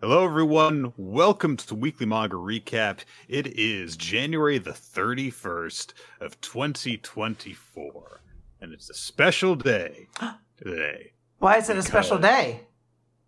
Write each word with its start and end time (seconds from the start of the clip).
Hello, 0.00 0.24
everyone. 0.24 0.92
Welcome 0.96 1.56
to 1.56 1.74
Weekly 1.74 2.06
Manga 2.06 2.36
Recap. 2.36 3.00
It 3.28 3.48
is 3.58 3.96
January 3.96 4.58
the 4.58 4.70
31st 4.70 5.92
of 6.20 6.40
2024, 6.40 8.20
and 8.60 8.72
it's 8.72 8.90
a 8.90 8.94
special 8.94 9.56
day 9.56 10.06
today 10.56 11.12
Why 11.38 11.56
is 11.56 11.68
it 11.68 11.76
a 11.76 11.82
special 11.82 12.18
day? 12.18 12.60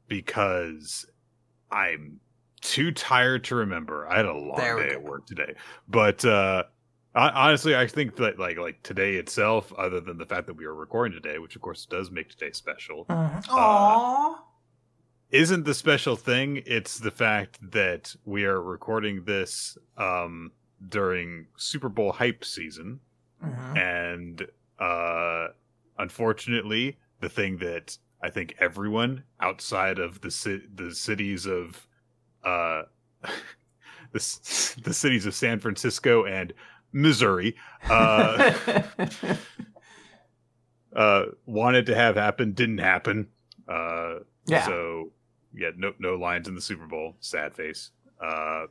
because 0.06 1.06
I'm 1.70 2.18
too 2.60 2.90
tired 2.92 3.44
to 3.44 3.54
remember. 3.56 4.08
I 4.08 4.16
had 4.18 4.26
a 4.26 4.32
long 4.32 4.56
There 4.56 4.76
we 4.76 4.82
day 4.84 4.90
at 4.90 5.02
work 5.02 5.26
today, 5.26 5.54
but 5.88 6.24
uh, 6.24 6.64
hon- 7.16 7.32
honestly, 7.34 7.74
I 7.76 7.86
think 7.88 8.14
that 8.16 8.38
like 8.38 8.58
like 8.58 8.80
today 8.84 9.16
itself, 9.16 9.72
other 9.76 10.00
than 10.00 10.18
the 10.18 10.26
fact 10.26 10.46
that 10.46 10.54
we 10.54 10.64
are 10.66 10.74
recording 10.74 11.20
today, 11.20 11.38
which 11.38 11.56
of 11.56 11.62
course 11.62 11.84
does 11.86 12.10
make 12.12 12.28
today 12.30 12.52
special, 12.52 13.06
Mhm. 13.06 13.44
Aww. 13.46 14.34
Isn't 15.30 15.64
the 15.64 15.74
special 15.74 16.16
thing 16.16 16.62
it's 16.66 16.98
the 16.98 17.10
fact 17.10 17.58
that 17.70 18.14
we 18.24 18.44
are 18.44 18.60
recording 18.60 19.24
this 19.24 19.78
um 19.96 20.52
during 20.88 21.46
super 21.56 21.88
bowl 21.88 22.12
hype 22.12 22.44
season 22.44 23.00
Mhm. 23.44 23.76
and 23.78 24.46
uh 24.78 25.48
unfortunately 25.98 26.98
the 27.20 27.28
thing 27.28 27.58
that 27.58 27.96
i 28.22 28.30
think 28.30 28.54
everyone 28.58 29.24
outside 29.40 29.98
of 29.98 30.20
the 30.20 30.30
ci- 30.30 30.66
the 30.74 30.94
cities 30.94 31.46
of 31.46 31.86
uh 32.44 32.82
the, 34.12 34.20
c- 34.20 34.80
the 34.82 34.94
cities 34.94 35.26
of 35.26 35.34
san 35.34 35.58
francisco 35.60 36.24
and 36.24 36.52
missouri 36.92 37.54
uh 37.88 38.52
uh 40.96 41.24
wanted 41.46 41.86
to 41.86 41.94
have 41.94 42.16
happen 42.16 42.52
didn't 42.52 42.78
happen 42.78 43.28
uh 43.68 44.16
yeah. 44.46 44.66
so 44.66 45.12
yeah, 45.54 45.70
no 45.76 45.92
no 45.98 46.14
Lions 46.16 46.48
in 46.48 46.54
the 46.54 46.60
Super 46.60 46.86
Bowl. 46.86 47.16
Sad 47.20 47.54
face. 47.54 47.90
Uh, 48.20 48.66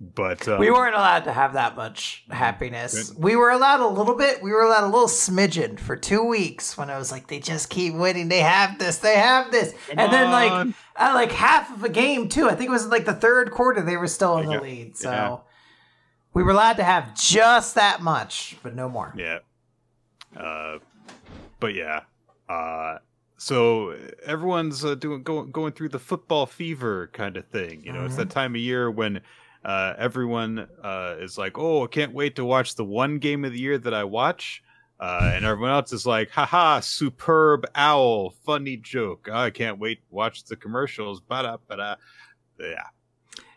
but 0.00 0.48
um, 0.48 0.58
we 0.58 0.70
weren't 0.70 0.94
allowed 0.94 1.24
to 1.24 1.32
have 1.32 1.52
that 1.52 1.76
much 1.76 2.24
happiness. 2.30 3.10
Good. 3.10 3.22
We 3.22 3.36
were 3.36 3.50
allowed 3.50 3.80
a 3.80 3.86
little 3.86 4.14
bit. 4.16 4.42
We 4.42 4.50
were 4.50 4.62
allowed 4.62 4.84
a 4.84 4.86
little 4.86 5.08
smidgen 5.08 5.78
for 5.78 5.94
two 5.94 6.24
weeks 6.24 6.78
when 6.78 6.88
I 6.88 6.96
was 6.96 7.12
like, 7.12 7.26
they 7.28 7.38
just 7.38 7.68
keep 7.68 7.92
winning. 7.94 8.28
They 8.28 8.40
have 8.40 8.78
this. 8.78 8.96
They 8.98 9.16
have 9.16 9.50
this. 9.52 9.72
come 9.88 9.98
and 9.98 10.10
then 10.12 10.30
like 10.30 10.50
on. 10.50 10.74
at 10.96 11.12
like 11.12 11.32
half 11.32 11.70
of 11.74 11.84
a 11.84 11.90
game 11.90 12.30
too. 12.30 12.48
I 12.48 12.54
think 12.54 12.68
it 12.68 12.72
was 12.72 12.86
like 12.86 13.04
the 13.04 13.12
third 13.12 13.50
quarter 13.50 13.82
they 13.82 13.98
were 13.98 14.06
still 14.06 14.38
in 14.38 14.46
the 14.46 14.52
Yeah. 14.54 14.60
lead. 14.60 14.96
So 14.96 15.10
Yeah. 15.10 15.36
we 16.32 16.42
were 16.44 16.52
allowed 16.52 16.78
to 16.78 16.84
have 16.84 17.14
just 17.14 17.74
that 17.74 18.00
much, 18.00 18.56
but 18.62 18.74
no 18.74 18.88
more. 18.88 19.12
yeah. 19.18 19.40
Uh, 20.34 20.78
but 21.60 21.74
yeah. 21.74 22.04
Uh, 22.48 22.98
so 23.40 23.96
everyone's 24.22 24.84
uh, 24.84 24.94
doing 24.94 25.22
going 25.22 25.50
going 25.50 25.72
through 25.72 25.88
the 25.88 25.98
football 25.98 26.44
fever 26.44 27.08
kind 27.14 27.38
of 27.38 27.46
thing. 27.46 27.82
You 27.82 27.92
know, 27.94 28.04
it's 28.04 28.16
that 28.16 28.30
time 28.30 28.54
of 28.54 28.60
year 28.60 28.90
when. 28.90 29.20
Uh, 29.62 29.92
everyone 29.98 30.66
uh, 30.82 31.16
is 31.20 31.36
like, 31.36 31.58
"Oh, 31.58 31.84
I 31.84 31.86
can't 31.86 32.14
wait 32.14 32.36
to 32.36 32.46
watch 32.46 32.76
the 32.76 32.84
one 32.84 33.18
game 33.18 33.44
of 33.44 33.52
the 33.52 33.60
year 33.60 33.76
that 33.76 33.92
I 33.92 34.04
watch," 34.04 34.62
uh, 34.98 35.32
and 35.34 35.44
everyone 35.44 35.72
else 35.72 35.92
is 35.92 36.06
like, 36.06 36.30
"Haha, 36.30 36.80
superb 36.80 37.66
owl, 37.74 38.30
funny 38.46 38.78
joke. 38.78 39.28
I 39.30 39.50
can't 39.50 39.78
wait 39.78 39.98
to 39.98 40.14
watch 40.14 40.44
the 40.44 40.56
commercials." 40.56 41.20
Ba 41.20 41.58
da. 41.68 41.96
Yeah. 42.58 42.74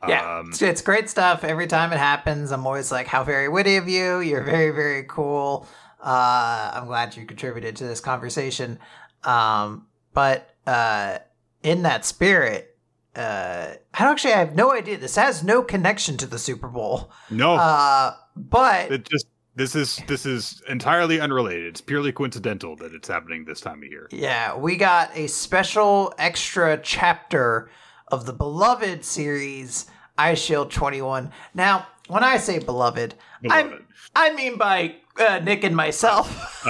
Yeah, 0.06 0.40
Um, 0.40 0.50
it's, 0.50 0.62
it's 0.62 0.82
great 0.82 1.10
stuff. 1.10 1.46
Every 1.46 1.68
time 1.68 1.94
it 1.94 2.00
happens, 2.00 2.52
I'm 2.52 2.68
always 2.68 2.92
like, 2.92 3.08
"How 3.08 3.24
very 3.24 3.48
witty 3.48 3.78
of 3.78 3.88
you! 3.88 4.20
You're 4.20 4.44
very, 4.44 4.72
very 4.72 5.06
cool." 5.08 5.66
Uh, 6.04 6.72
I'm 6.74 6.88
glad 6.88 7.16
you 7.16 7.26
contributed 7.26 7.78
to 7.78 7.86
this 7.86 8.02
conversation. 8.02 8.78
Um, 9.26 9.88
but 10.14 10.56
uh, 10.68 11.20
in 11.64 11.84
that 11.84 12.06
spirit, 12.06 12.78
uh, 13.16 13.74
I 13.94 14.04
don't 14.04 14.12
actually 14.12 14.34
I 14.34 14.40
have 14.40 14.56
no 14.56 14.72
idea. 14.74 14.98
This 14.98 15.16
has 15.16 15.44
no 15.44 15.62
connection 15.62 16.18
to 16.18 16.26
the 16.26 16.40
Super 16.40 16.68
Bowl. 16.68 17.12
no, 17.30 17.56
Uh, 17.56 18.16
but 18.36 18.92
it 18.92 19.08
just 19.10 19.28
this 19.56 19.76
is 19.76 20.02
this 20.08 20.26
is 20.26 20.62
entirely 20.68 21.20
unrelated. 21.20 21.66
It's 21.68 21.82
purely 21.82 22.12
coincidental 22.12 22.76
that 22.78 22.94
it's 22.94 23.08
happening 23.08 23.46
this 23.46 23.62
time 23.62 23.84
of 23.84 23.90
year. 23.90 24.08
Yeah, 24.12 24.56
we 24.58 24.76
got 24.78 25.16
a 25.16 25.28
special 25.28 26.14
extra 26.18 26.78
chapter 26.78 27.70
of 28.08 28.26
the 28.26 28.34
beloved 28.34 29.06
series 29.06 29.86
Eyeshield 30.18 30.72
21. 30.72 31.32
Now, 31.54 31.88
when 32.08 32.24
I 32.24 32.38
say 32.38 32.60
beloved, 32.60 33.16
Beloved. 33.42 33.84
I 34.16 34.34
mean 34.34 34.58
by 34.58 34.96
uh, 35.20 35.40
Nick 35.40 35.64
and 35.64 35.76
myself. 35.76 36.50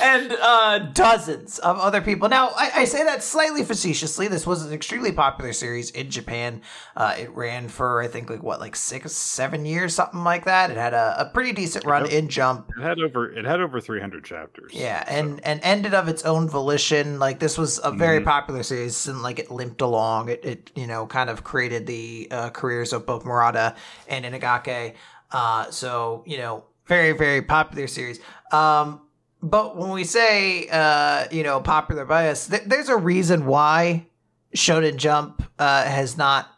And 0.00 0.32
uh, 0.40 0.78
dozens 0.92 1.58
of 1.60 1.78
other 1.78 2.00
people. 2.00 2.28
Now, 2.28 2.48
I, 2.56 2.70
I 2.76 2.84
say 2.84 3.04
that 3.04 3.22
slightly 3.22 3.64
facetiously. 3.64 4.28
This 4.28 4.46
was 4.46 4.64
an 4.64 4.72
extremely 4.72 5.12
popular 5.12 5.52
series 5.52 5.90
in 5.90 6.10
Japan. 6.10 6.60
Uh, 6.96 7.14
it 7.18 7.30
ran 7.34 7.68
for, 7.68 8.00
I 8.02 8.08
think, 8.08 8.28
like 8.30 8.42
what, 8.42 8.60
like 8.60 8.76
six, 8.76 9.12
seven 9.12 9.64
years, 9.64 9.94
something 9.94 10.22
like 10.24 10.44
that. 10.44 10.70
It 10.70 10.76
had 10.76 10.92
a, 10.94 11.16
a 11.20 11.24
pretty 11.26 11.52
decent 11.52 11.84
run 11.84 12.04
Yep. 12.04 12.12
in 12.12 12.28
Jump. 12.28 12.70
It 12.76 12.82
had 12.82 13.00
over 13.00 13.30
it 13.32 13.44
had 13.44 13.60
over 13.60 13.80
300 13.80 14.24
chapters. 14.24 14.72
Yeah, 14.74 15.04
so- 15.04 15.10
and 15.14 15.44
and 15.44 15.60
ended 15.62 15.94
of 15.94 16.08
its 16.08 16.24
own 16.24 16.48
volition. 16.48 17.18
Like 17.18 17.38
this 17.38 17.56
was 17.56 17.80
a 17.82 17.90
very 17.92 18.20
Mhm. 18.20 18.24
popular 18.24 18.62
series, 18.62 19.06
and 19.06 19.22
like 19.22 19.38
it 19.38 19.50
limped 19.50 19.80
along. 19.80 20.28
It 20.28 20.44
it 20.44 20.70
you 20.74 20.86
know 20.86 21.06
kind 21.06 21.30
of 21.30 21.44
created 21.44 21.86
the 21.86 22.28
uh, 22.30 22.50
careers 22.50 22.92
of 22.92 23.06
both 23.06 23.24
Murata 23.24 23.76
and 24.08 24.24
Inagaki. 24.24 24.94
Uh, 25.32 25.70
so 25.70 26.22
you 26.26 26.38
know, 26.38 26.64
very 26.86 27.12
very 27.12 27.42
popular 27.42 27.86
series. 27.86 28.20
Um, 28.52 29.00
but 29.42 29.76
when 29.76 29.90
we 29.90 30.04
say 30.04 30.68
uh, 30.70 31.26
you 31.30 31.42
know 31.42 31.60
popular 31.60 32.04
bias, 32.04 32.48
th- 32.48 32.64
there's 32.66 32.88
a 32.88 32.96
reason 32.96 33.46
why 33.46 34.06
Shonen 34.54 34.96
Jump 34.96 35.42
uh, 35.58 35.84
has 35.84 36.16
not 36.16 36.48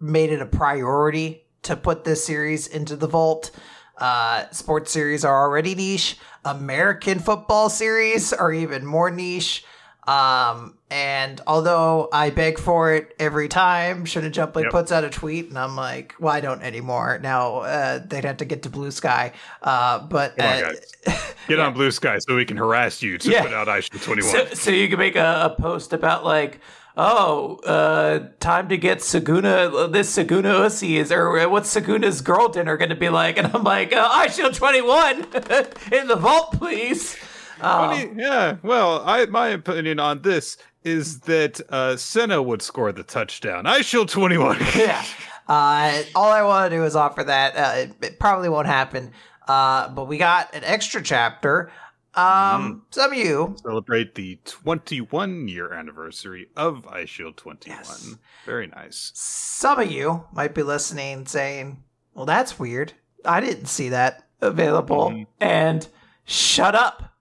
made 0.00 0.30
it 0.30 0.40
a 0.40 0.46
priority 0.46 1.44
to 1.62 1.76
put 1.76 2.04
this 2.04 2.24
series 2.24 2.66
into 2.66 2.96
the 2.96 3.06
vault. 3.06 3.50
Uh, 3.96 4.48
sports 4.50 4.90
series 4.92 5.24
are 5.24 5.42
already 5.42 5.74
niche. 5.74 6.18
American 6.44 7.18
football 7.18 7.70
series 7.70 8.32
are 8.32 8.52
even 8.52 8.84
more 8.84 9.10
niche. 9.10 9.64
Um, 10.06 10.76
and 10.90 11.40
although 11.46 12.08
I 12.12 12.30
beg 12.30 12.58
for 12.58 12.92
it 12.94 13.14
every 13.18 13.48
time, 13.48 14.04
Shonen 14.04 14.30
Jump 14.32 14.54
like 14.54 14.64
Yep. 14.64 14.72
puts 14.72 14.92
out 14.92 15.02
a 15.04 15.10
tweet, 15.10 15.48
and 15.48 15.58
I'm 15.58 15.74
like, 15.76 16.14
well, 16.20 16.32
I 16.34 16.40
don't 16.40 16.62
anymore. 16.62 17.18
Now 17.22 17.56
uh, 17.58 18.00
they'd 18.06 18.24
have 18.24 18.36
to 18.38 18.44
get 18.44 18.62
to 18.64 18.70
Bluesky. 18.70 19.32
Uh, 19.62 19.98
but 20.06 20.38
on, 20.40 20.64
uh. 20.64 20.72
Get 21.48 21.58
on 21.60 21.74
Bluesky 21.74 22.22
so 22.22 22.36
we 22.36 22.44
can 22.44 22.56
harass 22.56 23.02
you 23.02 23.18
to 23.18 23.30
Yeah. 23.30 23.42
put 23.42 23.52
out 23.52 23.66
Eyeshield 23.68 24.02
21. 24.02 24.30
so, 24.30 24.46
so 24.54 24.70
you 24.70 24.88
can 24.88 24.98
make 24.98 25.16
a, 25.16 25.52
a 25.54 25.60
post 25.60 25.92
about 25.92 26.24
like, 26.24 26.60
oh, 26.96 27.56
uh, 27.66 28.28
time 28.40 28.68
to 28.68 28.76
get 28.78 28.98
Sukuna. 28.98 29.92
This 29.92 30.14
Sukuna 30.16 30.62
Usi 30.64 30.96
is, 30.98 31.10
or 31.12 31.46
what's 31.48 31.74
Sukuna's 31.74 32.20
girl 32.20 32.48
dinner 32.48 32.76
going 32.76 32.88
to 32.90 32.94
be 32.96 33.08
like? 33.10 33.36
And 33.36 33.48
I'm 33.54 33.64
like, 33.64 33.92
uh, 33.92 34.08
Eyeshield 34.10 34.54
twenty 34.56 34.80
one 34.80 35.24
in 35.92 36.06
the 36.08 36.16
vault, 36.18 36.52
please. 36.52 37.16
Um, 37.60 37.90
Funny- 37.90 38.12
yeah. 38.16 38.56
Well, 38.62 39.02
I 39.06 39.26
my 39.26 39.48
opinion 39.48 39.98
on 40.00 40.22
this 40.22 40.56
is 40.82 41.20
that 41.20 41.60
uh 41.70 41.96
Senna 41.96 42.42
would 42.42 42.62
score 42.62 42.92
the 42.92 43.02
touchdown. 43.02 43.64
Eyeshield 43.64 44.08
21. 44.10 44.58
yeah. 44.76 45.04
Uh, 45.46 46.02
all 46.14 46.30
I 46.30 46.42
want 46.42 46.70
to 46.70 46.76
do 46.76 46.84
is 46.84 46.96
offer 46.96 47.22
that. 47.24 47.56
Uh, 47.56 47.72
it, 47.76 47.92
it 48.02 48.18
probably 48.18 48.48
won't 48.48 48.66
happen. 48.66 49.12
Uh, 49.46 49.88
but 49.88 50.06
we 50.08 50.16
got 50.16 50.54
an 50.54 50.64
extra 50.64 51.02
chapter. 51.02 51.70
Um, 52.14 52.82
some 52.90 53.12
of 53.12 53.18
you, 53.18 53.56
Celebrate 53.60 54.14
the 54.14 54.38
21 54.44 55.48
year 55.48 55.72
anniversary 55.74 56.46
of 56.56 56.84
Eyeshield 56.86 57.36
21. 57.36 57.78
Yes. 57.78 58.14
Very 58.46 58.68
nice. 58.68 59.10
some 59.14 59.80
of 59.80 59.90
you 59.90 60.24
might 60.32 60.54
be 60.54 60.62
listening 60.62 61.26
saying, 61.26 61.82
well, 62.14 62.24
that's 62.24 62.58
weird. 62.58 62.92
I 63.24 63.40
didn't 63.40 63.66
see 63.66 63.88
that 63.88 64.28
available. 64.40 65.10
Mhm. 65.10 65.26
And 65.40 65.88
shut 66.24 66.74
up. 66.74 67.13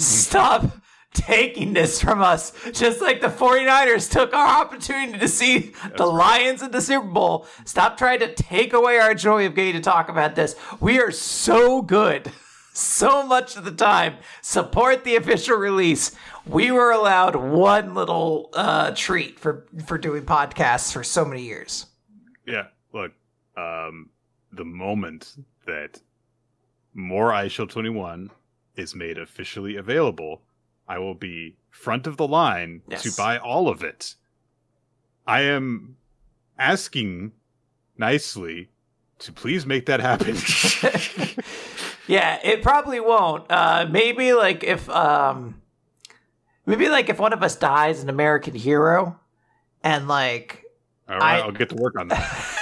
Stop 0.00 0.80
taking 1.12 1.72
this 1.72 2.00
from 2.00 2.22
us. 2.22 2.52
Just 2.72 3.00
like 3.00 3.20
the 3.20 3.28
49ers 3.28 4.10
took 4.10 4.32
our 4.32 4.62
opportunity 4.62 5.18
to 5.18 5.28
see 5.28 5.72
the 5.96 6.06
Lions 6.06 6.62
in 6.62 6.70
the 6.70 6.80
Super 6.80 7.06
Bowl. 7.06 7.46
Stop 7.64 7.96
trying 7.96 8.20
to 8.20 8.32
take 8.32 8.72
away 8.72 8.98
our 8.98 9.14
joy 9.14 9.46
of 9.46 9.54
getting 9.54 9.74
to 9.74 9.80
talk 9.80 10.08
about 10.08 10.36
this. 10.36 10.56
We 10.80 11.00
are 11.00 11.10
so 11.10 11.82
good. 11.82 12.32
So 12.72 13.26
much 13.26 13.56
of 13.56 13.64
the 13.64 13.72
time, 13.72 14.14
support 14.42 15.02
the 15.02 15.16
official 15.16 15.56
release. 15.56 16.12
We 16.46 16.70
were 16.70 16.92
allowed 16.92 17.34
one 17.34 17.94
little 17.94 18.48
uh, 18.52 18.92
treat 18.94 19.40
for 19.40 19.66
for 19.84 19.98
doing 19.98 20.22
podcasts 20.22 20.92
for 20.92 21.02
so 21.02 21.24
many 21.24 21.42
years. 21.42 21.86
Yeah. 22.46 22.68
Look, 22.92 23.12
um, 23.56 24.10
the 24.52 24.64
moment 24.64 25.34
that 25.66 26.00
more 26.94 27.32
Eyeshield 27.32 27.70
21 27.70 28.30
is 28.80 28.94
made 28.94 29.18
officially 29.18 29.76
available, 29.76 30.42
I 30.88 30.98
will 30.98 31.14
be 31.14 31.56
front 31.70 32.06
of 32.06 32.16
the 32.16 32.26
line 32.26 32.82
Yes. 32.88 33.02
to 33.04 33.12
buy 33.16 33.38
all 33.38 33.68
of 33.68 33.84
it. 33.84 34.14
I 35.26 35.42
am 35.42 35.96
asking 36.58 37.32
nicely 37.96 38.70
to 39.20 39.32
please 39.32 39.64
make 39.66 39.86
that 39.86 40.00
happen. 40.00 40.34
yeah, 42.08 42.38
it 42.42 42.62
probably 42.62 43.00
won't. 43.00 43.44
Uh, 43.50 43.86
maybe 43.88 44.32
like 44.32 44.64
if 44.64 44.88
um, 44.90 45.60
maybe 46.66 46.88
like 46.88 47.08
if 47.08 47.18
one 47.18 47.32
of 47.32 47.42
us 47.42 47.56
dies 47.56 48.02
an 48.02 48.08
American 48.08 48.54
hero, 48.54 49.18
and 49.84 50.08
like 50.08 50.64
All 51.08 51.18
right, 51.18 51.36
I- 51.36 51.40
I'll 51.40 51.52
get 51.52 51.68
to 51.68 51.76
work 51.76 51.98
on 51.98 52.08
that. 52.08 52.56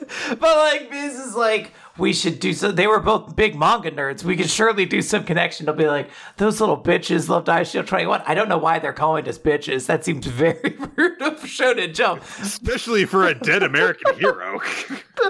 but 0.40 0.40
like 0.56 0.90
this 0.90 1.18
is 1.18 1.34
like 1.36 1.72
we 1.98 2.12
should 2.12 2.38
do 2.40 2.52
so 2.52 2.70
they 2.70 2.86
were 2.86 3.00
both 3.00 3.34
big 3.36 3.56
manga 3.56 3.90
nerds. 3.90 4.22
We 4.22 4.36
could 4.36 4.48
surely 4.48 4.86
do 4.86 5.02
some 5.02 5.24
connection. 5.24 5.66
They'll 5.66 5.74
be 5.74 5.86
like 5.86 6.08
those 6.36 6.60
little 6.60 6.80
bitches 6.80 7.28
loved 7.28 7.48
Eyeshield 7.48 7.86
21 7.86 8.22
i 8.26 8.34
don't 8.34 8.48
know 8.48 8.58
why 8.58 8.78
they're 8.78 8.92
calling 8.92 9.28
us 9.28 9.38
bitches. 9.38 9.86
That 9.86 10.04
seems 10.04 10.26
very 10.26 10.76
rude 10.96 11.20
of 11.22 11.40
shonen 11.42 11.94
jump. 11.94 12.22
Especially 12.40 13.04
for 13.04 13.26
a 13.26 13.34
dead 13.34 13.62
American 13.62 14.14
hero. 14.18 14.60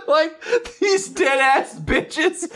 like 0.07 0.43
these 0.81 1.09
dead 1.09 1.39
ass 1.39 1.79
bitches 1.81 2.49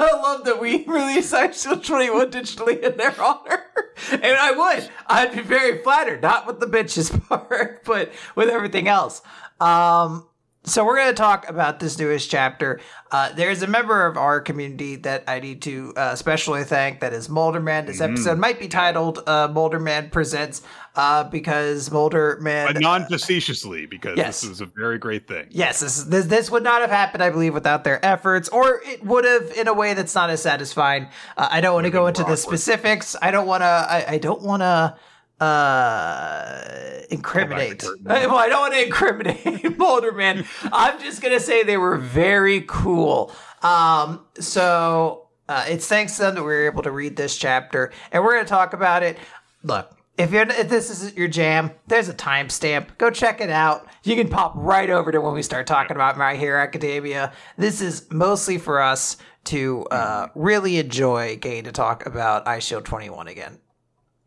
i 0.00 0.12
love 0.22 0.44
that 0.44 0.60
we 0.60 0.84
release 0.86 1.32
Eyeshield 1.32 1.84
21 1.84 2.30
digitally 2.30 2.80
in 2.82 2.96
their 2.96 3.14
honor. 3.20 3.64
And 4.10 4.24
i 4.24 4.52
would. 4.52 4.88
I'd 5.06 5.32
be 5.34 5.42
very 5.42 5.82
flattered. 5.82 6.22
Not 6.22 6.46
with 6.46 6.60
the 6.60 6.66
bitches 6.66 7.10
part 7.28 7.84
but 7.84 8.12
with 8.34 8.48
everything 8.48 8.88
else. 8.88 9.20
Um 9.60 10.26
so 10.64 10.84
we're 10.84 10.96
going 10.96 11.08
to 11.08 11.14
talk 11.14 11.48
about 11.48 11.80
this 11.80 11.98
newest 11.98 12.30
chapter. 12.30 12.80
Uh, 13.10 13.32
there's 13.32 13.62
a 13.62 13.66
member 13.66 14.06
of 14.06 14.16
our 14.18 14.40
community 14.40 14.96
that 14.96 15.24
I 15.26 15.40
need 15.40 15.62
to 15.62 15.94
uh, 15.96 16.10
especially 16.12 16.64
thank. 16.64 17.00
That 17.00 17.12
is 17.14 17.28
Mulderman. 17.28 17.86
This 17.86 18.00
episode 18.00 18.38
might 18.38 18.60
be 18.60 18.68
titled 18.68 19.22
uh, 19.26 19.48
"Mulderman 19.48 20.12
Presents" 20.12 20.62
uh, 20.94 21.24
because 21.24 21.88
Mulderman. 21.88 22.72
but 22.72 22.80
non 22.80 23.06
facetiously, 23.06 23.86
because 23.86 24.16
Yes. 24.18 24.42
this 24.42 24.50
is 24.50 24.60
a 24.60 24.66
very 24.66 24.98
great 24.98 25.26
thing. 25.26 25.46
Yes, 25.50 25.80
this, 25.80 26.04
this 26.04 26.26
this 26.26 26.50
would 26.50 26.62
not 26.62 26.82
have 26.82 26.90
happened, 26.90 27.22
I 27.22 27.30
believe, 27.30 27.54
without 27.54 27.82
their 27.82 28.04
efforts, 28.04 28.48
or 28.50 28.82
it 28.84 29.04
would 29.04 29.24
have 29.24 29.50
in 29.52 29.66
a 29.66 29.74
way 29.74 29.94
that's 29.94 30.14
not 30.14 30.28
as 30.30 30.42
satisfying. 30.42 31.08
Uh, 31.36 31.48
I 31.50 31.60
don't 31.62 31.74
want 31.74 31.86
to 31.86 31.90
go 31.90 32.06
into 32.06 32.22
the 32.22 32.36
specifics. 32.36 33.16
I 33.20 33.30
don't 33.30 33.46
want 33.46 33.62
to. 33.62 33.66
I, 33.66 34.04
I 34.08 34.18
don't 34.18 34.42
want 34.42 34.60
to 34.60 34.94
uh 35.40 37.00
incriminate 37.10 37.80
curtain. 37.80 38.04
well 38.04 38.36
i 38.36 38.48
don't 38.48 38.60
want 38.60 38.74
to 38.74 38.84
incriminate 38.84 39.42
Mulderman. 39.78 40.46
i'm 40.72 41.00
just 41.00 41.22
gonna 41.22 41.40
say 41.40 41.62
they 41.62 41.78
were 41.78 41.96
very 41.96 42.62
cool 42.66 43.32
um 43.62 44.24
so 44.38 45.26
uh, 45.48 45.64
it's 45.66 45.88
thanks 45.88 46.14
to 46.16 46.22
them 46.22 46.36
that 46.36 46.42
we 46.42 46.46
were 46.46 46.66
able 46.66 46.82
to 46.82 46.92
read 46.92 47.16
this 47.16 47.36
chapter 47.36 47.92
and 48.12 48.22
we're 48.22 48.34
gonna 48.34 48.46
talk 48.46 48.72
about 48.72 49.02
it 49.02 49.18
look 49.64 49.96
if 50.20 50.32
you're 50.32 50.42
if 50.42 50.68
this 50.68 50.90
is 50.90 51.16
your 51.16 51.28
jam, 51.28 51.70
there's 51.86 52.10
a 52.10 52.14
timestamp. 52.14 52.98
Go 52.98 53.10
check 53.10 53.40
it 53.40 53.48
out. 53.48 53.86
You 54.04 54.16
can 54.16 54.28
pop 54.28 54.52
right 54.54 54.90
over 54.90 55.10
to 55.10 55.18
when 55.18 55.32
we 55.32 55.42
start 55.42 55.66
talking 55.66 55.96
about 55.96 56.18
My 56.18 56.36
Hero 56.36 56.60
Academia. 56.60 57.32
This 57.56 57.80
is 57.80 58.06
mostly 58.10 58.58
for 58.58 58.82
us 58.82 59.16
to 59.44 59.84
uh, 59.86 60.26
really 60.34 60.76
enjoy 60.76 61.36
getting 61.36 61.64
to 61.64 61.72
talk 61.72 62.04
about 62.04 62.44
Eyeshield 62.44 62.84
21 62.84 63.28
again. 63.28 63.58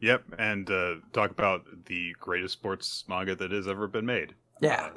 Yep, 0.04 0.36
and 0.38 0.70
uh, 0.70 0.96
talk 1.14 1.32
about 1.32 1.64
the 1.86 2.14
greatest 2.20 2.52
sports 2.52 3.06
manga 3.08 3.38
that 3.38 3.52
has 3.52 3.70
ever 3.70 3.88
been 3.88 4.06
made. 4.06 4.36
Yeah. 4.60 4.90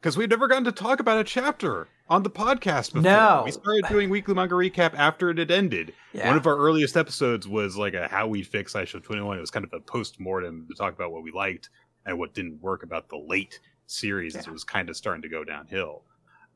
Because 0.00 0.16
we've 0.16 0.28
never 0.28 0.48
gotten 0.48 0.64
to 0.64 0.72
talk 0.72 0.98
about 0.98 1.20
a 1.20 1.24
chapter 1.24 1.86
on 2.08 2.24
the 2.24 2.30
podcast 2.30 2.92
before. 2.92 3.02
No. 3.02 3.42
We 3.44 3.52
started 3.52 3.84
doing 3.88 4.10
weekly 4.10 4.34
manga 4.34 4.56
recap 4.56 4.94
after 4.94 5.30
it 5.30 5.38
had 5.38 5.52
ended. 5.52 5.92
Yeah. 6.12 6.26
One 6.26 6.36
of 6.36 6.44
our 6.48 6.56
earliest 6.56 6.96
episodes 6.96 7.46
was 7.46 7.76
like 7.76 7.94
a 7.94 8.08
how 8.08 8.26
we 8.26 8.42
fix 8.42 8.72
Eyeshield 8.72 9.04
21. 9.04 9.38
It 9.38 9.40
was 9.40 9.52
kind 9.52 9.64
of 9.64 9.72
a 9.72 9.78
post 9.78 10.18
mortem 10.18 10.66
to 10.68 10.74
talk 10.74 10.92
about 10.92 11.12
what 11.12 11.22
we 11.22 11.30
liked 11.30 11.70
and 12.04 12.18
what 12.18 12.34
didn't 12.34 12.60
work 12.60 12.82
about 12.82 13.08
the 13.08 13.18
late 13.18 13.60
series 13.86 14.34
as 14.34 14.48
it 14.48 14.52
was 14.52 14.64
kind 14.64 14.90
of 14.90 14.96
starting 14.96 15.22
to 15.22 15.28
go 15.28 15.44
downhill. 15.44 16.02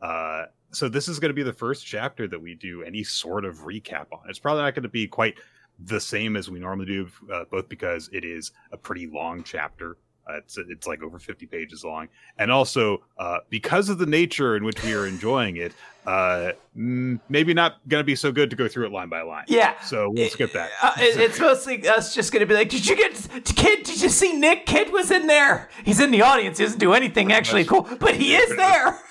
Uh, 0.03 0.47
so 0.73 0.89
this 0.89 1.07
is 1.07 1.21
going 1.21 1.31
to 1.31 1.35
be 1.35 1.45
the 1.45 1.53
first 1.53 1.87
chapter 1.87 2.27
that 2.27 2.43
we 2.43 2.57
do 2.57 2.83
any 2.83 3.05
sort 3.05 3.45
of 3.45 3.59
recap 3.59 4.07
on. 4.13 4.29
It's 4.29 4.41
probably 4.41 4.63
not 4.63 4.75
going 4.75 4.83
to 4.83 4.89
be 4.89 5.07
quite 5.07 5.39
the 5.87 6.01
same 6.01 6.37
as 6.37 6.51
we 6.51 6.59
normally 6.59 6.87
do, 6.87 7.09
uh, 7.33 7.45
both 7.51 7.69
because 7.69 8.09
it 8.13 8.25
is 8.25 8.53
a 8.73 8.77
pretty 8.77 9.07
long 9.07 9.43
chapter. 9.43 9.97
Uh, 10.29 10.35
it's 10.37 10.59
it's 10.59 10.87
like 10.87 11.03
over 11.03 11.19
50 11.19 11.47
pages 11.47 11.83
long, 11.83 12.07
and 12.39 12.53
also 12.53 13.03
uh, 13.19 13.39
because 13.49 13.89
of 13.89 13.99
the 13.99 14.07
nature 14.07 14.55
in 14.57 14.63
which 14.65 14.81
we 14.85 14.93
are 14.95 15.07
enjoying 15.07 15.57
it, 15.57 15.73
uh, 16.07 16.53
maybe 16.75 17.53
not 17.55 17.77
going 17.89 18.01
to 18.01 18.05
be 18.05 18.15
so 18.15 18.31
good 18.31 18.49
to 18.51 18.55
go 18.55 18.69
through 18.69 18.87
it 18.87 18.93
line 18.93 19.09
by 19.09 19.23
line. 19.23 19.45
Yeah. 19.49 19.81
So 19.81 20.11
we'll 20.11 20.29
skip 20.29 20.53
that. 20.53 20.71
Uh, 20.83 20.93
it- 20.99 21.19
it's 21.19 21.41
mostly 21.41 21.89
us 21.89 22.15
just 22.15 22.33
going 22.33 22.41
to 22.41 22.47
be 22.47 22.55
like, 22.55 22.69
did 22.69 22.87
you 22.87 22.95
get, 22.97 23.13
Kid, 23.57 23.83
did 23.83 24.01
you 24.01 24.09
see 24.09 24.35
Nick? 24.35 24.67
Kid 24.67 24.93
was 24.93 25.11
in 25.11 25.27
there. 25.27 25.69
He's 25.85 25.99
in 26.01 26.11
the 26.13 26.23
audience. 26.23 26.59
He 26.59 26.65
doesn't 26.65 26.79
do 26.79 26.93
anything 26.93 27.33
actually 27.33 27.65
cool, 27.65 27.89
but 27.99 28.15
he 28.15 28.35
is 28.37 28.55
there. 28.57 28.99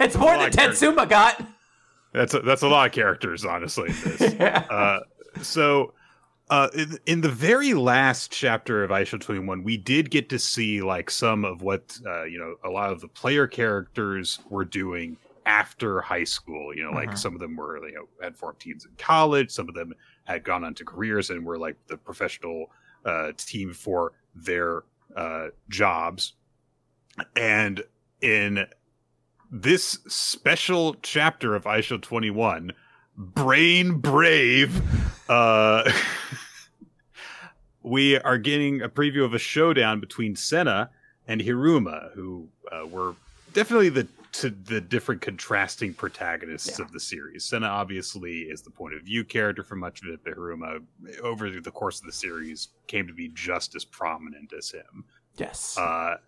It's 0.00 0.16
more 0.16 0.36
than. 0.36 0.50
Tetsuma 0.50 1.08
got. 1.08 1.40
That's 2.12 2.34
a, 2.34 2.40
that's 2.40 2.60
a 2.60 2.68
lot 2.68 2.88
of 2.88 2.92
characters, 2.92 3.46
honestly. 3.46 3.88
In 3.88 3.94
this. 4.18 4.34
Yeah. 4.38 4.66
uh, 4.68 5.00
so 5.40 5.94
uh, 6.50 6.68
in, 6.74 6.98
in 7.06 7.20
the 7.20 7.28
very 7.28 7.74
last 7.74 8.30
chapter 8.32 8.82
of 8.84 8.90
Eyeshield 8.90 9.20
21, 9.20 9.62
we 9.62 9.76
did 9.76 10.10
get 10.10 10.28
to 10.30 10.38
see 10.38 10.80
like 10.82 11.10
some 11.10 11.44
of 11.44 11.62
what 11.62 11.98
uh, 12.06 12.24
you 12.24 12.38
know 12.38 12.56
a 12.68 12.70
lot 12.72 12.90
of 12.92 13.00
the 13.00 13.08
player 13.08 13.46
characters 13.46 14.40
were 14.48 14.64
doing 14.64 15.18
after 15.46 16.00
high 16.00 16.24
school. 16.24 16.74
You 16.74 16.84
know, 16.84 16.92
like 16.92 17.10
Mhm. 17.10 17.18
some 17.18 17.34
of 17.34 17.40
them 17.40 17.56
were 17.56 17.86
you 17.86 17.94
know 17.94 18.08
had 18.22 18.36
formed 18.36 18.60
teams 18.60 18.84
in 18.84 18.92
college, 18.96 19.50
some 19.50 19.68
of 19.68 19.74
them 19.74 19.92
had 20.24 20.44
gone 20.44 20.64
on 20.64 20.74
to 20.74 20.84
careers 20.84 21.30
and 21.30 21.44
were 21.44 21.58
like 21.58 21.76
the 21.86 21.96
professional 21.96 22.70
uh, 23.04 23.32
team 23.36 23.72
for 23.72 24.12
their 24.34 24.84
uh, 25.16 25.48
jobs. 25.68 26.34
And 27.36 27.82
in 28.20 28.66
this 29.50 29.98
special 30.06 30.94
chapter 31.02 31.54
of 31.54 31.64
Eyeshield 31.64 32.02
21, 32.02 32.72
Brain 33.16 33.98
Brave, 33.98 34.82
uh, 35.30 35.90
we 37.88 38.18
are 38.18 38.38
getting 38.38 38.82
a 38.82 38.88
preview 38.88 39.24
of 39.24 39.34
a 39.34 39.38
showdown 39.38 40.00
between 40.00 40.36
Senna 40.36 40.90
and 41.26 41.40
Hiruma, 41.40 42.12
who 42.14 42.48
uh, 42.70 42.86
were 42.86 43.14
definitely 43.52 43.88
the 43.88 44.06
to 44.30 44.50
the 44.50 44.80
different 44.80 45.22
contrasting 45.22 45.94
protagonists 45.94 46.78
Yeah. 46.78 46.84
of 46.84 46.92
the 46.92 47.00
series. 47.00 47.44
Senna 47.46 47.66
obviously 47.66 48.40
is 48.42 48.60
the 48.60 48.70
point 48.70 48.94
of 48.94 49.02
view 49.02 49.24
character 49.24 49.62
for 49.62 49.74
much 49.74 50.02
of 50.02 50.08
it, 50.10 50.20
but 50.22 50.34
Hiruma, 50.36 50.82
over 51.22 51.48
the 51.60 51.70
course 51.70 51.98
of 51.98 52.04
the 52.06 52.12
series, 52.12 52.68
came 52.88 53.06
to 53.06 53.14
be 53.14 53.28
just 53.28 53.74
as 53.74 53.86
prominent 53.86 54.52
as 54.52 54.70
him. 54.70 55.04
Yes. 55.38 55.78
Uh, 55.78 56.18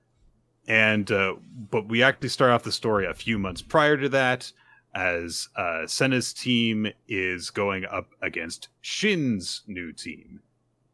and 0.67 1.11
uh, 1.13 1.35
but 1.71 1.89
we 1.89 2.03
actually 2.03 2.31
start 2.31 2.53
off 2.53 2.63
the 2.63 2.73
story 2.73 3.07
a 3.07 3.13
few 3.15 3.39
months 3.39 3.61
prior 3.61 3.97
to 3.99 4.09
that, 4.09 4.51
as 4.95 5.49
uh, 5.57 5.87
Senna's 5.87 6.33
team 6.33 6.87
is 7.07 7.51
going 7.51 7.85
up 7.85 8.09
against 8.23 8.69
Shin's 8.81 9.63
new 9.67 9.93
team, 9.93 10.41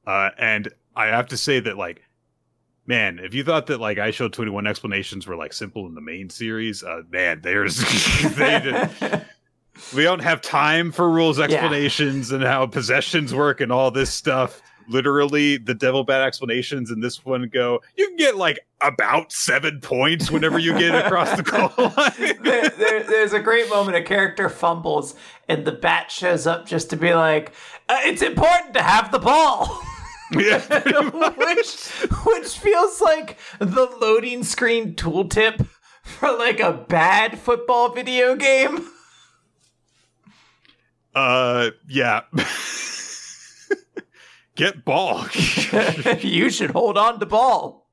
uh, 0.06 0.31
and 0.38 0.69
I 0.94 1.06
have 1.06 1.29
to 1.29 1.37
say 1.37 1.61
that 1.61 1.76
like. 1.76 2.03
Man, 2.88 3.19
if 3.19 3.35
you 3.35 3.43
thought 3.43 3.67
that 3.67 3.81
like 3.81 3.99
Eyeshield 3.99 4.31
twenty 4.31 4.53
one 4.53 4.64
explanations 4.64 5.26
were 5.26 5.35
like 5.35 5.53
simple 5.53 5.87
in 5.87 5.97
the 5.97 6.00
main 6.00 6.31
series, 6.31 6.84
uh, 6.84 7.03
man, 7.10 7.41
there's 7.43 7.79
they 8.36 8.60
did, 9.01 9.27
we 9.93 10.05
don't 10.05 10.20
have 10.22 10.41
time 10.41 10.93
for 10.93 11.10
rules 11.10 11.41
explanations 11.41 12.31
and 12.31 12.44
how 12.44 12.65
possessions 12.69 13.34
work 13.34 13.60
and 13.60 13.72
all 13.72 13.91
this 13.91 14.13
stuff. 14.13 14.63
Literally, 14.89 15.56
the 15.56 15.75
devil 15.75 16.05
bat 16.05 16.22
explanations 16.22 16.93
in 16.93 17.01
this 17.01 17.25
one 17.25 17.48
go. 17.53 17.81
You 17.96 18.06
can 18.06 18.17
get 18.17 18.36
like 18.36 18.60
about 18.81 19.32
seven 19.32 19.81
points 19.81 20.31
whenever 20.31 20.60
you 20.60 20.79
get 20.79 20.94
across 20.94 21.36
the 21.36 21.43
goal 21.43 21.72
line. 21.96 22.41
there, 22.44 22.69
there- 22.69 23.03
there's 23.03 23.32
a 23.32 23.41
great 23.41 23.69
moment 23.69 23.96
a 23.96 24.03
character 24.03 24.48
fumbles 24.48 25.17
and 25.48 25.65
the 25.65 25.72
bat 25.72 26.13
shows 26.13 26.46
up 26.46 26.67
just 26.67 26.89
to 26.91 26.96
be 26.96 27.13
like 27.15 27.51
uh, 27.89 27.98
it's 28.05 28.22
important 28.22 28.75
to 28.75 28.82
have 28.82 29.10
the 29.10 29.19
ball 29.19 29.82
yeah, 30.33 30.61
which 31.37 31.87
which 32.25 32.59
feels 32.59 33.01
like 33.01 33.39
the 33.59 33.87
loading 34.01 34.43
screen 34.43 34.95
tooltip 34.95 35.67
for 36.03 36.37
like 36.37 36.61
a 36.61 36.73
bad 36.73 37.39
football 37.39 37.91
video 37.91 38.37
game 38.37 38.89
Uh, 41.15 41.71
yeah. 41.89 42.25
get 44.55 44.85
ball. 44.85 45.25
you 46.21 46.51
should 46.51 46.73
hold 46.73 46.99
on 46.99 47.19
to 47.19 47.25
ball 47.25 47.85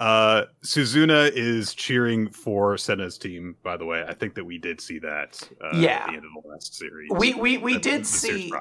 Uh, 0.00 0.44
Suzuna 0.62 1.30
is 1.34 1.72
cheering 1.74 2.28
for 2.30 2.76
Senna's 2.76 3.16
team. 3.18 3.56
By 3.62 3.76
the 3.76 3.84
way, 3.86 4.04
I 4.06 4.12
think 4.14 4.34
that 4.34 4.44
we 4.44 4.58
did 4.58 4.80
see 4.80 4.98
that. 5.00 5.40
Uh, 5.62 5.76
Yeah. 5.76 5.98
at 5.98 6.06
the 6.06 6.12
end 6.16 6.24
of 6.24 6.42
the 6.42 6.48
last 6.48 6.74
series. 6.74 7.10
we 7.16 7.34
we, 7.34 7.58
we 7.58 7.78
did 7.78 8.06
see. 8.06 8.52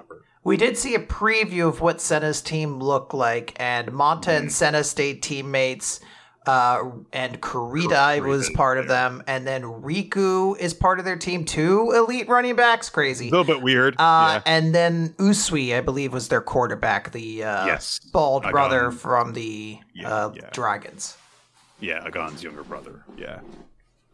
We 0.43 0.57
did 0.57 0.77
see 0.77 0.93
a 0.95 0.99
preview 0.99 1.67
of 1.69 1.79
what 1.81 2.01
Senna's 2.01 2.41
team 2.41 2.79
looked 2.79 3.13
like, 3.13 3.53
and 3.59 3.87
Monta 3.89 4.23
Mm-hmm. 4.23 4.29
and 4.43 4.51
Senna 4.51 4.83
stayed 4.83 5.23
teammates, 5.23 6.01
uh, 6.45 6.83
and 7.13 7.41
Kurita 7.41 8.21
was 8.21 8.49
part 8.49 8.77
of 8.77 8.85
yeah. 8.85 8.89
them, 9.09 9.23
and 9.25 9.47
then 9.47 9.63
Riku 9.63 10.57
is 10.59 10.73
part 10.73 10.99
of 10.99 11.05
their 11.05 11.15
team 11.15 11.45
too. 11.45 11.91
Elite 11.95 12.27
running 12.27 12.57
backs, 12.57 12.89
crazy. 12.89 13.29
A 13.29 13.31
little 13.31 13.45
bit 13.45 13.61
weird. 13.63 13.95
Uh, 13.97 14.33
yeah. 14.35 14.41
And 14.45 14.75
then 14.75 15.13
Usui, 15.17 15.75
I 15.77 15.79
believe, 15.79 16.11
was 16.11 16.27
their 16.27 16.41
quarterback, 16.41 17.11
the 17.13 17.45
uh, 17.45 17.65
Yes. 17.65 18.01
bald 18.11 18.43
brother 18.51 18.91
from 18.91 19.31
the 19.33 19.79
Yeah, 19.93 20.09
uh, 20.09 20.31
yeah. 20.35 20.49
Dragons. 20.51 21.17
Yeah, 21.83 22.03
Agon's 22.05 22.41
younger 22.43 22.63
brother. 22.63 23.03
Yeah. 23.17 23.39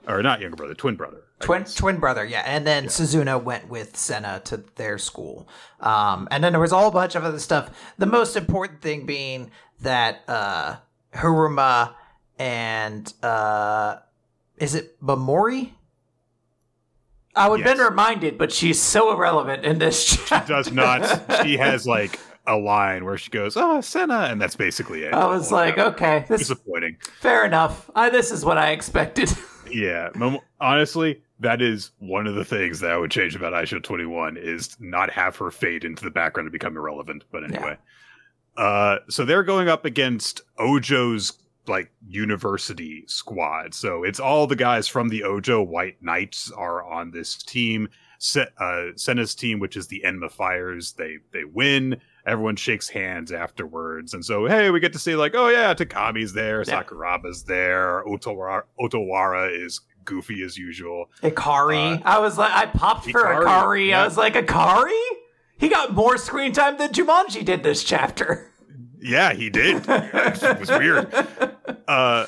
Or 0.07 0.23
not 0.23 0.41
younger 0.41 0.55
brother, 0.55 0.73
twin 0.73 0.95
brother. 0.95 1.21
I 1.41 1.45
Twin 1.45 1.61
guess. 1.63 1.75
twin 1.75 1.97
brother, 1.99 2.25
yeah. 2.25 2.41
And 2.45 2.65
then 2.65 2.85
Suzuna 2.85 3.41
went 3.43 3.69
with 3.69 3.95
Senna 3.95 4.41
to 4.45 4.57
their 4.75 4.97
school. 4.97 5.47
Um, 5.79 6.27
and 6.31 6.43
then 6.43 6.51
there 6.53 6.59
was 6.59 6.71
a 6.71 6.77
whole 6.79 6.89
bunch 6.91 7.15
of 7.15 7.23
other 7.23 7.37
stuff. 7.39 7.69
The 7.97 8.05
most 8.07 8.35
important 8.35 8.81
thing 8.81 9.05
being 9.05 9.51
that 9.81 10.21
uh, 10.27 10.77
Hiruma 11.13 11.93
and 12.39 13.13
uh, 13.21 13.97
is 14.57 14.73
it 14.73 14.99
Mamori? 15.01 15.71
I 17.35 17.47
would 17.47 17.59
have 17.59 17.67
Yes. 17.67 17.77
been 17.77 17.85
reminded, 17.87 18.37
but 18.37 18.51
she's 18.51 18.81
so 18.81 19.13
irrelevant 19.13 19.63
in 19.63 19.77
this. 19.79 20.03
She 20.03 20.35
does 20.47 20.71
not. 20.71 21.43
She 21.43 21.57
has 21.57 21.85
like 21.85 22.19
a 22.49 22.57
line 22.57 23.05
where 23.05 23.17
she 23.17 23.29
goes, 23.29 23.55
"Oh, 23.55 23.79
Senna," 23.79 24.27
and 24.29 24.41
that's 24.41 24.55
basically 24.57 25.03
it. 25.03 25.13
I 25.13 25.27
was 25.27 25.51
like, 25.51 25.77
okay, 25.77 26.25
this 26.27 26.41
disappointing. 26.41 26.97
fair 27.21 27.45
enough. 27.45 27.89
I, 27.95 28.09
this 28.09 28.31
is 28.31 28.43
what 28.43 28.57
I 28.57 28.71
expected. 28.71 29.29
Yeah, 29.71 30.09
Mom- 30.15 30.39
honestly, 30.59 31.21
that 31.41 31.61
is 31.61 31.91
one 31.99 32.25
of 32.25 32.33
the 32.33 32.43
things 32.43 32.79
that 32.79 32.89
I 32.89 32.97
would 32.97 33.11
change 33.11 33.35
about 33.35 33.53
Eyeshield 33.53 33.83
21 33.83 34.35
is 34.35 34.75
not 34.79 35.11
have 35.11 35.35
her 35.35 35.51
fade 35.51 35.85
into 35.85 36.03
the 36.03 36.09
background 36.09 36.47
and 36.47 36.51
become 36.51 36.75
irrelevant. 36.75 37.23
But 37.31 37.43
anyway, 37.43 37.77
uh, 38.57 38.97
so 39.09 39.25
they're 39.25 39.43
going 39.43 39.69
up 39.69 39.85
against 39.85 40.41
Ojo's 40.57 41.33
like 41.67 41.91
university 42.07 43.03
squad. 43.05 43.75
So 43.75 44.03
it's 44.03 44.19
all 44.19 44.47
the 44.47 44.55
guys 44.55 44.87
from 44.87 45.09
the 45.09 45.23
Ojo 45.23 45.61
White 45.61 46.01
Knights 46.01 46.51
are 46.51 46.83
on 46.83 47.11
this 47.11 47.35
team. 47.37 47.89
Se- 48.17 48.47
uh, 48.59 48.85
Senna's 48.95 49.35
team, 49.35 49.59
which 49.59 49.77
is 49.77 49.85
the 49.87 50.01
Enma 50.03 50.31
Fires, 50.31 50.93
they 50.93 51.17
they 51.31 51.43
win. 51.43 52.01
Everyone 52.29 52.55
shakes 52.55 52.87
hands 52.89 53.31
afterwards, 53.31 54.13
and 54.13 54.23
so 54.23 54.45
hey, 54.45 54.69
we 54.69 54.79
get 54.79 54.93
to 54.93 54.99
see 54.99 55.15
like, 55.15 55.33
oh 55.35 55.49
yeah, 55.49 55.73
Takami's 55.73 56.31
there, 56.33 56.61
Yeah. 56.65 56.83
Sakuraba's 56.83 57.43
there, 57.43 58.03
Otawara, 58.05 58.63
Otawara 58.79 59.49
is 59.65 59.81
goofy 60.05 60.43
as 60.43 60.57
usual. 60.57 61.09
Ikari. 61.23 62.01
I 62.05 62.19
was 62.19 62.37
like, 62.37 62.51
I 62.51 62.65
popped 62.67 63.09
for 63.09 63.23
Ikari, 63.23 63.43
Ikari. 63.45 63.87
yeah. 63.89 64.01
I 64.01 64.05
was 64.05 64.17
like, 64.17 64.35
Ikari? 64.35 65.01
He 65.57 65.69
got 65.69 65.93
more 65.93 66.17
screen 66.17 66.53
time 66.53 66.77
than 66.77 66.89
Jumonji 66.91 67.43
did 67.43 67.63
this 67.63 67.83
chapter. 67.83 68.51
Yeah, 69.01 69.33
he 69.33 69.49
did. 69.49 69.83
it 69.87 70.59
was 70.59 70.69
weird. 70.69 71.13
Uh, 71.87 72.27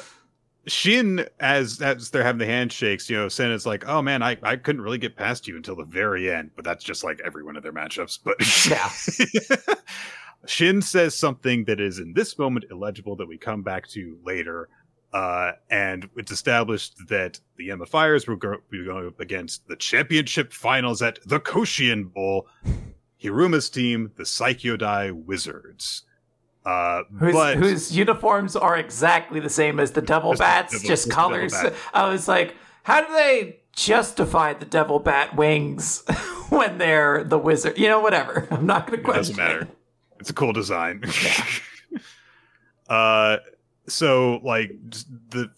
Shin, 0.67 1.25
as 1.39 1.81
as 1.81 2.11
they're 2.11 2.23
having 2.23 2.39
the 2.39 2.45
handshakes, 2.45 3.09
you 3.09 3.17
know, 3.17 3.27
Senna's 3.27 3.65
like, 3.65 3.87
"Oh 3.87 4.01
man, 4.01 4.21
I, 4.21 4.37
I 4.43 4.57
couldn't 4.57 4.81
really 4.81 4.99
get 4.99 5.15
past 5.15 5.47
you 5.47 5.57
until 5.57 5.75
the 5.75 5.85
very 5.85 6.31
end." 6.31 6.51
But 6.55 6.65
that's 6.65 6.83
just 6.83 7.03
like 7.03 7.19
every 7.25 7.43
one 7.43 7.55
of 7.55 7.63
their 7.63 7.73
matchups. 7.73 8.19
But 8.23 8.35
Yeah. 8.69 9.75
Shin 10.45 10.81
says 10.81 11.15
something 11.15 11.65
that 11.65 11.79
is 11.79 11.99
in 11.99 12.13
this 12.13 12.37
moment 12.37 12.65
illegible 12.71 13.15
that 13.17 13.27
we 13.27 13.37
come 13.37 13.61
back 13.61 13.87
to 13.89 14.17
later. 14.23 14.69
Uh, 15.13 15.51
and 15.69 16.09
it's 16.15 16.31
established 16.31 16.95
that 17.09 17.39
the 17.57 17.69
Enma 17.69 17.87
Fires 17.87 18.27
will 18.27 18.37
go, 18.37 18.55
be 18.69 18.85
going 18.85 19.07
up 19.07 19.19
against 19.19 19.67
the 19.67 19.75
championship 19.75 20.53
finals 20.53 21.01
at 21.01 21.19
the 21.25 21.39
Koshien 21.39 22.11
Bowl. 22.11 22.47
Hiruma's 23.21 23.69
team, 23.69 24.11
the 24.15 24.23
Saikyodai 24.23 25.11
Wizards. 25.11 26.03
Uh, 26.65 27.03
Whose, 27.19 27.33
but 27.33 27.57
whose 27.57 27.95
uniforms 27.97 28.55
are 28.55 28.77
exactly 28.77 29.39
the 29.39 29.49
same 29.49 29.79
as 29.79 29.91
the 29.91 30.01
Devil 30.01 30.33
As 30.33 30.37
the 30.37 30.43
Bats, 30.43 30.73
Devil- 30.73 30.87
just 30.87 31.03
as 31.03 31.05
the 31.05 31.09
Devil 31.15 31.29
colors. 31.31 31.51
Bat. 31.53 31.73
I 31.93 32.07
was 32.09 32.27
like, 32.27 32.55
how 32.83 33.01
do 33.05 33.11
they 33.13 33.59
justify 33.73 34.53
the 34.53 34.65
Devil 34.65 34.99
Bat 34.99 35.35
wings 35.35 36.03
when 36.49 36.77
they're 36.77 37.23
the 37.23 37.39
wizard? 37.39 37.77
You 37.79 37.87
know, 37.87 37.99
whatever. 37.99 38.47
I'm 38.51 38.65
not 38.67 38.85
going 38.87 38.99
to 38.99 39.03
question. 39.03 39.35
It 39.35 39.37
doesn't 39.37 39.59
matter. 39.61 39.67
It's 40.19 40.29
a 40.29 40.33
cool 40.33 40.53
design. 40.53 41.03
Yeah. 41.23 41.45
uh, 42.89 43.37
so 43.87 44.39
like 44.43 44.71
the 45.29 45.49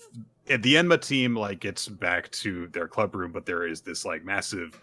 at 0.49 0.61
the 0.63 0.75
Enma 0.75 1.01
team 1.01 1.35
like 1.35 1.59
gets 1.59 1.87
back 1.87 2.31
to 2.31 2.67
their 2.67 2.87
club 2.87 3.15
room, 3.15 3.31
but 3.31 3.45
there 3.45 3.65
is 3.67 3.81
this 3.81 4.05
like 4.05 4.23
massive 4.23 4.79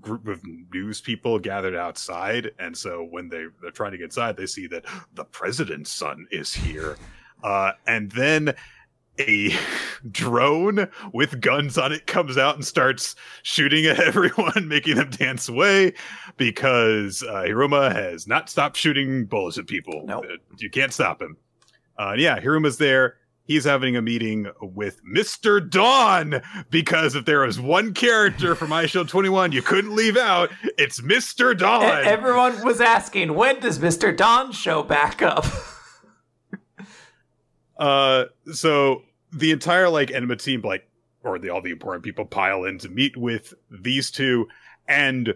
group 0.00 0.26
of 0.28 0.40
news 0.72 1.00
people 1.00 1.38
gathered 1.38 1.76
outside, 1.76 2.52
and 2.58 2.76
so 2.76 3.06
when 3.10 3.28
they 3.28 3.44
they're 3.62 3.70
trying 3.70 3.92
to 3.92 3.98
get 3.98 4.04
inside, 4.04 4.36
they 4.36 4.46
see 4.46 4.66
that 4.68 4.84
the 5.14 5.24
president's 5.24 5.92
son 5.92 6.26
is 6.30 6.52
here, 6.52 6.96
uh, 7.42 7.72
and 7.86 8.10
then. 8.12 8.54
A 9.20 9.54
drone 10.10 10.88
with 11.12 11.40
guns 11.40 11.78
on 11.78 11.92
it 11.92 12.08
comes 12.08 12.36
out 12.36 12.56
and 12.56 12.64
starts 12.64 13.14
shooting 13.44 13.86
at 13.86 14.00
everyone, 14.00 14.66
making 14.66 14.96
them 14.96 15.10
dance 15.10 15.48
away 15.48 15.94
because 16.36 17.22
uh, 17.22 17.44
Hiruma 17.46 17.92
has 17.92 18.26
not 18.26 18.50
stopped 18.50 18.76
shooting 18.76 19.24
bullets 19.24 19.56
at 19.56 19.68
people. 19.68 20.02
Nope. 20.04 20.24
Uh, 20.28 20.36
You 20.58 20.68
can't 20.68 20.92
stop 20.92 21.22
him. 21.22 21.36
Uh, 21.96 22.14
yeah, 22.18 22.40
Hiruma's 22.40 22.76
there. 22.76 23.18
He's 23.46 23.64
having 23.64 23.94
a 23.94 24.00
meeting 24.00 24.46
with 24.60 25.02
Mr. 25.04 25.68
Don 25.68 26.40
because 26.70 27.14
if 27.14 27.26
there 27.26 27.40
was 27.40 27.60
one 27.60 27.92
character 27.92 28.54
from 28.54 28.70
Eyeshield 28.70 29.08
21 29.08 29.52
you 29.52 29.60
couldn't 29.60 29.94
leave 29.94 30.16
out, 30.16 30.50
it's 30.78 31.00
Mr. 31.00 31.56
Don. 31.56 31.82
Everyone 31.82 32.64
was 32.64 32.80
asking, 32.80 33.34
when 33.34 33.60
does 33.60 33.78
Mr. 33.78 34.16
Don 34.16 34.52
show 34.52 34.82
back 34.82 35.22
up? 35.22 35.44
Uh, 37.76 38.26
so 38.52 39.02
the 39.32 39.50
entire 39.50 39.88
like 39.88 40.10
Enma 40.10 40.36
team, 40.36 40.62
like, 40.62 40.88
or 41.24 41.38
the 41.38 41.50
all 41.50 41.60
the 41.60 41.72
important 41.72 42.04
people 42.04 42.24
pile 42.24 42.64
in 42.64 42.78
to 42.78 42.88
meet 42.88 43.16
with 43.16 43.52
these 43.68 44.10
two, 44.10 44.46
and 44.86 45.34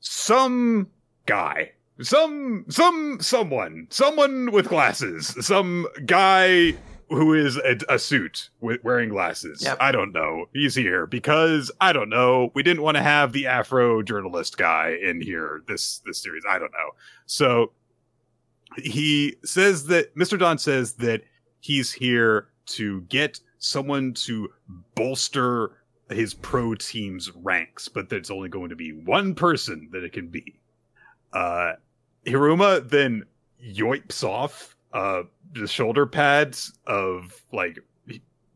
some 0.00 0.88
guy, 1.26 1.72
some 2.00 2.64
some 2.70 3.18
someone, 3.20 3.86
someone 3.90 4.50
with 4.50 4.68
glasses, 4.68 5.36
some 5.44 5.86
guy 6.06 6.74
who 7.14 7.34
is 7.34 7.56
a, 7.56 7.78
a 7.88 7.98
suit 7.98 8.50
with 8.60 8.82
wearing 8.82 9.08
glasses. 9.08 9.62
Yep. 9.62 9.78
I 9.80 9.92
don't 9.92 10.12
know. 10.12 10.46
He's 10.52 10.74
here 10.74 11.06
because 11.06 11.70
I 11.80 11.92
don't 11.92 12.08
know. 12.08 12.50
We 12.54 12.62
didn't 12.62 12.82
want 12.82 12.96
to 12.96 13.02
have 13.02 13.32
the 13.32 13.46
Afro 13.46 14.02
journalist 14.02 14.56
guy 14.56 14.96
in 15.02 15.20
here 15.20 15.62
this 15.68 16.00
this 16.06 16.18
series. 16.18 16.44
I 16.48 16.58
don't 16.58 16.72
know. 16.72 16.90
So 17.26 17.72
he 18.76 19.36
says 19.44 19.86
that 19.86 20.14
Mr. 20.16 20.38
Don 20.38 20.58
says 20.58 20.94
that 20.94 21.22
he's 21.60 21.92
here 21.92 22.48
to 22.66 23.02
get 23.02 23.40
someone 23.58 24.14
to 24.14 24.50
bolster 24.94 25.72
his 26.10 26.34
pro 26.34 26.74
team's 26.74 27.30
ranks, 27.36 27.88
but 27.88 28.08
there's 28.08 28.30
only 28.30 28.48
going 28.48 28.70
to 28.70 28.76
be 28.76 28.92
one 28.92 29.34
person 29.34 29.88
that 29.92 30.04
it 30.04 30.12
can 30.12 30.28
be. 30.28 30.60
Uh, 31.32 31.72
Hiruma 32.26 32.88
then 32.88 33.24
yoips 33.64 34.22
off 34.24 34.76
uh, 34.92 35.22
the 35.52 35.66
shoulder 35.66 36.06
pads 36.06 36.72
of 36.86 37.42
like 37.52 37.78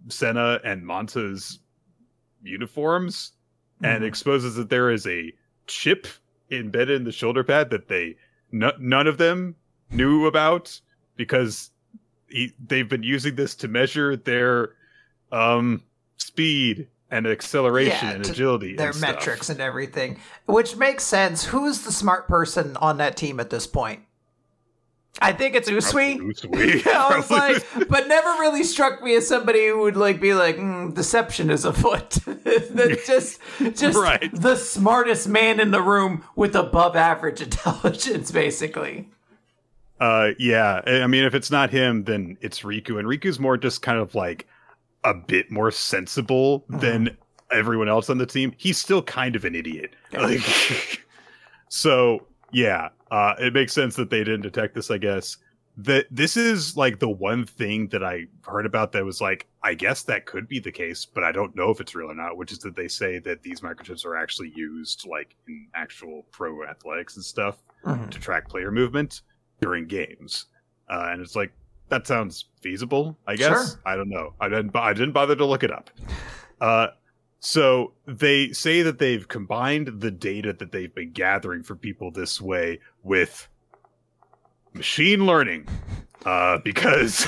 Senna 0.09 0.61
and 0.65 0.87
Monta's 0.87 1.59
uniforms 2.43 3.33
and 3.83 4.03
Mhm. 4.03 4.07
exposes 4.07 4.55
that 4.57 4.71
there 4.71 4.91
is 4.91 5.07
a 5.07 5.33
chip 5.67 6.07
embedded 6.51 6.97
in 6.97 7.05
the 7.05 7.13
shoulder 7.13 7.43
pad 7.45 7.71
that 7.71 7.89
they 7.89 8.17
n- 8.53 8.73
none 8.79 9.07
of 9.07 9.19
them 9.19 9.57
knew 9.91 10.27
about 10.27 10.81
because 11.17 11.71
he, 12.29 12.55
they've 12.65 12.89
been 12.89 13.03
using 13.03 13.35
this 13.35 13.55
to 13.57 13.69
measure 13.69 14.17
their 14.17 14.71
um 15.33 15.83
speed 16.19 16.89
and 17.11 17.27
acceleration 17.27 18.09
Yeah, 18.09 18.15
and 18.15 18.27
agility 18.27 18.75
Their 18.77 18.91
and 18.91 19.01
metrics 19.01 19.49
and 19.49 19.61
everything, 19.61 20.19
which 20.47 20.77
makes 20.77 21.05
sense. 21.05 21.45
Who's 21.47 21.83
the 21.83 21.93
smart 21.93 22.27
person 22.27 22.77
on 22.79 22.97
that 22.99 23.17
team 23.17 23.39
at 23.39 23.51
this 23.51 23.67
point? 23.67 24.03
I 25.23 25.33
think 25.33 25.55
it's 25.55 25.69
Usui. 25.71 26.19
Usui. 26.19 26.87
I 26.93 27.17
was 27.17 27.31
like, 27.31 27.65
but 27.89 28.07
never 28.09 28.29
really 28.41 28.63
struck 28.65 29.03
me 29.03 29.15
as 29.17 29.27
somebody 29.27 29.67
who 29.69 29.79
would 29.81 29.97
like 29.97 30.21
be 30.21 30.35
like, 30.35 30.57
mm, 30.57 30.95
deception 30.95 31.49
is 31.51 31.65
afoot. 31.65 32.11
That's 32.71 33.07
just, 33.07 33.41
just 33.75 33.99
Right. 33.99 34.31
the 34.35 34.57
smartest 34.57 35.29
man 35.29 35.59
in 35.61 35.71
the 35.71 35.81
room 35.83 36.25
with 36.37 36.55
above 36.55 36.97
average 36.97 37.41
intelligence, 37.41 38.31
basically. 38.31 39.09
Uh, 39.99 40.33
yeah. 40.39 40.83
I 40.87 41.07
mean, 41.07 41.25
if 41.25 41.35
it's 41.35 41.51
not 41.51 41.71
him, 41.71 42.05
then 42.05 42.37
it's 42.43 42.61
Riku, 42.61 42.99
and 42.99 43.09
Riku's 43.09 43.41
more 43.41 43.57
just 43.57 43.81
kind 43.81 43.99
of 43.99 44.15
like 44.15 44.47
a 45.05 45.15
bit 45.15 45.51
more 45.51 45.71
sensible 45.71 46.65
Mhm. 46.71 46.81
than 46.81 47.17
everyone 47.51 47.89
else 47.89 48.11
on 48.11 48.19
the 48.19 48.27
team. 48.27 48.53
He's 48.59 48.77
still 48.77 49.03
kind 49.03 49.35
of 49.37 49.45
an 49.47 49.55
idiot. 49.55 49.95
Like, 50.13 50.43
so 51.69 52.26
yeah, 52.53 52.89
uh, 53.11 53.35
it 53.39 53.53
makes 53.55 53.73
sense 53.73 53.97
that 53.97 54.11
they 54.11 54.19
didn't 54.25 54.43
detect 54.43 54.75
this. 54.75 54.91
I 54.91 54.99
guess 54.99 55.37
that 55.79 56.07
this 56.11 56.37
is 56.39 56.77
like 56.77 56.99
the 57.01 57.09
one 57.09 57.45
thing 57.45 57.89
that 57.89 58.03
I 58.03 58.27
heard 58.47 58.65
about 58.65 58.93
that 58.93 59.05
was 59.05 59.21
like, 59.21 59.47
I 59.63 59.75
guess 59.75 60.03
that 60.05 60.25
could 60.25 60.49
be 60.49 60.59
the 60.59 60.73
case, 60.73 61.05
but 61.05 61.23
I 61.23 61.33
don't 61.33 61.55
know 61.55 61.71
if 61.71 61.81
it's 61.81 61.95
real 61.95 62.11
or 62.11 62.15
not. 62.15 62.37
Which 62.39 62.51
is 62.53 62.59
that 62.61 62.77
they 62.77 62.89
say 62.89 63.19
that 63.21 63.43
these 63.43 63.61
microchips 63.61 64.05
are 64.07 64.17
actually 64.17 64.53
used 64.57 65.07
like 65.07 65.37
in 65.49 65.67
actual 65.75 66.25
pro 66.33 66.65
athletics 66.65 67.17
and 67.17 67.25
stuff 67.25 67.57
Mhm. 67.85 68.11
to 68.11 68.19
track 68.19 68.49
player 68.49 68.71
movement 68.71 69.21
during 69.61 69.87
games. 69.87 70.47
Uh, 70.89 71.09
and 71.11 71.21
it's 71.21 71.37
like 71.37 71.53
that 71.89 72.07
sounds 72.07 72.47
feasible, 72.63 73.19
I 73.27 73.37
guess. 73.37 73.73
Sure. 73.73 73.81
I 73.85 73.97
don't 73.97 74.09
know. 74.09 74.35
I 74.41 74.49
didn't. 74.49 74.75
I 74.75 74.93
didn't 74.93 75.13
bother 75.13 75.37
to 75.37 75.45
look 75.45 75.63
it 75.63 75.71
up. 75.71 75.91
Uh, 76.61 76.89
so 77.41 77.93
they 78.07 78.53
say 78.53 78.83
that 78.83 78.99
they've 78.99 79.27
combined 79.29 80.01
the 80.01 80.11
data 80.11 80.53
that 80.55 80.73
they've 80.73 80.95
been 80.95 81.13
gathering 81.13 81.63
for 81.63 81.77
people 81.77 82.11
this 82.11 82.41
way 82.41 82.81
with 83.03 83.49
machine 84.73 85.27
learning, 85.27 85.67
uh, 86.25 86.59
because 86.65 87.27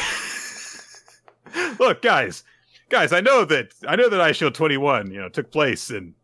look, 1.79 2.03
guys, 2.03 2.45
guys, 2.89 3.13
I 3.13 3.21
know 3.21 3.45
that 3.45 3.75
I 3.87 3.97
know 3.97 4.09
that 4.09 4.21
Eyeshield 4.21 4.55
21, 4.55 5.11
you 5.11 5.21
know, 5.21 5.29
took 5.29 5.51
place 5.51 5.91
in 5.91 6.15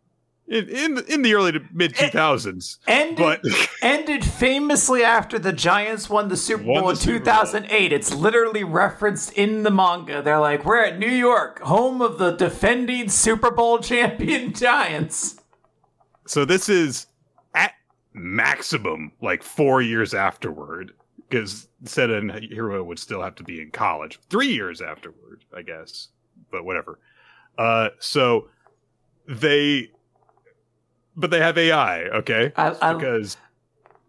in 0.46 0.68
in, 0.68 0.98
in 1.08 1.22
the 1.22 1.34
early 1.34 1.52
to 1.52 1.60
mid 1.72 1.94
two 1.94 2.08
thousands. 2.08 2.78
Ended, 2.86 3.16
But 3.16 3.42
ended 3.82 4.24
famously 4.24 5.02
after 5.02 5.38
the 5.38 5.52
Giants 5.52 6.10
won 6.10 6.28
the 6.28 6.36
Super 6.36 6.64
Won 6.64 6.80
Bowl 6.82 6.88
the 6.88 6.90
in 6.90 6.96
Super 6.96 7.18
Bowl. 7.18 7.24
2008. 7.44 7.92
It's 7.92 8.12
literally 8.14 8.64
referenced 8.64 9.32
in 9.32 9.62
the 9.62 9.70
manga. 9.70 10.22
They're 10.22 10.40
like, 10.40 10.64
we're 10.64 10.84
at 10.84 10.98
New 10.98 11.08
York, 11.10 11.60
home 11.60 12.00
of 12.02 12.18
the 12.18 12.32
defending 12.32 13.08
Super 13.08 13.50
Bowl 13.50 13.78
champion 13.78 14.52
Giants. 14.54 15.40
so 16.26 16.44
this 16.44 16.68
is 16.68 17.06
at 17.54 17.72
maximum 18.12 19.12
like 19.20 19.42
four 19.42 19.82
years 19.82 20.14
afterward 20.14 20.92
because 21.28 21.68
Senna 21.84 22.14
and 22.14 22.30
Hiro 22.32 22.84
would 22.84 22.98
still 22.98 23.22
have 23.22 23.34
to 23.36 23.42
be 23.42 23.60
in 23.60 23.70
college. 23.70 24.20
Three 24.30 24.48
years 24.52 24.80
afterward, 24.80 25.44
I 25.56 25.62
guess, 25.62 26.08
but 26.50 26.64
whatever. 26.64 26.98
Uh, 27.58 27.88
so 27.98 28.48
they, 29.26 29.90
but 31.16 31.30
they 31.30 31.40
have 31.40 31.56
AI, 31.58 32.02
okay? 32.04 32.52
I, 32.56 32.76
I, 32.80 32.94
Because 32.94 33.36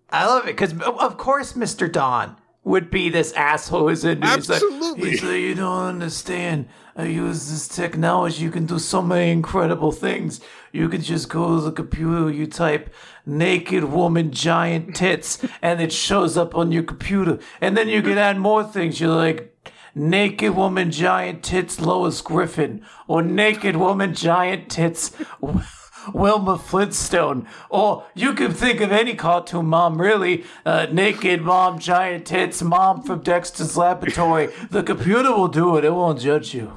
I 0.09 0.25
love 0.25 0.43
it 0.43 0.55
because, 0.55 0.73
oh, 0.83 0.97
of 0.97 1.17
course, 1.17 1.53
Mr. 1.53 1.91
Don 1.91 2.35
would 2.63 2.89
be 2.89 3.09
this 3.09 3.31
asshole 3.33 3.89
who's 3.89 4.03
in 4.03 4.21
he's 4.21 4.49
like, 4.49 4.61
Absolutely. 4.61 5.11
he's 5.11 5.23
like, 5.23 5.39
you 5.39 5.55
don't 5.55 5.83
understand. 5.87 6.67
I 6.95 7.05
use 7.05 7.49
this 7.51 7.67
technology. 7.67 8.43
You 8.43 8.49
can 8.49 8.65
do 8.65 8.79
so 8.79 9.01
many 9.01 9.31
incredible 9.31 9.91
things. 9.91 10.41
You 10.71 10.89
can 10.89 11.01
just 11.01 11.29
go 11.29 11.55
to 11.55 11.61
the 11.61 11.71
computer, 11.71 12.31
you 12.31 12.47
type 12.47 12.93
naked 13.25 13.83
woman 13.83 14.31
giant 14.31 14.95
tits, 14.95 15.45
and 15.61 15.79
it 15.81 15.91
shows 15.91 16.37
up 16.37 16.55
on 16.55 16.71
your 16.71 16.83
computer. 16.83 17.39
And 17.61 17.77
then 17.77 17.87
you 17.87 18.01
can 18.01 18.17
add 18.17 18.37
more 18.37 18.63
things. 18.63 18.99
You're 18.99 19.15
like, 19.15 19.55
naked 19.93 20.55
woman 20.55 20.91
giant 20.91 21.43
tits 21.43 21.79
Lois 21.79 22.21
Griffin, 22.21 22.85
or 23.07 23.21
naked 23.21 23.75
woman 23.75 24.13
giant 24.15 24.69
tits 24.69 25.11
Wilma 26.13 26.57
Flintstone. 26.57 27.47
Or 27.69 28.05
you 28.13 28.33
can 28.33 28.51
think 28.51 28.81
of 28.81 28.91
any 28.91 29.15
cartoon 29.15 29.67
mom, 29.67 30.01
really. 30.01 30.43
Uh, 30.65 30.87
naked 30.91 31.41
mom, 31.41 31.79
giant 31.79 32.25
tits, 32.25 32.61
mom 32.61 33.03
from 33.03 33.21
Dexter's 33.21 33.77
Laboratory. 33.77 34.49
The 34.69 34.83
computer 34.83 35.31
will 35.31 35.47
do 35.47 35.77
it, 35.77 35.85
it 35.85 35.91
won't 35.91 36.19
judge 36.19 36.53
you. 36.53 36.71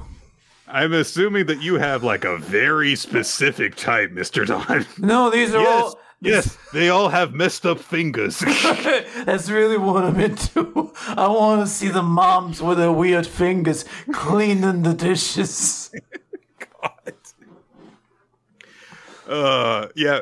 I'm 0.67 0.93
assuming 0.93 1.47
that 1.47 1.61
you 1.61 1.75
have 1.75 2.03
like 2.03 2.23
a 2.23 2.37
very 2.37 2.95
specific 2.95 3.75
type, 3.75 4.11
Mr. 4.11 4.45
Don. 4.45 4.85
No, 4.99 5.29
these 5.29 5.53
are 5.53 5.61
yes, 5.61 5.83
all. 5.83 5.99
yes, 6.21 6.57
they 6.73 6.89
all 6.89 7.09
have 7.09 7.33
messed 7.33 7.65
up 7.65 7.79
fingers. 7.79 8.39
That's 9.25 9.49
really 9.49 9.77
what 9.77 10.03
I'm 10.05 10.19
into. 10.19 10.93
I 11.07 11.27
want 11.27 11.61
to 11.61 11.67
see 11.67 11.87
the 11.89 12.03
moms 12.03 12.61
with 12.61 12.77
their 12.77 12.91
weird 12.91 13.25
fingers 13.25 13.83
cleaning 14.11 14.83
the 14.83 14.93
dishes. 14.93 15.91
Uh, 19.29 19.87
yeah, 19.95 20.21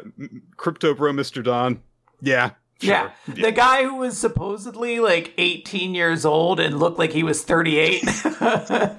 Crypto 0.57 0.93
Bro, 0.93 1.13
Mr. 1.13 1.43
Don. 1.43 1.81
Yeah, 2.21 2.51
sure. 2.81 2.93
Yeah. 2.93 3.11
The 3.27 3.51
guy 3.51 3.83
who 3.83 3.95
was 3.95 4.17
supposedly 4.17 4.99
like 4.99 5.33
18 5.37 5.95
years 5.95 6.25
old 6.25 6.59
and 6.59 6.79
looked 6.79 6.99
like 6.99 7.13
he 7.13 7.23
was 7.23 7.43
38. 7.43 8.03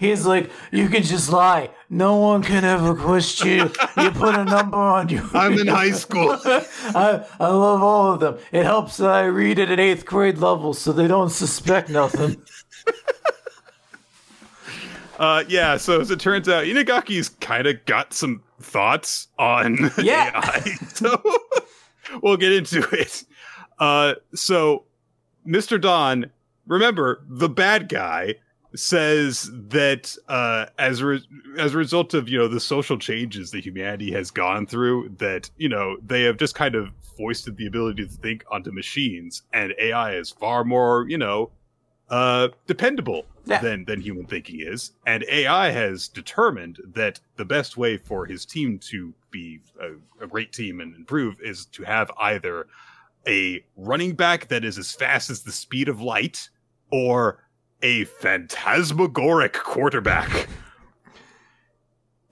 He's 0.00 0.26
like, 0.26 0.50
you 0.70 0.88
can 0.88 1.02
just 1.02 1.30
lie. 1.30 1.70
No 1.88 2.16
one 2.16 2.42
can 2.42 2.64
ever 2.64 2.94
question 2.94 3.48
you. 3.48 3.72
You 3.96 4.10
put 4.10 4.34
a 4.34 4.44
number 4.44 4.76
on 4.76 5.08
you. 5.08 5.26
I'm 5.34 5.54
in 5.58 5.66
high 5.66 5.92
school. 5.92 6.38
I, 6.44 7.24
I 7.40 7.48
love 7.48 7.82
all 7.82 8.12
of 8.12 8.20
them. 8.20 8.38
It 8.52 8.64
helps 8.64 8.98
that 8.98 9.10
I 9.10 9.24
read 9.24 9.58
at 9.58 9.70
an 9.70 9.80
eighth 9.80 10.04
grade 10.04 10.38
level 10.38 10.74
so 10.74 10.92
they 10.92 11.06
don't 11.06 11.30
suspect 11.30 11.88
nothing. 11.88 12.42
Uh, 15.18 15.44
yeah, 15.46 15.76
so 15.76 16.00
as 16.00 16.10
it 16.10 16.18
turns 16.18 16.48
out, 16.48 16.64
Inagaki's 16.64 17.28
kind 17.28 17.68
of 17.68 17.84
got 17.84 18.12
some 18.12 18.42
thoughts 18.64 19.28
on 19.38 19.90
Yeah. 20.02 20.30
AI. 20.34 20.60
So 20.94 21.22
we'll 22.22 22.36
get 22.36 22.52
into 22.52 22.82
it. 22.92 23.24
Uh, 23.78 24.14
so 24.34 24.84
Mr. 25.46 25.80
Don, 25.80 26.30
remember 26.66 27.22
the 27.28 27.48
bad 27.48 27.88
guy 27.88 28.36
says 28.74 29.50
that 29.52 30.16
uh, 30.28 30.66
as 30.78 31.00
a 31.00 31.06
re- 31.06 31.28
as 31.58 31.74
a 31.74 31.78
result 31.78 32.14
of 32.14 32.28
you 32.28 32.38
know 32.38 32.48
the 32.48 32.60
social 32.60 32.96
changes 32.98 33.50
that 33.50 33.64
humanity 33.64 34.10
has 34.12 34.30
gone 34.30 34.66
through, 34.66 35.10
that 35.18 35.50
you 35.56 35.68
know 35.68 35.96
they 36.04 36.22
have 36.22 36.36
just 36.38 36.54
kind 36.54 36.74
of 36.74 36.90
foisted 37.16 37.56
the 37.56 37.66
ability 37.66 38.06
to 38.06 38.10
think 38.10 38.44
onto 38.50 38.72
machines, 38.72 39.42
and 39.52 39.74
AI 39.78 40.14
is 40.14 40.30
far 40.30 40.64
more 40.64 41.04
you 41.08 41.18
know 41.18 41.50
uh, 42.08 42.48
dependable 42.66 43.26
Yeah. 43.44 43.60
than 43.60 43.84
than 43.86 44.00
human 44.00 44.26
thinking 44.26 44.60
is, 44.60 44.92
and 45.06 45.24
AI 45.28 45.70
has 45.70 46.06
determined 46.08 46.78
that 46.94 47.18
the 47.36 47.44
best 47.44 47.76
way 47.76 47.96
for 47.96 48.24
his 48.26 48.46
team 48.46 48.78
to 48.90 49.12
be 49.32 49.60
a, 49.80 50.24
a 50.24 50.28
great 50.28 50.52
team 50.52 50.80
and 50.80 50.94
improve 50.94 51.40
is 51.42 51.66
to 51.66 51.82
have 51.82 52.10
either 52.20 52.66
a 53.26 53.64
running 53.76 54.14
back 54.14 54.48
that 54.48 54.64
is 54.64 54.78
as 54.78 54.92
fast 54.92 55.28
as 55.30 55.42
the 55.42 55.50
speed 55.52 55.88
of 55.88 56.00
light, 56.00 56.48
or 56.90 57.42
a 57.82 58.04
phantasmagoric 58.04 59.54
quarterback. 59.54 60.46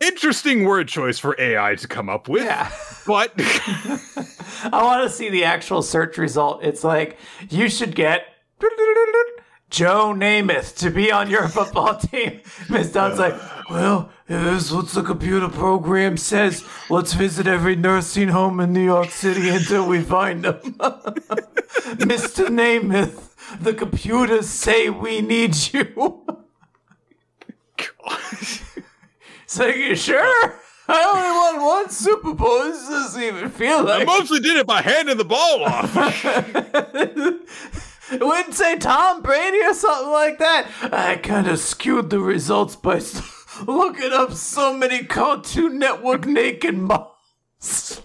Interesting 0.00 0.64
word 0.64 0.88
choice 0.88 1.18
for 1.18 1.34
AI 1.38 1.74
to 1.74 1.86
come 1.86 2.08
up 2.08 2.28
with, 2.28 2.44
Yeah. 2.44 2.70
but 3.06 3.32
I 3.38 4.80
want 4.82 5.02
to 5.02 5.10
see 5.10 5.28
the 5.28 5.44
actual 5.44 5.82
search 5.82 6.16
result. 6.16 6.64
It's 6.64 6.82
like, 6.84 7.18
you 7.50 7.68
should 7.68 7.94
get 7.94 8.22
Joe 9.70 10.12
Namath 10.14 10.76
to 10.78 10.90
be 10.90 11.10
on 11.12 11.30
your 11.30 11.48
football 11.56 11.96
team. 11.96 12.40
Miss 12.68 12.92
Don's 12.92 13.18
like, 13.18 13.34
well, 13.70 14.10
here's 14.26 14.72
what 14.72 14.88
the 14.88 15.02
computer 15.02 15.48
program 15.48 16.16
says. 16.16 16.64
Let's 16.90 17.12
visit 17.12 17.46
every 17.46 17.76
nursing 17.76 18.28
home 18.28 18.58
in 18.60 18.72
New 18.72 18.84
York 18.84 19.10
City 19.10 19.48
until 19.48 19.86
we 19.86 20.02
find 20.02 20.44
them. 20.44 20.58
Mr. 22.00 22.48
Namath, 22.48 23.30
the 23.60 23.72
computers 23.72 24.48
say 24.48 24.90
we 24.90 25.20
need 25.20 25.54
you. 25.72 26.26
It's 29.44 29.58
like, 29.58 29.76
you 29.76 29.96
sure? 29.96 30.54
I 30.88 31.04
only 31.04 31.60
won 31.60 31.66
one 31.66 31.90
Super 31.90 32.34
Bowl. 32.34 32.64
This 32.64 32.88
doesn't 32.88 33.22
even 33.22 33.48
feel 33.50 33.84
like. 33.84 34.02
I 34.02 34.04
mostly 34.04 34.40
did 34.40 34.56
it 34.56 34.66
by 34.66 34.82
handing 34.82 35.16
the 35.16 35.24
ball 35.24 35.64
off. 35.64 35.92
It 38.12 38.20
wouldn't 38.24 38.54
say 38.54 38.76
Tom 38.76 39.22
Brady 39.22 39.60
or 39.64 39.74
something 39.74 40.10
like 40.12 40.38
that. 40.38 40.68
I 40.82 41.16
kind 41.16 41.46
of 41.46 41.58
skewed 41.58 42.10
the 42.10 42.20
results 42.20 42.76
by 42.76 43.00
looking 43.66 44.12
up 44.12 44.32
so 44.32 44.74
many 44.74 45.04
Cartoon 45.04 45.78
Network 45.78 46.26
naked 46.26 46.76
moms. 46.78 48.02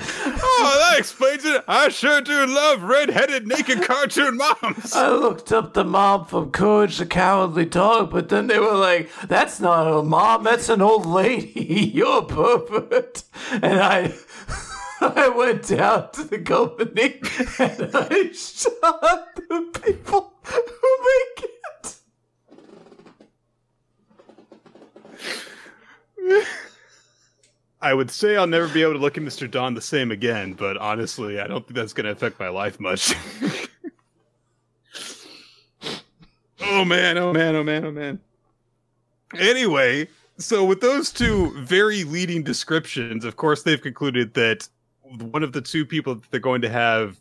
oh, 0.00 0.88
that 0.90 0.98
explains 0.98 1.44
it. 1.44 1.62
I 1.68 1.88
sure 1.88 2.20
do 2.20 2.46
love 2.46 2.82
red-headed 2.82 3.46
naked 3.46 3.82
cartoon 3.82 4.38
moms. 4.38 4.94
I 4.94 5.10
looked 5.10 5.52
up 5.52 5.74
the 5.74 5.84
mom 5.84 6.24
from 6.24 6.50
Courage 6.50 6.98
the 6.98 7.06
Cowardly 7.06 7.66
Dog, 7.66 8.10
but 8.10 8.30
then 8.30 8.46
they 8.46 8.58
were 8.58 8.76
like, 8.76 9.10
that's 9.26 9.60
not 9.60 9.86
a 9.86 10.02
mom, 10.02 10.44
that's 10.44 10.68
an 10.70 10.80
old 10.80 11.04
lady. 11.06 11.90
You're 11.94 12.22
perfect. 12.22 13.24
And 13.52 13.80
I. 13.80 14.14
I 15.16 15.28
went 15.28 15.66
down 15.66 16.10
to 16.12 16.24
the 16.24 16.38
company 16.40 17.20
and 17.58 17.90
I 17.94 18.32
shot 18.32 19.34
the 19.34 19.80
people 19.82 20.34
who 20.42 20.62
make 21.08 21.44
it. 21.44 21.96
I 27.80 27.94
would 27.94 28.10
say 28.10 28.36
I'll 28.36 28.46
never 28.46 28.68
be 28.68 28.82
able 28.82 28.92
to 28.92 28.98
look 28.98 29.16
at 29.16 29.24
Mr. 29.24 29.50
Don 29.50 29.72
the 29.72 29.80
same 29.80 30.10
again, 30.10 30.52
but 30.52 30.76
honestly, 30.76 31.40
I 31.40 31.46
don't 31.46 31.66
think 31.66 31.76
that's 31.76 31.94
going 31.94 32.04
to 32.04 32.12
affect 32.12 32.38
my 32.38 32.50
life 32.50 32.78
much. 32.78 33.14
oh 36.60 36.84
man, 36.84 37.16
oh 37.16 37.32
man, 37.32 37.56
oh 37.56 37.64
man, 37.64 37.86
oh 37.86 37.90
man. 37.90 38.20
Anyway, 39.38 40.08
so 40.36 40.62
with 40.62 40.82
those 40.82 41.10
two 41.10 41.58
very 41.62 42.04
leading 42.04 42.42
descriptions, 42.42 43.24
of 43.24 43.36
course, 43.36 43.62
they've 43.62 43.80
concluded 43.80 44.34
that 44.34 44.68
one 45.18 45.42
of 45.42 45.52
the 45.52 45.60
two 45.60 45.84
people 45.84 46.14
that 46.16 46.30
they're 46.30 46.40
going 46.40 46.62
to 46.62 46.68
have 46.68 47.18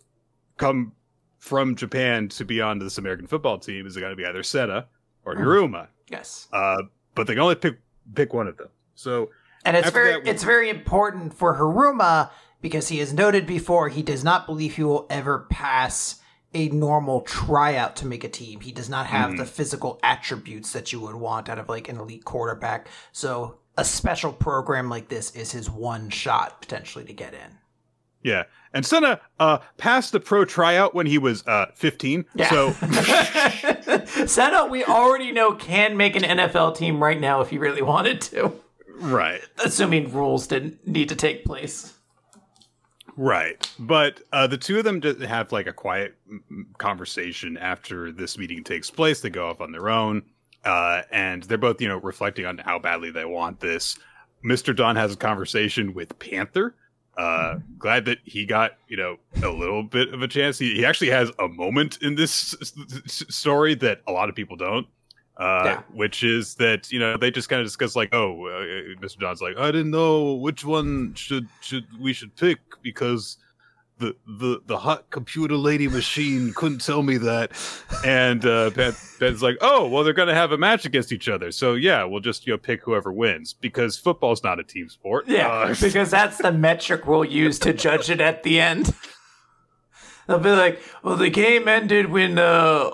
come 0.57 0.93
from 1.37 1.75
Japan 1.75 2.27
to 2.29 2.45
be 2.45 2.61
on 2.61 2.79
this 2.79 2.97
American 2.97 3.25
football 3.27 3.57
team 3.57 3.87
is 3.87 3.95
going 3.97 4.11
to 4.11 4.15
be 4.15 4.25
either 4.25 4.43
Senna 4.43 4.87
or 5.25 5.35
Mhm. 5.35 5.41
Hiruma. 5.43 5.87
Yes. 6.09 6.47
Uh, 6.51 6.83
but 7.15 7.27
they 7.27 7.33
can 7.33 7.41
only 7.41 7.55
pick 7.55 7.79
pick 8.15 8.33
one 8.33 8.47
of 8.47 8.57
them. 8.57 8.69
So 8.95 9.29
And 9.65 9.77
it's 9.77 9.89
very 9.91 10.13
that, 10.13 10.27
it's 10.27 10.43
very 10.43 10.69
important 10.69 11.33
for 11.33 11.57
Hiruma 11.57 12.31
because 12.61 12.87
he 12.89 12.97
has 12.99 13.13
noted 13.13 13.45
before 13.45 13.89
he 13.89 14.01
does 14.01 14.23
not 14.23 14.45
believe 14.45 14.75
he 14.75 14.83
will 14.83 15.05
ever 15.09 15.47
pass 15.49 16.19
a 16.53 16.67
normal 16.69 17.21
tryout 17.21 17.95
to 17.97 18.07
make 18.07 18.23
a 18.23 18.29
team. 18.29 18.61
He 18.61 18.71
does 18.71 18.89
not 18.89 19.05
have 19.05 19.37
the 19.37 19.45
physical 19.45 19.99
attributes 20.01 20.73
that 20.73 20.91
you 20.91 20.99
would 21.01 21.15
want 21.15 21.47
out 21.47 21.59
of 21.59 21.69
like 21.69 21.87
an 21.87 21.97
elite 21.97 22.25
quarterback. 22.25 22.87
So 23.11 23.59
a 23.77 23.85
special 23.85 24.33
program 24.33 24.89
like 24.89 25.07
this 25.09 25.29
is 25.35 25.51
his 25.51 25.69
one 25.69 26.09
shot 26.09 26.59
potentially 26.61 27.05
to 27.05 27.13
get 27.13 27.33
in. 27.33 27.57
Yeah. 28.23 28.43
And 28.73 28.85
Senna 28.85 29.19
uh, 29.39 29.59
passed 29.77 30.11
the 30.11 30.19
pro 30.19 30.45
tryout 30.45 30.93
when 30.93 31.07
he 31.07 31.17
was 31.17 31.45
uh, 31.47 31.67
15. 31.73 32.25
Yeah. 32.35 32.49
So, 32.49 32.71
Senna, 34.27 34.65
we 34.67 34.83
already 34.83 35.31
know 35.31 35.53
can 35.53 35.97
make 35.97 36.15
an 36.15 36.23
NFL 36.23 36.75
team 36.75 37.01
right 37.01 37.19
now 37.19 37.41
if 37.41 37.49
he 37.49 37.57
really 37.57 37.81
wanted 37.81 38.21
to. 38.21 38.53
right. 38.99 39.41
Assuming 39.63 40.11
rules 40.11 40.47
didn't 40.47 40.85
need 40.87 41.09
to 41.09 41.15
take 41.15 41.45
place. 41.45 41.93
Right. 43.15 43.69
But 43.79 44.21
uh, 44.31 44.47
the 44.47 44.57
two 44.57 44.77
of 44.77 44.85
them 44.85 45.01
just 45.01 45.19
have 45.21 45.51
like 45.51 45.67
a 45.67 45.73
quiet 45.73 46.15
conversation 46.77 47.57
after 47.57 48.11
this 48.11 48.37
meeting 48.37 48.63
takes 48.63 48.89
place. 48.89 49.21
They 49.21 49.29
go 49.29 49.49
off 49.49 49.61
on 49.61 49.71
their 49.71 49.89
own. 49.89 50.23
Uh, 50.63 51.01
and 51.11 51.43
they're 51.43 51.57
both, 51.57 51.81
you 51.81 51.87
know, 51.87 51.97
reflecting 51.97 52.45
on 52.45 52.57
how 52.59 52.77
badly 52.79 53.11
they 53.11 53.25
want 53.25 53.59
this. 53.61 53.97
Mr. 54.43 54.75
Don 54.75 54.95
has 54.95 55.13
a 55.13 55.17
conversation 55.17 55.93
with 55.93 56.17
Panther. 56.19 56.75
Uh, 57.19 57.59
glad 57.77 58.05
that 58.05 58.17
he 58.23 58.45
got, 58.45 58.71
you 58.87 58.95
know, 58.95 59.17
a 59.43 59.49
little 59.49 59.83
bit 59.83 60.13
of 60.13 60.21
a 60.21 60.27
chance. 60.27 60.57
He, 60.57 60.75
he 60.75 60.85
actually 60.85 61.09
has 61.09 61.29
a 61.37 61.47
moment 61.49 61.97
in 62.01 62.15
this 62.15 62.55
s- 62.61 62.71
s- 63.05 63.25
story 63.29 63.75
that 63.75 64.01
a 64.07 64.11
lot 64.11 64.29
of 64.29 64.35
people 64.35 64.55
don't. 64.55 64.87
Uh, 65.37 65.61
Yeah. 65.65 65.81
which 65.93 66.21
is 66.23 66.55
that 66.55 66.91
you 66.91 66.99
know 66.99 67.15
they 67.17 67.31
just 67.31 67.47
kind 67.49 67.61
of 67.61 67.65
discuss 67.65 67.95
like 67.95 68.09
oh 68.13 68.45
uh, 68.47 68.99
Mr. 69.01 69.19
Don's 69.19 69.41
like 69.41 69.55
I 69.57 69.67
didn't 69.71 69.91
know 69.91 70.33
which 70.33 70.65
one 70.65 71.13
should 71.15 71.47
should 71.61 71.85
we 71.97 72.11
should 72.11 72.35
pick 72.35 72.59
because 72.81 73.37
the 73.99 74.15
the 74.25 74.61
the 74.65 74.77
hot 74.77 75.09
computer 75.09 75.55
lady 75.55 75.87
machine 75.87 76.53
couldn't 76.55 76.79
tell 76.79 77.03
me 77.03 77.17
that 77.17 77.51
and 78.05 78.45
uh 78.45 78.69
Ben, 78.71 78.95
Ben's 79.19 79.43
like 79.43 79.57
oh 79.61 79.87
well 79.87 80.03
they're 80.03 80.13
gonna 80.13 80.33
have 80.33 80.51
a 80.51 80.57
match 80.57 80.85
against 80.85 81.11
each 81.11 81.27
other 81.29 81.51
so 81.51 81.73
yeah 81.73 82.03
we'll 82.03 82.21
just 82.21 82.47
you 82.47 82.53
know 82.53 82.57
pick 82.57 82.81
whoever 82.83 83.11
wins 83.11 83.53
because 83.53 83.97
football's 83.97 84.43
not 84.43 84.59
a 84.59 84.63
team 84.63 84.89
sport 84.89 85.27
Yeah, 85.27 85.47
Uh, 85.47 85.75
because 85.81 86.11
that's 86.11 86.37
the 86.37 86.51
metric 86.51 87.05
we'll 87.05 87.25
use 87.25 87.59
to 87.59 87.73
judge 87.73 88.09
it 88.09 88.21
at 88.21 88.43
the 88.43 88.59
end. 88.59 88.93
They'll 90.27 90.37
be 90.37 90.51
like, 90.51 90.79
well, 91.01 91.15
the 91.15 91.31
game 91.31 91.67
ended 91.67 92.11
when 92.11 92.37
uh, 92.37 92.91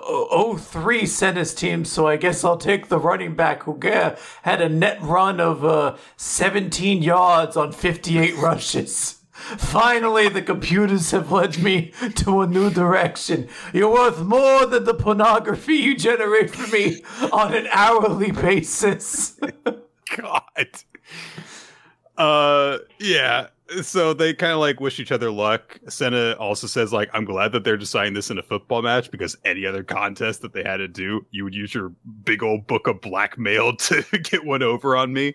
03 0.56 1.04
sent 1.04 1.36
his 1.36 1.54
team, 1.54 1.84
so 1.84 2.06
I 2.06 2.16
guess 2.16 2.42
I'll 2.42 2.56
take 2.56 2.88
the 2.88 2.98
running 2.98 3.34
back 3.34 3.64
who 3.64 3.78
had 4.40 4.62
a 4.62 4.70
net 4.70 5.02
run 5.02 5.38
of 5.38 5.62
uh, 5.62 5.96
17 6.16 7.02
yards 7.02 7.54
on 7.54 7.72
58 7.72 8.36
rushes. 8.38 9.16
Finally, 9.58 10.28
the 10.28 10.42
computers 10.42 11.10
have 11.10 11.30
led 11.30 11.62
me 11.62 11.92
to 12.14 12.40
a 12.40 12.46
new 12.46 12.70
direction. 12.70 13.48
You're 13.72 13.92
worth 13.92 14.20
more 14.20 14.66
than 14.66 14.84
the 14.84 14.94
pornography 14.94 15.74
you 15.74 15.96
generate 15.96 16.50
for 16.50 16.66
me 16.74 17.02
on 17.32 17.54
an 17.54 17.68
hourly 17.70 18.32
basis. 18.32 19.38
God. 20.16 20.68
Uh, 22.16 22.78
yeah. 22.98 23.48
So 23.82 24.14
they 24.14 24.32
kind 24.32 24.52
of 24.52 24.58
like 24.58 24.80
wish 24.80 25.00
each 25.00 25.12
other 25.12 25.30
luck. 25.30 25.78
Senna 25.88 26.32
also 26.38 26.66
says 26.66 26.92
like, 26.92 27.10
"I'm 27.12 27.24
glad 27.24 27.52
that 27.52 27.64
they're 27.64 27.76
deciding 27.76 28.14
this 28.14 28.30
in 28.30 28.38
a 28.38 28.42
football 28.42 28.80
match 28.80 29.10
because 29.10 29.36
any 29.44 29.66
other 29.66 29.82
contest 29.82 30.42
that 30.42 30.52
they 30.52 30.62
had 30.62 30.76
to 30.78 30.88
do, 30.88 31.26
you 31.30 31.44
would 31.44 31.54
use 31.54 31.74
your 31.74 31.92
big 32.24 32.42
old 32.42 32.66
book 32.66 32.86
of 32.86 33.00
blackmail 33.00 33.76
to 33.76 34.02
get 34.22 34.44
one 34.44 34.62
over 34.62 34.96
on 34.96 35.12
me." 35.12 35.34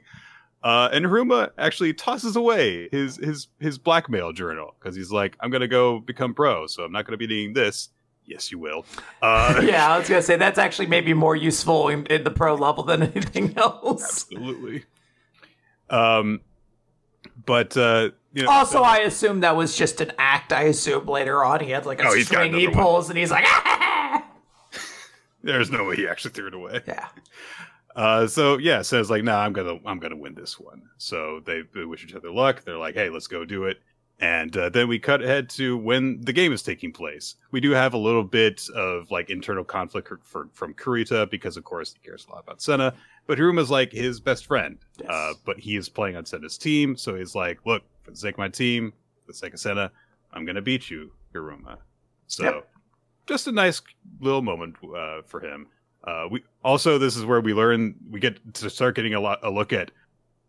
Uh, 0.64 0.90
and 0.94 1.06
Hiruma 1.06 1.50
actually 1.58 1.94
tosses 1.94 2.36
away 2.36 2.88
his 2.92 3.18
his 3.18 3.48
his 3.60 3.78
blackmail 3.80 4.32
journal 4.32 4.76
because 4.80 4.96
he's 4.96 5.12
like, 5.12 5.36
"I'm 5.40 5.50
gonna 5.50 5.68
go 5.68 6.00
become 6.00 6.34
pro, 6.36 6.68
so 6.68 6.84
I'm 6.84 6.92
not 6.92 7.06
gonna 7.06 7.18
be 7.18 7.28
needing 7.28 7.54
this." 7.54 7.90
Yes, 8.26 8.52
you 8.52 8.60
will. 8.60 8.86
Uh, 9.24 9.62
yeah, 9.66 9.92
I 9.92 9.98
was 9.98 10.08
gonna 10.08 10.22
say 10.22 10.36
that's 10.36 10.60
actually 10.60 10.86
maybe 10.86 11.14
more 11.16 11.36
useful 11.36 11.90
in, 11.90 12.06
in 12.06 12.24
the 12.24 12.30
pro 12.32 12.54
level 12.56 12.84
than 12.84 13.02
anything 13.16 13.58
else. 13.58 14.04
absolutely. 14.32 14.84
Um, 15.90 16.42
but 17.46 17.76
uh, 17.76 18.12
you 18.34 18.44
know, 18.44 18.52
Also, 18.52 18.82
I 18.84 19.00
assume 19.00 19.40
that 19.42 19.56
was 19.56 19.76
just 19.76 20.00
an 20.00 20.12
act. 20.20 20.54
I 20.54 20.64
assume 20.64 21.08
later 21.08 21.44
on 21.44 21.60
he 21.62 21.72
had 21.72 21.86
like 21.88 22.00
a 22.02 22.08
Oh, 22.08 22.16
string 22.20 22.54
he 22.54 22.66
another 22.66 22.78
one. 22.78 22.86
pulls, 22.86 23.10
and 23.10 23.18
he's 23.18 23.32
like, 23.32 23.46
"Ah!" 23.48 24.24
There's 25.44 25.72
no 25.72 25.86
way 25.86 25.96
he 25.96 26.08
actually 26.08 26.32
threw 26.32 26.48
it 26.48 26.54
away. 26.54 26.82
yeah, 26.88 27.08
Uh, 27.96 28.28
so 28.28 28.58
yeah, 28.58 28.82
says 28.82 29.10
like, 29.10 29.24
nah, 29.24 29.40
I'm 29.40 29.54
gonna, 29.54 29.80
I'm 29.86 30.00
gonna 30.00 30.16
win 30.16 30.34
this 30.36 30.60
one. 30.60 30.84
So 30.98 31.42
they, 31.46 31.64
they 31.74 31.86
wish 31.86 32.04
each 32.04 32.16
other 32.16 32.32
luck. 32.32 32.64
They're 32.64 32.78
like, 32.78 32.96
hey, 32.96 33.10
let's 33.10 33.28
go 33.28 33.46
do 33.46 33.66
it. 33.66 33.78
And 34.20 34.56
uh, 34.56 34.70
then 34.70 34.88
we 34.88 35.00
cut 35.00 35.24
ahead 35.24 35.50
to 35.52 35.76
when 35.76 36.22
the 36.22 36.32
game 36.32 36.54
is 36.54 36.62
taking 36.62 36.94
place. 36.94 37.36
We 37.50 37.60
do 37.60 37.72
have 37.72 37.96
a 37.96 37.98
little 37.98 38.24
bit 38.24 38.62
of 38.76 39.10
like 39.10 39.32
internal 39.32 39.64
conflict 39.64 40.08
for, 40.08 40.20
for, 40.24 40.48
from 40.54 40.76
Kurita 40.76 41.28
because, 41.32 41.58
of 41.58 41.64
course, 41.64 41.92
he 41.94 42.00
cares 42.08 42.28
a 42.28 42.32
lot 42.32 42.44
about 42.44 42.62
Senna. 42.62 42.94
But 43.26 43.40
Hiruma's 43.40 43.72
like 43.72 43.92
his 43.92 44.20
best 44.20 44.46
friend. 44.46 44.78
Yes. 45.00 45.10
Uh, 45.10 45.34
but 45.44 45.60
he 45.60 45.76
is 45.76 45.90
playing 45.90 46.18
on 46.18 46.26
Senna's 46.26 46.58
team, 46.58 46.96
so 46.96 47.16
he's 47.16 47.34
like, 47.34 47.60
look, 47.66 47.82
for 48.04 48.12
the 48.12 48.18
sake 48.18 48.36
of 48.36 48.40
my 48.40 48.48
team, 48.50 48.92
for 49.26 49.32
the 49.32 49.38
sake 49.38 49.56
of 49.56 49.60
Senna, 49.60 49.92
I'm 50.34 50.46
gonna 50.46 50.62
beat 50.62 50.90
you, 50.92 51.12
Hiruma. 51.34 51.78
So 52.28 52.44
Yep. 52.44 52.70
just 53.26 53.48
a 53.48 53.52
nice 53.52 53.82
little 54.20 54.44
moment 54.44 54.76
uh, 54.96 55.24
for 55.24 55.40
him. 55.40 55.68
Uh, 56.04 56.28
we 56.30 56.44
also 56.64 56.98
this 56.98 57.16
is 57.16 57.26
where 57.26 57.42
we 57.42 57.54
learn 57.54 57.96
we 58.10 58.20
get 58.20 58.54
to 58.56 58.70
start 58.70 58.96
getting 58.96 59.14
a 59.14 59.20
lot 59.20 59.40
a 59.44 59.50
look 59.52 59.72
at 59.72 59.92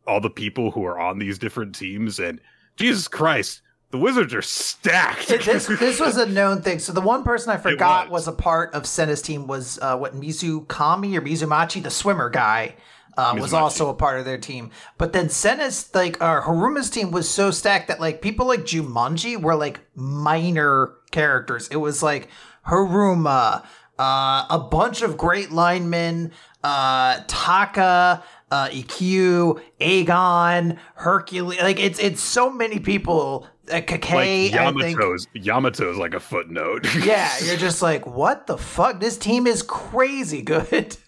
all 0.07 0.21
the 0.21 0.31
people 0.31 0.71
who 0.71 0.85
are 0.85 0.99
on 0.99 1.19
these 1.19 1.39
different 1.39 1.75
teams 1.75 2.19
and 2.19 2.41
Jesus 2.77 3.07
Christ, 3.09 3.61
the 3.91 3.99
Wizards 3.99 4.33
are 4.35 4.43
stacked. 4.43 5.29
This 5.29 5.67
this 5.79 6.01
was 6.01 6.17
a 6.17 6.27
known 6.27 6.63
thing. 6.63 6.79
So 6.79 6.93
the 6.93 7.01
one 7.01 7.23
person 7.23 7.53
I 7.53 7.59
forgot 7.59 8.11
was. 8.11 8.27
was. 8.27 8.35
a 8.35 8.37
part 8.37 8.75
of 8.75 8.87
Senna's 8.87 9.23
team 9.23 9.47
was 9.47 9.79
uh, 9.81 9.97
what 9.97 10.15
Mizukami 10.15 11.15
or 11.15 11.21
Mizumachi, 11.21 11.83
the 11.83 11.91
swimmer 11.91 12.31
guy. 12.31 12.75
Uh, 13.15 13.37
was 13.39 13.53
also 13.53 13.91
a 13.91 13.95
part 13.95 14.19
of 14.19 14.25
their 14.25 14.39
team, 14.39 14.71
but 14.97 15.13
then 15.13 15.29
Senna's 15.29 15.95
like 15.95 16.19
uh, 16.23 16.41
Hiruma's 16.41 16.89
team 16.89 17.11
was 17.11 17.29
so 17.29 17.51
stacked 17.51 17.89
that 17.89 18.01
like 18.01 18.23
people 18.23 18.47
like 18.47 18.61
Jumonji 18.61 19.39
were 19.39 19.55
like 19.55 19.81
minor 19.95 20.95
characters. 21.11 21.69
It 21.69 21.77
was 21.77 22.03
like 22.03 22.31
Hiruma, 22.67 23.67
uh, 24.03 24.47
a 24.51 24.59
bunch 24.59 25.03
of 25.03 25.17
great 25.17 25.53
linemen, 25.53 26.33
uh, 26.65 27.21
Taka, 27.29 28.25
uh, 28.51 28.69
Ikkyu, 28.69 29.63
Agon, 29.81 30.77
Hercules. 30.95 31.61
Like 31.61 31.79
it's 31.79 32.01
it's 32.01 32.21
so 32.21 32.51
many 32.51 32.81
people. 32.81 33.47
Uh, 33.71 33.75
like 33.75 33.93
I 33.93 33.99
think. 33.99 34.55
Yamato's 34.55 35.29
Yamato's 35.37 35.99
like 35.99 36.15
a 36.15 36.21
footnote. 36.21 36.89
Yeah, 37.05 37.31
you're 37.45 37.57
just 37.57 37.81
like, 37.81 38.05
what 38.05 38.49
the 38.49 38.59
fuck? 38.59 38.99
This 38.99 39.17
team 39.17 39.47
is 39.47 39.63
crazy 39.63 40.43
good. 40.43 40.97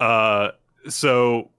Uh, 0.00 0.50
so 0.88 1.50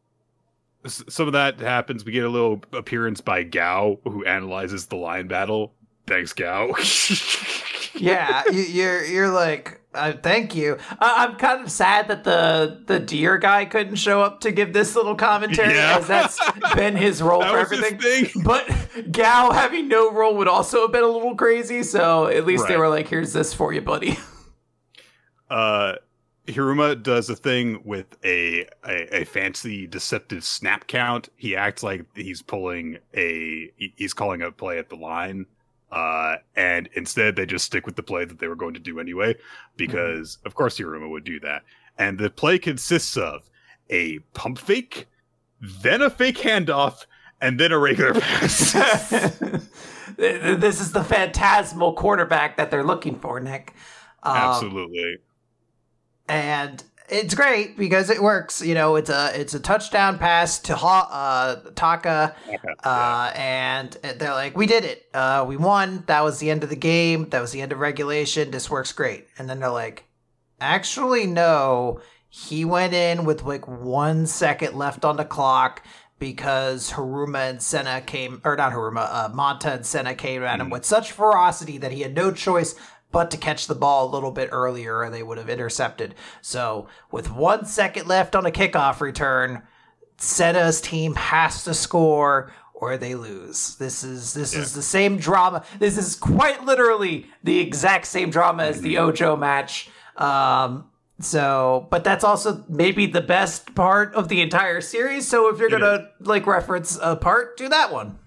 some 0.85 1.25
of 1.25 1.33
that 1.33 1.57
happens. 1.61 2.03
We 2.03 2.11
get 2.11 2.25
a 2.25 2.29
little 2.29 2.61
appearance 2.73 3.21
by 3.21 3.43
Gao, 3.43 3.97
who 4.03 4.25
analyzes 4.25 4.87
the 4.87 4.97
line 4.97 5.29
battle. 5.29 5.73
Thanks, 6.05 6.33
Gao. 6.33 6.73
yeah, 7.97 8.43
you, 8.51 8.61
you're 8.61 9.05
you're 9.05 9.29
like, 9.29 9.81
uh, 9.93 10.13
thank 10.21 10.55
you. 10.55 10.77
I, 10.99 11.25
I'm 11.25 11.35
kind 11.37 11.63
of 11.63 11.71
sad 11.71 12.07
that 12.09 12.23
the 12.23 12.83
the 12.85 12.99
deer 12.99 13.37
guy 13.37 13.65
couldn't 13.65 13.95
show 13.95 14.21
up 14.21 14.41
to 14.41 14.51
give 14.51 14.73
this 14.73 14.95
little 14.95 15.15
commentary, 15.15 15.73
Yeah. 15.75 15.97
as 15.99 16.07
that's 16.07 16.39
been 16.75 16.95
his 16.95 17.21
role 17.21 17.41
for 17.45 17.57
everything. 17.57 18.43
But 18.43 18.67
Gao 19.11 19.51
having 19.51 19.87
no 19.87 20.11
role 20.11 20.35
would 20.37 20.47
also 20.47 20.81
have 20.83 20.91
been 20.91 21.03
a 21.03 21.07
little 21.07 21.35
crazy. 21.35 21.83
So 21.83 22.27
at 22.27 22.45
least 22.45 22.67
they 22.67 22.77
were 22.77 22.89
like, 22.89 23.07
here's 23.07 23.33
this 23.33 23.53
for 23.53 23.73
you, 23.73 23.81
buddy. 23.81 24.17
uh, 25.49 25.93
Hiruma 26.47 27.01
does 27.01 27.29
a 27.29 27.35
thing 27.35 27.81
with 27.83 28.17
a, 28.23 28.67
a 28.85 29.21
a 29.21 29.25
fancy 29.25 29.87
deceptive 29.87 30.43
snap 30.43 30.85
count. 30.87 31.29
He 31.35 31.55
acts 31.55 31.81
like 31.81 32.05
he's 32.15 32.41
pulling 32.43 32.99
a 33.15 33.71
he's 33.77 34.13
calling 34.13 34.41
a 34.43 34.51
play 34.51 34.77
at 34.77 34.89
the 34.89 34.95
line. 34.95 35.47
Uh, 35.91 36.37
and 36.55 36.89
instead 36.93 37.35
they 37.35 37.45
just 37.45 37.65
stick 37.65 37.85
with 37.85 37.95
the 37.95 38.03
play 38.03 38.25
that 38.25 38.39
they 38.39 38.47
were 38.47 38.55
going 38.55 38.73
to 38.73 38.79
do 38.79 38.99
anyway, 38.99 39.35
because 39.77 40.37
of 40.45 40.55
course 40.55 40.77
Hiruma 40.77 41.09
would 41.09 41.23
do 41.23 41.39
that. 41.41 41.63
And 41.97 42.17
the 42.17 42.29
play 42.29 42.59
consists 42.59 43.15
of 43.15 43.49
a 43.89 44.19
pump 44.33 44.57
fake, 44.57 45.07
then 45.61 46.01
a 46.01 46.09
fake 46.09 46.37
handoff, 46.37 47.05
and 47.39 47.59
then 47.59 47.71
a 47.71 47.77
regular 47.77 48.13
pass. 48.19 48.73
this 50.17 50.81
is 50.81 50.91
the 50.91 51.03
phantasmal 51.03 51.93
quarterback 51.93 52.57
that 52.57 52.71
they're 52.71 52.83
looking 52.83 53.19
for, 53.19 53.39
Nick. 53.39 53.73
Um, 54.23 54.35
Absolutely. 54.35 55.17
and 56.27 56.83
it's 57.09 57.35
great 57.35 57.77
because 57.77 58.09
it 58.09 58.21
works. 58.21 58.61
You 58.61 58.73
know, 58.73 58.95
it's 58.95 59.09
a 59.09 59.31
it's 59.39 59.53
a 59.53 59.59
touchdown 59.59 60.17
pass 60.17 60.59
to 60.59 60.75
ha- 60.75 61.09
uh, 61.11 61.69
Taka, 61.75 62.35
uh, 62.83 63.31
and 63.35 63.91
they're 64.17 64.33
like, 64.33 64.57
"We 64.57 64.65
did 64.65 64.85
it. 64.85 65.05
Uh, 65.13 65.45
we 65.47 65.57
won. 65.57 66.03
That 66.07 66.23
was 66.23 66.39
the 66.39 66.49
end 66.49 66.63
of 66.63 66.69
the 66.69 66.75
game. 66.75 67.29
That 67.29 67.41
was 67.41 67.51
the 67.51 67.61
end 67.61 67.71
of 67.71 67.79
regulation. 67.79 68.51
This 68.51 68.69
works 68.69 68.91
great." 68.91 69.27
And 69.37 69.49
then 69.49 69.59
they're 69.59 69.69
like, 69.69 70.05
"Actually, 70.59 71.27
no. 71.27 71.99
He 72.29 72.65
went 72.65 72.93
in 72.93 73.23
with 73.23 73.43
like 73.43 73.67
one 73.67 74.25
second 74.25 74.75
left 74.75 75.05
on 75.05 75.17
the 75.17 75.25
clock." 75.25 75.81
Because 76.17 76.93
Hiruma 76.93 77.49
and 77.49 77.61
Senna 77.61 77.99
came, 77.99 78.41
or 78.45 78.55
not 78.55 78.71
Hiruma, 78.71 79.05
uh, 79.11 79.29
Monta 79.33 79.75
and 79.75 79.85
Senna 79.85 80.15
came 80.15 80.43
at 80.43 80.61
him 80.61 80.69
with 80.69 80.85
such 80.85 81.11
ferocity 81.11 81.77
that 81.79 81.91
he 81.91 82.03
had 82.03 82.15
no 82.15 82.31
choice 82.31 82.73
but 83.11 83.31
to 83.31 83.37
catch 83.37 83.67
the 83.67 83.75
ball 83.75 84.09
a 84.09 84.13
little 84.13 84.31
bit 84.31 84.49
earlier 84.51 84.97
or 84.97 85.09
they 85.09 85.23
would 85.23 85.37
have 85.37 85.49
intercepted. 85.49 86.15
So, 86.41 86.87
with 87.11 87.31
one 87.31 87.65
second 87.65 88.07
left 88.07 88.35
on 88.35 88.45
a 88.45 88.51
kickoff 88.51 88.99
return, 88.99 89.63
Senna's 90.17 90.81
team 90.81 91.15
has 91.15 91.63
to 91.65 91.73
score 91.73 92.51
or 92.73 92.97
they 92.97 93.15
lose. 93.15 93.75
This 93.75 94.03
is 94.03 94.33
this 94.33 94.53
is 94.53 94.73
the 94.73 94.81
same 94.81 95.17
drama. 95.17 95.63
This 95.79 95.97
is 95.97 96.15
quite 96.15 96.65
literally 96.65 97.27
the 97.43 97.59
exact 97.59 98.05
same 98.07 98.29
drama 98.29 98.63
as 98.63 98.81
the 98.81 98.97
Ojo 98.97 99.35
match. 99.37 99.89
Um, 100.17 100.89
So, 101.21 101.87
but 101.91 102.03
that's 102.03 102.25
also 102.25 102.65
maybe 102.67 103.05
the 103.07 103.21
best 103.21 103.73
part 103.75 104.13
of 104.15 104.27
the 104.27 104.41
entire 104.41 104.81
series. 104.81 105.25
So 105.25 105.47
if 105.47 105.59
you're 105.59 105.69
gonna 105.69 106.09
like 106.19 106.45
reference 106.45 106.99
a 107.01 107.15
part, 107.15 107.55
do 107.55 107.69
that 107.69 107.93
one. 107.93 108.19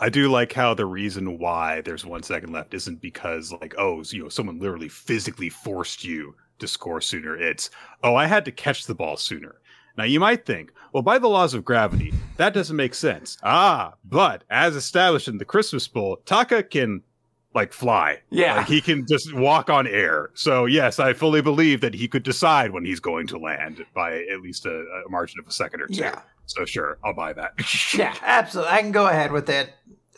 I 0.00 0.08
do 0.08 0.30
like 0.30 0.52
how 0.52 0.74
the 0.74 0.86
reason 0.86 1.38
why 1.38 1.82
there's 1.82 2.06
one 2.06 2.22
second 2.22 2.52
left 2.52 2.74
isn't 2.74 3.00
because 3.00 3.52
like 3.52 3.74
oh 3.78 4.02
you 4.06 4.22
know 4.22 4.28
someone 4.28 4.58
literally 4.58 4.88
physically 4.88 5.50
forced 5.50 6.02
you 6.04 6.34
to 6.58 6.66
score 6.66 7.00
sooner. 7.00 7.36
It's 7.36 7.70
oh 8.02 8.14
I 8.14 8.26
had 8.26 8.44
to 8.46 8.52
catch 8.52 8.86
the 8.86 8.94
ball 8.94 9.16
sooner. 9.16 9.60
Now 9.98 10.04
you 10.04 10.20
might 10.20 10.46
think, 10.46 10.72
well, 10.92 11.02
by 11.02 11.18
the 11.18 11.28
laws 11.28 11.52
of 11.52 11.64
gravity, 11.64 12.14
that 12.38 12.54
doesn't 12.54 12.76
make 12.76 12.94
sense. 12.94 13.36
Ah, 13.42 13.94
but 14.04 14.44
as 14.48 14.74
established 14.74 15.28
in 15.28 15.38
the 15.38 15.44
Christmas 15.44 15.86
Bowl, 15.88 16.18
Taka 16.24 16.62
can 16.62 17.02
like 17.54 17.72
fly. 17.72 18.20
Yeah. 18.30 18.56
Like 18.56 18.68
he 18.68 18.80
can 18.80 19.06
just 19.06 19.34
walk 19.34 19.68
on 19.68 19.86
air. 19.86 20.30
So 20.34 20.66
yes, 20.66 20.98
I 20.98 21.12
fully 21.12 21.42
believe 21.42 21.80
that 21.80 21.94
he 21.94 22.08
could 22.08 22.22
decide 22.22 22.70
when 22.70 22.84
he's 22.84 23.00
going 23.00 23.26
to 23.28 23.38
land 23.38 23.84
by 23.92 24.24
at 24.32 24.40
least 24.40 24.66
a, 24.66 24.70
a 25.06 25.10
margin 25.10 25.40
of 25.40 25.46
a 25.48 25.52
second 25.52 25.82
or 25.82 25.88
two. 25.88 25.94
Yeah. 25.94 26.20
So 26.50 26.64
sure, 26.64 26.98
I'll 27.04 27.14
buy 27.14 27.32
that. 27.34 27.52
Yeah, 27.96 28.14
absolutely. 28.22 28.72
I 28.72 28.80
can 28.82 28.90
go 28.92 29.06
ahead 29.06 29.30
with 29.32 29.48
it. 29.48 29.72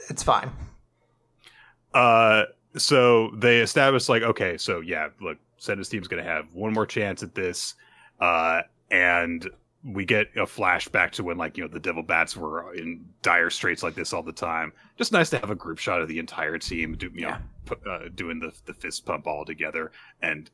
It's 0.08 0.22
fine. 0.22 0.50
Uh 1.94 2.44
so 2.76 3.30
they 3.36 3.58
established 3.60 4.08
like, 4.08 4.22
okay, 4.22 4.56
so 4.56 4.80
yeah, 4.80 5.08
look, 5.20 5.36
Senna's 5.58 5.88
team's 5.90 6.08
gonna 6.08 6.22
have 6.22 6.46
one 6.54 6.72
more 6.72 6.86
chance 6.86 7.22
at 7.22 7.34
this. 7.34 7.74
Uh 8.20 8.62
and 8.90 9.48
we 9.84 10.04
get 10.04 10.28
a 10.36 10.42
flashback 10.46 11.10
to 11.10 11.24
when 11.24 11.36
like 11.36 11.56
you 11.58 11.64
know 11.64 11.68
the 11.68 11.80
devil 11.80 12.02
bats 12.02 12.36
were 12.36 12.72
in 12.74 13.04
dire 13.20 13.50
straits 13.50 13.82
like 13.82 13.94
this 13.96 14.12
all 14.12 14.22
the 14.22 14.30
time 14.32 14.72
just 14.96 15.10
nice 15.10 15.28
to 15.28 15.38
have 15.38 15.50
a 15.50 15.56
group 15.56 15.76
shot 15.76 16.00
of 16.00 16.06
the 16.06 16.20
entire 16.20 16.56
team 16.56 16.96
do, 16.96 17.06
you 17.06 17.22
Yeah. 17.22 17.28
know 17.30 17.38
pu- 17.76 17.90
uh, 17.90 18.08
doing 18.14 18.38
the 18.38 18.52
the 18.66 18.74
fist 18.74 19.04
pump 19.04 19.26
all 19.26 19.44
together 19.44 19.90
and 20.22 20.48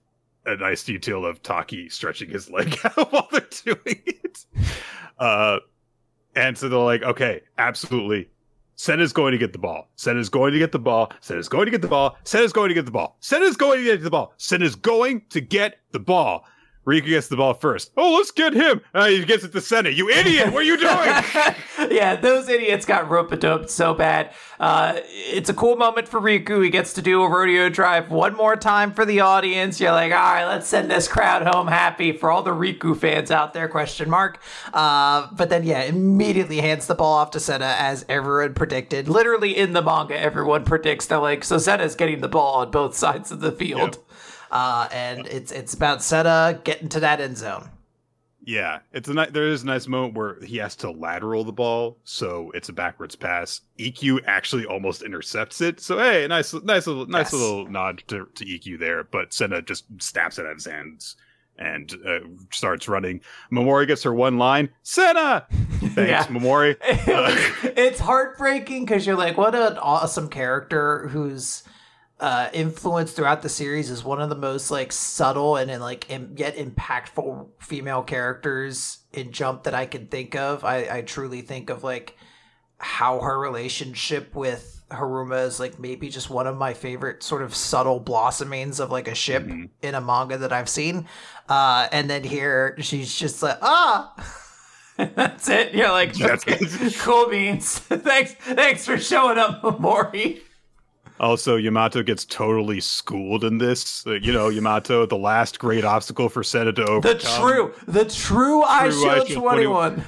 a 0.47 0.57
nice 0.57 0.85
detail 0.85 1.27
of 1.27 1.43
taki 1.43 1.89
stretching 1.89 2.31
his 2.31 2.51
leg 2.51 2.79
out 2.85 3.13
while 3.13 3.29
they're 3.31 3.47
doing 3.65 4.03
it 4.07 4.45
uh 5.19 5.59
and 6.35 6.57
so 6.57 6.69
they're 6.69 6.79
like 6.79 7.03
okay 7.03 7.41
absolutely 7.59 8.29
Senna's 8.79 9.13
going 9.13 9.33
to 9.33 9.39
get 9.39 9.53
the 9.53 9.59
ball. 9.59 9.89
Senna's 9.97 10.29
going 10.29 10.53
to 10.53 10.59
get 10.61 10.71
the 10.71 10.79
ball. 10.79 11.11
Senna's 11.21 11.49
going 11.49 11.65
to 11.65 11.71
get 11.73 11.83
the 11.83 11.89
ball. 11.89 12.17
Senna's 12.23 12.53
going 12.53 12.69
to 12.69 12.75
get 12.75 12.87
the 12.87 12.93
ball. 12.93 13.17
Senna's 13.19 13.57
going 13.57 13.79
to 13.79 13.85
get 13.85 14.05
the 14.05 14.11
ball. 14.11 14.33
Senna's 14.37 14.77
going 14.77 15.23
to 15.31 15.41
get 15.41 15.81
the 15.91 15.99
ball. 15.99 16.45
Riku 16.89 17.09
gets 17.09 17.29
the 17.29 17.37
ball 17.37 17.53
first. 17.53 17.91
Oh, 17.99 18.15
let's 18.15 18.31
get 18.31 18.55
him. 18.55 18.81
Uh, 18.95 19.09
he 19.09 19.23
gets 19.25 19.45
it 19.45 19.53
to 19.53 19.61
Senna. 19.61 19.91
You 19.91 20.09
idiot! 20.09 20.53
What 20.53 20.61
are 20.61 20.63
you 20.63 20.79
doing? 20.79 20.89
yeah, 21.91 22.17
those 22.17 22.49
idiots 22.49 22.87
got 22.87 23.11
rope 23.11 23.39
doped 23.39 23.69
so 23.69 23.93
bad. 23.93 24.33
Uh, 24.59 24.95
it's 25.05 25.51
a 25.51 25.55
cool 25.55 25.77
moment 25.77 26.09
for 26.09 26.19
Riku. 26.19 26.65
He 26.65 26.71
gets 26.71 26.95
to 26.95 27.03
do 27.03 27.23
a 27.23 27.29
rodeo 27.29 27.69
drive 27.69 28.11
one 28.11 28.35
more 28.35 28.57
time 28.57 28.95
for 28.95 29.05
the 29.05 29.21
audience. 29.21 29.79
You're 29.79 29.93
like, 29.93 30.13
all 30.13 30.19
right, 30.19 30.47
let's 30.47 30.67
send 30.67 30.91
this 30.91 31.09
crowd 31.09 31.47
home 31.47 31.69
happy 31.69 32.13
for 32.13 32.31
all 32.31 32.43
the 32.43 32.53
Riku 32.53 32.97
fans 32.97 33.31
out 33.31 33.53
there? 33.53 33.69
Question 33.69 34.09
mark. 34.09 34.41
Uh, 34.73 35.29
but 35.33 35.51
then, 35.51 35.65
yeah, 35.65 35.83
immediately 35.83 36.57
hands 36.57 36.87
the 36.87 36.95
ball 36.95 37.15
off 37.15 37.33
to 37.33 37.41
Senna 37.41 37.77
as 37.79 38.07
everyone 38.09 38.55
predicted. 38.55 39.09
Literally 39.09 39.55
in 39.55 39.75
the 39.75 39.83
manga, 39.83 40.19
everyone 40.19 40.65
predicts 40.65 41.07
that 41.09 41.17
like, 41.17 41.45
so 41.45 41.59
Senna's 41.59 41.95
getting 41.95 42.23
the 42.23 42.29
ball 42.29 42.55
on 42.57 42.71
both 42.71 42.97
sides 42.97 43.31
of 43.31 43.41
the 43.41 43.53
field. 43.53 43.99
Uh, 44.51 44.89
and 44.93 45.27
it's 45.27 45.53
it's 45.53 45.75
about 45.75 46.03
Senna 46.03 46.61
getting 46.65 46.89
to 46.91 47.01
that 47.01 47.21
end 47.21 47.37
zone. 47.37 47.69
yeah, 48.45 48.79
it's 48.93 49.09
a 49.09 49.15
ni- 49.15 49.27
there 49.31 49.47
is 49.47 49.63
a 49.63 49.67
nice 49.67 49.87
moment 49.87 50.15
where 50.15 50.41
he 50.43 50.57
has 50.57 50.75
to 50.77 50.91
lateral 50.91 51.45
the 51.45 51.53
ball, 51.53 51.99
so 52.05 52.51
it's 52.55 52.69
a 52.71 52.73
backwards 52.73 53.15
pass. 53.15 53.61
Ikkyu 53.79 54.21
actually 54.27 54.65
almost 54.65 55.03
intercepts 55.03 55.61
it. 55.61 55.81
So 55.81 55.99
hey, 55.99 56.27
nice, 56.29 56.55
nice 56.55 56.87
little, 56.87 57.07
nice 57.07 57.27
Yes. 57.27 57.33
little 57.35 57.67
nod 57.69 58.03
to, 58.09 58.27
to 58.37 58.45
Ikkyu 58.45 58.79
there. 58.79 59.05
But 59.05 59.33
Senna 59.35 59.61
just 59.61 59.85
snaps 60.01 60.39
it 60.39 60.47
out 60.47 60.53
of 60.53 60.57
his 60.57 60.65
hands 60.67 61.17
and 61.59 61.93
uh, 62.07 62.21
starts 62.53 62.89
running. 62.89 63.21
Mamori 63.53 63.87
gets 63.87 64.05
her 64.05 64.15
one 64.15 64.39
line. 64.39 64.71
Senna, 64.83 65.47
thanks, 65.51 65.97
Yeah. 65.97 66.25
Mamori. 66.27 66.77
it's 67.77 68.01
heartbreaking 68.01 68.85
because 68.87 69.07
you're 69.07 69.17
like, 69.17 69.37
what 69.37 69.55
an 69.55 69.77
awesome 69.79 70.29
character 70.31 71.09
whose 71.09 71.65
uh, 72.21 72.49
influence 72.53 73.13
throughout 73.13 73.43
the 73.43 73.49
series 73.49 73.91
is 73.91 74.03
one 74.03 74.21
of 74.21 74.29
the 74.29 74.35
most 74.35 74.71
like 74.71 74.91
subtle 74.93 75.57
and, 75.57 75.71
and 75.71 75.81
like 75.81 76.11
im- 76.11 76.35
yet 76.37 76.57
impactful 76.57 77.49
female 77.61 78.03
characters 78.03 78.99
in 79.13 79.31
Jump 79.31 79.65
that 79.65 79.75
I 79.75 79.87
can 79.87 80.07
think 80.07 80.35
of. 80.35 80.65
I, 80.65 80.99
I 80.99 81.03
truly 81.03 81.43
think 81.43 81.71
of 81.71 81.85
like 81.85 82.17
how 82.79 83.21
her 83.21 83.39
relationship 83.39 84.35
with 84.35 84.83
Hiruma 84.91 85.47
is 85.47 85.61
like 85.61 85.79
maybe 85.79 86.09
just 86.09 86.31
one 86.31 86.47
of 86.47 86.57
my 86.57 86.75
favorite 86.75 87.23
sort 87.23 87.43
of 87.43 87.55
subtle 87.55 88.01
blossomings 88.01 88.81
of 88.81 88.91
like 88.91 89.07
a 89.07 89.15
ship 89.15 89.49
in 89.83 89.95
a 89.95 90.01
manga 90.01 90.39
that 90.39 90.53
I've 90.53 90.69
seen. 90.69 91.07
Uh, 91.49 91.89
and 91.93 92.09
then 92.11 92.25
here 92.25 92.77
she's 92.81 93.15
just 93.15 93.43
like, 93.43 93.59
ah. 93.63 94.15
That's 94.97 95.49
it. 95.49 95.75
You're 95.75 95.93
like, 95.93 96.21
okay, 96.21 96.59
cool 96.99 97.29
beans. 97.29 97.79
thanks, 97.79 98.33
thanks 98.35 98.85
for 98.85 98.99
showing 98.99 99.39
up, 99.39 99.79
Mori. 99.79 100.43
Also, 101.21 101.57
Yamato 101.57 102.03
gets 102.03 102.25
totally 102.25 102.81
schooled 102.81 103.45
in 103.45 103.59
this. 103.59 104.07
Uh, 104.07 104.15
you 104.15 104.33
know, 104.33 104.49
Yamato, 104.49 105.07
the 105.07 105.17
last 105.17 105.59
great 105.59 105.85
obstacle 105.85 106.29
for 106.29 106.43
Senna 106.43 106.73
to 106.73 106.83
The 106.83 106.91
overcome. 106.91 107.41
true, 107.43 107.75
the 107.87 108.05
true 108.05 108.63
I 108.63 108.89
True 108.91 109.01
Shield 109.03 109.27
Shield 109.29 109.43
21. 109.43 110.05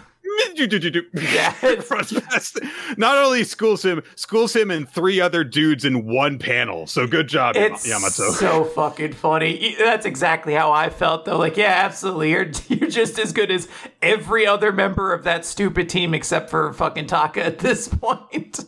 yeah. 1.14 1.53
Not 2.96 3.18
only 3.18 3.42
schools 3.44 3.85
him, 3.85 4.03
schools 4.14 4.55
him 4.55 4.70
and 4.70 4.88
three 4.88 5.20
other 5.20 5.42
dudes 5.44 5.85
in 5.85 6.07
one 6.07 6.38
panel. 6.38 6.87
So 6.87 7.07
good 7.07 7.29
job, 7.29 7.57
It's 7.57 7.87
Yamato. 7.87 8.31
so 8.31 8.64
fucking 8.64 9.14
funny. 9.14 9.75
That's 9.79 10.07
exactly 10.07 10.55
how 10.55 10.73
I 10.73 10.88
felt, 10.88 11.25
though. 11.25 11.38
Like, 11.38 11.57
yeah, 11.57 11.83
absolutely. 11.85 12.31
You're, 12.31 12.51
you're 12.68 12.88
just 12.90 13.18
as 13.18 13.33
good 13.33 13.51
as 13.51 13.68
every 14.03 14.46
other 14.46 14.73
member 14.73 15.12
of 15.12 15.25
that 15.25 15.44
stupid 15.44 15.88
team 15.88 16.14
except 16.14 16.49
for 16.51 16.73
fucking 16.73 17.07
Taka 17.09 17.44
at 17.44 17.59
this 17.59 17.88
point. 18.01 18.61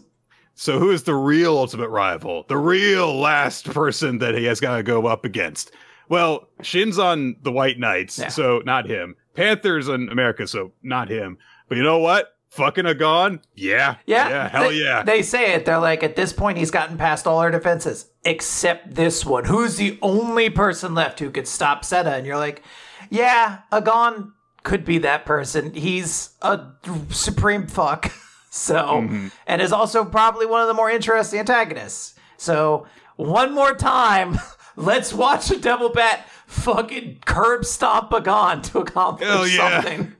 So 0.54 0.78
who 0.78 0.90
is 0.90 1.02
the 1.04 1.14
real 1.14 1.56
ultimate 1.56 1.88
rival? 1.88 2.44
The 2.48 2.56
real 2.58 3.14
last 3.18 3.64
person 3.72 4.18
that 4.18 4.34
he 4.36 4.44
has 4.44 4.60
got 4.60 4.76
to 4.76 4.82
go 4.82 5.06
up 5.06 5.24
against? 5.24 5.72
Well, 6.08 6.48
Shin's 6.62 6.98
on 6.98 7.36
the 7.42 7.52
White 7.52 7.78
Knights, 7.78 8.18
Yeah. 8.18 8.28
so 8.28 8.60
not 8.66 8.86
him. 8.88 9.16
Panthers 9.34 9.88
on 9.88 10.08
America, 10.10 10.46
so 10.46 10.72
not 10.82 11.08
him. 11.08 11.38
But 11.68 11.78
you 11.78 11.82
know 11.82 11.98
what? 11.98 12.28
Fucking 12.50 12.84
Agon? 12.86 13.40
Yeah. 13.54 13.96
Yeah. 14.04 14.28
Yeah, 14.28 14.48
hell 14.48 14.68
they, 14.68 14.74
yeah. 14.74 15.02
They 15.04 15.22
say 15.22 15.54
it. 15.54 15.64
They're 15.64 15.78
like, 15.78 16.02
at 16.02 16.16
this 16.16 16.34
point, 16.34 16.58
he's 16.58 16.70
gotten 16.70 16.98
past 16.98 17.26
all 17.26 17.38
our 17.38 17.50
defenses 17.50 18.10
except 18.26 18.94
this 18.94 19.24
one. 19.24 19.46
Who's 19.46 19.76
the 19.76 19.98
only 20.02 20.50
person 20.50 20.94
left 20.94 21.18
who 21.18 21.30
could 21.30 21.48
stop 21.48 21.82
Senna? 21.82 22.10
And 22.10 22.26
you're 22.26 22.36
like, 22.36 22.62
yeah, 23.08 23.60
Agon 23.72 24.34
could 24.64 24.84
be 24.84 24.98
that 24.98 25.24
person. 25.24 25.72
He's 25.72 26.34
a 26.42 26.60
supreme 27.08 27.66
fuck. 27.66 28.12
So, 28.54 28.74
Mm-hmm. 28.76 29.28
and 29.46 29.62
is 29.62 29.72
also 29.72 30.04
probably 30.04 30.44
one 30.44 30.60
of 30.60 30.68
the 30.68 30.74
more 30.74 30.90
interesting 30.90 31.40
antagonists. 31.40 32.14
So, 32.36 32.86
one 33.16 33.54
more 33.54 33.74
time, 33.74 34.38
let's 34.76 35.14
watch 35.14 35.50
a 35.50 35.58
Devil 35.58 35.88
Bat 35.88 36.28
fucking 36.46 37.20
curb 37.24 37.64
stomp 37.64 38.12
Agon 38.12 38.60
to 38.62 38.80
accomplish 38.80 39.26
Hell 39.26 39.46
yeah. 39.48 39.80
something. 39.80 40.12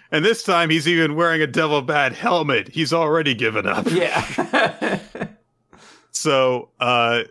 and 0.12 0.22
this 0.22 0.42
time 0.42 0.68
he's 0.68 0.86
even 0.86 1.14
wearing 1.16 1.40
a 1.40 1.46
Devil 1.46 1.80
Bat 1.80 2.12
helmet. 2.12 2.68
He's 2.68 2.92
already 2.92 3.32
given 3.34 3.66
up. 3.66 3.86
Yeah. 3.90 4.98
So 6.10 6.70
uh, 6.80 7.22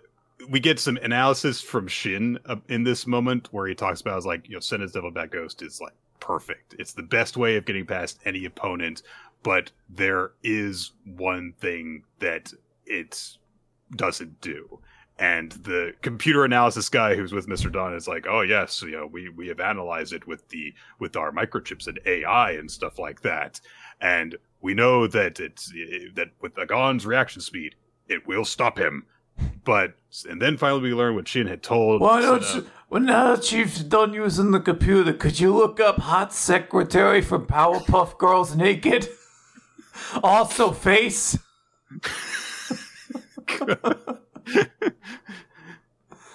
we 0.49 0.59
get 0.61 0.79
some 0.79 0.97
analysis 0.97 1.61
from 1.61 1.87
Shin 1.87 2.39
uh, 2.45 2.55
in 2.69 2.83
this 2.83 3.05
moment 3.05 3.49
where 3.51 3.67
he 3.67 3.75
talks 3.75 3.99
about, 3.99 4.23
like, 4.23 4.47
you 4.47 4.53
know, 4.55 4.61
Senna's 4.61 4.93
Devil 4.93 5.11
Bat 5.11 5.31
Ghost 5.31 5.61
is 5.61 5.81
like 5.81 5.93
perfect. 6.21 6.73
It's 6.79 6.93
the 6.93 7.03
best 7.03 7.35
way 7.35 7.57
of 7.57 7.65
getting 7.65 7.85
past 7.85 8.19
any 8.23 8.45
opponent, 8.45 9.01
but 9.43 9.71
there 9.89 10.31
is 10.43 10.91
one 11.05 11.53
thing 11.59 12.03
that 12.19 12.51
it 12.85 13.37
doesn't 13.95 14.41
do. 14.41 14.79
And 15.19 15.51
the 15.53 15.93
computer 16.01 16.45
analysis 16.45 16.89
guy 16.89 17.15
who's 17.15 17.33
with 17.33 17.47
Mr. 17.47 17.71
Don 17.71 17.95
is 17.95 18.07
like, 18.07 18.27
oh 18.27 18.41
yes, 18.41 18.83
you 18.83 18.91
know, 18.91 19.07
we, 19.07 19.29
we 19.29 19.47
have 19.47 19.59
analyzed 19.59 20.13
it 20.13 20.27
with 20.27 20.47
the 20.49 20.73
with 20.99 21.15
our 21.15 21.31
microchips 21.31 21.87
and 21.87 21.99
AI 22.05 22.51
and 22.51 22.69
stuff 22.69 22.99
like 22.99 23.21
that. 23.21 23.59
And 23.99 24.37
we 24.61 24.75
know 24.75 25.07
that 25.07 25.39
it's 25.39 25.71
that 26.15 26.29
with 26.41 26.57
Agon's 26.59 27.05
reaction 27.05 27.41
speed, 27.41 27.75
it 28.07 28.27
will 28.27 28.45
stop 28.45 28.77
him. 28.77 29.05
But 29.63 29.95
and 30.29 30.39
then 30.39 30.55
finally 30.57 30.81
we 30.81 30.93
learn 30.93 31.15
what 31.15 31.27
Shin 31.27 31.47
had 31.47 31.63
told. 31.63 31.99
Why 31.99 32.21
don't 32.21 32.43
Senna. 32.43 32.61
you? 32.61 32.69
Well, 32.89 33.01
now 33.01 33.35
that 33.35 33.51
you've 33.51 33.89
done 33.89 34.13
using 34.13 34.51
the 34.51 34.59
computer, 34.59 35.13
could 35.13 35.39
you 35.39 35.53
look 35.53 35.79
up 35.79 35.97
hot 35.97 36.31
secretary 36.31 37.21
from 37.21 37.47
Powerpuff 37.47 38.17
Girls 38.17 38.55
naked? 38.55 39.09
also, 40.23 40.71
face. 40.71 41.37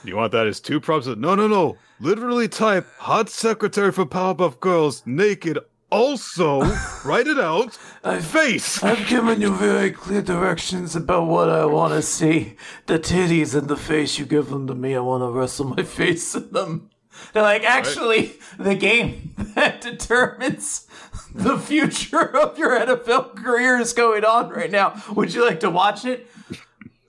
You 0.05 0.17
want 0.17 0.33
that 0.33 0.47
as 0.49 0.61
two 0.61 0.81
prompts? 0.81 1.07
No, 1.07 1.35
no, 1.35 1.47
no. 1.47 1.77
Literally 2.01 2.49
type 2.49 2.87
hot 2.99 3.29
secretary 3.29 3.93
for 3.93 4.05
Powerpuff 4.05 4.59
Girls 4.59 5.03
naked. 5.07 5.59
Also, 5.91 6.63
write 7.05 7.27
it 7.27 7.39
out. 7.39 7.79
I 8.03 8.19
Face. 8.21 8.83
I've 8.83 9.07
given 9.07 9.41
you 9.41 9.55
very 9.55 9.93
clear 9.93 10.23
directions 10.23 10.97
about 10.97 11.27
what 11.27 11.51
I 11.51 11.67
want 11.67 11.93
to 11.93 12.03
see. 12.03 12.57
The 12.87 12.99
titties 12.99 13.55
and 13.55 13.69
the 13.69 13.77
face, 13.77 14.19
you 14.19 14.25
give 14.25 14.49
them 14.49 14.67
to 14.67 14.75
me. 14.75 14.97
I 14.97 15.01
want 15.01 15.23
to 15.23 15.29
wrestle 15.29 15.67
my 15.67 15.83
face 15.85 16.35
in 16.35 16.51
them. 16.51 16.91
They're 17.33 17.43
like, 17.43 17.65
actually, 17.65 18.35
the 18.59 18.75
game 18.75 19.35
that 19.55 19.81
determines 19.81 20.87
the 21.35 21.59
future 21.59 22.37
of 22.37 22.59
your 22.59 22.79
NFL 22.79 23.37
career 23.37 23.79
is 23.79 23.93
going 23.93 24.25
on 24.25 24.51
right 24.51 24.71
now. 24.71 25.03
Would 25.15 25.35
you 25.35 25.45
like 25.45 25.61
to 25.61 25.71
watch 25.71 26.05
it? 26.05 26.29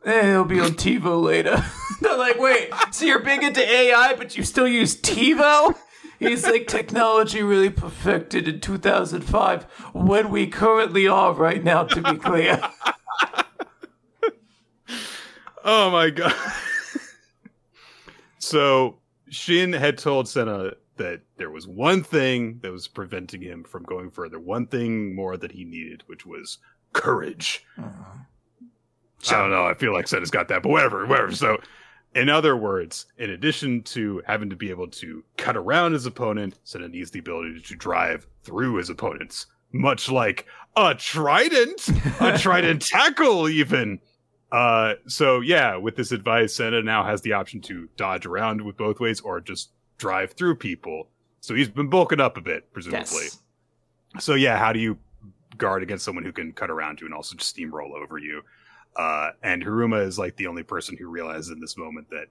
Eh, 0.06 0.32
it'll 0.32 0.46
be 0.46 0.60
on 0.60 0.72
TiVo 0.72 1.22
later. 1.22 1.64
They're 2.02 2.18
like, 2.18 2.38
wait, 2.40 2.70
so 2.92 3.06
you're 3.06 3.20
big 3.20 3.44
into 3.44 3.62
AI, 3.62 4.16
but 4.16 4.36
you 4.36 4.44
still 4.44 4.68
use 4.68 5.00
TiVo? 5.00 5.76
He's 6.20 6.46
like, 6.46 6.68
technology 6.68 7.42
really 7.44 7.70
perfected 7.70 8.48
in 8.48 8.60
2005 8.60 9.64
when 9.94 10.30
we 10.30 10.48
currently 10.48 11.08
are 11.08 11.34
right 11.34 11.64
now, 11.64 11.84
to 11.84 12.02
be 12.02 12.18
clear. 12.18 12.62
Oh 15.66 15.90
my 15.92 16.10
god. 16.10 16.36
so 18.38 18.98
Shin 19.34 19.74
had 19.74 19.98
told 19.98 20.28
Senna 20.28 20.74
that 20.98 21.22
there 21.38 21.50
was 21.50 21.68
one 21.68 22.04
thing 22.04 22.60
that 22.62 22.72
was 22.72 22.88
preventing 22.88 23.42
him 23.42 23.64
from 23.64 23.84
going 23.84 24.12
further, 24.12 24.40
one 24.40 24.68
thing 24.68 25.16
more 25.16 25.38
that 25.38 25.52
he 25.52 25.66
needed, 25.66 26.04
which 26.08 26.26
was 26.26 26.60
courage. 26.94 27.66
Uh-huh. 27.78 28.20
I 29.30 29.40
don't 29.40 29.52
know. 29.52 29.66
I 29.66 29.74
feel 29.74 29.94
like 29.94 30.08
Senna's 30.08 30.32
got 30.32 30.50
that, 30.50 30.64
but 30.64 30.70
whatever, 30.70 31.06
whatever. 31.06 31.32
So, 31.32 31.58
in 32.14 32.30
other 32.30 32.56
words, 32.56 33.06
in 33.18 33.30
addition 33.30 33.82
to 33.84 34.22
having 34.28 34.50
to 34.50 34.56
be 34.56 34.70
able 34.70 34.90
to 34.90 35.24
cut 35.38 35.56
around 35.56 35.94
his 35.94 36.06
opponent, 36.06 36.60
Senna 36.64 36.90
needs 36.90 37.12
the 37.12 37.20
ability 37.20 37.62
to 37.62 37.76
drive 37.76 38.28
through 38.44 38.76
his 38.76 38.90
opponents, 38.90 39.48
much 39.72 40.10
like 40.10 40.46
a 40.76 40.94
trident, 40.94 41.88
a 42.20 42.38
trident 42.38 42.82
tackle, 42.82 43.48
even. 43.48 44.00
Uh, 44.54 44.94
so 45.08 45.40
yeah, 45.40 45.76
with 45.76 45.96
this 45.96 46.12
advice, 46.12 46.54
Senna 46.54 46.84
now 46.84 47.04
has 47.04 47.22
the 47.22 47.34
option 47.34 47.60
to 47.62 47.90
dodge 47.98 48.28
around 48.28 48.62
with 48.62 48.78
both 48.78 49.00
ways 49.00 49.20
or 49.20 49.42
just 49.42 49.72
drive 49.98 50.34
through 50.34 50.56
people. 50.58 51.08
So 51.42 51.56
he's 51.56 51.70
been 51.70 51.90
bulking 51.90 52.20
up 52.20 52.38
a 52.38 52.42
bit, 52.42 52.72
presumably. 52.72 53.24
Yes. 53.24 53.40
So 54.20 54.36
yeah, 54.36 54.60
how 54.60 54.72
do 54.72 54.80
you 54.80 55.00
guard 55.58 55.82
against 55.82 56.06
someone 56.06 56.24
who 56.24 56.32
can 56.32 56.54
cut 56.54 56.70
around 56.70 57.02
you 57.02 57.08
and 57.08 57.16
also 57.16 57.36
just 57.36 57.58
steamroll 57.58 57.94
over 57.94 58.20
you? 58.20 58.44
Uh, 58.96 59.32
and 59.42 59.64
Hiruma 59.64 60.06
is 60.06 60.20
like 60.20 60.36
the 60.36 60.48
only 60.48 60.64
person 60.64 60.96
who 60.98 61.08
realizes 61.08 61.50
in 61.50 61.60
this 61.60 61.78
moment 61.78 62.08
that 62.12 62.28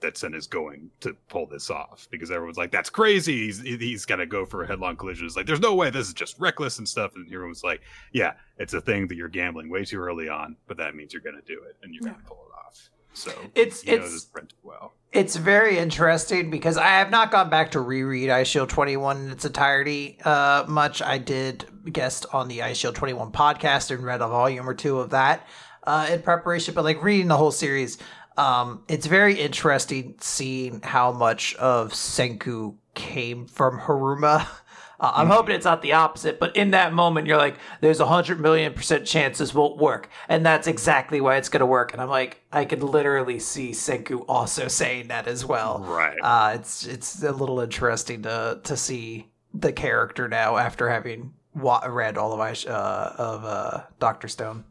that 0.00 0.16
Sen 0.16 0.32
is 0.32 0.46
going 0.46 0.90
to 1.00 1.14
pull 1.28 1.46
this 1.46 1.68
off 1.68 2.08
because 2.10 2.30
everyone's 2.30 2.56
like, 2.56 2.70
"That's 2.70 2.88
crazy! 2.88 3.44
He's 3.46 3.60
he's 3.60 4.06
gonna 4.06 4.24
go 4.24 4.46
for 4.46 4.62
a 4.62 4.66
headlong 4.66 4.96
collision." 4.96 5.26
It's 5.26 5.36
like, 5.36 5.44
"There's 5.46 5.60
no 5.60 5.74
way! 5.74 5.90
This 5.90 6.08
is 6.08 6.14
just 6.14 6.38
reckless 6.40 6.78
and 6.78 6.88
stuff." 6.88 7.14
And 7.14 7.28
Hiruma's 7.28 7.62
like, 7.62 7.82
"Yeah, 8.12 8.32
it's 8.56 8.72
a 8.72 8.80
thing 8.80 9.06
that 9.08 9.16
you're 9.16 9.28
gambling 9.28 9.68
way 9.68 9.84
too 9.84 10.00
early 10.00 10.30
on, 10.30 10.56
but 10.66 10.78
that 10.78 10.94
means 10.94 11.12
you're 11.12 11.20
gonna 11.20 11.42
do 11.46 11.60
it 11.68 11.76
and 11.82 11.92
you're 11.94 12.04
gonna 12.04 12.22
pull 12.26 12.46
it 12.50 12.56
off." 12.66 12.88
So 13.12 13.30
It's- 13.54 13.84
you 13.84 13.94
it's- 13.94 14.28
well. 14.62 14.94
It's 15.12 15.36
very 15.36 15.78
interesting 15.78 16.50
because 16.50 16.76
I 16.76 16.88
have 16.88 17.10
not 17.10 17.30
gone 17.30 17.48
back 17.48 17.70
to 17.70 17.80
reread 17.80 18.28
Eyeshield 18.28 18.68
21 18.68 19.16
in 19.24 19.30
its 19.30 19.46
entirety 19.46 20.18
uh, 20.22 20.64
much. 20.68 21.00
I 21.00 21.16
did 21.16 21.64
guest 21.90 22.26
on 22.34 22.48
the 22.48 22.58
Eyeshield 22.58 22.94
21 22.94 23.32
podcast 23.32 23.90
and 23.90 24.04
read 24.04 24.20
a 24.20 24.28
volume 24.28 24.68
or 24.68 24.74
two 24.74 24.98
of 24.98 25.10
that 25.10 25.46
uh, 25.86 26.08
in 26.10 26.22
preparation, 26.22 26.74
but 26.74 26.84
like 26.84 27.02
reading 27.02 27.28
the 27.28 27.36
whole 27.36 27.52
series, 27.52 27.98
um, 28.36 28.82
it's 28.88 29.06
very 29.06 29.34
interesting 29.34 30.14
seeing 30.20 30.80
how 30.82 31.12
much 31.12 31.54
of 31.56 31.92
Senku 31.92 32.74
came 32.94 33.46
from 33.46 33.80
Hiruma. 33.80 34.46
Uh, 34.98 35.12
I'm 35.16 35.28
hoping 35.28 35.54
it's 35.54 35.66
not 35.66 35.82
the 35.82 35.92
opposite, 35.92 36.40
but 36.40 36.56
in 36.56 36.70
that 36.70 36.94
moment, 36.94 37.26
you're 37.26 37.36
like, 37.36 37.56
there's 37.82 38.00
a 38.00 38.06
hundred 38.06 38.40
million 38.40 38.72
percent 38.72 39.06
chance 39.06 39.36
this 39.36 39.52
won't 39.52 39.76
work. 39.76 40.08
And 40.26 40.44
that's 40.46 40.66
exactly 40.66 41.20
why 41.20 41.36
it's 41.36 41.50
going 41.50 41.60
to 41.60 41.66
work. 41.66 41.92
And 41.92 42.00
I'm 42.00 42.08
like, 42.08 42.42
I 42.50 42.64
could 42.64 42.82
literally 42.82 43.38
see 43.38 43.72
Senku 43.72 44.24
also 44.26 44.68
saying 44.68 45.08
that 45.08 45.26
as 45.26 45.44
well. 45.44 45.80
Right. 45.80 46.16
Uh, 46.22 46.52
it's 46.54 46.86
it's 46.86 47.22
a 47.22 47.32
little 47.32 47.60
interesting 47.60 48.22
to 48.22 48.60
to 48.64 48.74
see 48.74 49.28
the 49.52 49.70
character 49.70 50.28
now 50.28 50.56
after 50.56 50.88
having 50.88 51.34
wa- 51.54 51.84
read 51.86 52.16
all 52.16 52.32
of 52.32 52.40
uh, 52.40 53.12
of 53.18 53.44
uh, 53.44 53.82
Doctor 53.98 54.28
Stone. 54.28 54.64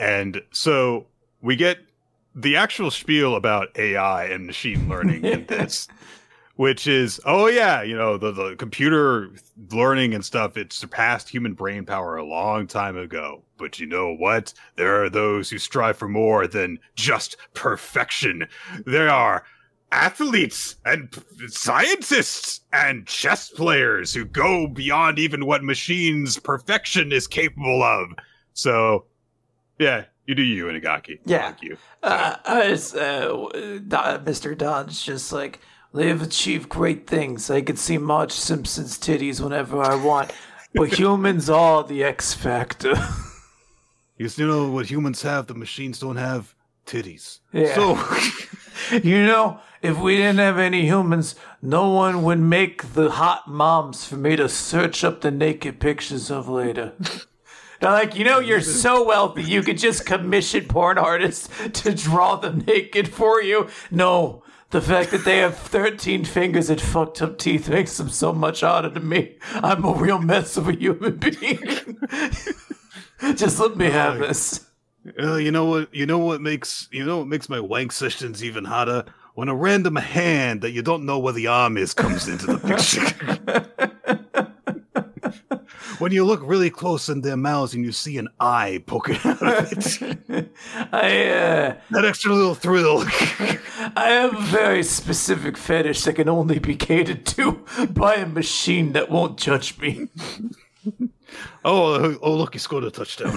And 0.00 0.40
so 0.50 1.06
we 1.42 1.56
get 1.56 1.78
the 2.34 2.56
actual 2.56 2.90
spiel 2.90 3.36
about 3.36 3.68
AI 3.78 4.24
and 4.24 4.46
machine 4.46 4.88
learning 4.88 5.26
in 5.26 5.44
this, 5.48 5.88
which 6.56 6.86
is, 6.86 7.20
oh 7.26 7.48
yeah, 7.48 7.82
you 7.82 7.94
know, 7.94 8.16
the, 8.16 8.32
the 8.32 8.56
computer 8.56 9.30
learning 9.70 10.14
and 10.14 10.24
stuff, 10.24 10.56
it 10.56 10.72
surpassed 10.72 11.28
human 11.28 11.52
brain 11.52 11.84
power 11.84 12.16
a 12.16 12.24
long 12.24 12.66
time 12.66 12.96
ago. 12.96 13.42
But 13.58 13.78
you 13.78 13.86
know 13.86 14.14
what? 14.14 14.54
There 14.76 15.04
are 15.04 15.10
those 15.10 15.50
who 15.50 15.58
strive 15.58 15.98
for 15.98 16.08
more 16.08 16.46
than 16.46 16.78
just 16.96 17.36
perfection. 17.52 18.48
There 18.86 19.10
are 19.10 19.44
athletes 19.92 20.76
and 20.86 21.14
scientists 21.48 22.62
and 22.72 23.06
chess 23.06 23.50
players 23.50 24.14
who 24.14 24.24
go 24.24 24.66
beyond 24.66 25.18
even 25.18 25.44
what 25.44 25.62
machines 25.62 26.38
perfection 26.38 27.12
is 27.12 27.26
capable 27.26 27.82
of. 27.82 28.12
So 28.54 29.04
yeah, 29.80 30.04
you 30.26 30.34
do 30.34 30.42
you, 30.42 30.66
Inagaki. 30.66 31.18
Yeah. 31.24 31.50
Thank 31.50 31.62
you. 31.62 31.76
Uh, 32.02 32.36
as, 32.44 32.94
uh, 32.94 33.30
Mr. 33.30 34.56
Don's 34.56 35.02
just 35.02 35.32
like, 35.32 35.58
they've 35.94 36.20
achieved 36.20 36.68
great 36.68 37.06
things. 37.06 37.50
I 37.50 37.62
can 37.62 37.76
see 37.76 37.98
Marge 37.98 38.32
Simpson's 38.32 38.98
titties 38.98 39.40
whenever 39.40 39.82
I 39.82 39.94
want, 39.94 40.32
but 40.74 40.98
humans 40.98 41.48
are 41.48 41.82
the 41.82 42.04
X 42.04 42.34
factor. 42.34 42.94
Because 44.16 44.38
you 44.38 44.46
know 44.46 44.70
what 44.70 44.90
humans 44.90 45.22
have, 45.22 45.46
the 45.46 45.54
machines 45.54 45.98
don't 45.98 46.16
have 46.16 46.54
titties. 46.86 47.40
Yeah. 47.52 47.74
So 47.74 48.98
you 49.02 49.24
know, 49.24 49.60
if 49.82 49.98
we 49.98 50.16
didn't 50.16 50.38
have 50.38 50.58
any 50.58 50.84
humans, 50.84 51.34
no 51.62 51.88
one 51.88 52.22
would 52.22 52.38
make 52.38 52.92
the 52.92 53.12
hot 53.12 53.48
moms 53.48 54.04
for 54.04 54.16
me 54.16 54.36
to 54.36 54.48
search 54.48 55.02
up 55.04 55.22
the 55.22 55.30
naked 55.30 55.80
pictures 55.80 56.30
of 56.30 56.48
later. 56.48 56.92
They're 57.80 57.90
like, 57.90 58.14
you 58.14 58.24
know, 58.24 58.38
you're 58.38 58.60
so 58.84 59.04
wealthy, 59.04 59.42
you 59.42 59.62
could 59.62 59.78
just 59.78 60.06
commission 60.06 60.66
porn 60.66 60.98
artists 60.98 61.48
to 61.82 61.94
draw 61.94 62.36
them 62.36 62.64
naked 62.66 63.08
for 63.08 63.42
you. 63.42 63.68
No, 63.90 64.42
the 64.70 64.80
fact 64.80 65.10
that 65.10 65.24
they 65.24 65.38
have 65.38 65.56
13 65.58 66.24
fingers 66.24 66.70
and 66.70 66.80
fucked 66.80 67.20
up 67.22 67.38
teeth 67.38 67.68
makes 67.68 67.96
them 67.96 68.08
so 68.08 68.32
much 68.32 68.60
harder 68.60 68.90
to 68.90 69.00
me. 69.00 69.36
I'm 69.54 69.84
a 69.84 69.92
real 69.92 70.20
mess 70.20 70.56
of 70.56 70.68
a 70.68 70.72
human 70.72 71.16
being. 71.16 71.98
just 73.34 73.58
let 73.58 73.76
me 73.76 73.90
have 73.90 74.18
this. 74.18 74.66
uh, 75.18 75.36
you 75.36 75.50
know 75.50 75.64
what? 75.64 75.92
You 75.92 76.06
know 76.06 76.18
what 76.18 76.40
makes 76.40 76.88
you 76.92 77.04
know 77.04 77.18
what 77.18 77.26
makes 77.26 77.48
my 77.48 77.58
wank 77.58 77.90
sessions 77.90 78.44
even 78.44 78.64
hotter 78.64 79.04
when 79.34 79.48
a 79.48 79.54
random 79.54 79.96
hand 79.96 80.60
that 80.60 80.70
you 80.72 80.82
don't 80.82 81.04
know 81.04 81.18
where 81.18 81.32
the 81.32 81.46
arm 81.46 81.76
is 81.76 81.94
comes 81.94 82.28
into 82.28 82.46
the 82.46 82.58
picture. 82.58 84.18
when 85.98 86.12
you 86.12 86.24
look 86.24 86.40
really 86.44 86.70
close 86.70 87.08
in 87.08 87.20
their 87.20 87.36
mouths 87.36 87.74
and 87.74 87.84
you 87.84 87.92
see 87.92 88.18
an 88.18 88.28
eye 88.38 88.82
poking 88.86 89.18
out 89.24 89.42
of 89.42 89.72
it, 89.72 90.54
I, 90.92 91.26
uh, 91.28 91.76
that 91.90 92.04
extra 92.04 92.32
little 92.32 92.54
thrill. 92.54 93.04
I 93.96 94.10
have 94.10 94.34
a 94.34 94.40
very 94.42 94.82
specific 94.82 95.56
fetish 95.56 96.04
that 96.04 96.14
can 96.14 96.28
only 96.28 96.58
be 96.58 96.76
catered 96.76 97.26
to 97.26 97.64
by 97.90 98.16
a 98.16 98.26
machine 98.26 98.92
that 98.92 99.10
won't 99.10 99.38
judge 99.38 99.78
me. 99.78 100.08
oh, 101.64 102.18
oh, 102.22 102.34
look, 102.34 102.52
he 102.52 102.58
scored 102.58 102.84
a 102.84 102.90
touchdown. 102.90 103.36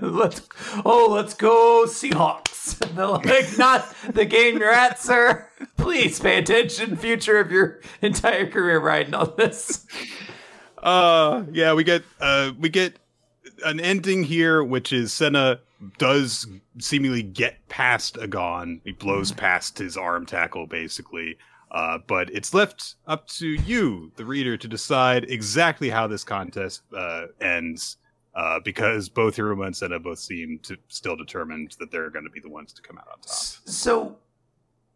let's 0.00 0.48
oh, 0.84 1.08
let's 1.10 1.34
go 1.34 1.84
Seahawks. 1.86 2.78
They're 2.94 3.06
like, 3.06 3.58
not 3.58 3.94
the 4.14 4.24
game 4.24 4.58
you're 4.58 4.70
at, 4.70 5.00
sir. 5.00 5.48
Please 5.76 6.20
pay 6.20 6.38
attention. 6.38 6.96
Future 6.96 7.38
of 7.38 7.50
your 7.50 7.80
entire 8.00 8.46
career 8.48 8.80
riding 8.80 9.14
on 9.14 9.34
this. 9.36 9.86
Uh, 10.82 11.44
yeah, 11.52 11.72
we 11.72 11.84
get 11.84 12.02
uh, 12.20 12.52
we 12.58 12.68
get 12.68 12.98
an 13.64 13.80
ending 13.80 14.22
here, 14.22 14.64
which 14.64 14.92
is 14.92 15.12
Senna 15.12 15.60
does 15.98 16.46
seemingly 16.78 17.22
get 17.22 17.66
past 17.68 18.18
Agon. 18.18 18.80
He 18.84 18.92
blows 18.92 19.32
past 19.32 19.78
his 19.78 19.96
arm 19.96 20.26
tackle, 20.26 20.66
basically. 20.66 21.38
Uh, 21.70 21.98
but 22.06 22.28
it's 22.30 22.52
left 22.52 22.96
up 23.06 23.26
to 23.26 23.46
you, 23.46 24.12
the 24.16 24.24
reader, 24.24 24.56
to 24.58 24.68
decide 24.68 25.24
exactly 25.30 25.88
how 25.88 26.06
this 26.06 26.22
contest 26.22 26.82
uh, 26.96 27.26
ends. 27.40 27.96
Uh, 28.34 28.58
because 28.64 29.10
both 29.10 29.36
Hiruma 29.36 29.66
and 29.66 29.76
Senna 29.76 29.98
both 29.98 30.18
seem 30.18 30.58
to 30.62 30.78
still 30.88 31.16
determined 31.16 31.76
that 31.78 31.90
they're 31.90 32.08
going 32.08 32.24
to 32.24 32.30
be 32.30 32.40
the 32.40 32.48
ones 32.48 32.72
to 32.72 32.80
come 32.80 32.96
out 32.96 33.06
on 33.12 33.20
top. 33.20 33.30
So 33.30 34.16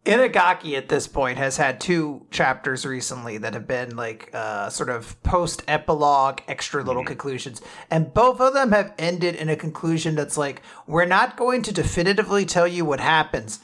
Inagaki 0.06 0.76
at 0.76 0.88
this 0.88 1.08
point 1.08 1.36
has 1.36 1.56
had 1.56 1.80
two 1.80 2.24
chapters 2.30 2.86
recently 2.86 3.38
that 3.38 3.54
have 3.54 3.66
been 3.66 3.96
like 3.96 4.30
uh, 4.32 4.70
sort 4.70 4.88
of 4.88 5.20
post 5.24 5.64
epilogue, 5.66 6.40
extra 6.46 6.82
little 6.82 7.04
conclusions. 7.04 7.60
And 7.90 8.14
both 8.14 8.40
of 8.40 8.54
them 8.54 8.70
have 8.70 8.94
ended 8.98 9.34
in 9.34 9.48
a 9.48 9.56
conclusion 9.56 10.14
that's 10.14 10.38
like, 10.38 10.62
we're 10.86 11.06
not 11.06 11.36
going 11.36 11.62
to 11.62 11.72
definitively 11.72 12.46
tell 12.46 12.68
you 12.68 12.84
what 12.84 13.00
happens, 13.00 13.58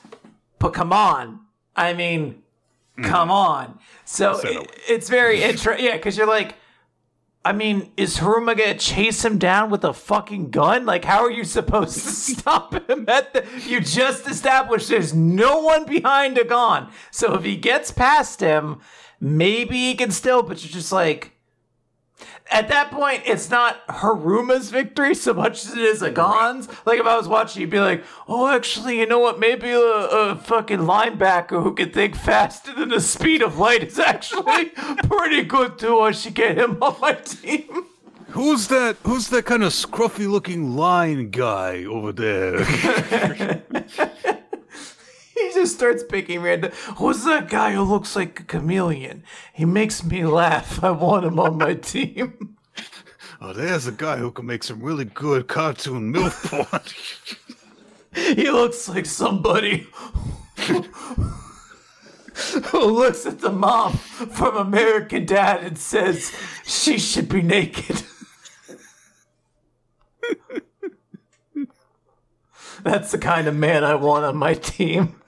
but 0.58 0.74
come 0.74 0.92
on. 0.92 1.40
I 1.76 1.92
mean, 1.92 2.42
come 3.02 3.30
on. 3.30 3.78
So 4.04 4.38
it, 4.42 4.68
it's 4.88 5.08
very 5.08 5.42
interesting. 5.44 5.86
Yeah, 5.86 5.96
because 5.96 6.16
you're 6.16 6.26
like, 6.26 6.56
I 7.44 7.52
mean, 7.52 7.90
is 7.96 8.18
Hiruma 8.18 8.56
gonna 8.56 8.78
chase 8.78 9.24
him 9.24 9.36
down 9.36 9.70
with 9.70 9.84
a 9.84 9.92
fucking 9.92 10.50
gun? 10.50 10.86
Like, 10.86 11.04
how 11.04 11.24
are 11.24 11.30
you 11.30 11.44
supposed 11.44 11.94
to 11.94 12.00
stop 12.36 12.88
him 12.88 13.04
at 13.08 13.32
the? 13.32 13.44
You 13.66 13.80
just 13.80 14.28
established 14.28 14.88
there's 14.88 15.12
no 15.12 15.60
one 15.60 15.84
behind 15.84 16.38
a 16.38 16.44
gun. 16.44 16.88
So 17.10 17.34
if 17.34 17.44
he 17.44 17.56
gets 17.56 17.90
past 17.90 18.40
him, 18.40 18.80
maybe 19.20 19.76
he 19.76 19.94
can 19.94 20.12
still. 20.12 20.42
But 20.42 20.62
you're 20.62 20.72
just 20.72 20.92
like, 20.92 21.32
at 22.50 22.68
that 22.68 22.90
point, 22.90 23.22
it's 23.24 23.50
not 23.50 23.82
Hiruma's 23.88 24.70
victory 24.70 25.14
so 25.14 25.32
much 25.32 25.64
as 25.64 25.72
it 25.72 25.78
is 25.78 26.02
Agon's. 26.02 26.68
Like 26.84 27.00
if 27.00 27.06
I 27.06 27.16
was 27.16 27.28
watching, 27.28 27.62
you'd 27.62 27.70
be 27.70 27.80
like, 27.80 28.04
"Oh, 28.28 28.48
actually, 28.48 28.98
you 28.98 29.06
know 29.06 29.18
what? 29.18 29.38
Maybe 29.38 29.70
a, 29.70 29.80
a 29.80 30.36
fucking 30.36 30.80
linebacker 30.80 31.62
who 31.62 31.74
can 31.74 31.90
think 31.90 32.14
faster 32.16 32.74
than 32.74 32.90
the 32.90 33.00
speed 33.00 33.42
of 33.42 33.58
light 33.58 33.84
is 33.84 33.98
actually 33.98 34.66
pretty 35.04 35.44
good 35.44 35.78
too. 35.78 36.00
I 36.00 36.12
should 36.12 36.34
get 36.34 36.58
him 36.58 36.82
on 36.82 36.96
my 37.00 37.12
team." 37.12 37.86
Who's 38.28 38.68
that? 38.68 38.96
Who's 39.02 39.28
that 39.28 39.44
kind 39.44 39.62
of 39.62 39.72
scruffy-looking 39.72 40.74
line 40.74 41.30
guy 41.30 41.84
over 41.84 42.12
there? 42.12 43.62
he 45.42 45.52
just 45.54 45.74
starts 45.74 46.02
picking 46.02 46.40
random. 46.42 46.72
Who's 46.96 47.24
that 47.24 47.48
guy 47.48 47.72
who 47.72 47.82
looks 47.82 48.16
like 48.16 48.40
a 48.40 48.44
chameleon? 48.44 49.24
He 49.52 49.64
makes 49.64 50.04
me 50.04 50.24
laugh. 50.24 50.82
I 50.82 50.90
want 50.90 51.24
him 51.24 51.38
on 51.38 51.58
my 51.58 51.74
team. 51.74 52.56
oh, 53.40 53.52
there's 53.52 53.86
a 53.86 53.92
guy 53.92 54.16
who 54.16 54.30
can 54.30 54.46
make 54.46 54.64
some 54.64 54.82
really 54.82 55.04
good 55.04 55.48
cartoon 55.48 56.10
milk 56.12 56.32
porn. 56.44 56.82
he 58.14 58.50
looks 58.50 58.88
like 58.88 59.06
somebody 59.06 59.86
who 62.66 62.80
looks 62.80 63.26
at 63.26 63.40
the 63.40 63.50
mom 63.50 63.92
from 63.94 64.56
American 64.56 65.26
Dad 65.26 65.62
and 65.64 65.76
says 65.78 66.32
she 66.64 66.98
should 66.98 67.28
be 67.28 67.42
naked. 67.42 68.02
That's 72.82 73.12
the 73.12 73.18
kind 73.18 73.46
of 73.46 73.54
man 73.54 73.84
I 73.84 73.94
want 73.94 74.24
on 74.24 74.36
my 74.36 74.54
team. 74.54 75.21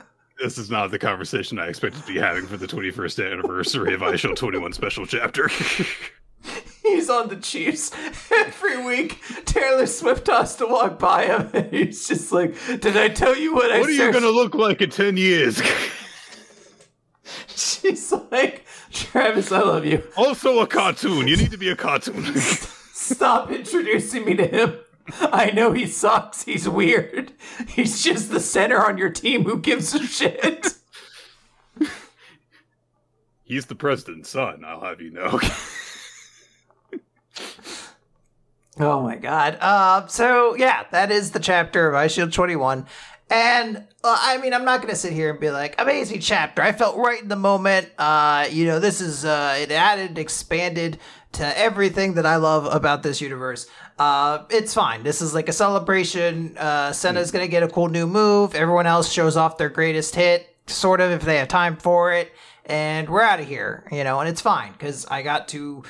This 0.45 0.59
is 0.59 0.69
not 0.69 0.91
the 0.91 0.99
conversation 0.99 1.59
I 1.59 1.69
expected 1.69 2.03
to 2.03 2.13
be 2.13 2.21
having 2.21 2.47
for 2.47 2.59
the 2.59 2.67
21st 2.67 3.33
anniversary 3.33 3.95
of 3.95 4.03
Eyeshield 4.03 4.37
21 4.37 4.75
special 4.75 5.07
chapter. 5.07 5.49
he's 6.83 7.09
on 7.09 7.31
the 7.31 7.37
Chiefs 7.37 7.91
every 8.31 8.85
week. 8.85 9.23
Taylor 9.47 9.87
Swift 9.87 10.27
has 10.27 10.55
to 10.57 10.67
walk 10.67 10.99
by 10.99 11.25
him, 11.25 11.49
and 11.55 11.67
he's 11.73 12.07
just 12.07 12.31
like, 12.31 12.55
"Did 12.67 12.95
I 12.95 13.09
tell 13.09 13.35
you 13.35 13.55
what, 13.55 13.71
what 13.71 13.73
I?" 13.73 13.81
What 13.81 13.89
are 13.89 13.93
you 13.93 14.13
gonna 14.13 14.29
look 14.29 14.55
like 14.55 14.83
in 14.83 14.91
ten 14.91 15.17
years? 15.17 15.63
She's 17.49 18.13
like, 18.31 18.67
Travis, 18.93 19.51
I 19.51 19.61
love 19.61 19.87
you. 19.87 20.03
Also 20.15 20.59
a 20.59 20.67
cartoon. 20.67 21.27
You 21.27 21.39
need 21.39 21.53
to 21.53 21.57
be 21.57 21.71
a 21.71 21.77
cartoon. 21.77 22.23
Stop 22.37 23.51
introducing 23.51 24.27
me 24.27 24.35
to 24.35 24.47
him. 24.47 24.77
I 25.21 25.51
know 25.51 25.73
he 25.73 25.87
sucks. 25.87 26.45
He's 26.45 26.69
weird. 26.69 27.33
He's 27.69 28.03
just 28.03 28.31
the 28.31 28.41
center 28.41 28.85
on 28.85 28.99
your 28.99 29.11
team. 29.11 29.45
Who 29.45 29.59
gives 29.59 29.95
a 29.95 30.03
shit? 30.07 30.75
He's 33.45 33.67
the 33.67 33.75
president's 33.75 34.31
son, 34.31 34.65
I'll 34.65 34.81
have 34.81 35.03
you 35.03 35.11
know. 35.11 35.39
oh 38.81 39.03
my 39.03 39.17
god. 39.17 39.59
Uh, 39.61 40.07
so, 40.07 40.55
yeah, 40.57 40.85
that 40.93 41.11
is 41.11 41.33
the 41.33 41.41
chapter 41.41 41.87
of 41.87 41.95
Eyeshield 41.95 42.33
21. 42.33 42.87
And 43.31 43.77
uh, 44.03 44.19
I 44.21 44.39
mean, 44.39 44.55
I'm 44.55 44.65
not 44.65 44.81
going 44.81 44.93
to 44.93 44.99
sit 44.99 45.13
here 45.13 45.31
and 45.31 45.39
be 45.41 45.51
like, 45.51 45.75
amazing 45.79 46.21
chapter. 46.21 46.63
I 46.63 46.73
felt 46.73 46.97
right 46.97 47.21
in 47.21 47.29
the 47.29 47.37
moment. 47.37 47.91
Uh, 47.99 48.47
you 48.51 48.65
know, 48.67 48.79
this 48.79 49.01
is, 49.01 49.25
uh, 49.25 49.57
it 49.61 49.71
added, 49.71 50.19
expanded 50.19 50.99
to 51.33 51.59
everything 51.59 52.15
that 52.15 52.27
I 52.27 52.37
love 52.37 52.67
about 52.73 53.03
this 53.03 53.21
universe. 53.21 53.67
Uh, 53.99 54.45
it's 54.51 54.75
fine. 54.75 55.03
This 55.05 55.23
is 55.23 55.35
like 55.35 55.49
a 55.49 55.53
celebration. 55.53 56.57
Uh, 56.59 56.93
Senna's 56.93 57.31
gonna 57.31 57.49
get 57.49 57.63
a 57.63 57.69
cool 57.69 57.89
new 57.89 58.07
move. 58.07 58.55
Everyone 58.55 58.87
else 58.87 59.11
shows 59.11 59.37
off 59.37 59.57
their 59.57 59.69
greatest 59.69 60.15
hit, 60.15 60.49
sort 60.67 61.01
of, 61.01 61.11
if 61.13 61.23
they 61.23 61.37
have 61.37 61.49
time 61.49 61.77
for 61.77 62.13
it. 62.13 62.33
And 62.67 63.09
we're 63.09 63.23
out 63.23 63.41
of 63.41 63.47
here, 63.47 63.87
you 63.93 64.05
know, 64.05 64.21
and 64.21 64.29
it's 64.29 64.41
fine 64.41 64.73
because 64.73 65.07
I 65.07 65.23
got 65.23 65.49
to 65.49 65.85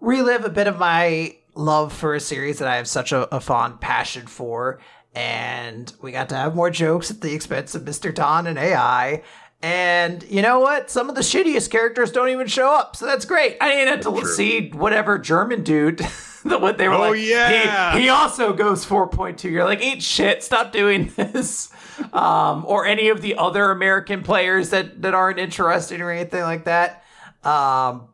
relive 0.00 0.44
a 0.44 0.50
bit 0.50 0.66
of 0.66 0.78
my 0.78 1.36
love 1.54 1.92
for 1.92 2.14
a 2.14 2.20
series 2.20 2.58
that 2.58 2.68
I 2.68 2.76
have 2.76 2.88
such 2.88 3.12
a, 3.12 3.32
a 3.34 3.40
fond 3.40 3.80
passion 3.80 4.26
for. 4.26 4.80
And 5.14 5.92
we 6.02 6.10
got 6.10 6.30
to 6.30 6.34
have 6.34 6.56
more 6.56 6.70
jokes 6.70 7.10
at 7.10 7.20
the 7.20 7.34
expense 7.34 7.74
of 7.74 7.82
Mr. 7.82 8.12
Don 8.12 8.46
and 8.48 8.58
AI. 8.58 9.22
And 9.62 10.22
you 10.24 10.42
know 10.42 10.58
what? 10.60 10.90
Some 10.90 11.08
of 11.08 11.14
the 11.14 11.20
shittiest 11.20 11.70
characters 11.70 12.10
don't 12.10 12.28
even 12.30 12.48
show 12.48 12.74
up, 12.74 12.96
so 12.96 13.06
that's 13.06 13.24
great. 13.24 13.56
I 13.60 13.70
didn't 13.70 13.88
have 13.88 14.14
to 14.14 14.20
True. 14.20 14.34
see 14.34 14.70
whatever 14.70 15.18
German 15.18 15.62
dude 15.62 16.00
that 16.50 16.60
what 16.60 16.76
they 16.76 16.88
were 16.88 16.94
oh, 16.94 17.10
like. 17.10 17.20
yeah. 17.20 17.94
He, 17.94 18.02
he 18.02 18.08
also 18.10 18.52
goes 18.52 18.84
4.2. 18.84 19.50
You're 19.50 19.64
like, 19.64 19.82
eat 19.82 20.02
shit, 20.02 20.42
stop 20.42 20.72
doing 20.72 21.10
this. 21.16 21.72
um, 22.12 22.64
or 22.66 22.86
any 22.86 23.08
of 23.08 23.22
the 23.22 23.36
other 23.36 23.70
American 23.70 24.22
players 24.22 24.70
that 24.70 25.02
that 25.02 25.14
aren't 25.14 25.38
interested 25.38 26.00
or 26.00 26.10
anything 26.10 26.42
like 26.42 26.64
that. 26.64 27.04
Um, 27.44 28.08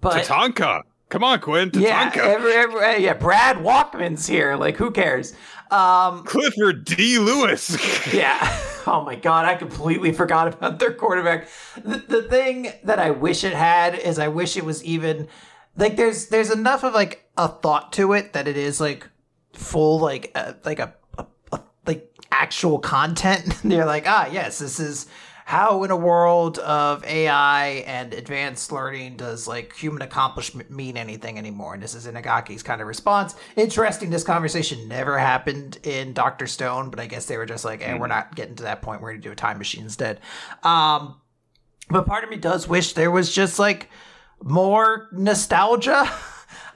but 0.00 0.24
Tatanka. 0.24 0.82
Come 1.10 1.24
on, 1.24 1.40
Quinn. 1.40 1.70
Tatanka. 1.70 1.82
Yeah, 1.82 2.22
every, 2.22 2.52
every, 2.52 3.04
yeah. 3.04 3.14
Brad 3.14 3.56
Walkman's 3.56 4.28
here. 4.28 4.54
Like, 4.54 4.76
who 4.76 4.92
cares? 4.92 5.34
Um, 5.70 6.22
Clifford 6.24 6.84
D. 6.84 7.18
Lewis. 7.18 7.76
yeah. 8.14 8.38
Oh 8.86 9.02
my 9.04 9.16
god, 9.16 9.44
I 9.44 9.56
completely 9.56 10.12
forgot 10.12 10.48
about 10.54 10.78
their 10.78 10.92
quarterback. 10.92 11.48
The, 11.76 11.98
the 11.98 12.22
thing 12.22 12.72
that 12.84 12.98
I 12.98 13.10
wish 13.10 13.44
it 13.44 13.52
had 13.52 13.94
is 13.98 14.18
I 14.18 14.28
wish 14.28 14.56
it 14.56 14.64
was 14.64 14.82
even 14.84 15.28
like 15.76 15.96
there's 15.96 16.26
there's 16.26 16.50
enough 16.50 16.84
of 16.84 16.94
like 16.94 17.28
a 17.36 17.48
thought 17.48 17.92
to 17.94 18.12
it 18.12 18.32
that 18.32 18.48
it 18.48 18.56
is 18.56 18.80
like 18.80 19.08
full 19.52 19.98
like 19.98 20.30
uh, 20.34 20.54
like 20.64 20.78
a, 20.78 20.94
a, 21.18 21.26
a 21.52 21.60
like 21.86 22.14
actual 22.30 22.78
content. 22.78 23.58
They're 23.64 23.86
like, 23.86 24.04
ah, 24.06 24.28
yes, 24.30 24.58
this 24.58 24.80
is 24.80 25.06
how 25.50 25.82
in 25.82 25.90
a 25.90 25.96
world 25.96 26.58
of 26.58 27.04
AI 27.04 27.82
and 27.84 28.14
advanced 28.14 28.70
learning 28.70 29.16
does 29.16 29.48
like 29.48 29.74
human 29.74 30.00
accomplishment 30.00 30.70
mean 30.70 30.96
anything 30.96 31.38
anymore? 31.38 31.74
And 31.74 31.82
this 31.82 31.94
is 31.94 32.06
Inagaki's 32.06 32.62
kind 32.62 32.80
of 32.80 32.86
response. 32.86 33.34
Interesting, 33.56 34.10
this 34.10 34.22
conversation 34.22 34.86
never 34.86 35.18
happened 35.18 35.78
in 35.82 36.12
Doctor 36.12 36.46
Stone, 36.46 36.90
but 36.90 37.00
I 37.00 37.06
guess 37.06 37.26
they 37.26 37.36
were 37.36 37.46
just 37.46 37.64
like, 37.64 37.82
"Hey, 37.82 37.94
we're 37.94 38.06
hmm. 38.06 38.10
not 38.10 38.36
getting 38.36 38.54
to 38.56 38.62
that 38.64 38.82
point. 38.82 39.02
We're 39.02 39.10
gonna 39.10 39.22
do 39.22 39.32
a 39.32 39.36
time 39.36 39.58
machine 39.58 39.84
instead." 39.84 40.20
Um, 40.62 41.20
but 41.88 42.06
part 42.06 42.22
of 42.22 42.30
me 42.30 42.36
does 42.36 42.68
wish 42.68 42.92
there 42.92 43.10
was 43.10 43.34
just 43.34 43.58
like 43.58 43.90
more 44.42 45.08
nostalgia. 45.12 46.10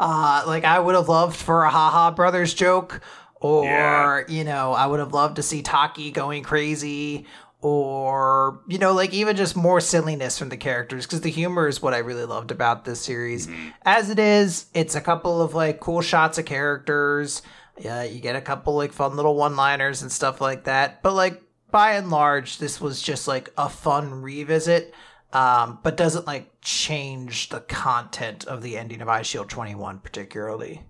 Uh, 0.01 0.43
like 0.49 0.65
I 0.65 0.81
would 0.81 0.97
have 0.97 1.09
loved 1.09 1.37
for 1.37 1.63
a 1.63 1.71
haha 1.71 2.11
brothers 2.11 2.53
joke 2.53 3.01
or 3.45 3.65
yeah. 3.65 4.35
you 4.35 4.43
know 4.43 4.73
i 4.73 4.87
would 4.87 5.01
have 5.01 5.13
loved 5.13 5.37
to 5.37 5.43
see 5.43 5.61
taki 5.61 6.11
going 6.11 6.43
crazy 6.43 7.27
or 7.61 8.63
you 8.67 8.79
know 8.79 8.95
like 8.95 9.13
even 9.13 9.37
just 9.37 9.55
more 9.55 9.81
silliness 9.81 10.39
from 10.39 10.49
the 10.49 10.57
characters 10.57 11.05
because 11.05 11.21
the 11.21 11.31
humor 11.31 11.69
is 11.69 11.83
what 11.83 11.93
i 11.93 11.99
really 11.99 12.25
loved 12.25 12.51
about 12.51 12.87
this 12.87 13.01
series 13.01 13.47
mm-hmm. 13.47 13.69
as 13.83 14.09
it 14.09 14.19
is 14.19 14.67
it's 14.73 14.95
a 14.95 15.01
couple 15.01 15.43
of 15.43 15.53
like 15.53 15.79
cool 15.79 16.01
shots 16.01 16.39
of 16.39 16.47
characters 16.47 17.43
yeah 17.79 18.03
you 18.03 18.19
get 18.19 18.35
a 18.35 18.41
couple 18.41 18.75
like 18.75 18.93
fun 18.93 19.15
little 19.15 19.37
one 19.37 19.57
liners 19.57 20.01
and 20.01 20.11
stuff 20.11 20.41
like 20.41 20.65
that 20.65 21.03
but 21.03 21.13
like 21.13 21.43
by 21.71 21.93
and 21.93 22.09
large 22.11 22.57
this 22.59 22.81
was 22.81 23.03
just 23.03 23.29
like 23.29 23.51
a 23.59 23.69
fun 23.69 24.23
revisit 24.23 24.95
um, 25.35 25.81
but 25.83 25.97
doesn't 25.97 26.27
like 26.27 26.51
change 26.63 27.49
the 27.51 27.61
content 27.61 28.47
of 28.47 28.63
the 28.63 28.79
ending 28.79 29.03
of 29.03 29.09
Eyeshield 29.09 29.49
21 29.49 29.99
particularly. 29.99 30.83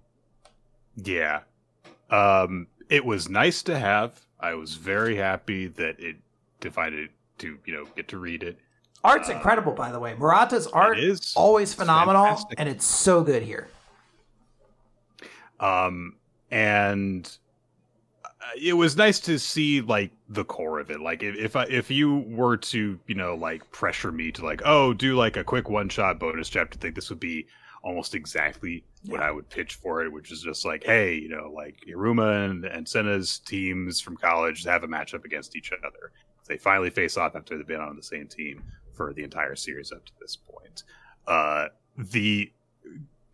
Yeah. 0.96 1.40
Um, 2.10 2.68
it 2.88 3.04
was 3.04 3.28
nice 3.28 3.62
to 3.64 3.78
have. 3.78 4.20
I 4.38 4.54
was 4.54 4.74
very 4.74 5.16
happy 5.16 5.66
that 5.68 5.98
it 5.98 6.16
decided 6.60 7.10
to, 7.38 7.58
you 7.64 7.72
know, 7.74 7.86
get 7.96 8.08
to 8.08 8.18
read 8.18 8.42
it. 8.42 8.58
Art's 9.02 9.28
uh, 9.28 9.32
incredible, 9.32 9.72
by 9.72 9.90
the 9.90 9.98
way. 9.98 10.14
Murata's 10.14 10.66
art 10.66 10.98
is 10.98 11.32
always 11.34 11.74
phenomenal, 11.74 12.24
fantastic. 12.24 12.60
and 12.60 12.68
it's 12.68 12.84
so 12.84 13.22
good 13.22 13.42
here. 13.42 13.68
Um, 15.60 16.16
and 16.50 17.30
it 18.60 18.74
was 18.74 18.96
nice 18.96 19.20
to 19.20 19.38
see 19.38 19.80
like 19.80 20.10
the 20.28 20.44
core 20.44 20.78
of 20.80 20.90
it. 20.90 21.00
Like 21.00 21.22
if 21.22 21.36
if, 21.36 21.56
I, 21.56 21.64
if 21.64 21.90
you 21.90 22.18
were 22.28 22.56
to 22.56 22.98
you 23.06 23.14
know 23.14 23.34
like 23.34 23.70
pressure 23.70 24.12
me 24.12 24.32
to 24.32 24.44
like 24.44 24.62
oh 24.64 24.92
do 24.92 25.16
like 25.16 25.36
a 25.36 25.44
quick 25.44 25.68
one 25.68 25.88
shot 25.88 26.18
bonus 26.18 26.48
chapter 26.48 26.78
thing, 26.78 26.94
this 26.94 27.10
would 27.10 27.20
be 27.20 27.46
almost 27.82 28.14
exactly 28.14 28.82
yeah. 29.02 29.12
what 29.12 29.20
I 29.20 29.30
would 29.30 29.48
pitch 29.50 29.74
for 29.74 30.04
it, 30.04 30.12
which 30.12 30.32
is 30.32 30.42
just 30.42 30.64
like 30.64 30.84
hey 30.84 31.14
you 31.14 31.28
know 31.28 31.50
like 31.54 31.76
Hiruma 31.88 32.50
and, 32.50 32.64
and 32.64 32.88
Senna's 32.88 33.38
teams 33.40 34.00
from 34.00 34.16
college 34.16 34.64
have 34.64 34.84
a 34.84 34.88
matchup 34.88 35.24
against 35.24 35.56
each 35.56 35.72
other. 35.72 36.12
They 36.46 36.58
finally 36.58 36.90
face 36.90 37.16
off 37.16 37.36
after 37.36 37.56
they've 37.56 37.66
been 37.66 37.80
on 37.80 37.96
the 37.96 38.02
same 38.02 38.28
team 38.28 38.62
for 38.92 39.12
the 39.12 39.24
entire 39.24 39.56
series 39.56 39.92
up 39.92 40.04
to 40.04 40.12
this 40.20 40.36
point. 40.36 40.84
Uh, 41.26 41.68
the 41.96 42.52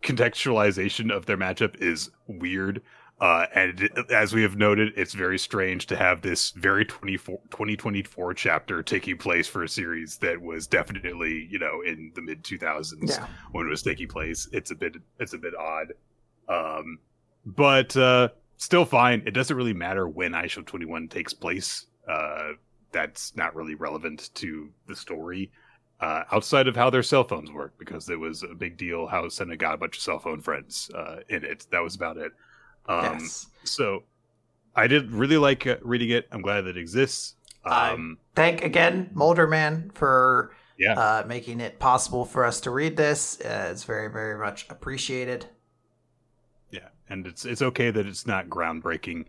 contextualization 0.01 1.11
of 1.11 1.25
their 1.25 1.37
matchup 1.37 1.79
is 1.81 2.09
weird 2.27 2.81
Uh, 3.21 3.45
and 3.53 3.87
as 4.09 4.33
we 4.33 4.41
have 4.41 4.57
noted, 4.57 4.91
it's 4.97 5.13
very 5.13 5.37
strange 5.37 5.85
to 5.85 5.95
have 5.95 6.21
this 6.23 6.49
very 6.51 6.83
2024 6.83 8.33
chapter 8.33 8.81
taking 8.81 9.15
place 9.15 9.47
for 9.47 9.63
a 9.63 9.69
series 9.69 10.17
that 10.17 10.41
was 10.41 10.65
definitely, 10.65 11.47
you 11.51 11.59
know, 11.59 11.81
in 11.85 12.11
the 12.15 12.21
mid 12.21 12.43
2000s 12.43 13.17
Yeah. 13.17 13.27
when 13.51 13.67
it 13.67 13.69
was 13.69 13.83
taking 13.83 14.07
place. 14.07 14.49
It's 14.51 14.71
a 14.71 14.75
bit, 14.75 14.95
it's 15.19 15.33
a 15.33 15.37
bit 15.37 15.53
odd. 15.55 15.93
Um, 16.49 16.97
but, 17.45 17.95
uh, 17.95 18.29
still 18.57 18.85
fine. 18.85 19.21
It 19.27 19.31
doesn't 19.35 19.55
really 19.55 19.73
matter 19.73 20.07
when 20.07 20.31
Eyeshield 20.31 20.65
21 20.65 21.07
takes 21.07 21.31
place. 21.33 21.85
Uh, 22.07 22.53
that's 22.91 23.35
not 23.35 23.55
really 23.55 23.75
relevant 23.75 24.33
to 24.35 24.69
the 24.87 24.95
story. 24.95 25.51
Uh, 25.99 26.23
outside 26.31 26.67
of 26.67 26.75
how 26.75 26.89
their 26.89 27.03
cell 27.03 27.23
phones 27.23 27.51
work, 27.51 27.73
because 27.77 28.09
it 28.09 28.19
was 28.19 28.41
a 28.41 28.55
big 28.55 28.77
deal 28.77 29.05
how 29.05 29.29
Senna 29.29 29.55
got 29.55 29.75
a 29.75 29.77
bunch 29.77 29.97
of 29.97 30.01
cell 30.01 30.17
phone 30.17 30.41
friends 30.41 30.89
uh, 30.95 31.17
in 31.29 31.45
it. 31.45 31.67
That 31.71 31.83
was 31.83 31.93
about 31.95 32.17
it. 32.17 32.31
Um, 32.91 33.19
yes. 33.19 33.47
So 33.63 34.03
I 34.75 34.87
did 34.87 35.11
really 35.11 35.37
like 35.37 35.67
uh, 35.67 35.77
reading 35.81 36.09
it. 36.09 36.27
I'm 36.31 36.41
glad 36.41 36.61
that 36.61 36.71
it 36.71 36.77
exists. 36.77 37.35
Um, 37.63 38.17
Thank 38.35 38.63
again, 38.63 39.11
Mulderman, 39.13 39.93
for 39.93 40.55
yeah, 40.77 40.93
uh, 40.93 41.23
making 41.27 41.59
it 41.59 41.79
possible 41.79 42.25
for 42.25 42.43
us 42.43 42.59
to 42.61 42.71
read 42.71 42.97
this. 42.97 43.39
Uh, 43.39 43.69
it's 43.71 43.83
very, 43.83 44.09
very 44.09 44.37
much 44.39 44.65
appreciated. 44.69 45.45
yeah, 46.71 46.87
and 47.09 47.27
it's 47.27 47.45
it's 47.45 47.61
okay 47.61 47.91
that 47.91 48.07
it's 48.07 48.25
not 48.25 48.49
groundbreaking. 48.49 49.25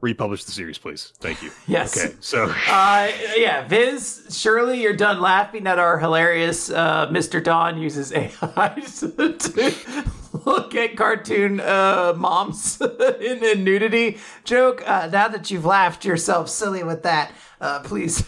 Republish 0.00 0.44
the 0.44 0.52
series, 0.52 0.78
please. 0.78 1.12
Thank 1.20 1.42
you. 1.42 1.50
Yes. 1.66 1.96
Okay, 1.96 2.14
so 2.20 2.44
Uh, 2.68 3.10
yeah, 3.36 3.66
Viz, 3.68 4.26
surely 4.30 4.80
you're 4.80 4.96
done 4.96 5.20
laughing 5.20 5.66
at 5.66 5.78
our 5.78 5.98
hilarious 5.98 6.70
uh, 6.70 7.06
Mr. 7.08 7.42
Don 7.42 7.78
uses 7.78 8.12
AI 8.14 8.80
to 8.80 10.04
look 10.46 10.74
at 10.74 10.96
cartoon 10.96 11.60
uh, 11.60 12.14
moms 12.16 12.80
in, 12.80 13.44
in 13.44 13.62
nudity 13.62 14.18
joke. 14.44 14.82
Uh, 14.86 15.08
now 15.12 15.28
that 15.28 15.50
you've 15.50 15.66
laughed 15.66 16.04
yourself 16.04 16.48
silly 16.48 16.82
with 16.82 17.02
that, 17.02 17.32
uh, 17.60 17.80
please 17.80 18.26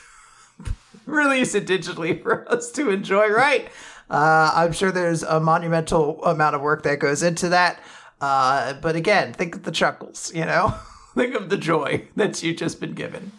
release 1.07 1.55
it 1.55 1.67
digitally 1.67 2.23
for 2.23 2.47
us 2.53 2.71
to 2.73 2.91
enjoy, 2.91 3.29
right? 3.29 3.69
Uh, 4.11 4.53
I'm 4.55 4.73
sure 4.73 4.93
there's 4.93 5.23
a 5.23 5.41
monumental 5.41 6.23
amount 6.25 6.55
of 6.55 6.61
work 6.61 6.83
that 6.83 6.99
goes 6.99 7.23
into 7.23 7.49
that. 7.49 7.81
Uh, 8.21 8.75
but 8.75 8.95
again, 8.95 9.33
think 9.33 9.55
of 9.57 9.63
the 9.63 9.73
chuckles, 9.73 10.31
you 10.35 10.45
know? 10.45 10.75
Think 11.15 11.35
of 11.35 11.49
the 11.49 11.57
joy 11.57 12.05
that 12.17 12.43
you've 12.43 12.57
just 12.57 12.81
been 12.81 12.95
given. 12.95 13.33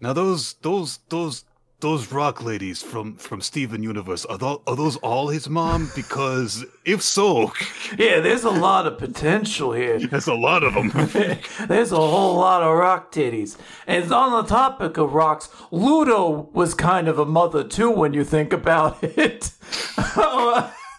now 0.00 0.12
those 0.12 0.54
those 0.62 0.98
those 1.08 1.44
those 1.80 2.12
rock 2.12 2.44
ladies 2.44 2.80
from 2.80 3.16
from 3.16 3.40
Steven 3.40 3.82
Universe 3.82 4.24
are 4.26 4.38
those, 4.38 4.60
are 4.68 4.76
those 4.76 4.96
all 4.98 5.28
his 5.28 5.48
mom? 5.48 5.90
Because 5.96 6.64
if 6.84 7.02
so, 7.02 7.52
Yeah, 7.98 8.20
there's 8.20 8.44
a 8.44 8.50
lot 8.50 8.86
of 8.86 8.98
potential 8.98 9.72
here. 9.72 9.98
there's 10.10 10.28
a 10.28 10.34
lot 10.34 10.62
of 10.62 10.74
them. 10.74 10.90
There's 11.68 11.90
a 11.92 11.96
whole 11.96 12.36
lot 12.36 12.62
of 12.62 12.76
rock 12.76 13.10
titties. 13.12 13.56
And 13.86 14.10
on 14.12 14.30
the 14.42 14.48
topic 14.48 14.96
of 14.96 15.12
rocks, 15.12 15.48
Ludo 15.72 16.48
was 16.52 16.72
kind 16.74 17.08
of 17.08 17.18
a 17.18 17.26
mother 17.26 17.64
too 17.64 17.90
when 17.90 18.14
you 18.14 18.22
think 18.24 18.52
about 18.52 19.02
it. 19.02 19.50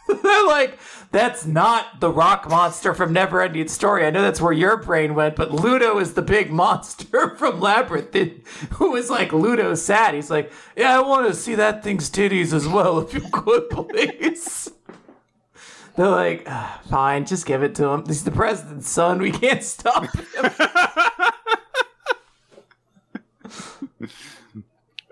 They're 0.08 0.46
like, 0.48 0.78
that's 1.14 1.46
not 1.46 2.00
the 2.00 2.10
rock 2.10 2.50
monster 2.50 2.96
from 2.96 3.14
Neverending 3.14 3.70
Story. 3.70 4.04
I 4.04 4.10
know 4.10 4.24
that's 4.24 4.42
where 4.42 4.52
your 4.52 4.78
brain 4.78 5.14
went, 5.14 5.36
but 5.36 5.54
Ludo 5.54 6.00
is 6.00 6.16
the 6.16 6.24
big 6.24 6.50
monster 6.64 7.36
from 7.38 7.62
Labyrinth 7.62 8.16
who 8.74 8.96
is 8.96 9.12
like 9.12 9.32
Ludo 9.32 9.76
sad. 9.76 10.16
He's 10.16 10.32
like, 10.32 10.52
yeah, 10.76 10.98
I 10.98 11.02
want 11.02 11.28
to 11.28 11.36
see 11.36 11.54
that 11.54 11.84
thing's 11.84 12.10
titties 12.10 12.52
as 12.52 12.68
well, 12.68 13.00
if 13.00 13.14
you 13.14 13.22
could, 13.32 13.70
please. 13.70 14.72
They're 15.96 16.08
like, 16.08 16.46
"Ah, 16.48 16.82
fine, 16.90 17.28
just 17.28 17.46
give 17.46 17.62
it 17.62 17.76
to 17.76 17.86
him. 17.90 18.04
He's 18.08 18.24
the 18.24 18.32
president's 18.32 18.90
son. 18.90 19.22
We 19.22 19.32
can't 19.32 19.62
stop 19.62 20.06
him. 20.16 20.52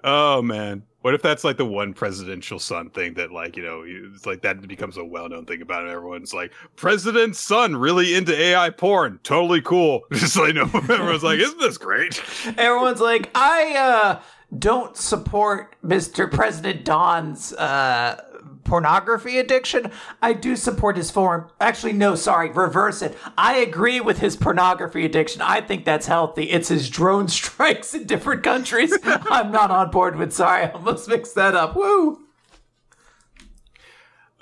Oh 0.04 0.41
man, 0.41 0.84
what 1.02 1.14
if 1.14 1.22
that's 1.22 1.43
like 1.43 1.58
the 1.58 1.66
one 1.66 1.93
presidential 1.93 2.60
son 2.60 2.89
thing 2.89 3.16
that 3.16 3.32
like 3.32 3.58
you 3.58 3.64
know 3.64 3.84
it's 3.86 4.26
like 4.26 4.41
that 4.41 4.66
becomes 4.68 4.97
a 4.97 5.04
well 5.04 5.30
known 5.30 5.45
thing 5.45 5.62
about 5.62 5.86
it. 5.86 5.91
Everyone's 5.91 6.34
like 6.34 6.52
president's 6.76 7.39
son 7.39 7.76
really 7.76 8.14
into 8.14 8.39
AI 8.39 8.70
porn, 8.70 9.20
totally 9.24 9.62
cool. 9.62 10.02
Just 10.14 10.38
like 10.38 10.56
no, 10.56 10.64
everyone's 10.64 11.24
like, 11.24 11.39
isn't 11.39 11.60
this 11.60 11.78
great? 11.78 12.22
Everyone's 12.58 13.02
like, 13.02 13.32
I 13.36 13.76
uh, 13.76 14.22
don't 14.58 14.95
support 14.95 15.76
Mr. 15.84 16.32
President 16.32 16.86
Don's 16.86 17.54
uh, 17.54 18.22
pornography 18.64 19.38
addiction. 19.38 19.91
I 20.22 20.34
do 20.34 20.55
support 20.55 20.97
his 20.97 21.12
form. 21.12 21.49
Actually, 21.59 21.93
no, 21.93 22.16
sorry, 22.16 22.49
reverse 22.51 23.01
it. 23.01 23.18
I 23.38 23.57
agree 23.57 23.99
with 23.99 24.20
his 24.20 24.36
pornography 24.36 25.05
addiction. 25.05 25.41
I 25.41 25.62
think 25.62 25.86
that's 25.86 26.07
healthy. 26.07 26.49
It's 26.49 26.70
his 26.70 26.89
drone 26.89 27.28
strikes 27.30 27.93
in 27.93 28.05
different 28.05 28.43
countries. 28.43 28.97
I'm 29.03 29.51
not 29.51 29.72
on 29.72 29.91
board 29.91 30.16
with. 30.16 30.34
Sorry, 30.34 30.64
I 30.64 30.70
almost 30.72 31.07
mixed 31.07 31.36
that 31.36 31.55
up. 31.55 31.76
Woo. 31.76 32.22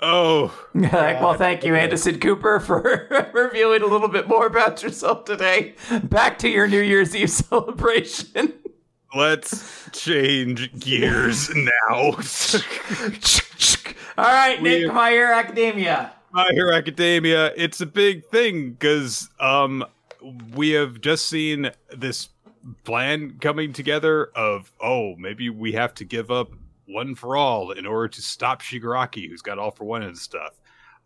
Oh, 0.02 0.66
well, 0.74 1.34
thank 1.34 1.62
you, 1.62 1.74
Anderson 1.74 2.18
Cooper, 2.20 2.58
for 2.58 3.30
revealing 3.34 3.82
a 3.82 3.86
little 3.86 4.08
bit 4.08 4.28
more 4.28 4.46
about 4.46 4.82
yourself 4.82 5.26
today. 5.26 5.74
Back 6.04 6.38
to 6.38 6.48
your 6.48 6.66
New 6.66 6.80
Year's 6.80 7.14
Eve 7.14 7.30
celebration. 7.30 8.54
Let's 9.14 9.88
change 9.92 10.72
gears 10.78 11.50
now. 11.54 12.16
All 14.18 14.24
right, 14.24 14.60
We- 14.60 14.80
Nick, 14.84 14.92
My 14.92 15.10
Hero 15.10 15.34
Academia. 15.34 16.12
My 16.32 16.48
Hero 16.52 16.72
Academia, 16.74 17.52
it's 17.56 17.80
a 17.80 17.86
big 17.86 18.24
thing 18.26 18.70
because 18.72 19.28
um 19.40 19.84
we 20.54 20.70
have 20.70 21.00
just 21.00 21.26
seen 21.26 21.70
this 21.96 22.28
plan 22.84 23.38
coming 23.40 23.72
together 23.72 24.26
of 24.36 24.70
oh 24.80 25.16
maybe 25.16 25.48
we 25.50 25.72
have 25.72 25.94
to 25.94 26.04
give 26.04 26.30
up 26.30 26.52
one 26.86 27.14
for 27.14 27.36
all 27.36 27.70
in 27.72 27.86
order 27.86 28.06
to 28.08 28.20
stop 28.22 28.60
Shigaraki 28.62 29.28
who's 29.28 29.42
got 29.42 29.58
all 29.58 29.70
for 29.70 29.84
one 29.84 30.02
and 30.02 30.16
stuff. 30.16 30.52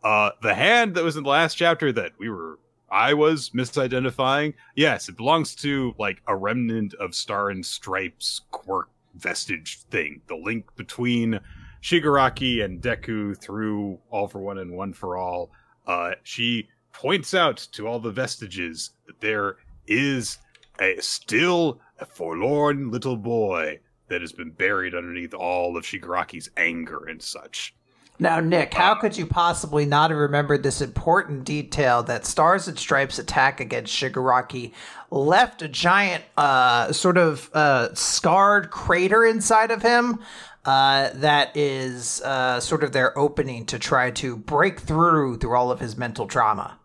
Uh 0.03 0.31
the 0.43 0.55
hand 0.55 0.95
that 0.97 1.05
was 1.05 1.17
in 1.17 1.23
the 1.23 1.31
last 1.31 1.55
chapter 1.55 1.91
that 1.93 2.13
we 2.19 2.29
were 2.29 2.59
I 2.95 3.13
was 3.13 3.51
misidentifying. 3.51 4.55
Yes, 4.77 5.09
it 5.09 5.17
belongs 5.17 5.57
to 5.57 5.97
like 5.99 6.23
a 6.29 6.37
remnant 6.37 6.95
of 6.95 7.13
Star 7.13 7.51
and 7.51 7.67
Stripes 7.67 8.43
quirk 8.53 8.89
vestige 9.17 9.81
thing. 9.91 10.23
The 10.29 10.37
link 10.37 10.77
between 10.77 11.41
Shigaraki 11.83 12.65
and 12.65 12.81
Deku 12.81 13.37
through 13.37 13.99
All 14.11 14.29
for 14.29 14.39
One 14.39 14.59
and 14.59 14.77
One 14.77 14.93
for 14.93 15.17
All. 15.17 15.51
Uh, 15.85 16.13
she 16.23 16.69
points 16.93 17.35
out 17.35 17.57
to 17.73 17.89
all 17.89 17.99
the 17.99 18.13
vestiges 18.13 18.91
that 19.09 19.21
there 19.21 19.57
is 19.89 20.39
a 20.79 20.97
still 21.01 21.81
a 21.99 22.07
forlorn 22.07 22.93
little 22.93 23.17
boy 23.17 23.81
that 24.07 24.21
has 24.21 24.33
been 24.33 24.53
buried 24.53 24.95
underneath 24.95 25.35
all 25.35 25.77
of 25.77 25.83
Shigaraki's 25.83 26.49
anger 26.57 27.07
and 27.09 27.21
such. 27.21 27.75
Now, 28.19 28.39
Nick, 28.39 28.75
how 28.75 28.95
could 28.95 29.19
you 29.19 29.27
possibly 29.27 29.87
not 29.87 30.11
have 30.11 30.19
remembered 30.19 30.63
this 30.63 30.81
important 30.81 31.45
detail 31.45 32.05
that 32.05 32.25
Stars 32.25 32.69
and 32.69 32.79
Stripes' 32.79 33.19
attack 33.19 33.59
against 33.59 33.93
Shigaraki 33.93 34.73
left 35.11 35.63
a 35.63 35.69
giant, 35.69 36.23
uh, 36.37 36.93
sort 36.93 37.19
of 37.19 37.51
uh, 37.53 37.93
scarred 37.95 38.71
crater 38.71 39.25
inside 39.25 39.73
of 39.73 39.83
him? 39.83 40.21
Uh, 40.65 41.11
that 41.15 41.55
is 41.57 42.23
uh, 42.23 42.61
sort 42.61 42.85
of 42.85 42.93
their 42.93 43.17
opening 43.19 43.67
to 43.67 43.79
try 43.79 44.11
to 44.13 44.37
break 44.37 44.81
through 44.81 45.37
through 45.37 45.55
all 45.55 45.71
of 45.71 45.81
his 45.81 45.97
mental 45.97 46.27
trauma. 46.27 46.79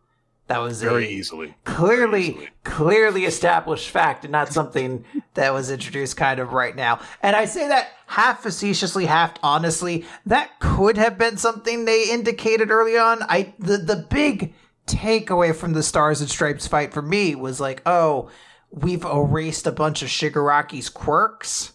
That 0.50 0.58
was 0.60 0.82
Very 0.82 1.08
easily. 1.08 1.54
clearly 1.64 2.30
easily. 2.32 2.50
clearly 2.64 3.26
established 3.26 3.90
fact 3.90 4.26
and 4.26 4.32
not 4.32 4.52
something 4.52 5.06
that 5.36 5.54
was 5.54 5.70
introduced 5.72 6.18
kind 6.18 6.40
of 6.40 6.52
right 6.54 6.76
now 6.76 7.00
and 7.22 7.36
i 7.36 7.46
say 7.46 7.68
that 7.68 7.90
half 8.08 8.42
facetiously 8.42 9.06
half 9.06 9.34
honestly 9.44 10.06
that 10.26 10.60
could 10.60 10.98
have 10.98 11.18
been 11.20 11.38
something 11.38 11.86
they 11.86 12.10
indicated 12.10 12.72
early 12.72 12.98
on 12.98 13.20
i 13.24 13.54
the, 13.60 13.78
the 13.78 13.96
big 14.10 14.54
takeaway 14.88 15.56
from 15.56 15.74
the 15.74 15.84
stars 15.84 16.20
and 16.20 16.30
stripes 16.32 16.66
fight 16.68 16.92
for 16.92 17.04
me 17.04 17.36
was 17.36 17.60
like 17.62 17.82
oh 17.86 18.28
we've 18.72 19.06
erased 19.06 19.68
a 19.68 19.72
bunch 19.72 20.02
of 20.02 20.10
shigaraki's 20.10 20.90
quirks 20.90 21.74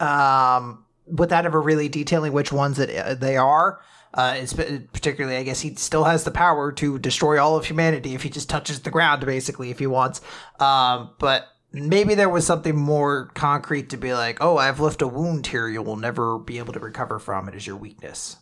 um 0.00 0.84
without 1.06 1.46
ever 1.46 1.60
really 1.62 1.88
detailing 1.88 2.32
which 2.34 2.52
ones 2.52 2.76
that 2.76 3.20
they 3.20 3.36
are 3.38 3.80
uh, 4.16 4.34
it's 4.36 4.52
particularly, 4.54 5.36
I 5.36 5.42
guess 5.42 5.60
he 5.60 5.74
still 5.74 6.04
has 6.04 6.24
the 6.24 6.30
power 6.30 6.72
to 6.72 6.98
destroy 6.98 7.40
all 7.42 7.56
of 7.56 7.66
humanity 7.66 8.14
if 8.14 8.22
he 8.22 8.30
just 8.30 8.48
touches 8.48 8.80
the 8.80 8.90
ground, 8.90 9.24
basically, 9.24 9.70
if 9.70 9.78
he 9.78 9.86
wants. 9.86 10.20
Um, 10.58 11.10
but 11.18 11.46
maybe 11.72 12.14
there 12.14 12.30
was 12.30 12.46
something 12.46 12.74
more 12.76 13.26
concrete 13.34 13.90
to 13.90 13.96
be 13.96 14.14
like, 14.14 14.38
oh, 14.40 14.56
I've 14.56 14.80
left 14.80 15.02
a 15.02 15.06
wound 15.06 15.46
here 15.46 15.68
you 15.68 15.82
will 15.82 15.96
never 15.96 16.38
be 16.38 16.58
able 16.58 16.72
to 16.72 16.80
recover 16.80 17.18
from. 17.18 17.48
It 17.48 17.54
is 17.54 17.66
your 17.66 17.76
weakness. 17.76 18.36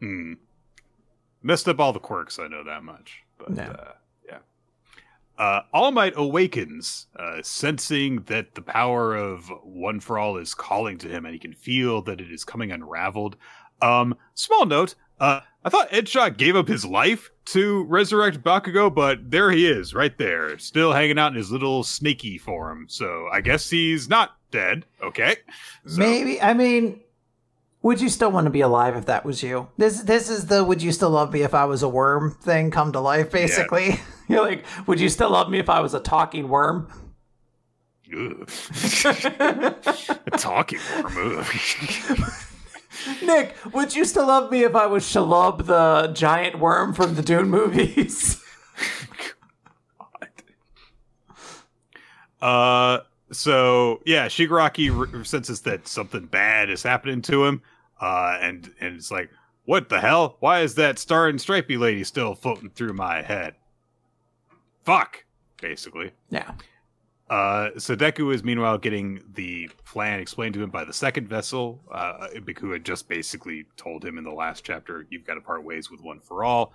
Hmm. 0.00 0.34
Messed 1.42 1.68
up 1.68 1.78
all 1.78 1.92
the 1.92 2.00
quirks, 2.00 2.38
I 2.38 2.48
know 2.48 2.64
that 2.64 2.82
much. 2.82 3.22
But 3.38 3.54
Yeah. 3.56 3.70
uh, 3.70 3.92
yeah. 4.26 4.38
Uh, 5.38 5.60
all 5.72 5.92
Might 5.92 6.14
awakens, 6.16 7.06
uh, 7.18 7.42
sensing 7.42 8.22
that 8.22 8.54
the 8.54 8.62
power 8.62 9.14
of 9.14 9.52
One 9.62 10.00
for 10.00 10.18
All 10.18 10.36
is 10.36 10.54
calling 10.54 10.98
to 10.98 11.08
him, 11.08 11.24
and 11.24 11.34
he 11.34 11.38
can 11.38 11.52
feel 11.52 12.02
that 12.02 12.20
it 12.20 12.32
is 12.32 12.44
coming 12.44 12.72
unraveled. 12.72 13.36
Um, 13.82 14.16
small 14.34 14.64
note: 14.64 14.94
uh, 15.20 15.40
I 15.64 15.70
thought 15.70 15.90
Edgeshot 15.90 16.36
gave 16.36 16.56
up 16.56 16.68
his 16.68 16.84
life 16.84 17.30
to 17.46 17.84
resurrect 17.84 18.42
Bakugo, 18.42 18.94
but 18.94 19.30
there 19.30 19.50
he 19.50 19.66
is, 19.66 19.94
right 19.94 20.16
there, 20.18 20.58
still 20.58 20.92
hanging 20.92 21.18
out 21.18 21.32
in 21.32 21.38
his 21.38 21.50
little 21.50 21.84
snaky 21.84 22.36
form. 22.36 22.86
So 22.88 23.28
I 23.32 23.40
guess 23.40 23.70
he's 23.70 24.08
not 24.08 24.36
dead. 24.50 24.84
Okay. 25.02 25.36
So, 25.86 25.98
Maybe 25.98 26.40
I 26.40 26.52
mean, 26.52 27.00
would 27.82 28.00
you 28.00 28.08
still 28.08 28.30
want 28.30 28.46
to 28.46 28.50
be 28.50 28.60
alive 28.60 28.96
if 28.96 29.06
that 29.06 29.24
was 29.24 29.42
you? 29.42 29.68
This 29.76 30.02
this 30.02 30.30
is 30.30 30.46
the 30.46 30.64
would 30.64 30.82
you 30.82 30.92
still 30.92 31.10
love 31.10 31.32
me 31.32 31.42
if 31.42 31.54
I 31.54 31.64
was 31.64 31.82
a 31.82 31.88
worm 31.88 32.36
thing 32.42 32.70
come 32.70 32.92
to 32.92 33.00
life 33.00 33.30
basically. 33.30 34.00
You're 34.28 34.42
like, 34.42 34.64
would 34.86 35.00
you 35.00 35.08
still 35.10 35.30
love 35.30 35.50
me 35.50 35.58
if 35.58 35.68
I 35.68 35.80
was 35.80 35.92
a 35.92 36.00
talking 36.00 36.48
worm? 36.48 36.88
a 38.12 38.46
talking 40.38 40.78
worm. 41.02 41.44
Nick, 43.22 43.56
would 43.72 43.94
you 43.94 44.04
still 44.04 44.26
love 44.26 44.50
me 44.50 44.62
if 44.64 44.74
I 44.74 44.86
was 44.86 45.04
Shalub 45.04 45.66
the 45.66 46.12
giant 46.12 46.58
worm 46.58 46.92
from 46.94 47.14
the 47.14 47.22
Dune 47.22 47.48
movies? 47.48 48.40
Uh, 52.42 53.00
so 53.32 54.00
yeah, 54.04 54.26
Shigaraki 54.26 54.90
r- 55.14 55.24
senses 55.24 55.62
that 55.62 55.88
something 55.88 56.26
bad 56.26 56.68
is 56.68 56.82
happening 56.82 57.22
to 57.22 57.44
him. 57.44 57.62
Uh, 58.00 58.36
and 58.40 58.70
and 58.80 58.96
it's 58.96 59.10
like, 59.10 59.30
what 59.64 59.88
the 59.88 60.00
hell? 60.00 60.36
Why 60.40 60.60
is 60.60 60.74
that 60.74 60.98
star 60.98 61.26
and 61.26 61.40
stripy 61.40 61.78
lady 61.78 62.04
still 62.04 62.34
floating 62.34 62.68
through 62.68 62.92
my 62.92 63.22
head? 63.22 63.54
Fuck, 64.84 65.24
basically. 65.60 66.12
yeah. 66.28 66.52
Uh, 67.30 67.70
so 67.78 67.96
Deku 67.96 68.34
is 68.34 68.44
meanwhile 68.44 68.76
getting 68.76 69.22
the 69.34 69.70
plan 69.86 70.20
explained 70.20 70.54
to 70.54 70.62
him 70.62 70.70
by 70.70 70.84
the 70.84 70.92
second 70.92 71.26
vessel. 71.28 71.80
Uh, 71.90 72.28
who 72.60 72.72
had 72.72 72.84
just 72.84 73.08
basically 73.08 73.64
told 73.76 74.04
him 74.04 74.18
in 74.18 74.24
the 74.24 74.32
last 74.32 74.64
chapter, 74.64 75.06
"You've 75.10 75.26
got 75.26 75.34
to 75.34 75.40
part 75.40 75.64
ways 75.64 75.90
with 75.90 76.00
one 76.02 76.20
for 76.20 76.44
all." 76.44 76.72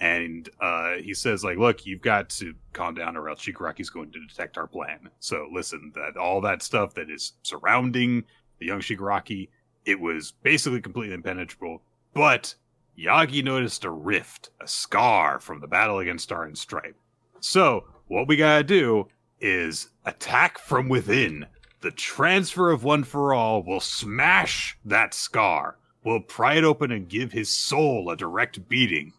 And 0.00 0.48
uh, 0.60 0.94
he 0.96 1.14
says, 1.14 1.44
"Like, 1.44 1.58
look, 1.58 1.86
you've 1.86 2.02
got 2.02 2.30
to 2.30 2.54
calm 2.72 2.94
down, 2.94 3.16
or 3.16 3.28
else 3.28 3.44
Shigaraki's 3.44 3.90
going 3.90 4.10
to 4.10 4.26
detect 4.26 4.58
our 4.58 4.66
plan. 4.66 5.08
So 5.20 5.48
listen, 5.52 5.92
that 5.94 6.16
all 6.16 6.40
that 6.40 6.62
stuff 6.62 6.94
that 6.94 7.08
is 7.08 7.34
surrounding 7.42 8.24
the 8.58 8.66
young 8.66 8.80
Shigaraki, 8.80 9.50
it 9.84 10.00
was 10.00 10.32
basically 10.42 10.80
completely 10.80 11.14
impenetrable. 11.14 11.82
But 12.12 12.56
Yagi 12.98 13.44
noticed 13.44 13.84
a 13.84 13.90
rift, 13.90 14.50
a 14.60 14.66
scar 14.66 15.38
from 15.38 15.60
the 15.60 15.68
battle 15.68 16.00
against 16.00 16.24
Star 16.24 16.44
and 16.44 16.58
Stripe. 16.58 16.96
So 17.40 17.84
what 18.08 18.26
we 18.26 18.36
gotta 18.36 18.64
do 18.64 19.08
is 19.42 19.88
attack 20.06 20.58
from 20.58 20.88
within. 20.88 21.44
The 21.80 21.90
transfer 21.90 22.70
of 22.70 22.84
One 22.84 23.02
for 23.04 23.34
All 23.34 23.62
will 23.62 23.80
smash 23.80 24.78
that 24.84 25.12
scar. 25.14 25.76
We'll 26.04 26.20
pry 26.20 26.54
it 26.54 26.64
open 26.64 26.90
and 26.92 27.08
give 27.08 27.32
his 27.32 27.48
soul 27.50 28.08
a 28.10 28.16
direct 28.16 28.68
beating. 28.68 29.12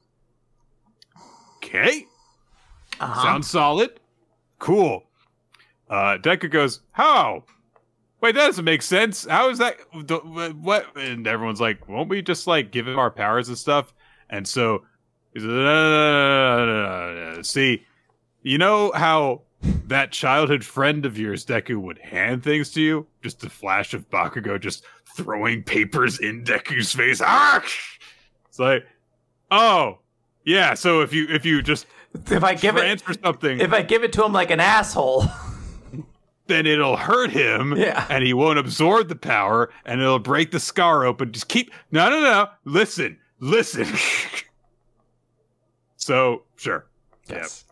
Okay, 1.57 2.05
Uh-huh. 2.99 3.21
sounds 3.24 3.49
solid. 3.49 3.99
Cool. 4.59 5.03
Uh, 5.89 6.17
Deku 6.21 6.49
goes, 6.49 6.82
How? 6.91 7.43
Wait, 8.21 8.36
that 8.36 8.45
doesn't 8.47 8.63
make 8.65 8.82
sense. 8.82 9.26
How 9.26 9.49
is 9.49 9.57
that? 9.59 9.78
What? 10.61 10.95
And 10.95 11.28
everyone's 11.28 11.59
like, 11.61 11.88
Won't 11.89 12.09
we 12.09 12.21
just 12.21 12.47
like 12.47 12.71
give 12.71 12.88
him 12.88 12.97
our 12.97 13.11
powers 13.11 13.49
and 13.49 13.57
stuff? 13.57 13.93
And 14.30 14.47
so. 14.47 14.84
See, 17.43 17.84
you 18.43 18.57
know 18.57 18.91
how 18.93 19.41
that 19.88 20.11
childhood 20.11 20.64
friend 20.64 21.05
of 21.05 21.18
yours, 21.18 21.45
Deku, 21.45 21.78
would 21.78 21.99
hand 21.99 22.43
things 22.43 22.72
to 22.72 22.82
you? 22.82 23.07
Just 23.22 23.43
a 23.43 23.49
flash 23.49 23.93
of 23.93 24.09
Bakugo 24.09 24.59
just 24.59 24.84
throwing 25.16 25.64
papers 25.64 26.20
in 26.20 26.43
Deku's 26.43 26.93
face. 26.93 27.22
Ah! 27.24 27.64
It's 28.47 28.59
like, 28.59 28.86
oh, 29.51 29.99
yeah. 30.45 30.74
So 30.74 31.01
if 31.01 31.14
you 31.14 31.28
if 31.30 31.45
you 31.45 31.61
just 31.61 31.86
if 32.30 32.43
I 32.43 32.55
give 32.55 32.78
it 32.78 33.01
something, 33.24 33.59
if 33.59 33.74
I 33.74 33.82
give 33.82 34.03
it 34.03 34.14
to 34.14 34.26
him 34.26 34.34
like 34.34 34.51
an 34.51 34.59
asshole. 34.59 35.26
then 36.47 36.66
it'll 36.66 36.97
hurt 36.97 37.32
him, 37.32 37.76
Yeah. 37.78 38.05
and 38.09 38.24
he 38.24 38.34
won't 38.34 38.59
absorb 38.59 39.07
the 39.07 39.16
power, 39.16 39.72
and 39.86 40.01
it'll 40.01 40.20
break 40.20 40.51
the 40.51 40.59
scar 40.59 41.05
open. 41.05 41.32
Just 41.32 41.47
keep 41.47 41.72
no, 41.91 42.09
no, 42.09 42.22
no. 42.22 42.49
Listen, 42.66 43.18
listen. 43.39 43.86
so 45.95 46.43
sure. 46.57 46.86
Yes. 47.30 47.64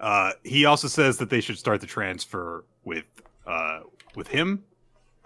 Uh, 0.00 0.32
he 0.44 0.64
also 0.66 0.88
says 0.88 1.16
that 1.18 1.30
they 1.30 1.40
should 1.40 1.58
start 1.58 1.80
the 1.80 1.86
transfer 1.86 2.64
with 2.84 3.04
uh, 3.46 3.80
with 4.14 4.28
him, 4.28 4.64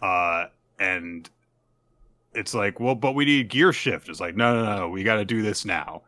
uh, 0.03 0.47
and 0.79 1.29
it's 2.35 2.55
like, 2.55 2.79
well, 2.79 2.95
but 2.95 3.15
we 3.15 3.25
need 3.25 3.49
gear 3.49 3.73
shift. 3.73 4.09
It's 4.09 4.21
like, 4.21 4.37
no, 4.37 4.63
no, 4.63 4.77
no, 4.77 4.89
we 4.89 5.03
got 5.03 5.17
to 5.17 5.25
do 5.25 5.43
this 5.43 5.65
now. 5.65 6.03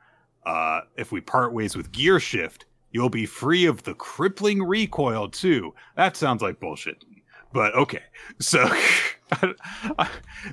Uh, 0.47 0.83
if 0.97 1.11
we 1.13 1.21
part 1.21 1.53
ways 1.53 1.77
with 1.77 1.91
gear 1.93 2.21
shift, 2.21 2.65
you'll 2.93 3.09
be 3.09 3.27
free 3.27 3.67
of 3.67 3.83
the 3.83 3.95
crippling 3.95 4.63
recoil 4.63 5.29
too. 5.29 5.75
That 5.97 6.17
sounds 6.17 6.43
like 6.43 6.61
bullshit, 6.61 7.05
but 7.53 7.75
okay. 7.75 8.03
So 8.39 8.65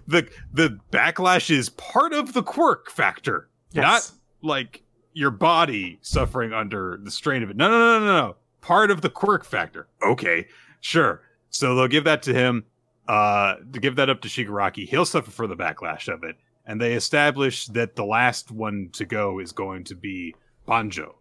the 0.07 0.28
the 0.53 0.80
backlash 0.91 1.49
is 1.51 1.70
part 1.70 2.14
of 2.14 2.34
the 2.34 2.43
quirk 2.43 2.89
factor, 2.89 3.49
Yes. 3.72 3.82
not 3.84 4.12
like 4.49 4.82
your 5.14 5.32
body 5.32 5.99
suffering 6.01 6.53
under 6.53 6.99
the 7.01 7.12
strain 7.12 7.43
of 7.43 7.49
it. 7.49 7.57
No, 7.57 7.70
no, 7.70 7.78
no, 7.78 7.99
no, 7.99 8.05
no. 8.05 8.36
Part 8.62 8.91
of 8.91 9.01
the 9.01 9.10
quirk 9.10 9.45
factor. 9.45 9.88
Okay, 10.03 10.47
sure. 10.82 11.22
So 11.49 11.76
they'll 11.76 11.88
give 11.88 12.03
that 12.03 12.22
to 12.24 12.34
him. 12.34 12.66
Uh, 13.07 13.55
to 13.74 13.80
give 13.80 13.95
that 13.95 14.10
up 14.10 14.22
to 14.22 14.28
Shigaraki, 14.28 14.88
he'll 14.88 15.05
suffer 15.05 15.32
for 15.32 15.47
the 15.47 15.55
backlash 15.55 16.07
of 16.14 16.24
it. 16.24 16.36
And 16.68 16.80
they 16.80 16.93
establish 16.93 17.66
that 17.68 17.95
the 17.95 18.05
last 18.05 18.51
one 18.51 18.89
to 18.93 19.05
go 19.05 19.39
is 19.39 19.51
going 19.51 19.84
to 19.86 19.95
be 19.95 20.36
Banjo, 20.68 21.16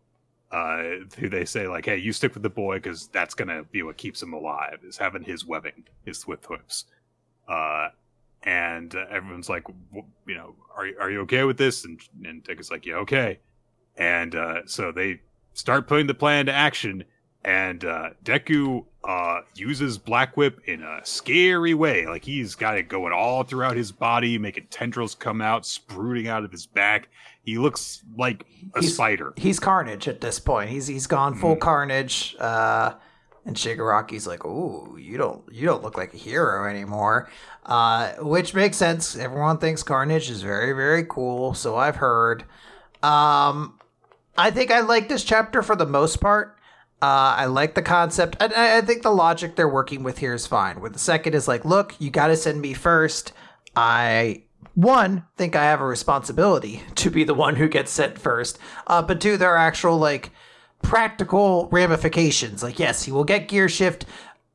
uh, 0.53 0.83
who 1.19 1.31
they 1.31 1.47
say 1.47 1.67
like, 1.67 1.87
"Hey, 1.87 1.97
you 1.97 2.13
stick 2.13 2.35
with 2.35 2.43
the 2.43 2.51
boy 2.51 2.77
because 2.77 3.09
that's 3.09 3.33
gonna 3.33 3.63
be 3.65 3.83
what 3.83 3.97
keeps 3.97 4.23
him 4.23 4.35
alive 4.35 4.81
is 4.83 4.99
having 4.99 5.23
his 5.23 5.47
webbing, 5.47 5.85
his 6.05 6.19
swift 6.19 6.45
hooves." 6.45 6.85
Uh, 7.49 7.89
and 8.43 8.95
uh, 8.95 9.07
everyone's 9.11 9.49
like, 9.49 9.65
w- 9.65 10.05
you 10.27 10.35
know, 10.35 10.55
are 10.77 10.87
are 11.01 11.11
you 11.11 11.21
okay 11.23 11.45
with 11.45 11.57
this? 11.57 11.87
And 11.87 11.99
and 12.25 12.45
Deku 12.45 12.61
is 12.61 12.71
like, 12.71 12.85
yeah, 12.85 12.97
okay. 12.97 13.39
And 13.99 14.35
uh, 14.35 14.67
so 14.67 14.93
they 14.93 15.21
start 15.53 15.87
putting 15.89 16.07
the 16.07 16.15
plan 16.15 16.41
into 16.41 16.53
action, 16.53 17.05
and 17.45 17.85
uh, 17.85 18.11
Deku 18.25 18.85
uh, 19.03 19.41
uses 19.57 19.99
Black 19.99 20.37
Whip 20.37 20.61
in 20.67 20.83
a 20.83 21.01
scary 21.05 21.75
way. 21.75 22.07
Like 22.07 22.25
he's 22.25 22.55
got 22.55 22.79
it 22.79 22.89
going 22.89 23.13
all 23.13 23.43
throughout 23.43 23.77
his 23.77 23.91
body, 23.91 24.39
making 24.39 24.69
tendrils 24.71 25.15
come 25.17 25.41
out, 25.43 25.67
sprouting 25.67 26.29
out 26.29 26.45
of 26.45 26.53
his 26.53 26.67
back. 26.67 27.09
He 27.43 27.59
looks 27.59 28.03
like 28.17 28.45
a 28.77 28.81
He's- 28.81 28.95
spider. 28.95 29.33
He's 29.37 29.59
Carnage 29.59 30.07
at 30.07 30.21
this 30.21 30.39
point. 30.39 30.71
He's 30.71 30.87
he's 30.87 31.07
gone 31.09 31.35
full 31.35 31.57
Mm. 31.57 31.61
Carnage. 31.61 32.37
Uh, 32.39 32.95
and 33.47 33.57
Shigaraki's 33.57 34.27
like, 34.27 34.45
"Ooh, 34.45 34.97
you 35.01 35.17
don't 35.17 35.43
you 35.51 35.65
don't 35.67 35.83
look 35.83 35.97
like 35.97 36.13
a 36.15 36.19
hero 36.19 36.69
anymore," 36.69 37.31
uh, 37.67 38.13
which 38.21 38.53
makes 38.55 38.77
sense. 38.77 39.17
Everyone 39.17 39.59
thinks 39.59 39.83
Carnage 39.83 40.29
is 40.31 40.43
very 40.43 40.73
very 40.73 41.03
cool, 41.05 41.55
so 41.55 41.75
I've 41.77 41.97
heard. 41.97 42.45
Um, 43.03 43.78
I 44.39 44.53
think 44.53 44.71
I 44.71 44.81
like 44.81 45.09
this 45.09 45.25
chapter 45.25 45.63
for 45.63 45.75
the 45.75 45.85
most 45.85 46.21
part. 46.21 46.57
Uh, 47.03 47.35
I 47.37 47.45
like 47.47 47.75
the 47.75 47.83
concept, 47.83 48.37
and 48.41 48.53
I, 48.55 48.79
I 48.79 48.81
think 48.81 49.03
the 49.03 49.11
logic 49.11 49.57
they're 49.57 49.69
working 49.69 50.03
with 50.03 50.19
here 50.19 50.35
is 50.35 50.47
fine. 50.47 50.81
Where 50.81 50.91
the 50.91 50.99
second 50.99 51.35
is 51.35 51.47
like, 51.47 51.65
look, 51.65 51.95
you 52.01 52.11
got 52.11 52.29
to 52.29 52.37
send 52.37 52.61
me 52.61 52.73
first. 52.73 53.33
I 53.77 54.45
one 54.75 55.25
think 55.37 55.57
I 55.57 55.65
have 55.65 55.81
a 55.81 55.87
responsibility 55.87 56.83
to 56.97 57.11
be 57.11 57.25
the 57.25 57.35
one 57.35 57.57
who 57.57 57.69
gets 57.69 57.91
sent 57.91 58.19
first, 58.19 58.59
uh, 58.87 59.03
but 59.03 59.21
two, 59.21 59.37
there 59.37 59.51
are 59.51 59.59
actual 59.59 59.99
like 59.99 60.31
practical 60.83 61.69
ramifications. 61.71 62.63
Like, 62.63 62.79
yes, 62.79 63.03
he 63.03 63.13
will 63.13 63.25
get 63.25 63.49
gear 63.49 63.69
shift, 63.69 64.05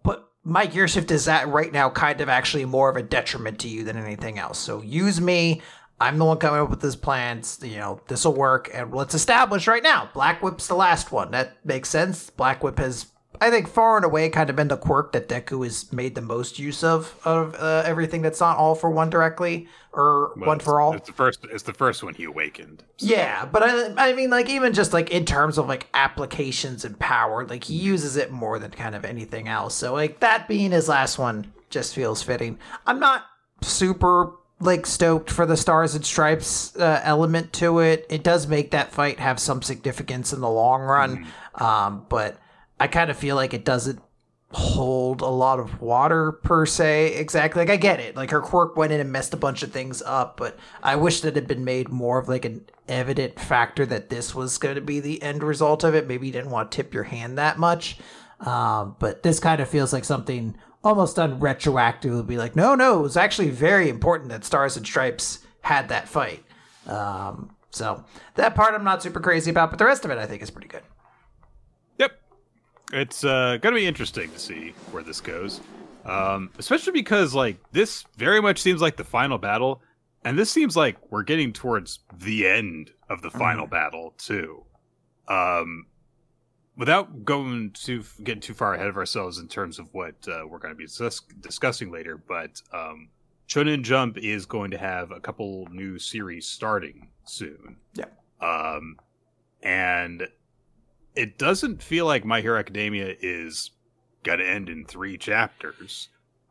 but 0.03 0.29
my 0.43 0.65
gear 0.65 0.87
shift 0.87 1.11
is 1.11 1.27
at 1.27 1.47
right 1.49 1.71
now 1.71 1.89
kind 1.89 2.21
of 2.21 2.29
actually 2.29 2.65
more 2.65 2.89
of 2.89 2.97
a 2.97 3.03
detriment 3.03 3.59
to 3.59 3.67
you 3.67 3.83
than 3.83 3.97
anything 3.97 4.39
else. 4.39 4.59
So 4.59 4.81
use 4.81 5.19
me. 5.19 5.61
I'm 5.99 6.17
the 6.17 6.25
one 6.25 6.37
coming 6.37 6.59
up 6.59 6.69
with 6.69 6.81
this 6.81 6.95
plan. 6.95 7.39
It's, 7.39 7.61
You 7.63 7.77
know, 7.77 8.01
this 8.07 8.25
will 8.25 8.33
work, 8.33 8.69
and 8.73 8.93
let's 8.93 9.13
establish 9.13 9.67
right 9.67 9.83
now. 9.83 10.09
Black 10.13 10.41
Whip's 10.41 10.67
the 10.67 10.75
last 10.75 11.11
one. 11.11 11.31
That 11.31 11.57
makes 11.65 11.89
sense. 11.89 12.29
Black 12.29 12.63
Whip 12.63 12.77
has, 12.79 13.05
I 13.39 13.49
think, 13.49 13.67
far 13.69 13.95
and 13.95 14.05
away, 14.05 14.27
kind 14.29 14.49
of 14.49 14.55
been 14.55 14.67
the 14.67 14.75
quirk 14.77 15.13
that 15.13 15.29
Deku 15.29 15.63
has 15.63 15.93
made 15.93 16.15
the 16.15 16.21
most 16.21 16.59
use 16.59 16.83
of 16.83 17.17
of 17.23 17.55
uh, 17.55 17.83
everything 17.85 18.21
that's 18.21 18.39
not 18.41 18.57
all 18.57 18.75
for 18.75 18.89
one 18.89 19.09
directly 19.09 19.67
or 19.93 20.33
Well, 20.35 20.47
one 20.47 20.59
for 20.59 20.81
all. 20.81 20.93
It's 20.93 21.07
the 21.07 21.13
first. 21.13 21.39
It's 21.51 21.63
the 21.63 21.73
first 21.73 22.03
one 22.03 22.15
he 22.15 22.25
awakened. 22.25 22.83
Yeah, 22.97 23.45
but 23.45 23.63
I, 23.63 24.09
I 24.09 24.13
mean, 24.13 24.29
like 24.29 24.49
even 24.49 24.73
just 24.73 24.91
like 24.91 25.11
in 25.11 25.23
terms 25.25 25.57
of 25.57 25.67
like 25.67 25.87
applications 25.93 26.83
and 26.83 26.97
power, 26.99 27.45
like 27.45 27.63
he 27.65 27.75
uses 27.75 28.17
it 28.17 28.31
more 28.31 28.59
than 28.59 28.71
kind 28.71 28.95
of 28.95 29.05
anything 29.05 29.47
else. 29.47 29.75
So 29.75 29.93
like 29.93 30.19
that 30.19 30.47
being 30.49 30.71
his 30.71 30.89
last 30.89 31.17
one 31.17 31.53
just 31.69 31.95
feels 31.95 32.21
fitting. 32.21 32.59
I'm 32.85 32.99
not 32.99 33.23
super 33.61 34.33
like 34.59 34.85
stoked 34.85 35.29
for 35.29 35.45
the 35.45 35.57
stars 35.57 35.95
and 35.95 36.05
stripes 36.05 36.75
uh, 36.77 37.01
element 37.03 37.53
to 37.53 37.79
it. 37.79 38.05
It 38.09 38.23
does 38.23 38.47
make 38.47 38.71
that 38.71 38.91
fight 38.91 39.19
have 39.19 39.39
some 39.39 39.61
significance 39.61 40.33
in 40.33 40.41
the 40.41 40.49
long 40.49 40.81
run, 40.81 41.27
um, 41.55 42.05
but 42.09 42.37
I 42.79 42.87
kind 42.87 43.09
of 43.09 43.17
feel 43.17 43.35
like 43.35 43.53
it 43.53 43.65
doesn't 43.65 44.01
hold 44.51 45.21
a 45.21 45.27
lot 45.27 45.59
of 45.59 45.81
water 45.81 46.31
per 46.31 46.65
se 46.65 47.15
exactly. 47.15 47.61
Like 47.61 47.71
i 47.71 47.75
get 47.75 47.99
it. 47.99 48.15
Like 48.15 48.29
her 48.29 48.41
quirk 48.41 48.77
went 48.77 48.93
in 48.93 48.99
and 48.99 49.11
messed 49.11 49.33
a 49.33 49.37
bunch 49.37 49.63
of 49.63 49.71
things 49.71 50.03
up 50.03 50.37
but 50.37 50.59
i 50.83 50.95
wish 50.95 51.21
that 51.21 51.29
it 51.29 51.35
had 51.35 51.47
been 51.47 51.65
made 51.65 51.89
more 51.89 52.19
of 52.19 52.29
like 52.29 52.45
an 52.45 52.63
evident 52.87 53.39
factor 53.39 53.85
that 53.85 54.09
this 54.09 54.35
was 54.35 54.57
going 54.57 54.75
to 54.75 54.81
be 54.81 54.99
the 54.99 55.21
end 55.21 55.43
result 55.43 55.83
of 55.83 55.95
it. 55.95 56.07
Maybe 56.07 56.27
you 56.27 56.33
didn't 56.33 56.51
want 56.51 56.71
to 56.71 56.75
tip 56.75 56.93
your 56.93 57.03
hand 57.03 57.37
that 57.37 57.57
much. 57.57 57.97
Um, 58.39 58.95
but 58.99 59.23
this 59.23 59.39
kind 59.39 59.61
of 59.61 59.69
feels 59.69 59.93
like 59.93 60.03
something 60.03 60.55
almost 60.83 61.15
done 61.15 61.39
retroactively 61.39 62.25
be 62.25 62.37
like 62.37 62.55
no 62.55 62.75
no 62.75 62.99
it 62.99 63.03
was 63.03 63.17
actually 63.17 63.49
very 63.49 63.89
important 63.89 64.29
that 64.29 64.43
stars 64.43 64.75
and 64.77 64.85
stripes 64.85 65.39
had 65.61 65.89
that 65.89 66.07
fight 66.07 66.43
um, 66.87 67.55
so 67.71 68.03
that 68.35 68.53
part 68.55 68.73
i'm 68.73 68.83
not 68.83 69.01
super 69.01 69.19
crazy 69.19 69.49
about 69.49 69.69
but 69.69 69.79
the 69.79 69.85
rest 69.85 70.03
of 70.05 70.11
it 70.11 70.17
i 70.17 70.25
think 70.25 70.41
is 70.41 70.51
pretty 70.51 70.67
good 70.67 70.83
Yep. 71.99 72.19
It's 72.91 73.23
uh, 73.23 73.57
going 73.61 73.73
to 73.73 73.79
be 73.79 73.85
interesting 73.85 74.31
to 74.31 74.39
see 74.39 74.73
where 74.91 75.03
this 75.03 75.21
goes. 75.21 75.61
Um, 76.05 76.49
especially 76.57 76.91
because, 76.91 77.33
like, 77.33 77.57
this 77.71 78.03
very 78.17 78.41
much 78.41 78.61
seems 78.61 78.81
like 78.81 78.97
the 78.97 79.03
final 79.03 79.37
battle. 79.37 79.81
And 80.25 80.37
this 80.37 80.51
seems 80.51 80.75
like 80.75 80.97
we're 81.11 81.23
getting 81.23 81.53
towards 81.53 81.99
the 82.17 82.47
end 82.47 82.91
of 83.09 83.21
the 83.21 83.31
final 83.31 83.67
battle, 83.67 84.13
too. 84.17 84.63
Um, 85.27 85.85
without 86.75 87.23
going 87.23 87.71
to 87.71 88.03
getting 88.23 88.41
too 88.41 88.53
far 88.53 88.73
ahead 88.73 88.87
of 88.87 88.97
ourselves 88.97 89.37
in 89.37 89.47
terms 89.47 89.79
of 89.79 89.87
what 89.93 90.15
uh, 90.27 90.45
we're 90.47 90.59
going 90.59 90.73
to 90.73 90.77
be 90.77 90.85
discuss- 90.85 91.21
discussing 91.41 91.91
later, 91.91 92.17
but 92.17 92.61
um, 92.73 93.09
Shonen 93.47 93.83
Jump 93.83 94.17
is 94.17 94.45
going 94.45 94.71
to 94.71 94.77
have 94.77 95.11
a 95.11 95.19
couple 95.19 95.67
new 95.71 95.99
series 95.99 96.47
starting 96.47 97.09
soon. 97.25 97.77
Yeah. 97.93 98.05
Um, 98.41 98.97
and 99.61 100.27
it 101.15 101.37
doesn't 101.37 101.83
feel 101.83 102.05
like 102.05 102.25
My 102.25 102.41
Hero 102.41 102.59
Academia 102.59 103.15
is 103.21 103.71
going 104.23 104.39
to 104.39 104.49
end 104.49 104.69
in 104.69 104.85
three 104.85 105.17
chapters. 105.17 106.09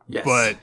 yes 0.08 0.24
But 0.24 0.56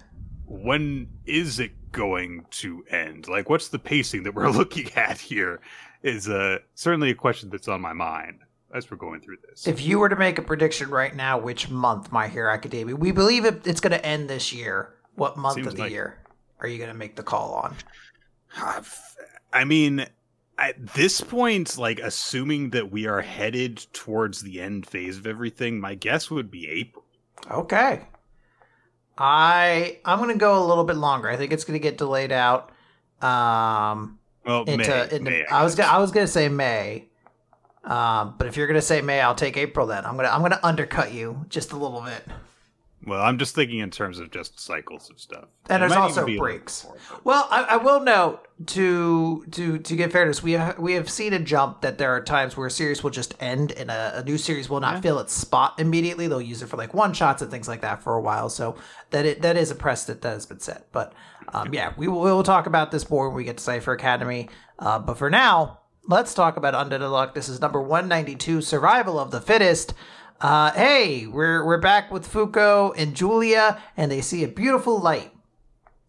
when 0.45 1.09
is 1.25 1.59
it 1.59 1.91
going 1.91 2.45
to 2.51 2.83
end? 2.89 3.27
Like, 3.27 3.49
what's 3.49 3.67
the 3.67 3.79
pacing 3.79 4.23
that 4.23 4.33
we're 4.33 4.49
looking 4.49 4.89
at 4.93 5.19
here? 5.19 5.59
Is 6.01 6.29
uh, 6.29 6.59
certainly 6.75 7.09
a 7.09 7.15
question 7.15 7.49
that's 7.49 7.67
on 7.67 7.81
my 7.81 7.91
mind 7.91 8.39
as 8.73 8.89
we're 8.89 8.97
going 8.97 9.21
through 9.21 9.37
this. 9.49 9.67
If 9.67 9.81
you 9.81 9.99
were 9.99 10.09
to 10.09 10.15
make 10.15 10.37
a 10.37 10.41
prediction 10.41 10.89
right 10.89 11.15
now, 11.15 11.37
which 11.37 11.69
month 11.69 12.11
My 12.11 12.27
Hero 12.27 12.53
Academia? 12.53 12.95
We 12.95 13.11
believe 13.11 13.45
it, 13.45 13.65
it's 13.65 13.79
going 13.79 13.91
to 13.91 14.05
end 14.05 14.29
this 14.29 14.53
year. 14.53 14.93
What 15.15 15.37
month 15.37 15.55
Seems 15.55 15.67
of 15.67 15.75
the 15.75 15.83
like- 15.83 15.91
year 15.91 16.19
are 16.59 16.67
you 16.67 16.77
going 16.77 16.89
to 16.89 16.95
make 16.95 17.15
the 17.15 17.23
call 17.23 17.53
on? 17.53 17.75
I 19.53 19.63
mean, 19.63 20.05
at 20.57 20.93
this 20.93 21.21
point, 21.21 21.77
like, 21.77 21.99
assuming 21.99 22.71
that 22.71 22.91
we 22.91 23.07
are 23.07 23.21
headed 23.21 23.85
towards 23.93 24.41
the 24.41 24.59
end 24.61 24.85
phase 24.87 25.17
of 25.17 25.25
everything, 25.27 25.79
my 25.79 25.95
guess 25.95 26.29
would 26.29 26.51
be 26.51 26.67
April. 26.69 27.05
Okay. 27.49 28.01
I 29.17 29.99
I'm 30.05 30.19
going 30.19 30.29
to 30.31 30.37
go 30.37 30.63
a 30.63 30.65
little 30.65 30.83
bit 30.85 30.95
longer. 30.95 31.29
I 31.29 31.35
think 31.35 31.51
it's 31.51 31.63
going 31.65 31.79
to 31.79 31.83
get 31.83 31.97
delayed 31.97 32.31
out. 32.31 32.71
Um, 33.21 34.17
Well, 34.45 34.63
into, 34.63 34.87
May, 34.87 35.01
into 35.03 35.19
May, 35.19 35.45
I 35.45 35.63
was 35.63 35.75
gonna, 35.75 35.89
I 35.89 35.97
was 35.99 36.11
going 36.11 36.25
to 36.25 36.31
say 36.31 36.47
May. 36.47 37.08
Um, 37.83 38.35
but 38.37 38.47
if 38.47 38.57
you're 38.57 38.67
going 38.67 38.75
to 38.75 38.81
say 38.81 39.01
May, 39.01 39.21
I'll 39.21 39.35
take 39.35 39.57
April 39.57 39.87
then. 39.87 40.05
I'm 40.05 40.15
going 40.15 40.25
to 40.25 40.33
I'm 40.33 40.39
going 40.41 40.51
to 40.51 40.65
undercut 40.65 41.13
you 41.13 41.45
just 41.49 41.71
a 41.71 41.77
little 41.77 42.01
bit. 42.01 42.23
Well, 43.07 43.21
I'm 43.21 43.37
just 43.39 43.55
thinking 43.55 43.79
in 43.79 43.91
terms 43.91 44.19
of 44.19 44.29
just 44.29 44.59
cycles 44.59 45.09
of 45.09 45.21
stuff. 45.21 45.45
And 45.69 45.81
It 45.81 45.87
there's 45.87 45.93
also 45.97 46.21
even 46.23 46.25
be 46.25 46.31
a 46.37 46.41
little 46.41 46.45
breaks. 46.57 46.81
before, 46.81 46.97
but- 47.09 47.25
Well, 47.25 47.47
I, 47.49 47.63
I 47.63 47.77
will 47.77 48.01
note 48.01 48.45
to 48.67 49.45
to 49.51 49.77
to 49.79 49.95
get 49.95 50.11
fairness, 50.11 50.43
we 50.43 50.51
have, 50.51 50.77
we 50.77 50.93
have 50.93 51.09
seen 51.09 51.31
a 51.31 51.39
jump 51.39 51.79
that 51.81 51.97
there 51.97 52.11
are 52.13 52.21
times 52.21 52.57
where 52.57 52.67
a 52.67 52.71
series 52.71 53.01
will 53.01 53.09
just 53.11 53.33
end 53.39 53.71
and 53.71 53.89
a, 53.89 54.19
a 54.19 54.23
new 54.25 54.37
series 54.37 54.69
will 54.69 54.81
not 54.81 55.01
fill 55.01 55.19
its 55.19 55.33
spot 55.33 55.79
immediately. 55.79 56.27
They'll 56.27 56.41
use 56.41 56.61
it 56.61 56.67
for 56.67 56.75
like 56.75 56.93
one 56.93 57.13
shots 57.13 57.41
and 57.41 57.49
things 57.49 57.69
like 57.69 57.81
that 57.81 58.03
for 58.03 58.15
a 58.15 58.21
while. 58.21 58.49
So 58.49 58.75
that 59.11 59.25
it 59.25 59.41
that 59.43 59.55
is 59.55 59.71
a 59.71 59.75
precedent 59.75 60.21
that 60.23 60.33
has 60.33 60.45
been 60.45 60.59
set. 60.59 60.91
But 60.91 61.13
um, 61.53 61.73
yeah, 61.73 61.93
we 61.95 62.09
will, 62.09 62.19
we 62.21 62.29
will 62.31 62.43
talk 62.43 62.67
about 62.67 62.91
this 62.91 63.09
more 63.09 63.29
when 63.29 63.37
we 63.37 63.45
get 63.45 63.57
to 63.57 63.63
Cipher 63.63 63.93
Academy. 63.93 64.49
Uh, 64.77 64.99
but 64.99 65.17
for 65.17 65.29
now, 65.29 65.78
let's 66.09 66.33
talk 66.33 66.57
about 66.57 66.73
Undead 66.73 67.01
Unluck. 67.01 67.33
This 67.33 67.47
is 67.47 67.61
number 67.61 67.81
one 67.81 68.07
ninety 68.07 68.35
two, 68.35 68.61
Survival 68.61 69.19
of 69.19 69.31
the 69.31 69.39
Fittest. 69.39 69.93
Uh, 70.41 70.71
hey, 70.71 71.27
we're 71.27 71.63
we're 71.65 71.79
back 71.79 72.11
with 72.11 72.31
Fuko 72.31 72.93
and 72.97 73.15
Julia, 73.15 73.81
and 73.95 74.11
they 74.11 74.21
see 74.21 74.43
a 74.43 74.47
beautiful 74.47 74.99
light. 74.99 75.31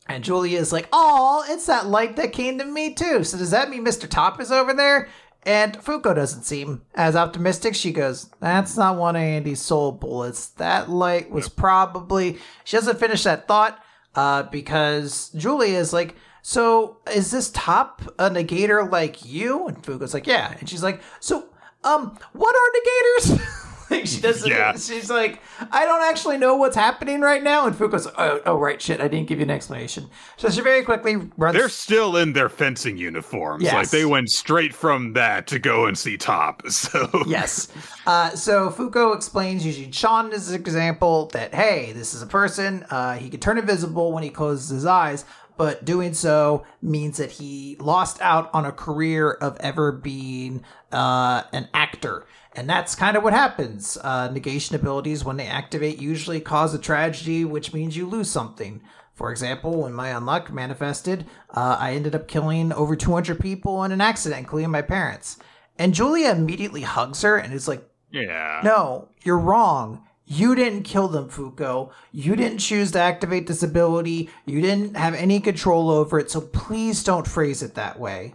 And 0.09 0.25
Julia 0.25 0.59
is 0.59 0.73
like, 0.73 0.89
"Oh, 0.93 1.45
it's 1.49 1.67
that 1.67 1.87
light 1.87 2.17
that 2.17 2.33
came 2.33 2.59
to 2.59 2.65
me 2.65 2.95
too." 2.95 3.23
So 3.23 3.39
does 3.39 3.51
that 3.51 3.71
mean 3.71 3.85
Mr. 3.85 4.09
Top 4.09 4.41
is 4.41 4.51
over 4.51 4.73
there? 4.73 5.09
And 5.45 5.79
Fuko 5.79 6.15
doesn't 6.15 6.43
seem 6.43 6.83
as 6.95 7.17
optimistic. 7.17 7.75
She 7.75 7.93
goes, 7.93 8.31
"That's 8.41 8.77
not 8.77 8.97
one 8.97 9.17
of 9.17 9.23
Andy's 9.23 9.61
soul 9.61 9.93
bullets. 9.93 10.49
That 10.49 10.89
light 10.89 11.31
was 11.31 11.49
probably." 11.49 12.39
She 12.65 12.77
doesn't 12.77 12.99
finish 12.99 13.25
that 13.25 13.47
thought 13.47 13.83
uh, 14.15 14.45
because 14.45 15.31
Julia 15.31 15.79
is 15.79 15.93
like, 15.93 16.17
"So 16.43 16.99
is 17.13 17.31
this 17.31 17.51
Top 17.51 18.03
a 18.19 18.31
negator 18.31 18.91
like 18.91 19.25
you?" 19.25 19.67
And 19.67 19.83
Fuko's 19.83 20.15
like, 20.15 20.27
"Yeah." 20.27 20.55
And 20.59 20.69
she's 20.69 20.83
like, 20.83 21.01
"So, 21.21 21.49
um, 21.85 22.17
what 22.33 22.55
are 22.55 22.81
negators?" 22.81 23.57
like 23.91 24.07
she 24.07 24.21
doesn't. 24.21 24.49
Yeah. 24.49 24.73
She's 24.73 25.11
like, 25.11 25.41
I 25.71 25.85
don't 25.85 26.03
actually 26.03 26.39
know 26.39 26.57
what's 26.57 26.77
happening 26.77 27.21
right 27.21 27.43
now. 27.43 27.67
And 27.67 27.75
Fuko's, 27.75 28.07
oh, 28.07 28.41
oh 28.47 28.57
right, 28.57 28.81
shit, 28.81 29.01
I 29.01 29.09
didn't 29.09 29.27
give 29.27 29.39
you 29.39 29.45
an 29.45 29.51
explanation. 29.51 30.09
So 30.37 30.49
she 30.49 30.61
very 30.61 30.83
quickly 30.85 31.17
runs. 31.37 31.57
They're 31.57 31.69
still 31.69 32.17
in 32.17 32.33
their 32.33 32.49
fencing 32.49 32.97
uniforms. 32.97 33.65
Yes. 33.65 33.75
Like 33.75 33.91
they 33.91 34.05
went 34.05 34.31
straight 34.31 34.75
from 34.75 35.15
that 35.15 35.47
to 35.49 35.59
go 35.59 35.87
and 35.87 35.99
see 35.99 36.17
Top. 36.17 36.63
So 36.71 37.25
yes. 37.27 37.69
Uh, 38.07 38.31
so 38.31 38.71
Fuko 38.71 39.15
explains 39.15 39.67
using 39.67 39.91
Sean 39.91 40.33
as 40.33 40.49
an 40.49 40.55
example 40.55 41.27
that 41.33 41.53
hey, 41.53 41.93
this 41.93 42.15
is 42.15 42.23
a 42.23 42.27
person. 42.27 42.87
Uh, 42.91 43.17
he 43.17 43.29
can 43.29 43.39
turn 43.39 43.59
invisible 43.59 44.13
when 44.13 44.23
he 44.23 44.31
closes 44.31 44.71
his 44.71 44.87
eyes, 44.87 45.25
but 45.61 45.85
doing 45.85 46.15
so 46.15 46.65
means 46.81 47.19
that 47.19 47.33
he 47.33 47.77
lost 47.81 48.19
out 48.23 48.49
on 48.55 48.65
a 48.65 48.73
career 48.73 49.31
of 49.31 49.59
ever 49.59 49.93
being 49.93 50.65
uh, 50.91 51.43
an 51.53 51.69
actor. 51.75 52.25
And 52.57 52.67
that's 52.67 52.95
kind 52.95 53.15
of 53.15 53.23
what 53.23 53.35
happens. 53.35 53.99
Uh, 54.03 54.31
negation 54.31 54.75
abilities, 54.75 55.23
when 55.23 55.37
they 55.37 55.47
activate, 55.47 56.01
usually 56.01 56.41
cause 56.41 56.73
a 56.73 56.79
tragedy, 56.79 57.45
which 57.45 57.75
means 57.75 57.95
you 57.95 58.07
lose 58.07 58.31
something. 58.31 58.81
For 59.13 59.31
example, 59.31 59.83
when 59.83 59.93
my 59.93 60.09
unluck 60.13 60.51
manifested, 60.51 61.27
uh, 61.51 61.77
I 61.79 61.93
ended 61.93 62.15
up 62.15 62.27
killing 62.27 62.73
over 62.73 62.97
200 62.97 63.39
people 63.39 63.85
in 63.85 63.93
an 63.93 64.01
accident, 64.01 64.41
including 64.41 64.71
my 64.71 64.81
parents. 64.81 65.37
And 65.79 65.93
Julia 65.93 66.31
immediately 66.31 66.81
hugs 66.81 67.21
her 67.21 67.37
and 67.37 67.53
is 67.53 67.69
like, 67.69 67.87
yeah. 68.11 68.63
No, 68.65 69.11
you're 69.25 69.39
wrong. 69.39 70.07
You 70.33 70.55
didn't 70.55 70.85
kill 70.85 71.09
them, 71.09 71.29
Fuko. 71.29 71.91
You 72.13 72.37
didn't 72.37 72.59
choose 72.59 72.93
to 72.93 73.01
activate 73.01 73.49
this 73.49 73.65
ability. 73.65 74.31
You 74.47 74.61
didn't 74.61 74.97
have 74.97 75.13
any 75.15 75.41
control 75.41 75.91
over 75.91 76.21
it, 76.21 76.31
so 76.31 76.41
please 76.41 77.03
don't 77.03 77.27
phrase 77.27 77.65
it 77.65 77.75
that 77.75 77.99
way. 77.99 78.35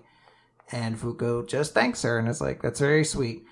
And 0.73 0.99
Fuko 0.99 1.47
just 1.47 1.73
thanks 1.73 2.01
her 2.01 2.19
and 2.19 2.27
is 2.27 2.41
like, 2.41 2.61
That's 2.61 2.81
very 2.81 3.05
sweet. 3.05 3.45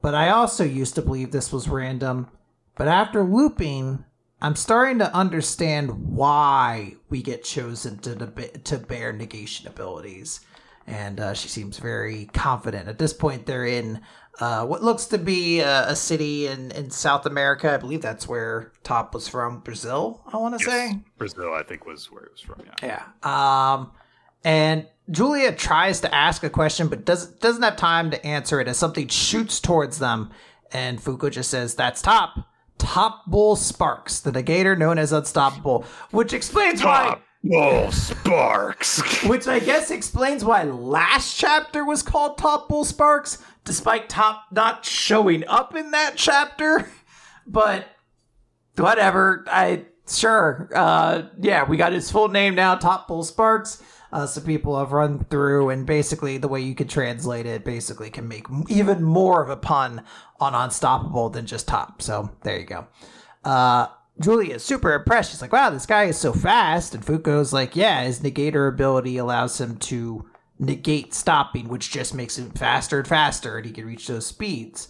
But 0.00 0.14
I 0.14 0.30
also 0.30 0.64
used 0.64 0.94
to 0.94 1.02
believe 1.02 1.30
this 1.30 1.52
was 1.52 1.68
random. 1.68 2.28
But 2.74 2.88
after 2.88 3.22
looping, 3.22 4.02
I'm 4.40 4.56
starting 4.56 4.98
to 5.00 5.14
understand 5.14 5.90
why 5.90 6.94
we 7.10 7.20
get 7.22 7.44
chosen 7.44 7.98
to 7.98 8.14
deb- 8.14 8.64
to 8.64 8.78
bear 8.78 9.12
negation 9.12 9.68
abilities. 9.68 10.40
And 10.86 11.20
uh, 11.20 11.34
she 11.34 11.48
seems 11.48 11.76
very 11.76 12.30
confident. 12.32 12.88
At 12.88 12.98
this 12.98 13.12
point, 13.12 13.44
they're 13.44 13.66
in 13.66 14.00
uh, 14.40 14.64
what 14.64 14.82
looks 14.82 15.06
to 15.06 15.18
be 15.18 15.60
a, 15.60 15.88
a 15.88 15.96
city 15.96 16.46
in, 16.46 16.70
in 16.72 16.90
South 16.90 17.26
America. 17.26 17.72
I 17.72 17.76
believe 17.76 18.00
that's 18.00 18.26
where 18.26 18.72
Top 18.82 19.14
was 19.14 19.28
from. 19.28 19.60
Brazil, 19.60 20.22
I 20.32 20.38
want 20.38 20.58
to 20.58 20.64
say. 20.64 20.98
Brazil, 21.18 21.52
I 21.52 21.62
think, 21.62 21.86
was 21.86 22.10
where 22.10 22.24
it 22.24 22.32
was 22.32 22.40
from. 22.40 22.62
Yeah. 22.82 23.04
Yeah. 23.22 23.72
Um, 23.72 23.92
and 24.42 24.86
Julia 25.10 25.52
tries 25.52 26.00
to 26.00 26.14
ask 26.14 26.42
a 26.42 26.50
question, 26.50 26.88
but 26.88 27.04
doesn't 27.04 27.40
doesn't 27.40 27.62
have 27.62 27.76
time 27.76 28.10
to 28.12 28.26
answer 28.26 28.60
it 28.60 28.68
as 28.68 28.78
something 28.78 29.08
shoots 29.08 29.60
towards 29.60 29.98
them, 29.98 30.30
and 30.72 30.98
Fuko 30.98 31.30
just 31.30 31.50
says, 31.50 31.74
"That's 31.74 32.00
Top." 32.00 32.46
Top 32.78 33.26
Bull 33.26 33.56
Sparks, 33.56 34.20
the 34.20 34.32
negator 34.32 34.76
known 34.76 34.98
as 34.98 35.12
Unstoppable, 35.12 35.84
which 36.12 36.32
explains 36.32 36.82
why. 36.82 37.18
Bull 37.42 37.90
Sparks. 37.90 39.22
Which 39.24 39.48
I 39.48 39.58
guess 39.58 39.90
explains 39.90 40.44
why 40.44 40.64
last 40.64 41.38
chapter 41.38 41.84
was 41.84 42.02
called 42.02 42.38
Top 42.38 42.68
Bull 42.68 42.84
Sparks, 42.84 43.38
despite 43.64 44.08
Top 44.08 44.44
not 44.52 44.84
showing 44.84 45.46
up 45.46 45.74
in 45.74 45.90
that 45.92 46.14
chapter. 46.16 46.90
But 47.46 47.86
whatever. 48.76 49.44
I 49.48 49.86
sure. 50.08 50.68
Uh, 50.74 51.22
yeah, 51.40 51.64
we 51.64 51.76
got 51.76 51.92
his 51.92 52.10
full 52.10 52.28
name 52.28 52.54
now, 52.54 52.74
Top 52.74 53.08
Bull 53.08 53.22
Sparks. 53.22 53.82
Uh, 54.12 54.26
so 54.26 54.40
people 54.40 54.76
have 54.76 54.92
run 54.92 55.24
through, 55.30 55.70
and 55.70 55.86
basically 55.86 56.36
the 56.36 56.48
way 56.48 56.60
you 56.60 56.74
could 56.74 56.90
translate 56.90 57.46
it 57.46 57.64
basically 57.64 58.10
can 58.10 58.26
make 58.26 58.44
even 58.68 59.02
more 59.02 59.42
of 59.42 59.48
a 59.48 59.56
pun 59.56 60.02
on 60.40 60.54
Unstoppable 60.54 61.30
than 61.30 61.46
just 61.46 61.68
Top. 61.68 62.02
So 62.02 62.30
there 62.42 62.58
you 62.58 62.66
go. 62.66 62.88
Uh, 63.44 63.86
Julia 64.20 64.56
is 64.56 64.62
super 64.62 64.92
impressed. 64.92 65.30
She's 65.30 65.42
like, 65.42 65.52
wow, 65.52 65.70
this 65.70 65.86
guy 65.86 66.04
is 66.04 66.18
so 66.18 66.32
fast. 66.32 66.94
And 66.94 67.04
Fuko's 67.04 67.52
like, 67.52 67.74
yeah, 67.74 68.02
his 68.02 68.20
negator 68.20 68.68
ability 68.68 69.16
allows 69.16 69.60
him 69.60 69.76
to 69.78 70.28
negate 70.58 71.14
stopping, 71.14 71.68
which 71.68 71.90
just 71.90 72.14
makes 72.14 72.38
him 72.38 72.50
faster 72.50 72.98
and 72.98 73.08
faster, 73.08 73.56
and 73.56 73.64
he 73.64 73.72
can 73.72 73.86
reach 73.86 74.06
those 74.06 74.26
speeds. 74.26 74.88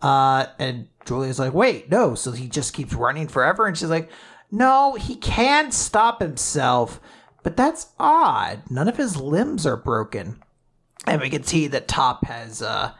Uh, 0.00 0.46
and 0.58 0.88
Julia's 1.04 1.38
like, 1.38 1.54
wait, 1.54 1.90
no. 1.90 2.16
So 2.16 2.32
he 2.32 2.48
just 2.48 2.74
keeps 2.74 2.92
running 2.92 3.28
forever. 3.28 3.66
And 3.66 3.78
she's 3.78 3.88
like, 3.88 4.10
no, 4.50 4.94
he 4.94 5.14
can 5.14 5.70
stop 5.70 6.20
himself, 6.20 7.00
but 7.42 7.56
that's 7.56 7.92
odd. 7.98 8.64
None 8.68 8.88
of 8.88 8.96
his 8.96 9.16
limbs 9.16 9.64
are 9.64 9.76
broken. 9.76 10.42
And 11.06 11.20
we 11.20 11.30
can 11.30 11.44
see 11.44 11.68
that 11.68 11.88
Top 11.88 12.26
has, 12.26 12.62
uh, 12.62 12.92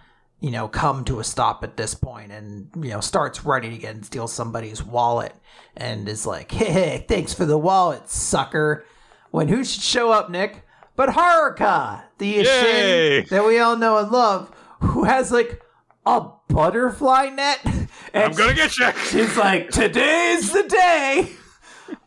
you 0.42 0.50
know, 0.50 0.66
come 0.66 1.04
to 1.04 1.20
a 1.20 1.24
stop 1.24 1.62
at 1.62 1.76
this 1.76 1.94
point 1.94 2.32
and, 2.32 2.68
you 2.74 2.90
know, 2.90 3.00
starts 3.00 3.44
running 3.44 3.72
again, 3.72 4.02
steals 4.02 4.32
somebody's 4.32 4.82
wallet, 4.82 5.32
and 5.76 6.08
is 6.08 6.26
like, 6.26 6.50
hey, 6.50 7.04
thanks 7.08 7.32
for 7.32 7.46
the 7.46 7.56
wallet, 7.56 8.10
sucker. 8.10 8.84
When 9.30 9.46
who 9.46 9.62
should 9.64 9.82
show 9.82 10.10
up, 10.10 10.30
Nick? 10.30 10.66
But 10.96 11.10
Haruka, 11.10 12.02
the! 12.18 12.38
Ishin 12.38 13.28
that 13.28 13.46
we 13.46 13.60
all 13.60 13.76
know 13.76 13.98
and 13.98 14.10
love, 14.10 14.50
who 14.80 15.04
has 15.04 15.30
like 15.30 15.62
a 16.04 16.28
butterfly 16.48 17.30
net. 17.30 17.60
And 18.14 18.24
I'm 18.24 18.32
gonna 18.32 18.52
get 18.52 18.76
you. 18.76 18.92
She's 19.08 19.38
like, 19.38 19.70
today's 19.70 20.52
the 20.52 20.64
day. 20.64 21.30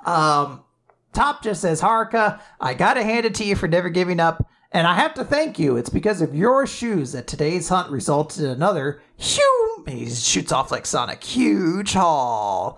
Um, 0.06 0.62
Top 1.14 1.42
just 1.42 1.62
says, 1.62 1.82
Haruka, 1.82 2.40
I 2.62 2.76
gotta 2.76 3.02
hand 3.02 3.26
it 3.26 3.34
to 3.36 3.44
you 3.44 3.56
for 3.56 3.68
never 3.68 3.90
giving 3.90 4.20
up, 4.20 4.48
and 4.76 4.86
I 4.86 4.96
have 4.96 5.14
to 5.14 5.24
thank 5.24 5.58
you. 5.58 5.78
It's 5.78 5.90
because 5.90 6.22
of 6.22 6.36
your 6.36 6.68
shoes 6.68 7.14
that 7.14 7.28
today's 7.28 7.70
hunt 7.70 7.90
resulted 7.90 8.44
in 8.44 8.50
another 8.52 9.02
huge. 9.16 9.42
He 9.88 10.10
shoots 10.10 10.52
off 10.52 10.70
like 10.70 10.86
Sonic, 10.86 11.24
huge 11.24 11.94
haul. 11.94 12.78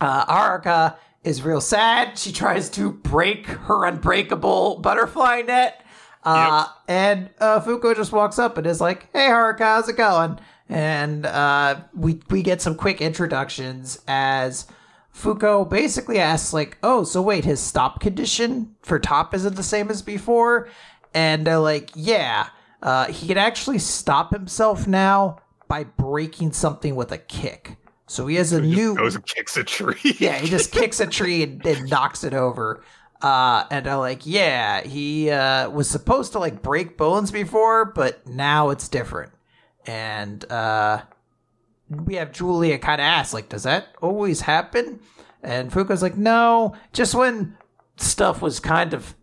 Uh, 0.00 0.24
Haruka 0.24 0.96
is 1.24 1.42
real 1.42 1.60
sad. 1.60 2.16
She 2.18 2.32
tries 2.32 2.70
to 2.70 2.90
break 2.92 3.46
her 3.48 3.84
unbreakable 3.84 4.76
butterfly 4.78 5.42
net. 5.42 5.84
Uh, 6.24 6.66
And 6.88 7.28
uh, 7.38 7.60
Fuko 7.60 7.94
just 7.94 8.10
walks 8.10 8.38
up 8.38 8.56
and 8.56 8.66
is 8.66 8.80
like, 8.80 9.08
"Hey, 9.12 9.28
Haruka, 9.28 9.60
how's 9.60 9.88
it 9.90 9.96
going?" 9.96 10.38
And 10.70 11.26
uh, 11.26 11.80
we 11.94 12.20
we 12.30 12.42
get 12.42 12.62
some 12.62 12.76
quick 12.76 13.02
introductions 13.02 14.00
as 14.08 14.66
Fuko 15.18 15.68
basically 15.68 16.18
asks, 16.18 16.52
like, 16.52 16.78
"Oh, 16.82 17.04
so 17.04 17.20
wait, 17.20 17.44
his 17.44 17.60
stop 17.60 18.00
condition 18.00 18.76
for 18.82 18.98
top 18.98 19.34
isn't 19.34 19.56
the 19.56 19.62
same 19.62 19.90
as 19.90 20.02
before?" 20.02 20.68
And 21.14 21.46
they're 21.46 21.58
like, 21.58 21.90
"Yeah, 21.94 22.48
uh, 22.82 23.06
he 23.06 23.26
can 23.26 23.38
actually 23.38 23.78
stop 23.78 24.32
himself 24.32 24.86
now 24.86 25.38
by 25.66 25.84
breaking 25.84 26.52
something 26.52 26.94
with 26.94 27.12
a 27.12 27.18
kick." 27.18 27.76
So 28.06 28.26
he 28.26 28.36
has 28.36 28.52
a 28.52 28.60
new 28.60 28.94
Goes 28.94 29.16
and 29.16 29.26
kicks 29.26 29.56
a 29.56 29.64
tree. 29.64 30.16
yeah, 30.18 30.38
he 30.38 30.48
just 30.48 30.72
kicks 30.72 30.98
a 30.98 31.06
tree 31.06 31.42
and, 31.42 31.64
and 31.64 31.90
knocks 31.90 32.24
it 32.24 32.32
over. 32.32 32.82
Uh, 33.20 33.64
and 33.70 33.84
they're 33.84 33.96
like, 33.96 34.24
yeah, 34.24 34.80
he 34.82 35.30
uh, 35.30 35.68
was 35.70 35.90
supposed 35.90 36.32
to 36.32 36.38
like 36.38 36.62
break 36.62 36.96
bones 36.96 37.30
before, 37.30 37.84
but 37.84 38.26
now 38.26 38.70
it's 38.70 38.88
different. 38.88 39.32
And 39.86 40.50
uh, 40.50 41.02
we 41.90 42.14
have 42.14 42.32
Julia 42.32 42.78
kind 42.78 43.00
of 43.00 43.04
ask, 43.04 43.32
like, 43.32 43.48
does 43.48 43.62
that 43.62 43.88
always 44.02 44.42
happen? 44.42 45.00
And 45.42 45.70
Fuko's 45.70 46.02
like, 46.02 46.16
no, 46.16 46.74
just 46.92 47.14
when 47.14 47.56
stuff 47.96 48.42
was 48.42 48.60
kind 48.60 48.94
of 48.94 49.14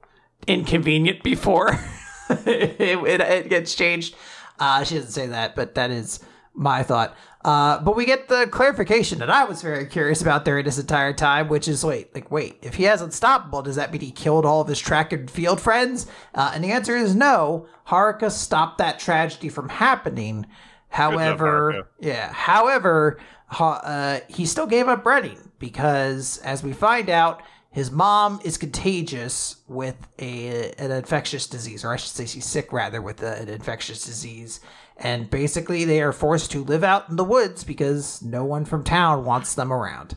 inconvenient 0.47 1.24
before 1.24 1.80
it, 2.30 2.80
it, 2.80 3.22
it 3.22 3.49
gets 3.49 3.76
changed. 3.76 4.16
Uh, 4.59 4.84
she 4.84 4.95
doesn't 4.95 5.11
say 5.11 5.28
that, 5.28 5.55
but 5.55 5.76
that 5.76 5.91
is 5.91 6.20
my 6.53 6.84
thought. 6.84 7.16
Uh, 7.43 7.80
but 7.80 7.95
we 7.95 8.05
get 8.05 8.28
the 8.28 8.47
clarification 8.47 9.20
that 9.20 9.30
I 9.30 9.43
was 9.43 9.61
very 9.61 9.86
curious 9.86 10.20
about 10.22 10.45
during 10.45 10.66
this 10.66 10.80
entire 10.80 11.13
time, 11.13 11.47
which 11.47 11.68
is 11.68 11.86
wait, 11.86 12.13
like, 12.16 12.32
wait, 12.32 12.57
if 12.63 12.74
he 12.76 12.84
has 12.86 13.01
unstoppable, 13.01 13.61
does 13.61 13.76
that 13.76 13.91
mean 13.91 14.01
he 14.01 14.09
killed 14.09 14.45
all 14.45 14.61
of 14.61 14.68
his 14.68 14.80
track 14.80 15.13
and 15.13 15.30
field 15.30 15.61
friends? 15.61 16.07
Uh, 16.34 16.51
and 16.55 16.63
the 16.63 16.72
answer 16.72 16.95
is 16.95 17.16
no. 17.16 17.68
Haruka 17.89 18.32
stopped 18.32 18.80
that 18.80 18.97
tragedy 18.97 19.49
from 19.49 19.70
happening. 19.70 20.47
However, 20.96 21.89
yeah, 22.00 22.32
however, 22.32 23.20
uh, 23.60 24.22
he 24.30 24.46
still 24.46 24.66
gave 24.66 24.88
up 24.88 25.06
running 25.06 25.52
because, 25.60 26.38
as 26.38 26.64
we 26.64 26.72
find 26.72 27.10
out, 27.10 27.41
his 27.70 27.91
mom 27.91 28.39
is 28.46 28.58
contagious 28.58 29.58
with 29.68 29.98
a 30.20 30.72
an 30.78 30.91
infectious 30.91 31.48
disease, 31.48 31.84
or 31.84 31.91
I 31.91 31.98
should 31.98 32.12
say, 32.12 32.26
she's 32.26 32.46
sick 32.46 32.72
rather 32.72 33.02
with 33.02 33.22
a, 33.22 33.41
an 33.41 33.50
infectious 33.50 34.06
disease. 34.06 34.62
And 34.96 35.30
basically, 35.30 35.84
they 35.84 36.02
are 36.02 36.14
forced 36.14 36.52
to 36.52 36.64
live 36.64 36.86
out 36.86 37.10
in 37.10 37.18
the 37.18 37.26
woods 37.26 37.66
because 37.66 38.22
no 38.22 38.46
one 38.46 38.64
from 38.64 38.86
town 38.86 39.26
wants 39.26 39.54
them 39.54 39.74
around. 39.74 40.16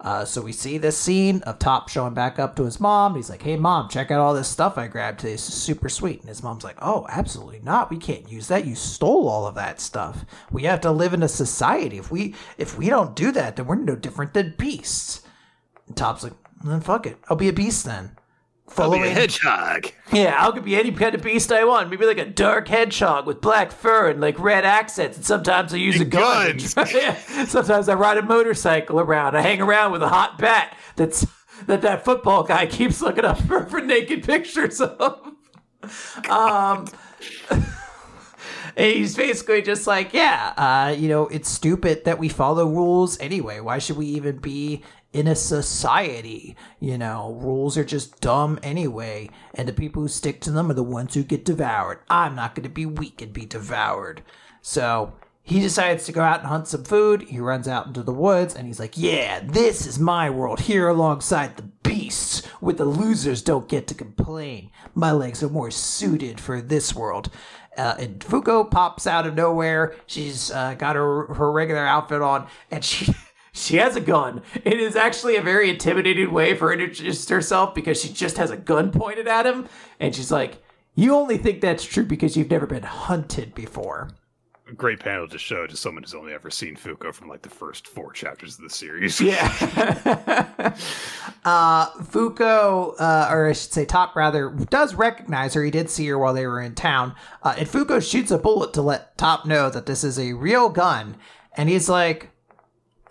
Uh, 0.00 0.24
so 0.24 0.40
we 0.40 0.52
see 0.52 0.78
this 0.78 0.96
scene 0.96 1.42
of 1.42 1.58
Top 1.58 1.90
showing 1.90 2.14
back 2.14 2.38
up 2.38 2.56
to 2.56 2.64
his 2.64 2.80
mom. 2.80 3.16
He's 3.16 3.28
like, 3.28 3.42
"Hey, 3.42 3.56
mom, 3.56 3.88
check 3.88 4.10
out 4.10 4.20
all 4.20 4.32
this 4.32 4.48
stuff 4.48 4.78
I 4.78 4.86
grabbed 4.86 5.20
today. 5.20 5.32
This 5.32 5.48
is 5.48 5.54
super 5.54 5.90
sweet." 5.90 6.20
And 6.20 6.28
his 6.28 6.42
mom's 6.42 6.64
like, 6.64 6.78
"Oh, 6.80 7.06
absolutely 7.10 7.60
not. 7.62 7.90
We 7.90 7.98
can't 7.98 8.30
use 8.30 8.48
that. 8.48 8.64
You 8.64 8.74
stole 8.74 9.28
all 9.28 9.46
of 9.46 9.54
that 9.56 9.78
stuff. 9.80 10.24
We 10.50 10.62
have 10.62 10.80
to 10.82 10.90
live 10.90 11.12
in 11.12 11.22
a 11.22 11.28
society. 11.28 11.98
If 11.98 12.10
we 12.10 12.34
if 12.56 12.78
we 12.78 12.88
don't 12.88 13.14
do 13.14 13.30
that, 13.32 13.56
then 13.56 13.66
we're 13.66 13.74
no 13.74 13.94
different 13.94 14.32
than 14.32 14.54
beasts." 14.56 15.20
And 15.86 15.96
Top's 15.96 16.24
like, 16.24 16.34
"Then 16.64 16.80
fuck 16.80 17.06
it. 17.06 17.18
I'll 17.28 17.36
be 17.36 17.48
a 17.48 17.52
beast 17.52 17.84
then." 17.84 18.16
I'll 18.78 18.90
be 18.92 18.98
a 19.02 19.10
hedgehog. 19.10 19.88
yeah, 20.12 20.46
I 20.46 20.50
could 20.52 20.64
be 20.64 20.76
any 20.76 20.92
kind 20.92 21.14
of 21.14 21.22
beast 21.22 21.52
I 21.52 21.64
want. 21.64 21.90
Maybe 21.90 22.06
like 22.06 22.18
a 22.18 22.24
dark 22.24 22.68
hedgehog 22.68 23.26
with 23.26 23.40
black 23.40 23.72
fur 23.72 24.08
and 24.10 24.20
like 24.20 24.38
red 24.38 24.64
accents. 24.64 25.16
And 25.16 25.26
sometimes 25.26 25.74
I 25.74 25.76
use 25.78 25.98
a 25.98 26.02
And 26.02 26.10
gun. 26.10 26.46
guns. 26.56 26.74
yeah. 26.94 27.14
Sometimes 27.46 27.88
I 27.88 27.94
ride 27.94 28.18
a 28.18 28.22
motorcycle 28.22 29.00
around. 29.00 29.36
I 29.36 29.42
hang 29.42 29.60
around 29.60 29.92
with 29.92 30.02
a 30.02 30.08
hot 30.08 30.38
bat 30.38 30.76
that's 30.96 31.26
that 31.66 31.82
that 31.82 32.04
football 32.04 32.42
guy 32.42 32.66
keeps 32.66 33.02
looking 33.02 33.24
up 33.24 33.38
for, 33.42 33.66
for 33.66 33.80
naked 33.80 34.24
pictures 34.24 34.80
of. 34.80 35.34
Um. 36.28 36.86
And 38.76 38.86
he's 38.92 39.16
basically 39.16 39.62
just 39.62 39.86
like, 39.88 40.14
yeah, 40.14 40.54
uh, 40.56 40.94
you 40.96 41.08
know, 41.08 41.26
it's 41.26 41.48
stupid 41.50 42.04
that 42.04 42.18
we 42.20 42.28
follow 42.28 42.66
rules 42.68 43.18
anyway. 43.18 43.58
Why 43.58 43.78
should 43.78 43.96
we 43.96 44.06
even 44.06 44.38
be 44.38 44.84
in 45.12 45.26
a 45.26 45.34
society? 45.34 46.56
You 46.78 46.98
know, 46.98 47.38
rules 47.40 47.76
are 47.76 47.84
just 47.84 48.20
dumb 48.20 48.58
anyway. 48.62 49.30
And 49.54 49.68
the 49.68 49.72
people 49.72 50.02
who 50.02 50.08
stick 50.08 50.40
to 50.42 50.50
them 50.50 50.70
are 50.70 50.74
the 50.74 50.82
ones 50.82 51.14
who 51.14 51.22
get 51.22 51.44
devoured. 51.44 52.00
I'm 52.08 52.34
not 52.34 52.54
going 52.54 52.64
to 52.64 52.68
be 52.68 52.86
weak 52.86 53.20
and 53.22 53.32
be 53.32 53.46
devoured. 53.46 54.22
So 54.62 55.14
he 55.42 55.60
decides 55.60 56.04
to 56.04 56.12
go 56.12 56.22
out 56.22 56.40
and 56.40 56.48
hunt 56.48 56.68
some 56.68 56.84
food. 56.84 57.22
He 57.22 57.40
runs 57.40 57.66
out 57.66 57.86
into 57.86 58.02
the 58.02 58.12
woods 58.12 58.54
and 58.54 58.66
he's 58.66 58.78
like, 58.78 58.96
yeah, 58.96 59.40
this 59.42 59.86
is 59.86 59.98
my 59.98 60.30
world 60.30 60.60
here 60.60 60.88
alongside 60.88 61.56
the 61.56 61.62
beasts 61.62 62.46
where 62.60 62.74
the 62.74 62.84
losers 62.84 63.42
don't 63.42 63.68
get 63.68 63.86
to 63.88 63.94
complain. 63.94 64.70
My 64.94 65.12
legs 65.12 65.42
are 65.42 65.48
more 65.48 65.70
suited 65.70 66.38
for 66.38 66.60
this 66.60 66.94
world. 66.94 67.30
Uh, 67.76 67.96
and 67.98 68.20
Fuko 68.20 68.70
pops 68.70 69.06
out 69.06 69.26
of 69.26 69.34
nowhere. 69.34 69.94
She's 70.06 70.50
uh, 70.50 70.74
got 70.74 70.96
her 70.96 71.26
her 71.34 71.50
regular 71.50 71.86
outfit 71.86 72.20
on, 72.20 72.46
and 72.70 72.84
she 72.84 73.14
she 73.60 73.76
has 73.76 73.96
a 73.96 74.00
gun. 74.00 74.42
It 74.64 74.80
is 74.80 74.96
actually 74.96 75.36
a 75.36 75.42
very 75.42 75.70
intimidating 75.70 76.32
way 76.32 76.54
for 76.54 76.68
her 76.68 76.76
to 76.76 76.84
introduce 76.84 77.28
herself 77.28 77.74
because 77.74 78.00
she 78.00 78.08
just 78.12 78.36
has 78.36 78.50
a 78.50 78.56
gun 78.56 78.90
pointed 78.90 79.28
at 79.28 79.46
him, 79.46 79.68
and 79.98 80.14
she's 80.14 80.30
like, 80.30 80.62
"You 80.94 81.14
only 81.14 81.38
think 81.38 81.60
that's 81.60 81.84
true 81.84 82.04
because 82.04 82.36
you've 82.36 82.50
never 82.50 82.66
been 82.66 82.82
hunted 82.82 83.54
before." 83.54 84.10
Great 84.76 85.00
panel 85.00 85.26
to 85.26 85.38
show 85.38 85.66
to 85.66 85.76
someone 85.76 86.04
who's 86.04 86.14
only 86.14 86.32
ever 86.32 86.48
seen 86.48 86.76
Fuko 86.76 87.12
from 87.12 87.28
like 87.28 87.42
the 87.42 87.50
first 87.50 87.88
four 87.88 88.12
chapters 88.12 88.56
of 88.56 88.62
the 88.62 88.70
series. 88.70 89.20
Yeah. 89.20 89.48
uh, 91.44 91.90
Fuko, 92.02 92.94
uh, 93.00 93.28
or 93.30 93.48
I 93.48 93.52
should 93.52 93.72
say 93.72 93.84
Top 93.84 94.14
rather, 94.14 94.50
does 94.70 94.94
recognize 94.94 95.54
her. 95.54 95.64
He 95.64 95.72
did 95.72 95.90
see 95.90 96.06
her 96.06 96.18
while 96.18 96.34
they 96.34 96.46
were 96.46 96.60
in 96.60 96.76
town. 96.76 97.16
Uh, 97.42 97.56
and 97.58 97.66
Fuko 97.66 98.00
shoots 98.00 98.30
a 98.30 98.38
bullet 98.38 98.72
to 98.74 98.82
let 98.82 99.18
Top 99.18 99.44
know 99.44 99.70
that 99.70 99.86
this 99.86 100.04
is 100.04 100.18
a 100.20 100.34
real 100.34 100.68
gun. 100.68 101.16
And 101.56 101.68
he's 101.68 101.88
like, 101.88 102.30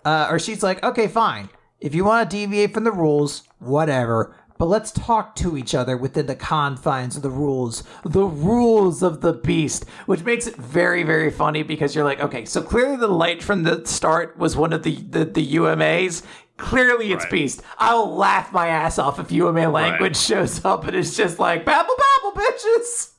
uh, 0.04 0.28
or 0.30 0.38
she's 0.38 0.62
like, 0.62 0.82
okay, 0.82 1.06
fine. 1.08 1.48
If 1.80 1.94
you 1.94 2.04
want 2.04 2.30
to 2.30 2.36
deviate 2.36 2.74
from 2.74 2.84
the 2.84 2.92
rules, 2.92 3.42
whatever. 3.58 4.34
But 4.58 4.66
let's 4.66 4.90
talk 4.90 5.34
to 5.36 5.56
each 5.56 5.74
other 5.74 5.96
within 5.96 6.26
the 6.26 6.34
confines 6.36 7.16
of 7.16 7.22
the 7.22 7.30
rules. 7.30 7.82
The 8.04 8.24
rules 8.24 9.02
of 9.02 9.22
the 9.22 9.32
beast. 9.32 9.86
Which 10.04 10.22
makes 10.22 10.46
it 10.46 10.56
very, 10.56 11.02
very 11.02 11.30
funny 11.30 11.62
because 11.62 11.94
you're 11.94 12.04
like, 12.04 12.20
okay, 12.20 12.44
so 12.44 12.60
clearly 12.60 12.96
the 12.96 13.08
light 13.08 13.42
from 13.42 13.62
the 13.62 13.86
start 13.86 14.36
was 14.36 14.58
one 14.58 14.74
of 14.74 14.82
the, 14.82 14.96
the, 14.96 15.24
the 15.24 15.54
UMAs. 15.54 16.22
Clearly 16.58 17.10
it's 17.12 17.24
Right. 17.24 17.32
beast. 17.32 17.62
I'll 17.78 18.14
laugh 18.14 18.52
my 18.52 18.66
ass 18.68 18.98
off 18.98 19.18
if 19.18 19.32
UMA 19.32 19.70
language 19.70 20.16
shows 20.18 20.62
up 20.62 20.84
and 20.86 20.94
it's 20.94 21.16
just 21.16 21.38
like, 21.38 21.64
babble, 21.64 21.94
babble, 21.96 22.42
bitches. 22.42 23.12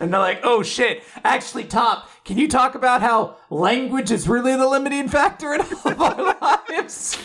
And 0.00 0.12
they're 0.12 0.20
like, 0.20 0.40
oh 0.44 0.62
shit, 0.62 1.02
actually, 1.24 1.64
Top, 1.64 2.08
can 2.26 2.38
you 2.38 2.48
talk 2.48 2.74
about 2.74 3.02
how 3.02 3.36
language 3.50 4.10
is 4.10 4.28
really 4.28 4.56
the 4.56 4.66
limiting 4.66 5.08
factor 5.08 5.54
in 5.54 5.60
all 5.84 6.12
of 6.12 6.36
our 6.42 6.60
lives? 6.68 7.18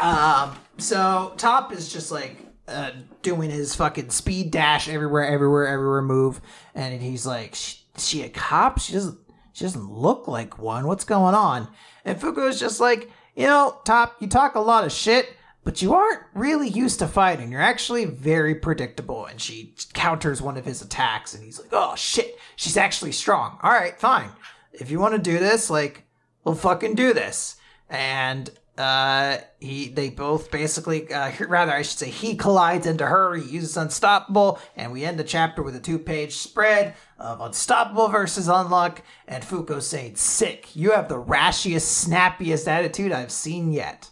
Um, 0.00 0.56
so 0.78 1.34
Top 1.36 1.72
is 1.72 1.92
just 1.92 2.12
like 2.12 2.38
uh, 2.68 2.92
doing 3.22 3.50
his 3.50 3.74
fucking 3.74 4.10
speed 4.10 4.52
dash 4.52 4.88
everywhere, 4.88 5.24
everywhere, 5.24 5.66
everywhere 5.66 6.02
move, 6.02 6.40
and 6.74 7.02
he's 7.02 7.26
like, 7.26 7.56
"She, 7.56 7.78
she 7.96 8.22
a 8.22 8.28
cop? 8.28 8.78
She 8.78 8.92
doesn't. 8.92 9.18
She 9.52 9.64
doesn't 9.64 9.90
look 9.90 10.28
like 10.28 10.58
one. 10.60 10.86
What's 10.86 11.04
going 11.04 11.34
on?" 11.34 11.66
And 12.04 12.20
Fuko 12.20 12.48
is 12.48 12.60
just 12.60 12.78
like, 12.78 13.10
"You 13.34 13.46
know, 13.46 13.80
Top, 13.84 14.16
you 14.20 14.28
talk 14.28 14.54
a 14.54 14.60
lot 14.60 14.84
of 14.84 14.92
shit." 14.92 15.28
But 15.66 15.82
you 15.82 15.94
aren't 15.94 16.22
really 16.32 16.68
used 16.68 17.00
to 17.00 17.08
fighting. 17.08 17.50
You're 17.50 17.60
actually 17.60 18.04
very 18.04 18.54
predictable. 18.54 19.26
And 19.26 19.40
she 19.40 19.74
counters 19.94 20.40
one 20.40 20.56
of 20.56 20.64
his 20.64 20.80
attacks, 20.80 21.34
and 21.34 21.42
he's 21.42 21.58
like, 21.58 21.70
oh 21.72 21.96
shit, 21.96 22.38
she's 22.54 22.76
actually 22.76 23.10
strong. 23.10 23.58
All 23.64 23.72
right, 23.72 23.98
fine. 23.98 24.30
If 24.72 24.92
you 24.92 25.00
want 25.00 25.16
to 25.16 25.20
do 25.20 25.40
this, 25.40 25.68
like, 25.68 26.04
we'll 26.44 26.54
fucking 26.54 26.94
do 26.94 27.12
this. 27.12 27.56
And 27.90 28.48
uh, 28.78 29.38
he 29.58 29.88
they 29.88 30.08
both 30.08 30.52
basically, 30.52 31.12
uh, 31.12 31.32
rather, 31.48 31.72
I 31.72 31.82
should 31.82 31.98
say, 31.98 32.10
he 32.10 32.36
collides 32.36 32.86
into 32.86 33.04
her. 33.04 33.34
He 33.34 33.50
uses 33.50 33.76
Unstoppable, 33.76 34.60
and 34.76 34.92
we 34.92 35.04
end 35.04 35.18
the 35.18 35.24
chapter 35.24 35.64
with 35.64 35.74
a 35.74 35.80
two 35.80 35.98
page 35.98 36.36
spread 36.36 36.94
of 37.18 37.40
Unstoppable 37.40 38.06
versus 38.06 38.46
Unluck, 38.46 38.98
and 39.26 39.42
Fuko 39.42 39.82
saying, 39.82 40.14
Sick, 40.14 40.76
you 40.76 40.92
have 40.92 41.08
the 41.08 41.20
rashiest, 41.20 41.88
snappiest 41.88 42.68
attitude 42.68 43.10
I've 43.10 43.32
seen 43.32 43.72
yet. 43.72 44.10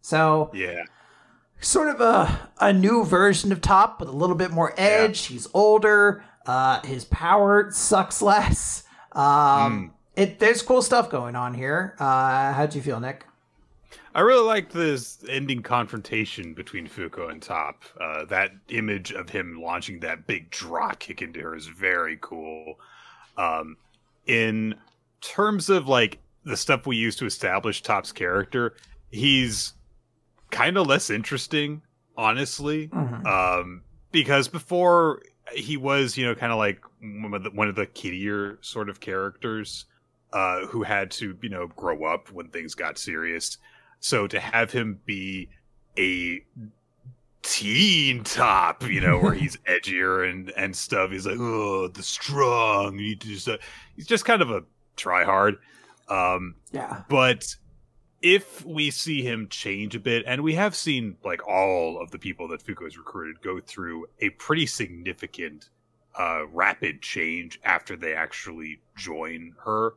So 0.00 0.50
Yeah. 0.54 0.84
sort 1.60 1.88
of 1.88 2.00
a 2.00 2.50
a 2.58 2.72
new 2.72 3.04
version 3.04 3.52
of 3.52 3.60
Top 3.60 4.00
with 4.00 4.08
a 4.08 4.12
little 4.12 4.36
bit 4.36 4.50
more 4.50 4.72
edge. 4.76 5.26
He's 5.26 5.46
older. 5.54 6.24
Uh, 6.46 6.80
his 6.86 7.04
power 7.04 7.70
sucks 7.70 8.22
less. 8.22 8.84
Um, 9.12 9.92
it 10.16 10.38
there's 10.38 10.62
cool 10.62 10.82
stuff 10.82 11.10
going 11.10 11.36
on 11.36 11.54
here. 11.54 11.94
Uh, 11.98 12.52
how'd 12.52 12.74
you 12.74 12.82
feel, 12.82 13.00
Nick? 13.00 13.24
I 14.12 14.20
really 14.22 14.44
like 14.44 14.70
this 14.72 15.22
ending 15.28 15.62
confrontation 15.62 16.52
between 16.54 16.88
Fuko 16.88 17.30
and 17.30 17.40
Top. 17.40 17.84
Uh, 18.00 18.24
that 18.24 18.50
image 18.68 19.12
of 19.12 19.28
him 19.28 19.60
launching 19.62 20.00
that 20.00 20.26
big 20.26 20.50
drop 20.50 20.98
kick 20.98 21.22
into 21.22 21.40
her 21.40 21.54
is 21.54 21.66
very 21.66 22.18
cool. 22.20 22.80
Um, 23.36 23.76
in 24.26 24.74
terms 25.20 25.70
of 25.70 25.86
like 25.86 26.18
the 26.44 26.56
stuff 26.56 26.86
we 26.86 26.96
use 26.96 27.14
to 27.16 27.26
establish 27.26 27.82
Top's 27.82 28.10
character, 28.10 28.74
he's 29.10 29.74
kind 30.50 30.76
of 30.76 30.86
less 30.86 31.10
interesting, 31.10 31.82
honestly. 32.16 32.88
Mhm. 32.88 33.26
Um, 33.26 33.82
because 34.12 34.48
before 34.48 35.22
he 35.54 35.76
was, 35.76 36.16
you 36.16 36.24
know, 36.26 36.34
kind 36.34 36.52
of 36.52 36.58
like 36.58 36.80
one 37.00 37.34
of 37.34 37.44
the, 37.44 37.50
one 37.50 37.68
of 37.68 37.74
the 37.76 37.86
kiddier 37.86 38.58
sort 38.60 38.88
of 38.88 39.00
characters 39.00 39.86
uh, 40.32 40.66
who 40.66 40.82
had 40.82 41.10
to, 41.12 41.36
you 41.42 41.48
know, 41.48 41.66
grow 41.68 42.04
up 42.04 42.30
when 42.30 42.48
things 42.48 42.74
got 42.74 42.98
serious. 42.98 43.58
So 44.00 44.26
to 44.28 44.38
have 44.40 44.70
him 44.72 45.00
be 45.04 45.48
a 45.98 46.42
teen 47.42 48.22
top, 48.24 48.82
you 48.88 49.00
know, 49.00 49.18
where 49.18 49.34
he's 49.34 49.56
edgier 49.68 50.28
and 50.28 50.50
and 50.56 50.74
stuff, 50.76 51.10
he's 51.10 51.26
like, 51.26 51.38
oh, 51.38 51.88
the 51.88 52.02
strong. 52.02 52.98
You 52.98 53.16
just, 53.16 53.48
uh, 53.48 53.58
he's 53.96 54.06
just 54.06 54.24
kind 54.24 54.42
of 54.42 54.50
a 54.50 54.62
try 54.96 55.24
hard. 55.24 55.56
Um, 56.08 56.56
Yeah. 56.72 57.02
but 57.08 57.54
if 58.22 58.64
we 58.64 58.90
see 58.90 59.22
him 59.22 59.48
change 59.48 59.94
a 59.94 60.00
bit, 60.00 60.24
and 60.26 60.42
we 60.42 60.54
have 60.54 60.74
seen 60.74 61.16
like 61.24 61.46
all 61.46 62.00
of 62.00 62.10
the 62.10 62.18
people 62.18 62.48
that 62.48 62.64
Fuko 62.64 62.84
has 62.84 62.98
recruited 62.98 63.42
go 63.42 63.60
through 63.60 64.06
a 64.20 64.30
pretty 64.30 64.66
significant, 64.66 65.70
uh, 66.18 66.46
rapid 66.52 67.00
change 67.00 67.60
after 67.64 67.96
they 67.96 68.14
actually 68.14 68.80
join 68.96 69.54
her, 69.64 69.94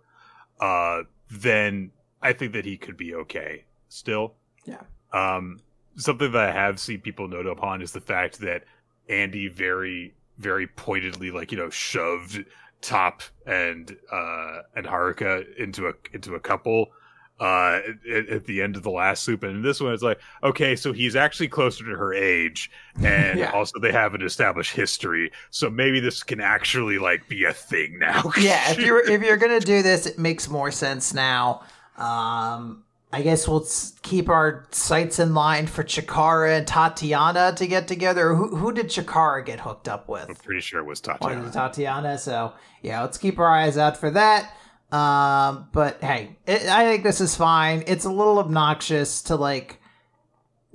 uh, 0.60 1.04
then 1.30 1.92
I 2.22 2.34
think 2.34 2.54
that 2.54 2.66
he 2.66 2.78
could 2.78 2.96
be 2.96 3.14
okay 3.16 3.66
still. 3.90 4.36
Yeah. 4.66 4.82
Um, 5.12 5.60
something 5.98 6.32
that 6.32 6.50
I 6.50 6.52
have 6.52 6.80
seen 6.80 7.02
people 7.02 7.28
note 7.28 7.48
upon 7.48 7.82
is 7.82 7.92
the 7.92 8.02
fact 8.02 8.40
that 8.40 8.64
Andy 9.10 9.50
very, 9.50 10.14
very 10.38 10.68
pointedly, 10.68 11.30
like 11.32 11.52
you 11.52 11.58
know, 11.58 11.70
shoved 11.70 12.46
Top 12.82 13.22
and 13.46 13.96
uh 14.12 14.64
and 14.76 14.86
Haruka 14.86 15.46
into 15.58 15.88
a 15.88 15.94
into 16.12 16.36
a 16.36 16.40
couple 16.40 16.92
uh 17.40 17.80
at, 18.12 18.30
at 18.30 18.46
the 18.46 18.62
end 18.62 18.76
of 18.76 18.84
the 18.84 18.92
last 18.92 19.24
soup 19.24 19.42
and 19.44 19.56
in 19.56 19.62
this 19.64 19.82
one 19.82 19.92
it's 19.92 20.04
like 20.04 20.20
okay 20.44 20.76
so 20.76 20.94
he's 20.94 21.16
actually 21.16 21.48
closer 21.48 21.84
to 21.84 21.98
her 21.98 22.14
age 22.14 22.70
and 23.04 23.40
Yeah. 23.44 23.52
also 23.52 23.80
they 23.80 23.92
have 23.92 24.14
an 24.14 24.22
established 24.22 24.76
history 24.76 25.32
so 25.50 25.70
maybe 25.70 26.00
this 26.00 26.22
can 26.22 26.40
actually 26.40 27.00
like 27.00 27.28
be 27.28 27.44
a 27.46 27.54
thing 27.54 27.98
now 27.98 28.32
yeah, 28.40 28.72
if 28.72 28.80
you're 28.80 29.04
if 29.10 29.22
you're 29.24 29.38
gonna 29.38 29.60
do 29.60 29.82
this, 29.82 30.06
it 30.06 30.20
makes 30.20 30.48
more 30.48 30.70
sense 30.72 31.14
now. 31.14 31.64
Um, 31.98 32.84
I 33.12 33.22
guess 33.22 33.48
we'll 33.48 33.66
keep 34.02 34.28
our 34.30 34.66
sights 34.72 35.20
in 35.20 35.34
line 35.36 35.68
for 35.68 35.84
Chikara 35.84 36.58
and 36.58 36.68
Tatiana 36.68 37.54
to 37.58 37.68
get 37.68 37.88
together. 37.88 38.34
Who 38.36 38.56
who 38.56 38.72
did 38.74 38.88
Chikara 38.88 39.46
get 39.46 39.60
hooked 39.60 39.88
up 39.88 40.08
with? 40.10 40.28
i'm 40.30 40.36
pretty 40.36 40.62
sure 40.62 40.80
it 40.80 40.86
was 40.86 41.00
Tatiana. 41.00 41.52
Tatiana. 41.52 42.18
So 42.18 42.54
yeah, 42.82 43.02
let's 43.02 43.18
keep 43.18 43.38
our 43.40 43.50
eyes 43.52 43.78
out 43.78 43.98
for 43.98 44.10
that. 44.12 44.56
Um, 44.94 45.68
but 45.72 46.02
hey, 46.04 46.38
it, 46.46 46.64
I 46.68 46.86
think 46.86 47.04
this 47.04 47.20
is 47.20 47.36
fine. 47.36 47.84
It's 47.88 48.06
a 48.06 48.12
little 48.12 48.40
obnoxious 48.40 49.22
to 49.24 49.36
like. 49.36 49.80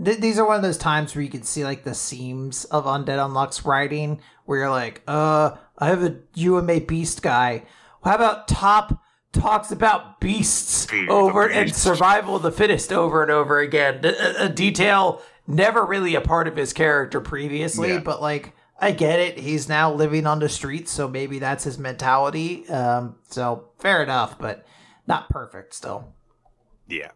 Th- 0.05 0.19
these 0.19 0.39
are 0.39 0.47
one 0.47 0.57
of 0.57 0.63
those 0.63 0.79
times 0.79 1.15
where 1.15 1.23
you 1.23 1.31
can 1.31 1.43
see 1.43 1.65
like 1.65 1.85
the 1.85 1.95
seams 1.95 2.65
of 2.67 2.85
Undead 2.85 3.19
Unluck's 3.25 3.65
writing, 3.65 4.21
where 4.45 4.59
you're 4.61 4.71
like, 4.71 5.03
uh, 5.07 5.53
I 5.79 5.87
have 5.89 6.03
a 6.03 6.17
UMA 6.35 6.81
beast 6.81 7.23
guy. 7.23 7.63
How 8.05 8.15
about 8.15 8.49
Top 8.49 9.03
talks 9.33 9.71
about 9.71 10.21
beasts 10.21 10.87
over 11.09 11.49
the 11.49 11.55
and 11.55 11.75
survival 11.75 12.37
of 12.37 12.43
the 12.43 12.51
fittest 12.53 12.93
over 12.93 13.23
and 13.23 13.31
over 13.31 13.59
again? 13.61 14.05
A 14.39 14.49
detail 14.49 15.21
never 15.47 15.85
really 15.85 16.15
a 16.15 16.21
part 16.21 16.47
of 16.49 16.57
his 16.57 16.73
character 16.73 17.21
previously, 17.21 17.95
Yeah. 17.95 18.01
but 18.01 18.21
like 18.23 18.55
I 18.81 18.93
get 18.93 19.19
it. 19.19 19.39
He's 19.39 19.69
now 19.69 19.93
living 19.93 20.27
on 20.27 20.39
the 20.39 20.49
streets, 20.49 20.93
so 20.93 21.09
maybe 21.09 21.39
that's 21.41 21.65
his 21.65 21.79
mentality. 21.79 22.69
Um, 22.69 23.17
so 23.29 23.71
fair 23.79 24.03
enough, 24.03 24.39
but 24.39 24.65
not 25.07 25.29
perfect 25.31 25.75
still. 25.75 26.13
yeah 26.87 27.11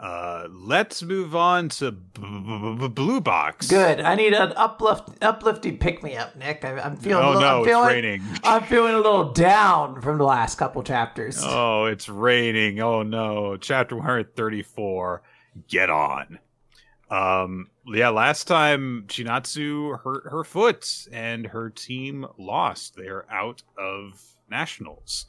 uh 0.00 0.46
let's 0.52 1.02
move 1.02 1.34
on 1.34 1.68
to 1.68 1.90
b- 1.90 2.20
b- 2.22 2.76
b- 2.78 2.88
blue 2.88 3.20
box 3.20 3.66
Good. 3.68 3.98
I 4.00 4.14
need 4.14 4.32
an 4.32 4.52
uplift, 4.54 5.08
uplifting 5.22 5.76
pick 5.78 6.04
me 6.04 6.16
up, 6.16 6.36
Nick. 6.36 6.64
I, 6.64 6.78
I'm 6.78 6.96
feeling. 6.96 7.24
oh 7.24 7.32
little, 7.32 7.40
no 7.40 7.62
I'm 7.62 7.68
it's 7.68 7.92
raining 7.92 8.22
I'm 8.44 8.62
feeling 8.62 8.94
a 8.94 8.98
little 8.98 9.32
down 9.32 10.00
from 10.00 10.18
the 10.18 10.24
last 10.24 10.56
couple 10.56 10.84
chapters. 10.84 11.40
Oh, 11.44 11.86
it's 11.86 12.08
raining. 12.08 12.78
Oh 12.80 13.02
no. 13.02 13.56
Chapter 13.56 13.96
134. 13.96 15.22
Get 15.66 15.90
on. 15.90 16.38
Um 17.10 17.70
yeah, 17.86 18.10
last 18.10 18.44
time 18.44 19.04
Chinatsu 19.08 20.00
hurt 20.02 20.24
her 20.30 20.44
foot 20.44 21.06
and 21.10 21.46
her 21.46 21.70
team 21.70 22.26
lost. 22.38 22.96
They're 22.96 23.30
out 23.30 23.62
of 23.78 24.22
nationals. 24.50 25.26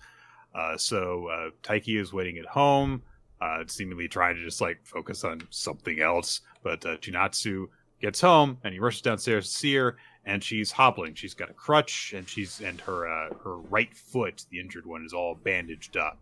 Uh 0.54 0.78
so 0.78 1.28
uh 1.28 1.50
Taiki 1.64 2.00
is 2.00 2.12
waiting 2.12 2.38
at 2.38 2.46
home, 2.46 3.04
uh 3.42 3.64
seemingly 3.68 4.08
trying 4.08 4.36
to 4.36 4.44
just 4.44 4.62
like 4.62 4.80
focus 4.84 5.24
on 5.24 5.42
something 5.50 6.02
else, 6.02 6.42
but 6.64 6.86
uh 6.86 6.98
Chinatsu 6.98 7.68
gets 8.02 8.22
home 8.22 8.58
and 8.64 8.74
he 8.74 8.80
rushes 8.80 9.02
downstairs 9.02 9.46
to 9.46 9.58
see 9.58 9.76
her 9.76 9.98
and 10.26 10.44
she's 10.44 10.72
hobbling. 10.72 11.14
She's 11.16 11.34
got 11.34 11.50
a 11.50 11.54
crutch 11.54 12.14
and 12.16 12.28
she's 12.28 12.62
and 12.62 12.80
her 12.82 13.08
uh, 13.08 13.34
her 13.44 13.58
right 13.58 13.94
foot, 13.96 14.46
the 14.50 14.60
injured 14.60 14.86
one, 14.86 15.06
is 15.06 15.14
all 15.14 15.36
bandaged 15.36 15.98
up. 15.98 16.20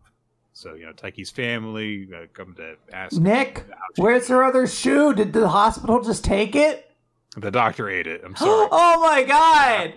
So 0.58 0.74
you 0.74 0.88
know, 0.88 0.92
Taiki's 0.94 1.30
family 1.30 2.10
uh, 2.16 2.26
come 2.34 2.56
to 2.56 2.76
ask. 2.92 3.14
Nick, 3.20 3.64
where's 3.98 4.28
her 4.30 4.44
other 4.44 4.66
shoe? 4.66 5.14
Did 5.14 5.32
the 5.34 5.48
hospital 5.50 6.02
just 6.02 6.24
take 6.26 6.56
it? 6.56 6.90
The 7.36 7.52
doctor 7.52 7.88
ate 7.90 8.08
it. 8.08 8.22
I'm 8.26 8.36
sorry. 8.36 8.68
oh 8.72 9.00
my 9.02 9.22
god! 9.24 9.94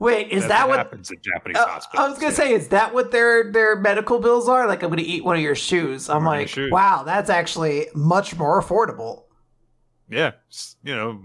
Wait, 0.00 0.28
is 0.32 0.42
That's 0.42 0.48
that 0.48 0.68
what? 0.68 0.78
happens 0.78 1.12
at 1.12 1.22
Japanese 1.22 1.58
Uh, 1.58 1.66
hospitals? 1.66 2.04
I 2.04 2.08
was 2.08 2.18
gonna 2.18 2.32
yeah. 2.32 2.36
say, 2.36 2.52
is 2.54 2.68
that 2.68 2.92
what 2.92 3.12
their 3.12 3.52
their 3.52 3.76
medical 3.76 4.18
bills 4.18 4.48
are? 4.48 4.66
Like, 4.66 4.82
I'm 4.82 4.90
gonna 4.90 5.02
eat 5.02 5.24
one 5.24 5.36
of 5.36 5.42
your 5.42 5.54
shoes. 5.54 6.08
I'm 6.10 6.24
One 6.24 6.38
like, 6.38 6.48
shoes. 6.48 6.72
wow, 6.72 7.04
that's 7.04 7.30
actually 7.30 7.86
much 7.94 8.36
more 8.36 8.60
affordable. 8.60 9.24
yeah, 10.08 10.32
you 10.82 10.96
know, 10.96 11.20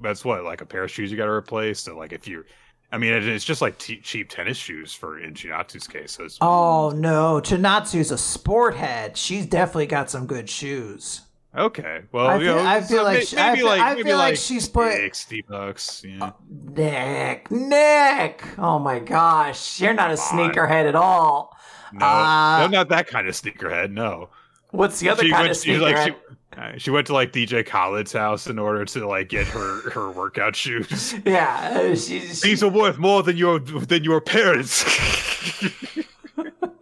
that's 0.00 0.24
what 0.24 0.42
like 0.44 0.62
a 0.62 0.66
pair 0.66 0.84
of 0.84 0.90
shoes 0.90 1.10
you 1.10 1.18
got 1.18 1.26
to 1.26 1.32
replace. 1.32 1.80
So 1.80 1.98
like 1.98 2.12
if 2.12 2.26
you, 2.26 2.44
I 2.92 2.98
mean, 2.98 3.14
it's 3.14 3.44
just 3.44 3.62
like 3.62 3.78
t- 3.78 4.00
cheap 4.00 4.28
tennis 4.28 4.58
shoes 4.58 4.92
for 4.92 5.18
in 5.18 5.32
Chinatsu's 5.32 5.86
case. 5.88 6.12
So 6.12 6.28
Oh 6.42 6.90
no, 6.94 7.40
Chinatsu's 7.42 8.10
a 8.10 8.18
sport 8.18 8.74
head. 8.76 9.16
She's 9.16 9.46
definitely 9.46 9.86
got 9.86 10.10
some 10.10 10.26
good 10.26 10.48
shoes. 10.50 11.22
okay, 11.56 12.02
well, 12.12 12.26
I 12.28 12.36
you 12.36 12.44
feel- 12.44 12.56
know, 12.56 12.66
I 12.66 12.80
feel 12.82 12.98
so 12.98 13.04
like 13.04 13.18
may- 13.18 13.24
she- 13.24 13.38
I 13.38 13.56
feel- 13.56 13.66
like 13.66 13.80
I 13.80 13.94
feel 13.94 14.16
like 14.18 14.30
like 14.32 14.36
she's 14.36 14.68
put- 14.68 14.92
sixty 14.92 15.42
bucks. 15.42 16.04
Yeah. 16.06 16.32
Nick, 16.50 17.50
Nick. 17.50 18.44
Oh 18.58 18.78
my 18.78 18.98
gosh, 18.98 19.80
you're 19.80 19.94
not 19.94 20.10
a 20.10 20.14
sneakerhead 20.14 20.86
at 20.86 20.94
all. 20.94 21.56
No, 21.94 22.06
Uh, 22.06 22.58
no, 22.70 22.78
not 22.78 22.88
that 22.90 23.06
kind 23.06 23.26
of 23.26 23.34
sneakerhead. 23.34 23.90
No. 23.90 24.28
What's 24.70 25.00
the 25.00 25.10
other 25.10 25.22
she 25.24 25.30
kind 25.30 25.42
went, 25.44 25.50
of 25.56 25.62
she, 25.62 25.70
sneakerhead? 25.72 25.80
like, 25.80 26.04
she, 26.06 26.10
uh, 26.12 26.34
she 26.76 26.90
went 26.90 27.06
to 27.06 27.12
like 27.12 27.32
DJ 27.32 27.66
Khaled's 27.66 28.12
house 28.12 28.46
in 28.46 28.58
order 28.58 28.84
to 28.84 29.06
like 29.06 29.28
get 29.28 29.46
her 29.48 29.90
her 29.90 30.10
workout 30.10 30.56
shoes. 30.56 31.14
yeah, 31.24 31.72
uh, 31.74 31.96
she's 31.96 32.40
These 32.40 32.62
are 32.62 32.68
worth 32.68 32.98
more 32.98 33.22
than 33.22 33.36
your 33.36 33.58
than 33.58 34.04
your 34.04 34.20
parents. 34.20 34.84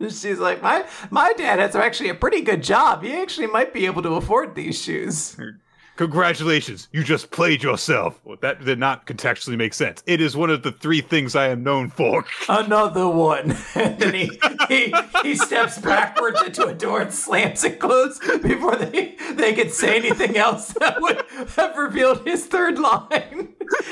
she's 0.01 0.39
like 0.39 0.63
my 0.63 0.87
my 1.11 1.33
dad 1.37 1.59
has 1.59 1.77
actually 1.77 2.09
a 2.09 2.15
pretty 2.15 2.41
good 2.41 2.63
job. 2.63 3.03
He 3.03 3.13
actually 3.13 3.47
might 3.47 3.73
be 3.73 3.87
able 3.87 4.03
to 4.03 4.15
afford 4.15 4.55
these 4.55 4.81
shoes. 4.81 5.37
Congratulations, 6.01 6.89
you 6.93 7.05
just 7.05 7.31
played 7.31 7.63
yourself. 7.63 8.19
Well, 8.25 8.39
that 8.41 8.65
did 8.65 8.79
not 8.79 9.07
contextually 9.07 9.59
make 9.59 9.75
sense. 9.75 10.03
It 10.07 10.23
is 10.23 10.35
one 10.35 10.49
of 10.49 10.63
the 10.63 10.73
three 10.73 11.03
things 11.03 11.37
I 11.37 11.49
am 11.49 11.63
known 11.63 11.91
for. 11.91 12.25
Another 12.49 13.07
one. 13.07 13.55
and 13.75 14.03
he, 14.15 14.31
he 14.69 14.95
he 15.23 15.35
steps 15.35 15.77
backwards 15.77 16.41
into 16.41 16.65
a 16.65 16.73
door 16.73 17.03
and 17.03 17.13
slams 17.13 17.65
it 17.65 17.81
closed 17.81 18.23
before 18.43 18.77
they 18.77 19.15
they 19.33 19.53
could 19.53 19.71
say 19.73 19.99
anything 19.99 20.39
else 20.39 20.69
that 20.81 21.03
would 21.03 21.23
have 21.57 21.77
revealed 21.77 22.27
his 22.27 22.47
third 22.47 22.79
line. 22.79 23.51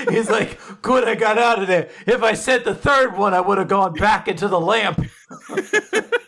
He's 0.09 0.31
like, 0.31 0.59
"Good, 0.81 1.07
I 1.07 1.15
got 1.15 1.37
out 1.37 1.61
of 1.61 1.69
there. 1.69 1.91
If 2.07 2.23
I 2.23 2.33
said 2.33 2.65
the 2.65 2.75
third 2.75 3.19
one, 3.19 3.35
I 3.35 3.43
would 3.43 3.59
have 3.59 3.69
gone 3.69 3.93
back 3.93 4.29
into 4.29 4.49
the 4.49 4.59
lamp." 4.59 4.99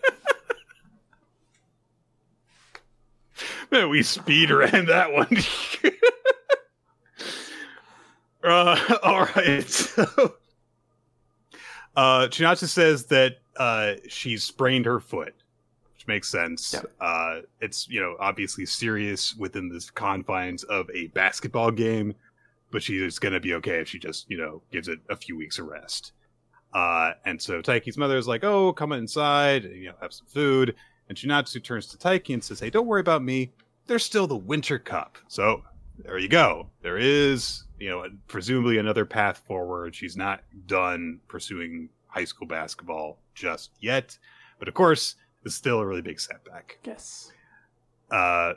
we 3.89 4.03
speed 4.03 4.51
ran 4.51 4.87
that 4.87 5.13
one. 5.13 5.37
uh, 8.45 8.99
all 9.03 9.27
right. 9.37 9.65
So, 9.71 10.35
uh, 11.97 12.29
Chinatsu 12.29 12.69
says 12.69 13.07
that 13.07 13.39
uh, 13.57 13.95
she 14.09 14.37
sprained 14.37 14.87
her 14.87 15.01
foot, 15.01 15.35
which 15.95 16.07
makes 16.07 16.31
sense. 16.31 16.73
Yep. 16.73 16.93
Uh, 17.01 17.41
it's 17.61 17.89
you 17.89 18.01
know 18.01 18.17
obviously 18.21 18.65
serious 18.65 19.35
within 19.37 19.69
the 19.69 19.85
confines 19.95 20.63
of 20.65 20.89
a 20.95 21.09
basketball 21.09 21.71
game, 21.71 22.15
but 22.71 22.83
she's 22.83 23.19
gonna 23.19 23.41
be 23.41 23.55
okay 23.55 23.81
if 23.81 23.89
she 23.89 23.99
just 23.99 24.31
you 24.31 24.39
know 24.39 24.63
gives 24.71 24.89
it 24.89 25.01
a 25.11 25.17
few 25.17 25.37
weeks 25.37 25.59
of 25.59 25.67
rest. 25.67 26.13
Uh, 26.73 27.13
and 27.25 27.43
so 27.43 27.61
Taiki's 27.61 27.99
mother 27.99 28.17
is 28.17 28.29
like, 28.29 28.45
"Oh, 28.45 28.73
come 28.73 28.93
inside, 28.93 29.65
and, 29.65 29.77
you 29.77 29.89
know, 29.89 29.97
have 30.01 30.13
some 30.13 30.29
food." 30.29 30.77
And 31.11 31.19
Chinatsu 31.19 31.63
turns 31.65 31.89
to 31.89 31.99
Taiki 31.99 32.35
and 32.35 32.43
says, 32.43 32.61
Hey, 32.61 32.71
don't 32.71 32.87
worry 32.87 33.01
about 33.01 33.25
me. 33.25 33.53
There's 33.89 34.05
still 34.05 34.29
the 34.29 34.37
Winter 34.37 34.79
Cup. 34.79 35.19
So 35.27 35.65
there 35.99 36.19
you 36.19 36.29
go. 36.29 36.69
There 36.83 36.99
is, 36.99 37.65
you 37.81 37.91
know, 37.91 38.07
presumably 38.29 38.79
another 38.79 39.05
path 39.05 39.43
forward. 39.45 39.93
She's 39.93 40.17
not 40.17 40.43
done 40.69 41.19
pursuing 41.27 41.89
high 42.07 42.25
school 42.25 42.47
basketball 42.47 43.19
just 43.35 43.73
yet. 43.81 44.17
But 44.61 44.69
of 44.69 44.75
course, 44.75 45.17
it's 45.45 45.57
still 45.57 45.81
a 45.81 45.87
really 45.87 46.01
big 46.01 46.21
setback. 46.21 46.79
Yes. 46.85 47.33
Uh, 48.09 48.53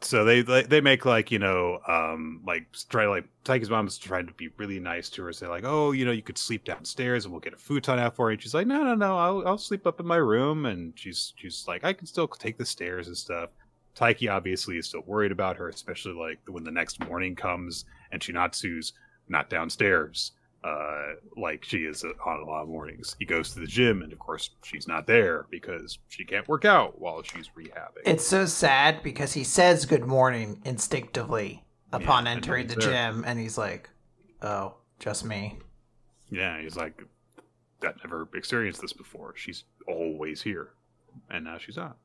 so 0.00 0.24
they 0.24 0.42
they 0.42 0.80
make 0.80 1.04
like 1.04 1.30
you 1.30 1.38
know 1.38 1.80
um 1.86 2.42
like 2.46 2.66
try 2.88 3.04
to 3.04 3.10
like 3.10 3.24
Taiki's 3.44 3.70
mom's 3.70 3.98
trying 3.98 4.26
to 4.26 4.32
be 4.34 4.48
really 4.56 4.80
nice 4.80 5.08
to 5.10 5.22
her 5.22 5.32
say 5.32 5.46
like 5.46 5.64
oh 5.64 5.92
you 5.92 6.04
know 6.04 6.10
you 6.10 6.22
could 6.22 6.38
sleep 6.38 6.64
downstairs 6.64 7.24
and 7.24 7.32
we'll 7.32 7.40
get 7.40 7.52
a 7.52 7.56
futon 7.56 7.98
out 7.98 8.16
for 8.16 8.30
you. 8.30 8.34
And 8.34 8.42
she's 8.42 8.54
like 8.54 8.66
no 8.66 8.82
no 8.82 8.94
no 8.94 9.16
I'll 9.16 9.46
I'll 9.46 9.58
sleep 9.58 9.86
up 9.86 10.00
in 10.00 10.06
my 10.06 10.16
room. 10.16 10.66
And 10.66 10.92
she's 10.96 11.32
she's 11.36 11.64
like 11.66 11.84
I 11.84 11.92
can 11.92 12.06
still 12.06 12.28
take 12.28 12.58
the 12.58 12.66
stairs 12.66 13.06
and 13.06 13.16
stuff. 13.16 13.50
Taiki 13.96 14.30
obviously 14.30 14.78
is 14.78 14.86
still 14.86 15.02
worried 15.06 15.32
about 15.32 15.56
her 15.56 15.68
especially 15.68 16.14
like 16.14 16.38
when 16.46 16.64
the 16.64 16.70
next 16.70 17.04
morning 17.06 17.34
comes 17.34 17.84
and 18.12 18.22
Chinatsu's 18.22 18.92
not 19.28 19.50
downstairs 19.50 20.32
uh 20.64 21.12
like 21.36 21.64
she 21.64 21.78
is 21.84 22.02
on 22.04 22.40
a 22.40 22.44
lot 22.44 22.62
of 22.62 22.68
mornings 22.68 23.14
he 23.18 23.24
goes 23.24 23.52
to 23.54 23.60
the 23.60 23.66
gym 23.66 24.02
and 24.02 24.12
of 24.12 24.18
course 24.18 24.50
she's 24.64 24.88
not 24.88 25.06
there 25.06 25.46
because 25.50 25.98
she 26.08 26.24
can't 26.24 26.48
work 26.48 26.64
out 26.64 27.00
while 27.00 27.22
she's 27.22 27.48
rehabbing 27.56 28.02
It's 28.04 28.26
so 28.26 28.44
sad 28.44 29.02
because 29.04 29.32
he 29.34 29.44
says 29.44 29.86
good 29.86 30.04
morning 30.04 30.60
instinctively 30.64 31.62
upon 31.92 32.26
Yeah, 32.26 32.32
entering 32.32 32.66
the 32.66 32.74
there. 32.74 32.90
gym, 32.90 33.24
and 33.26 33.38
he's 33.38 33.56
like, 33.56 33.88
"Oh, 34.42 34.74
just 34.98 35.24
me." 35.24 35.58
Yeah, 36.30 36.60
he's 36.60 36.76
like, 36.76 37.02
I've 37.82 37.96
never 38.04 38.28
experienced 38.34 38.82
this 38.82 38.92
before. 38.92 39.32
She's 39.36 39.64
always 39.86 40.42
here, 40.42 40.70
and 41.30 41.44
now 41.44 41.56
she's 41.58 41.76
not. 41.76 41.96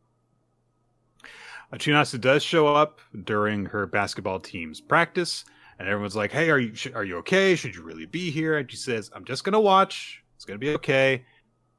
Chinatsu 1.73 2.21
does 2.21 2.43
show 2.43 2.67
up 2.67 3.01
during 3.25 3.65
her 3.65 3.85
basketball 3.87 4.39
team's 4.39 4.79
practice, 4.79 5.43
and 5.79 5.87
everyone's 5.87 6.15
like, 6.15 6.31
"Hey, 6.31 6.49
are 6.49 6.59
you 6.59 6.75
sh- 6.75 6.93
are 6.93 7.03
you 7.03 7.17
okay? 7.17 7.55
Should 7.55 7.75
you 7.75 7.83
really 7.83 8.05
be 8.05 8.31
here?" 8.31 8.57
And 8.57 8.69
she 8.69 8.77
says, 8.77 9.11
"I'm 9.13 9.25
just 9.25 9.43
gonna 9.43 9.59
watch. 9.59 10.23
It's 10.35 10.45
gonna 10.45 10.59
be 10.59 10.73
okay." 10.75 11.25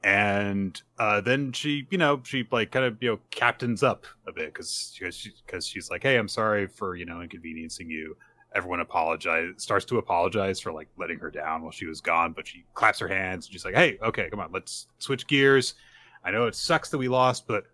And 0.03 0.81
uh, 0.99 1.23
then 1.23 1.53
she, 1.53 1.87
you 1.91 1.99
know, 1.99 2.21
she 2.25 2.47
like 2.51 2.71
kind 2.71 2.85
of 2.85 3.03
you 3.03 3.11
know 3.11 3.21
captains 3.31 3.83
up 3.83 4.07
a 4.27 4.33
bit 4.33 4.53
because 4.53 4.93
she 4.95 5.33
because 5.47 5.67
she's 5.67 5.91
like, 5.91 6.03
"Hey, 6.03 6.17
I'm 6.17 6.29
sorry 6.29 6.67
for 6.67 6.97
you 6.97 7.07
know 7.07 7.21
inconveniencing 7.21 7.91
you." 7.91 8.17
everyone 8.55 8.81
apologize 8.81 9.51
starts 9.57 9.85
to 9.85 9.99
apologize 9.99 10.61
for 10.61 10.73
like 10.73 10.89
letting 10.97 11.19
her 11.19 11.31
down 11.31 11.63
while 11.63 11.73
she 11.73 11.87
was 11.87 12.01
gone 12.01 12.33
but 12.33 12.47
she 12.47 12.65
claps 12.73 13.01
her 13.01 13.09
hands 13.09 13.47
and 13.47 13.53
she's 13.53 13.65
like 13.65 13.75
hey 13.75 13.99
okay 14.01 14.31
come 14.31 14.39
on 14.39 14.51
let's 14.53 14.87
switch 14.99 15.27
gears 15.27 15.75
i 16.25 16.31
know 16.31 16.47
it 16.47 16.55
sucks 16.55 16.89
that 16.89 16.99
we 16.99 17.09
lost 17.09 17.47
but 17.49 17.65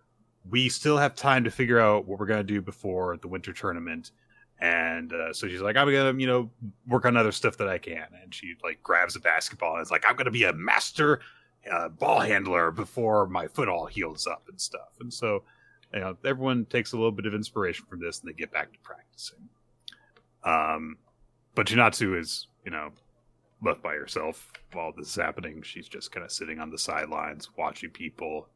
we 0.49 0.69
still 0.69 0.97
have 0.97 1.15
time 1.15 1.45
to 1.45 1.51
figure 1.51 1.79
out 1.79 2.07
what 2.07 2.19
we're 2.19 2.27
going 2.27 2.39
to 2.39 2.45
do 2.45 2.63
before 2.63 3.17
the 3.19 3.29
winter 3.29 3.53
tournament 3.53 4.13
and 4.61 5.13
uh, 5.13 5.33
so 5.33 5.49
she's 5.49 5.61
like 5.61 5.77
i'm 5.77 5.91
gonna 5.91 6.19
you 6.19 6.27
know 6.27 6.51
work 6.87 7.05
on 7.05 7.17
other 7.17 7.33
stuff 7.33 7.57
that 7.57 7.69
i 7.69 7.79
can 7.79 8.07
and 8.23 8.35
she 8.35 8.55
like 8.63 8.83
grabs 8.83 9.17
a 9.17 9.21
basketball 9.21 9.75
and 9.75 9.83
is 9.83 9.91
like 9.91 10.05
i'm 10.09 10.17
gonna 10.17 10.31
be 10.31 10.45
a 10.45 10.53
master 10.53 11.21
uh, 11.71 11.89
ball 11.89 12.21
handler 12.21 12.71
before 12.71 13.27
my 13.27 13.47
foot 13.47 13.69
all 13.69 13.87
heals 13.87 14.27
up 14.27 14.45
and 14.49 14.61
stuff 14.61 14.91
and 15.01 15.13
so 15.13 15.43
you 15.95 16.01
know 16.01 16.17
everyone 16.25 16.65
takes 16.67 16.93
a 16.93 16.97
little 16.97 17.13
bit 17.13 17.27
of 17.27 17.35
inspiration 17.35 17.85
from 17.89 18.01
this 18.01 18.21
and 18.21 18.29
they 18.29 18.35
get 18.35 18.53
back 18.53 18.73
to 18.73 18.79
practicing 18.81 19.49
um, 20.45 20.97
but 21.55 21.67
Chinatsu 21.67 22.19
is, 22.19 22.47
you 22.65 22.71
know, 22.71 22.91
left 23.63 23.83
by 23.83 23.95
herself 23.95 24.53
while 24.73 24.93
this 24.97 25.09
is 25.09 25.17
happening. 25.17 25.63
She's 25.63 25.89
just 25.89 26.13
kind 26.13 26.25
of 26.25 26.33
sitting 26.33 26.61
on 26.61 26.71
the 26.71 26.79
sidelines 26.79 27.51
watching 27.57 27.91
people. 27.91 28.49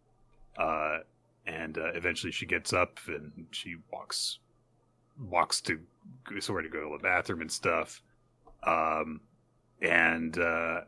Uh, 0.56 0.98
and 1.46 1.76
uh, 1.76 1.92
eventually 1.94 2.32
she 2.32 2.46
gets 2.46 2.72
up 2.72 2.98
and 3.06 3.46
she 3.50 3.76
walks 3.92 4.38
walks 5.18 5.60
to 5.60 5.78
somewhere 6.40 6.62
to 6.62 6.68
go 6.68 6.90
to 6.90 6.96
the 6.98 7.02
bathroom 7.02 7.40
and 7.42 7.50
stuff. 7.52 8.02
Um, 8.62 9.20
and 9.82 10.38
uh, 10.38 10.80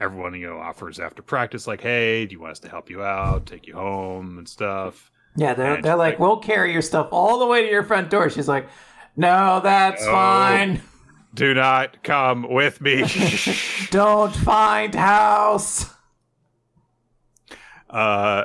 everyone, 0.00 0.34
you 0.34 0.46
know, 0.46 0.58
offers 0.58 1.00
after 1.00 1.22
practice, 1.22 1.66
like, 1.66 1.80
hey, 1.80 2.26
do 2.26 2.32
you 2.34 2.40
want 2.40 2.52
us 2.52 2.58
to 2.60 2.68
help 2.68 2.90
you 2.90 3.02
out, 3.02 3.46
take 3.46 3.66
you 3.66 3.74
home 3.74 4.38
and 4.38 4.48
stuff? 4.48 5.10
Yeah, 5.36 5.54
they're 5.54 5.74
And 5.76 5.84
they're 5.84 5.96
like, 5.96 6.12
like- 6.14 6.18
"We'll 6.20 6.36
carry 6.38 6.72
your 6.72 6.82
stuff 6.82 7.08
all 7.10 7.38
the 7.38 7.46
way 7.46 7.62
to 7.62 7.68
your 7.70 7.82
front 7.82 8.08
door." 8.10 8.30
She's 8.30 8.46
like, 8.48 8.68
"No, 9.16 9.60
that's 9.62 10.04
No. 10.04 10.12
fine. 10.12 10.80
Do 11.34 11.52
not 11.54 12.04
come 12.04 12.46
with 12.48 12.80
me. 12.80 13.04
Don't 13.90 14.34
find 14.34 14.94
house." 14.94 15.90
Uh, 17.90 18.44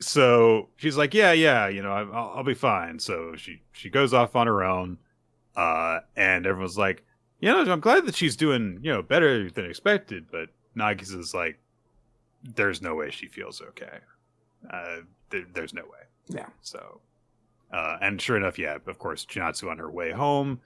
so 0.00 0.68
she's 0.76 0.96
like, 0.96 1.14
yeah, 1.14 1.32
yeah, 1.32 1.68
you 1.68 1.82
know, 1.82 1.90
I'll, 1.92 2.32
I'll 2.36 2.44
be 2.44 2.54
fine. 2.54 2.98
So 2.98 3.34
she 3.36 3.62
she 3.72 3.90
goes 3.90 4.12
off 4.14 4.36
on 4.36 4.46
her 4.46 4.62
own, 4.62 4.98
uh, 5.58 6.00
and 6.16 6.46
everyone's 6.46 6.78
like, 6.78 7.02
you 7.40 7.50
know, 7.50 7.60
I'm 7.60 7.80
glad 7.80 8.06
that 8.06 8.14
she's 8.14 8.36
doing 8.36 8.78
you 8.80 8.92
know 8.92 9.02
better 9.02 9.50
than 9.50 9.64
expected. 9.64 10.26
But 10.30 10.50
Nagisa's 10.76 11.34
like, 11.34 11.58
there's 12.54 12.80
no 12.80 12.94
way 12.94 13.10
she 13.10 13.26
feels 13.26 13.60
okay. 13.60 13.98
Uh, 14.72 14.98
there, 15.30 15.44
there's 15.52 15.74
no 15.74 15.82
way. 15.82 16.06
Yeah. 16.28 16.46
So, 16.62 17.00
uh, 17.72 17.98
and 18.00 18.20
sure 18.20 18.36
enough, 18.36 18.58
yeah, 18.58 18.78
of 18.86 18.98
course, 18.98 19.26
Chinatsu 19.26 19.68
on 19.68 19.78
her 19.78 19.90
way 19.90 20.12
home, 20.12 20.60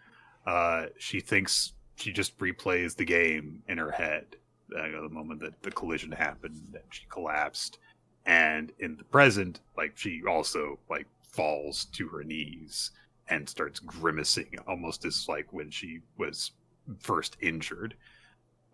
uh, 0.46 0.86
she 0.98 1.20
thinks 1.20 1.72
she 1.96 2.12
just 2.12 2.36
replays 2.38 2.94
the 2.94 3.04
game 3.04 3.62
in 3.68 3.78
her 3.78 3.90
head. 3.90 4.26
Uh, 4.76 5.02
the 5.02 5.08
moment 5.08 5.40
that 5.40 5.62
the 5.62 5.70
collision 5.70 6.12
happened, 6.12 6.60
that 6.72 6.84
she 6.90 7.04
collapsed, 7.08 7.78
and 8.26 8.72
in 8.78 8.96
the 8.96 9.04
present, 9.04 9.60
like 9.76 9.96
she 9.96 10.22
also 10.28 10.78
like 10.90 11.06
falls 11.22 11.86
to 11.86 12.08
her 12.08 12.22
knees 12.22 12.90
and 13.32 13.48
starts 13.48 13.80
grimacing, 13.80 14.58
almost 14.68 15.04
as 15.06 15.26
like 15.26 15.52
when 15.52 15.70
she 15.70 16.00
was 16.18 16.52
first 16.98 17.36
injured. 17.40 17.94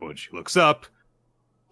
When 0.00 0.16
she 0.16 0.30
looks 0.32 0.56
up, 0.56 0.86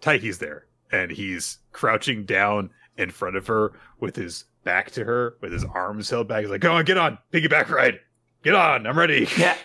Taiki's 0.01 0.37
there, 0.39 0.67
and 0.91 1.11
he's 1.11 1.59
crouching 1.73 2.23
down 2.25 2.69
in 2.97 3.11
front 3.11 3.35
of 3.35 3.47
her 3.47 3.73
with 3.99 4.15
his 4.15 4.45
back 4.63 4.91
to 4.91 5.03
her, 5.03 5.35
with 5.41 5.51
his 5.51 5.63
arms 5.65 6.09
held 6.09 6.27
back. 6.27 6.41
He's 6.41 6.49
like, 6.49 6.61
"Go 6.61 6.73
on, 6.73 6.85
get 6.85 6.97
on, 6.97 7.17
piggyback 7.33 7.69
ride, 7.69 7.99
get 8.43 8.55
on, 8.55 8.87
I'm 8.87 8.97
ready." 8.97 9.27
Yeah. 9.37 9.55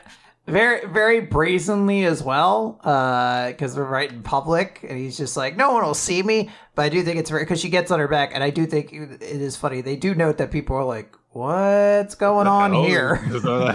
Very, 0.45 0.85
very 0.89 1.21
brazenly 1.21 2.05
as 2.05 2.21
well, 2.21 2.81
Uh, 2.83 3.47
because 3.47 3.77
we're 3.77 3.85
right 3.85 4.11
in 4.11 4.25
public, 4.25 4.81
and 4.89 4.99
he's 4.99 5.17
just 5.17 5.37
like, 5.37 5.57
no 5.57 5.71
one 5.71 5.85
will 5.85 5.95
see 5.95 6.21
me. 6.21 6.51
But 6.75 6.83
I 6.83 6.89
do 6.89 7.05
think 7.05 7.21
it's 7.21 7.31
very 7.31 7.45
because 7.45 7.61
she 7.61 7.69
gets 7.69 7.93
on 7.93 8.01
her 8.01 8.09
back, 8.09 8.33
and 8.35 8.43
I 8.43 8.51
do 8.51 8.67
think 8.67 8.93
it 8.93 9.23
is 9.23 9.57
funny. 9.57 9.83
They 9.83 9.95
do 9.95 10.17
note 10.17 10.39
that 10.39 10.51
people 10.51 10.75
are 10.75 10.83
like, 10.85 11.15
"What's 11.33 12.15
going 12.15 12.47
on 12.47 12.73
here?" 12.75 13.21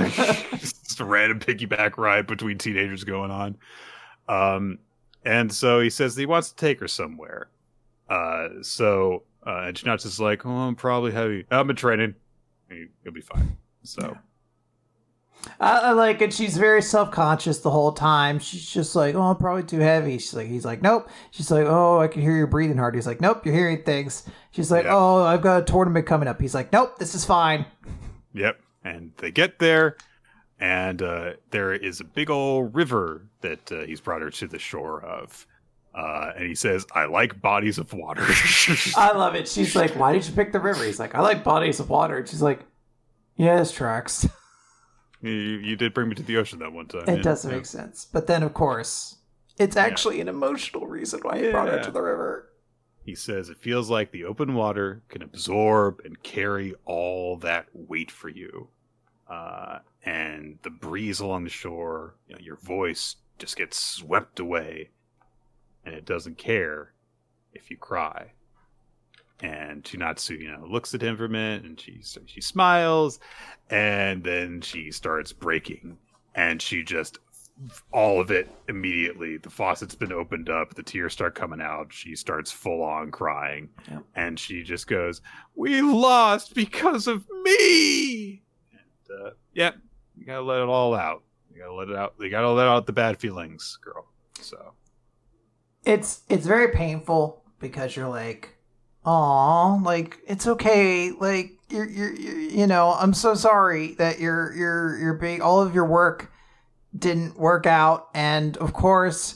Just 0.51 0.99
a 0.99 1.05
random 1.05 1.39
piggyback 1.39 1.97
ride 1.97 2.27
between 2.27 2.57
teenagers 2.57 3.03
going 3.03 3.31
on. 3.31 3.57
Um, 4.29 4.79
and 5.25 5.51
so 5.53 5.79
he 5.79 5.89
says 5.89 6.15
that 6.15 6.21
he 6.21 6.25
wants 6.25 6.49
to 6.49 6.55
take 6.55 6.79
her 6.79 6.87
somewhere. 6.87 7.49
Uh, 8.09 8.47
so 8.61 9.23
uh, 9.45 9.63
and 9.67 9.75
Chinatsu's 9.77 10.19
like, 10.19 10.45
"Oh, 10.45 10.49
I'm 10.51 10.75
probably 10.75 11.11
heavy. 11.11 11.45
I'm 11.51 11.69
in 11.69 11.75
training. 11.75 12.15
You- 12.69 12.89
You'll 13.03 13.13
be 13.13 13.21
fine." 13.21 13.57
So 13.83 14.17
I, 15.59 15.77
I 15.79 15.91
like 15.91 16.21
it. 16.21 16.33
She's 16.33 16.57
very 16.57 16.81
self 16.81 17.11
conscious 17.11 17.59
the 17.59 17.71
whole 17.71 17.91
time. 17.91 18.39
She's 18.39 18.69
just 18.69 18.95
like, 18.95 19.15
"Oh, 19.15 19.21
I'm 19.21 19.37
probably 19.37 19.63
too 19.63 19.79
heavy." 19.79 20.17
She's 20.17 20.33
like, 20.33 20.47
"He's 20.47 20.65
like, 20.65 20.81
nope." 20.81 21.09
She's 21.31 21.49
like, 21.49 21.65
"Oh, 21.67 21.99
I 21.99 22.07
can 22.07 22.21
hear 22.21 22.37
you 22.37 22.47
breathing 22.47 22.77
hard." 22.77 22.95
He's 22.95 23.07
like, 23.07 23.21
"Nope, 23.21 23.45
you're 23.45 23.55
hearing 23.55 23.83
things." 23.83 24.23
She's 24.51 24.69
like, 24.71 24.85
Yeah. 24.85 24.95
"Oh, 24.95 25.23
I've 25.23 25.41
got 25.41 25.61
a 25.61 25.65
tournament 25.65 26.05
coming 26.05 26.27
up." 26.27 26.39
He's 26.41 26.53
like, 26.55 26.71
"Nope, 26.73 26.99
this 26.99 27.15
is 27.15 27.23
fine." 27.25 27.65
Yep. 28.33 28.59
And 28.83 29.11
they 29.17 29.31
get 29.31 29.59
there. 29.59 29.97
and 30.59 31.01
uh, 31.01 31.33
there 31.51 31.73
is 31.73 31.99
a 31.99 32.03
big 32.03 32.29
old 32.29 32.73
river 32.75 33.27
that 33.41 33.71
uh, 33.71 33.81
he's 33.81 34.01
brought 34.01 34.21
her 34.21 34.29
to 34.31 34.47
the 34.47 34.59
shore 34.59 35.01
of. 35.03 35.45
Uh, 35.95 36.31
and 36.35 36.45
he 36.47 36.53
says, 36.55 36.85
"I 36.93 37.05
like 37.05 37.41
bodies 37.41 37.77
of 37.79 37.91
water." 37.93 38.23
I 38.97 39.13
love 39.13 39.33
it. 39.35 39.47
She's 39.47 39.75
like, 39.75 39.95
"Why 39.95 40.13
did 40.13 40.27
you 40.27 40.33
pick 40.33 40.51
the 40.51 40.59
river?" 40.59 40.83
He's 40.83 40.99
like, 40.99 41.15
"I 41.15 41.21
like 41.21 41.43
bodies 41.43 41.79
of 41.79 41.89
water." 41.89 42.17
And 42.17 42.27
she's 42.27 42.41
like, 42.41 42.59
"Yeah, 43.35 43.57
this 43.57 43.71
tracks." 43.71 44.27
You, 45.21 45.31
you 45.31 45.75
did 45.75 45.93
bring 45.93 46.09
me 46.09 46.15
to 46.15 46.23
the 46.23 46.37
ocean 46.37 46.59
that 46.59 46.71
one 46.73 46.87
time. 46.87 47.03
It 47.07 47.17
yeah. 47.17 47.21
doesn't 47.21 47.49
Yeah. 47.49 47.57
make 47.57 47.65
sense. 47.65 48.05
But 48.05 48.27
then, 48.27 48.43
of 48.43 48.53
course, 48.53 49.17
it's 49.57 49.75
actually 49.75 50.21
an 50.21 50.27
emotional 50.27 50.87
reason 50.87 51.19
why 51.21 51.41
he 51.43 51.51
brought 51.51 51.69
her 51.69 51.81
to 51.83 51.91
the 51.91 52.01
river. 52.01 52.49
He 53.03 53.15
says 53.15 53.49
it 53.49 53.57
feels 53.57 53.89
like 53.89 54.11
the 54.11 54.25
open 54.25 54.53
water 54.53 55.01
can 55.07 55.21
absorb 55.21 56.01
and 56.03 56.21
carry 56.23 56.75
all 56.85 57.37
that 57.37 57.67
weight 57.73 58.11
for 58.11 58.27
you. 58.29 58.67
Uh, 59.29 59.79
and 60.03 60.57
the 60.63 60.69
breeze 60.69 61.19
along 61.19 61.45
the 61.45 61.49
shore, 61.49 62.15
you 62.27 62.35
know, 62.35 62.41
your 62.41 62.57
voice 62.57 63.15
just 63.39 63.55
gets 63.57 63.77
swept 63.77 64.39
away, 64.39 64.89
and 65.85 65.95
it 65.95 66.05
doesn't 66.05 66.37
care 66.37 66.93
if 67.53 67.69
you 67.71 67.77
cry. 67.77 68.31
And 69.39 69.83
Chinatsu, 69.83 70.39
you 70.41 70.51
know, 70.51 70.65
looks 70.67 70.95
at 70.95 71.01
him 71.01 71.15
for 71.15 71.25
a 71.25 71.29
minute, 71.29 71.63
and 71.63 71.79
she 71.79 72.01
she 72.25 72.41
smiles, 72.41 73.19
and 73.69 74.23
then 74.23 74.61
she 74.61 74.91
starts 74.91 75.31
breaking, 75.31 75.97
and 76.33 76.59
she 76.61 76.83
just 76.83 77.19
all 77.91 78.19
of 78.19 78.31
it 78.31 78.49
immediately. 78.67 79.37
The 79.37 79.49
faucet's 79.49 79.93
been 79.95 80.11
opened 80.11 80.49
up, 80.49 80.73
the 80.73 80.81
tears 80.83 81.13
start 81.13 81.35
coming 81.35 81.61
out. 81.61 81.93
She 81.93 82.15
starts 82.15 82.51
full 82.51 82.81
on 82.83 83.11
crying, 83.11 83.69
Yep. 83.89 84.03
and 84.15 84.39
she 84.39 84.63
just 84.63 84.87
goes, 84.87 85.21
"We 85.55 85.81
lost 85.81 86.55
because 86.55 87.05
of 87.07 87.25
me." 87.43 88.41
And 88.71 89.21
uh, 89.27 89.29
yeah, 89.53 89.71
you 90.15 90.25
gotta 90.25 90.41
let 90.41 90.61
it 90.61 90.67
all 90.67 90.95
out. 90.95 91.23
You 91.53 91.61
gotta 91.61 91.73
let 91.75 91.89
it 91.89 91.95
out. 91.95 92.15
You 92.19 92.29
gotta 92.31 92.49
let 92.51 92.67
out 92.67 92.87
the 92.87 92.93
bad 92.93 93.19
feelings, 93.19 93.77
girl. 93.83 94.07
So 94.41 94.73
It's 95.85 96.21
it's 96.27 96.45
very 96.47 96.69
painful 96.71 97.43
because 97.59 97.95
you're 97.95 98.09
like, 98.09 98.56
"Aw, 99.07 99.79
like 99.83 100.17
it's 100.27 100.45
okay. 100.45 101.11
Like 101.11 101.53
you're, 101.69 101.89
you're 101.89 102.13
you're 102.13 102.39
you 102.39 102.67
know, 102.67 102.93
I'm 102.99 103.13
so 103.13 103.35
sorry 103.35 103.93
that 103.95 104.19
your 104.19 104.53
your 104.53 104.97
your 104.99 105.13
big 105.13 105.39
all 105.39 105.61
of 105.61 105.73
your 105.73 105.85
work 105.85 106.29
didn't 106.97 107.39
work 107.39 107.65
out, 107.65 108.09
and 108.13 108.57
of 108.57 108.73
course, 108.73 109.35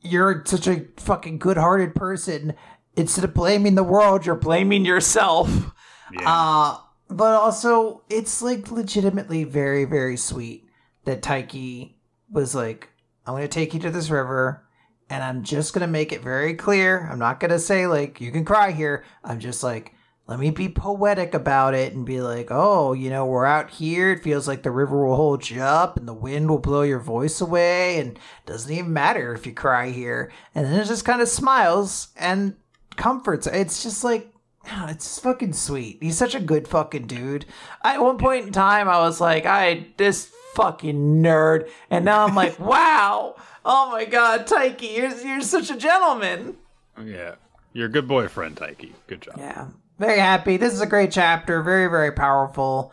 you're 0.00 0.42
such 0.46 0.66
a 0.66 0.86
fucking 0.96 1.38
good-hearted 1.38 1.94
person. 1.94 2.54
Instead 2.96 3.24
of 3.24 3.34
blaming 3.34 3.74
the 3.74 3.82
world, 3.82 4.24
you're 4.24 4.34
blaming 4.36 4.84
yourself." 4.86 5.72
yeah, 6.12 6.22
Uh, 6.26 6.78
but 7.08 7.34
also, 7.34 8.02
it's 8.08 8.40
like 8.40 8.70
legitimately 8.70 9.44
very, 9.44 9.84
very 9.84 10.16
sweet 10.16 10.64
that 11.04 11.20
Taiki 11.20 11.94
was 12.30 12.54
like, 12.54 12.88
I'm 13.26 13.34
going 13.34 13.42
to 13.42 13.48
take 13.48 13.74
you 13.74 13.80
to 13.80 13.90
this 13.90 14.08
river 14.08 14.63
and 15.10 15.22
I'm 15.22 15.42
just 15.42 15.74
going 15.74 15.86
to 15.86 15.92
make 15.92 16.12
it 16.12 16.22
very 16.22 16.54
clear. 16.54 17.08
I'm 17.10 17.18
not 17.18 17.40
going 17.40 17.50
to 17.50 17.58
say, 17.58 17.86
like, 17.86 18.20
you 18.20 18.30
can 18.30 18.44
cry 18.44 18.70
here. 18.70 19.04
I'm 19.22 19.40
just 19.40 19.62
like, 19.62 19.94
let 20.26 20.38
me 20.38 20.50
be 20.50 20.70
poetic 20.70 21.34
about 21.34 21.74
it 21.74 21.92
and 21.92 22.06
be 22.06 22.22
like, 22.22 22.48
oh, 22.50 22.94
you 22.94 23.10
know, 23.10 23.26
we're 23.26 23.44
out 23.44 23.70
here. 23.70 24.12
It 24.12 24.22
feels 24.22 24.48
like 24.48 24.62
the 24.62 24.70
river 24.70 25.04
will 25.04 25.16
hold 25.16 25.50
you 25.50 25.60
up 25.60 25.98
and 25.98 26.08
the 26.08 26.14
wind 26.14 26.48
will 26.48 26.58
blow 26.58 26.82
your 26.82 27.00
voice 27.00 27.40
away. 27.40 27.98
And 27.98 28.12
it 28.12 28.46
doesn't 28.46 28.72
even 28.72 28.92
matter 28.92 29.34
if 29.34 29.46
you 29.46 29.52
cry 29.52 29.90
here. 29.90 30.32
And 30.54 30.66
then 30.66 30.80
it 30.80 30.86
just 30.86 31.04
kind 31.04 31.20
of 31.20 31.28
smiles 31.28 32.08
and 32.16 32.56
comforts. 32.96 33.46
It's 33.46 33.82
just 33.82 34.02
like, 34.02 34.30
Oh, 34.72 34.86
it's 34.88 35.18
fucking 35.18 35.52
sweet. 35.52 35.98
He's 36.00 36.16
such 36.16 36.34
a 36.34 36.40
good 36.40 36.66
fucking 36.66 37.06
dude. 37.06 37.44
I, 37.82 37.94
at 37.94 38.02
one 38.02 38.16
point 38.16 38.46
in 38.46 38.52
time, 38.52 38.88
I 38.88 39.00
was 39.00 39.20
like, 39.20 39.44
I 39.44 39.88
this 39.98 40.32
fucking 40.54 41.22
nerd, 41.22 41.68
and 41.90 42.04
now 42.04 42.26
I'm 42.26 42.34
like, 42.34 42.58
wow, 42.58 43.36
oh 43.64 43.90
my 43.90 44.04
god, 44.04 44.46
Taiki, 44.46 44.96
you're 44.96 45.16
you're 45.18 45.40
such 45.40 45.70
a 45.70 45.76
gentleman. 45.76 46.56
yeah. 47.02 47.36
You're 47.72 47.86
a 47.86 47.90
good 47.90 48.06
boyfriend, 48.06 48.56
Taiki. 48.56 48.92
Good 49.08 49.22
job. 49.22 49.34
Yeah, 49.36 49.66
very 49.98 50.20
happy. 50.20 50.56
This 50.56 50.72
is 50.72 50.80
a 50.80 50.86
great 50.86 51.10
chapter. 51.10 51.60
Very 51.62 51.88
very 51.88 52.12
powerful. 52.12 52.92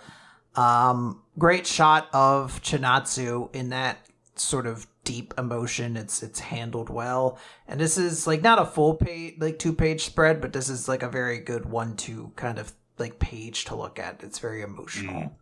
Um, 0.56 1.22
great 1.38 1.68
shot 1.68 2.10
of 2.14 2.62
Chinatsu 2.64 3.54
in 3.56 3.70
that 3.70 4.00
sort 4.36 4.66
of 4.66 4.88
deep 5.04 5.36
emotion. 5.38 5.96
It's 5.96 6.24
it's 6.24 6.40
handled 6.40 6.90
well, 6.90 7.38
and 7.68 7.80
this 7.80 7.98
is 7.98 8.26
like 8.26 8.42
not 8.42 8.60
a 8.60 8.66
full 8.66 8.96
page, 8.96 9.36
like 9.40 9.60
two 9.60 9.74
page 9.74 10.04
spread, 10.04 10.42
but 10.42 10.52
this 10.52 10.68
is 10.68 10.88
like 10.88 11.04
a 11.04 11.10
very 11.10 11.38
good 11.38 11.68
one 11.68 11.96
two 11.96 12.32
kind 12.36 12.58
of 12.58 12.74
like 12.98 13.20
page 13.20 13.66
to 13.66 13.76
look 13.76 14.00
at. 14.00 14.24
It's 14.24 14.40
very 14.40 14.64
emotional. 14.64 15.36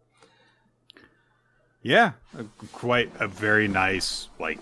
Yeah, 1.82 2.12
a, 2.38 2.44
quite 2.74 3.10
a 3.22 3.28
very 3.28 3.70
nice, 3.70 4.28
like, 4.38 4.60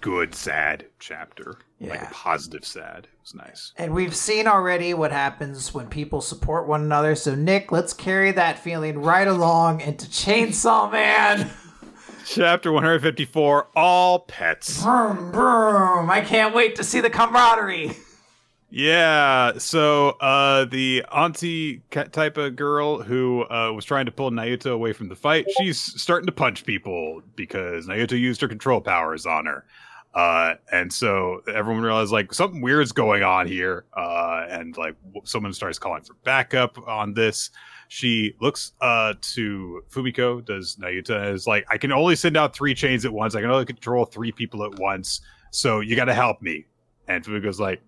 good 0.00 0.34
sad 0.34 0.86
chapter. 0.98 1.58
Like 1.80 1.94
Yeah. 2.00 2.08
a 2.08 2.12
positive 2.14 2.64
sad. 2.64 3.04
It 3.12 3.20
was 3.22 3.34
nice. 3.34 3.72
And 3.76 3.92
we've 3.92 4.14
seen 4.14 4.46
already 4.46 4.94
what 4.94 5.10
happens 5.12 5.74
when 5.74 5.88
people 5.88 6.20
support 6.20 6.66
one 6.68 6.82
another. 6.82 7.14
So 7.16 7.34
Nick, 7.34 7.72
let's 7.72 7.92
carry 7.92 8.30
that 8.32 8.58
feeling 8.58 9.00
right 9.02 9.26
along 9.28 9.80
into 9.80 10.06
Chainsaw 10.06 10.90
Man. 10.90 11.50
Chapter 12.24 12.70
154 12.72 13.68
All 13.74 14.20
Pets. 14.20 14.84
Boom, 14.84 15.32
boom. 15.32 16.08
I 16.10 16.22
can't 16.24 16.54
wait 16.54 16.76
to 16.76 16.84
see 16.84 17.00
the 17.00 17.10
camaraderie. 17.10 17.96
Yeah, 18.74 19.58
so 19.58 20.16
uh, 20.22 20.64
the 20.64 21.04
auntie 21.12 21.82
type 21.90 22.38
of 22.38 22.56
girl 22.56 23.02
who 23.02 23.42
uh, 23.50 23.70
was 23.70 23.84
trying 23.84 24.06
to 24.06 24.12
pull 24.12 24.30
Nayuta 24.30 24.72
away 24.72 24.94
from 24.94 25.10
the 25.10 25.14
fight, 25.14 25.44
she's 25.58 25.78
starting 25.78 26.24
to 26.24 26.32
punch 26.32 26.64
people 26.64 27.20
because 27.36 27.86
Nayuta 27.86 28.18
used 28.18 28.40
her 28.40 28.48
control 28.48 28.80
powers 28.80 29.26
on 29.26 29.44
her. 29.44 29.66
Uh, 30.14 30.54
and 30.72 30.90
so 30.90 31.42
everyone 31.52 31.82
realized 31.82 32.12
like 32.12 32.32
something 32.32 32.62
weird's 32.62 32.92
going 32.92 33.22
on 33.22 33.46
here. 33.46 33.84
Uh, 33.94 34.46
and 34.48 34.74
like 34.78 34.96
someone 35.24 35.52
starts 35.52 35.78
calling 35.78 36.02
for 36.02 36.14
backup 36.24 36.78
on 36.88 37.12
this. 37.12 37.50
She 37.88 38.34
looks 38.40 38.72
uh, 38.80 39.12
to 39.20 39.84
Fumiko, 39.90 40.42
does 40.42 40.76
Nayuta, 40.76 41.26
and 41.26 41.34
is 41.34 41.46
like, 41.46 41.66
I 41.70 41.76
can 41.76 41.92
only 41.92 42.16
send 42.16 42.38
out 42.38 42.56
three 42.56 42.74
chains 42.74 43.04
at 43.04 43.12
once. 43.12 43.34
I 43.34 43.42
can 43.42 43.50
only 43.50 43.66
control 43.66 44.06
three 44.06 44.32
people 44.32 44.64
at 44.64 44.78
once. 44.78 45.20
So 45.50 45.80
you 45.80 45.94
got 45.94 46.06
to 46.06 46.14
help 46.14 46.40
me. 46.40 46.64
And 47.06 47.22
Fumiko's 47.22 47.60
like, 47.60 47.82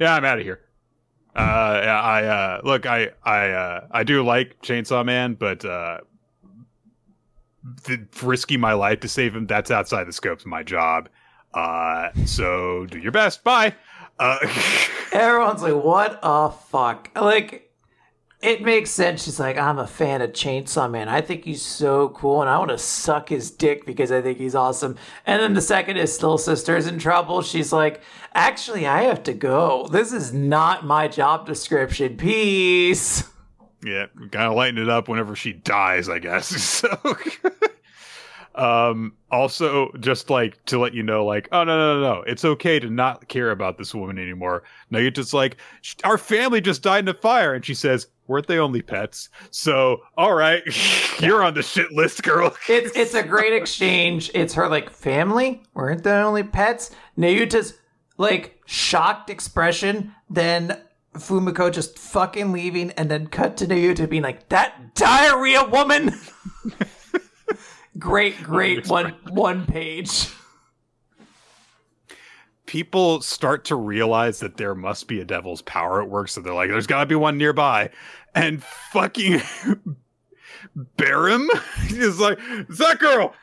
yeah, 0.00 0.14
I'm 0.14 0.24
out 0.24 0.38
of 0.38 0.44
here. 0.44 0.60
Uh, 1.34 1.38
I 1.40 2.24
uh, 2.24 2.60
look, 2.62 2.84
I 2.84 3.10
I 3.22 3.50
uh, 3.50 3.86
I 3.90 4.04
do 4.04 4.22
like 4.22 4.60
Chainsaw 4.62 5.04
Man, 5.04 5.34
but 5.34 5.64
uh, 5.64 5.98
th- 7.84 8.00
risking 8.22 8.60
my 8.60 8.74
life 8.74 9.00
to 9.00 9.08
save 9.08 9.34
him 9.34 9.46
that's 9.46 9.70
outside 9.70 10.04
the 10.04 10.12
scope 10.12 10.40
of 10.40 10.46
my 10.46 10.62
job. 10.62 11.08
Uh, 11.54 12.10
so 12.26 12.86
do 12.86 12.98
your 12.98 13.12
best. 13.12 13.44
Bye. 13.44 13.74
Uh, 14.18 14.38
Everyone's 15.12 15.62
like, 15.62 15.82
what 15.82 16.18
a 16.22 16.50
fuck? 16.50 17.10
Like, 17.16 17.71
it 18.42 18.60
makes 18.60 18.90
sense. 18.90 19.22
She's 19.22 19.38
like, 19.38 19.56
I'm 19.56 19.78
a 19.78 19.86
fan 19.86 20.20
of 20.20 20.32
Chainsaw 20.32 20.90
Man. 20.90 21.08
I 21.08 21.20
think 21.20 21.44
he's 21.44 21.62
so 21.62 22.08
cool, 22.08 22.40
and 22.40 22.50
I 22.50 22.58
want 22.58 22.72
to 22.72 22.78
suck 22.78 23.28
his 23.28 23.52
dick 23.52 23.86
because 23.86 24.10
I 24.10 24.20
think 24.20 24.38
he's 24.38 24.56
awesome. 24.56 24.96
And 25.24 25.40
then 25.40 25.54
the 25.54 25.60
second 25.60 25.96
his 25.96 26.20
little 26.20 26.38
sister's 26.38 26.88
in 26.88 26.98
trouble, 26.98 27.42
she's 27.42 27.72
like, 27.72 28.02
actually, 28.34 28.84
I 28.84 29.02
have 29.02 29.22
to 29.24 29.32
go. 29.32 29.86
This 29.92 30.12
is 30.12 30.34
not 30.34 30.84
my 30.84 31.06
job 31.06 31.46
description. 31.46 32.16
Peace. 32.16 33.22
yeah, 33.84 34.06
kind 34.32 34.48
of 34.48 34.54
lighten 34.54 34.78
it 34.78 34.88
up 34.88 35.08
whenever 35.08 35.36
she 35.36 35.52
dies, 35.52 36.08
I 36.08 36.18
guess. 36.18 36.82
So, 36.82 36.98
um, 38.54 39.14
also 39.30 39.90
just 40.00 40.28
like 40.30 40.62
to 40.66 40.78
let 40.78 40.94
you 40.94 41.02
know, 41.02 41.24
like, 41.24 41.48
oh 41.52 41.64
no, 41.64 41.78
no, 41.78 42.00
no, 42.00 42.14
no, 42.14 42.22
it's 42.22 42.44
okay 42.44 42.78
to 42.80 42.90
not 42.90 43.28
care 43.28 43.50
about 43.50 43.78
this 43.78 43.94
woman 43.94 44.18
anymore. 44.18 44.64
now 44.90 44.98
you're 44.98 45.10
just 45.10 45.32
like, 45.32 45.56
our 46.04 46.18
family 46.18 46.60
just 46.60 46.82
died 46.82 47.04
in 47.04 47.08
a 47.08 47.14
fire, 47.14 47.54
and 47.54 47.64
she 47.64 47.72
says, 47.72 48.08
weren't 48.32 48.46
they 48.46 48.58
only 48.58 48.82
pets? 48.82 49.28
So, 49.50 50.00
all 50.16 50.34
right, 50.34 50.62
you're 51.20 51.44
on 51.44 51.54
the 51.54 51.62
shit 51.62 51.92
list, 51.92 52.22
girl. 52.22 52.56
It's 52.68 52.96
it's 52.96 53.14
a 53.14 53.22
great 53.22 53.52
exchange. 53.52 54.30
It's 54.34 54.54
her 54.54 54.68
like 54.68 54.90
family 54.90 55.62
weren't 55.74 56.02
they 56.02 56.12
only 56.12 56.42
pets? 56.42 56.90
Nayuta's 57.18 57.78
like 58.16 58.60
shocked 58.66 59.28
expression, 59.28 60.14
then 60.30 60.80
Fumiko 61.14 61.70
just 61.70 61.98
fucking 61.98 62.52
leaving, 62.52 62.92
and 62.92 63.10
then 63.10 63.26
cut 63.26 63.56
to 63.58 63.66
Nayuta 63.66 64.08
being 64.08 64.22
like, 64.22 64.48
"That 64.48 64.94
diarrhea 64.94 65.64
woman." 65.64 66.12
great, 67.98 68.42
great 68.42 68.88
one 68.88 69.14
one 69.28 69.66
page. 69.66 70.28
People 72.72 73.20
start 73.20 73.66
to 73.66 73.76
realize 73.76 74.40
that 74.40 74.56
there 74.56 74.74
must 74.74 75.06
be 75.06 75.20
a 75.20 75.26
devil's 75.26 75.60
power 75.60 76.00
at 76.00 76.08
work, 76.08 76.30
so 76.30 76.40
they're 76.40 76.54
like, 76.54 76.70
there's 76.70 76.86
gotta 76.86 77.04
be 77.04 77.14
one 77.14 77.36
nearby. 77.36 77.90
And 78.34 78.64
fucking 78.64 79.42
Barem 80.96 81.48
is 81.90 82.18
like, 82.18 82.38
that 82.38 82.96
girl. 82.98 83.34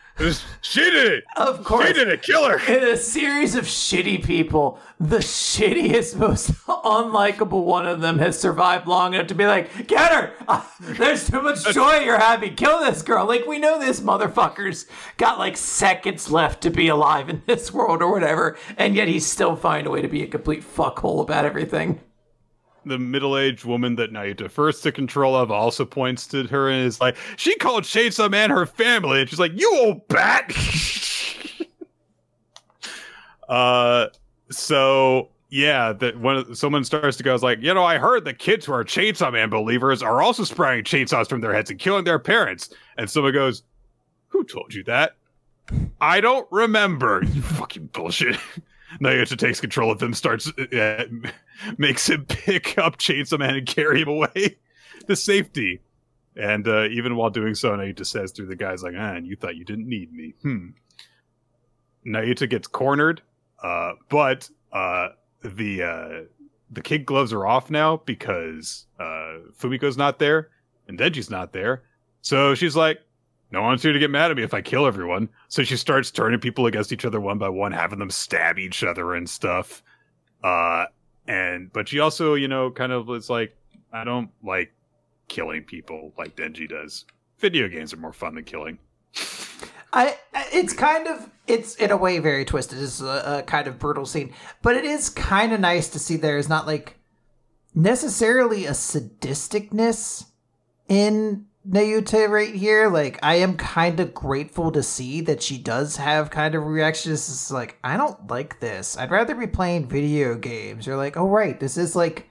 She 0.61 0.81
did 0.81 1.13
it. 1.13 1.23
Of 1.37 1.63
course. 1.63 1.87
She 1.87 1.93
did 1.93 2.07
it. 2.09 2.21
Kill 2.21 2.47
her. 2.49 2.59
in 2.73 2.83
a 2.93 2.97
series 2.97 3.55
of 3.55 3.65
shitty 3.65 4.23
people, 4.23 4.79
the 4.99 5.17
shittiest, 5.17 6.17
most 6.17 6.51
unlikable 6.67 7.63
one 7.63 7.87
of 7.87 8.01
them 8.01 8.19
has 8.19 8.39
survived 8.39 8.87
long 8.87 9.13
enough 9.13 9.27
to 9.27 9.35
be 9.35 9.45
like, 9.45 9.87
get 9.87 10.11
her! 10.11 10.63
There's 10.79 11.29
too 11.29 11.41
much 11.41 11.63
joy 11.73 11.99
you're 11.99 12.19
having. 12.19 12.55
Kill 12.55 12.79
this 12.79 13.01
girl. 13.01 13.25
Like, 13.25 13.45
we 13.45 13.59
know 13.59 13.79
this 13.79 14.01
motherfucker's 14.01 14.85
got 15.17 15.39
like 15.39 15.57
seconds 15.57 16.29
left 16.29 16.61
to 16.63 16.69
be 16.69 16.87
alive 16.87 17.29
in 17.29 17.41
this 17.45 17.71
world 17.73 18.01
or 18.01 18.11
whatever, 18.11 18.57
and 18.77 18.95
yet 18.95 19.07
he's 19.07 19.25
still 19.25 19.55
finding 19.55 19.87
a 19.87 19.91
way 19.91 20.01
to 20.01 20.07
be 20.07 20.23
a 20.23 20.27
complete 20.27 20.63
fuckhole 20.63 21.21
about 21.21 21.45
everything. 21.45 22.01
The 22.85 22.97
middle-aged 22.97 23.65
woman 23.65 23.95
that 23.95 24.11
Nayuta 24.11 24.49
first 24.49 24.83
took 24.83 24.95
control 24.95 25.35
of 25.35 25.51
also 25.51 25.85
points 25.85 26.25
to 26.27 26.43
her 26.45 26.69
and 26.69 26.85
is 26.85 27.01
like, 27.01 27.17
"She 27.35 27.55
called 27.55 27.83
Chainsaw 27.83 28.29
Man 28.29 28.49
her 28.49 28.65
family," 28.65 29.21
and 29.21 29.29
she's 29.29 29.39
like, 29.39 29.51
"You 29.55 29.71
old 29.75 30.07
bat." 30.07 30.51
uh, 33.49 34.07
so 34.49 35.29
yeah, 35.49 35.93
that 35.93 36.19
when 36.19 36.53
someone 36.55 36.83
starts 36.83 37.17
to 37.17 37.23
go, 37.23 37.33
is 37.33 37.43
like, 37.43 37.59
you 37.61 37.73
know, 37.73 37.83
I 37.83 37.97
heard 37.97 38.23
the 38.23 38.33
kids 38.33 38.65
who 38.65 38.73
are 38.73 38.83
Chainsaw 38.83 39.33
Man 39.33 39.49
believers 39.49 40.01
are 40.01 40.21
also 40.21 40.43
spraying 40.43 40.83
chainsaws 40.83 41.27
from 41.27 41.41
their 41.41 41.53
heads 41.53 41.69
and 41.69 41.79
killing 41.79 42.03
their 42.05 42.19
parents, 42.19 42.69
and 42.97 43.09
someone 43.09 43.33
goes, 43.33 43.63
"Who 44.29 44.43
told 44.43 44.73
you 44.73 44.83
that?" 44.83 45.15
I 46.01 46.21
don't 46.21 46.47
remember. 46.51 47.23
You 47.23 47.41
fucking 47.41 47.87
bullshit. 47.87 48.37
Nayuta 49.01 49.37
takes 49.37 49.61
control 49.61 49.91
of 49.91 50.01
him, 50.01 50.13
starts, 50.13 50.51
uh, 50.57 51.05
makes 51.77 52.09
him 52.09 52.25
pick 52.25 52.77
up 52.77 52.97
Chainsaw 52.97 53.39
Man 53.39 53.55
and 53.55 53.67
carry 53.67 54.01
him 54.01 54.09
away 54.09 54.57
to 55.07 55.15
safety. 55.15 55.81
And 56.35 56.67
uh, 56.67 56.85
even 56.85 57.15
while 57.15 57.29
doing 57.29 57.55
so, 57.55 57.71
Nayuta 57.71 58.05
says 58.05 58.31
through 58.31 58.47
the 58.47 58.55
guys 58.55 58.83
like, 58.83 58.93
"Ah, 58.97 59.13
and 59.13 59.27
you 59.27 59.35
thought 59.35 59.55
you 59.55 59.65
didn't 59.65 59.87
need 59.87 60.13
me." 60.13 60.33
Hmm. 60.41 60.69
Nayuta 62.05 62.49
gets 62.49 62.67
cornered, 62.67 63.21
uh, 63.61 63.93
but 64.09 64.49
uh, 64.71 65.09
the 65.43 65.83
uh, 65.83 66.21
the 66.71 66.81
kid 66.81 67.05
gloves 67.05 67.33
are 67.33 67.45
off 67.45 67.69
now 67.69 67.97
because 68.05 68.85
uh, 68.99 69.39
Fumiko's 69.57 69.97
not 69.97 70.19
there 70.19 70.49
and 70.87 70.97
Denji's 70.97 71.29
not 71.29 71.53
there. 71.53 71.83
So 72.21 72.55
she's 72.55 72.75
like, 72.75 72.99
no 73.51 73.61
one's 73.61 73.81
here 73.81 73.93
to 73.93 73.99
get 73.99 74.11
mad 74.11 74.31
at 74.31 74.37
me 74.37 74.43
if 74.43 74.53
I 74.53 74.61
kill 74.61 74.85
everyone. 74.85 75.29
So 75.47 75.63
she 75.63 75.77
starts 75.77 76.11
turning 76.11 76.39
people 76.39 76.67
against 76.67 76.91
each 76.91 77.05
other 77.05 77.19
one 77.19 77.37
by 77.37 77.49
one, 77.49 77.71
having 77.71 77.99
them 77.99 78.11
stab 78.11 78.59
each 78.59 78.83
other 78.83 79.13
and 79.13 79.29
stuff. 79.29 79.81
Uh, 80.43 80.85
and 81.29 81.71
but 81.71 81.87
she 81.87 81.99
also, 81.99 82.33
you 82.33 82.47
know, 82.47 82.71
kind 82.71 82.91
of 82.91 83.07
is 83.11 83.29
like, 83.29 83.55
I 83.93 84.03
don't 84.03 84.31
like 84.43 84.73
killing 85.27 85.63
people 85.63 86.11
like 86.17 86.35
Denji 86.35 86.67
does. 86.67 87.05
Video 87.37 87.67
games 87.69 87.93
are 87.93 87.97
more 87.97 88.11
fun 88.11 88.33
than 88.33 88.43
killing. 88.43 88.79
I 89.93 90.17
it's 90.51 90.73
kind 90.73 91.07
of 91.07 91.29
it's 91.45 91.75
in 91.75 91.91
a 91.91 91.97
way 91.97 92.17
very 92.17 92.45
twisted. 92.45 92.81
It's 92.81 92.99
a, 92.99 93.37
a 93.37 93.43
kind 93.43 93.67
of 93.67 93.77
brutal 93.77 94.07
scene, 94.07 94.33
but 94.63 94.75
it 94.75 94.85
is 94.85 95.09
kind 95.09 95.53
of 95.53 95.59
nice 95.59 95.87
to 95.89 95.99
see 95.99 96.17
there 96.17 96.37
is 96.37 96.49
not 96.49 96.65
like 96.65 96.97
necessarily 97.75 98.65
a 98.65 98.71
sadisticness 98.71 100.25
in 100.87 101.45
Nayuta 101.69 102.27
right 102.29 102.53
here. 102.53 102.89
Like 102.89 103.19
I 103.21 103.35
am 103.35 103.55
kind 103.57 103.99
of 103.99 104.13
grateful 104.13 104.71
to 104.71 104.81
see 104.81 105.21
that 105.21 105.43
she 105.43 105.57
does 105.57 105.97
have 105.97 106.31
kind 106.31 106.55
of 106.55 106.65
reactions. 106.65 107.29
It's 107.29 107.51
like 107.51 107.77
I 107.83 107.97
don't 107.97 108.27
like 108.29 108.59
this. 108.59 108.97
I'd 108.97 109.11
rather 109.11 109.35
be 109.35 109.47
playing 109.47 109.87
video 109.87 110.35
games. 110.35 110.87
You're 110.87 110.97
like, 110.97 111.15
oh 111.17 111.27
right, 111.27 111.59
this 111.59 111.77
is 111.77 111.95
like 111.95 112.29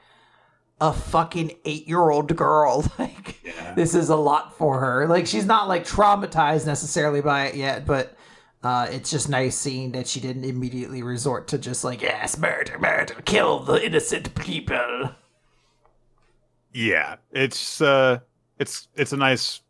a 0.80 0.92
fucking 0.92 1.52
eight 1.64 1.86
year 1.88 2.10
old 2.10 2.34
girl. 2.36 2.84
Like 2.98 3.38
Yeah. 3.44 3.74
this 3.74 3.94
is 3.94 4.08
a 4.08 4.16
lot 4.16 4.56
for 4.58 4.80
her. 4.80 5.06
Like 5.06 5.26
she's 5.26 5.46
not 5.46 5.68
like 5.68 5.84
traumatized 5.86 6.66
necessarily 6.66 7.20
by 7.20 7.46
it 7.46 7.54
yet, 7.54 7.86
but 7.86 8.16
uh, 8.64 8.88
it's 8.90 9.08
just 9.10 9.28
nice 9.28 9.56
seeing 9.56 9.92
that 9.92 10.08
she 10.08 10.18
didn't 10.18 10.44
immediately 10.44 11.00
resort 11.02 11.46
to 11.48 11.58
just 11.58 11.84
like 11.84 12.02
yes, 12.02 12.36
murder, 12.36 12.76
murder, 12.78 13.14
kill 13.24 13.60
the 13.60 13.84
innocent 13.86 14.34
people. 14.34 15.10
Yeah, 16.72 17.16
it's 17.30 17.80
uh, 17.80 18.18
it's 18.58 18.88
it's 18.94 19.12
a 19.12 19.16
nice 19.16 19.60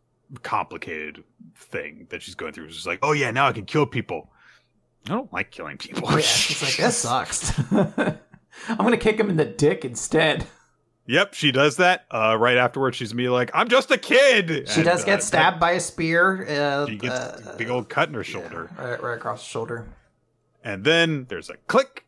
complicated 0.43 1.23
thing 1.57 2.07
that 2.11 2.23
she's 2.23 2.35
going 2.35 2.53
through. 2.53 2.71
She's 2.71 2.87
like, 2.87 2.99
oh 3.03 3.13
yeah, 3.13 3.31
now 3.31 3.47
I 3.49 3.53
can 3.53 3.65
kill 3.65 3.87
people. 3.87 4.31
I 5.07 5.11
don't 5.11 5.33
like 5.33 5.51
killing 5.51 5.79
people. 5.79 6.11
Yeah, 6.11 6.19
she's 6.19 6.63
like 6.63 6.77
that 6.77 6.93
sucks. 6.93 7.59
I'm 8.69 8.77
gonna 8.77 8.97
kick 8.97 9.19
him 9.19 9.31
in 9.31 9.37
the 9.37 9.45
dick 9.45 9.85
instead. 9.85 10.47
Yep, 11.07 11.33
she 11.33 11.53
does 11.53 11.77
that. 11.77 12.05
Uh, 12.11 12.37
right 12.39 12.59
afterwards, 12.59 12.97
she's 12.97 13.15
me 13.15 13.29
like, 13.31 13.51
"I'm 13.55 13.69
just 13.69 13.91
a 13.91 13.97
kid." 13.97 14.69
She 14.69 14.81
And, 14.81 14.85
does 14.85 15.03
uh, 15.05 15.07
get 15.07 15.23
stabbed 15.23 15.59
by 15.59 15.71
a 15.73 15.81
spear. 15.81 16.45
Uh, 16.47 16.87
She 16.87 16.97
gets 16.97 17.15
uh, 17.15 17.53
a 17.55 17.57
big 17.57 17.71
old 17.71 17.89
cut 17.89 18.09
in 18.09 18.15
her 18.15 18.25
shoulder, 18.25 18.71
right, 18.79 19.03
right 19.03 19.17
across 19.17 19.43
the 19.43 19.49
shoulder. 19.49 19.87
and 20.63 20.85
then 20.85 21.25
there's 21.31 21.49
a 21.49 21.57
click, 21.69 22.05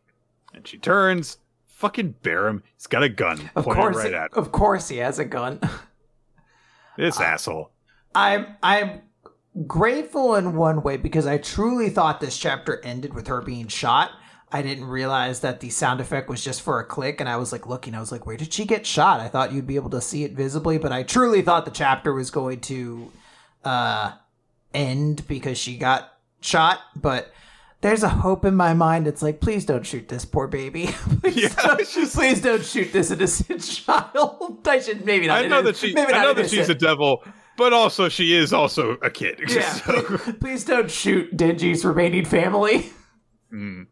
and 0.53 0.67
she 0.67 0.77
turns. 0.77 1.37
Fucking 1.65 2.13
Barem. 2.21 2.61
He's 2.77 2.85
got 2.85 3.01
a 3.01 3.09
gun 3.09 3.49
Of 3.55 3.63
pointed 3.65 3.81
course, 3.81 3.95
right 3.95 4.13
at 4.13 4.31
him. 4.33 4.37
of 4.37 4.51
course, 4.51 4.87
he 4.87 4.97
has 4.97 5.17
a 5.17 5.25
gun. 5.25 5.59
This 6.97 7.19
asshole. 7.19 7.71
I'm 8.13 8.55
I'm 8.61 9.01
grateful 9.67 10.35
in 10.35 10.55
one 10.55 10.81
way 10.83 10.97
because 10.97 11.27
I 11.27 11.37
truly 11.37 11.89
thought 11.89 12.19
this 12.19 12.37
chapter 12.37 12.83
ended 12.83 13.13
with 13.13 13.27
her 13.27 13.41
being 13.41 13.67
shot. 13.67 14.11
I 14.51 14.61
didn't 14.61 14.85
realize 14.85 15.39
that 15.41 15.61
the 15.61 15.69
sound 15.69 16.01
effect 16.01 16.27
was 16.27 16.43
just 16.43 16.61
for 16.61 16.79
a 16.79 16.85
click, 16.85 17.21
and 17.21 17.29
I 17.29 17.37
was 17.37 17.53
like 17.53 17.67
looking. 17.67 17.95
I 17.95 18.01
was 18.01 18.11
like, 18.11 18.25
"Where 18.25 18.35
did 18.35 18.53
she 18.53 18.65
get 18.65 18.85
shot?" 18.85 19.21
I 19.21 19.29
thought 19.29 19.53
you'd 19.53 19.67
be 19.67 19.77
able 19.77 19.89
to 19.91 20.01
see 20.01 20.25
it 20.25 20.33
visibly, 20.33 20.77
but 20.77 20.91
I 20.91 21.03
truly 21.03 21.41
thought 21.41 21.63
the 21.63 21.71
chapter 21.71 22.13
was 22.13 22.31
going 22.31 22.59
to 22.61 23.11
uh, 23.63 24.11
end 24.73 25.25
because 25.27 25.57
she 25.57 25.77
got 25.77 26.11
shot. 26.41 26.79
But 26.95 27.31
there's 27.81 28.03
a 28.03 28.09
hope 28.09 28.45
in 28.45 28.55
my 28.55 28.73
mind. 28.73 29.07
It's 29.07 29.21
like, 29.21 29.41
please 29.41 29.65
don't 29.65 29.85
shoot 29.85 30.07
this 30.07 30.23
poor 30.23 30.47
baby. 30.47 30.87
please, 31.21 31.35
Yeah, 31.35 31.49
don't, 31.49 31.87
please 31.87 32.41
don't 32.41 32.63
shoot 32.63 32.93
this 32.93 33.11
innocent 33.11 33.61
child. 33.85 34.67
I 34.67 34.79
should 34.79 35.05
maybe 35.05 35.27
not. 35.27 35.43
I 35.43 35.47
know 35.47 35.61
that 35.63 35.75
she. 35.75 35.93
maybe 35.93 36.13
I 36.13 36.23
know 36.23 36.33
that 36.33 36.49
she's 36.49 36.69
a 36.69 36.75
devil, 36.75 37.23
but 37.57 37.73
also 37.73 38.07
she 38.07 38.35
is 38.35 38.53
also 38.53 38.91
a 39.01 39.09
kid. 39.09 39.39
Yeah. 39.49 39.61
So- 39.73 40.01
please, 40.03 40.35
please 40.39 40.63
don't 40.63 40.91
shoot 40.91 41.35
Denji's 41.35 41.83
remaining 41.83 42.25
family. 42.25 42.91
Mm. 43.51 43.87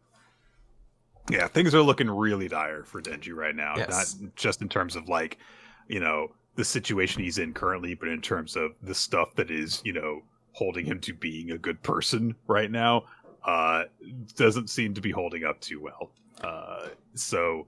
yeah, 1.30 1.48
things 1.48 1.74
are 1.74 1.82
looking 1.82 2.08
really 2.08 2.48
dire 2.48 2.82
for 2.84 3.02
Denji 3.02 3.34
right 3.34 3.54
now. 3.54 3.74
Yes. 3.76 4.16
Not 4.20 4.34
just 4.36 4.62
in 4.62 4.68
terms 4.68 4.96
of 4.96 5.08
like, 5.08 5.36
you 5.88 6.00
know, 6.00 6.28
the 6.56 6.64
situation 6.64 7.22
he's 7.22 7.38
in 7.38 7.52
currently, 7.52 7.94
but 7.94 8.08
in 8.08 8.20
terms 8.22 8.56
of 8.56 8.70
the 8.82 8.94
stuff 8.94 9.34
that 9.34 9.50
is, 9.50 9.82
you 9.84 9.92
know, 9.92 10.20
holding 10.52 10.84
him 10.86 10.98
to 11.00 11.14
being 11.14 11.50
a 11.50 11.58
good 11.58 11.82
person 11.82 12.34
right 12.46 12.70
now. 12.70 13.04
Uh, 13.44 13.84
doesn't 14.34 14.68
seem 14.68 14.94
to 14.94 15.00
be 15.00 15.10
holding 15.10 15.44
up 15.44 15.60
too 15.60 15.80
well. 15.80 16.10
Uh, 16.42 16.88
so 17.14 17.66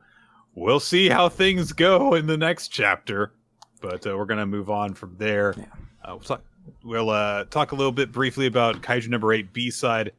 we'll 0.55 0.81
see 0.81 1.09
how 1.09 1.29
things 1.29 1.73
go 1.73 2.15
in 2.15 2.27
the 2.27 2.37
next 2.37 2.69
chapter. 2.69 3.33
But 3.81 4.07
uh, 4.07 4.17
we're 4.17 4.27
gonna 4.27 4.47
move 4.47 4.71
on 4.71 4.95
from 4.95 5.17
there. 5.19 5.55
Uh, 6.05 6.11
we'll 6.11 6.21
talk. 6.21 6.43
We'll 6.85 7.11
uh, 7.11 7.45
talk 7.45 7.73
a 7.73 7.75
little 7.75 7.93
bit 7.93 8.13
briefly 8.13 8.47
about 8.47 8.83
Kaiju 8.83 9.09
number 9.09 9.33
eight 9.33 9.53
B 9.53 9.71
side, 9.71 10.13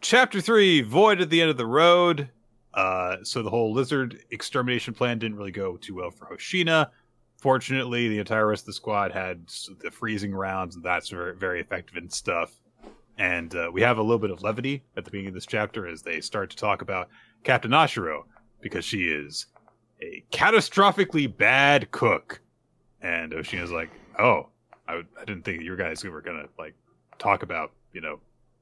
chapter 0.00 0.40
three, 0.40 0.80
Void 0.82 1.20
at 1.20 1.28
the 1.30 1.40
end 1.40 1.50
of 1.50 1.56
the 1.56 1.66
road. 1.66 2.28
Uh, 2.74 3.16
so 3.24 3.42
the 3.42 3.50
whole 3.50 3.72
lizard 3.72 4.22
extermination 4.30 4.94
plan 4.94 5.18
didn't 5.18 5.36
really 5.36 5.50
go 5.50 5.76
too 5.76 5.96
well 5.96 6.10
for 6.10 6.26
Hoshina. 6.26 6.90
Fortunately, 7.38 8.08
the 8.08 8.18
entire 8.18 8.46
rest 8.46 8.62
of 8.62 8.66
the 8.66 8.72
squad 8.74 9.10
had 9.10 9.46
the 9.82 9.90
freezing 9.90 10.32
rounds, 10.32 10.76
and 10.76 10.84
that's 10.84 11.08
very, 11.08 11.34
very 11.34 11.60
effective 11.60 11.96
and 11.96 12.12
stuff. 12.12 12.52
And 13.18 13.54
uh, 13.54 13.70
we 13.72 13.82
have 13.82 13.98
a 13.98 14.02
little 14.02 14.20
bit 14.20 14.30
of 14.30 14.42
levity 14.42 14.84
at 14.96 15.04
the 15.04 15.10
beginning 15.10 15.28
of 15.28 15.34
this 15.34 15.46
chapter 15.46 15.86
as 15.88 16.02
they 16.02 16.20
start 16.20 16.50
to 16.50 16.56
talk 16.56 16.82
about 16.82 17.08
Captain 17.42 17.72
Ashiro 17.72 18.22
because 18.60 18.84
she 18.84 19.08
is 19.08 19.46
a 20.00 20.24
catastrophically 20.30 21.34
bad 21.34 21.90
cook. 21.90 22.40
And 23.00 23.32
Hoshina's 23.32 23.72
like, 23.72 23.90
"Oh, 24.18 24.48
I, 24.86 25.02
didn't 25.20 25.44
think 25.44 25.62
you 25.62 25.76
guys 25.76 26.04
were 26.04 26.20
gonna 26.20 26.46
like 26.58 26.74
talk 27.18 27.42
about 27.42 27.72
you 27.92 28.00
know 28.00 28.20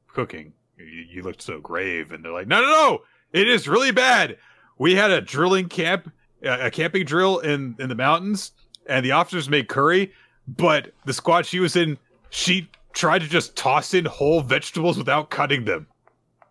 cooking. 0.09 0.53
You, 0.79 0.85
you 0.85 1.23
looked 1.23 1.43
so 1.43 1.61
grave." 1.61 2.13
And 2.13 2.25
they're 2.25 2.33
like, 2.33 2.49
"No, 2.49 2.61
no, 2.61 2.67
no! 2.67 3.03
It 3.33 3.49
is 3.49 3.69
really 3.69 3.93
bad. 3.93 4.39
We 4.79 4.95
had 4.95 5.11
a 5.11 5.21
drilling 5.21 5.69
camp, 5.69 6.11
a 6.43 6.71
camping 6.71 7.05
drill 7.05 7.39
in 7.39 7.77
in 7.79 7.89
the 7.89 7.95
mountains, 7.95 8.53
and 8.87 9.05
the 9.05 9.13
officers 9.13 9.49
made 9.49 9.69
curry, 9.69 10.13
but 10.47 10.93
the 11.05 11.13
squad 11.13 11.47
she 11.47 11.61
was 11.61 11.77
in, 11.77 11.99
she 12.31 12.69
tried 12.97 13.21
to 13.21 13.29
just 13.29 13.55
toss 13.57 13.95
in 13.95 14.07
whole 14.07 14.41
vegetables 14.41 14.97
without 14.99 15.31
cutting 15.31 15.67
them. 15.67 15.87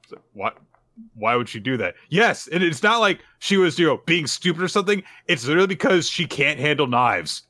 So 0.08 0.18
what? 0.34 0.58
Why 1.16 1.36
would 1.36 1.50
she 1.50 1.60
do 1.60 1.76
that? 1.78 1.96
Yes, 2.08 2.48
and 2.48 2.64
it's 2.64 2.82
not 2.82 3.00
like 3.00 3.20
she 3.40 3.58
was, 3.58 3.78
you 3.78 3.86
know, 3.86 4.02
being 4.06 4.28
stupid 4.28 4.62
or 4.64 4.70
something. 4.70 5.04
It's 5.28 5.46
literally 5.46 5.68
because 5.68 6.08
she 6.08 6.26
can't 6.26 6.60
handle 6.60 6.88
knives. 6.88 7.44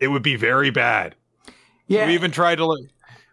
It 0.00 0.08
would 0.08 0.24
be 0.24 0.34
very 0.34 0.70
bad. 0.70 1.14
Yeah, 1.86 2.06
We 2.06 2.14
even 2.14 2.32
tried 2.32 2.56
to 2.56 2.66
like, 2.66 2.90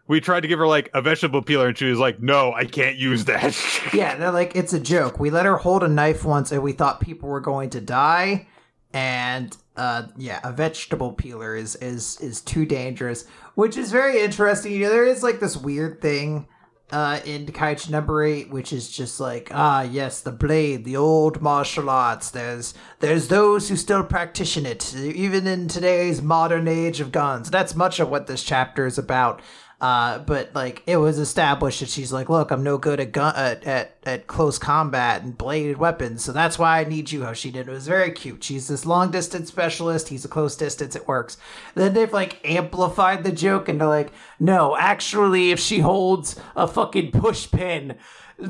we 0.08 0.20
tried 0.20 0.42
to 0.42 0.48
give 0.48 0.60
her 0.60 0.68
like 0.68 0.92
a 0.94 1.02
vegetable 1.02 1.42
peeler, 1.42 1.70
and 1.70 1.78
she 1.78 1.86
was 1.86 1.98
like, 1.98 2.20
"No, 2.20 2.54
I 2.54 2.66
can't 2.66 2.98
use 2.98 3.26
that." 3.26 3.58
yeah. 3.94 4.16
They're 4.18 4.32
like, 4.32 4.56
it's 4.56 4.74
a 4.74 4.80
joke. 4.80 5.20
We 5.20 5.32
let 5.32 5.46
her 5.46 5.58
hold 5.58 5.82
a 5.84 5.88
knife 5.88 6.26
once, 6.26 6.52
and 6.52 6.62
we 6.62 6.74
thought 6.74 7.00
people 7.00 7.30
were 7.30 7.40
going 7.40 7.72
to 7.72 7.82
die. 7.82 8.48
And 8.94 9.56
uh, 9.78 10.08
yeah, 10.18 10.40
a 10.44 10.52
vegetable 10.52 11.14
peeler 11.14 11.56
is 11.56 11.76
is 11.78 12.20
is 12.20 12.42
too 12.42 12.66
dangerous, 12.66 13.26
which 13.60 13.76
is 13.76 13.92
very 13.92 14.22
interesting. 14.22 14.72
You 14.72 14.84
know, 14.84 14.90
there 14.90 15.06
is 15.06 15.22
like 15.22 15.42
this 15.42 15.58
weird 15.58 16.00
thing 16.02 16.48
uh, 16.94 17.20
in 17.26 17.46
Kaiju 17.46 17.90
number 17.90 18.24
eight, 18.24 18.50
which 18.50 18.72
is 18.72 18.90
just 18.90 19.20
like, 19.20 19.50
ah, 19.54 19.82
yes, 19.82 20.22
the 20.22 20.32
blade, 20.32 20.86
the 20.86 20.96
old 20.96 21.42
martial 21.42 21.90
arts. 21.90 22.32
There's 22.32 22.74
there's 23.00 23.28
those 23.28 23.68
who 23.68 23.76
still 23.76 24.06
practice 24.06 24.56
it, 24.56 24.96
even 24.96 25.46
in 25.46 25.68
today's 25.68 26.22
modern 26.22 26.70
age 26.70 27.02
of 27.02 27.12
guns. 27.12 27.52
That's 27.52 27.76
much 27.76 28.00
of 28.00 28.10
what 28.10 28.28
this 28.28 28.46
chapter 28.46 28.86
is 28.86 28.98
about. 28.98 29.42
Uh, 29.82 30.20
but 30.20 30.54
like 30.54 30.84
it 30.86 30.98
was 30.98 31.18
established 31.18 31.80
that 31.80 31.88
she's 31.88 32.12
like, 32.12 32.28
look, 32.28 32.52
I'm 32.52 32.64
no 32.64 32.78
good 32.78 33.00
at 33.00 33.14
gun 33.14 33.34
at, 33.36 33.64
at, 33.64 33.96
at 34.04 34.28
close 34.28 34.58
combat 34.58 35.24
and 35.24 35.38
bladed 35.38 35.78
weapons, 35.78 36.24
so 36.24 36.34
that's 36.34 36.60
why 36.60 36.82
I 36.82 36.84
need 36.84 37.12
you, 37.12 37.24
How 37.24 37.32
she 37.32 37.50
did 37.50 37.68
It 37.68 37.72
was 37.72 37.88
very 37.88 38.12
cute. 38.12 38.44
She's 38.44 38.68
this 38.68 38.86
long 38.86 39.10
distance 39.10 39.48
specialist. 39.48 40.10
He's 40.10 40.26
a 40.26 40.30
close 40.30 40.58
distance. 40.58 40.98
It 40.98 41.08
works. 41.08 41.38
then 41.76 41.94
they've 41.94 42.12
like 42.12 42.42
amplified 42.44 43.24
the 43.24 43.32
joke 43.32 43.70
into 43.70 43.88
like, 43.88 44.12
no, 44.38 44.76
actually, 44.76 45.52
if 45.52 45.60
she 45.60 45.80
holds 45.80 46.36
a 46.58 46.68
fucking 46.68 47.12
push 47.12 47.50
pin, 47.50 47.96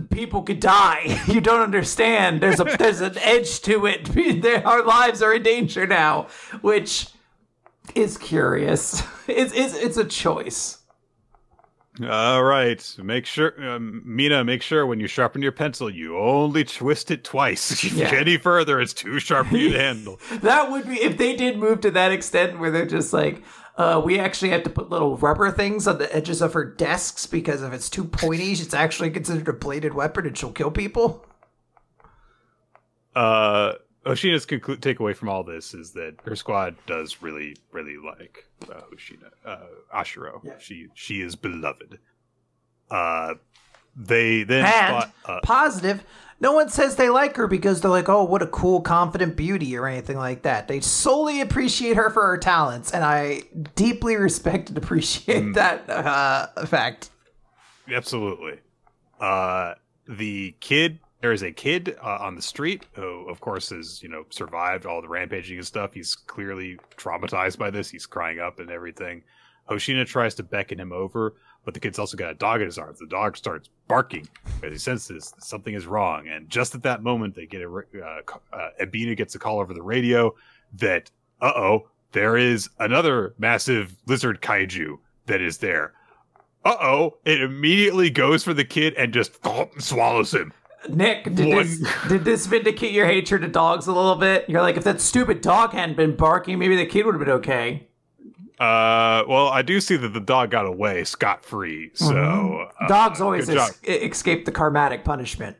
people 0.10 0.42
could 0.42 0.60
die. 0.60 1.22
you 1.28 1.42
don't 1.42 1.62
understand. 1.62 2.42
There's 2.42 2.60
a 2.60 2.64
there's 2.64 3.02
an 3.02 3.18
edge 3.20 3.62
to 3.62 3.86
it. 3.86 4.66
Our 4.66 4.84
lives 4.84 5.22
are 5.22 5.34
in 5.34 5.44
danger 5.44 5.86
now, 5.86 6.28
which 6.62 7.08
is 7.96 8.18
curious. 8.18 9.04
It's 9.30 9.54
it's 9.54 9.76
it's 9.76 9.98
a 9.98 10.06
choice. 10.06 10.79
All 12.08 12.44
right. 12.44 12.96
Make 13.02 13.26
sure, 13.26 13.54
um, 13.70 14.02
Mina, 14.06 14.44
make 14.44 14.62
sure 14.62 14.86
when 14.86 15.00
you 15.00 15.08
sharpen 15.08 15.42
your 15.42 15.52
pencil, 15.52 15.90
you 15.90 16.18
only 16.18 16.64
twist 16.64 17.12
it 17.12 17.24
twice. 17.24 17.84
Yeah. 17.94 18.12
any 18.14 18.38
further, 18.38 18.80
it's 18.80 18.94
too 18.94 19.20
sharp 19.20 19.48
for 19.48 19.58
you 19.58 19.72
to 19.74 19.80
handle. 19.80 20.20
That 20.42 20.72
would 20.72 20.88
be 20.88 21.02
if 21.02 21.18
they 21.18 21.36
did 21.36 21.58
move 21.58 21.82
to 21.82 21.92
that 21.92 22.12
extent 22.12 22.60
where 22.60 22.72
they're 22.72 22.86
just 22.86 23.12
like, 23.12 23.44
uh, 23.78 24.02
we 24.04 24.20
actually 24.20 24.50
have 24.50 24.64
to 24.64 24.70
put 24.70 24.90
little 24.90 25.18
rubber 25.18 25.52
things 25.52 25.88
on 25.88 25.98
the 25.98 26.14
edges 26.16 26.42
of 26.42 26.54
her 26.54 26.64
desks 26.64 27.26
because 27.26 27.62
if 27.64 27.74
it's 27.74 27.90
too 27.90 28.06
pointy, 28.06 28.52
it's 28.52 28.74
actually 28.74 29.10
considered 29.10 29.48
a 29.48 29.54
bladed 29.54 29.94
weapon 29.94 30.26
and 30.28 30.38
she'll 30.38 30.52
kill 30.52 30.72
people. 30.72 31.26
Uh, 33.16 33.74
Hoshina's 34.06 34.46
conclu- 34.46 34.78
takeaway 34.78 35.16
from 35.16 35.30
all 35.30 35.44
this 35.44 35.74
is 35.74 35.92
that 35.92 36.16
her 36.24 36.36
squad 36.36 36.76
does 36.88 37.22
really, 37.22 37.56
really 37.72 37.98
like 37.98 38.46
uh, 38.70 38.82
Hoshina, 38.94 39.30
uh, 39.46 39.66
Ashiro. 39.94 40.42
She 40.60 40.88
she 40.94 41.22
is 41.22 41.36
beloved. 41.36 42.00
Uh, 42.90 43.36
they 43.96 44.44
then 44.44 44.66
And 44.66 45.04
spot, 45.04 45.14
uh, 45.26 45.40
positive, 45.44 46.04
no 46.40 46.54
one 46.54 46.70
says 46.70 46.96
they 46.96 47.10
like 47.10 47.36
her 47.36 47.48
because 47.48 47.82
they're 47.82 47.92
like, 47.92 48.08
oh, 48.08 48.24
what 48.24 48.42
a 48.42 48.48
cool, 48.48 48.82
confident 48.82 49.36
beauty 49.36 49.78
or 49.78 49.88
anything 49.88 50.18
like 50.18 50.44
that. 50.44 50.68
They 50.70 50.80
solely 50.80 51.42
appreciate 51.42 51.98
her 51.98 52.10
for 52.10 52.26
her 52.28 52.38
talents, 52.38 52.92
and 52.92 53.04
I 53.04 53.44
deeply 53.76 54.16
respect 54.16 54.70
and 54.70 54.78
appreciate 54.78 55.54
that 55.56 55.90
uh, 55.90 56.66
fact. 56.66 57.10
Absolutely. 57.92 58.60
Uh, 59.20 59.74
the 60.08 60.56
kid, 60.62 61.00
there 61.22 61.32
is 61.32 61.44
a 61.44 61.52
kid 61.52 61.98
uh, 62.02 62.18
on 62.22 62.36
the 62.36 62.42
street 62.42 62.86
who, 62.94 63.28
of 63.30 63.40
course, 63.42 63.70
has 63.70 64.02
you 64.02 64.10
know 64.10 64.26
survived 64.30 64.86
all 64.86 65.02
the 65.02 65.08
rampaging 65.08 65.58
and 65.58 65.68
stuff. 65.68 65.94
He's 65.94 66.16
clearly 66.16 66.80
traumatized 66.98 67.58
by 67.58 67.70
this. 67.70 67.90
He's 67.90 68.06
crying 68.06 68.40
up 68.40 68.60
and 68.60 68.70
everything. 68.70 69.24
Hoshina 69.70 70.06
tries 70.06 70.34
to 70.36 70.44
beckon 70.44 70.80
him 70.80 70.92
over, 70.92 71.36
but 71.64 71.74
the 71.74 71.80
kid's 71.80 72.00
also 72.00 72.18
got 72.18 72.32
a 72.32 72.36
dog 72.36 72.62
in 72.62 72.66
his 72.66 72.78
arms. 72.78 73.00
The 73.00 73.06
dog 73.06 73.38
starts 73.38 73.70
barking 73.88 74.28
because 74.56 74.74
he 74.74 74.80
senses 74.80 75.34
something 75.40 75.76
is 75.76 75.86
wrong. 75.86 76.28
And 76.28 76.50
just 76.50 76.74
at 76.74 76.84
that 76.84 77.04
moment, 77.04 77.36
they 77.36 77.46
get 77.46 77.62
a 77.62 77.70
uh, 77.70 78.22
uh, 78.52 78.70
Ebina 78.82 79.16
gets 79.16 79.36
a 79.36 79.40
call 79.40 79.60
over 79.60 79.74
the 79.74 79.84
radio 79.84 80.34
that 80.78 81.12
uh 81.42 81.54
oh, 81.56 81.90
there 82.14 82.38
is 82.38 82.70
another 82.80 83.36
massive 83.38 83.96
lizard 84.08 84.42
kaiju 84.42 84.98
that 85.28 85.42
is 85.42 85.58
there 85.60 85.94
uh 86.66 86.76
oh, 86.82 87.18
it 87.26 87.42
immediately 87.42 88.10
goes 88.10 88.44
for 88.44 88.54
the 88.54 88.66
kid 88.66 88.94
and 88.96 89.14
just 89.14 89.40
swallows 89.80 90.34
him. 90.34 90.54
Nick, 90.88 91.26
did 91.26 91.38
this 91.38 91.84
did 92.08 92.24
this 92.24 92.46
vindicate 92.46 92.92
your 92.94 93.06
hatred 93.06 93.44
of 93.44 93.52
dogs 93.52 93.88
a 93.88 93.92
little 93.92 94.16
bit? 94.16 94.46
You're 94.50 94.62
like, 94.62 94.78
if 94.78 94.84
that 94.86 95.02
stupid 95.02 95.42
dog 95.42 95.74
hadn't 95.74 95.98
been 95.98 96.16
barking, 96.16 96.58
maybe 96.58 96.76
the 96.78 96.86
kid 96.86 97.06
would 97.06 97.16
have 97.16 97.20
been 97.20 97.30
okay. 97.36 97.88
Uh, 98.60 99.24
well, 99.28 99.48
I 99.48 99.62
do 99.62 99.80
see 99.82 99.96
that 99.98 100.10
the 100.10 100.20
dog 100.20 100.52
got 100.52 100.66
away 100.66 101.04
scot 101.06 101.44
free, 101.46 101.92
so 101.94 102.68
uh, 102.80 102.88
Dogs 102.88 103.22
always 103.22 103.50
es- 103.50 103.80
escape 103.86 104.44
the 104.46 104.52
karmatic 104.52 105.04
punishment. 105.06 105.56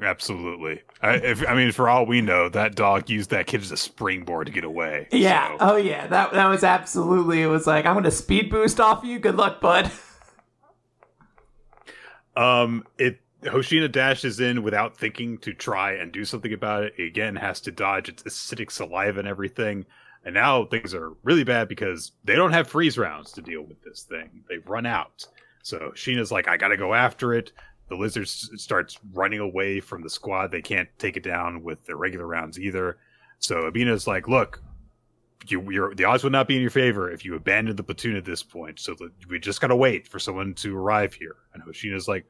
absolutely. 0.00 0.82
I, 1.02 1.14
if, 1.14 1.44
I 1.48 1.54
mean, 1.56 1.72
for 1.72 1.88
all 1.88 2.06
we 2.06 2.20
know, 2.20 2.48
that 2.50 2.76
dog 2.76 3.10
used 3.10 3.30
that 3.30 3.48
kid 3.48 3.60
as 3.62 3.72
a 3.72 3.76
springboard 3.76 4.46
to 4.46 4.52
get 4.52 4.62
away. 4.62 5.08
Yeah. 5.10 5.48
so- 5.48 5.56
Oh 5.72 5.76
yeah. 5.76 6.06
That 6.06 6.32
that 6.32 6.46
was 6.46 6.62
absolutely. 6.62 7.42
It 7.42 7.48
was 7.48 7.66
like, 7.66 7.86
I'm 7.86 7.94
gonna 7.94 8.10
speed 8.12 8.50
boost 8.50 8.78
off 8.80 9.02
you. 9.04 9.18
Good 9.18 9.36
luck, 9.36 9.60
bud. 9.60 9.90
Um, 12.36 12.84
it 12.98 13.20
Hoshina 13.42 13.90
dashes 13.90 14.40
in 14.40 14.62
without 14.62 14.96
thinking 14.96 15.38
to 15.38 15.52
try 15.52 15.92
and 15.94 16.12
do 16.12 16.24
something 16.24 16.52
about 16.52 16.84
it. 16.84 16.98
Again, 16.98 17.34
has 17.36 17.60
to 17.62 17.72
dodge 17.72 18.08
its 18.08 18.22
acidic 18.22 18.70
saliva 18.70 19.18
and 19.18 19.28
everything. 19.28 19.84
And 20.24 20.34
now 20.34 20.64
things 20.66 20.94
are 20.94 21.12
really 21.24 21.42
bad 21.42 21.68
because 21.68 22.12
they 22.24 22.36
don't 22.36 22.52
have 22.52 22.68
freeze 22.68 22.96
rounds 22.96 23.32
to 23.32 23.42
deal 23.42 23.62
with 23.62 23.82
this 23.82 24.02
thing. 24.04 24.44
They've 24.48 24.66
run 24.68 24.86
out. 24.86 25.26
So 25.64 25.92
Sheena's 25.96 26.30
like, 26.30 26.46
I 26.46 26.56
gotta 26.56 26.76
go 26.76 26.94
after 26.94 27.34
it. 27.34 27.52
The 27.88 27.96
lizard 27.96 28.24
s- 28.24 28.48
starts 28.56 28.98
running 29.12 29.40
away 29.40 29.80
from 29.80 30.02
the 30.02 30.10
squad. 30.10 30.52
They 30.52 30.62
can't 30.62 30.88
take 30.98 31.16
it 31.16 31.24
down 31.24 31.64
with 31.64 31.84
their 31.84 31.96
regular 31.96 32.26
rounds 32.26 32.60
either. 32.60 32.98
So 33.40 33.68
Ebina's 33.68 34.06
like, 34.06 34.28
look, 34.28 34.62
you, 35.48 35.92
the 35.96 36.04
odds 36.04 36.22
would 36.22 36.32
not 36.32 36.46
be 36.46 36.54
in 36.54 36.62
your 36.62 36.70
favor 36.70 37.10
if 37.10 37.24
you 37.24 37.34
abandoned 37.34 37.76
the 37.76 37.82
platoon 37.82 38.14
at 38.14 38.24
this 38.24 38.44
point. 38.44 38.78
So 38.78 38.94
that 38.94 39.10
we 39.28 39.40
just 39.40 39.60
gotta 39.60 39.74
wait 39.74 40.06
for 40.06 40.20
someone 40.20 40.54
to 40.54 40.76
arrive 40.76 41.14
here. 41.14 41.36
And 41.52 41.62
Hoshina's 41.64 42.06
like, 42.06 42.24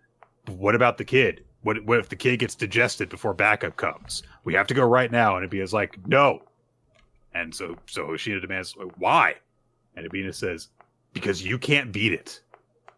what 0.47 0.75
about 0.75 0.99
the 0.99 1.05
kid? 1.05 1.45
What 1.63 1.85
what 1.85 1.99
if 1.99 2.09
the 2.09 2.17
kid 2.17 2.39
gets 2.39 2.55
digested 2.55 3.09
before 3.09 3.35
backup 3.35 3.77
comes? 3.77 4.23
We 4.45 4.55
have 4.55 4.67
to 4.69 4.75
go 4.75 4.85
right 4.85 5.11
now. 5.11 5.37
And 5.37 5.49
Ebina's 5.49 5.73
like, 5.73 5.99
no. 6.07 6.43
And 7.35 7.55
so 7.55 7.77
so 7.87 8.09
Hoshina 8.09 8.41
demands, 8.41 8.77
why? 8.99 9.37
And 9.97 10.11
Abina 10.11 10.35
says, 10.35 10.69
because 11.13 11.45
you 11.45 11.59
can't 11.59 11.93
beat 11.93 12.13
it. 12.13 12.41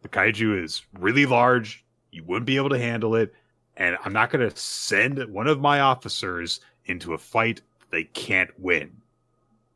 The 0.03 0.09
kaiju 0.09 0.63
is 0.63 0.83
really 0.99 1.27
large. 1.27 1.85
You 2.11 2.25
wouldn't 2.25 2.47
be 2.47 2.57
able 2.57 2.71
to 2.71 2.79
handle 2.79 3.17
it. 3.17 3.35
And 3.77 3.97
I'm 4.05 4.13
not 4.13 4.31
going 4.31 4.49
to 4.49 4.57
send 4.57 5.19
one 5.33 5.49
of 5.49 5.61
my 5.61 5.81
officers 5.81 6.61
into 6.87 7.15
a 7.15 7.19
fight 7.19 7.61
they 7.91 8.05
can't 8.05 8.51
win. 8.59 8.93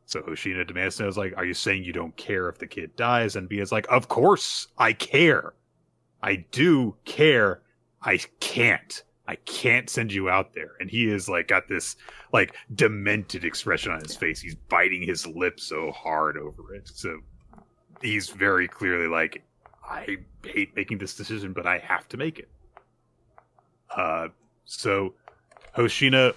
So 0.05 0.21
Hoshina 0.21 0.65
demands, 0.65 0.99
and 0.99 1.05
I 1.05 1.07
was 1.07 1.17
like, 1.17 1.33
are 1.37 1.45
you 1.45 1.53
saying 1.53 1.83
you 1.83 1.93
don't 1.93 2.15
care 2.15 2.49
if 2.49 2.57
the 2.57 2.67
kid 2.67 2.95
dies? 2.95 3.35
And 3.35 3.49
Bina's 3.49 3.71
like, 3.71 3.87
of 3.89 4.07
course 4.07 4.67
I 4.77 4.93
care. 4.93 5.53
I 6.21 6.45
do 6.51 6.95
care. 7.05 7.61
I 8.01 8.19
can't. 8.39 9.03
I 9.27 9.35
can't 9.35 9.89
send 9.89 10.11
you 10.11 10.29
out 10.29 10.53
there. 10.53 10.71
And 10.79 10.89
he 10.89 11.09
is 11.09 11.29
like 11.29 11.47
got 11.47 11.67
this 11.67 11.95
like 12.33 12.55
demented 12.73 13.45
expression 13.45 13.91
on 13.91 14.01
his 14.01 14.15
face. 14.15 14.41
He's 14.41 14.55
biting 14.55 15.03
his 15.03 15.27
lip 15.27 15.59
so 15.59 15.91
hard 15.91 16.37
over 16.37 16.73
it. 16.73 16.89
So 16.91 17.19
he's 18.01 18.29
very 18.29 18.67
clearly 18.67 19.07
like, 19.07 19.43
I 19.87 20.17
hate 20.43 20.75
making 20.75 20.97
this 20.97 21.15
decision, 21.15 21.53
but 21.53 21.65
I 21.65 21.77
have 21.79 22.07
to 22.09 22.17
make 22.17 22.39
it. 22.39 22.49
Uh, 23.95 24.29
so 24.65 25.13
Hoshina 25.75 26.35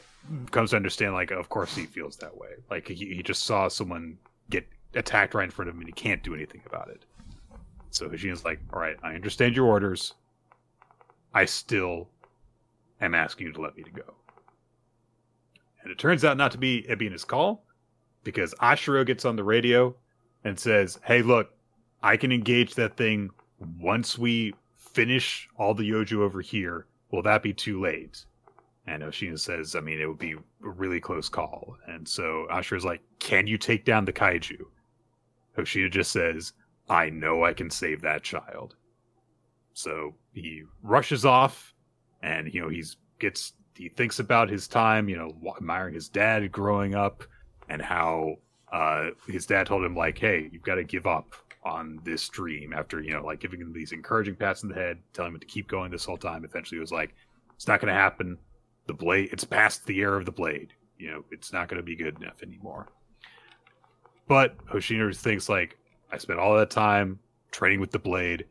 comes 0.50 0.70
to 0.70 0.76
understand, 0.76 1.14
like, 1.14 1.30
of 1.30 1.48
course 1.48 1.74
he 1.74 1.84
feels 1.84 2.16
that 2.16 2.36
way. 2.36 2.48
Like 2.70 2.88
he, 2.88 2.94
he 2.94 3.22
just 3.22 3.44
saw 3.44 3.68
someone 3.68 4.18
get 4.50 4.66
attacked 4.94 5.34
right 5.34 5.44
in 5.44 5.50
front 5.50 5.68
of 5.68 5.74
him, 5.74 5.80
and 5.80 5.88
he 5.88 5.92
can't 5.92 6.22
do 6.22 6.34
anything 6.34 6.62
about 6.66 6.88
it. 6.88 7.04
So 7.92 8.08
Hoshina's 8.08 8.44
like, 8.44 8.60
all 8.72 8.80
right, 8.80 8.96
I 9.02 9.14
understand 9.14 9.54
your 9.54 9.66
orders. 9.66 10.14
I 11.34 11.44
still 11.44 12.08
am 13.00 13.14
asking 13.14 13.48
you 13.48 13.52
to 13.52 13.60
let 13.60 13.76
me 13.76 13.82
to 13.82 13.90
go. 13.90 14.14
And 15.82 15.90
it 15.90 15.98
turns 15.98 16.24
out 16.24 16.36
not 16.36 16.52
to 16.52 16.58
be 16.58 16.86
Ebina's 16.88 17.24
call, 17.24 17.64
because 18.24 18.54
Ashiro 18.62 19.04
gets 19.06 19.24
on 19.24 19.36
the 19.36 19.44
radio 19.44 19.94
and 20.44 20.58
says, 20.58 20.98
hey, 21.04 21.22
look, 21.22 21.50
I 22.02 22.16
can 22.16 22.32
engage 22.32 22.74
that 22.74 22.96
thing 22.96 23.30
once 23.78 24.18
we 24.18 24.54
finish 24.76 25.48
all 25.56 25.74
the 25.74 25.88
Yoju 25.88 26.18
over 26.18 26.40
here. 26.40 26.86
Will 27.10 27.22
that 27.22 27.42
be 27.42 27.52
too 27.52 27.80
late? 27.80 28.24
And 28.86 29.02
Hoshina 29.02 29.38
says, 29.38 29.76
I 29.76 29.80
mean, 29.80 30.00
it 30.00 30.06
would 30.06 30.18
be 30.18 30.32
a 30.32 30.68
really 30.68 31.00
close 31.00 31.28
call. 31.28 31.76
And 31.86 32.08
so 32.08 32.46
Ashiro's 32.50 32.84
like, 32.84 33.00
Can 33.20 33.46
you 33.46 33.58
take 33.58 33.84
down 33.84 34.04
the 34.04 34.12
kaiju? 34.12 34.64
Hoshina 35.56 35.90
just 35.90 36.10
says, 36.10 36.52
I 36.92 37.08
know 37.08 37.42
I 37.42 37.54
can 37.54 37.70
save 37.70 38.02
that 38.02 38.22
child. 38.22 38.76
So 39.72 40.14
he 40.34 40.64
rushes 40.82 41.24
off 41.24 41.72
and, 42.22 42.52
you 42.52 42.60
know, 42.60 42.68
he's 42.68 42.98
gets, 43.18 43.54
he 43.74 43.88
thinks 43.88 44.18
about 44.18 44.50
his 44.50 44.68
time, 44.68 45.08
you 45.08 45.16
know, 45.16 45.34
admiring 45.56 45.94
his 45.94 46.10
dad 46.10 46.52
growing 46.52 46.94
up 46.94 47.24
and 47.70 47.80
how 47.80 48.36
uh, 48.70 49.08
his 49.26 49.46
dad 49.46 49.66
told 49.66 49.82
him, 49.82 49.96
like, 49.96 50.18
hey, 50.18 50.50
you've 50.52 50.62
got 50.62 50.74
to 50.74 50.84
give 50.84 51.06
up 51.06 51.34
on 51.64 51.98
this 52.04 52.28
dream 52.28 52.74
after, 52.74 53.00
you 53.00 53.14
know, 53.14 53.24
like 53.24 53.40
giving 53.40 53.60
him 53.60 53.72
these 53.72 53.92
encouraging 53.92 54.36
pats 54.36 54.62
in 54.62 54.68
the 54.68 54.74
head, 54.74 54.98
telling 55.14 55.32
him 55.32 55.40
to 55.40 55.46
keep 55.46 55.68
going 55.68 55.90
this 55.90 56.04
whole 56.04 56.18
time. 56.18 56.44
Eventually, 56.44 56.76
he 56.76 56.80
was 56.80 56.92
like, 56.92 57.14
it's 57.56 57.66
not 57.66 57.80
going 57.80 57.92
to 57.92 57.98
happen. 57.98 58.36
The 58.86 58.92
blade, 58.92 59.30
it's 59.32 59.44
past 59.44 59.86
the 59.86 59.98
era 60.00 60.18
of 60.18 60.26
the 60.26 60.32
blade. 60.32 60.74
You 60.98 61.10
know, 61.10 61.24
it's 61.30 61.54
not 61.54 61.68
going 61.68 61.78
to 61.78 61.82
be 61.82 61.96
good 61.96 62.20
enough 62.20 62.42
anymore. 62.42 62.88
But 64.28 64.58
Hoshina 64.66 65.16
thinks, 65.16 65.48
like, 65.48 65.78
I 66.12 66.18
spent 66.18 66.38
all 66.38 66.56
that 66.56 66.70
time 66.70 67.18
training 67.50 67.80
with 67.80 67.90
the 67.90 67.98
blade. 67.98 68.46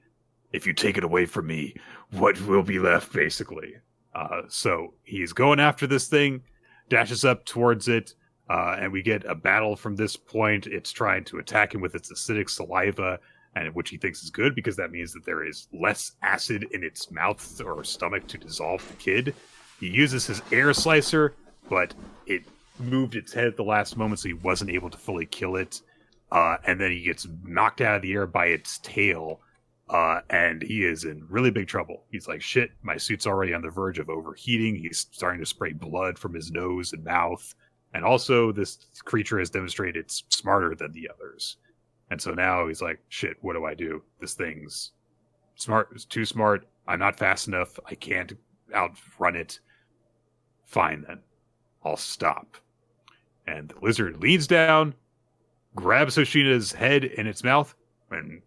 if 0.54 0.68
you 0.68 0.74
take 0.74 0.98
it 0.98 1.04
away 1.04 1.26
from 1.26 1.48
me, 1.48 1.76
what 2.12 2.40
will 2.42 2.64
be 2.64 2.80
left, 2.80 3.14
basically. 3.14 3.76
Uh, 4.14 4.42
so 4.50 4.94
he's 5.04 5.34
going 5.34 5.60
after 5.60 5.88
this 5.88 6.08
thing, 6.08 6.42
dashes 6.90 7.24
up 7.24 7.46
towards 7.46 7.88
it, 7.88 8.14
uh, 8.50 8.76
and 8.80 8.92
we 8.92 9.02
get 9.02 9.24
a 9.26 9.36
battle 9.36 9.76
from 9.76 9.96
this 9.96 10.18
point. 10.18 10.68
It's 10.68 10.92
trying 10.92 11.24
to 11.26 11.38
attack 11.38 11.74
him 11.74 11.82
with 11.82 11.96
its 11.96 12.12
acidic 12.12 12.50
saliva, 12.50 13.20
and 13.56 13.74
which 13.74 13.90
he 13.90 13.98
thinks 13.98 14.24
is 14.24 14.30
good 14.30 14.56
because 14.56 14.76
that 14.76 14.92
means 14.92 15.14
that 15.14 15.26
there 15.26 15.46
is 15.46 15.68
less 15.74 16.14
acid 16.22 16.68
in 16.72 16.84
its 16.84 17.12
mouth 17.12 17.62
or 17.62 17.84
stomach 17.84 18.28
to 18.28 18.38
dissolve 18.38 18.86
the 18.90 18.96
kid. 18.96 19.36
He 19.80 19.88
uses 19.88 20.28
his 20.28 20.42
air 20.52 20.74
slicer, 20.74 21.36
but 21.70 21.94
it 22.28 22.44
moved 22.80 23.16
its 23.16 23.34
head 23.34 23.48
at 23.48 23.56
the 23.56 23.64
last 23.64 23.96
moment, 23.96 24.20
so 24.20 24.28
he 24.28 24.34
wasn't 24.34 24.72
able 24.72 24.90
to 24.90 24.98
fully 24.98 25.26
kill 25.26 25.56
it. 25.56 25.82
Uh, 26.32 26.58
and 26.66 26.80
then 26.80 26.92
he 26.92 27.02
gets 27.02 27.28
knocked 27.44 27.82
out 27.82 27.98
of 27.98 28.02
the 28.02 28.14
air 28.14 28.26
by 28.26 28.46
its 28.46 28.80
tail, 28.80 29.42
uh, 29.90 30.22
and 30.30 30.62
he 30.62 30.86
is 30.86 31.04
in 31.04 31.26
really 31.30 31.52
big 31.52 31.68
trouble. 31.68 32.06
He's 32.10 32.28
like, 32.28 32.42
"Shit, 32.42 32.72
my 32.82 32.96
suit's 32.96 33.28
already 33.28 33.54
on 33.54 33.62
the 33.62 33.70
verge 33.70 34.00
of 34.00 34.10
overheating." 34.10 34.76
He's 34.76 35.08
starting 35.12 35.42
to 35.42 35.46
spray 35.46 35.74
blood 35.74 36.18
from 36.18 36.34
his 36.34 36.50
nose 36.52 36.94
and 36.94 37.04
mouth, 37.04 37.54
and 37.94 38.06
also 38.06 38.54
this 38.54 38.88
creature 39.04 39.40
has 39.40 39.50
demonstrated 39.50 39.98
it's 39.98 40.24
smarter 40.30 40.74
than 40.74 40.94
the 40.94 41.10
others. 41.10 41.58
And 42.10 42.22
so 42.22 42.34
now 42.34 42.68
he's 42.68 42.82
like, 42.82 43.00
"Shit, 43.10 43.38
what 43.42 43.54
do 43.54 43.66
I 43.66 43.74
do? 43.74 44.02
This 44.22 44.34
thing's 44.34 44.92
smart, 45.56 45.90
it's 45.92 46.06
too 46.06 46.26
smart. 46.26 46.66
I'm 46.88 47.00
not 47.00 47.20
fast 47.20 47.50
enough. 47.50 47.78
I 47.86 47.96
can't 47.96 48.34
outrun 48.74 49.36
it. 49.36 49.60
Fine 50.66 51.04
then, 51.08 51.20
I'll 51.84 51.98
stop." 51.98 52.56
And 53.46 53.68
the 53.68 53.80
lizard 53.82 54.22
leans 54.22 54.48
down, 54.48 54.94
grabs 55.76 56.16
Hoshina's 56.18 56.74
head 56.74 57.04
in 57.04 57.28
its 57.28 57.44
mouth, 57.44 57.76
and 58.10 58.42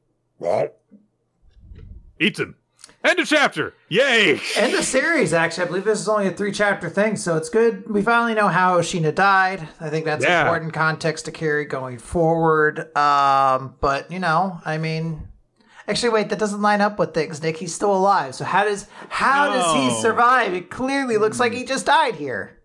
eats 2.21 2.39
him. 2.39 2.57
End 3.03 3.19
of 3.19 3.27
chapter. 3.29 3.75
Yay! 3.91 4.41
End 4.57 4.75
of 4.75 4.83
series, 4.85 5.35
actually. 5.35 5.65
I 5.65 5.67
believe 5.69 5.85
this 5.85 6.01
is 6.01 6.09
only 6.09 6.27
a 6.27 6.31
three 6.31 6.53
chapter 6.53 6.89
thing, 6.89 7.17
so 7.17 7.37
it's 7.37 7.51
good. 7.51 7.89
We 7.89 8.01
finally 8.03 8.35
know 8.35 8.49
how 8.49 8.79
Hoshina 8.79 9.15
died. 9.15 9.69
I 9.79 9.91
think 9.91 10.07
that's 10.07 10.25
Yeah. 10.25 10.43
important 10.43 10.73
context 10.73 11.27
to 11.27 11.33
carry 11.33 11.67
going 11.67 11.99
forward. 11.99 12.95
Um, 12.97 13.75
but 13.81 14.11
you 14.11 14.19
know, 14.19 14.61
I 14.65 14.79
mean, 14.79 15.29
actually, 15.87 16.11
wait, 16.11 16.31
that 16.31 16.39
doesn't 16.39 16.63
line 16.63 16.81
up 16.81 16.99
with 16.99 17.13
things. 17.13 17.43
Nick, 17.43 17.59
he's 17.59 17.75
still 17.75 17.95
alive. 17.95 18.35
So 18.35 18.45
how 18.45 18.65
does 18.65 18.87
how 19.11 19.53
does 19.53 19.75
he 19.75 20.01
survive? 20.01 20.55
It 20.55 20.71
clearly 20.71 21.19
looks 21.19 21.39
like 21.39 21.53
he 21.53 21.65
just 21.65 21.85
died 21.87 22.15
here. 22.15 22.59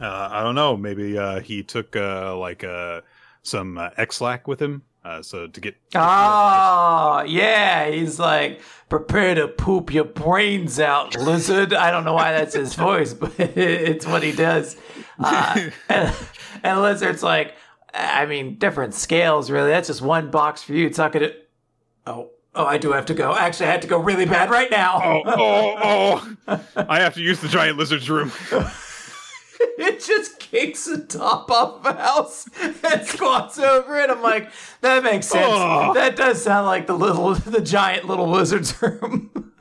Uh, 0.00 0.28
I 0.32 0.42
don't 0.42 0.54
know. 0.56 0.76
Maybe 0.76 1.16
uh, 1.16 1.40
he 1.40 1.62
took 1.62 1.94
uh, 1.94 2.36
like 2.36 2.64
uh, 2.64 3.02
some 3.50 3.76
uh, 3.76 3.90
Ex-Lax 3.96 4.46
with 4.46 4.62
him, 4.62 4.82
uh, 5.04 5.22
so 5.22 5.46
to 5.46 5.60
get. 5.60 5.76
Oh, 5.94 7.24
yeah. 7.26 7.90
He's 7.90 8.18
like, 8.18 8.60
prepare 8.88 9.34
to 9.34 9.48
poop 9.48 9.92
your 9.92 10.04
brains 10.04 10.78
out, 10.80 11.16
lizard. 11.16 11.74
I 11.74 11.90
don't 11.90 12.04
know 12.04 12.14
why 12.14 12.32
that's 12.32 12.54
his 12.54 12.74
voice, 12.88 13.12
but 13.12 13.38
it's 13.38 14.06
what 14.06 14.22
he 14.22 14.32
does. 14.32 14.76
Uh, 15.18 15.70
and, 15.88 16.14
and 16.62 16.82
Lizard's 16.82 17.22
like, 17.22 17.54
I 17.92 18.26
mean, 18.26 18.56
different 18.56 18.94
scales, 18.94 19.50
really. 19.50 19.70
That's 19.70 19.88
just 19.88 20.02
one 20.02 20.30
box 20.30 20.62
for 20.62 20.72
you. 20.72 20.86
It's 20.86 20.98
not 20.98 21.12
going 21.12 21.28
to. 21.28 21.34
Oh. 22.06 22.30
Oh, 22.52 22.66
I 22.66 22.78
do 22.78 22.90
have 22.90 23.06
to 23.06 23.14
go. 23.14 23.32
Actually, 23.32 23.66
I 23.66 23.72
have 23.72 23.80
to 23.82 23.86
go 23.86 23.98
really 24.00 24.26
bad 24.26 24.50
right 24.50 24.68
now. 24.72 25.00
Oh, 25.04 25.22
oh, 25.24 26.34
oh! 26.48 26.60
I 26.88 26.98
have 26.98 27.14
to 27.14 27.22
use 27.22 27.40
the 27.40 27.46
giant 27.46 27.78
lizard's 27.78 28.10
room. 28.10 28.32
it 29.78 30.02
just 30.02 30.38
kicks 30.38 30.86
the 30.86 30.98
top 30.98 31.50
off 31.50 31.82
the 31.82 31.92
house 31.92 32.48
and 32.60 33.06
squats 33.06 33.58
over 33.58 33.98
it. 33.98 34.08
I'm 34.08 34.22
like, 34.22 34.50
that 34.80 35.04
makes 35.04 35.26
sense. 35.26 35.52
Oh. 35.54 35.92
That 35.92 36.16
does 36.16 36.42
sound 36.42 36.66
like 36.66 36.86
the 36.86 36.96
little, 36.96 37.34
the 37.34 37.60
giant 37.60 38.06
little 38.06 38.30
wizard's 38.30 38.80
room. 38.80 39.52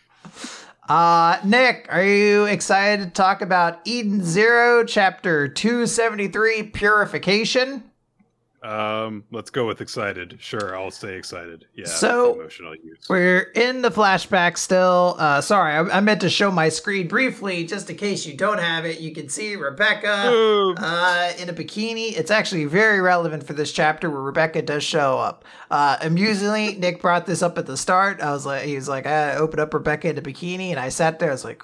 uh, 0.88 1.38
Nick, 1.44 1.86
are 1.88 2.04
you 2.04 2.44
excited 2.44 3.04
to 3.04 3.10
talk 3.10 3.40
about 3.40 3.80
Edens 3.86 4.26
Zero, 4.26 4.84
Chapter 4.84 5.48
273, 5.48 6.64
Purification? 6.64 7.84
Um, 8.62 9.24
let's 9.30 9.50
go 9.50 9.66
with 9.66 9.80
excited. 9.80 10.38
Sure, 10.40 10.76
I'll 10.76 10.90
stay 10.90 11.16
excited. 11.16 11.66
Yeah. 11.74 11.86
So, 11.86 12.34
emotional 12.34 12.74
use. 12.74 13.06
We're 13.08 13.42
in 13.54 13.82
the 13.82 13.90
flashback 13.90 14.58
still. 14.58 15.14
Uh, 15.18 15.40
sorry, 15.40 15.74
I, 15.74 15.98
I 15.98 16.00
meant 16.00 16.20
to 16.22 16.30
show 16.30 16.50
my 16.50 16.68
screen 16.68 17.06
briefly, 17.06 17.64
just 17.64 17.88
in 17.88 17.96
case 17.96 18.26
you 18.26 18.36
don't 18.36 18.58
have 18.58 18.84
it. 18.84 19.00
You 19.00 19.12
can 19.12 19.28
see 19.28 19.54
Rebecca 19.54 20.30
Ooh. 20.30 20.74
uh, 20.76 21.32
in 21.38 21.48
a 21.48 21.52
bikini. 21.52 22.16
It's 22.16 22.30
actually 22.30 22.64
very 22.64 23.00
relevant 23.00 23.44
for 23.44 23.52
this 23.52 23.72
chapter 23.72 24.10
where 24.10 24.22
Rebecca 24.22 24.62
does 24.62 24.82
show 24.82 25.18
up. 25.18 25.44
Uh, 25.70 25.96
amusingly, 26.00 26.74
Nick 26.74 27.00
brought 27.00 27.26
this 27.26 27.42
up 27.42 27.58
at 27.58 27.66
the 27.66 27.76
start. 27.76 28.20
I 28.20 28.32
was 28.32 28.44
like, 28.44 28.64
he 28.64 28.74
was 28.74 28.88
like, 28.88 29.06
I 29.06 29.36
opened 29.36 29.60
up 29.60 29.72
Rebecca 29.72 30.10
in 30.10 30.18
a 30.18 30.22
bikini, 30.22 30.70
and 30.70 30.80
I 30.80 30.88
sat 30.88 31.18
there. 31.20 31.28
I 31.30 31.32
was 31.32 31.44
like, 31.44 31.62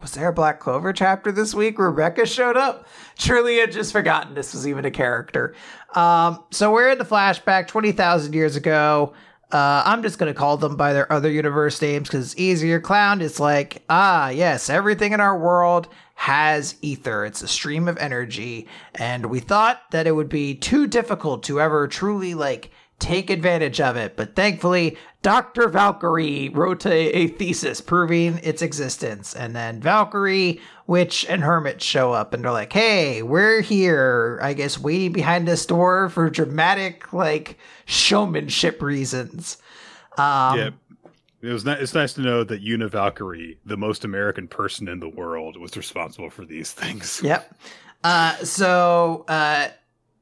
was 0.00 0.12
there 0.12 0.28
a 0.28 0.32
Black 0.32 0.60
Clover 0.60 0.92
chapter 0.92 1.30
this 1.30 1.54
week? 1.54 1.78
Rebecca 1.78 2.24
showed 2.24 2.56
up. 2.56 2.86
Truly 3.18 3.58
had 3.58 3.72
just 3.72 3.92
forgotten 3.92 4.34
this 4.34 4.54
was 4.54 4.66
even 4.66 4.84
a 4.84 4.90
character. 4.90 5.54
Um, 5.94 6.42
so 6.50 6.72
we're 6.72 6.90
in 6.90 6.98
the 6.98 7.04
flashback 7.04 7.68
20,000 7.68 8.32
years 8.32 8.56
ago. 8.56 9.12
Uh, 9.52 9.82
I'm 9.84 10.02
just 10.02 10.18
going 10.18 10.32
to 10.32 10.38
call 10.38 10.56
them 10.56 10.76
by 10.76 10.92
their 10.92 11.12
other 11.12 11.30
universe 11.30 11.82
names 11.82 12.08
because 12.08 12.32
it's 12.32 12.40
easier. 12.40 12.80
Clown 12.80 13.20
is 13.20 13.40
like, 13.40 13.82
ah, 13.90 14.28
yes, 14.28 14.70
everything 14.70 15.12
in 15.12 15.20
our 15.20 15.36
world 15.36 15.88
has 16.14 16.76
ether. 16.82 17.24
It's 17.24 17.42
a 17.42 17.48
stream 17.48 17.88
of 17.88 17.98
energy. 17.98 18.68
And 18.94 19.26
we 19.26 19.40
thought 19.40 19.82
that 19.90 20.06
it 20.06 20.12
would 20.12 20.28
be 20.28 20.54
too 20.54 20.86
difficult 20.86 21.42
to 21.44 21.60
ever 21.60 21.88
truly, 21.88 22.34
like, 22.34 22.70
take 23.00 23.30
advantage 23.30 23.80
of 23.80 23.96
it. 23.96 24.16
But 24.16 24.36
thankfully, 24.36 24.96
Dr. 25.22 25.68
Valkyrie 25.68 26.50
wrote 26.50 26.86
a, 26.86 27.16
a 27.16 27.26
thesis 27.28 27.80
proving 27.80 28.38
its 28.42 28.62
existence. 28.62 29.34
And 29.34 29.56
then 29.56 29.80
Valkyrie, 29.80 30.60
Witch, 30.86 31.26
and 31.28 31.42
Hermit 31.42 31.82
show 31.82 32.12
up 32.12 32.32
and 32.32 32.44
they're 32.44 32.52
like, 32.52 32.72
hey, 32.72 33.22
we're 33.22 33.60
here, 33.62 34.38
I 34.42 34.52
guess, 34.52 34.78
waiting 34.78 35.12
behind 35.12 35.48
this 35.48 35.66
door 35.66 36.08
for 36.08 36.30
dramatic, 36.30 37.12
like, 37.12 37.58
showmanship 37.84 38.80
reasons. 38.80 39.56
Um, 40.16 40.58
yeah. 40.58 40.70
It 41.42 41.52
was 41.52 41.64
ni- 41.64 41.72
it's 41.72 41.94
nice 41.94 42.12
to 42.14 42.20
know 42.20 42.44
that 42.44 42.62
Una 42.62 42.88
Valkyrie, 42.88 43.58
the 43.64 43.76
most 43.76 44.04
American 44.04 44.46
person 44.46 44.88
in 44.88 45.00
the 45.00 45.08
world, 45.08 45.56
was 45.56 45.74
responsible 45.76 46.28
for 46.28 46.44
these 46.44 46.72
things. 46.72 47.22
Yep. 47.24 47.54
Uh, 48.04 48.36
so 48.36 49.24
uh, 49.28 49.68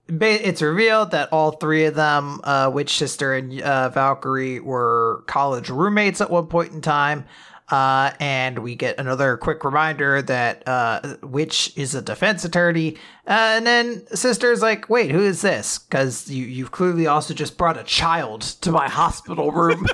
it's 0.09 0.62
revealed 0.62 1.10
that 1.10 1.28
all 1.32 1.52
three 1.52 1.85
of 1.85 1.94
them, 1.94 2.40
uh, 2.44 2.70
Witch 2.72 2.97
Sister 2.97 3.35
and 3.35 3.60
uh, 3.60 3.90
Valkyrie, 3.90 4.60
were 4.60 5.24
college 5.26 5.68
roommates 5.68 6.20
at 6.20 6.30
one 6.30 6.47
point 6.47 6.72
in 6.72 6.80
time. 6.80 7.26
Uh, 7.70 8.12
and 8.18 8.60
we 8.60 8.74
get 8.74 8.98
another 8.98 9.36
quick 9.36 9.62
reminder 9.62 10.22
that 10.22 10.66
uh, 10.66 11.16
Witch 11.22 11.70
is 11.76 11.94
a 11.94 12.01
defense 12.01 12.44
attorney. 12.44 12.97
Uh, 13.26 13.56
and 13.56 13.66
then 13.66 14.06
Sister's 14.16 14.62
like, 14.62 14.89
wait, 14.89 15.10
who 15.10 15.20
is 15.20 15.43
this? 15.43 15.78
Because 15.78 16.30
you, 16.30 16.47
you've 16.47 16.70
clearly 16.70 17.06
also 17.06 17.35
just 17.35 17.59
brought 17.59 17.76
a 17.76 17.85
child 17.85 18.40
to 18.62 18.72
my 18.72 18.89
hospital 18.89 19.51
room. 19.51 19.86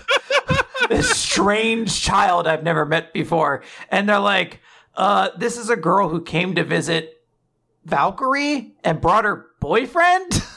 this 0.89 1.11
strange 1.11 2.01
child 2.01 2.47
I've 2.47 2.63
never 2.63 2.87
met 2.87 3.13
before. 3.13 3.65
And 3.91 4.09
they're 4.09 4.21
like, 4.21 4.61
uh, 4.97 5.31
this 5.37 5.57
is 5.57 5.69
a 5.69 5.77
girl 5.77 6.09
who 6.09 6.21
came 6.23 6.55
to 6.55 6.63
visit 6.63 7.25
Valkyrie 7.85 8.75
and 8.85 9.01
brought 9.01 9.25
her 9.25 9.47
boyfriend. 9.65 10.43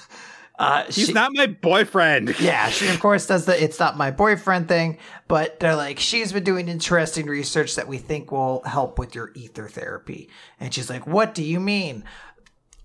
Uh, 0.60 0.86
He's 0.86 1.06
she- 1.06 1.14
not 1.14 1.30
my 1.36 1.46
boyfriend. 1.46 2.36
yeah, 2.40 2.70
she 2.70 2.88
of 2.88 3.00
course 3.00 3.28
does 3.28 3.46
the 3.46 3.64
it's 3.64 3.80
not 3.80 3.96
my 3.96 4.10
boyfriend 4.10 4.68
thing, 4.68 4.98
but 5.28 5.60
they're 5.60 5.76
like, 5.76 6.00
she's 6.00 6.34
been 6.34 6.44
doing 6.44 6.68
interesting 6.68 7.28
research 7.28 7.76
that 7.76 7.88
we 7.88 8.00
think 8.00 8.32
will 8.32 8.64
help 8.64 8.98
with 8.98 9.14
your 9.14 9.30
ether 9.36 9.68
therapy. 9.68 10.32
And 10.60 10.74
she's 10.74 10.90
like, 10.90 11.06
what 11.06 11.36
do 11.36 11.44
you 11.44 11.60
mean? 11.60 12.04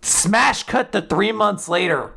Smash 0.02 0.64
cut 0.64 0.92
to 0.92 1.00
three 1.00 1.32
months 1.32 1.66
later 1.66 2.12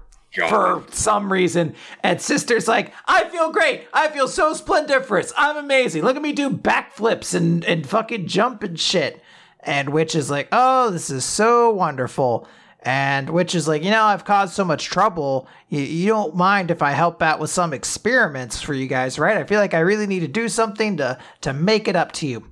for 0.50 0.84
some 0.92 1.32
reason. 1.32 1.74
And 2.04 2.20
sister's 2.20 2.68
like, 2.68 2.92
I 3.08 3.30
feel 3.30 3.54
great. 3.54 3.88
I 3.94 4.10
feel 4.10 4.28
so 4.28 4.54
splendiferous. 4.54 5.32
I'm 5.38 5.56
amazing. 5.56 6.04
Look 6.04 6.18
at 6.18 6.22
me 6.22 6.34
do 6.34 6.50
backflips 6.50 7.34
and, 7.34 7.64
and 7.64 7.88
fucking 7.88 8.28
jump 8.28 8.62
and 8.62 8.78
shit. 8.78 9.22
And 9.62 9.94
Witch 9.94 10.16
is 10.16 10.30
like, 10.30 10.50
oh, 10.52 10.92
this 10.92 11.10
is 11.10 11.24
so 11.24 11.72
wonderful. 11.72 12.46
And 12.86 13.32
which 13.32 13.56
is 13.56 13.68
like, 13.68 13.84
you 13.84 13.90
know, 13.90 14.04
I've 14.04 14.26
caused 14.26 14.54
so 14.54 14.64
much 14.64 14.86
trouble. 14.86 15.48
You, 15.70 15.82
you 15.82 16.08
don't 16.08 16.36
mind 16.36 16.70
if 16.70 16.84
I 16.84 16.92
help 16.92 17.20
out 17.24 17.40
with 17.40 17.50
some 17.50 17.74
experiments 17.74 18.62
for 18.62 18.76
you 18.76 18.86
guys, 18.86 19.18
right? 19.18 19.38
I 19.38 19.44
feel 19.44 19.60
like 19.60 19.74
I 19.74 19.80
really 19.80 20.06
need 20.06 20.20
to 20.20 20.28
do 20.28 20.48
something 20.48 20.98
to 20.98 21.18
to 21.42 21.52
make 21.52 21.88
it 21.88 21.96
up 21.96 22.12
to 22.14 22.28
you. 22.28 22.52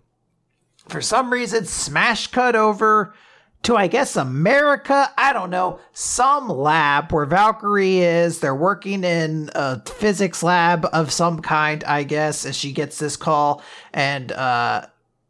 For 0.87 1.01
some 1.01 1.31
reason, 1.31 1.65
smash 1.65 2.27
cut 2.27 2.55
over 2.55 3.13
to 3.61 3.77
I 3.77 3.87
guess 3.87 4.15
America. 4.15 5.11
I 5.17 5.33
don't 5.33 5.51
know 5.51 5.79
some 5.93 6.49
lab 6.49 7.11
where 7.11 7.25
Valkyrie 7.25 7.99
is. 7.99 8.39
They're 8.39 8.55
working 8.55 9.03
in 9.03 9.51
a 9.53 9.81
physics 9.85 10.41
lab 10.41 10.87
of 10.93 11.11
some 11.11 11.41
kind. 11.41 11.83
I 11.83 12.03
guess 12.03 12.43
as 12.43 12.55
she 12.55 12.71
gets 12.71 12.97
this 12.97 13.17
call 13.17 13.63
and 13.93 14.31
uh 14.31 14.87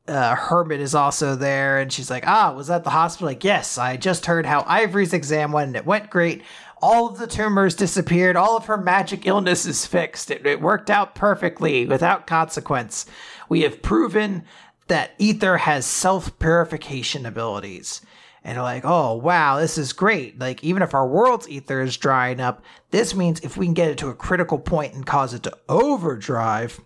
uh, 0.08 0.36
Hermit 0.36 0.82
is 0.82 0.96
also 0.96 1.36
there, 1.36 1.80
and 1.80 1.92
she's 1.92 2.10
like, 2.10 2.28
"Ah, 2.28 2.54
was 2.54 2.68
that 2.68 2.84
the 2.84 2.90
hospital?" 2.90 3.28
Like, 3.28 3.44
yes, 3.44 3.78
I 3.78 3.98
just 3.98 4.26
heard 4.26 4.46
how 4.46 4.66
Ivory's 4.68 5.14
exam 5.14 5.52
went, 5.52 5.68
and 5.68 5.76
it 5.78 5.86
went 5.86 6.10
great. 6.10 6.44
All 6.82 7.08
of 7.08 7.18
the 7.18 7.28
tumors 7.28 7.76
disappeared. 7.76 8.36
All 8.36 8.58
of 8.58 8.66
her 8.66 8.78
magic 8.78 9.26
illness 9.26 9.66
is 9.66 9.86
fixed. 9.86 10.30
It, 10.30 10.46
it 10.46 10.62
worked 10.62 10.90
out 10.90 11.16
perfectly 11.16 11.86
without 11.86 12.28
consequence. 12.28 13.06
We 13.48 13.62
have 13.62 13.82
proven 13.82 14.44
that 14.88 15.12
Ether 15.18 15.58
has 15.58 15.86
self 15.86 16.38
purification 16.40 17.26
abilities. 17.26 18.02
And 18.44 18.58
like, 18.58 18.84
oh, 18.84 19.16
wow, 19.16 19.60
this 19.60 19.78
is 19.78 19.94
great. 19.94 20.38
Like, 20.38 20.64
even 20.66 20.82
if 20.82 20.94
our 20.94 21.08
world's 21.08 21.48
ether 21.48 21.82
is 21.82 21.96
drying 21.96 22.42
up, 22.42 22.62
this 22.92 23.16
means 23.16 23.40
if 23.40 23.56
we 23.56 23.66
can 23.66 23.74
get 23.74 23.90
it 23.90 23.98
to 24.00 24.10
a 24.10 24.14
critical 24.14 24.60
point 24.60 24.94
and 24.94 25.06
cause 25.06 25.34
it 25.34 25.44
to 25.44 25.58
overdrive, 25.70 26.82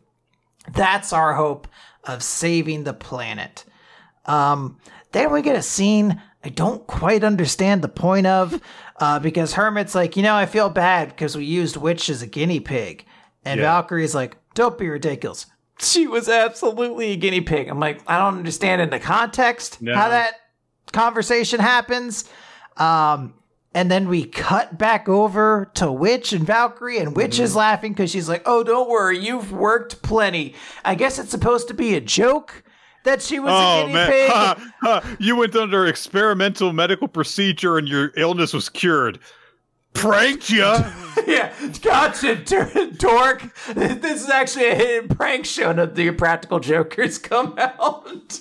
that's 0.72 1.14
our 1.14 1.34
hope 1.34 1.68
of 2.08 2.24
saving 2.24 2.84
the 2.84 2.94
planet. 2.94 3.66
Um, 4.26 4.78
then 5.12 5.32
we 5.32 5.42
get 5.42 5.56
a 5.56 5.62
scene 5.62 6.22
I 6.44 6.50
don't 6.50 6.86
quite 6.88 7.24
understand 7.26 7.82
the 7.82 7.90
point 7.90 8.26
of, 8.28 8.62
uh, 9.02 9.20
because 9.20 9.54
Hermit's 9.54 9.94
like, 9.96 10.16
you 10.16 10.24
know, 10.24 10.36
I 10.36 10.46
feel 10.46 10.70
bad 10.70 11.10
because 11.10 11.36
we 11.36 11.44
used 11.44 11.76
Witch 11.76 12.10
as 12.10 12.22
a 12.22 12.28
guinea 12.28 12.60
pig. 12.62 13.06
And 13.44 13.60
Yeah. 13.60 13.66
Valkyrie's 13.66 14.16
like, 14.16 14.38
don't 14.54 14.78
be 14.78 14.88
ridiculous. 14.88 15.46
She 15.80 16.08
was 16.08 16.30
absolutely 16.30 17.12
a 17.12 17.16
guinea 17.18 17.42
pig. 17.42 17.68
I'm 17.68 17.80
like, 17.80 18.02
I 18.08 18.18
don't 18.18 18.38
understand 18.38 18.82
in 18.82 18.90
the 18.90 19.00
context 19.00 19.82
No. 19.82 19.94
how 19.96 20.10
that 20.10 20.36
conversation 20.94 21.60
happens. 21.60 22.30
Um, 22.78 23.34
and 23.78 23.92
then 23.92 24.10
we 24.10 24.26
cut 24.26 24.80
back 24.80 25.08
over 25.08 25.70
to 25.76 25.92
Witch 25.92 26.34
and 26.34 26.44
Valkyrie, 26.44 26.98
and 26.98 27.16
Witch 27.16 27.38
is 27.38 27.52
mm-hmm. 27.52 27.60
laughing 27.60 27.94
because 27.94 28.10
she's 28.10 28.28
like, 28.28 28.42
"Oh, 28.48 28.64
don't 28.64 28.90
worry, 28.90 29.20
you've 29.20 29.52
worked 29.52 30.02
plenty." 30.02 30.56
I 30.84 30.96
guess 30.96 31.20
it's 31.20 31.30
supposed 31.30 31.68
to 31.68 31.76
be 31.76 31.94
a 31.94 32.02
joke 32.02 32.64
that 33.04 33.22
she 33.22 33.38
was 33.40 33.52
a 33.52 33.56
Oh 33.56 33.82
guinea 33.82 33.94
man, 33.94 34.10
pig. 34.10 34.32
Ha, 34.32 34.74
ha. 34.82 35.18
you 35.20 35.36
went 35.36 35.56
under 35.56 35.86
experimental 35.86 36.74
medical 36.74 37.08
procedure 37.08 37.78
and 37.78 37.88
your 37.88 38.12
illness 38.18 38.52
was 38.52 38.68
cured. 38.68 39.20
Pranked 39.98 40.50
you. 40.50 40.76
yeah, 41.28 41.52
gotcha, 41.82 42.36
dork. 42.98 43.44
This 43.74 44.24
is 44.24 44.30
actually 44.30 44.68
a 44.70 44.76
hidden 44.76 45.10
prank 45.16 45.46
show. 45.46 45.68
None 45.68 45.80
of 45.80 45.96
the 45.96 46.12
practical 46.12 46.60
jokers 46.60 47.18
come 47.18 47.56
out. 47.58 48.40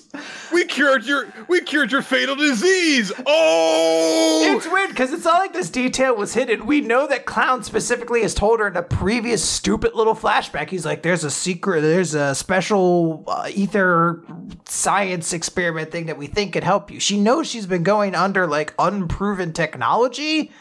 we 0.53 0.65
cured 0.65 1.03
your 1.05 1.27
we 1.47 1.61
cured 1.61 1.91
your 1.91 2.03
fatal 2.03 2.35
disease. 2.35 3.11
Oh, 3.25 4.55
It's 4.55 4.67
weird 4.71 4.89
because 4.89 5.11
it's 5.11 5.25
not 5.25 5.39
like 5.39 5.53
this 5.53 5.69
detail 5.71 6.15
was 6.15 6.33
hidden. 6.35 6.67
We 6.67 6.81
know 6.81 7.07
that 7.07 7.25
Clown 7.25 7.63
specifically 7.63 8.21
has 8.21 8.33
told 8.35 8.59
her 8.59 8.67
in 8.67 8.77
a 8.77 8.83
previous 8.83 9.43
stupid 9.43 9.95
little 9.95 10.15
flashback. 10.15 10.69
He's 10.69 10.85
like, 10.85 11.01
"There's 11.01 11.23
a 11.23 11.31
secret. 11.31 11.81
There's 11.81 12.13
a 12.13 12.35
special 12.35 13.23
uh, 13.27 13.49
ether 13.51 14.23
science 14.65 15.33
experiment 15.33 15.91
thing 15.91 16.05
that 16.05 16.17
we 16.17 16.27
think 16.27 16.53
could 16.53 16.63
help 16.63 16.91
you." 16.91 16.99
She 16.99 17.19
knows 17.19 17.47
she's 17.47 17.65
been 17.65 17.83
going 17.83 18.13
under 18.13 18.45
like 18.45 18.73
unproven 18.77 19.53
technology. 19.53 20.51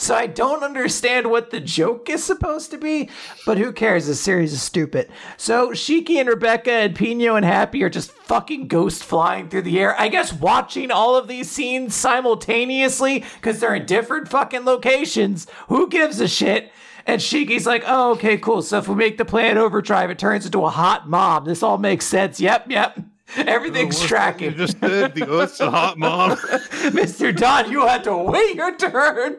So 0.00 0.14
I 0.14 0.26
don't 0.26 0.62
understand 0.64 1.30
what 1.30 1.50
the 1.50 1.60
joke 1.60 2.08
is 2.08 2.24
supposed 2.24 2.70
to 2.70 2.78
be, 2.78 3.10
but 3.44 3.58
who 3.58 3.70
cares? 3.70 4.06
This 4.06 4.18
series 4.18 4.50
is 4.54 4.62
stupid. 4.62 5.10
So 5.36 5.72
Shiki 5.72 6.16
and 6.16 6.26
Rebecca 6.26 6.72
and 6.72 6.96
Pino 6.96 7.36
and 7.36 7.44
Happy 7.44 7.82
are 7.82 7.90
just 7.90 8.10
fucking 8.10 8.68
ghost 8.68 9.04
flying 9.04 9.50
through 9.50 9.60
the 9.60 9.78
air. 9.78 9.94
I 10.00 10.08
guess 10.08 10.32
watching 10.32 10.90
all 10.90 11.16
of 11.16 11.28
these 11.28 11.50
scenes 11.50 11.94
simultaneously 11.94 13.26
because 13.34 13.60
they're 13.60 13.74
in 13.74 13.84
different 13.84 14.28
fucking 14.28 14.64
locations. 14.64 15.46
Who 15.68 15.86
gives 15.90 16.18
a 16.18 16.28
shit? 16.28 16.72
And 17.06 17.20
Shiki's 17.20 17.66
like, 17.66 17.84
oh, 17.86 18.12
okay, 18.12 18.38
cool. 18.38 18.62
So 18.62 18.78
if 18.78 18.88
we 18.88 18.94
make 18.94 19.18
the 19.18 19.26
plan 19.26 19.58
overdrive, 19.58 20.08
it 20.08 20.18
turns 20.18 20.46
into 20.46 20.64
a 20.64 20.70
hot 20.70 21.10
mom. 21.10 21.44
This 21.44 21.62
all 21.62 21.76
makes 21.76 22.06
sense. 22.06 22.40
Yep, 22.40 22.70
yep. 22.70 22.98
Everything's 23.36 24.00
You 24.00 24.08
tracking. 24.08 24.56
just 24.56 24.80
did 24.80 25.14
the 25.14 25.28
Oath's 25.28 25.60
a 25.60 25.70
hot 25.70 25.98
mom. 25.98 26.30
Mr. 26.38 27.36
Don, 27.36 27.70
you 27.70 27.86
had 27.86 28.02
to 28.04 28.16
wait 28.16 28.54
your 28.56 28.74
turn. 28.76 29.36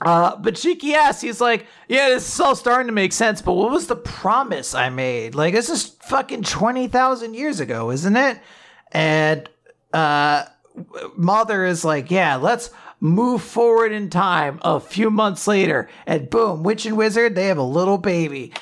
Uh, 0.00 0.34
but 0.36 0.54
Shiki 0.54 0.94
asks, 0.94 1.20
he's 1.20 1.40
like, 1.40 1.66
yeah, 1.86 2.08
this 2.08 2.32
is 2.32 2.40
all 2.40 2.56
starting 2.56 2.86
to 2.86 2.92
make 2.92 3.12
sense, 3.12 3.42
but 3.42 3.52
what 3.52 3.70
was 3.70 3.86
the 3.86 3.96
promise 3.96 4.74
I 4.74 4.88
made? 4.88 5.34
Like, 5.34 5.52
this 5.52 5.68
is 5.68 5.84
fucking 5.84 6.42
20,000 6.44 7.34
years 7.34 7.60
ago, 7.60 7.90
isn't 7.90 8.16
it? 8.16 8.40
And 8.92 9.48
uh, 9.92 10.46
Mother 11.16 11.66
is 11.66 11.84
like, 11.84 12.10
yeah, 12.10 12.36
let's 12.36 12.70
move 13.00 13.42
forward 13.42 13.92
in 13.92 14.08
time 14.08 14.58
a 14.62 14.80
few 14.80 15.10
months 15.10 15.46
later. 15.46 15.88
And 16.06 16.30
boom, 16.30 16.62
Witch 16.62 16.86
and 16.86 16.96
Wizard, 16.96 17.34
they 17.34 17.46
have 17.46 17.58
a 17.58 17.62
little 17.62 17.98
baby. 17.98 18.52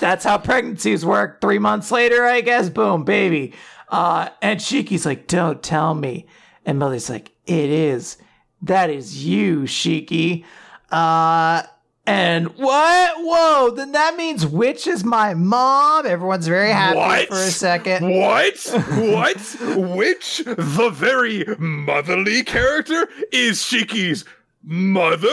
That's 0.00 0.24
how 0.24 0.38
pregnancies 0.38 1.04
work. 1.04 1.40
Three 1.40 1.58
months 1.58 1.90
later, 1.90 2.24
I 2.24 2.40
guess, 2.40 2.68
boom, 2.68 3.04
baby. 3.04 3.54
Uh, 3.88 4.30
and 4.40 4.58
Shiki's 4.58 5.06
like, 5.06 5.28
don't 5.28 5.62
tell 5.62 5.94
me. 5.94 6.26
And 6.64 6.78
Mother's 6.78 7.08
like, 7.08 7.32
it 7.46 7.70
is. 7.70 8.16
That 8.62 8.90
is 8.90 9.24
you, 9.24 9.62
Shiki. 9.62 10.44
Uh, 10.90 11.62
and 12.06 12.48
what? 12.58 13.14
Whoa, 13.18 13.70
then 13.70 13.92
that 13.92 14.16
means 14.16 14.46
Witch 14.46 14.86
is 14.86 15.04
my 15.04 15.34
mom. 15.34 16.04
Everyone's 16.06 16.46
very 16.48 16.70
happy 16.70 16.98
What? 16.98 17.28
for 17.28 17.34
a 17.34 17.50
second. 17.50 18.08
What? 18.08 18.56
What? 18.92 19.56
Witch 19.96 20.42
the 20.44 20.90
very 20.92 21.44
motherly 21.58 22.42
character 22.42 23.08
is 23.32 23.58
Shiki's 23.62 24.24
mother? 24.64 25.28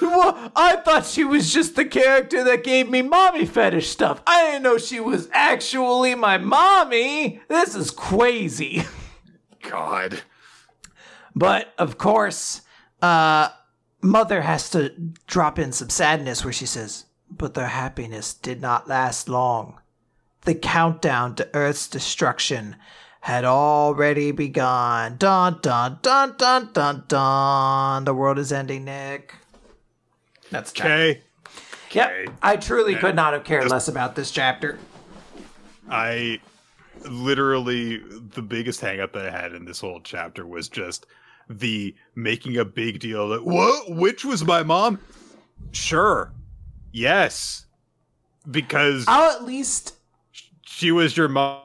Well, 0.00 0.52
I 0.56 0.76
thought 0.84 1.06
she 1.06 1.24
was 1.24 1.52
just 1.52 1.76
the 1.76 1.84
character 1.84 2.42
that 2.44 2.64
gave 2.64 2.88
me 2.90 3.02
mommy 3.02 3.44
fetish 3.46 3.88
stuff. 3.88 4.22
I 4.26 4.44
didn't 4.46 4.62
know 4.62 4.78
she 4.78 5.00
was 5.00 5.28
actually 5.32 6.14
my 6.14 6.38
mommy. 6.38 7.40
This 7.48 7.74
is 7.74 7.90
crazy. 7.90 8.84
God. 9.62 10.20
But 11.36 11.74
of 11.76 11.98
course, 11.98 12.62
uh, 13.02 13.50
Mother 14.00 14.40
has 14.40 14.70
to 14.70 14.88
drop 15.26 15.58
in 15.58 15.70
some 15.70 15.90
sadness 15.90 16.42
where 16.42 16.52
she 16.52 16.64
says, 16.64 17.04
But 17.30 17.52
their 17.52 17.68
happiness 17.68 18.32
did 18.32 18.62
not 18.62 18.88
last 18.88 19.28
long. 19.28 19.78
The 20.42 20.54
countdown 20.54 21.34
to 21.36 21.48
Earth's 21.54 21.88
destruction 21.88 22.76
had 23.20 23.44
already 23.44 24.32
begun. 24.32 25.16
Dun 25.18 25.58
dun 25.60 25.98
dun 26.00 26.36
dun 26.38 26.70
dun 26.72 27.04
dun. 27.06 28.04
The 28.04 28.14
world 28.14 28.38
is 28.38 28.52
ending, 28.52 28.84
Nick. 28.84 29.34
That's 30.50 30.70
Okay. 30.70 31.22
Yep. 31.90 32.30
I 32.42 32.56
truly 32.56 32.94
could 32.94 33.16
not 33.16 33.32
have 33.32 33.44
cared 33.44 33.68
less 33.68 33.88
about 33.88 34.16
this 34.16 34.30
chapter. 34.30 34.78
I 35.90 36.40
literally 37.08 37.98
the 37.98 38.42
biggest 38.42 38.80
hang 38.80 39.00
up 39.00 39.12
that 39.12 39.26
I 39.26 39.30
had 39.30 39.52
in 39.52 39.64
this 39.64 39.80
whole 39.80 40.00
chapter 40.00 40.46
was 40.46 40.68
just 40.68 41.06
the 41.48 41.94
making 42.14 42.56
a 42.56 42.64
big 42.64 42.98
deal 42.98 43.40
what 43.42 43.90
Witch 43.90 44.24
was 44.24 44.44
my 44.44 44.62
mom? 44.62 44.98
Sure. 45.72 46.32
Yes. 46.92 47.66
Because 48.50 49.04
I'll 49.08 49.36
at 49.36 49.44
least 49.44 49.94
she 50.62 50.92
was 50.92 51.16
your 51.16 51.28
mom 51.28 51.62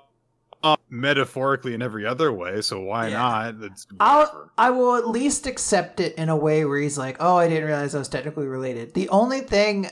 metaphorically 0.89 1.73
in 1.73 1.81
every 1.81 2.05
other 2.05 2.31
way, 2.31 2.61
so 2.61 2.79
why 2.81 3.07
Yeah. 3.07 3.17
not? 3.17 3.59
That's 3.59 3.87
I'll 3.99 4.51
I 4.57 4.69
will 4.69 4.95
at 4.95 5.07
least 5.07 5.47
accept 5.47 5.99
it 5.99 6.13
in 6.15 6.29
a 6.29 6.35
way 6.35 6.65
where 6.65 6.79
he's 6.79 6.97
like, 6.97 7.17
"Oh, 7.19 7.37
I 7.37 7.47
didn't 7.47 7.65
realize 7.65 7.95
I 7.95 7.99
was 7.99 8.07
technically 8.07 8.47
related." 8.47 8.93
The 8.93 9.09
only 9.09 9.41
thing, 9.41 9.89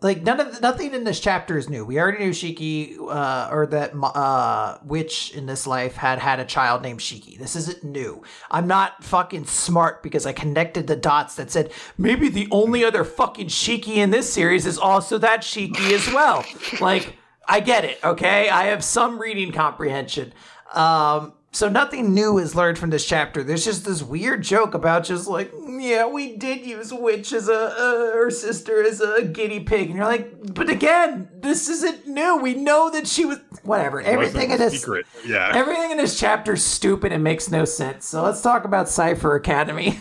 like 0.00 0.22
none 0.22 0.38
of 0.38 0.60
nothing 0.60 0.94
in 0.94 1.04
this 1.04 1.18
chapter 1.18 1.58
is 1.58 1.68
new. 1.68 1.84
We 1.84 1.98
already 1.98 2.24
knew 2.24 2.30
Shiki, 2.30 2.96
uh, 2.98 3.48
or 3.50 3.66
that 3.66 3.92
uh, 3.94 4.78
witch 4.84 5.32
in 5.34 5.46
this 5.46 5.66
life 5.66 5.96
had 5.96 6.18
had 6.18 6.38
a 6.38 6.44
child 6.44 6.82
named 6.82 7.00
Shiki. 7.00 7.38
This 7.38 7.56
isn't 7.56 7.82
new. 7.82 8.22
I'm 8.50 8.66
not 8.66 9.02
fucking 9.02 9.46
smart 9.46 10.02
because 10.02 10.24
I 10.24 10.32
connected 10.32 10.86
the 10.86 10.96
dots 10.96 11.34
that 11.36 11.50
said 11.50 11.72
maybe 11.96 12.28
the 12.28 12.46
only 12.50 12.84
other 12.84 13.02
fucking 13.04 13.48
Shiki 13.48 13.96
in 13.96 14.10
this 14.10 14.32
series 14.32 14.66
is 14.66 14.78
also 14.78 15.18
that 15.18 15.40
Shiki 15.40 15.92
as 15.92 16.12
well. 16.12 16.44
like. 16.80 17.14
I 17.50 17.60
get 17.60 17.86
it, 17.86 17.98
okay? 18.04 18.50
I 18.50 18.64
have 18.64 18.84
some 18.84 19.18
reading 19.18 19.52
comprehension. 19.52 20.34
Um, 20.74 21.32
so 21.50 21.68
nothing 21.68 22.14
new 22.14 22.38
is 22.38 22.54
learned 22.54 22.78
from 22.78 22.90
this 22.90 23.06
chapter. 23.06 23.42
There's 23.42 23.64
just 23.64 23.84
this 23.84 24.02
weird 24.02 24.42
joke 24.42 24.74
about 24.74 25.04
just 25.04 25.26
like, 25.26 25.52
yeah, 25.66 26.06
we 26.06 26.36
did 26.36 26.64
use 26.64 26.92
Witch 26.92 27.32
as 27.32 27.48
a, 27.48 27.54
uh, 27.54 28.12
her 28.12 28.30
sister 28.30 28.82
as 28.82 29.00
a 29.00 29.24
guinea 29.24 29.60
pig. 29.60 29.88
And 29.88 29.96
you're 29.96 30.06
like, 30.06 30.54
but 30.54 30.68
again, 30.68 31.28
this 31.40 31.68
isn't 31.68 32.06
new. 32.06 32.36
We 32.36 32.54
know 32.54 32.90
that 32.90 33.06
she 33.06 33.24
was, 33.24 33.38
whatever. 33.62 34.00
Everything 34.00 34.50
in 34.50 34.58
this, 34.58 34.80
secret. 34.80 35.06
Yeah. 35.26 35.50
everything 35.54 35.90
in 35.90 35.96
this 35.96 36.18
chapter 36.18 36.52
is 36.52 36.64
stupid 36.64 37.12
and 37.12 37.24
makes 37.24 37.50
no 37.50 37.64
sense. 37.64 38.04
So 38.06 38.22
let's 38.22 38.42
talk 38.42 38.64
about 38.64 38.88
Cipher 38.88 39.34
Academy. 39.34 40.00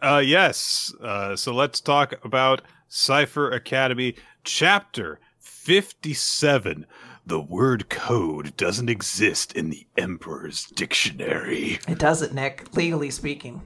Uh, 0.00 0.22
yes. 0.24 0.94
Uh, 1.02 1.34
so 1.34 1.52
let's 1.52 1.80
talk 1.80 2.14
about 2.22 2.62
Cipher 2.86 3.50
Academy, 3.50 4.14
chapter 4.44 5.18
57. 5.38 6.86
The 7.26 7.40
word 7.40 7.88
code 7.88 8.56
doesn't 8.56 8.88
exist 8.88 9.52
in 9.54 9.70
the 9.70 9.86
Emperor's 9.98 10.66
dictionary. 10.66 11.80
it 11.88 11.98
doesn't, 11.98 12.32
Nick, 12.32 12.74
legally 12.76 13.10
speaking. 13.10 13.62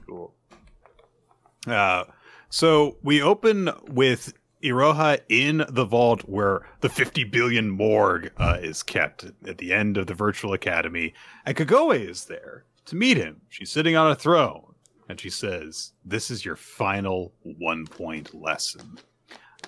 Uh, 1.67 2.05
so 2.49 2.97
we 3.03 3.21
open 3.21 3.69
with 3.87 4.33
Iroha 4.63 5.19
in 5.29 5.63
the 5.69 5.85
vault 5.85 6.21
where 6.21 6.67
the 6.81 6.89
50 6.89 7.23
billion 7.25 7.69
morgue 7.69 8.31
uh, 8.37 8.57
is 8.61 8.81
kept 8.83 9.25
at 9.47 9.59
the 9.59 9.73
end 9.73 9.97
of 9.97 10.07
the 10.07 10.13
virtual 10.15 10.53
academy, 10.53 11.13
and 11.45 11.55
Kagoe 11.55 11.99
is 11.99 12.25
there 12.25 12.65
to 12.85 12.95
meet 12.95 13.17
him. 13.17 13.41
She's 13.49 13.71
sitting 13.71 13.95
on 13.95 14.11
a 14.11 14.15
throne, 14.15 14.73
and 15.07 15.19
she 15.19 15.29
says, 15.29 15.93
"This 16.03 16.31
is 16.31 16.45
your 16.45 16.55
final 16.55 17.33
one 17.43 17.85
point 17.85 18.33
lesson." 18.39 18.97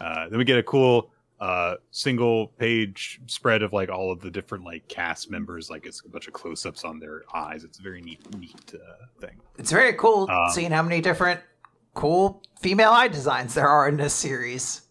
Uh, 0.01 0.29
then 0.29 0.37
we 0.39 0.45
get 0.45 0.57
a 0.59 0.63
cool 0.63 1.11
uh, 1.43 1.75
single 1.91 2.47
page 2.57 3.19
spread 3.25 3.63
of 3.63 3.73
like 3.73 3.89
all 3.89 4.13
of 4.13 4.21
the 4.21 4.31
different 4.31 4.63
like 4.63 4.87
cast 4.87 5.29
members. 5.29 5.69
Like 5.69 5.85
it's 5.85 6.01
a 6.05 6.07
bunch 6.07 6.25
of 6.25 6.33
close 6.33 6.65
ups 6.65 6.85
on 6.85 6.99
their 6.99 7.23
eyes. 7.33 7.65
It's 7.65 7.79
a 7.79 7.81
very 7.81 8.01
neat, 8.01 8.21
neat 8.37 8.73
uh, 8.73 9.05
thing. 9.19 9.41
It's 9.57 9.69
very 9.69 9.91
cool 9.91 10.29
Um, 10.31 10.49
seeing 10.51 10.71
how 10.71 10.81
many 10.81 11.01
different 11.01 11.41
cool 11.95 12.41
female 12.61 12.91
eye 12.91 13.09
designs 13.09 13.55
there 13.55 13.67
are 13.67 13.89
in 13.89 13.97
this 13.97 14.13
series. 14.13 14.83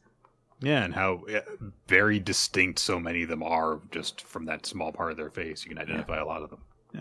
Yeah, 0.60 0.84
and 0.84 0.94
how 0.94 1.22
yeah, 1.26 1.40
very 1.88 2.20
distinct 2.20 2.80
so 2.80 3.00
many 3.00 3.22
of 3.22 3.30
them 3.30 3.42
are 3.42 3.80
just 3.90 4.20
from 4.20 4.44
that 4.44 4.66
small 4.66 4.92
part 4.92 5.10
of 5.10 5.16
their 5.16 5.30
face. 5.30 5.64
You 5.64 5.70
can 5.70 5.78
identify 5.78 6.18
a 6.18 6.26
lot 6.26 6.42
of 6.42 6.50
them. 6.50 6.60
Yeah. 6.94 7.00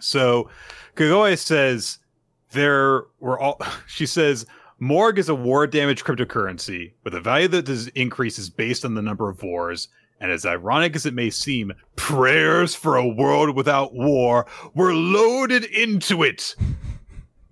So 0.00 0.48
Kagoe 0.96 1.36
says 1.36 1.98
there 2.52 3.04
were 3.20 3.38
all 3.38 3.60
she 3.86 4.06
says 4.06 4.46
Morg 4.82 5.16
is 5.20 5.28
a 5.28 5.34
war 5.36 5.64
damaged 5.68 6.04
cryptocurrency 6.04 6.94
with 7.04 7.14
a 7.14 7.20
value 7.20 7.46
that 7.46 7.66
does 7.66 7.86
increases 7.86 8.50
based 8.50 8.84
on 8.84 8.94
the 8.94 9.00
number 9.00 9.30
of 9.30 9.40
wars. 9.40 9.86
And 10.18 10.32
as 10.32 10.44
ironic 10.44 10.96
as 10.96 11.06
it 11.06 11.14
may 11.14 11.30
seem, 11.30 11.72
prayers 11.94 12.74
for 12.74 12.96
a 12.96 13.06
world 13.06 13.54
without 13.54 13.94
war 13.94 14.44
were 14.74 14.92
loaded 14.92 15.62
into 15.66 16.24
it. 16.24 16.56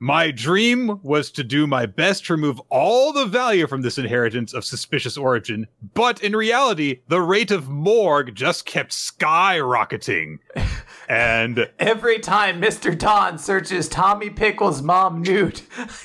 My 0.03 0.31
dream 0.31 0.99
was 1.03 1.31
to 1.33 1.45
do 1.45 1.67
my 1.67 1.85
best 1.85 2.25
to 2.25 2.33
remove 2.33 2.59
all 2.71 3.13
the 3.13 3.27
value 3.27 3.67
from 3.67 3.83
this 3.83 3.99
inheritance 3.99 4.55
of 4.55 4.65
suspicious 4.65 5.19
origin, 5.19 5.67
but 5.93 6.23
in 6.23 6.35
reality, 6.35 7.03
the 7.09 7.21
rate 7.21 7.51
of 7.51 7.69
morgue 7.69 8.35
just 8.35 8.65
kept 8.65 8.93
skyrocketing. 8.93 10.39
And 11.09 11.69
Every 11.81 12.21
time 12.21 12.63
Mr. 12.63 12.97
Don 12.97 13.37
searches 13.37 13.89
Tommy 13.89 14.31
Pickle's 14.31 14.81
mom 14.81 15.23
nude, 15.23 15.61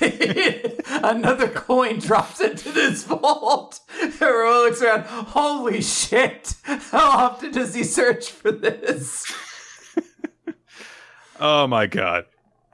another 0.88 1.46
coin 1.46 2.00
drops 2.00 2.40
into 2.40 2.72
this 2.72 3.04
vault. 3.04 3.78
Everyone 4.02 4.64
looks 4.64 4.82
around. 4.82 5.04
Holy 5.04 5.80
shit! 5.80 6.54
How 6.64 7.08
often 7.08 7.52
does 7.52 7.72
he 7.72 7.84
search 7.84 8.30
for 8.30 8.50
this? 8.50 9.32
oh 11.38 11.68
my 11.68 11.86
god. 11.86 12.24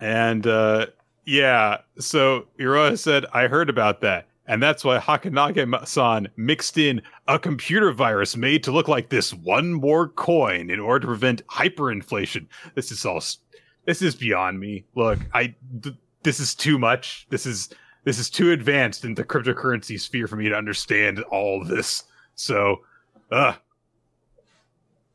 And 0.00 0.46
uh 0.46 0.86
yeah, 1.24 1.78
so 1.98 2.46
Iroha 2.58 2.98
said, 2.98 3.26
I 3.32 3.46
heard 3.48 3.70
about 3.70 4.00
that. 4.00 4.28
And 4.46 4.60
that's 4.60 4.84
why 4.84 4.98
Hakanage-san 4.98 6.28
mixed 6.36 6.76
in 6.76 7.00
a 7.28 7.38
computer 7.38 7.92
virus 7.92 8.36
made 8.36 8.64
to 8.64 8.72
look 8.72 8.88
like 8.88 9.08
this 9.08 9.32
one 9.32 9.72
more 9.72 10.08
coin 10.08 10.68
in 10.68 10.80
order 10.80 11.00
to 11.00 11.06
prevent 11.06 11.46
hyperinflation. 11.46 12.46
This 12.74 12.90
is 12.90 13.06
all. 13.06 13.22
This 13.86 14.02
is 14.02 14.16
beyond 14.16 14.58
me. 14.58 14.84
Look, 14.96 15.20
I. 15.32 15.54
Th- 15.82 15.94
this 16.24 16.40
is 16.40 16.56
too 16.56 16.76
much. 16.76 17.26
This 17.30 17.46
is 17.46 17.70
this 18.04 18.18
is 18.18 18.28
too 18.28 18.50
advanced 18.50 19.04
in 19.04 19.14
the 19.14 19.24
cryptocurrency 19.24 19.98
sphere 19.98 20.26
for 20.26 20.36
me 20.36 20.48
to 20.48 20.56
understand 20.56 21.20
all 21.30 21.64
this. 21.64 22.02
So, 22.34 22.80
uh. 23.30 23.54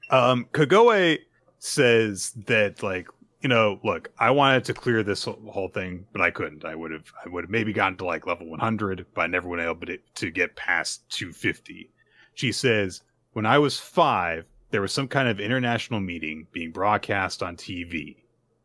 Um, 0.09 0.47
Kagoe 0.53 1.19
says 1.59 2.31
that 2.45 2.81
like 2.81 3.09
you 3.41 3.49
know, 3.49 3.79
look, 3.83 4.09
I 4.17 4.31
wanted 4.31 4.65
to 4.65 4.73
clear 4.73 5.03
this 5.03 5.25
whole 5.25 5.69
thing, 5.73 6.05
but 6.11 6.21
I 6.21 6.31
couldn't. 6.31 6.65
I 6.65 6.75
would 6.75 6.91
have, 6.91 7.11
I 7.23 7.29
would 7.29 7.43
have 7.43 7.51
maybe 7.51 7.71
gotten 7.71 7.97
to 7.97 8.05
like 8.05 8.25
level 8.25 8.49
100, 8.49 9.05
but 9.13 9.21
I 9.21 9.27
never 9.27 9.47
would 9.47 9.59
have 9.59 9.79
been 9.79 9.89
able 9.91 10.03
to 10.15 10.31
get 10.31 10.55
past 10.55 11.07
250. 11.11 11.91
She 12.33 12.51
says, 12.51 13.01
when 13.33 13.45
I 13.45 13.59
was 13.59 13.79
five, 13.79 14.45
there 14.71 14.81
was 14.81 14.91
some 14.91 15.07
kind 15.07 15.29
of 15.29 15.39
international 15.39 15.99
meeting 15.99 16.47
being 16.51 16.71
broadcast 16.71 17.43
on 17.43 17.55
TV, 17.55 18.17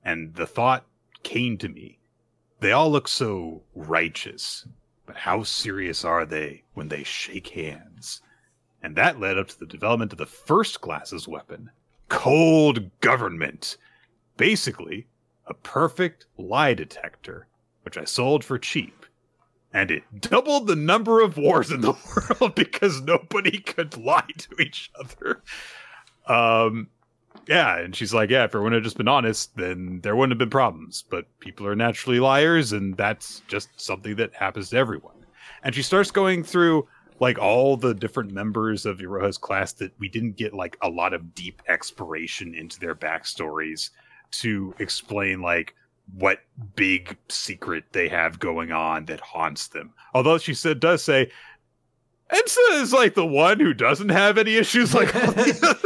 and 0.04 0.34
the 0.34 0.46
thought 0.46 0.86
came 1.22 1.58
to 1.58 1.68
me: 1.68 1.98
they 2.60 2.72
all 2.72 2.90
look 2.90 3.06
so 3.06 3.62
righteous, 3.74 4.66
but 5.06 5.16
how 5.16 5.42
serious 5.42 6.04
are 6.04 6.24
they 6.24 6.64
when 6.74 6.88
they 6.88 7.04
shake 7.04 7.48
hands? 7.48 8.22
And 8.82 8.96
that 8.96 9.20
led 9.20 9.38
up 9.38 9.48
to 9.48 9.58
the 9.58 9.66
development 9.66 10.12
of 10.12 10.18
the 10.18 10.26
first 10.26 10.80
class's 10.80 11.28
weapon, 11.28 11.70
cold 12.08 12.90
government 13.00 13.76
basically 14.42 15.06
a 15.46 15.54
perfect 15.54 16.26
lie 16.36 16.74
detector, 16.74 17.46
which 17.82 17.96
I 17.96 18.02
sold 18.02 18.42
for 18.42 18.58
cheap. 18.58 19.06
And 19.72 19.88
it 19.88 20.02
doubled 20.20 20.66
the 20.66 20.74
number 20.74 21.20
of 21.20 21.36
wars 21.36 21.70
in 21.70 21.80
the 21.80 21.94
world 22.40 22.56
because 22.56 23.00
nobody 23.02 23.60
could 23.60 23.96
lie 23.96 24.26
to 24.38 24.60
each 24.60 24.90
other. 24.98 25.44
Um, 26.26 26.88
yeah, 27.46 27.78
and 27.78 27.94
she's 27.94 28.12
like, 28.12 28.30
yeah, 28.30 28.42
if 28.42 28.50
everyone 28.50 28.72
had 28.72 28.82
just 28.82 28.96
been 28.96 29.06
honest, 29.06 29.56
then 29.56 30.00
there 30.02 30.16
wouldn't 30.16 30.32
have 30.32 30.38
been 30.40 30.50
problems. 30.50 31.04
But 31.08 31.26
people 31.38 31.64
are 31.68 31.76
naturally 31.76 32.18
liars, 32.18 32.72
and 32.72 32.96
that's 32.96 33.42
just 33.46 33.68
something 33.80 34.16
that 34.16 34.34
happens 34.34 34.70
to 34.70 34.76
everyone. 34.76 35.24
And 35.62 35.72
she 35.72 35.82
starts 35.82 36.10
going 36.10 36.42
through 36.42 36.88
like 37.20 37.38
all 37.38 37.76
the 37.76 37.94
different 37.94 38.32
members 38.32 38.86
of 38.86 39.00
Iroha's 39.00 39.38
class 39.38 39.72
that 39.74 39.92
we 40.00 40.08
didn't 40.08 40.36
get 40.36 40.52
like 40.52 40.76
a 40.82 40.90
lot 40.90 41.14
of 41.14 41.32
deep 41.32 41.62
exploration 41.68 42.56
into 42.56 42.80
their 42.80 42.96
backstories 42.96 43.90
to 44.32 44.74
explain 44.78 45.40
like 45.42 45.74
what 46.16 46.40
big 46.76 47.16
secret 47.28 47.84
they 47.92 48.08
have 48.08 48.38
going 48.38 48.72
on 48.72 49.06
that 49.06 49.20
haunts 49.20 49.68
them. 49.68 49.92
Although 50.14 50.38
she 50.38 50.52
said 50.54 50.80
does 50.80 51.02
say 51.04 51.30
Ensa 52.30 52.80
is 52.80 52.92
like 52.92 53.14
the 53.14 53.26
one 53.26 53.60
who 53.60 53.74
doesn't 53.74 54.08
have 54.08 54.38
any 54.38 54.56
issues 54.56 54.94
like 54.94 55.14
all 55.14 55.32
the 55.32 55.40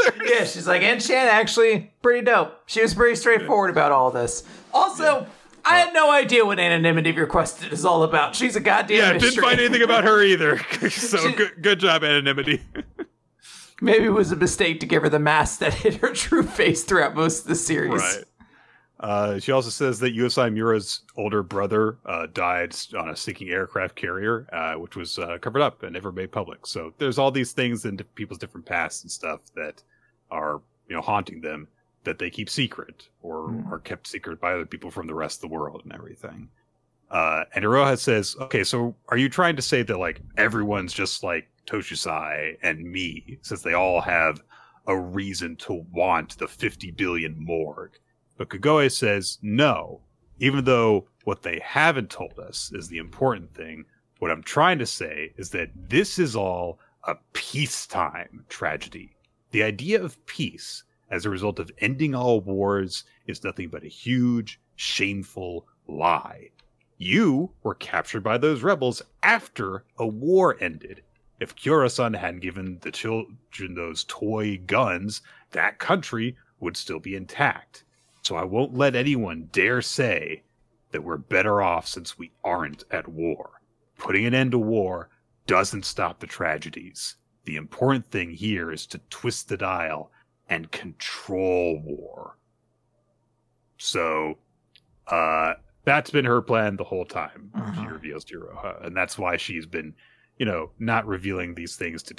others. 0.17 0.31
Yeah, 0.31 0.45
she's 0.45 0.67
like, 0.67 0.83
and 0.83 1.03
Shan 1.03 1.27
actually 1.29 1.93
pretty 2.03 2.25
dope. 2.25 2.55
She 2.67 2.81
was 2.83 2.95
pretty 2.95 3.17
straightforward 3.17 3.71
about 3.71 3.91
all 3.93 4.11
this. 4.13 4.45
Also, 4.73 5.27
I 5.65 5.79
had 5.81 5.93
no 5.93 6.13
idea 6.13 6.45
what 6.47 6.61
anonymity 6.61 7.11
requested 7.13 7.73
is 7.73 7.85
all 7.85 8.05
about. 8.05 8.37
She's 8.37 8.55
a 8.55 8.61
goddamn 8.61 8.97
Yeah, 8.97 9.13
mystery. 9.15 9.31
didn't 9.31 9.45
find 9.45 9.61
anything 9.61 9.83
about 9.83 10.05
her 10.05 10.23
either. 10.23 10.59
so 10.91 11.17
She- 11.19 11.33
good, 11.33 11.53
good 11.63 11.81
job, 11.81 12.05
anonymity. 12.05 12.63
Maybe 13.81 14.05
it 14.07 14.11
was 14.11 14.31
a 14.33 14.37
mistake 14.37 14.81
to 14.81 14.87
give 14.87 15.03
her 15.03 15.09
the 15.09 15.19
mask 15.19 15.59
that 15.61 15.75
hid 15.75 15.97
her 15.97 16.13
true 16.13 16.43
face 16.45 16.85
throughout 16.85 17.15
most 17.15 17.43
of 17.43 17.49
the 17.49 17.55
series. 17.57 18.01
Right. 18.01 18.25
Uh, 18.99 19.39
she 19.39 19.53
also 19.53 19.69
says 19.69 19.99
that 20.01 20.15
USI 20.15 20.49
Mura's 20.51 21.03
older 21.17 21.43
brother 21.43 21.99
uh, 22.07 22.27
died 22.33 22.75
on 22.97 23.11
a 23.11 23.17
sinking 23.17 23.51
aircraft 23.51 23.95
carrier, 23.95 24.47
uh, 24.53 24.75
which 24.75 24.97
was 24.97 25.19
uh, 25.19 25.37
covered 25.41 25.61
up 25.61 25.83
and 25.83 25.93
never 25.93 26.11
made 26.13 26.33
public. 26.33 26.67
So 26.67 26.95
there's 26.99 27.19
all 27.19 27.31
these 27.31 27.53
things 27.53 27.85
in 27.85 27.99
people's 28.15 28.39
different 28.39 28.65
pasts 28.67 29.03
and 29.03 29.11
stuff 29.11 29.41
that 29.55 29.83
are 30.31 30.63
you 30.89 30.97
know 30.97 31.03
haunting 31.03 31.41
them 31.43 31.69
that 32.05 32.19
they 32.19 32.31
keep 32.31 32.49
secret 32.49 33.09
or 33.23 33.49
Hmm. 33.51 33.73
are 33.73 33.79
kept 33.81 34.07
secret 34.07 34.41
by 34.41 34.55
other 34.55 34.65
people 34.67 34.91
from 34.91 35.07
the 35.07 35.15
rest 35.15 35.39
of 35.39 35.51
the 35.51 35.55
world 35.55 35.83
and 35.85 35.93
everything. 35.93 36.49
Uh, 37.11 37.45
and 37.55 37.65
Iroha 37.65 37.99
says, 37.99 38.35
"Okay, 38.41 38.65
so 38.65 38.95
are 39.11 39.17
you 39.19 39.29
trying 39.29 39.57
to 39.57 39.63
say 39.63 39.83
that 39.83 39.99
like 39.99 40.21
everyone's 40.39 40.93
just 40.95 41.23
like 41.23 41.49
Toshisai 41.67 42.57
and 42.63 42.81
me, 42.91 43.39
since 43.43 43.61
they 43.63 43.75
all 43.75 44.01
have 44.01 44.43
a 44.87 44.97
reason 44.99 45.55
to 45.57 45.85
want 45.93 46.39
the 46.39 46.49
50 46.49 46.93
billion 46.93 47.37
morgue?" 47.39 47.99
But 48.37 48.51
Kagoe 48.51 48.91
says 48.91 49.39
no, 49.41 50.01
even 50.39 50.65
though 50.65 51.09
what 51.25 51.43
they 51.43 51.59
haven't 51.65 52.11
told 52.11 52.39
us 52.39 52.71
is 52.73 52.89
the 52.89 52.99
important 52.99 53.55
thing. 53.55 53.85
What 54.19 54.31
I'm 54.31 54.43
trying 54.43 54.79
to 54.79 54.87
say 54.87 55.33
is 55.37 55.51
that 55.51 55.71
this 55.89 56.19
is 56.19 56.37
all 56.37 56.79
a 57.05 57.17
peacetime 57.33 58.45
tragedy. 58.49 59.17
The 59.51 59.63
idea 59.63 60.03
of 60.03 60.25
peace 60.27 60.85
as 61.11 61.25
a 61.25 61.31
result 61.31 61.59
of 61.59 61.71
ending 61.79 62.15
all 62.15 62.41
wars 62.41 63.05
is 63.27 63.45
nothing 63.45 63.69
but 63.69 63.85
a 63.85 63.89
huge, 63.89 64.61
shameful 64.75 65.67
lie. 65.87 66.51
You 66.99 67.51
were 67.63 67.75
captured 67.75 68.23
by 68.23 68.39
those 68.39 68.63
rebels 68.63 69.03
after 69.23 69.85
a 69.99 70.07
war 70.07 70.57
ended. 70.61 71.03
If 71.41 71.55
Kyorasan 71.55 72.17
hadn't 72.17 72.41
given 72.41 72.79
the 72.81 72.91
children 72.91 73.75
those 73.75 74.05
toy 74.05 74.59
guns, 74.67 75.23
that 75.51 75.79
country 75.79 76.37
would 76.61 76.77
still 76.77 76.99
be 76.99 77.15
intact. 77.15 77.85
So 78.27 78.35
I 78.35 78.43
won't 78.43 78.75
let 78.75 78.97
anyone 78.97 79.51
dare 79.53 79.81
say 79.81 80.43
that 80.91 81.05
we're 81.05 81.17
better 81.17 81.63
off 81.63 81.87
since 81.87 82.19
we 82.19 82.33
aren't 82.43 82.83
at 82.91 83.07
war. 83.07 83.61
Putting 83.99 84.27
an 84.27 84.35
end 84.35 84.51
to 84.51 84.59
war 84.59 85.11
doesn't 85.47 85.85
stop 85.85 86.19
the 86.19 86.27
tragedies. 86.27 87.15
The 87.45 87.55
important 87.55 88.11
thing 88.11 88.31
here 88.31 88.73
is 88.73 88.85
to 88.89 88.99
twist 89.11 89.49
the 89.49 89.57
dial 89.57 90.11
and 90.49 90.73
control 90.73 91.81
war. 91.85 92.37
So, 93.79 94.39
uh, 95.07 95.55
that's 95.85 96.11
been 96.11 96.25
her 96.25 96.43
plan 96.43 96.75
the 96.75 96.83
whole 96.83 97.05
time. 97.05 97.53
She 97.55 97.83
Mhm. 97.83 97.93
reveals 97.93 98.25
to 98.25 98.41
Iroha, 98.41 98.85
and 98.85 98.97
that's 98.97 99.17
why 99.17 99.37
she's 99.37 99.67
been, 99.67 99.95
you 100.39 100.45
know, 100.45 100.71
not 100.79 101.07
revealing 101.07 101.55
these 101.55 101.77
things 101.77 102.03
to 102.05 102.15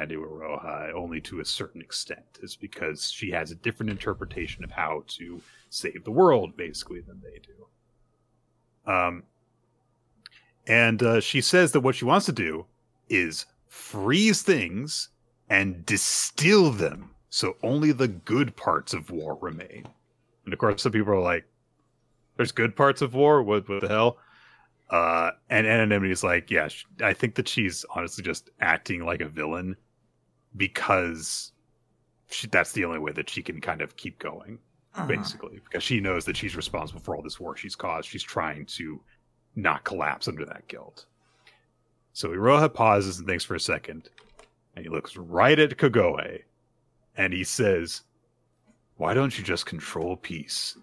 and 0.00 0.10
to 0.10 0.20
Iroha 0.20 0.92
only 0.94 1.20
to 1.22 1.40
a 1.40 1.44
certain 1.44 1.80
extent. 1.80 2.38
Is 2.42 2.56
because 2.56 3.10
she 3.10 3.30
has 3.32 3.50
a 3.50 3.56
different 3.56 3.90
interpretation 3.90 4.64
of 4.64 4.70
how 4.70 5.04
to 5.08 5.40
save 5.70 6.04
the 6.04 6.10
world, 6.10 6.56
basically, 6.56 7.00
than 7.00 7.20
they 7.22 7.40
do. 7.40 8.92
Um, 8.92 9.24
and 10.66 11.02
uh, 11.02 11.20
she 11.20 11.40
says 11.40 11.72
that 11.72 11.80
what 11.80 11.96
she 11.96 12.04
wants 12.04 12.26
to 12.26 12.32
do 12.32 12.66
is 13.08 13.46
freeze 13.68 14.42
things 14.42 15.08
and 15.48 15.84
distill 15.86 16.70
them 16.70 17.10
so 17.36 17.56
only 17.62 17.92
the 17.92 18.08
good 18.08 18.56
parts 18.56 18.94
of 18.94 19.10
war 19.10 19.36
remain. 19.40 19.86
And 20.44 20.54
of 20.54 20.58
course, 20.58 20.82
some 20.82 20.92
people 20.92 21.12
are 21.12 21.20
like, 21.20 21.44
"There's 22.36 22.52
good 22.52 22.74
parts 22.74 23.02
of 23.02 23.12
war. 23.12 23.42
What, 23.42 23.68
what 23.68 23.82
the 23.82 23.88
hell?" 23.88 24.16
Uh, 24.90 25.32
and 25.50 25.66
anonymity 25.66 26.12
is 26.12 26.22
like, 26.22 26.50
"Yeah, 26.50 26.68
sh- 26.68 26.84
I 27.02 27.12
think 27.12 27.34
that 27.34 27.48
she's 27.48 27.84
honestly 27.94 28.22
just 28.22 28.50
acting 28.60 29.04
like 29.04 29.20
a 29.20 29.28
villain 29.28 29.76
because 30.56 31.52
she, 32.30 32.46
that's 32.46 32.72
the 32.72 32.84
only 32.84 32.98
way 32.98 33.12
that 33.12 33.28
she 33.28 33.42
can 33.42 33.60
kind 33.60 33.80
of 33.80 33.96
keep 33.96 34.18
going, 34.18 34.58
Uh-huh. 34.94 35.06
basically, 35.06 35.60
because 35.64 35.82
she 35.82 36.00
knows 36.00 36.24
that 36.24 36.36
she's 36.36 36.56
responsible 36.56 37.00
for 37.00 37.16
all 37.16 37.22
this 37.22 37.40
war 37.40 37.56
she's 37.56 37.74
caused. 37.76 38.08
She's 38.08 38.22
trying 38.22 38.66
to 38.66 39.00
not 39.56 39.84
collapse 39.84 40.28
under 40.28 40.44
that 40.44 40.68
guilt." 40.68 41.06
So 42.12 42.28
Iroha 42.30 42.72
pauses 42.72 43.18
and 43.18 43.26
thinks 43.26 43.44
for 43.44 43.56
a 43.56 43.60
second, 43.60 44.08
and 44.74 44.84
he 44.84 44.88
looks 44.88 45.16
right 45.16 45.58
at 45.58 45.76
Kagoe, 45.76 46.42
and 47.16 47.32
he 47.32 47.42
says, 47.44 48.02
Why 48.98 49.12
don't 49.14 49.36
you 49.36 49.44
just 49.44 49.66
control 49.66 50.16
peace? 50.16 50.78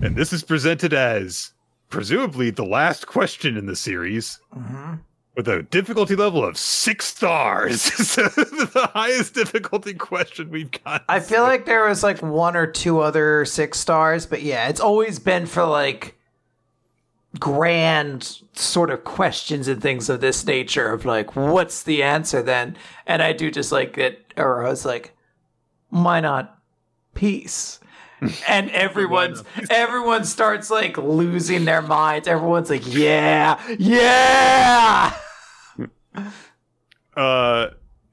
And 0.00 0.14
this 0.14 0.32
is 0.32 0.44
presented 0.44 0.92
as 0.92 1.53
presumably 1.94 2.50
the 2.50 2.64
last 2.64 3.06
question 3.06 3.56
in 3.56 3.66
the 3.66 3.76
series 3.76 4.38
Mhm. 4.56 4.98
with 5.36 5.48
a 5.48 5.62
difficulty 5.62 6.14
level 6.16 6.44
of 6.44 6.56
six 6.58 7.06
stars. 7.06 7.82
so 8.08 8.22
the 8.28 8.90
highest 8.92 9.34
difficulty 9.34 9.94
question 9.94 10.50
we've 10.50 10.70
got. 10.84 11.04
I 11.08 11.20
feel 11.20 11.42
like 11.42 11.66
there 11.66 11.86
was 11.88 12.02
like 12.02 12.20
one 12.22 12.56
or 12.56 12.66
two 12.66 13.00
other 13.00 13.44
six 13.44 13.78
stars, 13.78 14.26
but 14.26 14.42
yeah, 14.42 14.68
it's 14.68 14.80
always 14.80 15.18
been 15.18 15.46
for 15.46 15.64
like 15.64 16.16
grand 17.40 18.40
sort 18.52 18.90
of 18.90 19.02
questions 19.04 19.66
and 19.66 19.82
things 19.82 20.08
of 20.08 20.20
this 20.20 20.46
nature 20.46 20.92
of 20.92 21.04
like, 21.04 21.34
what's 21.34 21.82
the 21.82 22.02
answer 22.02 22.42
then? 22.42 22.76
And 23.06 23.22
I 23.22 23.32
do 23.32 23.50
just 23.50 23.72
like 23.72 23.96
that, 23.96 24.18
or 24.36 24.64
I 24.64 24.70
was 24.70 24.84
like, 24.84 25.16
why 25.90 26.20
not 26.20 26.58
peace? 27.14 27.80
And 28.48 28.70
everyone's 28.70 29.42
everyone 29.70 30.24
starts 30.24 30.70
like 30.70 30.96
losing 30.96 31.64
their 31.64 31.82
minds. 31.82 32.28
Everyone's 32.28 32.70
like, 32.70 32.82
yeah, 32.86 33.60
yeah. 33.78 35.14
uh 37.16 37.68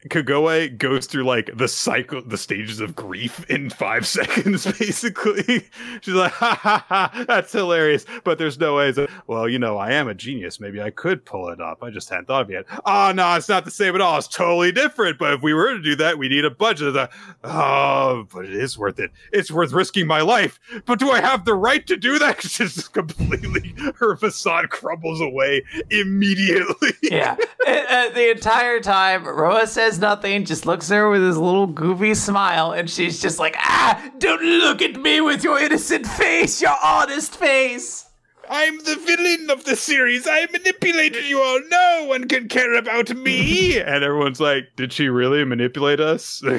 Kagoe 0.09 0.77
goes 0.77 1.05
through 1.05 1.23
like 1.23 1.49
the 1.55 1.67
cycle, 1.67 2.21
the 2.21 2.37
stages 2.37 2.79
of 2.79 2.95
grief 2.95 3.47
in 3.49 3.69
five 3.69 4.07
seconds, 4.07 4.65
basically. 4.79 5.65
She's 6.01 6.13
like, 6.13 6.31
ha 6.31 6.59
ha 6.61 6.85
ha, 6.87 7.25
that's 7.27 7.51
hilarious. 7.51 8.05
But 8.23 8.37
there's 8.37 8.59
no 8.59 8.75
way. 8.75 8.91
So, 8.93 9.07
well, 9.27 9.47
you 9.47 9.59
know, 9.59 9.77
I 9.77 9.91
am 9.91 10.07
a 10.07 10.13
genius. 10.13 10.59
Maybe 10.59 10.81
I 10.81 10.89
could 10.89 11.25
pull 11.25 11.49
it 11.49 11.61
up. 11.61 11.83
I 11.83 11.89
just 11.89 12.09
hadn't 12.09 12.25
thought 12.25 12.43
of 12.43 12.49
it 12.49 12.53
yet. 12.53 12.81
Oh, 12.85 13.11
no, 13.13 13.35
it's 13.35 13.49
not 13.49 13.65
the 13.65 13.71
same 13.71 13.95
at 13.95 14.01
all. 14.01 14.17
It's 14.17 14.27
totally 14.27 14.71
different. 14.71 15.17
But 15.19 15.33
if 15.35 15.41
we 15.41 15.53
were 15.53 15.73
to 15.73 15.81
do 15.81 15.95
that, 15.97 16.17
we 16.17 16.29
need 16.29 16.45
a 16.45 16.51
budget. 16.51 16.87
Of 16.87 16.93
the, 16.93 17.09
oh, 17.43 18.27
but 18.33 18.45
it 18.45 18.53
is 18.53 18.77
worth 18.77 18.99
it. 18.99 19.11
It's 19.31 19.51
worth 19.51 19.71
risking 19.71 20.07
my 20.07 20.21
life. 20.21 20.59
But 20.85 20.99
do 20.99 21.11
I 21.11 21.21
have 21.21 21.45
the 21.45 21.53
right 21.53 21.85
to 21.87 21.97
do 21.97 22.19
that? 22.19 22.31
It's 22.41 22.57
just 22.57 22.93
completely, 22.93 23.75
her 23.97 24.15
facade 24.15 24.69
crumbles 24.71 25.21
away 25.21 25.63
immediately. 25.89 26.91
yeah. 27.01 27.35
And 27.67 28.15
the 28.15 28.31
entire 28.31 28.79
time, 28.79 29.25
Roa 29.25 29.67
says 29.67 29.90
nothing, 29.99 30.45
just 30.45 30.65
looks 30.65 30.91
at 30.91 30.95
her 30.95 31.09
with 31.09 31.21
his 31.21 31.37
little 31.37 31.67
goofy 31.67 32.13
smile, 32.13 32.71
and 32.71 32.89
she's 32.89 33.21
just 33.21 33.39
like, 33.39 33.55
ah, 33.57 34.11
don't 34.17 34.41
look 34.41 34.81
at 34.81 34.95
me 34.95 35.21
with 35.21 35.43
your 35.43 35.59
innocent 35.59 36.05
face, 36.05 36.61
your 36.61 36.75
honest 36.83 37.35
face. 37.35 38.05
I'm 38.49 38.77
the 38.79 38.97
villain 38.97 39.49
of 39.49 39.63
the 39.63 39.77
series. 39.77 40.27
I 40.27 40.45
manipulated 40.51 41.23
you 41.23 41.41
all. 41.41 41.61
No 41.69 42.05
one 42.07 42.27
can 42.27 42.49
care 42.49 42.75
about 42.75 43.09
me. 43.15 43.79
and 43.81 44.03
everyone's 44.03 44.41
like, 44.41 44.65
Did 44.75 44.91
she 44.91 45.07
really 45.07 45.45
manipulate 45.45 46.01
us? 46.01 46.43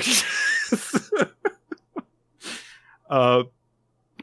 uh, 3.11 3.43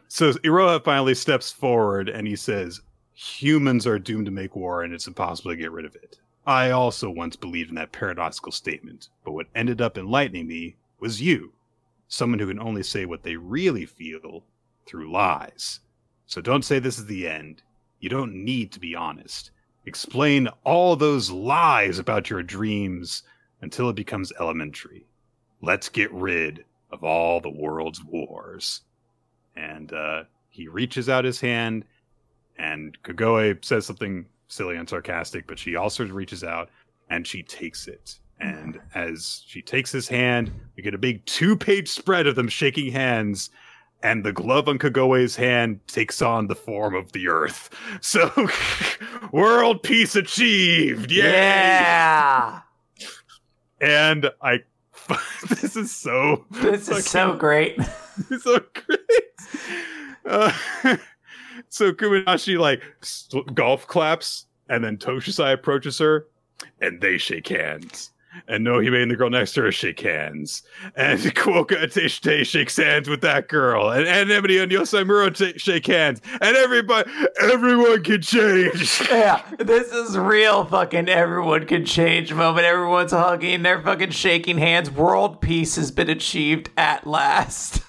so 0.07 0.33
Iroha 0.33 0.83
finally 0.83 1.13
steps 1.13 1.51
forward 1.51 2.09
and 2.09 2.27
he 2.27 2.35
says, 2.35 2.81
Humans 3.13 3.85
are 3.85 3.99
doomed 3.99 4.25
to 4.25 4.31
make 4.31 4.55
war 4.55 4.81
and 4.81 4.91
it's 4.91 5.05
impossible 5.05 5.51
to 5.51 5.57
get 5.57 5.71
rid 5.71 5.85
of 5.85 5.95
it. 5.95 6.17
I 6.49 6.71
also 6.71 7.11
once 7.11 7.35
believed 7.35 7.69
in 7.69 7.75
that 7.75 7.91
paradoxical 7.91 8.51
statement, 8.51 9.09
but 9.23 9.33
what 9.33 9.45
ended 9.53 9.81
up 9.81 9.99
enlightening 9.99 10.47
me 10.47 10.77
was 10.99 11.21
you, 11.21 11.53
someone 12.07 12.39
who 12.39 12.47
can 12.47 12.59
only 12.59 12.81
say 12.81 13.05
what 13.05 13.21
they 13.21 13.35
really 13.35 13.85
feel 13.85 14.43
through 14.87 15.11
lies. 15.11 15.81
So 16.25 16.41
don't 16.41 16.65
say 16.65 16.79
this 16.79 16.97
is 16.97 17.05
the 17.05 17.27
end. 17.27 17.61
You 17.99 18.09
don't 18.09 18.33
need 18.33 18.71
to 18.71 18.79
be 18.79 18.95
honest. 18.95 19.51
Explain 19.85 20.49
all 20.63 20.95
those 20.95 21.29
lies 21.29 21.99
about 21.99 22.31
your 22.31 22.41
dreams 22.41 23.21
until 23.61 23.87
it 23.87 23.95
becomes 23.95 24.33
elementary. 24.39 25.05
Let's 25.61 25.87
get 25.87 26.11
rid 26.11 26.65
of 26.91 27.03
all 27.03 27.39
the 27.39 27.51
world's 27.51 28.03
wars. 28.03 28.81
And 29.55 29.93
uh, 29.93 30.23
he 30.49 30.67
reaches 30.67 31.09
out 31.09 31.25
his 31.25 31.39
hand, 31.39 31.85
and 32.57 32.97
Kagoe 33.03 33.63
says 33.63 33.85
something 33.85 34.25
silly 34.49 34.75
and 34.75 34.89
sarcastic, 34.89 35.47
but 35.47 35.57
she 35.57 35.75
also 35.75 36.05
reaches 36.05 36.43
out 36.43 36.69
and 37.09 37.25
she 37.25 37.41
takes 37.43 37.87
it. 37.87 38.19
And 38.41 38.79
as 38.93 39.43
she 39.47 39.61
takes 39.61 39.91
his 39.91 40.07
hand, 40.07 40.51
we 40.75 40.83
get 40.83 40.93
a 40.93 40.97
big 40.99 41.25
two 41.25 41.55
page 41.55 41.87
spread 41.89 42.27
of 42.27 42.35
them 42.35 42.47
shaking 42.47 42.91
hands 42.91 43.49
and 44.01 44.23
the 44.23 44.31
glove 44.31 44.69
on 44.69 44.79
Kagoe's 44.79 45.35
hand 45.35 45.81
takes 45.87 46.21
on 46.21 46.47
the 46.47 46.55
form 46.55 46.95
of 46.95 47.11
the 47.11 47.27
earth. 47.27 47.69
So, 48.01 48.31
world 49.31 49.83
peace 49.83 50.15
achieved! 50.15 51.11
Yay! 51.11 51.23
Yeah. 51.23 52.61
And 53.81 54.29
I, 54.41 54.59
this 55.49 55.75
is 55.75 55.93
so, 55.93 56.45
This 56.51 56.87
is 56.87 57.05
so 57.05 57.35
great. 57.35 57.77
so 58.41 58.61
great. 58.73 58.99
Uh, 60.25 60.53
so 61.69 61.93
Kuminashi 61.93 62.57
like 62.59 62.81
golf 63.53 63.87
claps, 63.87 64.45
and 64.69 64.83
then 64.83 64.97
Toshisai 64.97 65.53
approaches 65.53 65.97
her, 65.99 66.27
and 66.81 67.01
they 67.01 67.17
shake 67.17 67.47
hands. 67.47 68.11
And 68.47 68.65
Nohime 68.65 69.01
and 69.01 69.11
the 69.11 69.15
girl 69.15 69.29
next 69.29 69.53
to 69.53 69.63
her 69.63 69.71
shake 69.71 70.01
hands. 70.01 70.61
And 70.95 71.19
Kuoka 71.35 71.83
Ateshite 71.83 72.45
shakes 72.45 72.77
hands 72.77 73.09
with 73.09 73.21
that 73.21 73.47
girl. 73.47 73.89
And 73.89 74.07
Anemone 74.07 74.59
and 74.59 74.71
Yosamuro 74.71 75.33
ta 75.33 75.57
shake 75.57 75.87
hands. 75.87 76.21
And 76.39 76.55
everybody, 76.55 77.09
everyone 77.41 78.03
can 78.03 78.21
change. 78.21 79.01
yeah, 79.09 79.43
this 79.57 79.91
is 79.91 80.17
real 80.17 80.63
fucking 80.65 81.09
everyone 81.09 81.65
can 81.65 81.85
change 81.85 82.31
moment. 82.31 82.65
Everyone's 82.65 83.11
hugging, 83.11 83.63
they're 83.63 83.81
fucking 83.81 84.11
shaking 84.11 84.59
hands. 84.59 84.91
World 84.91 85.41
peace 85.41 85.75
has 85.75 85.91
been 85.91 86.09
achieved 86.09 86.69
at 86.77 87.07
last. 87.07 87.81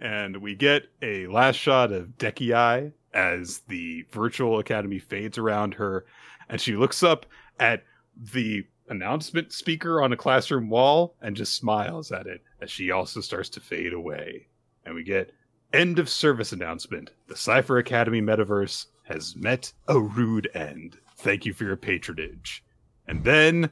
and 0.00 0.36
we 0.38 0.54
get 0.54 0.84
a 1.02 1.26
last 1.26 1.56
shot 1.56 1.92
of 1.92 2.18
Dekii 2.18 2.92
as 3.12 3.58
the 3.68 4.06
virtual 4.10 4.58
academy 4.58 4.98
fades 4.98 5.38
around 5.38 5.74
her, 5.74 6.06
and 6.48 6.60
she 6.60 6.76
looks 6.76 7.02
up 7.02 7.26
at 7.58 7.84
the 8.32 8.64
announcement 8.88 9.52
speaker 9.52 10.02
on 10.02 10.12
a 10.12 10.16
classroom 10.16 10.68
wall 10.68 11.14
and 11.20 11.36
just 11.36 11.54
smiles 11.54 12.10
at 12.10 12.26
it 12.26 12.42
as 12.60 12.70
she 12.70 12.90
also 12.90 13.20
starts 13.20 13.48
to 13.50 13.60
fade 13.60 13.92
away. 13.92 14.46
And 14.84 14.94
we 14.94 15.04
get 15.04 15.32
end 15.72 15.98
of 15.98 16.08
service 16.08 16.52
announcement. 16.52 17.10
The 17.28 17.36
Cipher 17.36 17.78
Academy 17.78 18.20
metaverse 18.20 18.86
has 19.04 19.36
met 19.36 19.72
a 19.88 19.98
rude 19.98 20.50
end. 20.54 20.98
Thank 21.18 21.44
you 21.44 21.52
for 21.52 21.64
your 21.64 21.76
patronage. 21.76 22.64
And 23.06 23.24
then, 23.24 23.70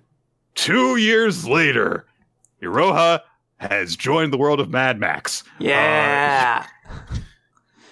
two 0.55 0.97
years 0.97 1.47
later, 1.47 2.07
Iroha 2.63 3.23
has 3.59 3.97
joined 3.97 4.33
the 4.33 4.39
world 4.39 4.61
of 4.61 4.71
Mad 4.71 4.99
Max. 4.99 5.45
Yeah. 5.59 6.67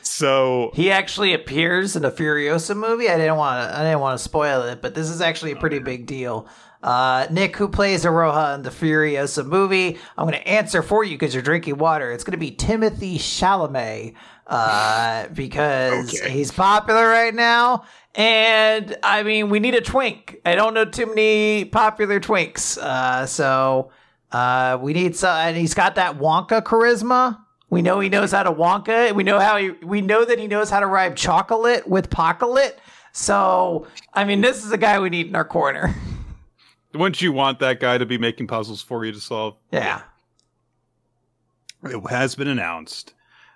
So 0.03 0.71
He 0.75 0.91
actually 0.91 1.35
appears 1.35 1.95
in 1.97 2.05
a 2.05 2.11
Furiosa 2.11 2.75
movie. 2.77 3.09
I 3.11 3.17
didn't 3.19 3.37
want 3.37 3.69
to. 3.71 3.79
I 3.79 3.83
didn't 3.83 4.01
want 4.01 4.17
to 4.19 4.25
spoil 4.25 4.63
it, 4.63 4.81
but 4.81 4.95
this 4.95 5.11
is 5.11 5.21
actually 5.21 5.53
a 5.53 5.57
pretty 5.57 5.79
big 5.79 6.07
deal. 6.07 6.49
Uh, 6.83 7.27
Nick, 7.31 7.57
who 7.57 7.69
plays 7.69 8.05
Aroha 8.05 8.55
in 8.55 8.63
the 8.63 8.71
Furiosa 8.71 9.45
movie, 9.45 9.99
I'm 10.17 10.27
going 10.29 10.41
to 10.41 10.49
answer 10.49 10.81
for 10.83 11.03
you 11.05 11.15
because 11.19 11.35
you're 11.35 11.43
drinking 11.43 11.79
water. 11.79 12.13
It's 12.13 12.23
going 12.25 12.33
to 12.33 12.39
be 12.39 12.53
Timothée 12.53 13.17
Chalamet 13.17 14.15
uh, 14.47 15.27
because 15.35 16.15
Okay. 16.15 16.31
he's 16.31 16.53
popular 16.53 17.07
right 17.09 17.35
now. 17.35 17.85
And 18.15 18.97
I 19.03 19.23
mean, 19.23 19.51
we 19.51 19.59
need 19.59 19.75
a 19.75 19.81
twink. 19.83 20.41
I 20.47 20.55
don't 20.55 20.73
know 20.73 20.85
too 20.87 21.07
many 21.07 21.65
popular 21.67 22.21
twinks, 22.21 22.79
uh, 22.79 23.27
so 23.27 23.91
uh, 24.33 24.79
we 24.81 24.93
need 24.93 25.17
some. 25.17 25.37
And 25.37 25.57
he's 25.57 25.75
got 25.75 25.95
that 25.97 26.19
Wonka 26.19 26.63
charisma. 26.63 27.39
We 27.69 27.83
know 27.83 28.01
he 28.01 28.09
knows 28.09 28.33
how 28.33 28.43
to 28.43 28.53
Wonka. 28.53 29.13
We 29.15 29.23
know 29.25 29.41
how 29.41 29.57
he. 29.57 29.71
We 29.71 30.01
know 30.01 30.25
that 30.25 30.39
he 30.39 30.47
knows 30.47 30.71
how 30.71 30.81
to 30.81 30.87
rhyme 30.87 31.15
chocolate 31.15 31.89
with 31.89 32.11
pocolate. 32.11 32.79
So 33.13 33.87
I 34.13 34.25
mean, 34.25 34.41
this 34.41 34.65
is 34.65 34.73
a 34.73 34.79
guy 34.79 35.01
we 35.01 35.11
need 35.11 35.27
in 35.27 35.37
our 35.37 35.45
corner. 35.45 35.95
wouldn't 36.97 37.21
you 37.21 37.33
want 37.33 37.59
that 37.61 37.81
guy 37.81 37.99
to 37.99 38.07
be 38.07 38.19
making 38.19 38.47
puzzles 38.47 38.83
for 38.83 39.05
you 39.05 39.13
to 39.13 39.21
solve? 39.21 39.57
Yeah. 39.71 40.03
It 41.85 42.01
has 42.11 42.35
been 42.35 42.49
announced 42.49 43.15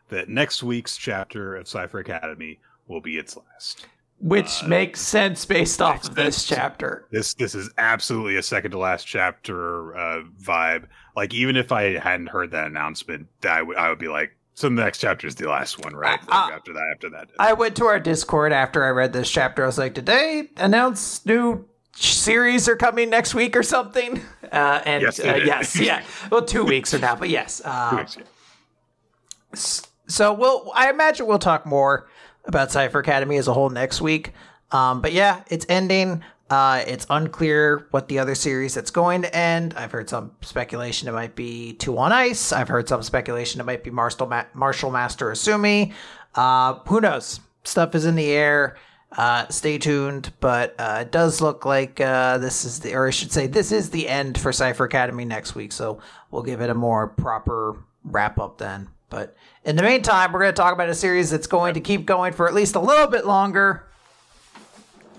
that 0.09 0.29
next 0.29 0.63
week's 0.63 0.97
chapter 0.97 1.57
of 1.57 1.67
Cipher 1.67 1.99
Academy 1.99 2.61
will 2.87 3.01
be 3.01 3.17
its 3.17 3.37
last. 3.37 3.87
Which 4.21 4.63
uh, 4.63 4.69
makes 4.69 5.01
sense 5.01 5.45
based 5.45 5.81
off 5.81 6.07
of 6.07 6.15
this 6.15 6.45
chapter. 6.45 7.07
This 7.11 7.35
this 7.35 7.55
is 7.55 7.71
absolutely 7.79 8.37
a 8.37 8.43
second 8.43 8.73
to 8.73 8.79
last 8.79 9.07
chapter 9.07 9.97
uh, 9.97 10.23
vibe. 10.41 10.87
Like 11.17 11.35
even 11.35 11.57
if 11.57 11.73
I 11.73 11.99
hadn't 11.99 12.29
heard 12.29 12.51
that 12.53 12.67
announcement, 12.67 13.29
I 13.43 13.63
would 13.63 13.77
I 13.77 13.89
would 13.89 13.99
be 13.99 14.09
like, 14.09 14.37
so 14.55 14.69
the 14.69 14.75
next 14.75 14.99
chapter 14.99 15.27
is 15.27 15.35
the 15.35 15.49
last 15.49 15.83
one, 15.83 15.95
right? 15.97 16.21
Uh, 16.29 16.47
like 16.49 16.53
after 16.53 16.73
that, 16.75 16.91
after 16.93 17.11
that. 17.11 17.31
I 17.39 17.55
went 17.55 17.77
to 17.77 17.87
our 17.87 17.99
Discord 17.99 18.53
after 18.53 18.85
I 18.85 18.91
read 18.91 19.13
this 19.13 19.31
chapter. 19.31 19.63
I 19.63 19.67
was 19.67 19.79
like, 19.79 19.95
did 19.95 20.07
they 20.07 20.51
announce 20.57 21.25
new 21.25 21.67
series 21.95 22.69
are 22.69 22.77
coming 22.77 23.11
next 23.11 23.35
week 23.35 23.57
or 23.57 23.63
something? 23.63 24.21
Uh, 24.51 24.83
and 24.85 25.03
yes, 25.03 25.21
uh, 25.21 25.39
yes, 25.45 25.79
yeah. 25.79 26.03
Well, 26.33 26.45
two 26.45 26.65
weeks 26.65 26.91
from 26.91 27.03
now, 27.03 27.15
but 27.15 27.29
yes. 27.29 27.63
Uh, 27.65 27.99
weeks, 27.99 28.17
yeah. 28.17 29.85
So 30.09 30.33
we'll. 30.33 30.73
I 30.75 30.91
imagine 30.91 31.27
we'll 31.29 31.39
talk 31.39 31.65
more 31.65 32.09
about 32.45 32.71
Cipher 32.71 32.99
Academy 33.01 33.37
as 33.37 33.49
a 33.49 33.53
whole 33.53 33.71
next 33.71 34.01
week. 34.01 34.33
Um, 34.73 35.01
but 35.01 35.13
yeah, 35.13 35.43
it's 35.49 35.67
ending. 35.69 36.23
Uh, 36.49 36.83
it's 36.87 37.07
unclear 37.11 37.87
what 37.93 38.09
the 38.09 38.19
other 38.19 38.35
series 38.35 38.75
that's 38.75 38.91
going 38.91 39.23
to 39.23 39.35
end. 39.35 39.73
I've 39.77 39.93
heard 39.93 40.09
some 40.09 40.33
speculation 40.41 41.09
it 41.09 41.13
might 41.13 41.37
be 41.37 41.75
Two 41.75 41.97
on 41.97 42.13
Ice. 42.13 42.53
I've 42.53 42.69
heard 42.69 42.89
some 42.89 43.03
speculation 43.03 43.61
it 43.61 43.65
might 43.65 43.85
be 43.85 43.91
Marshall, 43.91 44.27
Ma- 44.27 44.47
Martial 44.53 44.91
Master 44.91 45.31
Asumi. 45.31 45.93
Uh, 46.35 46.75
who 46.87 47.01
knows? 47.01 47.39
Stuff 47.63 47.95
is 47.95 48.05
in 48.05 48.17
the 48.17 48.31
air. 48.33 48.77
Uh, 49.17 49.47
stay 49.49 49.77
tuned, 49.77 50.33
but 50.41 50.75
uh, 50.79 50.99
it 51.01 51.11
does 51.11 51.41
look 51.41 51.65
like 51.65 52.01
uh, 52.01 52.39
this 52.39 52.65
is 52.65 52.81
the, 52.81 52.95
or 52.95 53.09
I 53.09 53.11
should 53.11 53.33
say, 53.33 53.49
this 53.49 53.73
is 53.73 53.91
the 53.91 54.09
end 54.09 54.39
for 54.39 54.53
Cipher 54.53 54.85
Academy 54.85 55.25
next 55.25 55.55
week. 55.57 55.73
So 55.73 56.01
we'll 56.31 56.45
give 56.45 56.61
it 56.61 56.71
a 56.71 56.75
more 56.75 57.09
proper 57.09 57.77
wrap 58.05 58.39
up 58.39 58.59
then. 58.59 58.89
But 59.09 59.37
in 59.65 59.77
the 59.77 59.83
meantime, 59.83 60.33
we're 60.33 60.41
going 60.41 60.53
to 60.53 60.57
talk 60.57 60.73
about 60.73 60.89
a 60.89 60.95
series 60.95 61.31
that's 61.31 61.47
going 61.47 61.75
to 61.75 61.81
keep 61.81 62.07
going 62.07 62.33
for 62.33 62.49
at 62.49 62.55
least 62.55 62.77
a 62.77 62.81
little 62.81 63.07
bit 63.07 63.27
longer. 63.27 63.87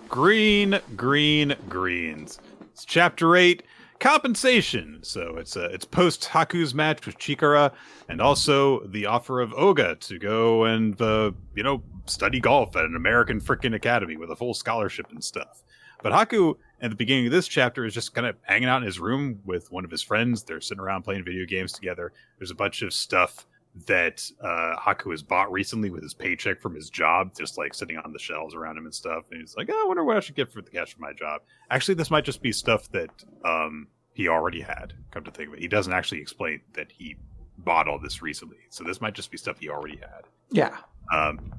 Green, 0.09 0.79
green, 0.95 1.55
greens. 1.69 2.39
It's 2.73 2.83
chapter 2.83 3.35
eight, 3.35 3.63
compensation. 3.99 4.99
So 5.03 5.37
it's 5.37 5.55
uh, 5.55 5.69
it's 5.71 5.85
post 5.85 6.23
Haku's 6.23 6.73
match 6.73 7.05
with 7.05 7.17
Chikara, 7.17 7.71
and 8.09 8.19
also 8.19 8.85
the 8.87 9.05
offer 9.05 9.39
of 9.39 9.51
Oga 9.51 9.99
to 10.07 10.19
go 10.19 10.65
and 10.65 10.99
uh, 11.01 11.31
you 11.55 11.63
know 11.63 11.83
study 12.07 12.39
golf 12.39 12.75
at 12.75 12.85
an 12.85 12.95
American 12.95 13.39
freaking 13.39 13.75
academy 13.75 14.17
with 14.17 14.31
a 14.31 14.35
full 14.35 14.53
scholarship 14.53 15.11
and 15.11 15.23
stuff. 15.23 15.63
But 16.01 16.13
Haku 16.13 16.55
at 16.81 16.89
the 16.89 16.95
beginning 16.95 17.27
of 17.27 17.31
this 17.31 17.47
chapter 17.47 17.85
is 17.85 17.93
just 17.93 18.15
kind 18.15 18.25
of 18.25 18.35
hanging 18.41 18.67
out 18.67 18.81
in 18.81 18.87
his 18.87 18.99
room 18.99 19.39
with 19.45 19.71
one 19.71 19.85
of 19.85 19.91
his 19.91 20.01
friends. 20.01 20.43
They're 20.43 20.59
sitting 20.59 20.81
around 20.81 21.03
playing 21.03 21.23
video 21.23 21.45
games 21.45 21.71
together. 21.71 22.11
There's 22.39 22.51
a 22.51 22.55
bunch 22.55 22.81
of 22.81 22.91
stuff 22.91 23.45
that 23.87 24.29
uh, 24.43 24.75
Haku 24.77 25.11
has 25.11 25.23
bought 25.23 25.51
recently 25.51 25.89
with 25.89 26.03
his 26.03 26.13
paycheck 26.13 26.61
from 26.61 26.75
his 26.75 26.89
job, 26.89 27.31
just 27.37 27.57
like 27.57 27.73
sitting 27.73 27.97
on 27.97 28.11
the 28.11 28.19
shelves 28.19 28.53
around 28.53 28.77
him 28.77 28.85
and 28.85 28.93
stuff. 28.93 29.23
And 29.31 29.39
he's 29.39 29.55
like, 29.55 29.69
oh, 29.71 29.83
I 29.83 29.87
wonder 29.87 30.03
what 30.03 30.17
I 30.17 30.19
should 30.19 30.35
get 30.35 30.51
for 30.51 30.61
the 30.61 30.69
cash 30.69 30.93
for 30.93 30.99
my 30.99 31.13
job. 31.13 31.41
Actually, 31.69 31.95
this 31.95 32.11
might 32.11 32.25
just 32.25 32.41
be 32.41 32.51
stuff 32.51 32.91
that 32.91 33.09
um, 33.45 33.87
he 34.13 34.27
already 34.27 34.61
had. 34.61 34.93
Come 35.11 35.23
to 35.23 35.31
think 35.31 35.49
of 35.49 35.53
it, 35.55 35.61
he 35.61 35.67
doesn't 35.67 35.93
actually 35.93 36.21
explain 36.21 36.61
that 36.73 36.91
he 36.91 37.15
bought 37.59 37.87
all 37.87 37.99
this 37.99 38.21
recently. 38.21 38.57
So 38.69 38.83
this 38.83 38.99
might 38.99 39.13
just 39.13 39.31
be 39.31 39.37
stuff 39.37 39.59
he 39.59 39.69
already 39.69 39.97
had. 39.97 40.23
Yeah. 40.51 40.77
Um, 41.13 41.53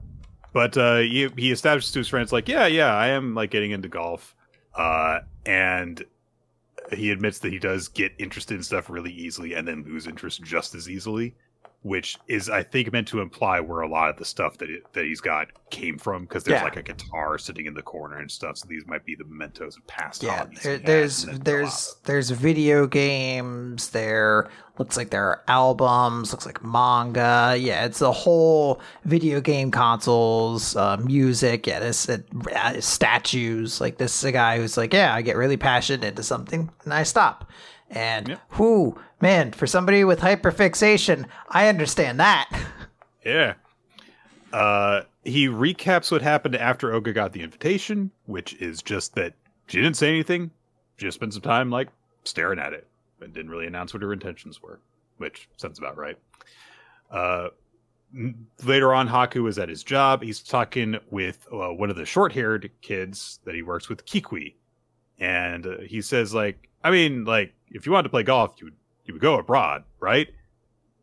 but 0.53 0.77
uh, 0.77 0.99
he 0.99 1.29
he 1.37 1.51
establishes 1.51 1.93
to 1.93 2.01
his 2.01 2.09
friends 2.09 2.33
like, 2.33 2.49
yeah, 2.49 2.67
yeah, 2.67 2.95
I 2.95 3.09
am 3.09 3.35
like 3.35 3.51
getting 3.51 3.71
into 3.71 3.89
golf, 3.89 4.37
uh, 4.75 5.21
and 5.47 6.05
he 6.93 7.11
admits 7.11 7.39
that 7.39 7.53
he 7.53 7.59
does 7.59 7.89
get 7.89 8.13
interested 8.19 8.57
in 8.57 8.63
stuff 8.63 8.91
really 8.91 9.13
easily 9.13 9.55
and 9.55 9.67
then 9.67 9.85
lose 9.85 10.07
interest 10.07 10.43
just 10.43 10.75
as 10.75 10.91
easily 10.91 11.35
which 11.83 12.17
is 12.29 12.49
I 12.49 12.63
think 12.63 12.93
meant 12.93 13.09
to 13.09 13.21
imply 13.21 13.59
where 13.61 13.81
a 13.81 13.89
lot 13.89 14.09
of 14.09 14.17
the 14.17 14.25
stuff 14.25 14.59
that 14.59 14.71
it, 14.71 14.85
that 14.93 15.05
he's 15.05 15.21
got 15.21 15.49
came 15.71 15.99
from 15.99 16.23
because 16.23 16.45
there's 16.45 16.61
yeah. 16.61 16.65
like 16.65 16.77
a 16.77 16.83
guitar 16.83 17.39
sitting 17.39 17.67
in 17.67 17.75
the 17.75 17.83
corner 17.83 18.19
and 18.19 18.31
stuff. 18.31 18.59
So 18.59 18.67
these 18.69 18.87
might 18.87 19.05
be 19.05 19.17
the 19.17 19.25
mementos 19.25 19.77
of 19.77 19.87
past. 19.89 20.23
Yeah, 20.23 20.47
there, 20.63 20.79
there's 20.79 21.25
there's 21.25 21.97
there's 22.05 22.31
video 22.31 22.87
games. 22.87 23.91
There 23.91 24.49
looks 24.79 24.97
like 24.97 25.11
there 25.11 25.27
are 25.27 25.43
albums. 25.49 26.33
Looks 26.33 26.47
like 26.47 26.63
manga. 26.63 27.57
Yeah, 27.59 27.85
it's 27.85 28.01
a 28.01 28.13
whole 28.13 28.81
video 29.05 29.41
game 29.41 29.73
consoles, 29.73 30.77
uh, 30.77 30.99
music. 30.99 31.67
Yeah, 31.67 31.81
this 31.81 32.09
uh, 32.09 32.81
statues. 32.81 33.81
Like 33.81 33.99
this 33.99 34.17
is 34.17 34.25
a 34.25 34.33
guy 34.33 34.59
who's 34.59 34.77
like, 34.77 34.93
yeah, 34.95 35.13
I 35.13 35.23
get 35.23 35.37
really 35.37 35.57
passionate 35.57 36.05
into 36.05 36.23
something 36.23 36.71
and 36.85 36.95
I 36.95 37.03
stop. 37.03 37.51
And 37.91 38.29
yep. 38.29 38.41
whoo, 38.59 38.99
man, 39.23 39.53
for 39.53 39.67
somebody 39.67 40.05
with 40.05 40.21
hyperfixation, 40.21 41.27
I 41.49 41.69
understand 41.69 42.21
that. 42.21 42.51
Yeah. 43.25 43.55
Uh, 44.53 45.03
he 45.25 45.47
recaps 45.47 46.11
what 46.11 46.21
happened 46.21 46.57
after 46.57 46.91
Oga 46.91 47.15
got 47.15 47.33
the 47.33 47.43
invitation, 47.43 48.11
which 48.27 48.55
is 48.55 48.83
just 48.83 49.15
that 49.15 49.35
she 49.69 49.81
didn't 49.81 49.97
say 49.97 50.09
anything. 50.09 50.51
She 50.97 51.07
just 51.07 51.15
spent 51.15 51.33
some 51.33 51.43
time 51.43 51.71
like 51.71 51.89
staring 52.25 52.59
at 52.59 52.73
it 52.73 52.87
and 53.21 53.33
didn't 53.33 53.51
really 53.51 53.67
announce 53.67 53.95
what 53.95 54.03
her 54.03 54.13
intentions 54.13 54.61
were, 54.61 54.81
which 55.19 55.49
sounds 55.57 55.79
about 55.79 55.97
right. 55.97 56.19
Uh, 57.11 57.49
later 58.65 58.93
on, 58.93 59.09
Haku 59.09 59.49
is 59.49 59.59
at 59.59 59.69
his 59.69 59.85
job. 59.85 60.23
He's 60.23 60.41
talking 60.41 60.99
with 61.11 61.47
uh, 61.53 61.69
one 61.69 61.89
of 61.89 61.97
the 61.97 62.05
short-haired 62.05 62.71
kids 62.83 63.39
that 63.45 63.55
he 63.55 63.63
works 63.63 63.89
with, 63.89 64.05
Kikui, 64.05 64.55
and 65.19 65.67
uh, 65.67 65.77
he 65.87 66.03
says 66.03 66.35
like, 66.35 66.69
I 66.83 66.91
mean, 66.91 67.25
like 67.25 67.55
if 67.71 67.87
you 67.87 67.93
wanted 67.93 68.05
to 68.05 68.09
play 68.11 68.25
golf, 68.25 68.57
you 68.59 68.67
would 68.67 68.77
you 69.05 69.15
would 69.15 69.23
go 69.23 69.39
abroad, 69.39 69.85
right? 70.01 70.29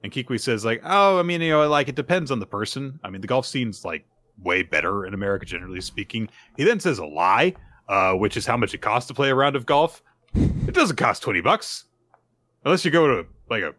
And 0.04 0.12
Kikui 0.12 0.40
says 0.40 0.64
like, 0.64 0.82
oh, 0.84 1.20
I 1.20 1.24
mean, 1.24 1.42
you 1.42 1.50
know, 1.50 1.68
like 1.68 1.90
it 1.90 1.96
depends 1.96 2.32
on 2.32 2.40
the 2.40 2.46
person. 2.46 3.00
I 3.04 3.10
mean, 3.10 3.22
the 3.22 3.28
golf 3.28 3.46
scene's 3.46 3.84
like 3.84 4.06
way 4.42 4.64
better 4.64 5.06
in 5.06 5.14
America, 5.14 5.46
generally 5.46 5.82
speaking. 5.82 6.30
He 6.56 6.64
then 6.64 6.80
says 6.80 7.00
a 7.00 7.06
lie, 7.06 7.56
uh, 7.88 8.14
which 8.14 8.38
is 8.38 8.46
how 8.46 8.58
much 8.58 8.74
it 8.74 8.82
costs 8.82 9.08
to 9.10 9.14
play 9.14 9.30
a 9.30 9.36
round 9.36 9.56
of 9.56 9.66
golf. 9.66 10.02
It 10.34 10.74
doesn't 10.74 10.96
cost 10.96 11.24
twenty 11.24 11.42
bucks, 11.42 11.86
unless 12.64 12.86
you 12.86 12.92
go 12.92 13.08
to 13.08 13.28
like 13.50 13.64
a 13.64 13.74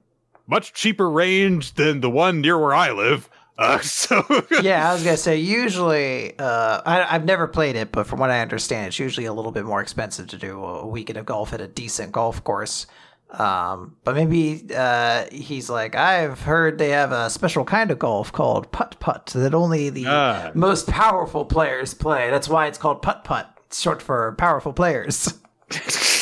much 0.47 0.73
cheaper 0.73 1.09
range 1.09 1.75
than 1.75 2.01
the 2.01 2.11
one 2.11 2.41
near 2.41 2.59
where 2.59 2.75
I 2.75 2.91
live. 2.91 3.31
Uh, 3.57 3.79
so 3.81 4.25
yeah, 4.63 4.91
I 4.91 4.93
was 4.93 5.05
gonna 5.05 5.17
say 5.17 5.37
usually 5.37 6.39
uh, 6.39 6.83
I, 6.85 7.05
have 7.05 7.25
never 7.25 7.47
played 7.47 7.77
it, 7.77 7.93
but 7.93 8.07
from 8.07 8.19
what 8.19 8.31
I 8.31 8.41
understand, 8.41 8.89
it's 8.89 8.99
usually 8.99 9.27
a 9.27 9.33
little 9.33 9.53
bit 9.53 9.65
more 9.65 9.81
expensive 9.81 10.27
to 10.29 10.37
do 10.37 10.63
a 10.63 10.87
weekend 10.87 11.19
of 11.19 11.27
golf 11.27 11.53
at 11.53 11.61
a 11.61 11.69
decent 11.69 12.13
golf 12.13 12.43
course. 12.43 12.87
Um, 13.33 13.97
but 14.05 14.17
maybe 14.17 14.67
uh, 14.75 15.27
he's 15.31 15.71
like, 15.71 15.95
I've 15.95 16.41
heard 16.41 16.79
they 16.79 16.91
have 16.91 17.13
a 17.13 17.31
special 17.31 17.65
kind 17.65 17.91
of 17.91 17.99
golf 17.99 18.33
called 18.33 18.71
putt 18.73 18.97
putt 18.99 19.27
that 19.35 19.55
only 19.55 19.91
the 19.91 20.07
uh. 20.07 20.51
most 20.55 20.89
powerful 20.89 21.45
players 21.45 21.95
play. 21.95 22.31
That's 22.31 22.49
why 22.49 22.67
it's 22.67 22.79
called 22.79 23.03
putt 23.03 23.25
putt. 23.25 23.49
It's 23.67 23.81
short 23.81 24.03
for 24.03 24.33
powerful 24.33 24.73
players. 24.73 25.35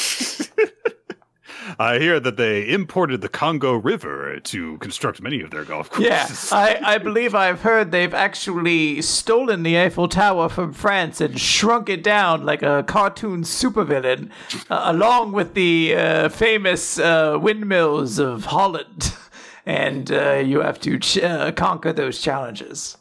I 1.80 2.00
hear 2.00 2.18
that 2.18 2.36
they 2.36 2.68
imported 2.68 3.20
the 3.20 3.28
Congo 3.28 3.74
River 3.74 4.40
to 4.40 4.78
construct 4.78 5.22
many 5.22 5.40
of 5.42 5.50
their 5.50 5.64
golf 5.64 5.90
courses. 5.90 6.50
Yeah, 6.50 6.58
I, 6.58 6.80
I 6.94 6.98
believe 6.98 7.36
I've 7.36 7.60
heard 7.62 7.92
they've 7.92 8.12
actually 8.12 9.00
stolen 9.02 9.62
the 9.62 9.78
Eiffel 9.78 10.08
Tower 10.08 10.48
from 10.48 10.72
France 10.72 11.20
and 11.20 11.38
shrunk 11.38 11.88
it 11.88 12.02
down 12.02 12.44
like 12.44 12.62
a 12.62 12.82
cartoon 12.82 13.42
supervillain, 13.42 14.30
uh, 14.68 14.80
along 14.86 15.30
with 15.32 15.54
the 15.54 15.94
uh, 15.94 16.28
famous 16.30 16.98
uh, 16.98 17.38
windmills 17.40 18.18
of 18.18 18.46
Holland. 18.46 19.14
And 19.66 20.10
uh, 20.10 20.36
you 20.36 20.60
have 20.62 20.80
to 20.80 20.98
ch- 20.98 21.18
uh, 21.18 21.52
conquer 21.52 21.92
those 21.92 22.22
challenges. 22.22 22.96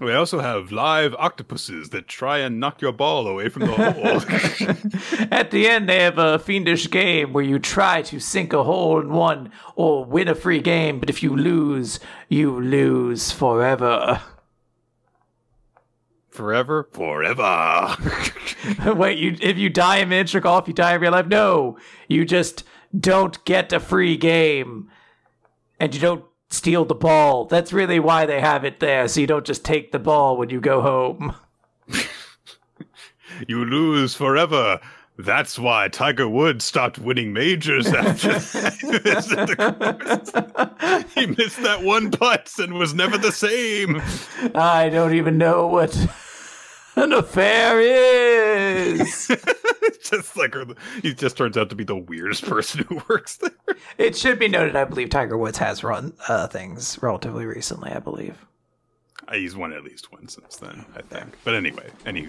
We 0.00 0.12
also 0.12 0.38
have 0.38 0.70
live 0.70 1.14
octopuses 1.18 1.90
that 1.90 2.06
try 2.06 2.38
and 2.38 2.60
knock 2.60 2.80
your 2.80 2.92
ball 2.92 3.26
away 3.26 3.48
from 3.48 3.62
the 3.62 3.72
hole. 3.72 5.28
At 5.32 5.50
the 5.50 5.68
end, 5.68 5.88
they 5.88 6.02
have 6.02 6.18
a 6.18 6.38
fiendish 6.38 6.88
game 6.90 7.32
where 7.32 7.44
you 7.44 7.58
try 7.58 8.02
to 8.02 8.20
sink 8.20 8.52
a 8.52 8.62
hole 8.62 9.00
in 9.00 9.10
one 9.10 9.50
or 9.74 10.04
win 10.04 10.28
a 10.28 10.34
free 10.34 10.60
game, 10.60 11.00
but 11.00 11.10
if 11.10 11.22
you 11.22 11.36
lose, 11.36 11.98
you 12.28 12.60
lose 12.60 13.32
forever. 13.32 14.20
Forever? 16.30 16.88
Forever. 16.92 17.96
Wait, 18.94 19.18
you 19.18 19.36
if 19.40 19.58
you 19.58 19.68
die 19.68 19.96
in 19.96 20.08
miniature 20.08 20.40
golf, 20.40 20.68
you 20.68 20.74
die 20.74 20.94
in 20.94 21.00
real 21.00 21.10
life? 21.10 21.26
No. 21.26 21.76
You 22.06 22.24
just 22.24 22.62
don't 22.96 23.44
get 23.44 23.72
a 23.72 23.80
free 23.80 24.16
game. 24.16 24.88
And 25.80 25.92
you 25.92 26.00
don't 26.00 26.24
steal 26.50 26.84
the 26.84 26.94
ball. 26.94 27.44
That's 27.46 27.72
really 27.72 28.00
why 28.00 28.26
they 28.26 28.40
have 28.40 28.64
it 28.64 28.80
there, 28.80 29.08
so 29.08 29.20
you 29.20 29.26
don't 29.26 29.46
just 29.46 29.64
take 29.64 29.92
the 29.92 29.98
ball 29.98 30.36
when 30.36 30.50
you 30.50 30.60
go 30.60 30.80
home. 30.80 31.34
you 33.48 33.64
lose 33.64 34.14
forever. 34.14 34.80
That's 35.20 35.58
why 35.58 35.88
Tiger 35.88 36.28
Woods 36.28 36.64
stopped 36.64 37.00
winning 37.00 37.32
majors 37.32 37.88
after 37.88 38.34
he 41.14 41.26
missed 41.26 41.60
that 41.62 41.80
one 41.82 42.12
putt 42.12 42.52
and 42.58 42.74
was 42.74 42.94
never 42.94 43.18
the 43.18 43.32
same. 43.32 44.00
I 44.54 44.88
don't 44.88 45.14
even 45.14 45.36
know 45.36 45.66
what 45.66 45.90
an 46.98 47.12
affair 47.12 47.80
is. 47.80 49.28
just 50.02 50.36
like 50.36 50.54
he 51.02 51.14
just 51.14 51.36
turns 51.36 51.56
out 51.56 51.70
to 51.70 51.76
be 51.76 51.84
the 51.84 51.96
weirdest 51.96 52.44
person 52.44 52.84
who 52.84 53.00
works 53.08 53.36
there. 53.36 53.76
It 53.96 54.16
should 54.16 54.38
be 54.38 54.48
noted, 54.48 54.76
I 54.76 54.84
believe 54.84 55.10
Tiger 55.10 55.36
Woods 55.36 55.58
has 55.58 55.84
run 55.84 56.12
uh, 56.28 56.46
things 56.46 56.98
relatively 57.02 57.46
recently. 57.46 57.90
I 57.90 57.98
believe. 57.98 58.44
Uh, 59.26 59.34
He's 59.34 59.56
won 59.56 59.72
at 59.72 59.84
least 59.84 60.12
one 60.12 60.28
since 60.28 60.56
then, 60.56 60.84
I 60.96 61.02
think. 61.02 61.36
But 61.44 61.54
anyway, 61.54 61.90
any 62.06 62.28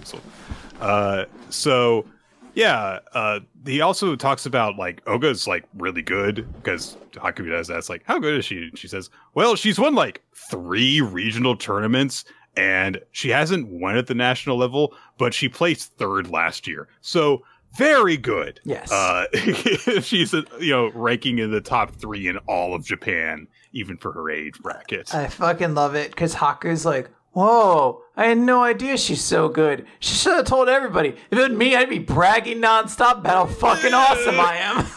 uh, 0.82 1.26
so 1.50 2.06
yeah, 2.54 3.00
uh, 3.14 3.40
he 3.66 3.82
also 3.82 4.16
talks 4.16 4.46
about 4.46 4.78
like 4.78 5.04
Oga's 5.06 5.48
like 5.48 5.66
really 5.78 6.02
good 6.02 6.48
because 6.56 6.98
Haku 7.14 7.50
does 7.50 7.68
that's 7.68 7.90
like 7.90 8.04
how 8.06 8.20
good 8.20 8.38
is 8.40 8.46
she? 8.46 8.64
And 8.64 8.78
She 8.78 8.88
says, 8.88 9.10
well, 9.34 9.56
she's 9.56 9.80
won 9.80 9.96
like 9.96 10.22
three 10.36 11.02
regional 11.02 11.56
tournaments 11.56 12.26
and 12.60 13.00
she 13.12 13.30
hasn't 13.30 13.68
won 13.70 13.96
at 13.96 14.08
the 14.08 14.14
national 14.14 14.58
level, 14.58 14.94
but 15.18 15.34
she 15.34 15.48
placed 15.48 15.94
third 15.94 16.30
last 16.30 16.68
year, 16.68 16.90
so 17.00 17.44
very 17.78 18.18
good. 18.18 18.60
Yes. 18.66 18.92
Uh, 18.92 19.28
she's 20.02 20.34
uh, 20.34 20.42
you 20.60 20.72
know 20.72 20.92
ranking 20.94 21.40
in 21.40 21.52
the 21.52 21.62
top 21.62 21.92
three 21.96 22.28
in 22.28 22.38
all 22.40 22.76
of 22.76 22.84
Japan, 22.84 23.48
even 23.72 23.98
for 23.98 24.12
her 24.12 24.30
age 24.30 24.60
bracket. 24.60 25.14
I 25.16 25.28
fucking 25.28 25.74
love 25.74 25.96
it 25.96 26.12
because 26.12 26.34
Haku's 26.34 26.86
like, 26.86 27.10
whoa, 27.32 28.02
I 28.18 28.26
had 28.26 28.40
no 28.40 28.62
idea 28.62 28.98
she's 28.98 29.24
so 29.24 29.48
good. 29.48 29.86
She 30.00 30.16
should 30.16 30.36
have 30.36 30.46
told 30.46 30.68
everybody. 30.68 31.10
If 31.32 31.40
it 31.40 31.50
was 31.50 31.58
me, 31.58 31.76
I'd 31.76 31.90
be 31.90 32.00
bragging 32.00 32.58
nonstop 32.58 33.20
about 33.20 33.48
how 33.48 33.54
fucking 33.54 33.94
awesome 33.94 34.40
I 34.40 34.58
am. 34.58 34.86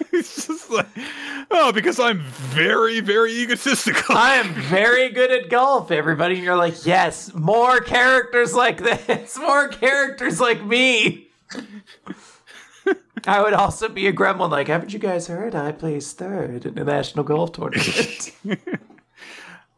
it's 0.12 0.46
just 0.46 0.70
like, 0.70 0.86
oh, 1.50 1.72
because 1.72 2.00
I'm 2.00 2.20
very, 2.20 3.00
very 3.00 3.32
egotistical. 3.32 4.16
I 4.16 4.36
am 4.36 4.52
very 4.54 5.10
good 5.10 5.30
at 5.30 5.50
golf, 5.50 5.90
everybody. 5.90 6.36
And 6.36 6.44
you're 6.44 6.56
like, 6.56 6.86
yes, 6.86 7.34
more 7.34 7.80
characters 7.80 8.54
like 8.54 8.78
this, 8.78 9.38
more 9.38 9.68
characters 9.68 10.40
like 10.40 10.64
me. 10.64 11.28
I 13.26 13.42
would 13.42 13.52
also 13.52 13.88
be 13.88 14.06
a 14.06 14.12
gremlin 14.12 14.50
like, 14.50 14.68
haven't 14.68 14.92
you 14.92 14.98
guys 14.98 15.26
heard? 15.26 15.54
I 15.54 15.72
placed 15.72 16.16
third 16.18 16.64
in 16.64 16.74
the 16.74 16.84
national 16.84 17.24
golf 17.24 17.52
tournament. 17.52 18.32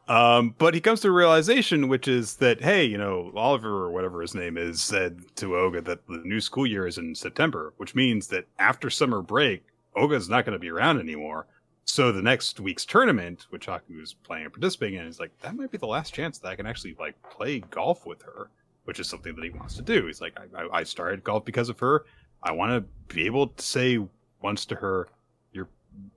Um, 0.09 0.55
but 0.59 0.74
he 0.74 0.81
comes 0.81 1.01
to 1.01 1.09
a 1.09 1.12
realization, 1.12 1.89
which 1.89 2.09
is 2.09 2.36
that, 2.36 2.61
hey, 2.61 2.85
you 2.85 2.99
know, 2.99 3.32
Oliver 3.35 3.85
or 3.85 3.90
whatever 3.90 4.20
his 4.20 4.35
name 4.35 4.59
is 4.59 4.82
said 4.82 5.23
to 5.36 5.51
Oga 5.51 5.82
that 5.85 6.07
the 6.07 6.20
new 6.24 6.40
school 6.40 6.66
year 6.66 6.86
is 6.86 6.99
in 6.99 7.15
September, 7.15 7.73
which 7.77 7.94
means 7.94 8.27
that 8.27 8.47
after 8.59 8.90
summer 8.90 9.23
break, 9.23 9.62
Oga's 9.97 10.28
not 10.28 10.44
going 10.44 10.55
to 10.55 10.59
be 10.59 10.70
around 10.70 11.01
anymore. 11.01 11.47
So 11.85 12.12
the 12.12 12.23
next 12.23 12.60
week's 12.60 12.85
tournament, 12.85 13.47
which 13.51 13.66
Haku 13.66 14.01
is 14.02 14.14
playing 14.14 14.44
and 14.44 14.52
participating 14.52 15.01
in, 15.01 15.06
is 15.06 15.19
like, 15.19 15.36
that 15.40 15.56
might 15.56 15.70
be 15.70 15.78
the 15.78 15.86
last 15.86 16.14
chance 16.14 16.39
that 16.39 16.48
I 16.48 16.56
can 16.56 16.66
actually 16.66 16.97
like 16.98 17.14
play 17.31 17.60
golf 17.60 18.06
with 18.06 18.23
her, 18.23 18.51
which 18.85 19.01
is 19.01 19.09
something 19.09 19.35
that 19.35 19.44
he 19.44 19.51
wants 19.51 19.74
to 19.77 19.82
do. 19.82 20.06
He's 20.06 20.20
like, 20.20 20.39
I, 20.56 20.69
I, 20.73 20.82
started 20.85 21.24
golf 21.24 21.44
because 21.44 21.69
of 21.69 21.78
her. 21.81 22.05
I 22.43 22.52
want 22.52 22.70
to 22.73 23.14
be 23.14 23.27
able 23.27 23.48
to 23.48 23.62
say 23.62 23.98
once 24.40 24.64
to 24.66 24.77
her, 24.77 25.09
you're, 25.52 25.69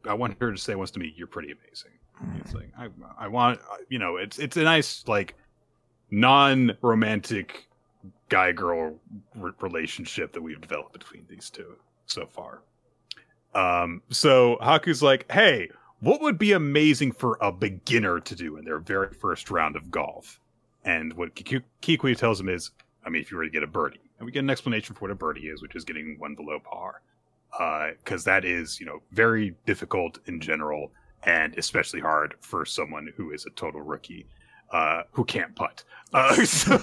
I 0.07 0.13
want 0.13 0.37
her 0.39 0.51
to 0.51 0.57
say 0.57 0.75
once 0.75 0.91
to 0.91 0.99
me, 0.99 1.13
you're 1.17 1.27
pretty 1.27 1.51
amazing. 1.51 1.91
It's 2.39 2.53
like 2.53 2.71
I, 2.77 2.87
I 3.17 3.27
want, 3.27 3.59
uh, 3.59 3.77
you 3.89 3.99
know, 3.99 4.15
it's 4.15 4.39
it's 4.39 4.55
a 4.55 4.63
nice 4.63 5.03
like 5.05 5.35
non-romantic 6.11 7.67
guy-girl 8.29 8.95
re- 9.35 9.51
relationship 9.59 10.31
that 10.33 10.41
we've 10.41 10.61
developed 10.61 10.93
between 10.93 11.25
these 11.29 11.49
two 11.49 11.75
so 12.05 12.25
far. 12.25 12.61
Um, 13.55 14.01
so 14.09 14.57
Haku's 14.61 15.01
like, 15.01 15.31
hey, 15.31 15.69
what 16.01 16.21
would 16.21 16.37
be 16.37 16.51
amazing 16.51 17.13
for 17.13 17.37
a 17.41 17.51
beginner 17.51 18.19
to 18.19 18.35
do 18.35 18.57
in 18.57 18.65
their 18.65 18.79
very 18.79 19.13
first 19.13 19.49
round 19.49 19.75
of 19.75 19.89
golf? 19.89 20.39
And 20.83 21.13
what 21.13 21.33
Kiku- 21.35 21.61
Kikui 21.81 22.15
tells 22.15 22.39
him 22.39 22.49
is, 22.49 22.71
I 23.05 23.09
mean, 23.09 23.21
if 23.21 23.31
you 23.31 23.37
were 23.37 23.45
to 23.45 23.49
get 23.49 23.63
a 23.63 23.67
birdie, 23.67 24.01
and 24.19 24.25
we 24.25 24.31
get 24.31 24.43
an 24.43 24.49
explanation 24.49 24.93
for 24.93 25.01
what 25.01 25.11
a 25.11 25.15
birdie 25.15 25.47
is, 25.47 25.61
which 25.61 25.75
is 25.75 25.83
getting 25.83 26.17
one 26.19 26.35
below 26.35 26.59
par, 26.59 27.01
because 27.97 28.23
that 28.25 28.45
is, 28.45 28.79
you 28.79 28.85
know, 28.85 29.01
very 29.11 29.55
difficult 29.65 30.19
in 30.27 30.39
general 30.39 30.91
and 31.23 31.57
especially 31.57 31.99
hard 31.99 32.35
for 32.39 32.65
someone 32.65 33.11
who 33.17 33.31
is 33.31 33.45
a 33.45 33.49
total 33.51 33.81
rookie 33.81 34.27
uh, 34.71 35.03
who 35.11 35.23
can't 35.25 35.55
putt. 35.55 35.83
Uh, 36.13 36.35
so, 36.45 36.77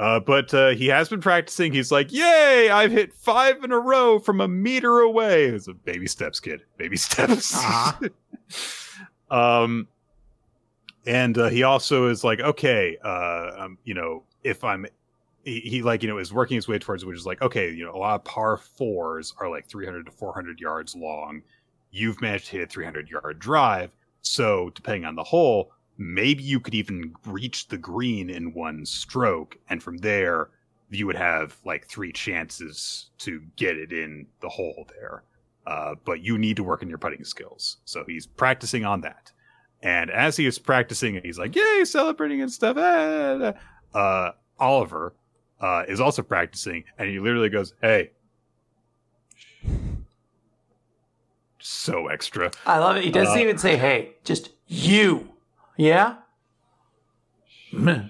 uh, 0.00 0.20
but 0.20 0.52
uh, 0.54 0.70
he 0.70 0.86
has 0.86 1.08
been 1.08 1.20
practicing. 1.20 1.72
He's 1.72 1.92
like, 1.92 2.12
"Yay! 2.12 2.70
I've 2.70 2.90
hit 2.90 3.12
five 3.12 3.62
in 3.62 3.70
a 3.70 3.78
row 3.78 4.18
from 4.18 4.40
a 4.40 4.48
meter 4.48 5.00
away." 5.00 5.44
It's 5.44 5.68
a 5.68 5.74
baby 5.74 6.06
steps, 6.06 6.40
kid. 6.40 6.62
Baby 6.76 6.96
steps. 6.98 7.54
Uh-huh. 7.54 8.08
um, 9.30 9.88
and 11.06 11.36
uh, 11.36 11.48
he 11.48 11.62
also 11.62 12.08
is 12.08 12.24
like, 12.24 12.40
"Okay, 12.40 12.96
uh, 13.04 13.50
um, 13.58 13.78
you 13.84 13.94
know, 13.94 14.24
if 14.42 14.64
I'm." 14.64 14.86
He, 15.42 15.60
he 15.60 15.82
like 15.82 16.02
you 16.02 16.08
know 16.10 16.18
is 16.18 16.34
working 16.34 16.56
his 16.56 16.68
way 16.68 16.78
towards 16.78 17.02
which 17.06 17.16
is 17.16 17.24
like 17.24 17.40
okay 17.40 17.70
you 17.70 17.82
know 17.82 17.94
a 17.94 17.96
lot 17.96 18.14
of 18.14 18.24
par 18.24 18.58
fours 18.58 19.34
are 19.40 19.48
like 19.48 19.66
300 19.66 20.04
to 20.04 20.12
400 20.12 20.60
yards 20.60 20.94
long 20.94 21.40
you've 21.90 22.20
managed 22.20 22.46
to 22.46 22.52
hit 22.52 22.62
a 22.62 22.66
300 22.66 23.08
yard 23.08 23.38
drive. 23.38 23.92
So, 24.22 24.70
depending 24.74 25.04
on 25.04 25.14
the 25.14 25.24
hole, 25.24 25.72
maybe 26.00 26.42
you 26.42 26.58
could 26.60 26.74
even 26.74 27.12
reach 27.26 27.68
the 27.68 27.76
green 27.76 28.30
in 28.30 28.54
one 28.54 28.86
stroke. 28.86 29.58
And 29.68 29.82
from 29.82 29.98
there, 29.98 30.48
you 30.88 31.06
would 31.06 31.16
have 31.16 31.58
like 31.64 31.86
three 31.86 32.10
chances 32.10 33.10
to 33.18 33.42
get 33.56 33.76
it 33.76 33.92
in 33.92 34.26
the 34.40 34.48
hole 34.48 34.88
there. 34.98 35.22
Uh, 35.66 35.94
but 36.06 36.22
you 36.22 36.38
need 36.38 36.56
to 36.56 36.64
work 36.64 36.82
on 36.82 36.88
your 36.88 36.96
putting 36.98 37.22
skills. 37.22 37.76
So, 37.84 38.02
he's 38.06 38.26
practicing 38.26 38.84
on 38.84 39.02
that. 39.02 39.30
And 39.82 40.10
as 40.10 40.36
he 40.36 40.46
is 40.46 40.58
practicing, 40.58 41.20
he's 41.22 41.38
like, 41.38 41.54
yay, 41.54 41.84
celebrating 41.84 42.40
and 42.40 42.50
stuff. 42.50 42.76
ah, 42.80 43.52
ah." 43.94 43.98
Uh, 43.98 44.32
Oliver 44.58 45.14
uh, 45.60 45.84
is 45.86 46.00
also 46.00 46.22
practicing, 46.22 46.84
and 46.98 47.08
he 47.08 47.18
literally 47.18 47.48
goes, 47.50 47.74
hey, 47.82 48.10
so 51.58 52.08
extra. 52.08 52.50
I 52.66 52.78
love 52.78 52.96
it. 52.96 53.04
He 53.04 53.10
doesn't 53.10 53.36
Uh, 53.38 53.42
even 53.42 53.58
say, 53.58 53.76
hey, 53.76 54.14
just 54.24 54.50
you. 54.66 55.28
Yeah? 55.80 56.16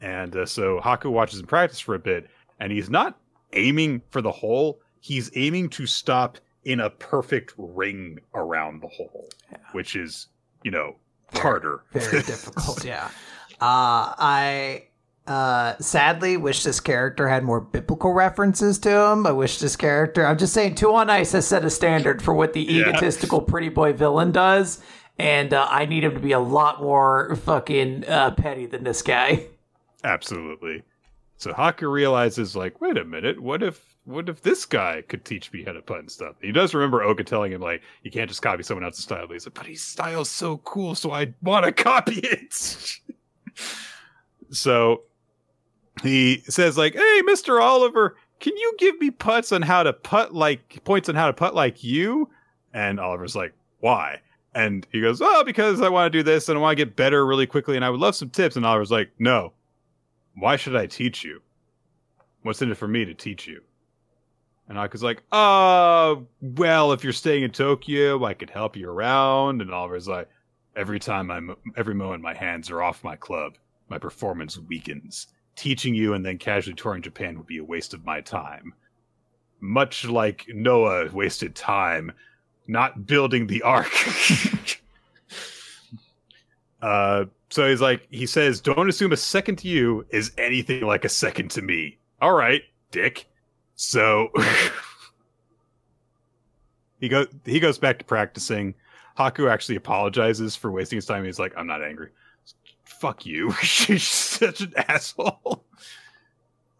And 0.00 0.36
uh, 0.36 0.44
so 0.44 0.80
Haku 0.80 1.10
watches 1.10 1.40
him 1.40 1.46
practice 1.46 1.80
for 1.80 1.94
a 1.94 1.98
bit, 1.98 2.28
and 2.60 2.70
he's 2.70 2.90
not 2.90 3.18
aiming 3.54 4.02
for 4.10 4.20
the 4.20 4.30
hole. 4.30 4.80
He's 5.00 5.30
aiming 5.34 5.70
to 5.70 5.86
stop 5.86 6.36
in 6.64 6.80
a 6.80 6.90
perfect 6.90 7.54
ring 7.56 8.18
around 8.34 8.82
the 8.82 8.88
hole, 8.88 9.28
which 9.72 9.96
is, 9.96 10.26
you 10.62 10.70
know, 10.70 10.96
harder. 11.32 11.84
Very 11.92 12.22
difficult, 12.26 12.84
yeah. 12.84 13.06
Uh, 13.62 14.12
I 14.18 14.84
uh, 15.26 15.74
sadly 15.78 16.36
wish 16.36 16.64
this 16.64 16.80
character 16.80 17.26
had 17.26 17.42
more 17.42 17.62
biblical 17.62 18.12
references 18.12 18.78
to 18.80 18.90
him. 18.90 19.26
I 19.26 19.32
wish 19.32 19.58
this 19.58 19.74
character, 19.74 20.26
I'm 20.26 20.36
just 20.36 20.52
saying, 20.52 20.74
Two 20.74 20.92
on 20.94 21.08
Ice 21.08 21.32
has 21.32 21.46
set 21.46 21.64
a 21.64 21.70
standard 21.70 22.20
for 22.20 22.34
what 22.34 22.52
the 22.52 22.60
Yeah. 22.62 22.90
egotistical 22.90 23.40
pretty 23.40 23.70
boy 23.70 23.94
villain 23.94 24.32
does. 24.32 24.82
And 25.18 25.54
uh, 25.54 25.68
I 25.70 25.86
need 25.86 26.04
him 26.04 26.14
to 26.14 26.20
be 26.20 26.32
a 26.32 26.40
lot 26.40 26.82
more 26.82 27.36
fucking 27.36 28.04
uh, 28.08 28.32
petty 28.32 28.66
than 28.66 28.84
this 28.84 29.02
guy. 29.02 29.46
Absolutely. 30.02 30.82
So 31.36 31.52
Haku 31.52 31.90
realizes, 31.90 32.56
like, 32.56 32.80
wait 32.80 32.96
a 32.96 33.04
minute, 33.04 33.40
what 33.40 33.62
if 33.62 33.94
what 34.04 34.28
if 34.28 34.42
this 34.42 34.66
guy 34.66 35.02
could 35.08 35.24
teach 35.24 35.50
me 35.52 35.64
how 35.64 35.72
to 35.72 35.80
putt 35.80 36.00
and 36.00 36.10
stuff? 36.10 36.36
He 36.42 36.52
does 36.52 36.74
remember 36.74 37.02
Oka 37.02 37.24
telling 37.24 37.52
him, 37.52 37.62
like, 37.62 37.82
you 38.02 38.10
can't 38.10 38.28
just 38.28 38.42
copy 38.42 38.62
someone 38.62 38.84
else's 38.84 39.04
style. 39.04 39.26
But 39.26 39.34
he's 39.34 39.46
like, 39.46 39.54
but 39.54 39.66
his 39.66 39.82
style's 39.82 40.30
so 40.30 40.58
cool, 40.58 40.94
so 40.94 41.10
I 41.10 41.32
want 41.42 41.64
to 41.64 41.72
copy 41.84 42.20
it. 42.22 42.52
so 44.50 45.02
he 46.02 46.42
says, 46.48 46.76
like, 46.76 46.94
hey, 46.94 47.22
Mr. 47.26 47.60
Oliver, 47.60 48.16
can 48.40 48.56
you 48.56 48.74
give 48.78 49.00
me 49.00 49.10
putts 49.10 49.52
on 49.52 49.62
how 49.62 49.82
to 49.82 49.92
putt 49.92 50.34
like 50.34 50.84
points 50.84 51.08
on 51.08 51.14
how 51.14 51.26
to 51.26 51.32
putt 51.32 51.54
like 51.54 51.82
you? 51.82 52.28
And 52.74 53.00
Oliver's 53.00 53.36
like, 53.36 53.54
why? 53.80 54.20
And 54.54 54.86
he 54.92 55.00
goes, 55.00 55.20
oh, 55.20 55.42
because 55.44 55.80
I 55.80 55.88
want 55.88 56.12
to 56.12 56.18
do 56.18 56.22
this 56.22 56.48
and 56.48 56.56
I 56.56 56.60
want 56.60 56.78
to 56.78 56.84
get 56.84 56.96
better 56.96 57.26
really 57.26 57.46
quickly 57.46 57.76
and 57.76 57.84
I 57.84 57.90
would 57.90 58.00
love 58.00 58.14
some 58.14 58.30
tips. 58.30 58.56
And 58.56 58.64
Oliver's 58.64 58.90
like, 58.90 59.10
no, 59.18 59.52
why 60.36 60.56
should 60.56 60.76
I 60.76 60.86
teach 60.86 61.24
you? 61.24 61.42
What's 62.42 62.62
in 62.62 62.70
it 62.70 62.76
for 62.76 62.86
me 62.86 63.04
to 63.04 63.14
teach 63.14 63.46
you? 63.46 63.62
And 64.68 64.78
Aku's 64.78 65.02
like, 65.02 65.22
uh, 65.32 66.16
well, 66.40 66.92
if 66.92 67.04
you're 67.04 67.12
staying 67.12 67.42
in 67.42 67.50
Tokyo, 67.50 68.24
I 68.24 68.34
could 68.34 68.50
help 68.50 68.76
you 68.76 68.88
around. 68.88 69.60
And 69.60 69.72
Oliver's 69.72 70.08
like, 70.08 70.28
every 70.76 70.98
time 70.98 71.30
I'm, 71.30 71.56
every 71.76 71.94
moment 71.94 72.22
my 72.22 72.34
hands 72.34 72.70
are 72.70 72.82
off 72.82 73.04
my 73.04 73.16
club, 73.16 73.54
my 73.88 73.98
performance 73.98 74.58
weakens. 74.58 75.26
Teaching 75.56 75.94
you 75.94 76.14
and 76.14 76.24
then 76.24 76.38
casually 76.38 76.74
touring 76.74 77.02
Japan 77.02 77.36
would 77.36 77.46
be 77.46 77.58
a 77.58 77.64
waste 77.64 77.94
of 77.94 78.04
my 78.04 78.20
time. 78.20 78.72
Much 79.60 80.04
like 80.04 80.46
Noah 80.48 81.10
wasted 81.12 81.54
time 81.54 82.12
not 82.66 83.06
building 83.06 83.46
the 83.46 83.62
ark. 83.62 83.90
uh, 86.82 87.24
so 87.50 87.68
he's 87.68 87.80
like, 87.80 88.06
he 88.10 88.26
says, 88.26 88.60
don't 88.60 88.88
assume 88.88 89.12
a 89.12 89.16
second 89.16 89.56
to 89.56 89.68
you 89.68 90.06
is 90.10 90.32
anything 90.38 90.84
like 90.84 91.04
a 91.04 91.08
second 91.08 91.50
to 91.52 91.62
me. 91.62 91.98
All 92.20 92.32
right, 92.32 92.62
dick. 92.90 93.26
So 93.76 94.30
he 97.00 97.08
goes, 97.08 97.26
he 97.44 97.60
goes 97.60 97.78
back 97.78 97.98
to 97.98 98.04
practicing. 98.04 98.74
Haku 99.18 99.50
actually 99.50 99.76
apologizes 99.76 100.56
for 100.56 100.72
wasting 100.72 100.96
his 100.96 101.06
time. 101.06 101.24
He's 101.24 101.38
like, 101.38 101.52
I'm 101.56 101.66
not 101.66 101.82
angry. 101.82 102.10
Fuck 102.84 103.26
you. 103.26 103.46
You're 103.86 103.98
such 103.98 104.60
an 104.60 104.72
asshole. 104.88 105.63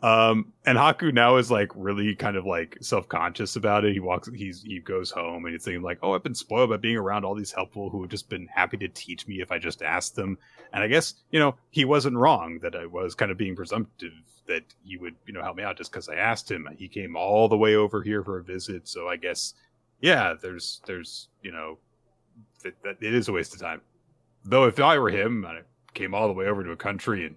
Um, 0.04 0.52
and 0.66 0.76
Haku 0.76 1.14
now 1.14 1.36
is 1.36 1.50
like 1.50 1.70
really 1.74 2.14
kind 2.14 2.36
of 2.36 2.44
like 2.44 2.76
self 2.82 3.08
conscious 3.08 3.56
about 3.56 3.86
it. 3.86 3.94
He 3.94 4.00
walks, 4.00 4.28
he's 4.34 4.60
he 4.60 4.78
goes 4.78 5.10
home 5.10 5.46
and 5.46 5.54
he's 5.54 5.64
thinking 5.64 5.80
like, 5.80 5.98
oh, 6.02 6.12
I've 6.12 6.22
been 6.22 6.34
spoiled 6.34 6.68
by 6.68 6.76
being 6.76 6.98
around 6.98 7.24
all 7.24 7.34
these 7.34 7.52
helpful 7.52 7.88
who 7.88 8.02
have 8.02 8.10
just 8.10 8.28
been 8.28 8.46
happy 8.48 8.76
to 8.76 8.88
teach 8.88 9.26
me 9.26 9.40
if 9.40 9.50
I 9.50 9.58
just 9.58 9.80
asked 9.80 10.14
them. 10.14 10.36
And 10.74 10.84
I 10.84 10.88
guess 10.88 11.14
you 11.30 11.40
know 11.40 11.54
he 11.70 11.86
wasn't 11.86 12.18
wrong 12.18 12.58
that 12.58 12.76
I 12.76 12.84
was 12.84 13.14
kind 13.14 13.30
of 13.30 13.38
being 13.38 13.56
presumptive 13.56 14.12
that 14.46 14.64
he 14.84 14.98
would 14.98 15.14
you 15.26 15.32
know 15.32 15.42
help 15.42 15.56
me 15.56 15.62
out 15.62 15.78
just 15.78 15.90
because 15.90 16.10
I 16.10 16.16
asked 16.16 16.50
him. 16.50 16.68
He 16.76 16.86
came 16.86 17.16
all 17.16 17.48
the 17.48 17.56
way 17.56 17.74
over 17.74 18.02
here 18.02 18.22
for 18.22 18.38
a 18.38 18.44
visit, 18.44 18.86
so 18.86 19.08
I 19.08 19.16
guess 19.16 19.54
yeah, 20.02 20.34
there's 20.38 20.82
there's 20.84 21.28
you 21.42 21.50
know 21.50 21.78
that, 22.62 22.74
that 22.82 22.98
it 23.00 23.14
is 23.14 23.28
a 23.28 23.32
waste 23.32 23.54
of 23.54 23.60
time. 23.60 23.80
Though 24.44 24.64
if 24.64 24.78
I 24.78 24.98
were 24.98 25.08
him, 25.08 25.46
I 25.46 25.60
came 25.94 26.14
all 26.14 26.28
the 26.28 26.34
way 26.34 26.44
over 26.44 26.62
to 26.62 26.72
a 26.72 26.76
country 26.76 27.24
and 27.24 27.36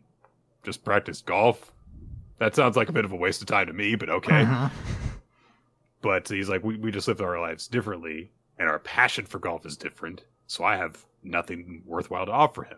just 0.65 0.83
practiced 0.83 1.25
golf 1.25 1.71
that 2.39 2.55
sounds 2.55 2.75
like 2.77 2.89
a 2.89 2.93
bit 2.93 3.05
of 3.05 3.11
a 3.11 3.15
waste 3.15 3.41
of 3.41 3.47
time 3.47 3.67
to 3.67 3.73
me, 3.73 3.95
but 3.95 4.09
okay. 4.09 4.43
Mhm. 4.45 4.71
But 6.01 6.27
he's 6.27 6.49
like, 6.49 6.63
we, 6.63 6.77
we 6.77 6.91
just 6.91 7.07
live 7.07 7.21
our 7.21 7.39
lives 7.39 7.67
differently, 7.67 8.31
and 8.59 8.69
our 8.69 8.79
passion 8.79 9.25
for 9.25 9.39
golf 9.39 9.65
is 9.65 9.77
different. 9.77 10.23
So 10.45 10.63
I 10.63 10.77
have 10.77 11.03
nothing 11.23 11.81
worthwhile 11.85 12.25
to 12.25 12.31
offer 12.31 12.63
him. 12.63 12.77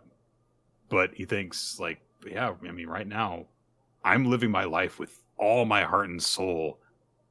But 0.89 1.13
he 1.13 1.25
thinks, 1.25 1.79
like, 1.79 1.99
yeah, 2.25 2.53
I 2.67 2.71
mean, 2.71 2.87
right 2.87 3.07
now, 3.07 3.45
I'm 4.03 4.29
living 4.29 4.49
my 4.51 4.63
life 4.63 4.97
with 4.99 5.21
all 5.37 5.65
my 5.65 5.83
heart 5.83 6.09
and 6.09 6.21
soul. 6.23 6.79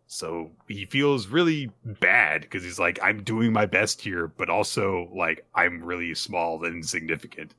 So 0.06 0.52
he 0.68 0.84
feels 0.84 1.26
really 1.26 1.70
bad 1.84 2.42
because 2.42 2.62
he's 2.62 2.78
like, 2.78 2.98
I'm 3.02 3.22
doing 3.24 3.52
my 3.52 3.66
best 3.66 4.00
here, 4.00 4.28
but 4.28 4.48
also, 4.48 5.10
like, 5.14 5.44
I'm 5.54 5.82
really 5.82 6.14
small 6.14 6.64
and 6.64 6.76
insignificant. 6.76 7.54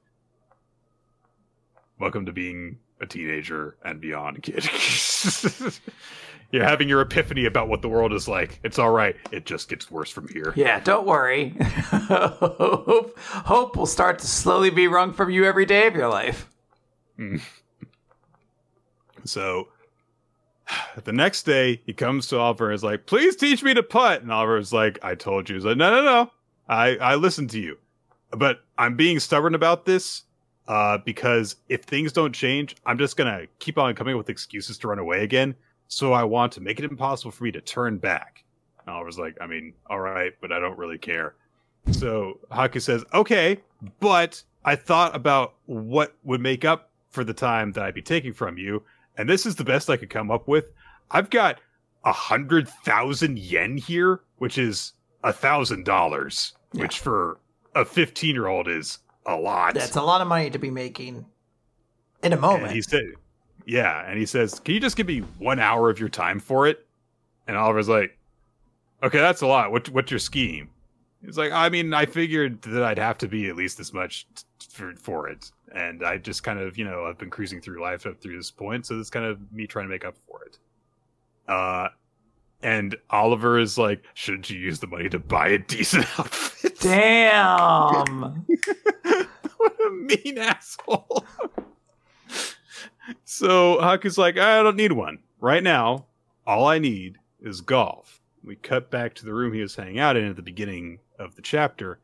Welcome 1.99 2.25
to 2.27 2.31
being 2.31 2.79
a 3.01 3.05
teenager 3.05 3.77
and 3.83 4.01
beyond, 4.01 4.43
kid. 4.43 4.67
You're 6.51 6.63
having 6.63 6.89
your 6.89 7.01
epiphany 7.01 7.45
about 7.45 7.67
what 7.67 7.83
the 7.83 7.89
world 7.89 8.11
is 8.11 8.27
like. 8.27 8.59
It's 8.63 8.79
all 8.79 8.89
right. 8.89 9.15
It 9.31 9.45
just 9.45 9.69
gets 9.69 9.91
worse 9.91 10.09
from 10.09 10.27
here. 10.29 10.51
Yeah, 10.55 10.79
don't 10.79 11.05
worry. 11.05 11.49
hope, 11.61 13.19
hope 13.19 13.77
will 13.77 13.85
start 13.85 14.17
to 14.19 14.27
slowly 14.27 14.71
be 14.71 14.87
wrung 14.87 15.13
from 15.13 15.29
you 15.29 15.45
every 15.45 15.67
day 15.67 15.85
of 15.85 15.95
your 15.95 16.09
life. 16.09 16.47
So 19.25 19.67
the 21.03 21.11
next 21.11 21.43
day, 21.43 21.81
he 21.85 21.93
comes 21.93 22.27
to 22.27 22.39
Oliver 22.39 22.67
and 22.67 22.75
is 22.75 22.83
like, 22.83 23.05
"Please 23.05 23.35
teach 23.35 23.63
me 23.63 23.73
to 23.73 23.83
putt." 23.83 24.21
And 24.21 24.31
Oliver's 24.31 24.73
like, 24.73 24.99
"I 25.03 25.15
told 25.15 25.49
you." 25.49 25.55
He's 25.55 25.65
like, 25.65 25.77
"No, 25.77 25.91
no, 25.91 26.03
no. 26.03 26.31
I 26.67 26.95
I 26.97 27.15
listened 27.15 27.49
to 27.51 27.59
you, 27.59 27.77
but 28.31 28.61
I'm 28.77 28.95
being 28.95 29.19
stubborn 29.19 29.55
about 29.55 29.85
this." 29.85 30.23
Uh, 30.69 30.99
because 30.99 31.55
if 31.67 31.81
things 31.81 32.13
don't 32.13 32.31
change, 32.31 32.75
I'm 32.85 32.99
just 32.99 33.17
gonna 33.17 33.47
keep 33.57 33.79
on 33.79 33.95
coming 33.95 34.13
up 34.13 34.19
with 34.19 34.29
excuses 34.29 34.77
to 34.77 34.87
run 34.87 34.99
away 34.99 35.23
again. 35.23 35.55
So 35.87 36.13
I 36.13 36.23
want 36.23 36.53
to 36.53 36.61
make 36.61 36.77
it 36.77 36.85
impossible 36.85 37.31
for 37.31 37.43
me 37.43 37.51
to 37.53 37.61
turn 37.61 37.97
back. 37.97 38.43
And 38.85 38.95
I 38.95 39.01
was 39.01 39.17
like, 39.17 39.35
I 39.41 39.47
mean, 39.47 39.73
all 39.89 39.99
right, 39.99 40.31
but 40.41 40.51
I 40.51 40.59
don't 40.59 40.77
really 40.77 40.99
care. 40.99 41.33
So 41.91 42.39
Haku 42.51 42.79
says, 42.79 43.03
okay, 43.15 43.59
but 43.99 44.43
I 44.63 44.75
thought 44.75 45.15
about 45.15 45.55
what 45.65 46.15
would 46.23 46.39
make 46.39 46.63
up 46.63 46.91
for 47.09 47.23
the 47.23 47.33
time 47.33 47.71
that 47.71 47.83
I'd 47.83 47.95
be 47.95 48.03
taking 48.03 48.33
from 48.33 48.59
you, 48.59 48.83
and 49.17 49.27
this 49.27 49.47
is 49.47 49.55
the 49.55 49.63
best 49.63 49.89
I 49.89 49.97
could 49.97 50.11
come 50.11 50.29
up 50.29 50.47
with. 50.47 50.65
I've 51.09 51.31
got 51.31 51.59
a 52.05 52.11
hundred 52.11 52.69
thousand 52.85 53.39
yen 53.39 53.75
here, 53.77 54.21
which 54.37 54.59
is 54.59 54.93
a 55.23 55.33
thousand 55.33 55.85
dollars, 55.85 56.53
which 56.73 56.99
for 56.99 57.39
a 57.73 57.83
fifteen-year-old 57.83 58.67
is 58.67 58.99
a 59.29 59.37
lot. 59.39 59.73
That's 59.75 59.95
a 59.95 60.01
lot 60.01 60.21
of 60.21 60.27
money 60.27 60.49
to 60.49 60.59
be 60.59 60.71
making 60.71 61.25
in 62.23 62.31
a 62.33 62.35
And 62.35 62.41
moment. 62.41 62.73
he 62.73 62.81
said, 62.81 63.03
"Yeah," 63.65 64.03
and 64.09 64.17
he 64.19 64.25
says, 64.25 64.59
"Can 64.59 64.73
you 64.73 64.79
just 64.79 64.95
give 64.97 65.07
me 65.07 65.19
one 65.37 65.59
hour 65.59 65.89
of 65.89 65.99
your 65.99 66.09
time 66.09 66.39
for 66.39 66.67
it?" 66.67 66.85
And 67.47 67.55
Oliver's 67.55 67.87
like, 67.89 68.17
"Okay, 69.03 69.19
that's 69.19 69.41
a 69.41 69.47
lot. 69.47 69.71
What, 69.71 69.89
what's 69.89 70.11
your 70.11 70.19
scheme?" 70.19 70.69
He's 71.23 71.37
like, 71.37 71.51
"I 71.51 71.69
mean, 71.69 71.93
I 71.93 72.05
figured 72.05 72.61
that 72.63 72.83
I'd 72.83 72.97
have 72.97 73.17
to 73.19 73.27
be 73.27 73.47
at 73.49 73.55
least 73.55 73.77
this 73.77 73.93
much 73.93 74.25
t- 74.35 74.43
for 74.69 74.95
for 74.95 75.27
it, 75.29 75.51
and 75.75 76.03
I 76.03 76.17
just 76.17 76.43
kind 76.43 76.59
of, 76.59 76.77
you 76.77 76.85
know, 76.85 77.05
I've 77.05 77.17
been 77.17 77.29
cruising 77.29 77.61
through 77.61 77.81
life 77.81 78.05
up 78.05 78.19
through 78.21 78.37
this 78.37 78.51
point, 78.51 78.85
so 78.85 78.99
it's 78.99 79.09
kind 79.09 79.25
of 79.25 79.39
me 79.51 79.67
trying 79.67 79.85
to 79.85 79.89
make 79.89 80.05
up 80.05 80.17
for 80.17 80.43
it." 80.45 80.57
Uh, 81.47 81.89
and 82.61 82.95
Oliver 83.09 83.59
is 83.59 83.77
like, 83.77 84.03
"Shouldn't 84.13 84.49
you 84.49 84.57
use 84.59 84.79
the 84.79 84.87
money 84.87 85.09
to 85.09 85.19
buy 85.19 85.49
a 85.49 85.57
decent 85.59 86.05
outfit?" 86.19 86.79
Damn. 86.79 88.45
what 89.59 89.75
a 89.85 89.89
mean 89.91 90.37
asshole. 90.37 91.25
so 93.23 93.79
Haku's 93.79 94.17
like, 94.17 94.37
I 94.37 94.63
don't 94.63 94.75
need 94.75 94.93
one. 94.93 95.19
Right 95.39 95.63
now, 95.63 96.05
all 96.47 96.65
I 96.65 96.79
need 96.79 97.17
is 97.41 97.61
golf. 97.61 98.21
We 98.43 98.55
cut 98.55 98.89
back 98.89 99.13
to 99.15 99.25
the 99.25 99.33
room 99.33 99.53
he 99.53 99.61
was 99.61 99.75
hanging 99.75 99.99
out 99.99 100.17
in 100.17 100.27
at 100.27 100.35
the 100.35 100.41
beginning 100.41 100.99
of 101.17 101.35
the 101.35 101.41
chapter, 101.41 101.99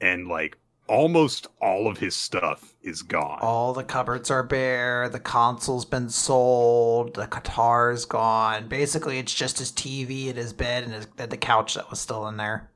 and 0.00 0.28
like 0.28 0.58
almost 0.86 1.46
all 1.60 1.86
of 1.86 1.98
his 1.98 2.14
stuff 2.14 2.74
is 2.82 3.02
gone. 3.02 3.38
All 3.40 3.72
the 3.72 3.84
cupboards 3.84 4.30
are 4.30 4.42
bare. 4.42 5.08
The 5.08 5.20
console's 5.20 5.84
been 5.84 6.10
sold. 6.10 7.14
The 7.14 7.26
guitar's 7.26 8.04
gone. 8.04 8.68
Basically, 8.68 9.18
it's 9.18 9.34
just 9.34 9.58
his 9.58 9.72
TV 9.72 10.28
and 10.28 10.38
his 10.38 10.52
bed 10.52 10.84
and, 10.84 10.92
his, 10.92 11.06
and 11.18 11.30
the 11.30 11.36
couch 11.36 11.74
that 11.74 11.90
was 11.90 12.00
still 12.00 12.26
in 12.28 12.36
there. 12.36 12.70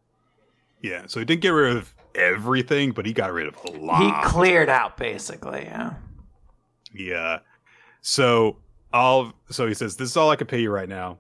Yeah, 0.81 1.05
so 1.07 1.21
he 1.21 1.27
didn't 1.27 1.43
get 1.43 1.51
rid 1.51 1.77
of 1.77 1.95
everything, 2.15 2.93
but 2.93 3.07
he 3.07 3.13
got 3.13 3.33
rid 3.33 3.47
of 3.47 3.57
a 3.65 3.71
lot. 3.73 4.01
He 4.03 4.29
cleared 4.29 4.69
out, 4.69 4.97
basically. 4.97 5.63
Yeah. 5.65 5.95
Yeah. 6.95 7.39
So 8.01 8.57
I'll 8.93 9.33
so 9.51 9.67
he 9.67 9.75
says, 9.75 9.97
This 9.97 10.11
is 10.11 10.17
all 10.17 10.31
I 10.31 10.37
can 10.37 10.47
pay 10.47 10.61
you 10.61 10.71
right 10.71 10.89
now. 10.89 11.19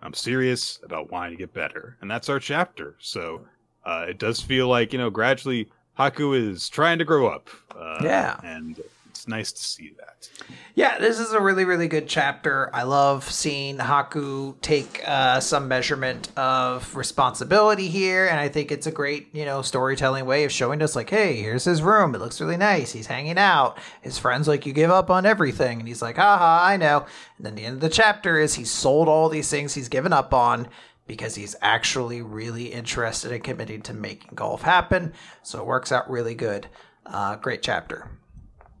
I'm 0.00 0.14
serious 0.14 0.80
about 0.82 1.12
wanting 1.12 1.32
to 1.32 1.36
get 1.36 1.54
better. 1.54 1.96
And 2.00 2.10
that's 2.10 2.28
our 2.28 2.40
chapter. 2.40 2.96
So 2.98 3.42
uh, 3.84 4.06
it 4.08 4.18
does 4.18 4.40
feel 4.40 4.66
like, 4.66 4.92
you 4.92 4.98
know, 4.98 5.10
gradually 5.10 5.70
Haku 5.98 6.36
is 6.36 6.68
trying 6.68 6.98
to 6.98 7.04
grow 7.04 7.28
up. 7.28 7.48
Uh, 7.76 8.00
Yeah. 8.02 8.40
And 8.42 8.80
it's 9.22 9.28
nice 9.28 9.52
to 9.52 9.62
see 9.62 9.94
that. 10.00 10.28
Yeah, 10.74 10.98
this 10.98 11.20
is 11.20 11.30
a 11.30 11.40
really, 11.40 11.64
really 11.64 11.86
good 11.86 12.08
chapter. 12.08 12.74
I 12.74 12.82
love 12.82 13.22
seeing 13.30 13.78
Haku 13.78 14.60
take 14.62 15.00
uh, 15.06 15.38
some 15.38 15.68
measurement 15.68 16.36
of 16.36 16.96
responsibility 16.96 17.86
here, 17.86 18.26
and 18.26 18.40
I 18.40 18.48
think 18.48 18.72
it's 18.72 18.88
a 18.88 18.90
great, 18.90 19.32
you 19.32 19.44
know, 19.44 19.62
storytelling 19.62 20.26
way 20.26 20.42
of 20.42 20.50
showing 20.50 20.82
us, 20.82 20.96
like, 20.96 21.08
hey, 21.08 21.36
here's 21.36 21.62
his 21.62 21.82
room. 21.82 22.16
It 22.16 22.18
looks 22.18 22.40
really 22.40 22.56
nice. 22.56 22.90
He's 22.90 23.06
hanging 23.06 23.38
out. 23.38 23.78
His 24.00 24.18
friends 24.18 24.48
like, 24.48 24.66
you 24.66 24.72
give 24.72 24.90
up 24.90 25.08
on 25.08 25.24
everything, 25.24 25.78
and 25.78 25.86
he's 25.86 26.02
like, 26.02 26.16
haha, 26.16 26.66
I 26.66 26.76
know. 26.76 27.06
And 27.36 27.46
then 27.46 27.54
the 27.54 27.64
end 27.64 27.74
of 27.76 27.80
the 27.80 27.88
chapter 27.90 28.40
is 28.40 28.54
he's 28.54 28.72
sold 28.72 29.08
all 29.08 29.28
these 29.28 29.48
things 29.48 29.72
he's 29.72 29.88
given 29.88 30.12
up 30.12 30.34
on 30.34 30.66
because 31.06 31.36
he's 31.36 31.54
actually 31.62 32.22
really 32.22 32.72
interested 32.72 33.30
in 33.30 33.42
committing 33.42 33.82
to 33.82 33.94
making 33.94 34.32
golf 34.34 34.62
happen. 34.62 35.12
So 35.44 35.60
it 35.60 35.66
works 35.66 35.92
out 35.92 36.10
really 36.10 36.34
good. 36.34 36.66
Uh, 37.06 37.36
great 37.36 37.62
chapter. 37.62 38.10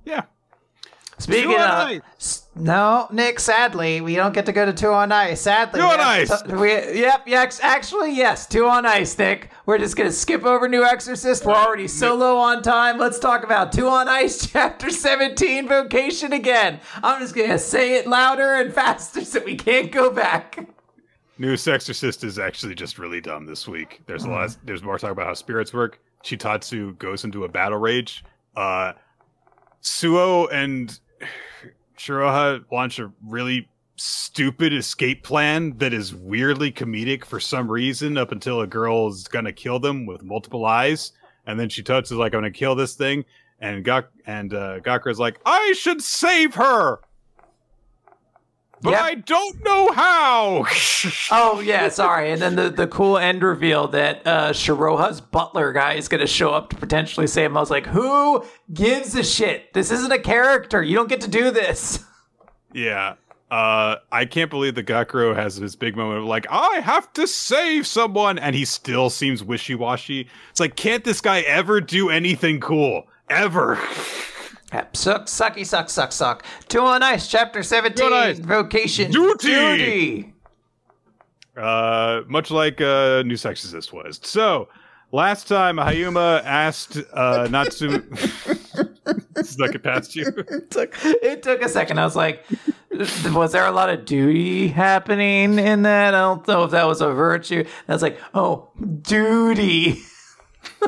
Yeah. 0.04 0.22
Speaking 1.18 1.50
Two 1.52 1.56
on 1.56 1.60
of 1.96 2.02
ice. 2.18 2.48
No, 2.56 3.06
Nick. 3.12 3.38
Sadly, 3.38 4.00
we 4.00 4.16
don't 4.16 4.32
get 4.34 4.46
to 4.46 4.52
go 4.52 4.66
to 4.66 4.72
two 4.72 4.88
on 4.88 5.12
ice. 5.12 5.42
Sadly, 5.42 5.80
Two 5.80 5.86
on 5.86 6.00
ice. 6.00 6.42
to- 6.42 6.56
we, 6.56 6.68
yep, 6.70 7.22
yes, 7.26 7.60
actually, 7.62 8.12
yes, 8.16 8.46
two 8.46 8.66
on 8.66 8.84
ice, 8.86 9.16
Nick. 9.16 9.50
We're 9.66 9.78
just 9.78 9.96
gonna 9.96 10.10
skip 10.10 10.44
over 10.44 10.68
Nue's 10.68 10.84
Exorcist. 10.88 11.44
We're 11.46 11.54
already 11.54 11.86
so 11.86 12.14
low 12.16 12.38
on 12.38 12.62
time. 12.62 12.98
Let's 12.98 13.18
talk 13.20 13.44
about 13.44 13.72
two 13.72 13.86
on 13.88 14.08
ice, 14.08 14.46
chapter 14.52 14.90
seventeen, 14.90 15.68
vocation 15.68 16.32
again. 16.32 16.80
I'm 17.02 17.20
just 17.20 17.34
gonna 17.34 17.58
say 17.58 17.96
it 17.98 18.06
louder 18.06 18.54
and 18.54 18.72
faster 18.74 19.24
so 19.24 19.40
we 19.44 19.54
can't 19.54 19.92
go 19.92 20.10
back. 20.10 20.58
Nue's 21.38 21.66
Exorcist 21.66 22.24
is 22.24 22.38
actually 22.38 22.74
just 22.74 22.98
really 22.98 23.20
dumb 23.20 23.46
this 23.46 23.66
week. 23.68 24.02
There's 24.06 24.24
a 24.24 24.28
lot. 24.30 24.44
Of, 24.46 24.56
there's 24.64 24.82
more 24.82 24.98
talk 24.98 25.12
about 25.12 25.26
how 25.26 25.34
spirits 25.34 25.72
work. 25.72 26.00
Chitatsu 26.24 26.96
goes 26.98 27.24
into 27.24 27.44
a 27.44 27.48
battle 27.48 27.78
rage. 27.78 28.24
Uh, 28.56 28.92
Suo 29.82 30.46
and 30.46 30.98
Shiroha 31.98 32.64
launch 32.72 32.98
a 32.98 33.12
really 33.28 33.68
stupid 33.96 34.72
escape 34.72 35.22
plan 35.22 35.76
that 35.78 35.92
is 35.92 36.14
weirdly 36.14 36.72
comedic 36.72 37.24
for 37.24 37.38
some 37.38 37.70
reason. 37.70 38.16
Up 38.16 38.32
until 38.32 38.60
a 38.60 38.66
girl 38.66 39.08
is 39.08 39.28
gonna 39.28 39.52
kill 39.52 39.78
them 39.78 40.06
with 40.06 40.22
multiple 40.22 40.64
eyes, 40.64 41.12
and 41.46 41.58
then 41.60 41.68
she 41.68 41.82
touches 41.82 42.12
like, 42.12 42.32
"I'm 42.34 42.40
gonna 42.40 42.50
kill 42.50 42.74
this 42.74 42.94
thing," 42.94 43.24
and 43.60 43.84
Gak 43.84 44.06
and 44.26 44.54
uh, 44.54 44.80
Gakuro's 44.80 45.18
like, 45.18 45.40
"I 45.44 45.74
should 45.76 46.02
save 46.02 46.54
her." 46.54 47.00
But 48.82 48.90
Yep. 48.92 49.00
I 49.00 49.14
don't 49.14 49.64
know 49.64 49.92
how. 49.92 50.64
Oh 51.30 51.60
yeah, 51.60 51.88
sorry. 51.88 52.30
And 52.30 52.40
then 52.40 52.54
the, 52.54 52.70
the 52.70 52.86
cool 52.86 53.18
end 53.18 53.42
reveal 53.42 53.88
that 53.88 54.24
uh, 54.26 54.52
Shiroha's 54.52 55.20
butler 55.20 55.72
guy 55.72 55.94
is 55.94 56.06
gonna 56.08 56.26
show 56.26 56.50
up 56.50 56.70
to 56.70 56.76
potentially 56.76 57.26
save 57.26 57.46
him. 57.50 57.56
I 57.56 57.60
was 57.60 57.70
like, 57.70 57.86
who 57.86 58.44
gives 58.72 59.14
a 59.16 59.24
shit? 59.24 59.72
This 59.72 59.90
isn't 59.90 60.12
a 60.12 60.18
character. 60.18 60.82
You 60.82 60.94
don't 60.94 61.08
get 61.08 61.20
to 61.22 61.28
do 61.30 61.50
this. 61.50 62.04
Yeah. 62.72 63.14
Uh, 63.50 63.96
I 64.10 64.24
can't 64.24 64.48
believe 64.50 64.74
the 64.76 64.82
Gakuro 64.84 65.34
has 65.36 65.56
his 65.56 65.76
big 65.76 65.94
moment 65.96 66.20
of 66.20 66.24
like, 66.24 66.46
I 66.48 66.80
have 66.82 67.12
to 67.14 67.26
save 67.26 67.86
someone, 67.86 68.38
and 68.38 68.54
he 68.56 68.64
still 68.64 69.10
seems 69.10 69.44
wishy 69.44 69.74
washy. 69.74 70.28
It's 70.50 70.60
like, 70.60 70.74
can't 70.76 71.04
this 71.04 71.20
guy 71.20 71.40
ever 71.40 71.80
do 71.80 72.08
anything 72.08 72.60
cool? 72.60 73.08
Ever. 73.28 73.78
Yep. 74.72 74.96
Suck, 74.96 75.26
sucky, 75.26 75.66
suck, 75.66 75.90
suck, 75.90 76.12
suck. 76.12 76.44
Two 76.68 76.80
on 76.80 77.02
ice, 77.02 77.28
chapter 77.28 77.62
17, 77.62 78.06
on 78.06 78.12
ice. 78.12 78.38
vocation. 78.38 79.10
Duty. 79.10 79.46
Duty. 79.46 80.34
Uh, 81.56 82.22
much 82.26 82.50
like 82.50 82.80
uh, 82.80 83.22
New 83.22 83.34
Sexist 83.34 83.92
was. 83.92 84.18
So, 84.22 84.68
last 85.10 85.46
time 85.46 85.76
Hayuma 85.76 86.42
asked 86.44 86.96
uh, 87.12 87.48
Natsu. 87.50 87.90
Snuck 89.42 89.74
it 89.74 89.82
past 89.82 90.16
you. 90.16 90.26
It 90.26 90.70
took, 90.70 90.94
it 91.04 91.42
took 91.42 91.62
a 91.62 91.68
second. 91.68 91.98
I 91.98 92.04
was 92.04 92.16
like, 92.16 92.46
was 93.34 93.52
there 93.52 93.66
a 93.66 93.72
lot 93.72 93.90
of 93.90 94.06
duty 94.06 94.68
happening 94.68 95.58
in 95.58 95.82
that? 95.82 96.14
I 96.14 96.18
don't 96.20 96.48
know 96.48 96.64
if 96.64 96.70
that 96.70 96.86
was 96.86 97.02
a 97.02 97.12
virtue. 97.12 97.64
I 97.88 97.92
was 97.92 98.02
like, 98.02 98.18
oh, 98.32 98.70
duty. 99.02 100.02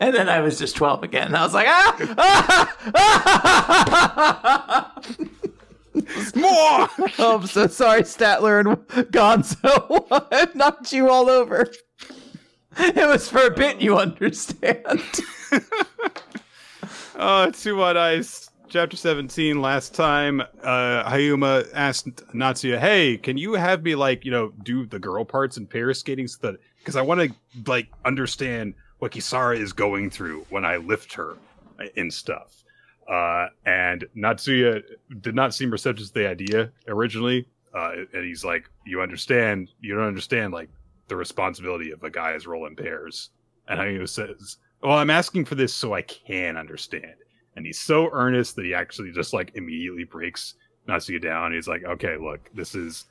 and 0.00 0.14
then 0.14 0.28
I 0.28 0.40
was 0.40 0.58
just 0.58 0.76
12 0.76 1.02
again. 1.02 1.34
I 1.34 1.42
was 1.44 1.54
like, 1.54 1.66
ah! 1.68 2.76
ah! 2.96 4.92
More! 6.34 6.88
Oh, 7.18 7.38
I'm 7.40 7.46
so 7.46 7.66
sorry, 7.68 8.02
Statler 8.02 8.60
and 8.60 8.68
Gonzo. 9.12 10.06
I 10.32 10.48
knocked 10.54 10.92
you 10.92 11.08
all 11.08 11.30
over. 11.30 11.70
it 12.78 13.08
was 13.08 13.28
for 13.28 13.46
a 13.46 13.50
bit, 13.50 13.80
you 13.80 13.96
understand. 13.96 15.02
Uh, 17.16 17.50
two 17.52 17.80
on 17.82 17.96
ice. 17.96 18.50
Chapter 18.68 18.96
17. 18.96 19.60
Last 19.60 19.94
time, 19.94 20.40
uh, 20.40 21.08
Hayuma 21.08 21.68
asked 21.74 22.08
Natsuya, 22.34 22.78
hey, 22.78 23.16
can 23.16 23.36
you 23.36 23.54
have 23.54 23.84
me, 23.84 23.94
like, 23.94 24.24
you 24.24 24.32
know, 24.32 24.52
do 24.64 24.84
the 24.84 24.98
girl 24.98 25.24
parts 25.24 25.56
in 25.56 25.66
pair 25.66 25.94
skating 25.94 26.26
so 26.26 26.38
that, 26.42 26.60
because 26.84 26.96
I 26.96 27.02
want 27.02 27.20
to, 27.22 27.34
like, 27.66 27.88
understand 28.04 28.74
what 28.98 29.12
Kisara 29.12 29.58
is 29.58 29.72
going 29.72 30.10
through 30.10 30.44
when 30.50 30.64
I 30.64 30.76
lift 30.76 31.14
her 31.14 31.36
and 31.96 32.12
stuff. 32.12 32.62
Uh, 33.10 33.46
and 33.64 34.04
Natsuya 34.14 34.82
did 35.20 35.34
not 35.34 35.54
seem 35.54 35.70
receptive 35.70 36.06
to 36.06 36.14
the 36.14 36.28
idea 36.28 36.70
originally. 36.86 37.48
Uh, 37.74 38.04
and 38.12 38.24
he's 38.24 38.44
like, 38.44 38.68
you 38.86 39.00
understand, 39.00 39.70
you 39.80 39.94
don't 39.94 40.06
understand, 40.06 40.52
like, 40.52 40.68
the 41.08 41.16
responsibility 41.16 41.90
of 41.90 42.02
a 42.02 42.10
guy's 42.10 42.46
role 42.46 42.66
in 42.66 42.76
pairs. 42.76 43.30
And 43.68 43.80
Hayuma 43.80 44.08
says, 44.08 44.58
well, 44.82 44.98
I'm 44.98 45.10
asking 45.10 45.46
for 45.46 45.54
this 45.54 45.74
so 45.74 45.94
I 45.94 46.02
can 46.02 46.56
understand. 46.56 47.14
And 47.56 47.64
he's 47.64 47.80
so 47.80 48.10
earnest 48.12 48.56
that 48.56 48.64
he 48.64 48.74
actually 48.74 49.12
just 49.12 49.32
like 49.32 49.52
immediately 49.54 50.04
breaks 50.04 50.54
Natsuya 50.88 51.22
down. 51.22 51.52
He's 51.52 51.68
like, 51.68 51.84
okay, 51.84 52.16
look, 52.16 52.50
this 52.54 52.74
is 52.74 53.06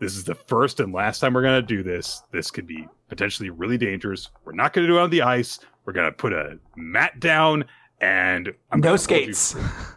this 0.00 0.16
is 0.16 0.24
the 0.24 0.34
first 0.34 0.80
and 0.80 0.92
last 0.92 1.20
time 1.20 1.34
we're 1.34 1.42
gonna 1.42 1.62
do 1.62 1.82
this. 1.82 2.22
This 2.32 2.50
could 2.50 2.66
be 2.66 2.88
potentially 3.08 3.50
really 3.50 3.78
dangerous. 3.78 4.30
We're 4.44 4.52
not 4.52 4.72
gonna 4.72 4.86
do 4.86 4.98
it 4.98 5.00
on 5.02 5.10
the 5.10 5.22
ice. 5.22 5.60
We're 5.84 5.92
gonna 5.92 6.12
put 6.12 6.32
a 6.32 6.58
mat 6.76 7.20
down 7.20 7.64
and 8.00 8.52
I'm 8.70 8.80
No 8.80 8.84
gonna 8.84 8.92
you 8.94 8.98
skates. 8.98 9.56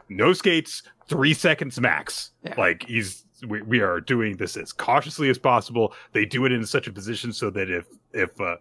no 0.09 0.33
skates, 0.33 0.83
three 1.07 1.33
seconds 1.33 1.79
max. 1.79 2.31
Yeah. 2.43 2.55
Like 2.57 2.83
he's 2.87 3.25
we, 3.47 3.61
we 3.61 3.79
are 3.81 3.99
doing 3.99 4.37
this 4.37 4.55
as 4.57 4.71
cautiously 4.71 5.29
as 5.29 5.37
possible. 5.37 5.93
They 6.11 6.25
do 6.25 6.45
it 6.45 6.51
in 6.51 6.65
such 6.65 6.87
a 6.87 6.91
position 6.91 7.33
so 7.33 7.49
that 7.51 7.69
if 7.69 7.85
if 8.13 8.39
uh, 8.39 8.57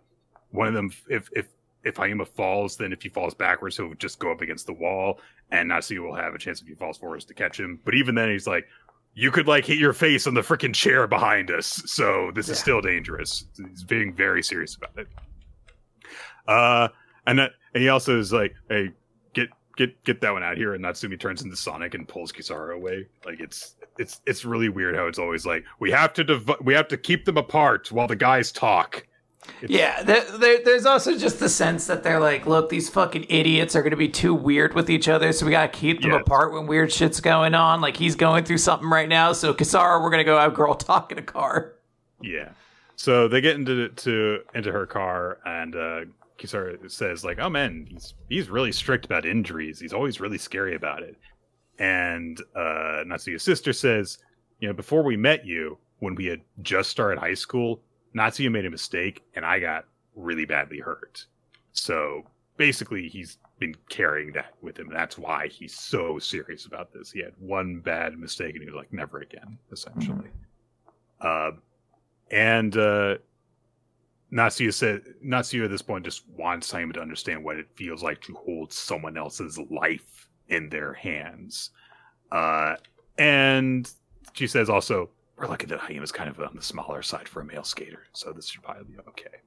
one 0.51 0.69
of 0.69 0.75
them 0.75 0.91
if 1.09 1.29
if 1.33 1.49
if 1.85 1.97
Hayuma 1.97 2.29
falls, 2.29 2.77
then 2.77 2.93
if 2.93 3.03
he 3.03 3.09
falls 3.09 3.35
backwards, 3.35 3.77
he'll 3.77 3.95
just 3.95 4.21
go 4.21 4.31
up 4.31 4.41
against 4.41 4.67
the 4.67 4.73
wall, 4.73 5.19
and 5.51 5.69
Natsuya 5.69 6.01
will 6.01 6.15
have 6.15 6.33
a 6.33 6.39
chance 6.39 6.61
if 6.63 6.69
he 6.69 6.75
falls 6.75 6.97
forwards 6.97 7.25
to 7.25 7.35
catch 7.35 7.59
him. 7.59 7.81
But 7.85 7.95
even 7.95 8.15
then, 8.15 8.31
he's 8.31 8.47
like, 8.47 8.69
you 9.15 9.31
could 9.31 9.47
like 9.47 9.65
hit 9.65 9.79
your 9.79 9.93
face 9.93 10.27
on 10.27 10.35
the 10.35 10.41
freaking 10.41 10.75
chair 10.75 11.07
behind 11.07 11.51
us, 11.51 11.83
so 11.87 12.31
this 12.35 12.49
is 12.49 12.59
still 12.59 12.81
dangerous. 12.81 13.45
He's 13.57 13.85
being 13.85 14.15
very 14.15 14.43
serious 14.43 14.77
about 14.77 14.93
it. 14.97 15.09
Uh, 16.49 16.89
and 17.27 17.39
that, 17.39 17.53
and 17.75 17.83
he 17.83 17.89
also 17.89 18.19
is 18.19 18.33
like, 18.33 18.55
hey, 18.69 18.91
get 19.35 19.49
get 19.77 20.03
get 20.05 20.21
that 20.23 20.33
one 20.33 20.43
out 20.43 20.57
here, 20.57 20.75
and 20.75 20.85
Natsumi 20.85 21.19
turns 21.19 21.43
into 21.43 21.57
Sonic 21.57 21.95
and 21.95 22.09
pulls 22.09 22.33
Kisara 22.33 22.75
away. 22.75 23.07
Like 23.25 23.41
it's 23.41 23.77
it's 23.99 24.21
it's 24.27 24.45
really 24.45 24.69
weird 24.69 24.97
how 24.97 25.07
it's 25.07 25.19
always 25.19 25.45
like 25.45 25.65
we 25.79 25.91
have 25.91 26.13
to 26.15 26.25
div- 26.25 26.61
we 26.63 26.75
have 26.75 26.89
to 26.89 26.97
keep 26.97 27.25
them 27.25 27.37
apart 27.37 27.93
while 27.93 28.09
the 28.09 28.17
guys 28.17 28.51
talk. 28.51 29.07
It's- 29.61 29.71
Yeah, 29.71 30.03
there, 30.03 30.25
there, 30.39 30.59
there's 30.65 30.87
also 30.87 31.17
just 31.19 31.41
the 31.41 31.49
sense 31.49 31.87
that 31.87 32.03
they're 32.03 32.21
like, 32.21 32.47
look, 32.47 32.69
these 32.69 32.89
fucking 32.89 33.27
idiots 33.29 33.75
are 33.75 33.83
going 33.83 33.91
to 33.91 33.97
be 33.97 34.09
too 34.09 34.35
weird 34.35 34.75
with 34.75 34.89
each 34.89 35.09
other, 35.09 35.33
so 35.33 35.45
we 35.45 35.53
got 35.53 35.73
to 35.73 35.79
keep 35.79 36.01
them 36.03 36.13
apart 36.13 36.53
when 36.53 36.67
weird 36.67 36.93
shit's 36.93 37.21
going 37.21 37.55
on. 37.55 37.81
Like, 37.81 37.97
he's 37.97 38.15
going 38.15 38.45
through 38.45 38.59
something 38.59 38.89
right 38.89 39.09
now, 39.09 39.33
so 39.33 39.53
Kisara, 39.53 40.01
we're 40.01 40.11
going 40.11 40.21
to 40.21 40.25
go 40.25 40.39
have 40.39 40.55
girl 40.55 40.75
talk 40.77 41.11
in 41.13 41.19
a 41.19 41.23
car. 41.23 41.73
Yeah. 42.21 42.51
So 42.97 43.27
they 43.27 43.41
get 43.41 43.57
into 43.57 43.89
to 43.89 44.41
into 44.55 44.71
her 44.71 44.87
car, 44.87 45.39
and 45.45 45.75
uh, 45.75 46.01
Kisara 46.39 46.89
says 46.89 47.25
like, 47.25 47.39
"Oh 47.41 47.49
man, 47.49 47.87
he's 47.89 48.15
he's 48.29 48.49
really 48.49 48.71
strict 48.71 49.05
about 49.07 49.27
injuries. 49.27 49.81
He's 49.81 49.93
always 49.93 50.21
really 50.21 50.39
scary 50.39 50.77
about 50.77 51.03
it." 51.03 51.17
And 51.81 52.41
uh, 52.55 53.03
Natsuya's 53.05 53.43
sister 53.43 53.73
says, 53.73 54.19
"You 54.61 54.69
know, 54.69 54.75
before 54.75 55.03
we 55.03 55.17
met 55.17 55.45
you, 55.45 55.79
when 55.99 56.15
we 56.15 56.27
had 56.27 56.43
just 56.61 56.91
started 56.91 57.19
high 57.19 57.35
school, 57.35 57.81
Natsuya 58.15 58.51
made 58.51 58.67
a 58.67 58.71
mistake, 58.71 59.23
and 59.35 59.45
I 59.45 59.59
got 59.59 59.87
really 60.15 60.45
badly 60.45 60.79
hurt. 60.79 61.27
So 61.73 62.25
basically, 62.57 63.09
he's 63.09 63.39
been 63.59 63.75
carrying 63.89 64.33
that 64.33 64.55
with 64.61 64.79
him. 64.79 64.91
That's 64.93 65.17
why 65.17 65.49
he's 65.49 65.75
so 65.75 66.19
serious 66.19 66.67
about 66.67 66.93
this. 66.93 67.11
He 67.11 67.21
had 67.21 67.33
one 67.39 67.81
bad 67.81 68.19
mistake, 68.19 68.55
and 68.55 68.63
he 68.63 68.71
was 68.71 68.77
like, 68.77 68.93
never 68.93 69.21
again, 69.21 69.59
essentially." 69.71 70.29
Uh, 71.21 71.53
and 72.31 72.77
uh, 72.77 73.17
Natsuya 74.33 74.73
said 74.73 75.03
Natsuya 75.25 75.65
at 75.65 75.71
this 75.71 75.83
point 75.83 76.05
just 76.05 76.29
wants 76.37 76.67
Simon 76.67 76.95
to 76.95 77.01
understand 77.01 77.45
what 77.45 77.57
it 77.57 77.69
feels 77.77 78.03
like 78.03 78.21
to 78.23 78.35
hold 78.35 78.73
someone 78.73 79.17
else's 79.17 79.59
life 79.71 80.29
in 80.49 80.69
their 80.69 80.93
hands. 80.95 81.71
Uh, 82.31 82.77
and 83.19 83.91
she 84.33 84.47
says 84.47 84.71
also, 84.71 85.11
we're 85.37 85.47
lucky 85.47 85.67
that 85.67 85.81
Hayuma's 85.81 86.13
kind 86.13 86.31
of 86.31 86.41
on 86.41 86.55
the 86.55 86.63
smaller 86.63 87.03
side 87.03 87.29
for 87.29 87.41
a 87.41 87.45
male 87.45 87.65
skater, 87.65 88.05
so 88.13 88.33
this 88.33 88.49
should 88.49 88.63
probably 88.63 88.85
be 88.85 88.99
okay. 89.09 89.39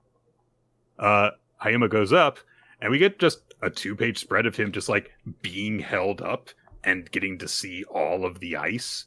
Uh, 0.97 1.31
Hayuma 1.63 1.89
goes 1.89 2.11
up, 2.11 2.39
and 2.81 2.91
we 2.91 2.97
get 2.97 3.19
just 3.19 3.39
a 3.61 3.69
two 3.69 3.95
page 3.95 4.17
spread 4.17 4.45
of 4.45 4.55
him 4.55 4.71
just 4.71 4.89
like 4.89 5.11
being 5.41 5.79
held 5.79 6.21
up 6.21 6.49
and 6.83 7.11
getting 7.11 7.37
to 7.39 7.47
see 7.47 7.83
all 7.85 8.25
of 8.25 8.39
the 8.39 8.55
ice 8.55 9.05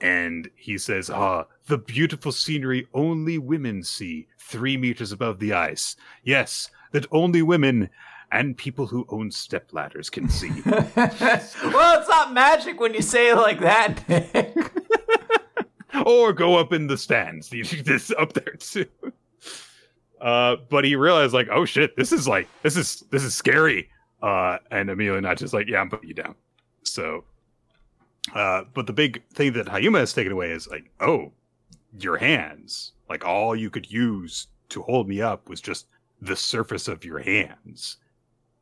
and 0.00 0.50
he 0.54 0.78
says, 0.78 1.10
Ah, 1.10 1.46
the 1.66 1.78
beautiful 1.78 2.32
scenery 2.32 2.86
only 2.92 3.38
women 3.38 3.82
see, 3.82 4.28
three 4.38 4.76
meters 4.76 5.12
above 5.12 5.38
the 5.38 5.52
ice. 5.52 5.96
Yes, 6.22 6.70
that 6.92 7.06
only 7.10 7.42
women 7.42 7.90
and 8.30 8.56
people 8.56 8.86
who 8.86 9.06
own 9.08 9.30
step 9.30 9.72
ladders 9.72 10.10
can 10.10 10.28
see. 10.28 10.50
well, 10.66 10.90
it's 10.96 12.08
not 12.08 12.32
magic 12.32 12.80
when 12.80 12.92
you 12.92 13.02
say 13.02 13.30
it 13.30 13.36
like 13.36 13.60
that, 13.60 14.08
Nick. 14.08 14.54
Or 16.04 16.32
go 16.32 16.56
up 16.56 16.72
in 16.72 16.86
the 16.86 16.98
stands. 16.98 17.50
This 17.84 18.12
up 18.18 18.32
there 18.32 18.54
too. 18.58 18.86
Uh, 20.20 20.56
but 20.70 20.84
he 20.84 20.96
realized, 20.96 21.34
like, 21.34 21.48
oh 21.50 21.64
shit, 21.64 21.96
this 21.96 22.12
is 22.12 22.26
like, 22.26 22.48
this 22.62 22.76
is 22.76 23.04
this 23.10 23.22
is 23.22 23.34
scary. 23.34 23.90
Uh, 24.22 24.58
and 24.70 24.90
Amelia 24.90 25.20
not 25.20 25.36
just 25.36 25.52
like, 25.52 25.68
yeah, 25.68 25.80
I'm 25.80 25.90
putting 25.90 26.08
you 26.08 26.14
down. 26.14 26.34
So, 26.82 27.24
uh, 28.34 28.62
but 28.74 28.86
the 28.86 28.92
big 28.92 29.22
thing 29.34 29.52
that 29.52 29.66
Hayuma 29.66 29.98
has 29.98 30.12
taken 30.12 30.32
away 30.32 30.50
is 30.50 30.66
like, 30.68 30.90
oh, 31.00 31.32
your 31.98 32.16
hands. 32.16 32.92
Like 33.08 33.24
all 33.24 33.54
you 33.54 33.70
could 33.70 33.90
use 33.90 34.48
to 34.70 34.82
hold 34.82 35.08
me 35.08 35.20
up 35.20 35.48
was 35.48 35.60
just 35.60 35.86
the 36.20 36.36
surface 36.36 36.88
of 36.88 37.04
your 37.04 37.18
hands. 37.18 37.98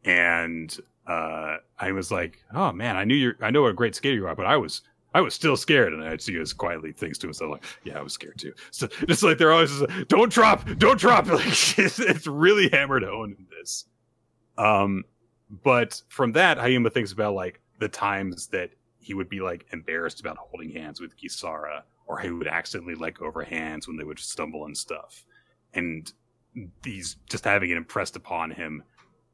And 0.05 0.77
uh, 1.07 1.59
I 1.79 1.93
was 1.93 2.11
like, 2.11 2.43
oh 2.53 2.73
man, 2.73 2.97
I 2.97 3.05
knew 3.05 3.15
you're, 3.15 3.37
I 3.41 3.51
know 3.51 3.63
what 3.63 3.71
a 3.71 3.75
great 3.75 3.95
skater 3.95 4.17
you 4.17 4.27
are, 4.27 4.35
but 4.35 4.47
I 4.47 4.57
was 4.57 4.83
I 5.15 5.21
was 5.21 5.33
still 5.33 5.57
scared, 5.57 5.93
and 5.93 6.03
I'd 6.03 6.21
see 6.21 6.37
as 6.39 6.53
quietly 6.53 6.93
thinks 6.93 7.19
to 7.19 7.29
himself, 7.29 7.53
like, 7.53 7.65
"Yeah, 7.85 7.99
I 7.99 8.03
was 8.03 8.13
scared 8.13 8.39
too." 8.39 8.53
So 8.73 8.87
just 9.09 9.23
like 9.23 9.39
they're 9.39 9.53
always, 9.53 9.81
like, 9.81 10.09
"Don't 10.09 10.33
drop, 10.33 10.69
don't 10.79 10.99
drop!" 10.99 11.27
Like 11.35 11.47
it's, 11.47 11.99
it's 11.99 12.27
really 12.27 12.69
hammered 12.69 13.05
home 13.05 13.37
in 13.39 13.47
this. 13.59 13.85
Um, 14.59 15.05
but 15.63 16.03
from 16.09 16.33
that, 16.33 16.59
Hayuma 16.59 16.93
thinks 16.93 17.13
about 17.13 17.35
like 17.35 17.61
the 17.79 17.89
times 17.89 18.49
that 18.49 18.71
he 18.99 19.15
would 19.15 19.29
be 19.29 19.41
like 19.41 19.67
embarrassed 19.73 20.21
about 20.21 20.37
holding 20.37 20.71
hands 20.71 21.01
with 21.01 21.17
Kisara, 21.17 21.83
or 22.07 22.19
he 22.19 22.31
would 22.31 22.49
accidentally 22.49 22.95
let 22.95 23.15
go 23.15 23.27
of 23.27 23.35
her 23.35 23.45
hands 23.45 23.87
when 23.87 23.97
they 23.97 24.05
would 24.05 24.19
stumble 24.19 24.65
and 24.65 24.77
stuff, 24.77 25.25
and 25.73 26.13
he's 26.85 27.17
just 27.29 27.45
having 27.45 27.71
it 27.71 27.77
impressed 27.77 28.17
upon 28.17 28.51
him 28.51 28.83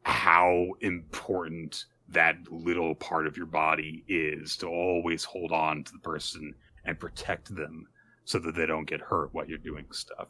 how 0.02 0.66
important 0.80 1.84
that 2.10 2.36
little 2.50 2.94
part 2.94 3.26
of 3.26 3.36
your 3.36 3.46
body 3.46 4.04
is 4.08 4.56
to 4.56 4.66
always 4.66 5.24
hold 5.24 5.52
on 5.52 5.84
to 5.84 5.92
the 5.92 5.98
person 5.98 6.54
and 6.84 6.98
protect 6.98 7.54
them 7.54 7.86
so 8.24 8.38
that 8.38 8.54
they 8.54 8.66
don't 8.66 8.88
get 8.88 9.00
hurt 9.00 9.32
while 9.32 9.46
you're 9.46 9.58
doing 9.58 9.86
stuff. 9.92 10.28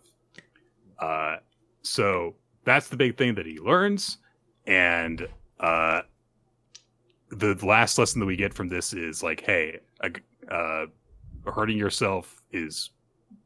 Uh, 0.98 1.36
so 1.82 2.35
that's 2.65 2.89
the 2.89 2.97
big 2.97 3.16
thing 3.16 3.35
that 3.35 3.47
he 3.47 3.59
learns. 3.59 4.19
And 4.66 5.27
uh, 5.59 6.02
the 7.31 7.55
last 7.65 7.98
lesson 7.98 8.20
that 8.20 8.27
we 8.27 8.36
get 8.36 8.55
from 8.55 8.69
this 8.69 8.93
is 8.93 9.23
like, 9.23 9.40
hey, 9.40 9.78
uh, 10.51 10.86
hurting 11.47 11.78
yourself 11.78 12.43
is 12.52 12.90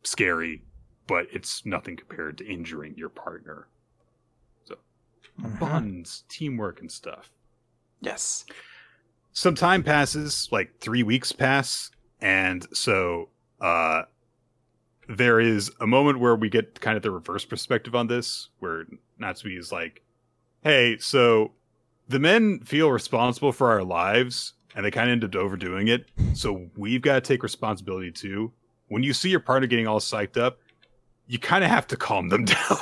scary, 0.02 0.62
but 1.06 1.27
it's 1.32 1.65
nothing 1.65 1.97
compared 1.97 2.39
to 2.39 2.47
injuring 2.47 2.94
your 2.97 3.09
partner. 3.09 3.69
So 4.65 4.77
bonds, 5.61 6.24
teamwork, 6.28 6.81
and 6.81 6.90
stuff. 6.90 7.31
Yes. 8.00 8.44
some 9.32 9.54
time 9.54 9.82
passes, 9.82 10.48
like 10.52 10.78
three 10.80 11.02
weeks 11.02 11.32
pass, 11.32 11.90
and 12.20 12.66
so 12.74 13.28
uh, 13.60 14.02
there 15.08 15.40
is 15.40 15.70
a 15.80 15.86
moment 15.86 16.20
where 16.20 16.36
we 16.36 16.48
get 16.48 16.80
kind 16.80 16.96
of 16.96 17.02
the 17.02 17.10
reverse 17.10 17.44
perspective 17.44 17.94
on 17.94 18.06
this, 18.06 18.48
where 18.58 18.84
Natsume 19.18 19.58
is 19.58 19.72
like, 19.72 20.02
"Hey, 20.62 20.96
so 20.98 21.52
the 22.08 22.18
men 22.18 22.60
feel 22.60 22.90
responsible 22.90 23.52
for 23.52 23.70
our 23.70 23.82
lives, 23.84 24.54
and 24.74 24.84
they 24.84 24.90
kind 24.90 25.08
of 25.08 25.12
ended 25.12 25.36
up 25.36 25.42
overdoing 25.42 25.88
it. 25.88 26.10
So 26.34 26.68
we've 26.76 27.02
got 27.02 27.14
to 27.14 27.20
take 27.20 27.42
responsibility 27.42 28.10
too. 28.10 28.52
When 28.88 29.02
you 29.02 29.12
see 29.12 29.30
your 29.30 29.40
partner 29.40 29.66
getting 29.66 29.86
all 29.86 30.00
psyched 30.00 30.36
up, 30.36 30.58
you 31.26 31.38
kind 31.38 31.64
of 31.64 31.70
have 31.70 31.86
to 31.88 31.96
calm 31.96 32.28
them 32.28 32.44
down." 32.46 32.76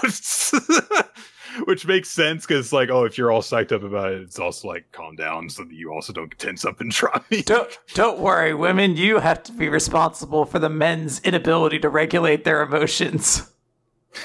Which 1.64 1.86
makes 1.86 2.08
sense 2.08 2.46
because, 2.46 2.72
like, 2.72 2.90
oh, 2.90 3.04
if 3.04 3.18
you're 3.18 3.30
all 3.30 3.42
psyched 3.42 3.72
up 3.72 3.82
about 3.82 4.12
it, 4.12 4.22
it's 4.22 4.38
also 4.38 4.68
like 4.68 4.90
calm 4.92 5.16
down 5.16 5.48
so 5.48 5.64
that 5.64 5.72
you 5.72 5.92
also 5.92 6.12
don't 6.12 6.36
tense 6.38 6.64
up 6.64 6.80
and 6.80 6.90
drop 6.92 7.30
me. 7.30 7.42
Don't 7.42 7.78
don't 7.94 8.18
worry, 8.18 8.54
women. 8.54 8.96
You 8.96 9.18
have 9.18 9.42
to 9.44 9.52
be 9.52 9.68
responsible 9.68 10.44
for 10.44 10.58
the 10.58 10.68
men's 10.68 11.20
inability 11.20 11.78
to 11.80 11.88
regulate 11.88 12.44
their 12.44 12.62
emotions. 12.62 13.50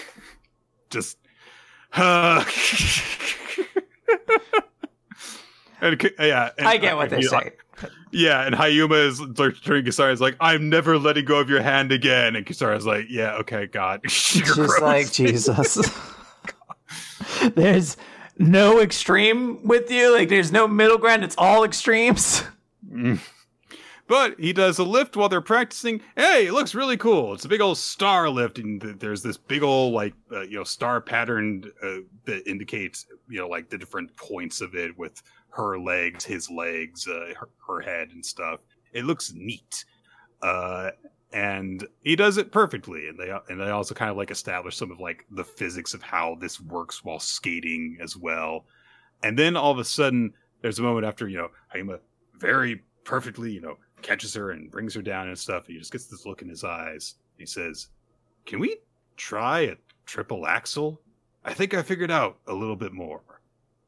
Just, 0.89 1.17
uh, 1.93 2.45
and, 5.81 6.11
yeah, 6.19 6.51
and, 6.57 6.67
I 6.67 6.77
get 6.77 6.95
what 6.95 7.09
they're 7.09 7.21
saying. 7.21 7.51
Yeah, 8.11 8.45
and 8.45 8.55
Hayuma 8.55 9.05
is 9.05 9.19
like, 9.19 9.61
turning 9.61 9.83
Kisara 9.83 10.13
is 10.13 10.21
like, 10.21 10.37
I'm 10.39 10.69
never 10.69 10.97
letting 10.97 11.25
go 11.25 11.39
of 11.39 11.49
your 11.49 11.61
hand 11.61 11.91
again. 11.91 12.37
And 12.37 12.45
Kisara's 12.45 12.85
like, 12.85 13.07
Yeah, 13.09 13.33
okay, 13.35 13.67
God. 13.67 14.09
She's 14.09 14.57
like 14.79 15.11
Jesus. 15.11 15.77
There's 17.55 17.97
no 18.37 18.79
extreme 18.79 19.65
with 19.65 19.89
you. 19.91 20.13
Like 20.13 20.29
there's 20.29 20.51
no 20.51 20.67
middle 20.67 20.97
ground. 20.97 21.23
It's 21.23 21.35
all 21.37 21.63
extremes. 21.63 22.43
But 24.07 24.39
he 24.39 24.53
does 24.53 24.79
a 24.79 24.85
lift 24.85 25.17
while 25.17 25.27
they're 25.27 25.41
practicing. 25.41 26.01
Hey, 26.15 26.47
it 26.47 26.53
looks 26.53 26.73
really 26.73 26.95
cool. 26.95 27.33
It's 27.33 27.43
a 27.43 27.49
big 27.49 27.59
old 27.59 27.77
star 27.77 28.29
lift, 28.29 28.57
and 28.57 28.81
there's 28.81 29.21
this 29.21 29.35
big 29.35 29.63
old 29.63 29.93
like 29.93 30.13
uh, 30.31 30.41
you 30.41 30.57
know 30.57 30.63
star 30.63 31.01
pattern 31.01 31.65
uh, 31.83 31.97
that 32.25 32.47
indicates 32.49 33.05
you 33.27 33.39
know 33.39 33.49
like 33.49 33.69
the 33.69 33.77
different 33.77 34.15
points 34.15 34.61
of 34.61 34.75
it 34.75 34.97
with 34.97 35.21
her 35.49 35.77
legs, 35.77 36.23
his 36.23 36.49
legs, 36.49 37.05
uh, 37.07 37.33
her, 37.37 37.49
her 37.67 37.81
head, 37.81 38.11
and 38.11 38.25
stuff. 38.25 38.61
It 38.93 39.03
looks 39.03 39.33
neat, 39.35 39.83
uh, 40.41 40.91
and 41.33 41.85
he 42.03 42.15
does 42.15 42.37
it 42.37 42.51
perfectly. 42.51 43.09
And 43.09 43.19
they 43.19 43.31
and 43.49 43.59
they 43.59 43.69
also 43.69 43.93
kind 43.93 44.11
of 44.11 44.17
like 44.17 44.31
establish 44.31 44.77
some 44.77 44.91
of 44.91 44.99
like 44.99 45.25
the 45.31 45.43
physics 45.43 45.93
of 45.93 46.01
how 46.01 46.37
this 46.39 46.59
works 46.59 47.03
while 47.03 47.19
skating 47.19 47.97
as 48.01 48.15
well. 48.15 48.65
And 49.23 49.37
then 49.37 49.57
all 49.57 49.71
of 49.71 49.79
a 49.79 49.85
sudden, 49.85 50.33
there's 50.61 50.79
a 50.79 50.83
moment 50.83 51.05
after 51.05 51.27
you 51.27 51.37
know 51.37 51.49
Hayuma 51.73 51.99
very 52.37 52.81
perfectly 53.03 53.51
you 53.51 53.61
know 53.61 53.77
catches 54.01 54.33
her 54.33 54.51
and 54.51 54.71
brings 54.71 54.93
her 54.93 55.01
down 55.01 55.27
and 55.27 55.37
stuff. 55.37 55.67
He 55.67 55.77
just 55.77 55.91
gets 55.91 56.05
this 56.05 56.25
look 56.25 56.41
in 56.41 56.49
his 56.49 56.63
eyes. 56.63 57.15
He 57.37 57.45
says, 57.45 57.87
Can 58.45 58.59
we 58.59 58.77
try 59.15 59.61
a 59.61 59.75
triple 60.05 60.47
axel? 60.47 61.01
I 61.43 61.53
think 61.53 61.73
I 61.73 61.81
figured 61.81 62.11
out 62.11 62.37
a 62.47 62.53
little 62.53 62.75
bit 62.75 62.93
more. 62.93 63.21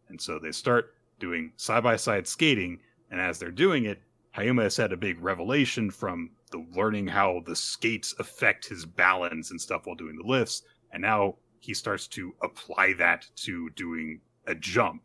And 0.09 0.19
so 0.19 0.39
they 0.39 0.51
start 0.51 0.95
doing 1.19 1.51
side 1.57 1.83
by 1.83 1.95
side 1.95 2.27
skating. 2.27 2.79
And 3.11 3.19
as 3.19 3.39
they're 3.39 3.51
doing 3.51 3.85
it, 3.85 4.01
Hayuma 4.35 4.63
has 4.63 4.77
had 4.77 4.93
a 4.93 4.97
big 4.97 5.21
revelation 5.21 5.89
from 5.89 6.29
the 6.51 6.65
learning 6.75 7.07
how 7.07 7.41
the 7.45 7.55
skates 7.55 8.15
affect 8.19 8.67
his 8.67 8.85
balance 8.85 9.51
and 9.51 9.59
stuff 9.61 9.85
while 9.85 9.95
doing 9.95 10.17
the 10.17 10.27
lifts. 10.27 10.63
And 10.91 11.01
now 11.01 11.35
he 11.59 11.73
starts 11.73 12.07
to 12.07 12.33
apply 12.41 12.93
that 12.93 13.25
to 13.37 13.69
doing 13.71 14.21
a 14.47 14.55
jump 14.55 15.03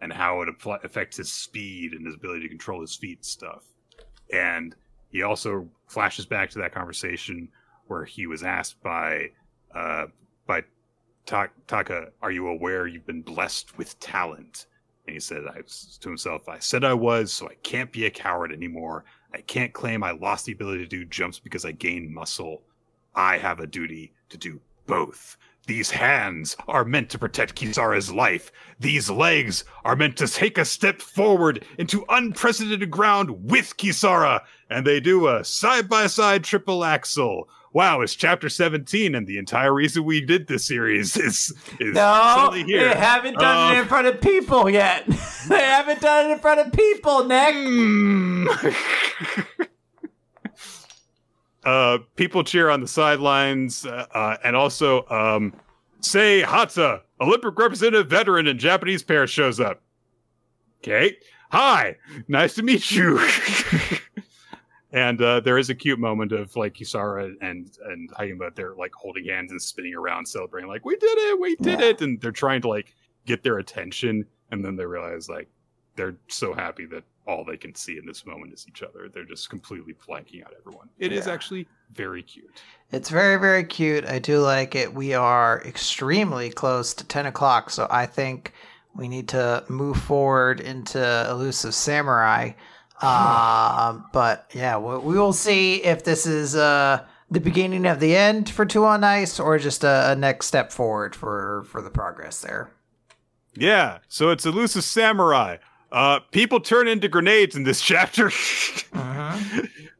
and 0.00 0.12
how 0.12 0.42
it 0.42 0.48
affects 0.84 1.16
his 1.16 1.32
speed 1.32 1.92
and 1.92 2.06
his 2.06 2.14
ability 2.14 2.42
to 2.42 2.48
control 2.48 2.80
his 2.80 2.94
feet 2.94 3.18
and 3.18 3.26
stuff 3.26 3.64
and 4.32 4.74
he 5.10 5.22
also 5.22 5.68
flashes 5.86 6.26
back 6.26 6.50
to 6.50 6.58
that 6.58 6.72
conversation 6.72 7.48
where 7.86 8.04
he 8.04 8.26
was 8.26 8.42
asked 8.42 8.80
by 8.82 9.30
uh 9.74 10.06
by 10.46 10.62
Ta- 11.26 11.48
Taka, 11.66 12.08
"Are 12.22 12.30
you 12.30 12.48
aware 12.48 12.86
you've 12.86 13.06
been 13.06 13.22
blessed 13.22 13.76
with 13.76 13.98
talent?" 14.00 14.66
And 15.06 15.14
he 15.14 15.20
said 15.20 15.42
I, 15.46 15.60
to 16.00 16.08
himself, 16.08 16.48
"I 16.48 16.58
said 16.58 16.84
I 16.84 16.94
was, 16.94 17.32
so 17.32 17.48
I 17.48 17.54
can't 17.62 17.92
be 17.92 18.06
a 18.06 18.10
coward 18.10 18.50
anymore. 18.52 19.04
I 19.32 19.42
can't 19.42 19.72
claim 19.72 20.02
I 20.02 20.12
lost 20.12 20.46
the 20.46 20.52
ability 20.52 20.84
to 20.84 20.88
do 20.88 21.04
jumps 21.04 21.38
because 21.38 21.64
I 21.64 21.72
gained 21.72 22.14
muscle. 22.14 22.62
I 23.14 23.38
have 23.38 23.60
a 23.60 23.66
duty 23.66 24.12
to 24.30 24.38
do 24.38 24.60
both." 24.86 25.36
These 25.66 25.90
hands 25.90 26.56
are 26.66 26.82
meant 26.82 27.10
to 27.10 27.18
protect 27.18 27.54
Kisara's 27.54 28.10
life. 28.10 28.50
These 28.80 29.10
legs 29.10 29.64
are 29.84 29.96
meant 29.96 30.16
to 30.16 30.26
take 30.26 30.56
a 30.56 30.64
step 30.64 31.02
forward 31.02 31.62
into 31.76 32.06
unprecedented 32.08 32.90
ground 32.90 33.50
with 33.50 33.76
Kisara. 33.76 34.40
And 34.70 34.86
they 34.86 34.98
do 34.98 35.28
a 35.28 35.44
side 35.44 35.86
by 35.86 36.06
side 36.06 36.42
triple 36.44 36.86
axel. 36.86 37.50
Wow, 37.72 38.00
it's 38.00 38.14
chapter 38.14 38.48
17, 38.48 39.14
and 39.14 39.26
the 39.26 39.36
entire 39.36 39.74
reason 39.74 40.04
we 40.04 40.20
did 40.20 40.46
this 40.46 40.64
series 40.64 41.16
is, 41.18 41.52
is 41.78 41.94
No, 41.94 42.50
they 42.52 42.94
haven't 42.94 43.38
done 43.38 43.76
it 43.76 43.80
in 43.80 43.86
front 43.86 44.06
of 44.06 44.20
people 44.20 44.70
yet. 44.70 45.06
they 45.48 45.60
haven't 45.60 46.00
done 46.00 46.30
it 46.30 46.32
in 46.32 46.38
front 46.38 46.60
of 46.60 46.72
people, 46.72 47.24
Nick. 47.24 47.54
Mm. 47.54 48.76
uh, 51.64 51.98
people 52.16 52.42
cheer 52.42 52.70
on 52.70 52.80
the 52.80 52.88
sidelines, 52.88 53.84
uh, 53.84 54.06
uh, 54.12 54.36
and 54.42 54.56
also 54.56 55.06
um, 55.08 55.52
say 56.00 56.42
Hatsa, 56.42 57.02
Olympic 57.20 57.58
representative 57.58 58.08
veteran 58.08 58.46
and 58.46 58.58
Japanese 58.58 59.02
pair 59.02 59.26
shows 59.26 59.60
up. 59.60 59.82
Okay, 60.80 61.16
hi, 61.50 61.96
nice 62.28 62.54
to 62.54 62.62
meet 62.62 62.90
you. 62.92 63.18
And 64.92 65.20
uh, 65.20 65.40
there 65.40 65.58
is 65.58 65.70
a 65.70 65.74
cute 65.74 65.98
moment 65.98 66.32
of 66.32 66.54
like 66.56 66.74
Kisara 66.74 67.34
and 67.40 67.70
and 67.86 68.10
Hayuma, 68.14 68.54
they're 68.54 68.74
like 68.74 68.92
holding 68.94 69.26
hands 69.26 69.50
and 69.52 69.60
spinning 69.60 69.94
around, 69.94 70.26
celebrating, 70.26 70.68
like 70.68 70.84
we 70.84 70.96
did 70.96 71.18
it, 71.18 71.40
we 71.40 71.56
did 71.56 71.80
Yeah. 71.80 71.86
it, 71.86 72.00
and 72.00 72.20
they're 72.20 72.32
trying 72.32 72.62
to 72.62 72.68
like 72.68 72.94
get 73.26 73.42
their 73.42 73.58
attention, 73.58 74.24
and 74.50 74.64
then 74.64 74.76
they 74.76 74.86
realize 74.86 75.28
like 75.28 75.48
they're 75.96 76.16
so 76.28 76.54
happy 76.54 76.86
that 76.86 77.02
all 77.26 77.44
they 77.44 77.56
can 77.58 77.74
see 77.74 77.98
in 77.98 78.06
this 78.06 78.24
moment 78.24 78.52
is 78.54 78.64
each 78.68 78.82
other. 78.82 79.08
They're 79.12 79.24
just 79.24 79.50
completely 79.50 79.94
blanking 80.08 80.42
out 80.46 80.54
everyone. 80.58 80.88
It 80.98 81.12
is 81.12 81.26
Yeah. 81.26 81.32
actually 81.34 81.66
very 81.92 82.22
cute. 82.22 82.62
It's 82.90 83.10
very, 83.10 83.38
very 83.38 83.64
cute. 83.64 84.06
I 84.06 84.18
do 84.18 84.38
like 84.40 84.74
it. 84.74 84.94
We 84.94 85.12
are 85.12 85.60
extremely 85.66 86.48
close 86.50 86.94
to 86.94 87.04
10 87.06 87.26
o'clock, 87.26 87.68
so 87.68 87.86
I 87.90 88.06
think 88.06 88.52
we 88.94 89.08
need 89.08 89.28
to 89.28 89.62
move 89.68 89.98
forward 89.98 90.60
into 90.60 91.26
Elusive 91.28 91.74
Samurai. 91.74 92.52
Um, 93.00 94.06
but 94.12 94.50
yeah, 94.54 94.78
we, 94.78 94.98
we 94.98 95.18
will 95.18 95.32
see 95.32 95.76
if 95.76 96.04
this 96.04 96.26
is 96.26 96.56
uh, 96.56 97.04
the 97.30 97.40
beginning 97.40 97.86
of 97.86 98.00
the 98.00 98.16
end 98.16 98.50
for 98.50 98.64
Two 98.66 98.84
on 98.84 99.04
Ice 99.04 99.38
or 99.38 99.58
just 99.58 99.84
a, 99.84 100.12
a 100.12 100.16
next 100.16 100.46
step 100.46 100.72
forward 100.72 101.14
for, 101.14 101.64
for 101.68 101.80
the 101.80 101.90
progress 101.90 102.40
there. 102.40 102.70
Yeah, 103.54 103.98
so 104.08 104.30
it's 104.30 104.46
elusive 104.46 104.84
samurai. 104.84 105.56
Uh, 105.90 106.20
people 106.32 106.60
turn 106.60 106.86
into 106.86 107.08
grenades 107.08 107.56
in 107.56 107.64
this 107.64 107.80
chapter. 107.84 108.30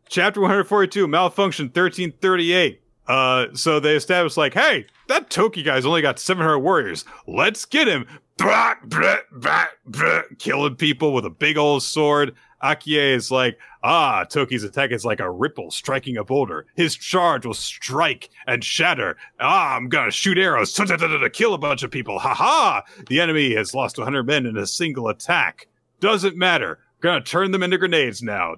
Chapter 0.08 0.40
142, 0.40 1.06
malfunction 1.06 1.66
1338. 1.66 2.82
Uh, 3.06 3.46
so 3.54 3.80
they 3.80 3.96
established 3.96 4.36
like, 4.36 4.54
hey, 4.54 4.86
that 5.08 5.30
Toki 5.30 5.62
guy's 5.62 5.86
only 5.86 6.02
got 6.02 6.18
700 6.18 6.58
warriors. 6.58 7.04
Let's 7.26 7.64
get 7.64 7.88
him. 7.88 8.06
Blah, 8.36 8.74
blah, 8.84 9.16
blah, 9.32 9.66
blah, 9.86 10.22
killing 10.38 10.76
people 10.76 11.12
with 11.12 11.24
a 11.24 11.30
big 11.30 11.56
old 11.56 11.82
sword. 11.82 12.34
Akie 12.62 13.14
is 13.14 13.30
like, 13.30 13.58
ah, 13.82 14.24
Toki's 14.24 14.64
attack 14.64 14.90
is 14.90 15.04
like 15.04 15.20
a 15.20 15.30
ripple 15.30 15.70
striking 15.70 16.16
a 16.16 16.24
boulder. 16.24 16.66
His 16.74 16.96
charge 16.96 17.46
will 17.46 17.54
strike 17.54 18.30
and 18.46 18.64
shatter. 18.64 19.16
Ah, 19.40 19.76
I'm 19.76 19.88
gonna 19.88 20.10
shoot 20.10 20.38
arrows 20.38 20.72
to 20.72 21.30
kill 21.32 21.54
a 21.54 21.58
bunch 21.58 21.82
of 21.82 21.90
people. 21.90 22.18
Ha 22.18 22.34
ha! 22.34 22.82
The 23.08 23.20
enemy 23.20 23.54
has 23.54 23.74
lost 23.74 23.98
100 23.98 24.24
men 24.24 24.46
in 24.46 24.56
a 24.56 24.66
single 24.66 25.08
attack. 25.08 25.68
Doesn't 26.00 26.36
matter. 26.36 26.80
Gonna 27.00 27.20
turn 27.20 27.52
them 27.52 27.62
into 27.62 27.78
grenades 27.78 28.22
now. 28.22 28.56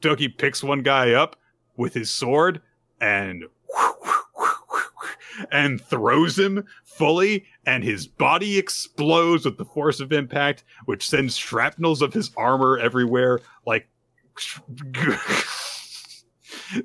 Toki 0.00 0.28
picks 0.28 0.62
one 0.62 0.82
guy 0.82 1.12
up 1.12 1.36
with 1.76 1.94
his 1.94 2.10
sword 2.10 2.62
and 3.00 3.44
and 5.52 5.80
throws 5.80 6.38
him 6.38 6.64
fully, 6.84 7.44
and 7.66 7.82
his 7.84 8.06
body 8.06 8.58
explodes 8.58 9.44
with 9.44 9.56
the 9.58 9.64
force 9.64 10.00
of 10.00 10.12
impact, 10.12 10.64
which 10.86 11.08
sends 11.08 11.36
shrapnels 11.36 12.02
of 12.02 12.12
his 12.14 12.30
armor 12.36 12.78
everywhere. 12.78 13.40
Like, 13.66 13.88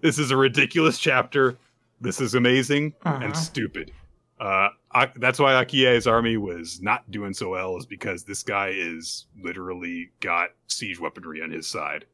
this 0.01 0.19
is 0.19 0.31
a 0.31 0.37
ridiculous 0.37 0.97
chapter. 0.97 1.57
This 2.01 2.19
is 2.21 2.33
amazing 2.35 2.93
Uh-huh. 3.03 3.19
and 3.23 3.35
stupid. 3.35 3.91
Uh, 4.39 4.69
Ak- 4.93 5.15
that's 5.19 5.39
why 5.39 5.53
Akie's 5.63 6.07
army 6.07 6.35
was 6.37 6.81
not 6.81 7.09
doing 7.09 7.33
so 7.33 7.49
well, 7.49 7.77
is 7.77 7.85
because 7.85 8.23
this 8.23 8.43
guy 8.43 8.69
is 8.73 9.25
literally 9.41 10.09
got 10.19 10.49
siege 10.67 10.99
weaponry 10.99 11.41
on 11.41 11.51
his 11.51 11.67
side. 11.67 12.05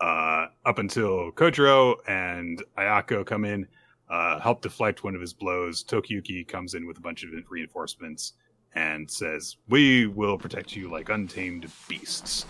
Uh, 0.00 0.46
up 0.66 0.78
until 0.78 1.32
Kojiro 1.32 1.96
and 2.06 2.62
Ayako 2.76 3.24
come 3.24 3.46
in, 3.46 3.66
uh, 4.08 4.40
help 4.40 4.62
deflect 4.62 5.04
one 5.04 5.14
of 5.14 5.20
his 5.20 5.32
blows. 5.32 5.84
Tokiyuki 5.84 6.46
comes 6.46 6.74
in 6.74 6.86
with 6.86 6.98
a 6.98 7.00
bunch 7.00 7.24
of 7.24 7.30
reinforcements 7.48 8.34
and 8.74 9.10
says, 9.10 9.56
"We 9.68 10.06
will 10.06 10.36
protect 10.38 10.76
you 10.76 10.90
like 10.90 11.08
untamed 11.08 11.70
beasts." 11.88 12.46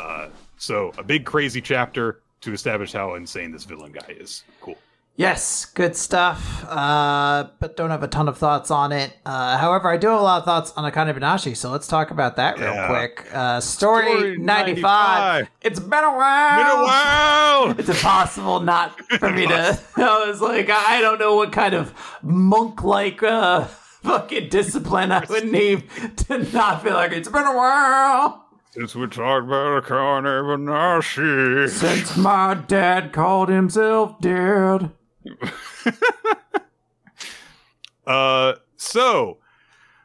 Uh, 0.00 0.28
So 0.56 0.92
a 0.98 1.02
big 1.02 1.26
crazy 1.26 1.60
chapter 1.60 2.22
to 2.40 2.52
establish 2.52 2.92
how 2.92 3.14
insane 3.14 3.50
this 3.50 3.64
villain 3.64 3.92
guy 3.92 4.14
is. 4.18 4.44
Cool. 4.60 4.78
Yes, 5.16 5.64
good 5.66 5.94
stuff. 5.94 6.64
Uh, 6.68 7.48
but 7.60 7.76
don't 7.76 7.90
have 7.90 8.02
a 8.02 8.08
ton 8.08 8.28
of 8.28 8.36
thoughts 8.36 8.72
on 8.72 8.90
it. 8.90 9.16
Uh, 9.24 9.56
however, 9.58 9.88
I 9.88 9.96
do 9.96 10.08
have 10.08 10.18
a 10.18 10.22
lot 10.22 10.38
of 10.38 10.44
thoughts 10.44 10.72
on 10.76 10.90
Akane 10.90 11.16
Banashi, 11.16 11.56
so 11.56 11.70
let's 11.70 11.86
talk 11.86 12.10
about 12.10 12.34
that 12.36 12.58
real 12.58 12.74
Yeah. 12.74 12.86
quick. 12.88 13.24
Uh, 13.32 13.60
story, 13.60 14.06
Story 14.06 14.38
95. 14.38 14.82
95. 14.82 15.48
It's 15.62 15.78
been 15.78 16.02
a 16.04 16.16
while. 16.16 16.58
Been 16.58 16.66
a 16.80 16.82
while. 16.84 17.78
It's 17.78 17.88
impossible 17.88 18.58
not 18.60 18.98
for 19.18 19.30
me 19.30 19.46
to. 19.46 19.78
I 19.96 20.26
was 20.26 20.40
like, 20.40 20.68
I 20.68 21.00
don't 21.00 21.20
know 21.20 21.36
what 21.36 21.52
kind 21.52 21.74
of 21.74 21.94
monk 22.22 22.82
like 22.82 23.22
uh, 23.22 23.66
fucking 24.02 24.48
discipline 24.48 25.12
I 25.12 25.24
would 25.30 25.46
need 25.50 25.84
to 26.26 26.38
not 26.52 26.82
feel 26.82 26.94
like 26.94 27.12
it's 27.12 27.28
been 27.28 27.44
a 27.46 27.56
while. 27.56 28.40
Since 28.72 28.96
we 28.96 29.06
talked 29.06 29.46
about 29.46 29.84
Akane 29.84 30.24
Banashi. 30.24 31.68
Since 31.70 32.16
my 32.16 32.54
dad 32.54 33.12
called 33.12 33.48
himself 33.48 34.20
dead. 34.20 34.90
Uh, 38.06 38.54
so, 38.76 39.38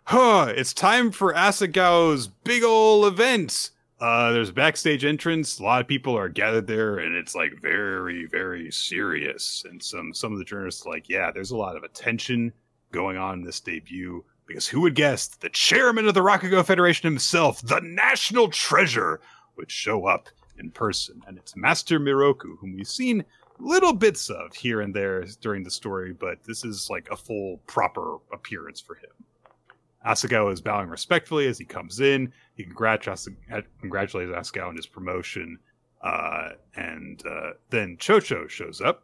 huh, 0.06 0.54
it's 0.56 0.74
time 0.74 1.12
for 1.12 1.34
Asagao's 1.34 2.28
big 2.28 2.64
ol' 2.64 3.06
event. 3.06 3.72
Uh, 4.00 4.32
there's 4.32 4.50
a 4.50 4.54
backstage 4.54 5.04
entrance. 5.04 5.60
A 5.60 5.64
lot 5.64 5.82
of 5.82 5.88
people 5.88 6.18
are 6.18 6.30
gathered 6.30 6.68
there, 6.68 7.00
and 7.00 7.16
it's 7.16 7.36
like 7.36 7.52
very, 7.62 8.26
very 8.26 8.72
serious. 8.72 9.66
And 9.70 9.84
some 9.84 10.14
some 10.14 10.32
of 10.32 10.40
the 10.40 10.46
journalists 10.46 10.86
like, 10.86 11.10
yeah, 11.10 11.32
there's 11.32 11.52
a 11.52 11.58
lot 11.58 11.76
of 11.76 11.84
attention 11.84 12.54
going 12.92 13.18
on 13.18 13.40
in 13.40 13.44
this 13.44 13.60
debut 13.60 14.24
because 14.48 14.68
who 14.68 14.82
would 14.82 14.96
guess 14.96 15.28
the 15.28 15.50
chairman 15.50 16.08
of 16.08 16.14
the 16.14 16.22
Rakugo 16.22 16.66
Federation 16.66 17.08
himself, 17.08 17.62
the 17.62 17.82
national 17.82 18.48
treasure, 18.48 19.20
would 19.58 19.70
show 19.70 20.06
up 20.06 20.30
in 20.58 20.72
person, 20.72 21.22
and 21.28 21.38
it's 21.38 21.56
Master 21.56 22.00
Miroku, 22.00 22.58
whom 22.60 22.76
we've 22.76 22.88
seen 22.88 23.26
little 23.60 23.94
bits 23.94 24.30
of 24.30 24.56
here 24.56 24.82
and 24.82 24.94
there 24.94 25.26
during 25.42 25.64
the 25.64 25.72
story, 25.72 26.14
but 26.14 26.44
this 26.44 26.64
is 26.64 26.90
like 26.90 27.08
a 27.12 27.18
full 27.18 27.58
proper 27.68 28.18
appearance 28.34 28.80
for 28.80 28.96
him. 28.96 29.10
Asagao 30.06 30.52
is 30.52 30.62
bowing 30.62 30.90
respectfully 30.90 31.48
as 31.48 31.58
he 31.58 31.66
comes 31.66 32.00
in. 32.00 32.32
He 32.56 32.64
congratulates, 32.64 33.28
congratulates 33.80 34.32
Asagao 34.32 34.70
on 34.70 34.76
his 34.76 34.88
promotion. 34.88 35.60
Uh, 36.02 36.50
and 36.76 37.22
uh, 37.28 37.52
then 37.70 37.98
Chocho 37.98 38.50
shows 38.50 38.80
up. 38.80 39.04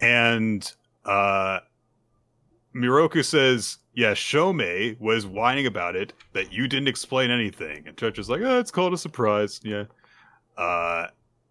And 0.00 0.70
uh, 1.04 1.60
Miroku 2.74 3.24
says, 3.24 3.78
Yeah, 3.94 4.12
Shomei 4.12 5.00
was 5.00 5.26
whining 5.26 5.66
about 5.66 5.94
it, 5.94 6.12
that 6.32 6.52
you 6.52 6.66
didn't 6.66 6.88
explain 6.88 7.30
anything. 7.30 7.86
And 7.86 7.96
Chocho's 7.96 8.28
like, 8.28 8.42
Oh, 8.42 8.58
it's 8.58 8.72
called 8.72 8.92
a 8.92 8.98
surprise. 8.98 9.60
Yeah. 9.62 9.84
Uh, 10.58 11.06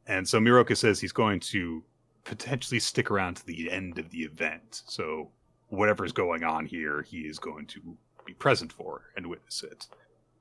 and 0.07 0.27
so 0.27 0.39
Miroku 0.39 0.75
says 0.77 0.99
he's 0.99 1.11
going 1.11 1.39
to 1.41 1.83
potentially 2.23 2.79
stick 2.79 3.11
around 3.11 3.35
to 3.35 3.45
the 3.45 3.71
end 3.71 3.99
of 3.99 4.09
the 4.09 4.23
event. 4.23 4.83
So 4.87 5.29
whatever's 5.69 6.11
going 6.11 6.43
on 6.43 6.65
here, 6.65 7.01
he 7.01 7.21
is 7.21 7.39
going 7.39 7.67
to 7.67 7.97
be 8.25 8.33
present 8.33 8.73
for 8.73 9.11
and 9.15 9.27
witness 9.27 9.63
it. 9.63 9.87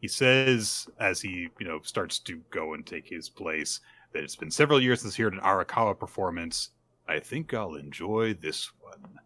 He 0.01 0.09
says 0.09 0.89
as 0.99 1.21
he, 1.21 1.49
you 1.59 1.67
know, 1.67 1.81
starts 1.83 2.19
to 2.21 2.41
go 2.51 2.75
and 2.75 2.85
take 2.85 3.09
his 3.09 3.29
place 3.29 3.81
that 4.13 4.23
it's 4.23 4.37
been 4.37 4.51
several 4.51 4.81
years 4.81 5.03
since 5.03 5.15
he 5.15 5.23
heard 5.23 5.35
an 5.35 5.41
Arakawa 5.41 5.99
performance. 5.99 6.71
I 7.09 7.21
think 7.21 7.53
I'll 7.53 7.75
enjoy 7.75 8.35
this 8.35 8.71
one. 8.81 9.19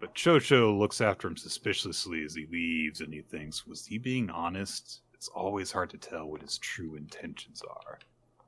But 0.00 0.14
Chocho 0.14 0.78
looks 0.78 1.00
after 1.00 1.28
him 1.28 1.36
suspiciously 1.36 2.24
as 2.24 2.34
he 2.34 2.46
leaves 2.50 3.00
and 3.00 3.12
he 3.12 3.22
thinks, 3.22 3.66
was 3.66 3.86
he 3.86 3.96
being 3.96 4.28
honest? 4.28 5.00
It's 5.14 5.28
always 5.28 5.72
hard 5.72 5.90
to 5.90 5.98
tell 5.98 6.26
what 6.26 6.42
his 6.42 6.58
true 6.58 6.96
intentions 6.96 7.62
are. 7.62 7.98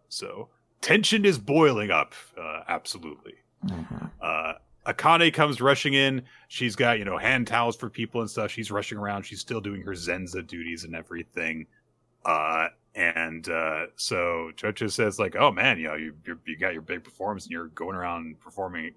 So 0.08 0.48
tension 0.80 1.24
is 1.24 1.38
boiling 1.38 1.90
up, 1.90 2.14
uh, 2.40 2.60
absolutely. 2.68 3.34
Uh, 4.20 4.54
Akane 4.86 5.32
comes 5.34 5.60
rushing 5.60 5.94
in. 5.94 6.22
She's 6.48 6.76
got, 6.76 6.98
you 6.98 7.04
know, 7.04 7.18
hand 7.18 7.46
towels 7.46 7.76
for 7.76 7.90
people 7.90 8.20
and 8.20 8.30
stuff. 8.30 8.50
She's 8.50 8.70
rushing 8.70 8.98
around. 8.98 9.24
She's 9.24 9.40
still 9.40 9.60
doing 9.60 9.82
her 9.82 9.92
Zenza 9.92 10.46
duties 10.46 10.84
and 10.84 10.94
everything. 10.94 11.66
Uh, 12.24 12.68
and 12.94 13.48
uh, 13.48 13.86
so 13.96 14.52
Chocho 14.56 14.90
says, 14.90 15.18
like, 15.18 15.36
oh 15.36 15.50
man, 15.50 15.78
you 15.78 15.88
know, 15.88 15.94
you, 15.94 16.14
you 16.24 16.38
you 16.46 16.56
got 16.56 16.72
your 16.72 16.82
big 16.82 17.04
performance 17.04 17.44
and 17.44 17.52
you're 17.52 17.68
going 17.68 17.96
around 17.96 18.40
performing 18.40 18.92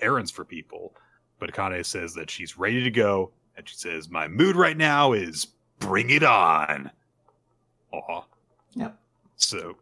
errands 0.00 0.30
for 0.30 0.44
people. 0.44 0.94
But 1.38 1.52
Akane 1.52 1.84
says 1.84 2.14
that 2.14 2.30
she's 2.30 2.56
ready 2.58 2.82
to 2.82 2.90
go. 2.90 3.30
And 3.56 3.68
she 3.68 3.76
says, 3.76 4.10
my 4.10 4.28
mood 4.28 4.56
right 4.56 4.76
now 4.76 5.12
is 5.12 5.48
bring 5.78 6.10
it 6.10 6.22
on. 6.22 6.90
Aw. 7.92 8.24
Yep. 8.74 8.98
So 9.36 9.76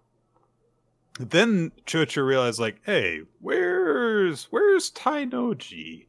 then 1.19 1.73
Chocho 1.86 2.27
realized, 2.27 2.59
like, 2.59 2.81
hey, 2.85 3.23
where's 3.41 4.45
where's 4.51 4.91
Tainoji? 4.91 6.07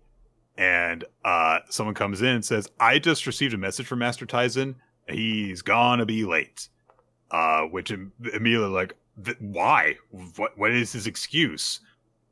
And 0.57 1.03
uh, 1.23 1.59
someone 1.69 1.95
comes 1.95 2.21
in 2.21 2.29
and 2.29 2.45
says, 2.45 2.69
I 2.79 2.99
just 2.99 3.27
received 3.27 3.53
a 3.53 3.57
message 3.57 3.87
from 3.87 3.99
Master 3.99 4.25
Taizen. 4.25 4.75
He's 5.07 5.61
gonna 5.61 6.05
be 6.05 6.23
late. 6.23 6.69
Uh, 7.31 7.63
which 7.63 7.91
im- 7.91 8.13
immediately 8.33 8.69
like, 8.69 8.95
why? 9.39 9.95
What 10.35 10.57
what 10.57 10.71
is 10.71 10.93
his 10.93 11.07
excuse? 11.07 11.79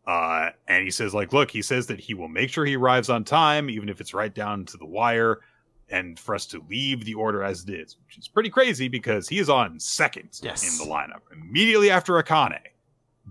Uh, 0.06 0.50
and 0.68 0.84
he 0.84 0.92
says, 0.92 1.14
like, 1.14 1.34
look, 1.34 1.50
he 1.50 1.62
says 1.62 1.88
that 1.88 2.00
he 2.00 2.14
will 2.14 2.28
make 2.28 2.50
sure 2.50 2.66
he 2.66 2.76
arrives 2.76 3.10
on 3.10 3.24
time, 3.24 3.70
even 3.70 3.90
if 3.90 4.02
it's 4.02 4.14
right 4.14 4.34
down 4.34 4.66
to 4.66 4.78
the 4.78 4.86
wire, 4.86 5.40
and 5.94 6.18
for 6.20 6.34
us 6.36 6.46
to 6.48 6.64
leave 6.70 7.06
the 7.06 7.14
order 7.14 7.44
as 7.44 7.64
it 7.64 7.70
is, 7.70 7.98
which 8.06 8.18
is 8.18 8.28
pretty 8.28 8.50
crazy 8.50 8.88
because 8.88 9.30
he 9.30 9.38
is 9.40 9.50
on 9.50 9.80
second 9.80 10.30
Yes. 10.42 10.64
in 10.64 10.86
the 10.86 10.92
lineup 10.94 11.22
immediately 11.32 11.90
after 11.90 12.14
Akane. 12.22 12.60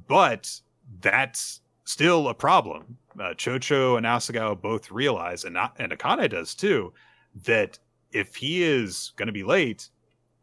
But 0.09 0.61
that's 1.01 1.61
still 1.85 2.29
a 2.29 2.35
problem. 2.35 2.99
Uh, 3.19 3.35
Chocho 3.35 3.97
and 3.97 4.07
Asagao 4.07 4.61
both 4.61 4.91
realize, 4.91 5.45
and, 5.45 5.57
and 5.79 5.93
Akane 5.93 6.31
does 6.31 6.55
too, 6.55 6.93
that 7.45 7.79
if 8.13 8.37
he 8.37 8.63
is 8.63 9.13
going 9.17 9.27
to 9.27 9.33
be 9.33 9.43
late, 9.43 9.89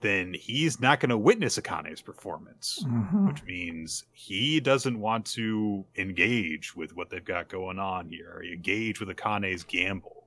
then 0.01 0.33
he's 0.33 0.79
not 0.79 0.99
going 0.99 1.09
to 1.09 1.17
witness 1.17 1.57
Akane's 1.57 2.01
performance 2.01 2.83
Mhm. 2.87 3.27
which 3.27 3.43
means 3.43 4.05
he 4.13 4.59
doesn't 4.59 4.99
want 4.99 5.25
to 5.25 5.85
engage 5.97 6.75
with 6.75 6.95
what 6.95 7.09
they've 7.09 7.25
got 7.25 7.49
going 7.49 7.79
on 7.79 8.07
here, 8.09 8.41
engage 8.53 8.99
with 8.99 9.09
Akane's 9.09 9.63
gamble. 9.63 10.18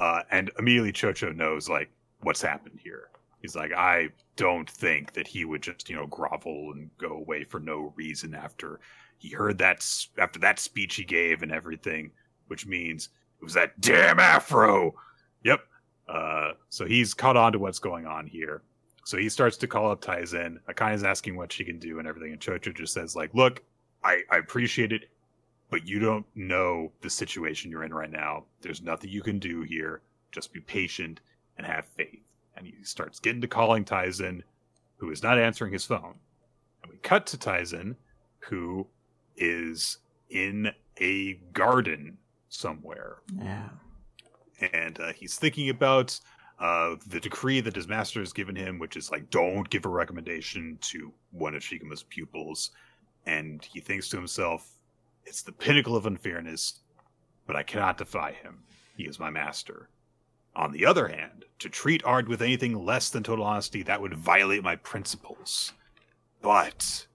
Uh, 0.00 0.22
and 0.30 0.50
immediately 0.58 0.92
Chocho 0.92 1.36
knows 1.36 1.68
like 1.68 1.90
what's 2.22 2.42
happened 2.42 2.80
here. 2.82 3.10
He's 3.42 3.54
like, 3.54 3.72
I 3.72 4.08
don't 4.36 4.68
think 4.68 5.12
that 5.12 5.26
he 5.26 5.44
would 5.44 5.62
just, 5.62 5.88
you 5.88 5.96
know, 5.96 6.06
grovel 6.06 6.72
and 6.72 6.90
go 6.98 7.10
away 7.10 7.44
for 7.44 7.60
no 7.60 7.92
reason 7.96 8.34
after 8.34 8.80
he 9.18 9.28
heard 9.28 9.58
that 9.58 9.86
after 10.18 10.38
that 10.40 10.58
speech 10.58 10.96
he 10.96 11.04
gave 11.04 11.42
and 11.42 11.52
everything, 11.52 12.10
which 12.48 12.66
means 12.66 13.10
it 13.40 13.44
was 13.44 13.54
that 13.54 13.78
damn 13.80 14.18
afro. 14.18 14.94
Yep. 15.44 15.60
Uh, 16.08 16.52
so 16.70 16.86
he's 16.86 17.12
caught 17.14 17.36
on 17.36 17.52
to 17.52 17.58
what's 17.58 17.78
going 17.78 18.06
on 18.06 18.26
here. 18.26 18.62
So 19.04 19.18
he 19.18 19.28
starts 19.28 19.58
to 19.58 19.66
call 19.66 19.90
up 19.90 20.00
Taizen. 20.00 20.58
Akane's 20.68 21.04
asking 21.04 21.36
what 21.36 21.52
she 21.52 21.64
can 21.64 21.78
do 21.78 21.98
and 21.98 22.08
everything, 22.08 22.32
and 22.32 22.40
Chocho 22.40 22.74
just 22.74 22.94
says, 22.94 23.14
like, 23.14 23.34
look, 23.34 23.62
I, 24.02 24.22
I 24.30 24.38
appreciate 24.38 24.92
it, 24.92 25.09
but 25.70 25.86
you 25.86 25.98
don't 25.98 26.26
know 26.34 26.92
the 27.00 27.10
situation 27.10 27.70
you're 27.70 27.84
in 27.84 27.94
right 27.94 28.10
now. 28.10 28.44
There's 28.60 28.82
nothing 28.82 29.10
you 29.10 29.22
can 29.22 29.38
do 29.38 29.62
here. 29.62 30.02
Just 30.32 30.52
be 30.52 30.60
patient 30.60 31.20
and 31.56 31.66
have 31.66 31.86
faith. 31.86 32.22
And 32.56 32.66
he 32.66 32.74
starts 32.82 33.20
getting 33.20 33.40
to 33.40 33.48
calling 33.48 33.84
Taizen, 33.84 34.42
who 34.96 35.10
is 35.10 35.22
not 35.22 35.38
answering 35.38 35.72
his 35.72 35.84
phone. 35.84 36.14
And 36.82 36.90
we 36.92 36.98
cut 36.98 37.26
to 37.28 37.38
Taizen, 37.38 37.94
who 38.40 38.86
is 39.36 39.98
in 40.28 40.70
a 41.00 41.34
garden 41.52 42.18
somewhere 42.48 43.18
Yeah. 43.40 43.68
and 44.72 44.98
uh, 45.00 45.12
he's 45.12 45.36
thinking 45.36 45.70
about 45.70 46.18
uh, 46.58 46.96
the 47.06 47.20
decree 47.20 47.60
that 47.62 47.74
his 47.74 47.88
master 47.88 48.20
has 48.20 48.32
given 48.34 48.54
him, 48.54 48.78
which 48.78 48.96
is 48.96 49.10
like, 49.10 49.30
don't 49.30 49.70
give 49.70 49.86
a 49.86 49.88
recommendation 49.88 50.76
to 50.82 51.10
one 51.30 51.54
of 51.54 51.62
Shiguma's 51.62 52.02
pupils. 52.02 52.70
And 53.24 53.64
he 53.64 53.80
thinks 53.80 54.08
to 54.10 54.16
himself, 54.18 54.68
it's 55.24 55.42
the 55.42 55.52
pinnacle 55.52 55.96
of 55.96 56.06
unfairness, 56.06 56.80
but 57.46 57.56
I 57.56 57.62
cannot 57.62 57.98
defy 57.98 58.32
him. 58.32 58.64
He 58.96 59.04
is 59.04 59.18
my 59.18 59.30
master. 59.30 59.88
On 60.56 60.72
the 60.72 60.84
other 60.84 61.08
hand, 61.08 61.44
to 61.60 61.68
treat 61.68 62.04
Ard 62.04 62.28
with 62.28 62.42
anything 62.42 62.84
less 62.84 63.10
than 63.10 63.22
total 63.22 63.44
honesty, 63.44 63.82
that 63.84 64.00
would 64.00 64.14
violate 64.14 64.64
my 64.64 64.76
principles. 64.76 65.72
But, 66.42 67.06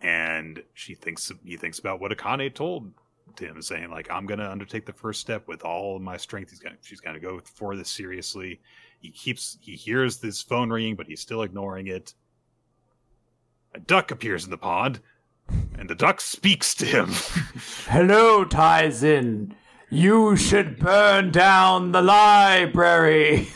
and 0.00 0.62
she 0.74 0.94
thinks 0.94 1.30
he 1.44 1.56
thinks 1.56 1.78
about 1.78 2.00
what 2.00 2.10
Akane 2.10 2.52
told 2.54 2.92
him, 3.38 3.62
saying 3.62 3.90
like, 3.90 4.10
"I'm 4.10 4.26
gonna 4.26 4.50
undertake 4.50 4.84
the 4.84 4.92
first 4.92 5.20
step 5.20 5.46
with 5.46 5.62
all 5.62 5.98
my 5.98 6.16
strength." 6.16 6.50
He's 6.50 6.58
gonna, 6.58 6.76
she's 6.82 7.00
gonna 7.00 7.20
go 7.20 7.40
for 7.44 7.76
this 7.76 7.90
seriously. 7.90 8.60
He 9.00 9.10
keeps, 9.10 9.58
he 9.60 9.74
hears 9.74 10.18
this 10.18 10.42
phone 10.42 10.70
ringing, 10.70 10.96
but 10.96 11.06
he's 11.06 11.20
still 11.20 11.42
ignoring 11.42 11.88
it. 11.88 12.14
A 13.74 13.80
duck 13.80 14.10
appears 14.10 14.44
in 14.44 14.50
the 14.50 14.58
pond, 14.58 15.00
and 15.48 15.88
the 15.88 15.94
duck 15.94 16.20
speaks 16.20 16.74
to 16.76 16.86
him. 16.86 17.08
Hello, 17.88 18.44
Taizen. 18.44 19.54
You 19.90 20.36
should 20.36 20.78
burn 20.78 21.30
down 21.30 21.92
the 21.92 22.02
library. 22.02 23.48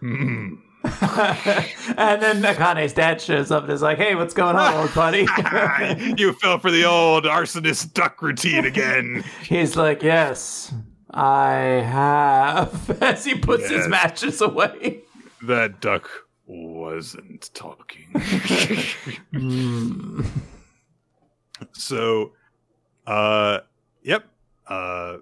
Hmm. 0.00 0.54
and 0.86 2.22
then 2.22 2.42
Akane's 2.42 2.92
dad 2.92 3.20
shows 3.20 3.50
up 3.50 3.64
and 3.64 3.72
is 3.72 3.82
like, 3.82 3.98
"Hey, 3.98 4.14
what's 4.14 4.34
going 4.34 4.54
on, 4.54 4.74
old 4.74 4.94
buddy?" 4.94 5.26
you 6.16 6.32
fell 6.34 6.60
for 6.60 6.70
the 6.70 6.84
old 6.84 7.24
arsonist 7.24 7.92
duck 7.92 8.22
routine 8.22 8.64
again. 8.64 9.24
He's 9.42 9.74
like, 9.74 10.04
"Yes, 10.04 10.72
I 11.10 11.54
have." 11.84 13.02
As 13.02 13.24
he 13.24 13.34
puts 13.34 13.68
his 13.68 13.88
matches 13.88 14.40
away. 14.40 15.02
That 15.42 15.80
duck 15.80 16.08
wasn't 16.46 17.50
talking. 17.52 18.06
So, 21.72 22.32
uh, 23.06 23.60
yep. 24.02 24.26
Uh, 24.66 25.18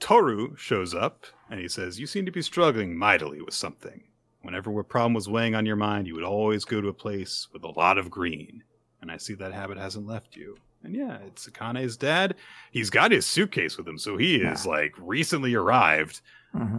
Toru 0.00 0.56
shows 0.56 0.94
up 0.94 1.26
and 1.50 1.60
he 1.60 1.68
says, 1.68 1.98
You 1.98 2.06
seem 2.06 2.26
to 2.26 2.32
be 2.32 2.42
struggling 2.42 2.96
mightily 2.96 3.40
with 3.40 3.54
something. 3.54 4.02
Whenever 4.42 4.78
a 4.78 4.84
problem 4.84 5.14
was 5.14 5.28
weighing 5.28 5.54
on 5.54 5.64
your 5.64 5.76
mind, 5.76 6.06
you 6.06 6.14
would 6.14 6.24
always 6.24 6.64
go 6.64 6.80
to 6.80 6.88
a 6.88 6.92
place 6.92 7.48
with 7.52 7.64
a 7.64 7.70
lot 7.70 7.96
of 7.96 8.10
green. 8.10 8.62
And 9.00 9.10
I 9.10 9.16
see 9.16 9.34
that 9.34 9.52
habit 9.52 9.78
hasn't 9.78 10.06
left 10.06 10.36
you. 10.36 10.56
And 10.82 10.94
yeah, 10.94 11.16
it's 11.26 11.46
Akane's 11.48 11.96
dad. 11.96 12.34
He's 12.70 12.90
got 12.90 13.10
his 13.10 13.24
suitcase 13.24 13.78
with 13.78 13.88
him, 13.88 13.96
so 13.96 14.18
he 14.18 14.36
is 14.36 14.66
like 14.66 14.92
recently 14.98 15.54
arrived. 15.54 16.20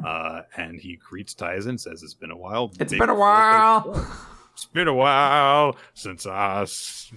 Uh, 0.06 0.42
and 0.56 0.80
he 0.80 0.96
greets 0.96 1.34
Taizen, 1.34 1.80
says 1.80 2.04
it's 2.04 2.14
been 2.14 2.32
a 2.32 2.38
while. 2.38 2.72
It's 2.80 2.92
Big 2.92 3.00
been 3.00 3.10
a 3.10 3.16
while. 3.16 4.06
It's 4.56 4.64
been 4.64 4.88
a 4.88 4.94
while 4.94 5.76
since 5.94 6.26
I 6.26 6.66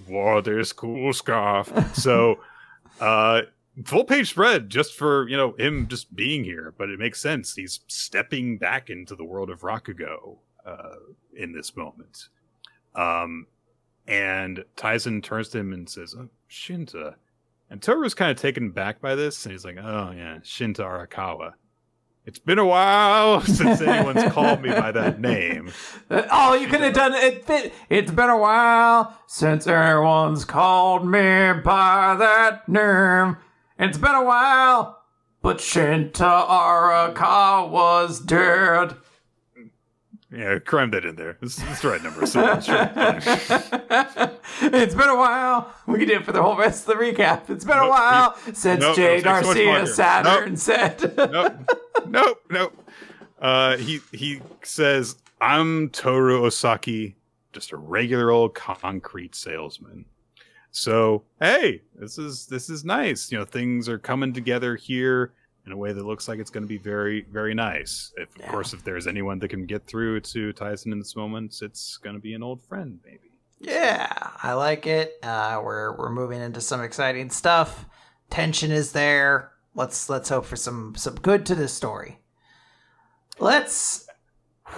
wore 0.09 0.41
this 0.41 0.73
cool 0.73 1.13
scarf. 1.13 1.71
So, 1.95 2.41
uh, 2.99 3.43
full 3.85 4.03
page 4.03 4.31
spread 4.31 4.69
just 4.69 4.93
for 4.93 5.25
you 5.29 5.37
know 5.37 5.55
him 5.57 5.87
just 5.87 6.13
being 6.13 6.43
here, 6.43 6.73
but 6.77 6.89
it 6.89 6.99
makes 6.99 7.21
sense. 7.21 7.55
He's 7.55 7.79
stepping 7.87 8.57
back 8.57 8.89
into 8.89 9.15
the 9.15 9.23
world 9.23 9.49
of 9.49 9.61
Rakugo 9.61 10.39
uh, 10.65 10.95
in 11.33 11.53
this 11.53 11.77
moment. 11.77 12.27
Um, 12.93 13.47
and 14.05 14.65
Taizen 14.75 15.23
turns 15.23 15.47
to 15.49 15.59
him 15.59 15.71
and 15.71 15.87
says, 15.87 16.13
oh, 16.19 16.27
"Shinta." 16.51 17.15
And 17.69 17.81
Toru's 17.81 18.15
kind 18.15 18.31
of 18.31 18.37
taken 18.37 18.71
back 18.71 18.99
by 18.99 19.15
this, 19.15 19.45
and 19.45 19.53
he's 19.53 19.63
like, 19.63 19.77
"Oh 19.77 20.11
yeah, 20.13 20.39
Shinta 20.39 20.79
Arakawa." 20.79 21.53
Oh, 22.31 22.31
it's 22.31 22.39
been 22.39 22.59
a 22.59 22.65
while 22.65 23.41
since 23.41 23.81
anyone's 23.81 24.31
called 24.31 24.61
me 24.61 24.69
by 24.69 24.91
that 24.91 25.19
name. 25.19 25.71
Oh, 26.11 26.53
you 26.53 26.67
could 26.67 26.81
have 26.81 26.93
done 26.93 27.15
it. 27.15 27.43
Fit. 27.43 27.73
It's 27.89 28.11
been 28.11 28.29
a 28.29 28.37
while 28.37 29.17
since 29.25 29.65
everyone's 29.65 30.45
called 30.45 31.05
me 31.07 31.53
by 31.63 32.15
that 32.19 32.69
name. 32.69 33.37
It's 33.79 33.97
been 33.97 34.13
a 34.13 34.23
while, 34.23 35.01
but 35.41 35.57
Shinta 35.57 36.47
Arakawa's 36.47 38.19
dead. 38.19 38.95
Yeah, 40.31 40.59
cram 40.59 40.91
that 40.91 41.05
in 41.05 41.15
there. 41.15 41.37
It's, 41.41 41.59
it's 41.63 41.81
the 41.81 41.89
right 41.89 42.03
number. 42.03 42.25
So 42.27 42.39
it's 44.61 44.93
been 44.95 45.09
a 45.09 45.15
while. 45.15 45.73
We 45.87 46.05
do 46.05 46.17
it 46.17 46.25
for 46.25 46.31
the 46.31 46.43
whole 46.43 46.55
rest 46.55 46.87
of 46.87 46.97
the 46.97 47.03
recap. 47.03 47.49
It's 47.49 47.65
been 47.65 47.77
a 47.77 47.81
Nope, 47.81 47.89
while 47.89 48.35
since 48.53 48.79
nope, 48.81 48.95
Jay 48.95 49.21
takes 49.21 49.47
so 49.47 49.53
Garcia. 49.53 49.87
Saturn 49.87 50.49
Nope. 50.51 50.57
said. 50.59 51.13
nope, 51.17 51.53
nope, 52.07 52.41
nope. 52.51 52.89
Uh, 53.41 53.77
he 53.77 54.01
he 54.11 54.41
says, 54.61 55.15
"I'm 55.41 55.89
Toru 55.89 56.41
Osaki, 56.41 57.15
just 57.51 57.71
a 57.71 57.77
regular 57.77 58.29
old 58.29 58.53
concrete 58.53 59.33
salesman." 59.33 60.05
So 60.71 61.23
hey, 61.41 61.81
this 61.95 62.19
is 62.19 62.45
this 62.47 62.69
is 62.69 62.85
nice. 62.85 63.31
You 63.31 63.39
know, 63.39 63.45
things 63.45 63.89
are 63.89 63.97
coming 63.97 64.33
together 64.33 64.75
here 64.75 65.33
in 65.69 65.73
a 65.73 65.77
way 65.77 65.93
that 65.93 66.03
looks 66.03 66.27
like 66.27 66.39
it's 66.39 66.49
going 66.49 66.63
to 66.63 66.67
be 66.67 66.77
very 66.79 67.21
very 67.31 67.53
nice. 67.53 68.11
If 68.17 68.35
of 68.35 68.41
Yeah. 68.41 68.51
course, 68.51 68.73
if 68.73 68.83
there's 68.83 69.05
anyone 69.05 69.37
that 69.39 69.49
can 69.49 69.65
get 69.67 69.85
through 69.85 70.21
to 70.21 70.51
Taizen 70.53 70.91
in 70.91 70.97
this 70.99 71.15
moment, 71.15 71.61
it's 71.61 71.97
going 71.97 72.15
to 72.15 72.21
be 72.21 72.33
an 72.33 72.41
old 72.43 72.61
friend, 72.63 72.99
maybe. 73.05 73.31
Yeah, 73.59 74.07
I 74.41 74.53
like 74.53 74.87
it. 74.87 75.19
Uh, 75.21 75.61
we're 75.63 75.95
we're 75.97 76.09
moving 76.11 76.41
into 76.41 76.61
some 76.61 76.81
exciting 76.81 77.29
stuff. 77.29 77.85
Tension 78.29 78.71
is 78.71 78.93
there. 78.93 79.51
Let's 79.75 80.09
let's 80.09 80.29
hope 80.29 80.45
for 80.45 80.55
some 80.55 80.95
some 80.95 81.15
good 81.15 81.45
to 81.45 81.55
this 81.55 81.73
story. 81.73 82.19
Let's 83.39 84.07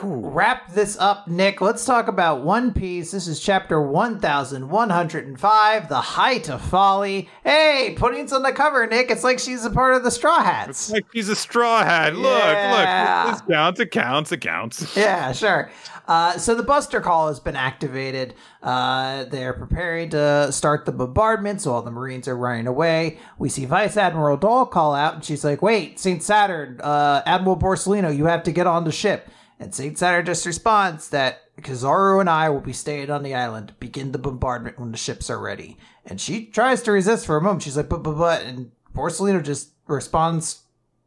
wrap 0.02 0.74
this 0.74 0.98
up, 0.98 1.28
Nick. 1.28 1.62
Let's 1.62 1.86
talk 1.86 2.08
about 2.08 2.44
One 2.44 2.74
Piece. 2.74 3.12
This 3.12 3.28
is 3.28 3.40
chapter 3.40 3.80
1105, 3.82 5.90
The 5.90 6.02
Height 6.02 6.50
of 6.50 6.62
Folly. 6.62 7.30
Hey, 7.44 7.94
Pudding's 7.98 8.34
on 8.34 8.44
the 8.44 8.52
cover, 8.52 8.88
Nick. 8.88 9.12
It's 9.12 9.24
like 9.24 9.40
she's 9.40 9.64
a 9.66 9.70
part 9.70 9.96
of 9.96 10.04
the 10.04 10.12
Straw 10.12 10.38
It's 10.38 10.46
Hats. 10.46 10.92
like 10.92 11.06
she's 11.14 11.30
a 11.30 11.36
straw 11.36 11.84
hat. 11.84 12.16
Look, 12.16 12.26
Yeah. 12.26 13.24
look. 13.28 13.34
This 13.34 13.42
counts. 13.56 13.80
It 13.80 13.92
counts. 13.92 14.32
It 14.32 14.42
counts. 14.42 14.98
Yeah, 15.02 15.32
sure. 15.32 15.70
Uh, 16.08 16.38
so 16.38 16.56
the 16.56 16.64
Buster 16.64 17.00
Call 17.00 17.28
has 17.28 17.40
been 17.40 17.56
activated. 17.56 18.34
Uh, 18.62 19.24
they're 19.26 19.54
preparing 19.54 20.10
to 20.10 20.52
start 20.52 20.86
the 20.86 20.92
bombardment, 20.92 21.62
so 21.62 21.74
all 21.74 21.82
the 21.82 21.92
Marines 21.92 22.28
are 22.28 22.36
running 22.36 22.68
away. 22.68 23.20
We 23.38 23.50
see 23.50 23.66
Vice 23.66 23.98
Admiral 23.98 24.38
Doll 24.38 24.66
call 24.66 24.94
out, 24.96 25.16
and 25.16 25.24
she's 25.24 25.44
like, 25.44 25.62
"Wait, 25.62 26.00
Saint 26.00 26.24
Saturn, 26.24 26.80
uh, 26.82 27.22
Admiral 27.26 27.58
Borsalino, 27.58 28.16
you 28.16 28.26
have 28.26 28.44
to 28.44 28.52
get 28.52 28.68
on 28.68 28.84
the 28.84 28.92
ship." 28.92 29.30
And 29.62 29.76
Saint 29.76 29.96
Saturn 29.96 30.26
just 30.26 30.48
responds 30.48 31.10
that 31.10 31.56
Kizaru 31.62 32.20
and 32.20 32.28
I 32.28 32.50
will 32.50 32.62
be 32.62 32.74
staying 32.74 33.12
on 33.12 33.22
the 33.22 33.36
island. 33.36 33.76
Begin 33.80 34.12
the 34.12 34.18
bombardment 34.18 34.80
when 34.80 34.92
the 34.92 34.98
ships 34.98 35.30
are 35.30 35.40
ready. 35.40 35.78
And 36.04 36.20
she 36.20 36.48
tries 36.48 36.82
to 36.82 36.92
resist 36.92 37.28
for 37.28 37.38
a 37.38 37.42
moment. 37.42 37.62
She's 37.62 37.78
like, 37.78 37.88
"But, 37.88 38.02
but, 38.02 38.18
but," 38.18 38.42
and 38.42 38.72
Borsalino 38.92 39.44
just 39.44 39.70
responds, 39.86 40.64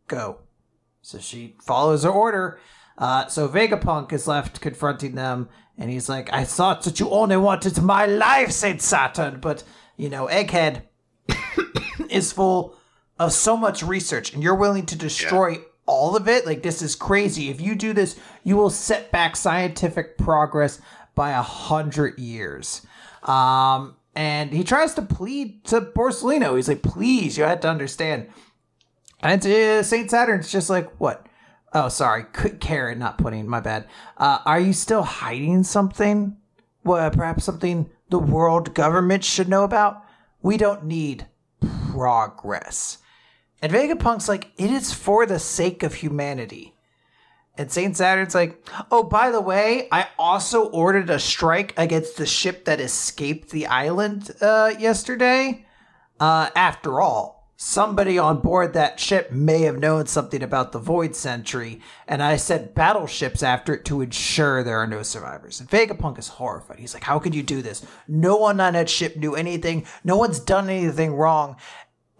"Go." 0.07 0.39
So 1.03 1.19
she 1.19 1.57
follows 1.63 2.05
her 2.05 2.11
order. 2.11 2.61
Uh, 2.97 3.27
so 3.27 3.49
Vegapunk 3.49 4.13
is 4.13 4.29
left 4.29 4.61
confronting 4.61 5.17
them, 5.17 5.49
and 5.77 5.91
he's 5.91 6.09
like, 6.09 6.33
I 6.33 6.45
thought 6.45 6.85
that 6.85 7.01
you 7.01 7.11
only 7.11 7.37
wanted 7.37 7.83
my 7.83 8.07
life, 8.07 8.53
Saint 8.53 8.81
Saturn. 8.81 9.41
But, 9.41 9.65
you 9.97 10.09
know, 10.09 10.29
Egghead 10.29 10.83
is 12.09 12.33
full 12.33 12.77
of 13.19 13.33
so 13.33 13.57
much 13.57 13.83
research, 13.83 14.33
and 14.33 14.45
you're 14.45 14.55
willing 14.55 14.87
to 14.87 14.97
destroy 14.97 15.59
all 15.87 16.17
of 16.17 16.29
it? 16.29 16.47
Like, 16.47 16.63
this 16.63 16.83
is 16.83 16.95
crazy. 16.95 17.51
If 17.51 17.61
you 17.61 17.75
do 17.75 17.93
this, 17.93 18.19
you 18.43 18.57
will 18.57 18.71
set 18.71 19.11
back 19.11 19.37
scientific 19.37 20.19
progress 20.19 20.81
by 21.15 21.31
a 21.31 21.43
hundred 21.43 22.19
years. 22.19 22.87
Um, 23.23 23.97
and 24.15 24.53
he 24.53 24.65
tries 24.65 24.95
to 24.95 25.03
plead 25.03 25.65
to 25.67 25.81
Borsalino. 25.81 26.57
He's 26.57 26.69
like, 26.69 26.83
please, 26.83 27.37
you 27.37 27.45
had 27.45 27.63
to 27.63 27.69
understand. 27.69 28.29
And 29.21 29.45
uh, 29.45 29.83
Saint 29.83 30.11
Saturn's 30.11 30.53
just 30.53 30.71
like, 30.71 30.91
what? 31.01 31.27
Oh, 31.73 31.89
sorry, 31.89 32.25
Karen, 32.61 33.01
not 33.01 33.19
pudding. 33.19 33.49
My 33.49 33.61
bad. 33.61 33.89
Uh, 34.17 34.39
are 34.45 34.61
you 34.61 34.73
still 34.73 35.03
hiding 35.03 35.65
something? 35.65 36.37
Well, 36.85 37.11
perhaps 37.11 37.45
something 37.45 37.91
the 38.11 38.19
world 38.19 38.75
government 38.75 39.25
should 39.25 39.49
know 39.49 39.65
about. 39.65 40.05
We 40.43 40.57
don't 40.57 40.85
need 40.85 41.27
progress. 41.91 42.99
And 43.65 43.73
Vegapunk's 43.73 44.29
like, 44.29 44.51
it 44.59 44.71
is 44.71 44.93
for 44.93 45.25
the 45.25 45.39
sake 45.39 45.83
of 45.83 45.95
humanity. 45.95 46.75
And 47.57 47.73
Saint 47.73 47.97
Saturn's 47.97 48.35
like, 48.35 48.63
oh, 48.91 49.05
by 49.05 49.31
the 49.31 49.41
way, 49.41 49.89
I 49.91 50.09
also 50.19 50.67
ordered 50.67 51.09
a 51.09 51.19
strike 51.19 51.73
against 51.79 52.19
the 52.19 52.27
ship 52.27 52.67
that 52.67 52.79
escaped 52.79 53.49
the 53.49 53.67
island 53.67 54.33
uh, 54.43 54.75
yesterday. 54.79 55.65
Uh, 56.21 56.51
after 56.55 57.01
all, 57.01 57.49
somebody 57.57 58.19
on 58.19 58.43
board 58.43 58.75
that 58.75 59.01
ship 59.01 59.33
may 59.33 59.63
have 59.63 59.79
known 59.79 60.09
something 60.09 60.43
about 60.43 60.73
the 60.73 60.79
Void 60.79 61.17
Century, 61.17 61.81
and 62.07 62.23
I 62.23 62.37
sent 62.37 62.75
battleships 62.75 63.43
after 63.43 63.73
it 63.73 63.87
to 63.87 64.03
ensure 64.03 64.63
there 64.63 64.77
are 64.77 64.87
no 64.87 65.03
survivors. 65.03 65.59
And 65.59 65.71
Vegapunk 65.71 66.19
is 66.19 66.29
horrified. 66.29 66.81
He's 66.81 66.93
like, 66.93 67.05
How 67.05 67.19
could 67.19 67.35
you 67.35 67.43
do 67.43 67.63
this? 67.63 67.83
No 68.07 68.37
one 68.37 68.61
on 68.61 68.75
that 68.75 68.91
ship 68.91 69.17
knew 69.17 69.35
anything. 69.35 69.87
No 70.05 70.19
one's 70.19 70.39
done 70.39 70.69
anything 70.69 71.15
wrong. 71.15 71.57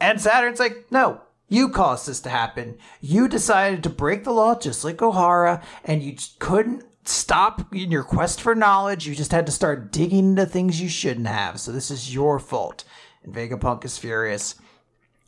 And 0.01 0.19
Saturn's 0.19 0.59
like, 0.59 0.87
No, 0.91 1.21
you 1.49 1.69
caused 1.69 2.09
this 2.09 2.21
to 2.21 2.31
happen. 2.31 2.79
You 3.01 3.29
decided 3.29 3.83
to 3.83 3.91
break 3.91 4.25
the 4.25 4.33
law 4.33 4.59
just 4.59 4.85
like 4.85 4.97
Ohara, 4.99 5.63
and 5.85 6.03
you 6.03 6.17
couldn't 6.39 6.85
stop 7.05 7.73
in 7.75 7.91
your 7.91 8.05
quest 8.05 8.41
for 8.41 8.55
knowledge. 8.55 9.07
You 9.07 9.15
just 9.15 9.33
had 9.33 9.47
to 9.47 9.53
start 9.53 9.93
digging 9.93 10.31
into 10.31 10.47
things 10.47 10.81
you 10.81 10.89
shouldn't 10.89 11.27
have. 11.27 11.61
So 11.61 11.71
this 11.73 11.91
is 11.91 12.15
your 12.15 12.39
fault. 12.39 12.85
And 13.23 13.35
Vegapunk 13.35 13.85
is 13.85 13.99
furious. 13.99 14.55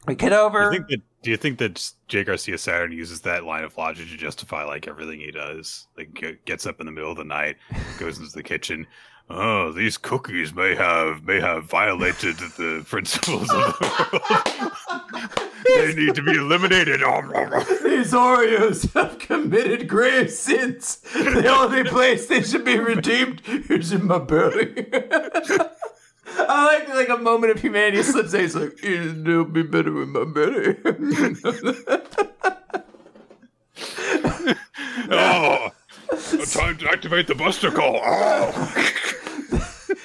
We 0.06 0.14
get 0.14 0.30
Do 0.30 0.36
over. 0.36 0.64
you 0.64 0.70
think 0.70 0.88
that? 0.88 1.02
Do 1.22 1.30
you 1.32 1.36
think 1.36 1.58
that 1.58 1.74
Jaygarcia 2.08 2.56
Saturn 2.58 2.92
uses 2.92 3.22
that 3.22 3.42
line 3.44 3.64
of 3.64 3.76
logic 3.76 4.08
to 4.08 4.16
justify 4.16 4.62
like 4.62 4.86
everything 4.86 5.18
he 5.18 5.32
does? 5.32 5.88
Like 5.96 6.40
gets 6.44 6.66
up 6.66 6.78
in 6.78 6.86
the 6.86 6.92
middle 6.92 7.10
of 7.10 7.16
the 7.16 7.24
night, 7.24 7.56
goes 7.98 8.18
into 8.18 8.30
the 8.32 8.44
kitchen. 8.44 8.86
Oh, 9.28 9.72
these 9.72 9.98
cookies 9.98 10.54
may 10.54 10.76
have 10.76 11.24
may 11.24 11.40
have 11.40 11.64
violated 11.64 12.36
the 12.36 12.86
principles 12.88 13.50
of 13.50 13.76
the 13.78 14.60
world. 14.62 14.72
they 15.74 15.94
need 15.94 16.14
to 16.14 16.22
be 16.22 16.32
eliminated. 16.32 17.00
These 17.00 18.12
Oreos 18.12 18.92
have 18.94 19.18
committed 19.18 19.88
grave 19.88 20.30
sins. 20.30 20.96
The 21.12 21.48
only 21.48 21.84
place 21.84 22.26
they 22.26 22.42
should 22.42 22.64
be 22.64 22.78
redeemed 22.78 23.42
is 23.46 23.92
in 23.92 24.06
my 24.06 24.18
belly. 24.18 24.86
I 26.38 26.78
like 26.78 26.88
like 26.88 27.08
a 27.08 27.16
moment 27.16 27.52
of 27.52 27.60
humanity 27.60 28.02
slips 28.02 28.34
in. 28.34 28.40
He's 28.40 28.56
like, 28.56 28.82
it'll 28.82 29.44
be 29.44 29.62
better 29.62 30.02
in 30.02 30.10
my 30.10 30.24
belly. 30.24 30.76
oh, 35.10 35.70
time 36.52 36.76
to 36.78 36.90
activate 36.90 37.26
the 37.26 37.34
Buster 37.36 37.70
Call. 37.70 38.00
Oh. 38.04 39.22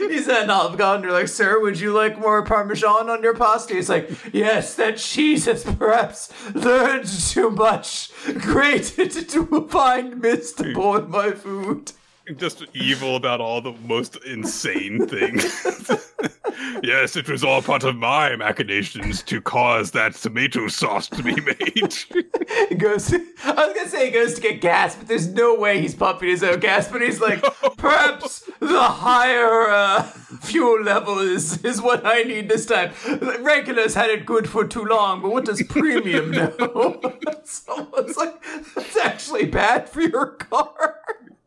He's 0.10 0.28
at 0.28 0.44
an 0.44 0.50
Olive 0.50 0.78
Garden. 0.78 1.04
They're 1.04 1.12
like, 1.12 1.28
"Sir, 1.28 1.60
would 1.60 1.80
you 1.80 1.94
like 1.94 2.18
more 2.20 2.44
Parmesan 2.44 3.10
on 3.10 3.24
your 3.24 3.36
pasta?" 3.36 3.74
He's 3.74 3.90
like, 3.90 4.10
"Yes, 4.34 4.76
that 4.76 4.98
cheese 4.98 5.46
has 5.46 5.64
perhaps 5.64 6.32
learned 6.54 7.08
too 7.08 7.50
much. 7.50 8.12
Grated 8.40 9.30
to 9.30 9.68
find 9.70 10.22
mist 10.22 10.60
upon 10.62 11.10
my 11.12 11.32
food." 11.32 11.94
Just 12.38 12.64
evil 12.74 13.16
about 13.16 13.42
all 13.42 13.62
the 13.62 13.74
most 13.86 14.18
insane 14.26 15.08
things. 15.08 15.44
yes, 16.84 17.16
it 17.16 17.30
was 17.30 17.44
all 17.44 17.62
part 17.62 17.84
of 17.84 17.96
my 17.96 18.36
machinations 18.36 19.24
to 19.24 19.42
cause 19.42 19.92
that 19.92 20.14
tomato 20.14 20.68
sauce 20.68 21.08
to 21.10 21.24
be 21.24 21.36
made. 21.36 21.94
he 22.70 22.76
goes, 22.76 23.14
I 23.14 23.18
was 23.54 23.76
gonna 23.76 23.90
say 23.90 24.06
he 24.08 24.12
goes 24.12 24.36
to 24.36 24.42
get 24.42 24.62
gas, 24.62 24.96
but 24.96 25.08
there's 25.08 25.28
no 25.28 25.56
way 25.56 25.82
he's 25.82 25.96
pumping 25.96 26.30
his 26.30 26.44
own 26.44 26.60
gas. 26.60 26.88
But 26.88 27.02
he's 27.02 27.20
like, 27.20 27.42
perhaps 27.78 28.50
the 28.60 28.82
higher 28.82 29.70
uh, 29.70 30.04
fuel 30.04 30.82
level 30.84 31.20
is 31.20 31.64
is 31.64 31.82
what 31.82 32.06
I 32.06 32.24
need 32.24 32.50
this 32.50 32.66
time. 32.66 32.92
Regulars 33.40 33.96
had 33.96 34.10
it 34.10 34.26
good 34.26 34.48
for 34.48 34.66
too 34.66 34.86
long, 34.86 35.22
but 35.22 35.32
what 35.32 35.46
does 35.46 35.64
premium 35.64 36.32
know? 36.32 37.00
so 37.44 37.90
it's 37.98 38.18
like, 38.18 38.42
it's 38.78 38.98
actually 38.98 39.46
bad 39.46 39.90
for 39.90 40.02
your 40.02 40.28
car. 40.28 41.00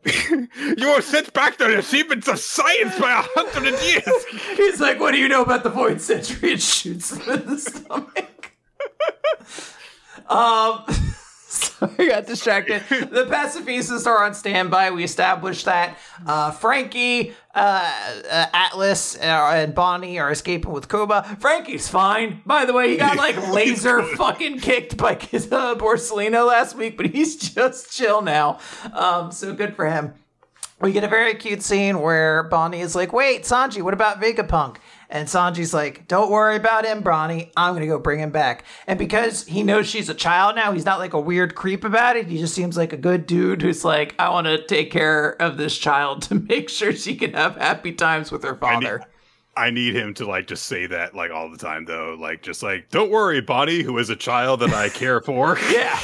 you 0.30 0.86
will 0.86 1.02
set 1.02 1.32
back 1.32 1.56
to 1.58 1.64
the 1.64 1.78
achievements 1.78 2.28
of 2.28 2.38
science 2.38 2.98
by 2.98 3.10
a 3.10 3.40
hundred 3.40 3.74
years. 3.82 4.24
He's 4.56 4.80
like, 4.80 5.00
what 5.00 5.12
do 5.12 5.18
you 5.18 5.28
know 5.28 5.42
about 5.42 5.62
the 5.62 5.70
void 5.70 6.00
century? 6.00 6.52
It 6.54 6.62
shoots 6.62 7.12
him 7.16 7.32
in 7.32 7.46
the 7.46 7.58
stomach. 7.58 8.52
um. 10.28 10.84
Sorry, 11.78 11.92
I 11.98 12.06
got 12.08 12.26
distracted. 12.26 12.82
The 12.88 13.26
pacifistas 13.26 14.06
are 14.06 14.24
on 14.24 14.34
standby. 14.34 14.90
We 14.90 15.04
established 15.04 15.66
that. 15.66 15.96
Uh, 16.26 16.50
Franky, 16.50 17.32
uh, 17.54 17.92
uh, 18.28 18.46
Atlas, 18.52 19.16
uh, 19.16 19.20
and 19.54 19.72
Bonnie 19.72 20.18
are 20.18 20.32
escaping 20.32 20.72
with 20.72 20.88
Kuma. 20.88 21.22
Franky's 21.38 21.88
fine. 21.88 22.42
By 22.44 22.64
the 22.64 22.72
way, 22.72 22.90
he 22.90 22.96
got 22.96 23.16
like 23.16 23.36
laser 23.52 24.02
fucking 24.02 24.58
kicked 24.58 24.96
by 24.96 25.12
uh, 25.12 25.76
Borsalino 25.76 26.48
last 26.48 26.74
week, 26.76 26.96
but 26.96 27.06
he's 27.06 27.36
just 27.36 27.92
chill 27.92 28.20
now. 28.20 28.58
Um, 28.92 29.30
so 29.30 29.54
good 29.54 29.76
for 29.76 29.86
him. 29.86 30.14
We 30.80 30.90
get 30.90 31.04
a 31.04 31.08
very 31.08 31.34
cute 31.34 31.62
scene 31.62 32.00
where 32.00 32.42
Bonnie 32.42 32.80
is 32.80 32.96
like, 32.96 33.12
wait, 33.12 33.44
Sanji, 33.44 33.80
what 33.80 33.94
about 33.94 34.20
Vegapunk? 34.20 34.78
And 35.10 35.28
Sanji's 35.28 35.74
like, 35.74 36.08
don't 36.08 36.30
worry 36.30 36.56
about 36.56 36.84
him, 36.84 37.02
Bonnie. 37.02 37.52
I'm 37.56 37.72
going 37.72 37.82
to 37.82 37.86
go 37.86 37.98
bring 37.98 38.20
him 38.20 38.30
back. 38.30 38.64
And 38.86 38.98
because 38.98 39.46
he 39.46 39.62
knows 39.62 39.86
she's 39.86 40.08
a 40.08 40.14
child 40.14 40.56
now, 40.56 40.72
he's 40.72 40.84
not 40.84 40.98
like 40.98 41.12
a 41.12 41.20
weird 41.20 41.54
creep 41.54 41.84
about 41.84 42.16
it. 42.16 42.26
He 42.26 42.38
just 42.38 42.54
seems 42.54 42.76
like 42.76 42.92
a 42.92 42.96
good 42.96 43.26
dude 43.26 43.62
who's 43.62 43.84
like, 43.84 44.14
I 44.18 44.30
want 44.30 44.46
to 44.46 44.64
take 44.66 44.90
care 44.90 45.40
of 45.40 45.56
this 45.56 45.78
child 45.78 46.22
to 46.28 46.34
make 46.34 46.68
sure 46.68 46.92
she 46.92 47.16
can 47.16 47.34
have 47.34 47.56
happy 47.56 47.92
times 47.92 48.32
with 48.32 48.42
her 48.44 48.54
father. 48.54 49.04
I 49.56 49.70
need 49.70 49.94
him 49.94 50.14
to 50.14 50.26
like 50.26 50.46
just 50.46 50.66
say 50.66 50.86
that 50.86 51.14
like 51.14 51.30
all 51.30 51.50
the 51.50 51.56
time 51.56 51.84
though. 51.84 52.16
Like 52.18 52.42
just 52.42 52.62
like, 52.62 52.90
don't 52.90 53.10
worry, 53.10 53.40
Bonnie, 53.40 53.82
who 53.82 53.98
is 53.98 54.10
a 54.10 54.16
child 54.16 54.60
that 54.60 54.72
I 54.72 54.88
care 54.88 55.20
for. 55.20 55.58
yeah. 55.70 55.96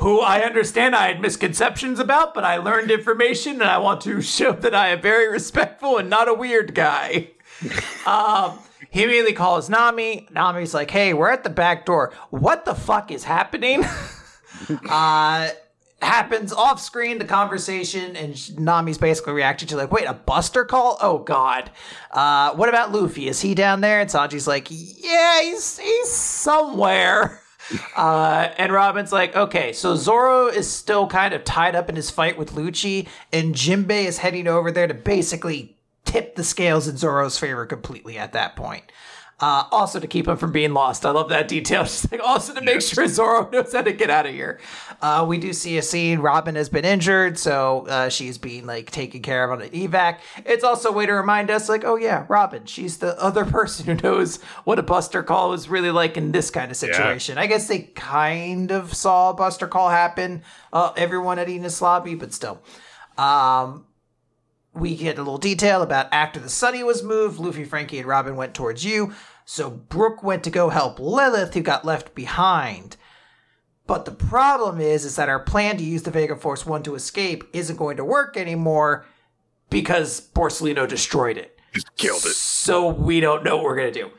Who 0.00 0.20
I 0.20 0.40
understand 0.40 0.94
I 0.94 1.08
had 1.08 1.20
misconceptions 1.20 1.98
about, 1.98 2.34
but 2.34 2.44
I 2.44 2.58
learned 2.58 2.90
information 2.90 3.54
and 3.54 3.70
I 3.70 3.78
want 3.78 4.02
to 4.02 4.20
show 4.20 4.52
that 4.52 4.74
I 4.74 4.88
am 4.88 5.00
very 5.00 5.30
respectful 5.30 5.98
and 5.98 6.10
not 6.10 6.28
a 6.28 6.34
weird 6.34 6.74
guy. 6.74 7.30
Um, 8.06 8.58
he 8.90 9.04
immediately 9.04 9.32
calls 9.32 9.70
Nami. 9.70 10.28
Nami's 10.30 10.74
like, 10.74 10.90
"Hey, 10.90 11.14
we're 11.14 11.30
at 11.30 11.44
the 11.44 11.50
back 11.50 11.86
door. 11.86 12.12
What 12.30 12.64
the 12.64 12.74
fuck 12.74 13.10
is 13.10 13.24
happening?" 13.24 13.84
uh, 14.88 15.48
happens 16.00 16.52
off 16.52 16.80
screen. 16.80 17.18
The 17.18 17.24
conversation 17.24 18.16
and 18.16 18.58
Nami's 18.58 18.98
basically 18.98 19.32
reacting 19.32 19.68
to 19.68 19.76
like, 19.76 19.92
"Wait, 19.92 20.04
a 20.04 20.14
Buster 20.14 20.64
call? 20.64 20.98
Oh 21.00 21.18
God! 21.18 21.70
Uh, 22.10 22.52
what 22.54 22.68
about 22.68 22.92
Luffy? 22.92 23.28
Is 23.28 23.40
he 23.40 23.54
down 23.54 23.80
there?" 23.80 24.00
And 24.00 24.10
Sanji's 24.10 24.46
like, 24.46 24.68
"Yeah, 24.70 25.42
he's 25.42 25.78
he's 25.78 26.10
somewhere." 26.10 27.38
Uh, 27.96 28.52
and 28.58 28.72
Robin's 28.72 29.12
like, 29.12 29.36
okay, 29.36 29.72
so 29.72 29.94
Zoro 29.94 30.48
is 30.48 30.70
still 30.70 31.06
kind 31.06 31.32
of 31.32 31.44
tied 31.44 31.76
up 31.76 31.88
in 31.88 31.96
his 31.96 32.10
fight 32.10 32.36
with 32.36 32.52
Lucci, 32.54 33.06
and 33.32 33.54
Jinbei 33.54 34.04
is 34.04 34.18
heading 34.18 34.48
over 34.48 34.70
there 34.72 34.88
to 34.88 34.94
basically 34.94 35.76
tip 36.12 36.36
the 36.36 36.44
scales 36.44 36.88
in 36.88 36.96
Zoro's 36.98 37.38
favor 37.38 37.64
completely 37.64 38.18
at 38.18 38.34
that 38.34 38.54
point. 38.54 38.84
Uh, 39.40 39.64
also 39.72 39.98
to 39.98 40.06
keep 40.06 40.28
him 40.28 40.36
from 40.36 40.52
being 40.52 40.72
lost. 40.72 41.04
I 41.04 41.10
love 41.10 41.30
that 41.30 41.48
detail. 41.48 41.82
Just 41.82 42.12
like 42.12 42.20
also 42.20 42.54
to 42.54 42.60
make 42.60 42.80
sure 42.80 43.08
Zoro 43.08 43.50
knows 43.52 43.72
how 43.72 43.82
to 43.82 43.92
get 43.92 44.08
out 44.08 44.26
of 44.26 44.32
here. 44.32 44.60
Uh, 45.00 45.24
we 45.26 45.38
do 45.38 45.52
see 45.52 45.78
a 45.78 45.82
scene. 45.82 46.20
Robin 46.20 46.54
has 46.54 46.68
been 46.68 46.84
injured, 46.84 47.38
so 47.38 47.86
uh, 47.88 48.08
she's 48.08 48.38
being 48.38 48.66
like 48.66 48.92
taken 48.92 49.20
care 49.20 49.42
of 49.42 49.58
on 49.58 49.66
an 49.66 49.70
evac. 49.70 50.18
It's 50.46 50.62
also 50.62 50.90
a 50.90 50.92
way 50.92 51.06
to 51.06 51.12
remind 51.12 51.50
us, 51.50 51.68
like, 51.68 51.82
oh 51.82 51.96
yeah, 51.96 52.24
Robin. 52.28 52.66
She's 52.66 52.98
the 52.98 53.20
other 53.20 53.44
person 53.58 53.86
who 53.86 53.94
knows 53.94 54.40
what 54.62 54.78
a 54.78 54.82
Buster 54.82 55.24
call 55.24 55.50
was 55.50 55.68
really 55.68 55.90
like 55.90 56.16
in 56.16 56.30
this 56.30 56.50
kind 56.50 56.70
of 56.70 56.76
situation. 56.76 57.34
Yeah. 57.34 57.42
I 57.42 57.46
guess 57.46 57.66
they 57.66 57.80
kind 57.80 58.70
of 58.70 58.94
saw 58.94 59.30
a 59.30 59.34
Buster 59.34 59.66
call 59.66 59.90
happen. 59.90 60.42
Uh, 60.72 60.92
everyone 60.96 61.40
at 61.40 61.48
Enies 61.48 61.80
Lobby, 61.80 62.14
but 62.14 62.32
still. 62.32 62.62
Um, 63.18 63.86
we 64.74 64.96
get 64.96 65.18
a 65.18 65.22
little 65.22 65.38
detail 65.38 65.82
about 65.82 66.12
after 66.12 66.40
the 66.40 66.48
sunny 66.48 66.82
was 66.82 67.02
moved, 67.02 67.38
Luffy, 67.38 67.64
Franky, 67.64 67.98
and 67.98 68.08
Robin 68.08 68.36
went 68.36 68.54
towards 68.54 68.84
you. 68.84 69.12
So 69.44 69.70
Brook 69.70 70.22
went 70.22 70.44
to 70.44 70.50
go 70.50 70.70
help 70.70 70.98
Lilith, 70.98 71.54
who 71.54 71.60
got 71.60 71.84
left 71.84 72.14
behind. 72.14 72.96
But 73.86 74.04
the 74.04 74.12
problem 74.12 74.80
is, 74.80 75.04
is 75.04 75.16
that 75.16 75.28
our 75.28 75.40
plan 75.40 75.76
to 75.76 75.84
use 75.84 76.04
the 76.04 76.10
Vega 76.10 76.36
Force 76.36 76.64
One 76.64 76.82
to 76.84 76.94
escape 76.94 77.44
isn't 77.52 77.76
going 77.76 77.96
to 77.96 78.04
work 78.04 78.36
anymore 78.36 79.04
because 79.68 80.20
Borsalino 80.20 80.88
destroyed 80.88 81.36
it. 81.36 81.58
Just 81.72 81.94
killed 81.96 82.24
it. 82.24 82.34
So 82.34 82.88
we 82.88 83.20
don't 83.20 83.44
know 83.44 83.56
what 83.56 83.64
we're 83.64 83.76
gonna 83.76 83.90
do. 83.90 84.10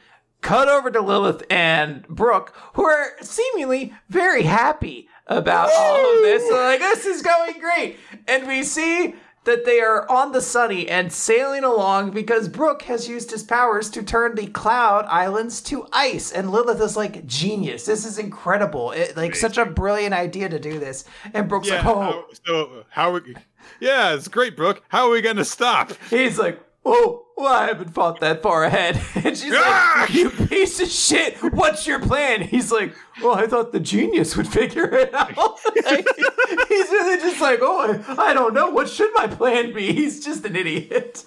Cut 0.42 0.68
over 0.68 0.92
to 0.92 1.00
Lilith 1.00 1.44
and 1.50 2.06
Brook, 2.08 2.54
who 2.74 2.84
are 2.84 3.12
seemingly 3.22 3.94
very 4.10 4.44
happy 4.44 5.08
about 5.28 5.70
all 5.72 6.16
of 6.16 6.22
this. 6.22 6.48
So 6.50 6.56
like, 6.56 6.80
this 6.80 7.06
is 7.06 7.22
going 7.22 7.60
great. 7.60 7.98
And 8.28 8.46
we 8.48 8.64
see 8.64 9.16
that 9.46 9.66
they 9.66 9.80
are 9.80 10.10
on 10.10 10.32
the 10.32 10.42
sunny 10.42 10.88
and 10.88 11.12
sailing 11.12 11.64
along 11.64 12.12
because 12.12 12.48
Brook 12.48 12.84
has 12.84 13.08
used 13.10 13.32
his 13.32 13.44
powers 13.44 13.90
to 13.92 14.04
turn 14.04 14.36
the 14.36 14.48
cloud 14.48 15.06
islands 15.06 15.62
to 15.64 15.88
ice. 15.92 16.32
And 16.32 16.52
Lilith 16.52 16.82
is 16.82 16.96
like, 16.96 17.26
genius. 17.26 17.86
This 17.86 18.06
is 18.06 18.18
incredible. 18.18 18.92
It, 18.92 19.18
like, 19.18 19.32
Amazing. 19.32 19.42
such 19.42 19.58
a 19.58 19.66
brilliant 19.66 20.14
idea 20.14 20.50
to 20.50 20.60
do 20.60 20.80
this. 20.80 21.06
And 21.34 21.50
Brook's 21.50 21.68
yeah, 21.68 21.86
like, 21.86 21.86
oh. 21.86 22.02
How, 22.02 22.26
so, 22.46 22.86
how 22.90 23.12
we, 23.14 23.36
yeah, 23.80 24.14
it's 24.14 24.28
great, 24.28 24.56
Brook. 24.56 24.84
How 24.88 25.08
are 25.08 25.12
we 25.12 25.22
going 25.22 25.38
to 25.38 25.46
stop? 25.46 25.92
He's 26.10 26.40
like, 26.40 26.60
oh, 26.86 27.23
well, 27.36 27.54
I 27.54 27.68
haven't 27.68 27.94
thought 27.94 28.20
that 28.20 28.42
far 28.42 28.64
ahead. 28.64 29.02
And 29.16 29.38
she's 29.38 29.54
ah! 29.56 30.02
like, 30.02 30.14
you 30.14 30.30
piece 30.30 30.80
of 30.82 30.90
shit. 30.90 31.38
What's 31.54 31.88
your 31.88 32.00
plan? 32.00 32.42
He's 32.42 32.72
like, 32.72 32.94
well, 33.22 33.36
I 33.36 33.48
thought 33.48 33.72
the 33.72 33.80
genius 33.80 34.36
would 34.36 34.48
figure 34.48 34.94
it 34.94 35.14
out. 35.14 35.38
like, 35.38 36.06
he's 36.68 36.90
really 36.90 37.18
just 37.18 37.40
like, 37.40 37.60
oh, 37.62 38.04
I, 38.08 38.30
I 38.30 38.34
don't 38.34 38.54
know. 38.54 38.70
What 38.70 38.90
should 38.90 39.12
my 39.16 39.28
plan 39.28 39.74
be? 39.74 39.94
He's 39.94 40.24
just 40.24 40.46
an 40.46 40.56
idiot. 40.56 41.24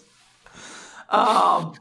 Um, 1.08 1.74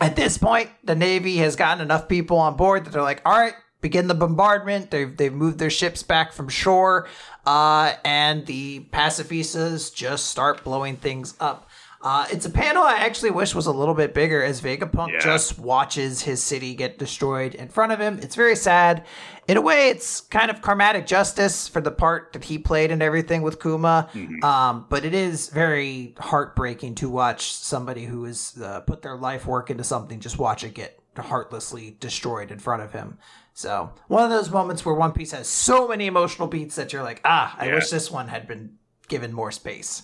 at 0.00 0.16
this 0.16 0.36
point, 0.36 0.70
the 0.82 0.94
Navy 0.94 1.36
has 1.38 1.54
gotten 1.54 1.82
enough 1.82 2.08
people 2.08 2.38
on 2.38 2.56
board 2.56 2.84
that 2.84 2.90
they're 2.90 3.02
like, 3.02 3.22
all 3.24 3.38
right, 3.38 3.54
begin 3.80 4.08
the 4.08 4.14
bombardment. 4.14 4.90
They've, 4.90 5.16
they've 5.16 5.32
moved 5.32 5.58
their 5.58 5.70
ships 5.70 6.02
back 6.02 6.32
from 6.32 6.48
shore. 6.48 7.06
Uh, 7.46 7.94
and 8.04 8.44
the 8.46 8.86
pacifistas 8.92 9.94
just 9.94 10.26
start 10.26 10.64
blowing 10.64 10.96
things 10.96 11.34
up. 11.38 11.68
Uh, 12.02 12.26
it's 12.30 12.46
a 12.46 12.50
panel 12.50 12.82
I 12.82 12.96
actually 12.96 13.30
wish 13.30 13.54
was 13.54 13.66
a 13.66 13.72
little 13.72 13.94
bit 13.94 14.14
bigger 14.14 14.42
as 14.42 14.60
Vegapunk 14.60 15.12
yeah. 15.12 15.18
just 15.18 15.58
watches 15.58 16.22
his 16.22 16.42
city 16.42 16.74
get 16.74 16.98
destroyed 16.98 17.54
in 17.54 17.68
front 17.68 17.92
of 17.92 17.98
him. 17.98 18.18
It's 18.22 18.36
very 18.36 18.54
sad. 18.54 19.04
In 19.48 19.56
a 19.56 19.60
way, 19.60 19.88
it's 19.88 20.20
kind 20.20 20.50
of 20.50 20.60
karmatic 20.60 21.06
justice 21.06 21.68
for 21.68 21.80
the 21.80 21.90
part 21.90 22.32
that 22.32 22.44
he 22.44 22.58
played 22.58 22.90
and 22.90 23.02
everything 23.02 23.42
with 23.42 23.60
Kuma. 23.60 24.08
Mm-hmm. 24.12 24.44
Um, 24.44 24.86
but 24.88 25.04
it 25.04 25.14
is 25.14 25.48
very 25.48 26.14
heartbreaking 26.18 26.96
to 26.96 27.08
watch 27.08 27.52
somebody 27.52 28.04
who 28.04 28.24
has 28.24 28.60
uh, 28.62 28.80
put 28.80 29.02
their 29.02 29.16
life 29.16 29.46
work 29.46 29.70
into 29.70 29.84
something 29.84 30.20
just 30.20 30.38
watch 30.38 30.64
it 30.64 30.74
get 30.74 31.00
heartlessly 31.16 31.96
destroyed 32.00 32.50
in 32.50 32.58
front 32.58 32.82
of 32.82 32.92
him. 32.92 33.18
So 33.54 33.92
one 34.08 34.22
of 34.22 34.30
those 34.30 34.50
moments 34.50 34.84
where 34.84 34.94
One 34.94 35.12
Piece 35.12 35.32
has 35.32 35.48
so 35.48 35.88
many 35.88 36.06
emotional 36.06 36.46
beats 36.46 36.76
that 36.76 36.92
you're 36.92 37.02
like, 37.02 37.22
ah, 37.24 37.56
I 37.58 37.68
yeah. 37.68 37.74
wish 37.74 37.88
this 37.88 38.10
one 38.10 38.28
had 38.28 38.46
been 38.46 38.76
given 39.08 39.32
more 39.32 39.50
space. 39.50 40.02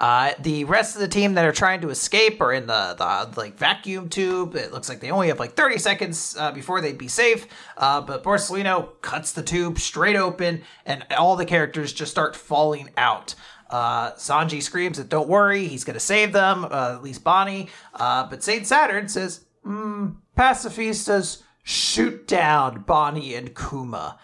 Uh, 0.00 0.32
the 0.40 0.64
rest 0.64 0.96
of 0.96 1.02
the 1.02 1.08
team 1.08 1.34
that 1.34 1.44
are 1.44 1.52
trying 1.52 1.82
to 1.82 1.90
escape 1.90 2.40
are 2.40 2.54
in 2.54 2.66
the, 2.66 2.94
the 2.96 3.38
like 3.38 3.58
vacuum 3.58 4.08
tube. 4.08 4.56
It 4.56 4.72
looks 4.72 4.88
like 4.88 5.00
they 5.00 5.10
only 5.10 5.28
have 5.28 5.38
like 5.38 5.52
30 5.52 5.76
seconds 5.76 6.34
uh, 6.38 6.52
before 6.52 6.80
they'd 6.80 6.96
be 6.96 7.06
safe. 7.06 7.46
Uh, 7.76 8.00
but 8.00 8.24
Borsalino 8.24 9.00
cuts 9.02 9.32
the 9.32 9.42
tube 9.42 9.78
straight 9.78 10.16
open, 10.16 10.62
and 10.86 11.04
all 11.18 11.36
the 11.36 11.44
characters 11.44 11.92
just 11.92 12.10
start 12.10 12.34
falling 12.34 12.88
out. 12.96 13.34
Uh, 13.68 14.12
Sanji 14.12 14.62
screams 14.62 14.96
that 14.96 15.10
don't 15.10 15.28
worry, 15.28 15.66
he's 15.66 15.84
gonna 15.84 16.00
save 16.00 16.32
them, 16.32 16.64
uh, 16.64 16.94
at 16.94 17.02
least 17.02 17.22
Bonnie. 17.22 17.68
Uh, 17.92 18.26
but 18.26 18.42
Saint 18.42 18.66
Saturn 18.66 19.06
says, 19.06 19.44
mm, 19.66 20.16
pacifistas, 20.36 21.42
shoot 21.62 22.26
down 22.26 22.80
Bonnie 22.82 23.34
and 23.34 23.54
Kuma. 23.54 24.18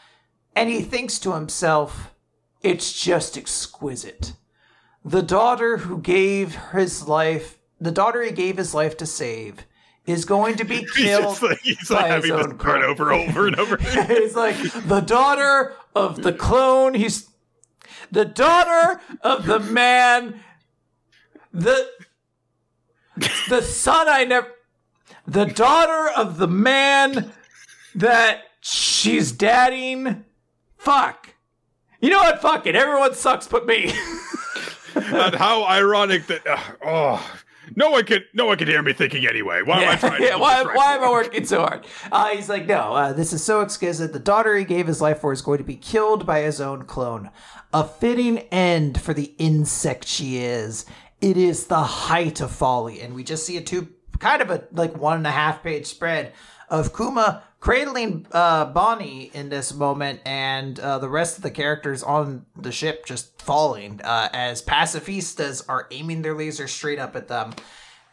And 0.55 0.70
he 0.70 0.80
thinks 0.80 1.18
to 1.18 1.34
himself, 1.34 2.14
it's 2.62 2.98
just 2.98 3.36
exquisite. 3.36 4.32
The 5.07 5.23
daughter 5.23 5.76
who 5.76 6.01
gave 6.01 6.57
his 6.73 7.07
life, 7.07 7.59
the 7.81 7.93
daughter 7.93 8.23
he 8.23 8.33
gave 8.33 8.57
his 8.57 8.75
life 8.75 8.97
to 8.97 9.07
save, 9.07 9.65
is 10.05 10.25
going 10.25 10.57
to 10.57 10.65
be 10.65 10.85
killed. 10.94 11.23
just 11.23 11.43
like 11.43 11.60
he's 11.60 11.89
by 11.89 12.10
like 12.10 12.23
his 12.23 12.33
own 12.33 12.59
part 12.59 12.83
over 12.83 13.12
over 13.12 13.47
and 13.47 13.57
over. 13.57 13.76
He's 14.09 14.35
like 14.35 14.57
the 14.86 15.01
daughter 15.01 15.75
of 15.94 16.23
the 16.23 16.33
clone. 16.33 16.94
He's 16.94 17.31
the 18.10 18.25
daughter 18.25 19.01
of 19.23 19.47
the 19.47 19.60
man. 19.60 20.41
The 21.52 21.89
the 23.49 23.62
son 23.62 24.09
I 24.09 24.25
never. 24.25 24.49
The 25.26 25.47
daughter 25.47 26.10
of 26.17 26.39
the 26.39 26.49
man 26.49 27.33
that 27.94 28.43
she's 28.60 29.33
dadding. 29.33 30.25
Fuck. 30.76 31.35
You 32.01 32.10
know 32.10 32.18
what? 32.18 32.41
Fuck 32.43 32.67
it. 32.67 32.76
Everyone 32.76 33.15
sucks 33.15 33.49
but 33.49 33.67
me. 33.67 33.93
and 34.97 35.34
how 35.34 35.65
ironic 35.65 36.26
that 36.26 36.47
uh, 36.47 36.58
oh 36.84 37.41
no 37.75 37.91
one 37.91 38.05
can 38.05 38.25
no 38.33 38.47
one 38.47 38.58
can 38.58 38.68
hear 38.68 38.83
me 38.83 38.92
thinking 38.92 39.26
anyway. 39.26 39.62
Why 39.62 39.83
am 39.83 39.89
I 39.89 39.97
trying? 39.97 40.23
Yeah, 40.23 40.36
why, 40.36 40.62
right? 40.62 40.76
why 40.76 40.94
am 40.97 41.02
I 41.02 41.10
working 41.10 41.44
so 41.44 41.60
hard? 41.60 41.86
Uh, 42.12 42.28
he's 42.28 42.49
like, 42.49 42.66
no, 42.66 42.94
uh, 42.94 43.12
this 43.12 43.33
is 43.33 43.42
so 43.42 43.60
exquisite. 43.60 44.12
The 44.12 44.18
daughter 44.18 44.57
he 44.57 44.65
gave 44.65 44.86
his 44.86 45.00
life 45.00 45.20
for 45.20 45.33
is 45.33 45.42
going 45.42 45.58
to 45.58 45.65
be 45.65 45.76
killed 45.76 46.26
by 46.26 46.41
his 46.41 46.60
own 46.60 46.84
clone. 46.84 47.31
A 47.73 47.84
fitting 47.84 48.39
end 48.50 49.00
for 49.00 49.15
the 49.15 49.34
insect 49.39 50.07
she 50.07 50.39
is. 50.39 50.86
It 51.20 51.36
is 51.36 51.66
the 51.66 51.83
height 51.83 52.41
of 52.41 52.50
folly. 52.50 53.00
And 53.00 53.15
we 53.15 53.25
just 53.25 53.47
see 53.47 53.57
a 53.57 53.62
two, 53.62 53.89
kind 54.18 54.42
of 54.42 54.50
a 54.50 54.65
like 54.73 54.97
one 54.97 55.16
and 55.16 55.26
a 55.26 55.33
half 55.33 55.62
page 55.62 55.86
spread 55.86 56.33
of 56.68 56.94
Kuma 56.94 57.42
cradling 57.67 58.25
uh, 58.31 58.65
Bonnie 58.67 59.28
in 59.35 59.49
this 59.49 59.75
moment 59.75 60.20
and 60.25 60.78
uh, 60.78 61.01
the 61.01 61.09
rest 61.09 61.36
of 61.36 61.43
the 61.43 61.51
characters 61.51 62.01
on 62.05 62.47
the 62.57 62.70
ship 62.70 63.05
just 63.05 63.43
falling 63.43 64.01
uh, 64.05 64.28
as 64.33 64.62
pacifistas 64.62 65.65
are 65.69 65.89
aiming 65.91 66.23
their 66.23 66.36
lasers 66.36 66.69
straight 66.69 67.01
up 67.01 67.17
at 67.17 67.27
them 67.27 67.53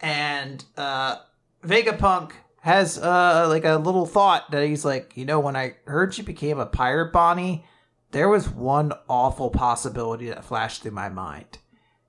and 0.02 0.66
uh 0.76 1.18
Vegapunk 1.64 2.32
has 2.62 2.98
uh 2.98 3.46
like 3.48 3.64
a 3.64 3.76
little 3.76 4.08
thought 4.08 4.50
that 4.50 4.66
he's 4.66 4.84
like, 4.84 5.16
you 5.16 5.24
know, 5.24 5.40
when 5.40 5.56
I 5.56 5.76
heard 5.86 6.18
you 6.18 6.24
became 6.24 6.58
a 6.58 6.66
pirate 6.66 7.14
Bonnie, 7.14 7.64
there 8.10 8.30
was 8.30 8.50
one 8.50 8.92
awful 9.08 9.52
possibility 9.52 10.30
that 10.30 10.44
flashed 10.44 10.82
through 10.82 10.92
my 10.92 11.10
mind. 11.10 11.60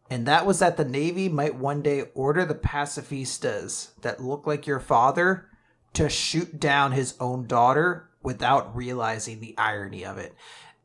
And 0.08 0.24
that 0.24 0.46
was 0.46 0.60
that 0.60 0.78
the 0.78 0.84
Navy 0.86 1.28
might 1.28 1.56
one 1.56 1.82
day 1.82 2.04
order 2.14 2.46
the 2.46 2.54
pacifistas 2.54 3.90
that 4.00 4.22
look 4.22 4.46
like 4.46 4.66
your 4.66 4.80
father 4.80 5.50
to 5.94 6.08
shoot 6.08 6.60
down 6.60 6.92
his 6.92 7.14
own 7.20 7.46
daughter 7.46 8.08
without 8.22 8.74
realizing 8.76 9.40
the 9.40 9.54
irony 9.58 10.04
of 10.04 10.18
it. 10.18 10.34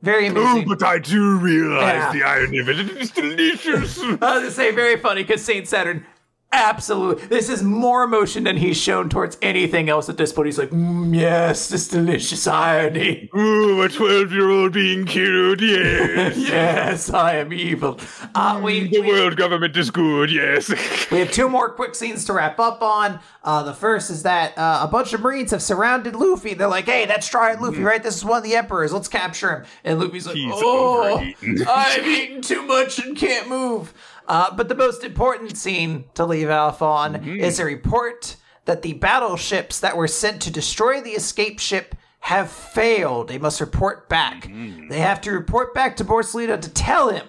Very 0.02 0.30
Oh, 0.30 0.64
but 0.66 0.82
I 0.82 0.98
do 1.00 1.38
realize 1.38 1.94
Yeah. 1.94 2.12
the 2.14 2.24
irony 2.24 2.60
of 2.60 2.70
it. 2.70 2.80
It's 2.80 3.12
delicious. 3.12 4.00
I 4.04 4.06
was 4.12 4.18
gonna 4.20 4.52
say 4.52 4.72
very 4.72 4.98
funny 4.98 5.24
because 5.24 5.44
Saint 5.44 5.68
Saturn, 5.68 6.06
absolutely, 6.52 7.28
this 7.28 7.50
is 7.50 7.64
more 7.64 8.04
emotion 8.04 8.44
than 8.44 8.58
he's 8.58 8.78
shown 8.78 9.10
towards 9.10 9.38
anything 9.42 9.90
else 9.90 10.10
at 10.10 10.18
this 10.18 10.34
point. 10.34 10.48
He's 10.48 10.58
like, 10.58 10.70
mm, 10.72 11.16
yes, 11.16 11.70
this 11.70 11.88
delicious 11.88 12.48
irony. 12.48 13.30
Ooh, 13.36 13.82
a 13.82 13.90
twelve-year-old 13.90 14.74
being 14.74 15.06
killed. 15.06 15.62
Yes. 15.62 16.38
Yes, 16.50 17.10
I 17.12 17.36
am 17.36 17.54
evil. 17.54 18.00
Uh, 18.34 18.60
we, 18.64 18.88
The 18.88 19.02
we, 19.02 19.08
world 19.08 19.36
government 19.38 19.76
is 19.78 19.92
good. 19.92 20.32
Yes. 20.32 20.70
we 21.12 21.20
have 21.20 21.32
two 21.32 21.48
more 21.48 21.70
quick 21.70 21.96
scenes 21.96 22.26
to 22.26 22.34
wrap 22.34 22.60
up 22.60 22.82
on. 22.82 23.20
Uh, 23.44 23.64
the 23.64 23.74
first 23.74 24.10
is 24.10 24.24
that 24.24 24.58
uh, 24.58 24.80
a 24.82 24.88
bunch 24.88 25.14
of 25.14 25.22
Marines 25.22 25.52
have 25.52 25.62
surrounded 25.62 26.16
Luffy. 26.16 26.54
They're 26.54 26.68
like, 26.68 26.86
hey, 26.86 27.06
that's 27.06 27.28
Trident 27.28 27.62
Luffy, 27.62 27.82
right? 27.82 28.02
This 28.02 28.18
is 28.18 28.26
one 28.26 28.38
of 28.40 28.44
the 28.44 28.56
Emperors. 28.56 28.92
Let's 28.92 29.08
capture 29.08 29.58
him. 29.58 29.66
And 29.84 30.00
Luffy's 30.00 30.26
like, 30.28 30.36
He's 30.36 30.52
oh, 30.56 31.14
overeaten." 31.14 31.66
I've 31.68 32.08
eaten 32.08 32.42
too 32.42 32.64
much 32.64 33.00
and 33.00 33.16
can't 33.16 33.48
move. 33.48 33.94
Uh, 34.30 34.56
but 34.56 34.70
the 34.70 34.76
most 34.76 35.04
important 35.04 35.58
scene 35.58 36.06
to 36.14 36.24
leave 36.24 36.50
off 36.52 36.82
on 36.84 37.16
is 37.42 37.60
a 37.60 37.66
report 37.66 38.36
that 38.66 38.84
the 38.84 38.94
battleships 38.94 39.80
that 39.80 39.98
were 39.98 40.08
sent 40.08 40.40
to 40.44 40.52
destroy 40.52 41.02
the 41.02 41.10
escape 41.12 41.60
ship 41.60 41.96
have 42.20 42.52
failed. 42.52 43.28
They 43.28 43.40
must 43.40 43.60
report 43.60 44.08
back. 44.08 44.48
They 44.90 45.00
have 45.00 45.20
to 45.22 45.32
report 45.32 45.74
back 45.74 45.96
to 45.98 46.06
Borsalino 46.06 46.62
to 46.62 46.70
tell 46.70 47.10
him, 47.10 47.26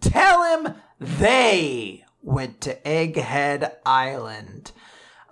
tell 0.00 0.42
him 0.44 0.74
they 1.00 2.04
went 2.22 2.60
to 2.62 2.76
Egghead 2.82 3.72
Island. 3.84 4.70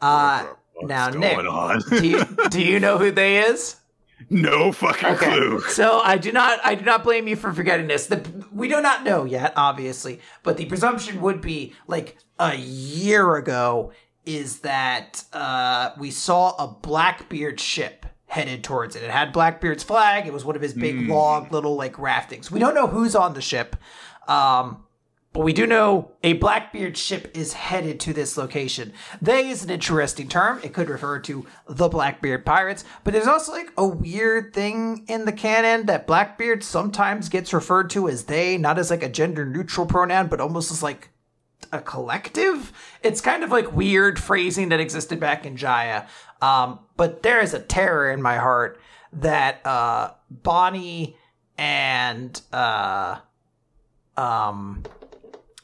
Uh, 0.01 0.47
now, 0.83 1.11
Nick, 1.11 1.37
do 1.89 2.05
you 2.09 2.25
do 2.51 2.61
you 2.61 2.81
know 2.81 2.99
who 2.99 3.13
they 3.13 3.39
is? 3.45 3.77
no 4.31 4.73
fucking 4.73 5.17
clue. 5.17 5.61
So 5.63 6.01
I 6.01 6.19
do 6.19 6.33
not 6.33 6.61
I 6.65 6.75
do 6.75 6.85
not 6.85 7.03
blame 7.03 7.29
you 7.29 7.37
for 7.37 7.53
forgetting 7.53 7.87
this. 7.87 8.07
The, 8.07 8.23
we 8.53 8.69
do 8.69 8.81
not 8.81 9.05
know 9.05 9.25
yet, 9.25 9.53
obviously, 9.57 10.21
but 10.43 10.57
the 10.57 10.67
presumption 10.67 11.21
would 11.21 11.41
be 11.41 11.75
like 11.87 12.19
a 12.39 12.57
year 12.57 13.37
ago 13.37 13.93
is 14.25 14.61
that 14.61 15.25
uh, 15.33 15.91
we 15.99 16.11
saw 16.11 16.55
a 16.57 16.69
Blackbeard 16.69 17.59
ship 17.59 18.07
headed 18.27 18.65
towards 18.65 18.97
it. 18.97 19.03
It 19.03 19.11
had 19.11 19.33
Blackbeard's 19.33 19.83
flag. 19.83 20.27
It 20.27 20.33
was 20.33 20.45
one 20.45 20.57
of 20.57 20.63
his 20.63 20.73
big 20.73 21.09
log 21.09 21.53
little 21.53 21.75
like 21.77 21.95
raftings. 21.95 22.51
We 22.51 22.61
don't 22.61 22.75
know 22.75 22.87
who's 22.87 23.15
on 23.15 23.35
the 23.35 23.43
ship. 23.43 23.77
Um, 24.29 24.85
but 25.33 25.45
we 25.45 25.53
do 25.53 25.67
know 25.67 26.13
a 26.23 26.35
Blackbeard 26.35 26.97
ship 26.97 27.31
is 27.35 27.55
headed 27.55 27.99
to 28.01 28.13
this 28.13 28.37
location. 28.37 28.93
They 29.21 29.49
is 29.49 29.65
an 29.65 29.71
interesting 29.71 30.29
term. 30.29 30.61
It 30.63 30.75
could 30.75 30.91
refer 30.91 31.21
to 31.21 31.47
the 31.67 31.89
Blackbeard 31.89 32.45
pirates, 32.45 32.85
but 33.03 33.13
there's 33.13 33.27
also 33.27 33.53
like 33.53 33.73
a 33.79 33.87
weird 33.87 34.53
thing 34.53 35.05
in 35.09 35.25
the 35.25 35.33
canon 35.33 35.87
that 35.87 36.07
Blackbeard 36.07 36.63
sometimes 36.63 37.31
gets 37.31 37.55
referred 37.55 37.89
to 37.91 38.09
as 38.09 38.25
they, 38.25 38.59
not 38.59 38.79
as 38.79 38.91
like 38.91 39.03
a 39.03 39.09
gender 39.09 39.47
neutral 39.47 39.87
pronoun, 39.87 40.27
but 40.27 40.41
almost 40.41 40.71
as 40.71 40.83
like 40.83 41.09
a 41.73 41.81
collective. 41.81 42.73
It's 43.03 43.23
kind 43.23 43.43
of 43.43 43.51
like 43.51 43.73
weird 43.73 44.19
phrasing 44.19 44.69
that 44.69 44.81
existed 44.81 45.19
back 45.19 45.47
in 45.47 45.57
Jaya. 45.57 46.07
Um, 46.43 46.81
but 46.97 47.23
there 47.23 47.41
is 47.41 47.55
a 47.55 47.61
terror 47.61 48.11
in 48.11 48.21
my 48.21 48.37
heart 48.37 48.81
that 49.15 49.65
uh, 49.67 50.11
Bonnie 50.31 51.17
and 51.57 52.41
uh, 52.53 53.19
um, 54.17 54.83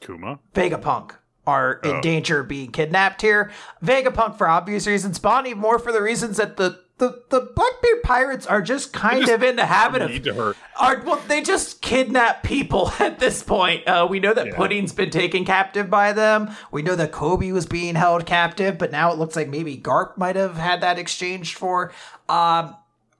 Kuma. 0.00 0.38
Vegapunk 0.54 1.12
are 1.46 1.80
in 1.82 2.00
danger 2.02 2.40
of 2.40 2.48
being 2.48 2.70
kidnapped 2.70 3.22
here. 3.22 3.50
Vegapunk 3.82 4.36
for 4.36 4.46
obvious 4.48 4.86
reasons, 4.86 5.18
Bonnie 5.18 5.54
more 5.54 5.78
for 5.78 5.92
the 5.92 6.02
reasons 6.02 6.36
that 6.36 6.56
the 6.56 6.80
the, 6.98 7.22
the 7.28 7.40
Blackbeard 7.54 8.02
pirates 8.02 8.44
are 8.44 8.60
just 8.60 8.92
kind 8.92 9.20
just 9.20 9.32
of 9.32 9.44
in 9.44 9.54
the 9.54 9.66
habit 9.66 10.02
of 10.02 10.56
are 10.80 11.00
well 11.02 11.22
they 11.28 11.40
just 11.42 11.80
kidnap 11.80 12.42
people 12.42 12.90
at 12.98 13.20
this 13.20 13.40
point 13.40 13.86
uh, 13.86 14.04
we 14.10 14.18
know 14.18 14.34
that 14.34 14.48
Yeah. 14.48 14.56
pudding's 14.56 14.92
been 14.92 15.10
taken 15.10 15.44
captive 15.44 15.88
by 15.88 16.12
them 16.12 16.50
we 16.72 16.82
know 16.82 16.96
that 16.96 17.12
Koby 17.12 17.52
was 17.52 17.66
being 17.66 17.94
held 17.94 18.26
captive 18.26 18.78
but 18.78 18.90
now 18.90 19.12
it 19.12 19.18
looks 19.18 19.36
like 19.36 19.46
maybe 19.48 19.78
garp 19.78 20.16
might 20.18 20.34
have 20.34 20.56
had 20.56 20.80
that 20.80 20.98
exchanged 20.98 21.56
for 21.56 21.92
um 22.28 22.74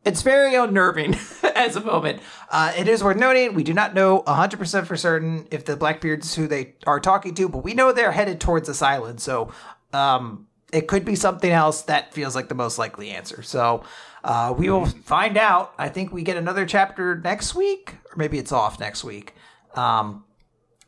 it's 0.05 0.23
very 0.23 0.55
unnerving 0.55 1.17
as 1.55 1.77
a 1.77 1.81
moment. 1.81 2.21
Uh, 2.51 2.73
it 2.77 2.89
is 2.89 3.03
worth 3.03 3.17
noting 3.17 3.55
we 3.55 3.63
do 3.63 3.75
not 3.75 3.95
know 3.95 4.23
100% 4.23 4.87
for 4.87 4.97
certain 4.97 5.47
if 5.51 5.65
the 5.65 5.77
Blackbeards 5.77 6.35
who 6.35 6.47
they 6.47 6.75
are 6.87 7.01
talking 7.01 7.35
to, 7.35 7.49
but 7.49 7.59
we 7.59 7.75
know 7.75 7.93
they're 7.93 8.13
headed 8.13 8.41
towards 8.41 8.69
this 8.69 8.83
island. 8.83 9.21
So 9.21 9.53
um, 9.93 10.47
it 10.73 10.87
could 10.87 11.05
be 11.05 11.15
something 11.15 11.51
else 11.51 11.83
that 11.83 12.13
feels 12.15 12.35
like 12.35 12.49
the 12.49 12.55
most 12.55 12.79
likely 12.79 13.11
answer. 13.11 13.43
So 13.43 13.85
uh, 14.25 14.55
we 14.57 14.71
will 14.71 14.87
find 14.87 15.37
out. 15.37 15.75
I 15.79 15.89
think 15.89 16.13
we 16.13 16.23
get 16.23 16.37
another 16.37 16.67
chapter 16.67 17.17
next 17.17 17.55
week, 17.55 17.95
or 18.11 18.17
maybe 18.17 18.39
it's 18.39 18.53
off 18.53 18.81
next 18.81 19.05
week. 19.05 19.35
Um, 19.75 20.25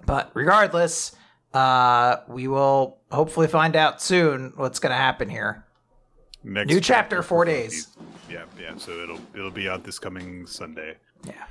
but 0.04 0.30
regardless, 0.34 1.14
uh, 1.52 2.16
we 2.28 2.48
will 2.48 2.98
hopefully 3.10 3.48
find 3.48 3.76
out 3.76 4.00
soon 4.00 4.52
what's 4.56 4.78
going 4.78 4.90
to 4.90 4.96
happen 4.96 5.28
here. 5.28 5.64
Next 6.42 6.72
New 6.72 6.80
chapter, 6.80 7.22
four 7.22 7.44
days. 7.44 7.88
Yeah, 8.30 8.44
yeah. 8.60 8.76
So 8.76 8.92
it'll 8.92 9.20
it'll 9.34 9.50
be 9.50 9.68
out 9.68 9.84
this 9.84 9.98
coming 9.98 10.46
Sunday. 10.46 10.96
Yeah. 11.24 11.44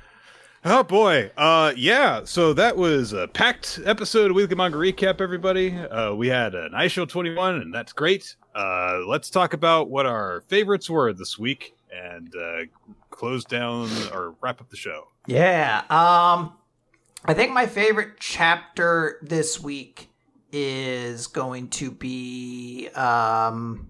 Oh 0.64 0.82
boy, 0.82 1.30
uh, 1.36 1.72
yeah. 1.76 2.22
So 2.24 2.52
that 2.54 2.76
was 2.76 3.12
a 3.12 3.28
packed 3.28 3.80
episode 3.84 4.30
of 4.30 4.36
Weekly 4.36 4.56
Manga 4.56 4.76
Recap. 4.76 5.20
Everybody, 5.20 5.74
uh, 5.74 6.14
we 6.14 6.28
had 6.28 6.54
an 6.54 6.72
Eyeshield 6.72 7.08
21, 7.08 7.56
and 7.56 7.74
that's 7.74 7.92
great. 7.92 8.36
Uh, 8.54 8.98
let's 9.06 9.30
talk 9.30 9.54
about 9.54 9.88
what 9.88 10.04
our 10.06 10.42
favorites 10.48 10.90
were 10.90 11.12
this 11.12 11.38
week, 11.38 11.74
and 11.94 12.34
uh, 12.36 12.58
close 13.10 13.44
down 13.44 13.88
or 14.12 14.34
wrap 14.40 14.60
up 14.60 14.70
the 14.70 14.76
show. 14.76 15.08
Yeah. 15.26 15.82
Um 15.90 16.54
I 17.26 17.34
think 17.34 17.52
my 17.52 17.66
favorite 17.66 18.12
chapter 18.18 19.18
this 19.22 19.60
week 19.60 20.08
is 20.52 21.26
going 21.26 21.68
to 21.68 21.90
be 21.90 22.88
um 22.94 23.89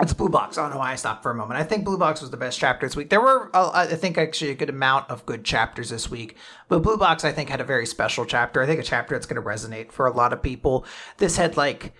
it's 0.00 0.12
Blue 0.12 0.28
Box. 0.28 0.58
I 0.58 0.62
don't 0.62 0.72
know 0.72 0.78
why 0.78 0.92
I 0.92 0.96
stopped 0.96 1.22
for 1.22 1.30
a 1.30 1.34
moment. 1.34 1.60
I 1.60 1.62
think 1.62 1.84
Blue 1.84 1.96
Box 1.96 2.20
was 2.20 2.30
the 2.30 2.36
best 2.36 2.58
chapter 2.58 2.86
this 2.86 2.96
week. 2.96 3.10
There 3.10 3.20
were, 3.20 3.50
uh, 3.54 3.70
I 3.72 3.86
think, 3.94 4.18
actually 4.18 4.50
a 4.50 4.56
good 4.56 4.70
amount 4.70 5.08
of 5.08 5.24
good 5.24 5.44
chapters 5.44 5.90
this 5.90 6.10
week. 6.10 6.36
But 6.68 6.82
Blue 6.82 6.96
Box, 6.96 7.24
I 7.24 7.30
think, 7.30 7.48
had 7.48 7.60
a 7.60 7.64
very 7.64 7.86
special 7.86 8.24
chapter. 8.24 8.60
I 8.60 8.66
think 8.66 8.80
a 8.80 8.84
chapter 8.84 9.14
that's 9.14 9.26
going 9.26 9.40
to 9.40 9.48
resonate 9.48 9.92
for 9.92 10.06
a 10.06 10.12
lot 10.12 10.32
of 10.32 10.42
people. 10.42 10.84
This 11.18 11.36
had 11.36 11.56
like 11.56 11.94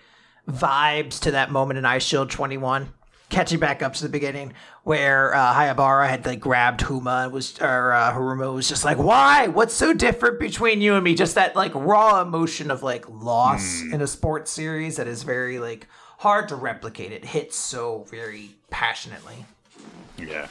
vibes 0.48 1.20
to 1.20 1.30
that 1.30 1.52
moment 1.52 1.78
in 1.78 1.84
Eyeshield 1.84 2.30
21, 2.30 2.92
catching 3.28 3.60
back 3.60 3.80
up 3.80 3.94
to 3.94 4.02
the 4.02 4.08
beginning, 4.08 4.54
where 4.82 5.32
uh, 5.32 5.54
Hayabara 5.54 6.08
had 6.08 6.26
like 6.26 6.40
grabbed 6.40 6.80
Huma 6.80 7.26
and 7.26 7.32
was 7.32 7.60
or 7.60 7.92
uh, 7.92 8.12
Hiruma 8.12 8.52
was 8.52 8.68
just 8.68 8.84
like, 8.84 8.98
"Why? 8.98 9.46
What's 9.46 9.72
so 9.72 9.94
different 9.94 10.40
between 10.40 10.80
you 10.80 10.96
and 10.96 11.04
me?" 11.04 11.14
Just 11.14 11.36
that 11.36 11.54
like 11.54 11.72
raw 11.76 12.20
emotion 12.20 12.72
of 12.72 12.82
like 12.82 13.08
loss 13.08 13.82
in 13.82 14.02
a 14.02 14.08
sports 14.08 14.50
series 14.50 14.96
that 14.96 15.06
is 15.06 15.22
very 15.22 15.60
like 15.60 15.86
hard 16.24 16.48
to 16.48 16.56
replicate. 16.56 17.12
It 17.12 17.24
hits 17.24 17.54
so 17.56 18.06
very 18.10 18.50
passionately. 18.70 19.44
Yeah. 20.18 20.48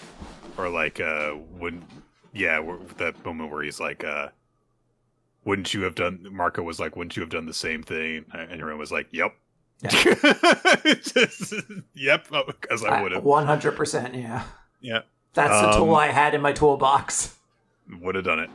Or 0.58 0.70
like 0.70 1.00
uh 1.00 1.32
when 1.32 1.84
yeah, 2.32 2.62
that 2.98 3.26
moment 3.26 3.52
where 3.52 3.64
he's 3.64 3.80
like 3.80 4.04
uh 4.04 4.28
wouldn't 5.46 5.74
you 5.74 5.82
have 5.82 5.96
done 5.96 6.28
Marco 6.32 6.62
was 6.62 6.80
like 6.80 6.96
wouldn't 6.96 7.18
you 7.18 7.22
have 7.22 7.32
done 7.32 7.48
the 7.48 7.54
same 7.54 7.82
thing 7.82 8.24
and 8.34 8.52
everyone 8.62 8.78
was 8.78 8.92
like 8.92 9.08
yep. 9.12 9.34
Just, 9.90 11.54
yep, 11.96 12.28
because 12.48 12.86
I 12.86 13.02
would 13.02 13.12
have. 13.12 13.24
One 13.24 13.46
hundred 13.46 13.76
percent. 13.76 14.14
Yeah, 14.16 14.44
Yeah. 14.80 15.02
that's 15.34 15.60
the 15.62 15.72
Um, 15.72 15.78
tool 15.78 15.96
I 15.96 16.08
had 16.08 16.34
in 16.36 16.42
my 16.42 16.54
toolbox. 16.54 17.36
would 18.02 18.16
have 18.16 18.24
done 18.24 18.40
it. 18.40 18.50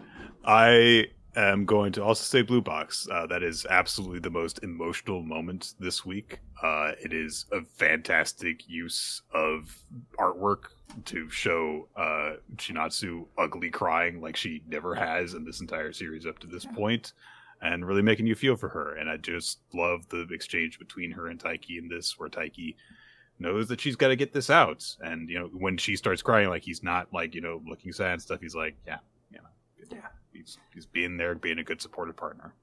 I 0.45 1.07
am 1.39 1.65
going 1.65 1.92
to 1.92 2.02
also 2.02 2.23
say 2.23 2.42
Blue 2.42 2.60
Box. 2.60 3.07
Uh, 3.10 3.26
that 3.26 3.42
is 3.42 3.67
absolutely 3.68 4.18
the 4.18 4.31
most 4.31 4.60
emotional 4.62 5.23
moment 5.23 5.75
this 5.78 6.05
week. 6.05 6.41
Uh, 6.62 6.92
it 7.02 7.12
is 7.12 7.47
a 7.52 7.62
fantastic 7.62 8.68
use 8.68 9.23
of 9.33 9.76
artwork 10.18 10.70
to 11.05 11.28
show 11.31 11.89
uh, 11.97 12.34
Chinatsu 12.57 13.26
ugly 13.36 13.70
crying 13.70 14.20
like 14.20 14.36
she 14.36 14.62
never 14.68 14.94
has 14.94 15.34
in 15.34 15.44
this 15.44 15.60
entire 15.60 15.92
series 15.92 16.26
up 16.26 16.39
to 16.41 16.47
this 16.47 16.65
point, 16.65 17.12
and 17.62 17.86
really 17.86 18.02
making 18.02 18.26
you 18.26 18.34
feel 18.34 18.57
for 18.57 18.68
her. 18.68 18.97
And 18.97 19.08
I 19.08 19.17
just 19.17 19.60
love 19.75 20.08
the 20.08 20.26
exchange 20.31 20.78
between 20.78 21.10
her 21.12 21.28
and 21.28 21.39
Taiki 21.39 21.78
in 21.78 21.89
this, 21.89 22.18
where 22.18 22.28
Taiki 22.28 22.75
knows 23.39 23.68
that 23.68 23.81
she's 23.81 23.97
got 23.97 24.08
to 24.08 24.17
get 24.17 24.33
this 24.33 24.50
out, 24.50 24.84
and 25.00 25.28
you 25.28 25.39
know 25.39 25.47
when 25.52 25.76
she 25.76 25.94
starts 25.94 26.23
crying, 26.23 26.49
like 26.49 26.62
he's 26.62 26.83
not 26.83 27.12
like 27.12 27.34
you 27.34 27.41
know 27.41 27.60
looking 27.67 27.92
sad 27.92 28.15
and 28.15 28.23
stuff. 28.23 28.41
He's 28.41 28.55
like, 28.55 28.76
yeah, 28.86 28.99
yeah, 29.33 29.41
Yeah. 29.92 30.18
He's 30.49 30.59
he's 30.73 30.86
being 30.86 31.18
there, 31.18 31.35
being 31.35 31.59
a 31.59 31.65
good 31.65 31.83
supportive 31.83 32.17
partner. 32.17 32.55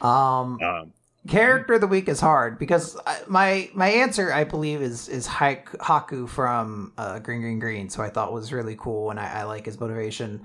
Um, 0.00 0.60
Um, 0.62 0.92
character 1.26 1.74
of 1.74 1.80
the 1.80 1.86
week 1.88 2.08
is 2.08 2.20
hard 2.20 2.56
because 2.58 2.96
I, 3.04 3.20
my 3.26 3.70
my 3.74 3.88
answer 3.88 4.32
I 4.32 4.44
believe 4.44 4.80
is 4.80 5.08
is 5.08 5.26
Haku 5.26 6.28
from 6.28 6.92
uh, 6.96 7.18
Green 7.18 7.40
Green 7.40 7.58
Green, 7.58 7.90
so 7.90 8.02
I 8.02 8.10
thought 8.10 8.32
was 8.32 8.52
really 8.52 8.76
cool 8.76 9.10
and 9.10 9.18
I, 9.18 9.40
I 9.40 9.42
like 9.44 9.66
his 9.66 9.80
motivation. 9.80 10.42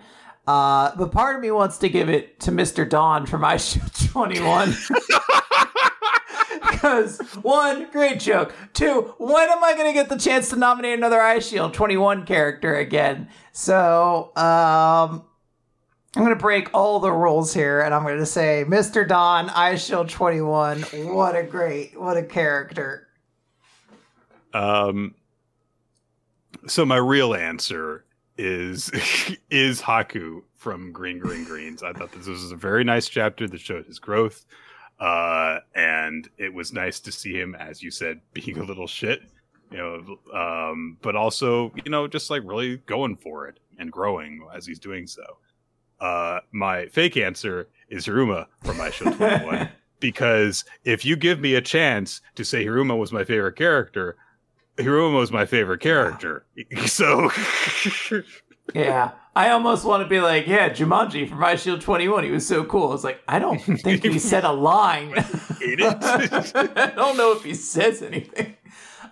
Uh, 0.47 0.95
but 0.95 1.11
part 1.11 1.35
of 1.35 1.41
me 1.41 1.51
wants 1.51 1.77
to 1.79 1.89
give 1.89 2.09
it 2.09 2.39
to 2.41 2.51
Mr. 2.51 2.89
Don 2.89 3.25
from 3.27 3.41
Eyeshield 3.41 4.11
Twenty 4.11 4.39
One. 4.41 4.73
Because 6.71 7.19
one, 7.41 7.89
great 7.91 8.19
joke. 8.19 8.55
Two, 8.73 9.13
when 9.19 9.49
am 9.49 9.63
I 9.63 9.73
going 9.73 9.87
to 9.87 9.93
get 9.93 10.09
the 10.09 10.17
chance 10.17 10.49
to 10.49 10.55
nominate 10.55 10.97
another 10.97 11.17
Eyeshield 11.17 11.73
21 11.73 12.25
character 12.25 12.75
again? 12.75 13.29
So, 13.51 14.31
um, 14.35 15.23
I'm 16.17 16.23
going 16.23 16.35
to 16.35 16.41
break 16.41 16.73
all 16.73 16.99
the 16.99 17.11
rules 17.11 17.53
here 17.53 17.79
and 17.81 17.93
I'm 17.93 18.01
going 18.01 18.17
to 18.17 18.25
say 18.25 18.65
Mr. 18.67 19.07
Don, 19.07 19.49
Eyeshield 19.49 20.09
21. 20.09 20.81
What 21.13 21.35
a 21.35 21.43
great, 21.43 21.95
what 21.95 22.17
a 22.17 22.23
character. 22.23 23.07
um, 24.51 25.13
so 26.65 26.87
my 26.87 26.95
real 26.95 27.35
answer 27.35 28.03
is 28.35 28.89
is 29.51 29.79
Haku 29.79 30.41
from 30.55 30.91
Green 30.91 31.19
Green 31.19 31.43
Greens. 31.43 31.83
I 31.83 31.93
thought 31.93 32.11
this 32.11 32.25
was 32.25 32.51
a 32.51 32.55
very 32.55 32.83
nice 32.83 33.07
chapter 33.07 33.47
that 33.47 33.61
showed 33.61 33.85
his 33.85 33.99
growth, 33.99 34.43
uh, 34.99 35.59
and 35.75 36.27
it 36.39 36.51
was 36.51 36.73
nice 36.73 36.99
to 37.01 37.11
see 37.11 37.39
him, 37.39 37.53
as 37.53 37.83
you 37.83 37.91
said, 37.91 38.21
being 38.33 38.57
a 38.57 38.63
little 38.63 38.87
shit, 38.87 39.21
you 39.69 39.77
know, 39.77 40.17
um, 40.33 40.97
but 41.03 41.15
also 41.15 41.71
you 41.85 41.91
know 41.91 42.07
just 42.07 42.31
like 42.31 42.41
really 42.43 42.77
going 42.77 43.15
for 43.15 43.47
it 43.47 43.59
and 43.77 43.91
growing 43.91 44.41
as 44.55 44.65
he's 44.65 44.79
doing 44.79 45.05
so. 45.05 45.23
Uh, 45.99 46.39
my 46.51 46.87
fake 46.87 47.17
answer 47.17 47.67
is 47.89 48.05
Hiruma 48.05 48.47
from 48.63 48.77
My 48.77 48.89
Show 48.89 49.11
21 49.11 49.69
because 49.99 50.63
if 50.83 51.03
you 51.05 51.15
give 51.15 51.39
me 51.39 51.55
a 51.55 51.61
chance 51.61 52.21
to 52.35 52.43
say 52.43 52.65
Hiruma 52.65 52.97
was 52.97 53.11
my 53.11 53.23
favorite 53.23 53.55
character, 53.55 54.15
Hiruma 54.77 55.17
was 55.17 55.31
my 55.31 55.45
favorite 55.45 55.81
character. 55.81 56.45
So 56.85 57.29
Yeah. 58.73 59.11
I 59.35 59.51
almost 59.51 59.85
want 59.85 60.03
to 60.03 60.09
be 60.09 60.19
like, 60.19 60.47
yeah, 60.47 60.69
Jumonji 60.69 61.29
from 61.29 61.37
Eyeshield 61.39 61.81
21. 61.81 62.23
He 62.23 62.31
was 62.31 62.45
so 62.45 62.63
cool. 62.65 62.93
It's 62.93 63.03
like, 63.03 63.21
I 63.27 63.37
don't 63.37 63.59
think 63.59 64.03
he 64.03 64.17
said 64.17 64.43
a 64.43 64.51
line. 64.51 65.13
I 65.15 66.91
don't 66.95 67.17
know 67.17 67.33
if 67.33 67.43
he 67.43 67.53
says 67.53 68.01
anything. 68.01 68.55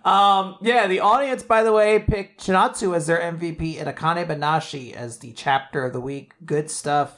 Um, 0.06 0.58
yeah, 0.62 0.86
the 0.88 1.00
audience, 1.00 1.42
by 1.42 1.64
the 1.64 1.74
way, 1.74 1.98
picked 2.00 2.46
Chinatsu 2.46 2.96
as 2.96 3.08
their 3.08 3.20
MVP 3.20 3.80
and 3.80 3.90
Akane 3.94 4.26
Banashi 4.28 4.94
as 4.94 5.18
the 5.18 5.32
chapter 5.34 5.84
of 5.84 5.94
the 5.94 6.00
week. 6.00 6.34
Good 6.46 6.70
stuff 6.70 7.18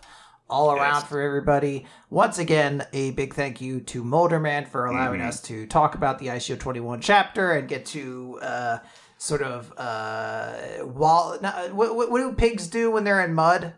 all 0.49 0.71
around 0.71 1.01
Yes. 1.01 1.09
for 1.09 1.19
everybody. 1.21 1.85
Once 2.09 2.39
again, 2.39 2.87
a 2.93 3.11
big 3.11 3.33
thank 3.33 3.59
you 3.59 3.81
to 3.81 4.01
Mulderman 4.03 4.65
for 4.65 4.85
allowing 4.85 5.19
Mhm. 5.19 5.27
us 5.27 5.41
to 5.41 5.67
talk 5.67 5.95
about 5.95 6.19
the 6.19 6.27
ICO 6.29 6.55
21 6.57 7.01
chapter 7.01 7.51
and 7.51 7.67
get 7.67 7.85
to 7.87 8.39
uh, 8.41 8.77
sort 9.17 9.41
of 9.41 9.73
uh, 9.77 10.53
wall. 10.85 11.37
what, 11.73 11.93
what, 11.93 12.09
what 12.09 12.19
do 12.19 12.31
pigs 12.31 12.67
do 12.67 12.89
when 12.89 13.03
they're 13.03 13.21
in 13.21 13.33
mud? 13.33 13.73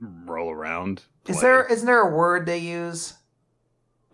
Roll 0.00 0.50
around. 0.50 1.02
Is 1.26 1.40
there 1.42 1.64
isn't 1.66 1.86
there 1.86 2.00
a 2.00 2.14
word 2.14 2.46
they 2.46 2.58
use? 2.58 3.14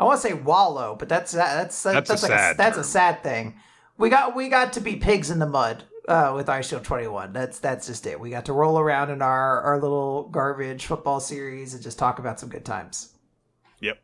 I 0.01 0.05
want 0.05 0.21
to 0.21 0.27
say 0.27 0.33
wallow, 0.33 0.97
but 0.99 1.11
that's 1.11 1.33
that's 1.33 1.83
that's, 1.83 2.09
That's 2.09 2.23
a 2.23 2.27
like 2.27 2.33
a, 2.33 2.39
sad 2.39 2.57
that's 2.57 2.79
a 2.79 2.85
sad 2.85 3.23
thing. 3.23 3.57
We 3.99 4.09
got 4.09 4.35
we 4.35 4.49
got 4.49 4.73
to 4.73 4.81
be 4.81 4.97
pigs 4.97 5.31
in 5.31 5.39
the 5.39 5.47
mud 5.47 5.85
uh, 6.09 6.33
with 6.35 6.47
Eyeshield 6.47 6.85
Twenty 6.85 7.07
One. 7.07 7.35
That's 7.35 7.59
that's 7.59 7.87
just 7.87 8.07
it. 8.07 8.19
We 8.19 8.31
got 8.31 8.47
to 8.47 8.55
roll 8.55 8.79
around 8.79 9.11
in 9.11 9.21
our 9.21 9.61
our 9.61 9.79
little 9.79 10.31
garbage 10.31 10.87
football 10.87 11.21
series 11.21 11.75
and 11.75 11.83
just 11.83 11.99
talk 11.99 12.19
about 12.19 12.41
some 12.41 12.49
good 12.49 12.65
times. 12.65 13.13
Yep. 13.81 13.99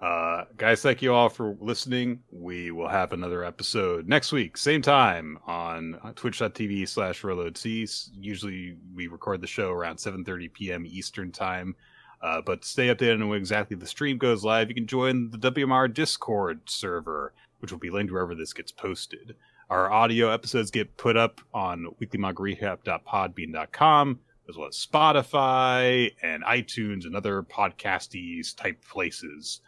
Uh, 0.00 0.44
guys, 0.56 0.80
thank 0.80 1.02
you 1.02 1.12
all 1.12 1.28
for 1.28 1.58
listening. 1.60 2.20
We 2.30 2.70
will 2.70 2.88
have 2.88 3.12
another 3.12 3.44
episode 3.44 4.08
next 4.08 4.32
week, 4.32 4.56
same 4.56 4.80
time 4.80 5.38
on 5.46 5.98
twitch.tv 6.14 6.88
slash 6.88 7.20
ReloadC. 7.20 8.10
Usually 8.14 8.76
we 8.94 9.08
record 9.08 9.42
the 9.42 9.46
show 9.46 9.72
around 9.72 9.96
7.30 9.96 10.52
p.m. 10.54 10.86
Eastern 10.86 11.32
time. 11.32 11.74
Uh, 12.20 12.40
but 12.40 12.64
stay 12.64 12.88
updated 12.88 13.22
on 13.22 13.28
when 13.28 13.38
exactly 13.38 13.76
the 13.76 13.86
stream 13.86 14.18
goes 14.18 14.44
live, 14.44 14.68
you 14.68 14.74
can 14.74 14.86
join 14.86 15.30
the 15.30 15.38
WMR 15.38 15.92
Discord 15.92 16.60
server, 16.66 17.32
which 17.60 17.70
will 17.70 17.78
be 17.78 17.90
linked 17.90 18.12
wherever 18.12 18.34
this 18.34 18.52
gets 18.52 18.72
posted. 18.72 19.36
Our 19.70 19.90
audio 19.90 20.30
episodes 20.30 20.70
get 20.70 20.96
put 20.96 21.16
up 21.16 21.40
on 21.52 21.94
weeklymangarecap.podbean.com, 22.00 24.20
as 24.48 24.56
well 24.56 24.68
as 24.68 24.76
Spotify 24.76 26.12
and 26.22 26.42
iTunes 26.42 27.04
and 27.04 27.14
other 27.14 27.42
podcasties 27.42 28.56
type 28.56 28.82
places. 28.90 29.60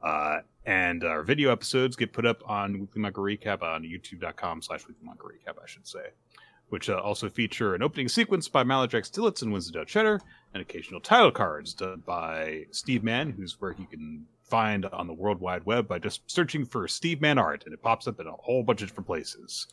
Uh, 0.00 0.38
and 0.64 1.02
our 1.02 1.22
video 1.22 1.50
episodes 1.50 1.96
get 1.96 2.12
put 2.12 2.24
up 2.24 2.48
on 2.48 2.78
Weekly 2.78 3.02
Recap 3.02 3.62
on 3.62 3.82
youtube.com 3.82 4.62
slash 4.62 4.86
Weekly 4.86 5.08
Recap, 5.08 5.56
I 5.62 5.66
should 5.66 5.88
say, 5.88 6.10
which 6.68 6.90
uh, 6.90 6.98
also 6.98 7.28
feature 7.28 7.74
an 7.74 7.82
opening 7.82 8.08
sequence 8.08 8.48
by 8.48 8.62
Maladrax 8.64 9.10
Tillits 9.10 9.42
and 9.42 9.52
Winston 9.52 9.84
Cheddar, 9.86 10.20
and 10.54 10.60
occasional 10.60 11.00
title 11.00 11.30
cards 11.30 11.74
done 11.74 12.02
by 12.06 12.66
Steve 12.70 13.02
Mann, 13.02 13.30
who's 13.30 13.60
work 13.60 13.78
you 13.78 13.86
can 13.86 14.26
find 14.44 14.86
on 14.86 15.06
the 15.06 15.12
World 15.12 15.40
Wide 15.40 15.64
Web 15.64 15.86
by 15.86 15.98
just 15.98 16.22
searching 16.30 16.64
for 16.64 16.88
Steve 16.88 17.20
Mann 17.20 17.38
art, 17.38 17.64
and 17.64 17.74
it 17.74 17.82
pops 17.82 18.06
up 18.06 18.18
in 18.20 18.26
a 18.26 18.32
whole 18.32 18.62
bunch 18.62 18.82
of 18.82 18.88
different 18.88 19.06
places. 19.06 19.66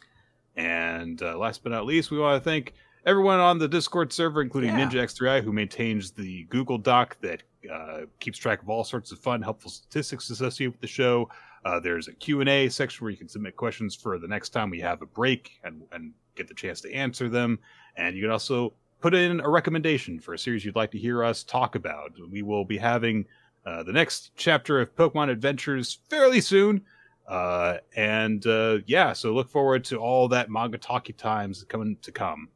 And 0.56 1.22
uh, 1.22 1.38
last 1.38 1.64
but 1.64 1.72
not 1.72 1.86
least, 1.86 2.12
we 2.12 2.20
want 2.20 2.42
to 2.42 2.50
thank 2.50 2.74
everyone 3.06 3.40
on 3.40 3.58
the 3.58 3.68
Discord 3.68 4.12
server, 4.12 4.42
including 4.42 4.72
Yeah. 4.78 4.88
Ninja 4.90 5.04
X3i, 5.04 5.44
who 5.44 5.52
maintains 5.52 6.12
the 6.12 6.44
Google 6.46 6.78
Doc 6.78 7.18
that 7.22 7.44
uh, 7.72 8.02
keeps 8.20 8.38
track 8.38 8.62
of 8.62 8.70
all 8.70 8.84
sorts 8.84 9.12
of 9.12 9.20
fun, 9.20 9.42
helpful 9.42 9.72
statistics 9.72 10.30
associated 10.30 10.74
with 10.74 10.82
the 10.82 10.88
show. 10.88 11.30
Uh, 11.66 11.80
there's 11.80 12.08
a 12.08 12.14
Q&A 12.14 12.70
section 12.70 13.04
where 13.04 13.12
you 13.12 13.18
can 13.18 13.28
submit 13.28 13.56
questions 13.56 13.96
for 13.96 14.20
the 14.20 14.28
next 14.28 14.50
time 14.50 14.70
we 14.70 14.80
have 14.80 15.02
a 15.02 15.06
break 15.06 15.60
and, 15.64 15.82
and 15.92 16.14
get 16.36 16.48
the 16.48 16.54
chance 16.54 16.82
to 16.82 16.94
answer 16.94 17.30
them. 17.30 17.60
And 17.96 18.16
you 18.16 18.24
can 18.24 18.32
also 18.32 18.74
put 19.02 19.14
in 19.14 19.40
a 19.40 19.50
recommendation 19.50 20.20
for 20.20 20.34
a 20.34 20.40
series 20.40 20.66
you'd 20.66 20.76
like 20.76 20.92
to 20.92 20.98
hear 20.98 21.24
us 21.24 21.44
talk 21.44 21.76
about. 21.76 22.12
We 22.30 22.42
will 22.42 22.66
be 22.66 22.78
having 22.78 23.26
uh, 23.66 23.84
the 23.84 23.94
next 23.94 24.32
chapter 24.36 24.80
of 24.80 24.96
Pokemon 24.96 25.30
Adventures 25.30 26.00
fairly 26.10 26.42
soon. 26.42 26.82
Uh, 27.28 27.78
and 27.96 28.46
uh, 28.46 28.80
yeah, 28.86 29.14
so 29.14 29.34
look 29.34 29.50
forward 29.50 29.84
to 29.86 29.98
all 29.98 30.28
that 30.28 30.50
manga 30.50 30.78
talkie 30.78 31.14
times 31.14 31.64
coming 31.68 31.98
to 32.02 32.12
come. 32.12 32.50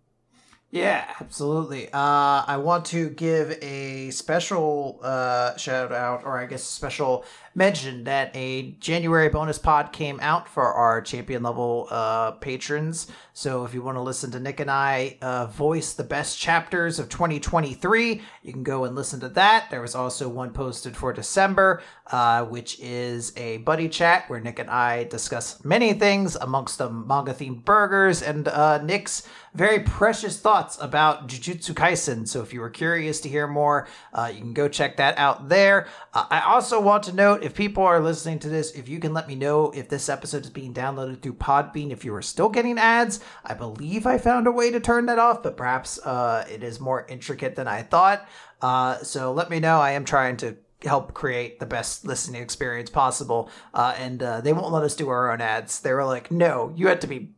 Yeah, 0.71 1.03
absolutely. 1.19 1.87
Uh, 1.91 2.43
I 2.45 2.57
want 2.57 2.85
to 2.87 3.09
give 3.09 3.57
a 3.63 4.11
special 4.11 4.99
uh, 5.01 5.57
shout 5.57 5.91
out, 5.91 6.23
or 6.23 6.37
I 6.37 6.45
guess 6.45 6.61
special 6.63 7.25
mention 7.55 8.03
that 8.03 8.29
a 8.35 8.71
January 8.79 9.29
bonus 9.29 9.57
pod 9.57 9.91
came 9.91 10.19
out 10.21 10.47
for 10.47 10.71
our 10.71 11.01
champion 11.01 11.41
level 11.41 11.87
uh, 11.89 12.31
patrons. 12.31 13.07
So 13.33 13.65
if 13.65 13.73
you 13.73 13.81
want 13.81 13.97
to 13.97 14.01
listen 14.01 14.29
to 14.31 14.39
Nick 14.39 14.59
and 14.59 14.69
I 14.69 15.17
uh, 15.23 15.47
voice 15.47 15.93
the 15.93 16.03
best 16.03 16.37
chapters 16.37 16.99
of 16.99 17.09
2023, 17.09 18.21
you 18.43 18.53
can 18.53 18.63
go 18.63 18.85
and 18.85 18.95
listen 18.95 19.19
to 19.21 19.29
that. 19.29 19.71
There 19.71 19.81
was 19.81 19.95
also 19.95 20.29
one 20.29 20.51
posted 20.51 20.95
for 20.95 21.11
December, 21.13 21.81
uh, 22.11 22.45
which 22.45 22.79
is 22.79 23.33
a 23.35 23.57
buddy 23.57 23.89
chat 23.89 24.29
where 24.29 24.39
Nick 24.39 24.59
and 24.59 24.69
I 24.69 25.05
discuss 25.05 25.63
many 25.65 25.93
things, 25.93 26.35
amongst 26.35 26.77
them 26.77 27.07
manga 27.07 27.33
themed 27.33 27.65
burgers 27.65 28.21
and 28.21 28.47
uh, 28.47 28.83
Nick's 28.83 29.27
very 29.53 29.79
precious 29.79 30.39
thoughts 30.39 30.77
about 30.81 31.27
Jujutsu 31.27 31.73
Kaisen. 31.73 32.27
So 32.27 32.41
if 32.41 32.53
you 32.53 32.59
were 32.59 32.69
curious 32.69 33.19
to 33.21 33.29
hear 33.29 33.47
more, 33.47 33.87
uh, 34.13 34.31
you 34.33 34.39
can 34.39 34.53
go 34.53 34.67
check 34.67 34.97
that 34.97 35.17
out 35.17 35.49
there. 35.49 35.87
Uh, 36.13 36.25
I 36.29 36.41
also 36.41 36.79
want 36.81 37.03
to 37.03 37.13
note 37.13 37.43
if 37.43 37.53
people 37.53 37.83
are 37.83 37.99
listening 37.99 38.39
to 38.39 38.49
this, 38.49 38.71
if 38.71 38.87
you 38.87 38.99
can 38.99 39.13
let 39.13 39.27
me 39.27 39.35
know 39.35 39.71
if 39.71 39.89
this 39.89 40.09
episode 40.09 40.43
is 40.43 40.49
being 40.49 40.73
downloaded 40.73 41.21
through 41.21 41.33
Podbean, 41.33 41.91
if 41.91 42.05
you 42.05 42.13
are 42.15 42.21
still 42.21 42.49
getting 42.49 42.77
ads, 42.77 43.19
I 43.43 43.53
believe 43.53 44.05
I 44.05 44.17
found 44.17 44.47
a 44.47 44.51
way 44.51 44.71
to 44.71 44.79
turn 44.79 45.07
that 45.07 45.19
off, 45.19 45.43
but 45.43 45.57
perhaps 45.57 45.99
uh, 45.99 46.45
it 46.49 46.63
is 46.63 46.79
more 46.79 47.05
intricate 47.07 47.55
than 47.55 47.67
I 47.67 47.83
thought. 47.83 48.27
Uh, 48.61 48.97
so 48.99 49.31
let 49.31 49.49
me 49.49 49.59
know. 49.59 49.79
I 49.79 49.91
am 49.91 50.05
trying 50.05 50.37
to 50.37 50.57
help 50.83 51.13
create 51.13 51.59
the 51.59 51.65
best 51.65 52.05
listening 52.05 52.41
experience 52.41 52.89
possible. 52.89 53.49
Uh, 53.73 53.93
and 53.97 54.23
uh, 54.23 54.41
they 54.41 54.53
won't 54.53 54.71
let 54.71 54.83
us 54.83 54.95
do 54.95 55.09
our 55.09 55.31
own 55.31 55.41
ads. 55.41 55.81
They 55.81 55.93
were 55.93 56.05
like, 56.05 56.31
no, 56.31 56.71
you 56.75 56.87
have 56.87 57.01
to 57.01 57.07
be 57.07 57.31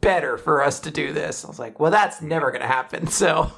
better 0.00 0.38
for 0.38 0.62
us 0.62 0.80
to 0.80 0.90
do 0.90 1.12
this. 1.12 1.44
I 1.44 1.48
was 1.48 1.58
like, 1.58 1.78
well, 1.80 1.90
that's 1.90 2.22
never 2.22 2.50
going 2.50 2.62
to 2.62 2.66
happen. 2.68 3.06
So 3.18 3.52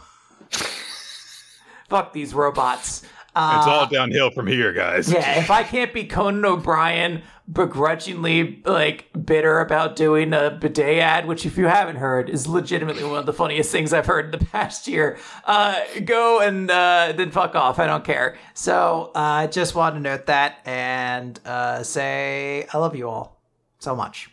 fuck 1.89 2.12
these 2.12 2.35
robots. 2.35 3.02
Uh, 3.35 3.57
it's 3.59 3.67
all 3.67 3.86
downhill 3.86 4.31
from 4.31 4.47
here, 4.47 4.73
guys. 4.73 5.10
yeah, 5.12 5.39
if 5.39 5.51
I 5.51 5.62
can't 5.62 5.93
be 5.94 6.05
Conan 6.05 6.44
O'Brien 6.44 7.23
begrudgingly 7.52 8.60
like 8.65 9.07
bitter 9.25 9.60
about 9.60 9.97
doing 9.97 10.33
a 10.33 10.51
bidet 10.51 10.99
ad, 10.99 11.27
which 11.27 11.44
if 11.47 11.57
you 11.59 11.67
haven't 11.67 11.97
heard 11.97 12.28
is 12.31 12.47
legitimately 12.49 13.05
one 13.05 13.19
of 13.19 13.27
the 13.27 13.33
funniest 13.33 13.70
things 13.70 13.93
I've 13.93 14.07
heard 14.07 14.27
in 14.27 14.31
the 14.41 14.47
past 14.52 14.89
year, 14.89 15.19
uh, 15.44 15.81
go 16.05 16.41
and 16.41 16.70
uh, 16.70 17.12
then 17.17 17.31
fuck 17.31 17.55
off. 17.55 17.78
I 17.78 17.86
don't 17.86 18.05
care. 18.05 18.36
So 18.55 19.10
uh, 19.15 19.19
I 19.19 19.47
just 19.47 19.75
want 19.75 19.94
to 19.94 20.01
note 20.01 20.27
that 20.27 20.59
and 20.65 21.39
uh, 21.44 21.83
say 21.85 22.67
I 22.73 22.78
love 22.78 22.97
you 22.97 23.09
all 23.09 23.41
so 23.78 23.94
much. 23.94 24.31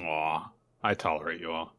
Aw, 0.00 0.50
I 0.84 0.92
tolerate 0.92 1.40
you 1.40 1.50
all. 1.50 1.74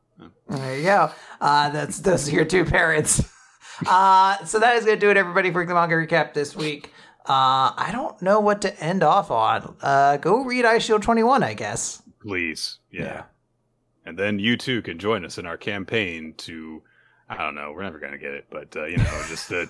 There 0.50 0.78
you 0.78 0.84
go. 0.84 1.12
Uh, 1.40 1.70
that's 1.70 2.00
those 2.00 2.28
are 2.28 2.32
your 2.32 2.44
two 2.44 2.66
parents. 2.66 3.24
uh, 3.88 4.44
so 4.46 4.60
that 4.60 4.76
is 4.76 4.84
gonna 4.84 5.00
do 5.00 5.12
it, 5.12 5.18
everybody, 5.18 5.52
for 5.52 5.64
the 5.64 5.74
manga 5.76 5.96
recap 5.96 6.34
this 6.34 6.56
week. 6.56 6.92
Uh, 7.20 7.70
I 7.78 7.90
don't 7.92 8.20
know 8.22 8.40
what 8.40 8.62
to 8.64 8.84
end 8.84 9.04
off 9.04 9.30
on. 9.30 9.76
Uh, 9.82 10.18
go 10.18 10.44
read 10.44 10.66
Eyeshield 10.66 11.02
21, 11.02 11.44
I 11.44 11.54
guess. 11.54 12.02
Please, 12.22 12.80
yeah. 12.92 13.04
Yeah. 13.04 13.24
And 14.06 14.18
then 14.18 14.40
you 14.40 14.58
too 14.58 14.82
can 14.82 15.00
join 15.00 15.24
us 15.24 15.38
in 15.38 15.46
our 15.46 15.58
campaign 15.58 16.34
to, 16.38 16.82
I 17.30 17.38
don't 17.38 17.56
know, 17.56 17.74
we're 17.74 17.84
never 17.84 18.00
gonna 18.00 18.18
get 18.18 18.34
it, 18.34 18.46
but 18.50 18.76
uh, 18.76 18.86
you 18.86 18.98
know, 18.98 19.24
just 19.28 19.50
to, 19.50 19.70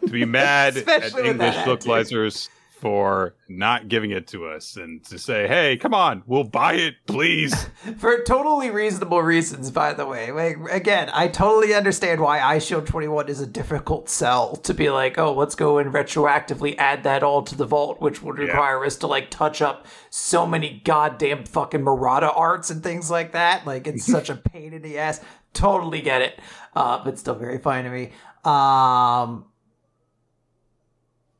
to 0.00 0.08
be 0.08 0.24
mad 0.26 0.76
at 0.76 0.78
Especially 0.78 1.22
with 1.24 1.38
that 1.38 1.56
English 1.56 1.84
localizers 1.84 2.48
for 2.80 3.34
not 3.48 3.88
giving 3.88 4.10
it 4.10 4.26
to 4.28 4.46
us, 4.46 4.76
and 4.76 5.04
to 5.04 5.18
say, 5.18 5.46
hey, 5.46 5.76
come 5.76 5.92
on, 5.92 6.22
we'll 6.26 6.44
buy 6.44 6.74
it, 6.74 6.94
please. 7.06 7.54
For 7.98 8.22
totally 8.22 8.70
reasonable 8.70 9.20
reasons, 9.22 9.70
by 9.70 9.92
the 9.92 10.06
way. 10.06 10.32
Like, 10.32 10.56
again, 10.70 11.10
I 11.12 11.28
totally 11.28 11.74
understand 11.74 12.20
why 12.20 12.38
Eyeshield 12.38 12.86
21 12.86 13.28
is 13.28 13.40
a 13.40 13.46
difficult 13.46 14.08
sell 14.08 14.56
to 14.56 14.72
be 14.72 14.88
like, 14.88 15.18
oh, 15.18 15.34
let's 15.34 15.54
go 15.54 15.78
and 15.78 15.92
retroactively 15.92 16.74
add 16.78 17.02
that 17.02 17.22
all 17.22 17.42
to 17.42 17.54
the 17.54 17.66
vault, 17.66 18.00
which 18.00 18.22
would 18.22 18.38
Yeah. 18.38 18.44
require 18.44 18.84
us 18.84 18.96
to 18.96 19.06
like 19.06 19.30
touch 19.30 19.60
up 19.60 19.86
so 20.08 20.46
many 20.46 20.80
goddamn 20.84 21.44
fucking 21.44 21.82
Murata 21.82 22.32
arts 22.32 22.70
and 22.70 22.82
things 22.82 23.10
like 23.10 23.32
that. 23.32 23.66
Like, 23.66 23.86
it's 23.86 24.06
such 24.10 24.30
a 24.30 24.36
pain 24.36 24.72
in 24.72 24.80
the 24.82 24.98
ass. 24.98 25.20
Totally 25.52 26.00
get 26.00 26.22
it. 26.22 26.38
Uh, 26.74 27.02
but 27.04 27.18
still 27.18 27.34
very 27.34 27.58
fine 27.58 27.84
to 27.84 27.90
me. 27.90 28.12
Um, 28.44 29.44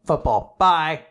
football. 0.04 0.56
Bye. 0.58 1.04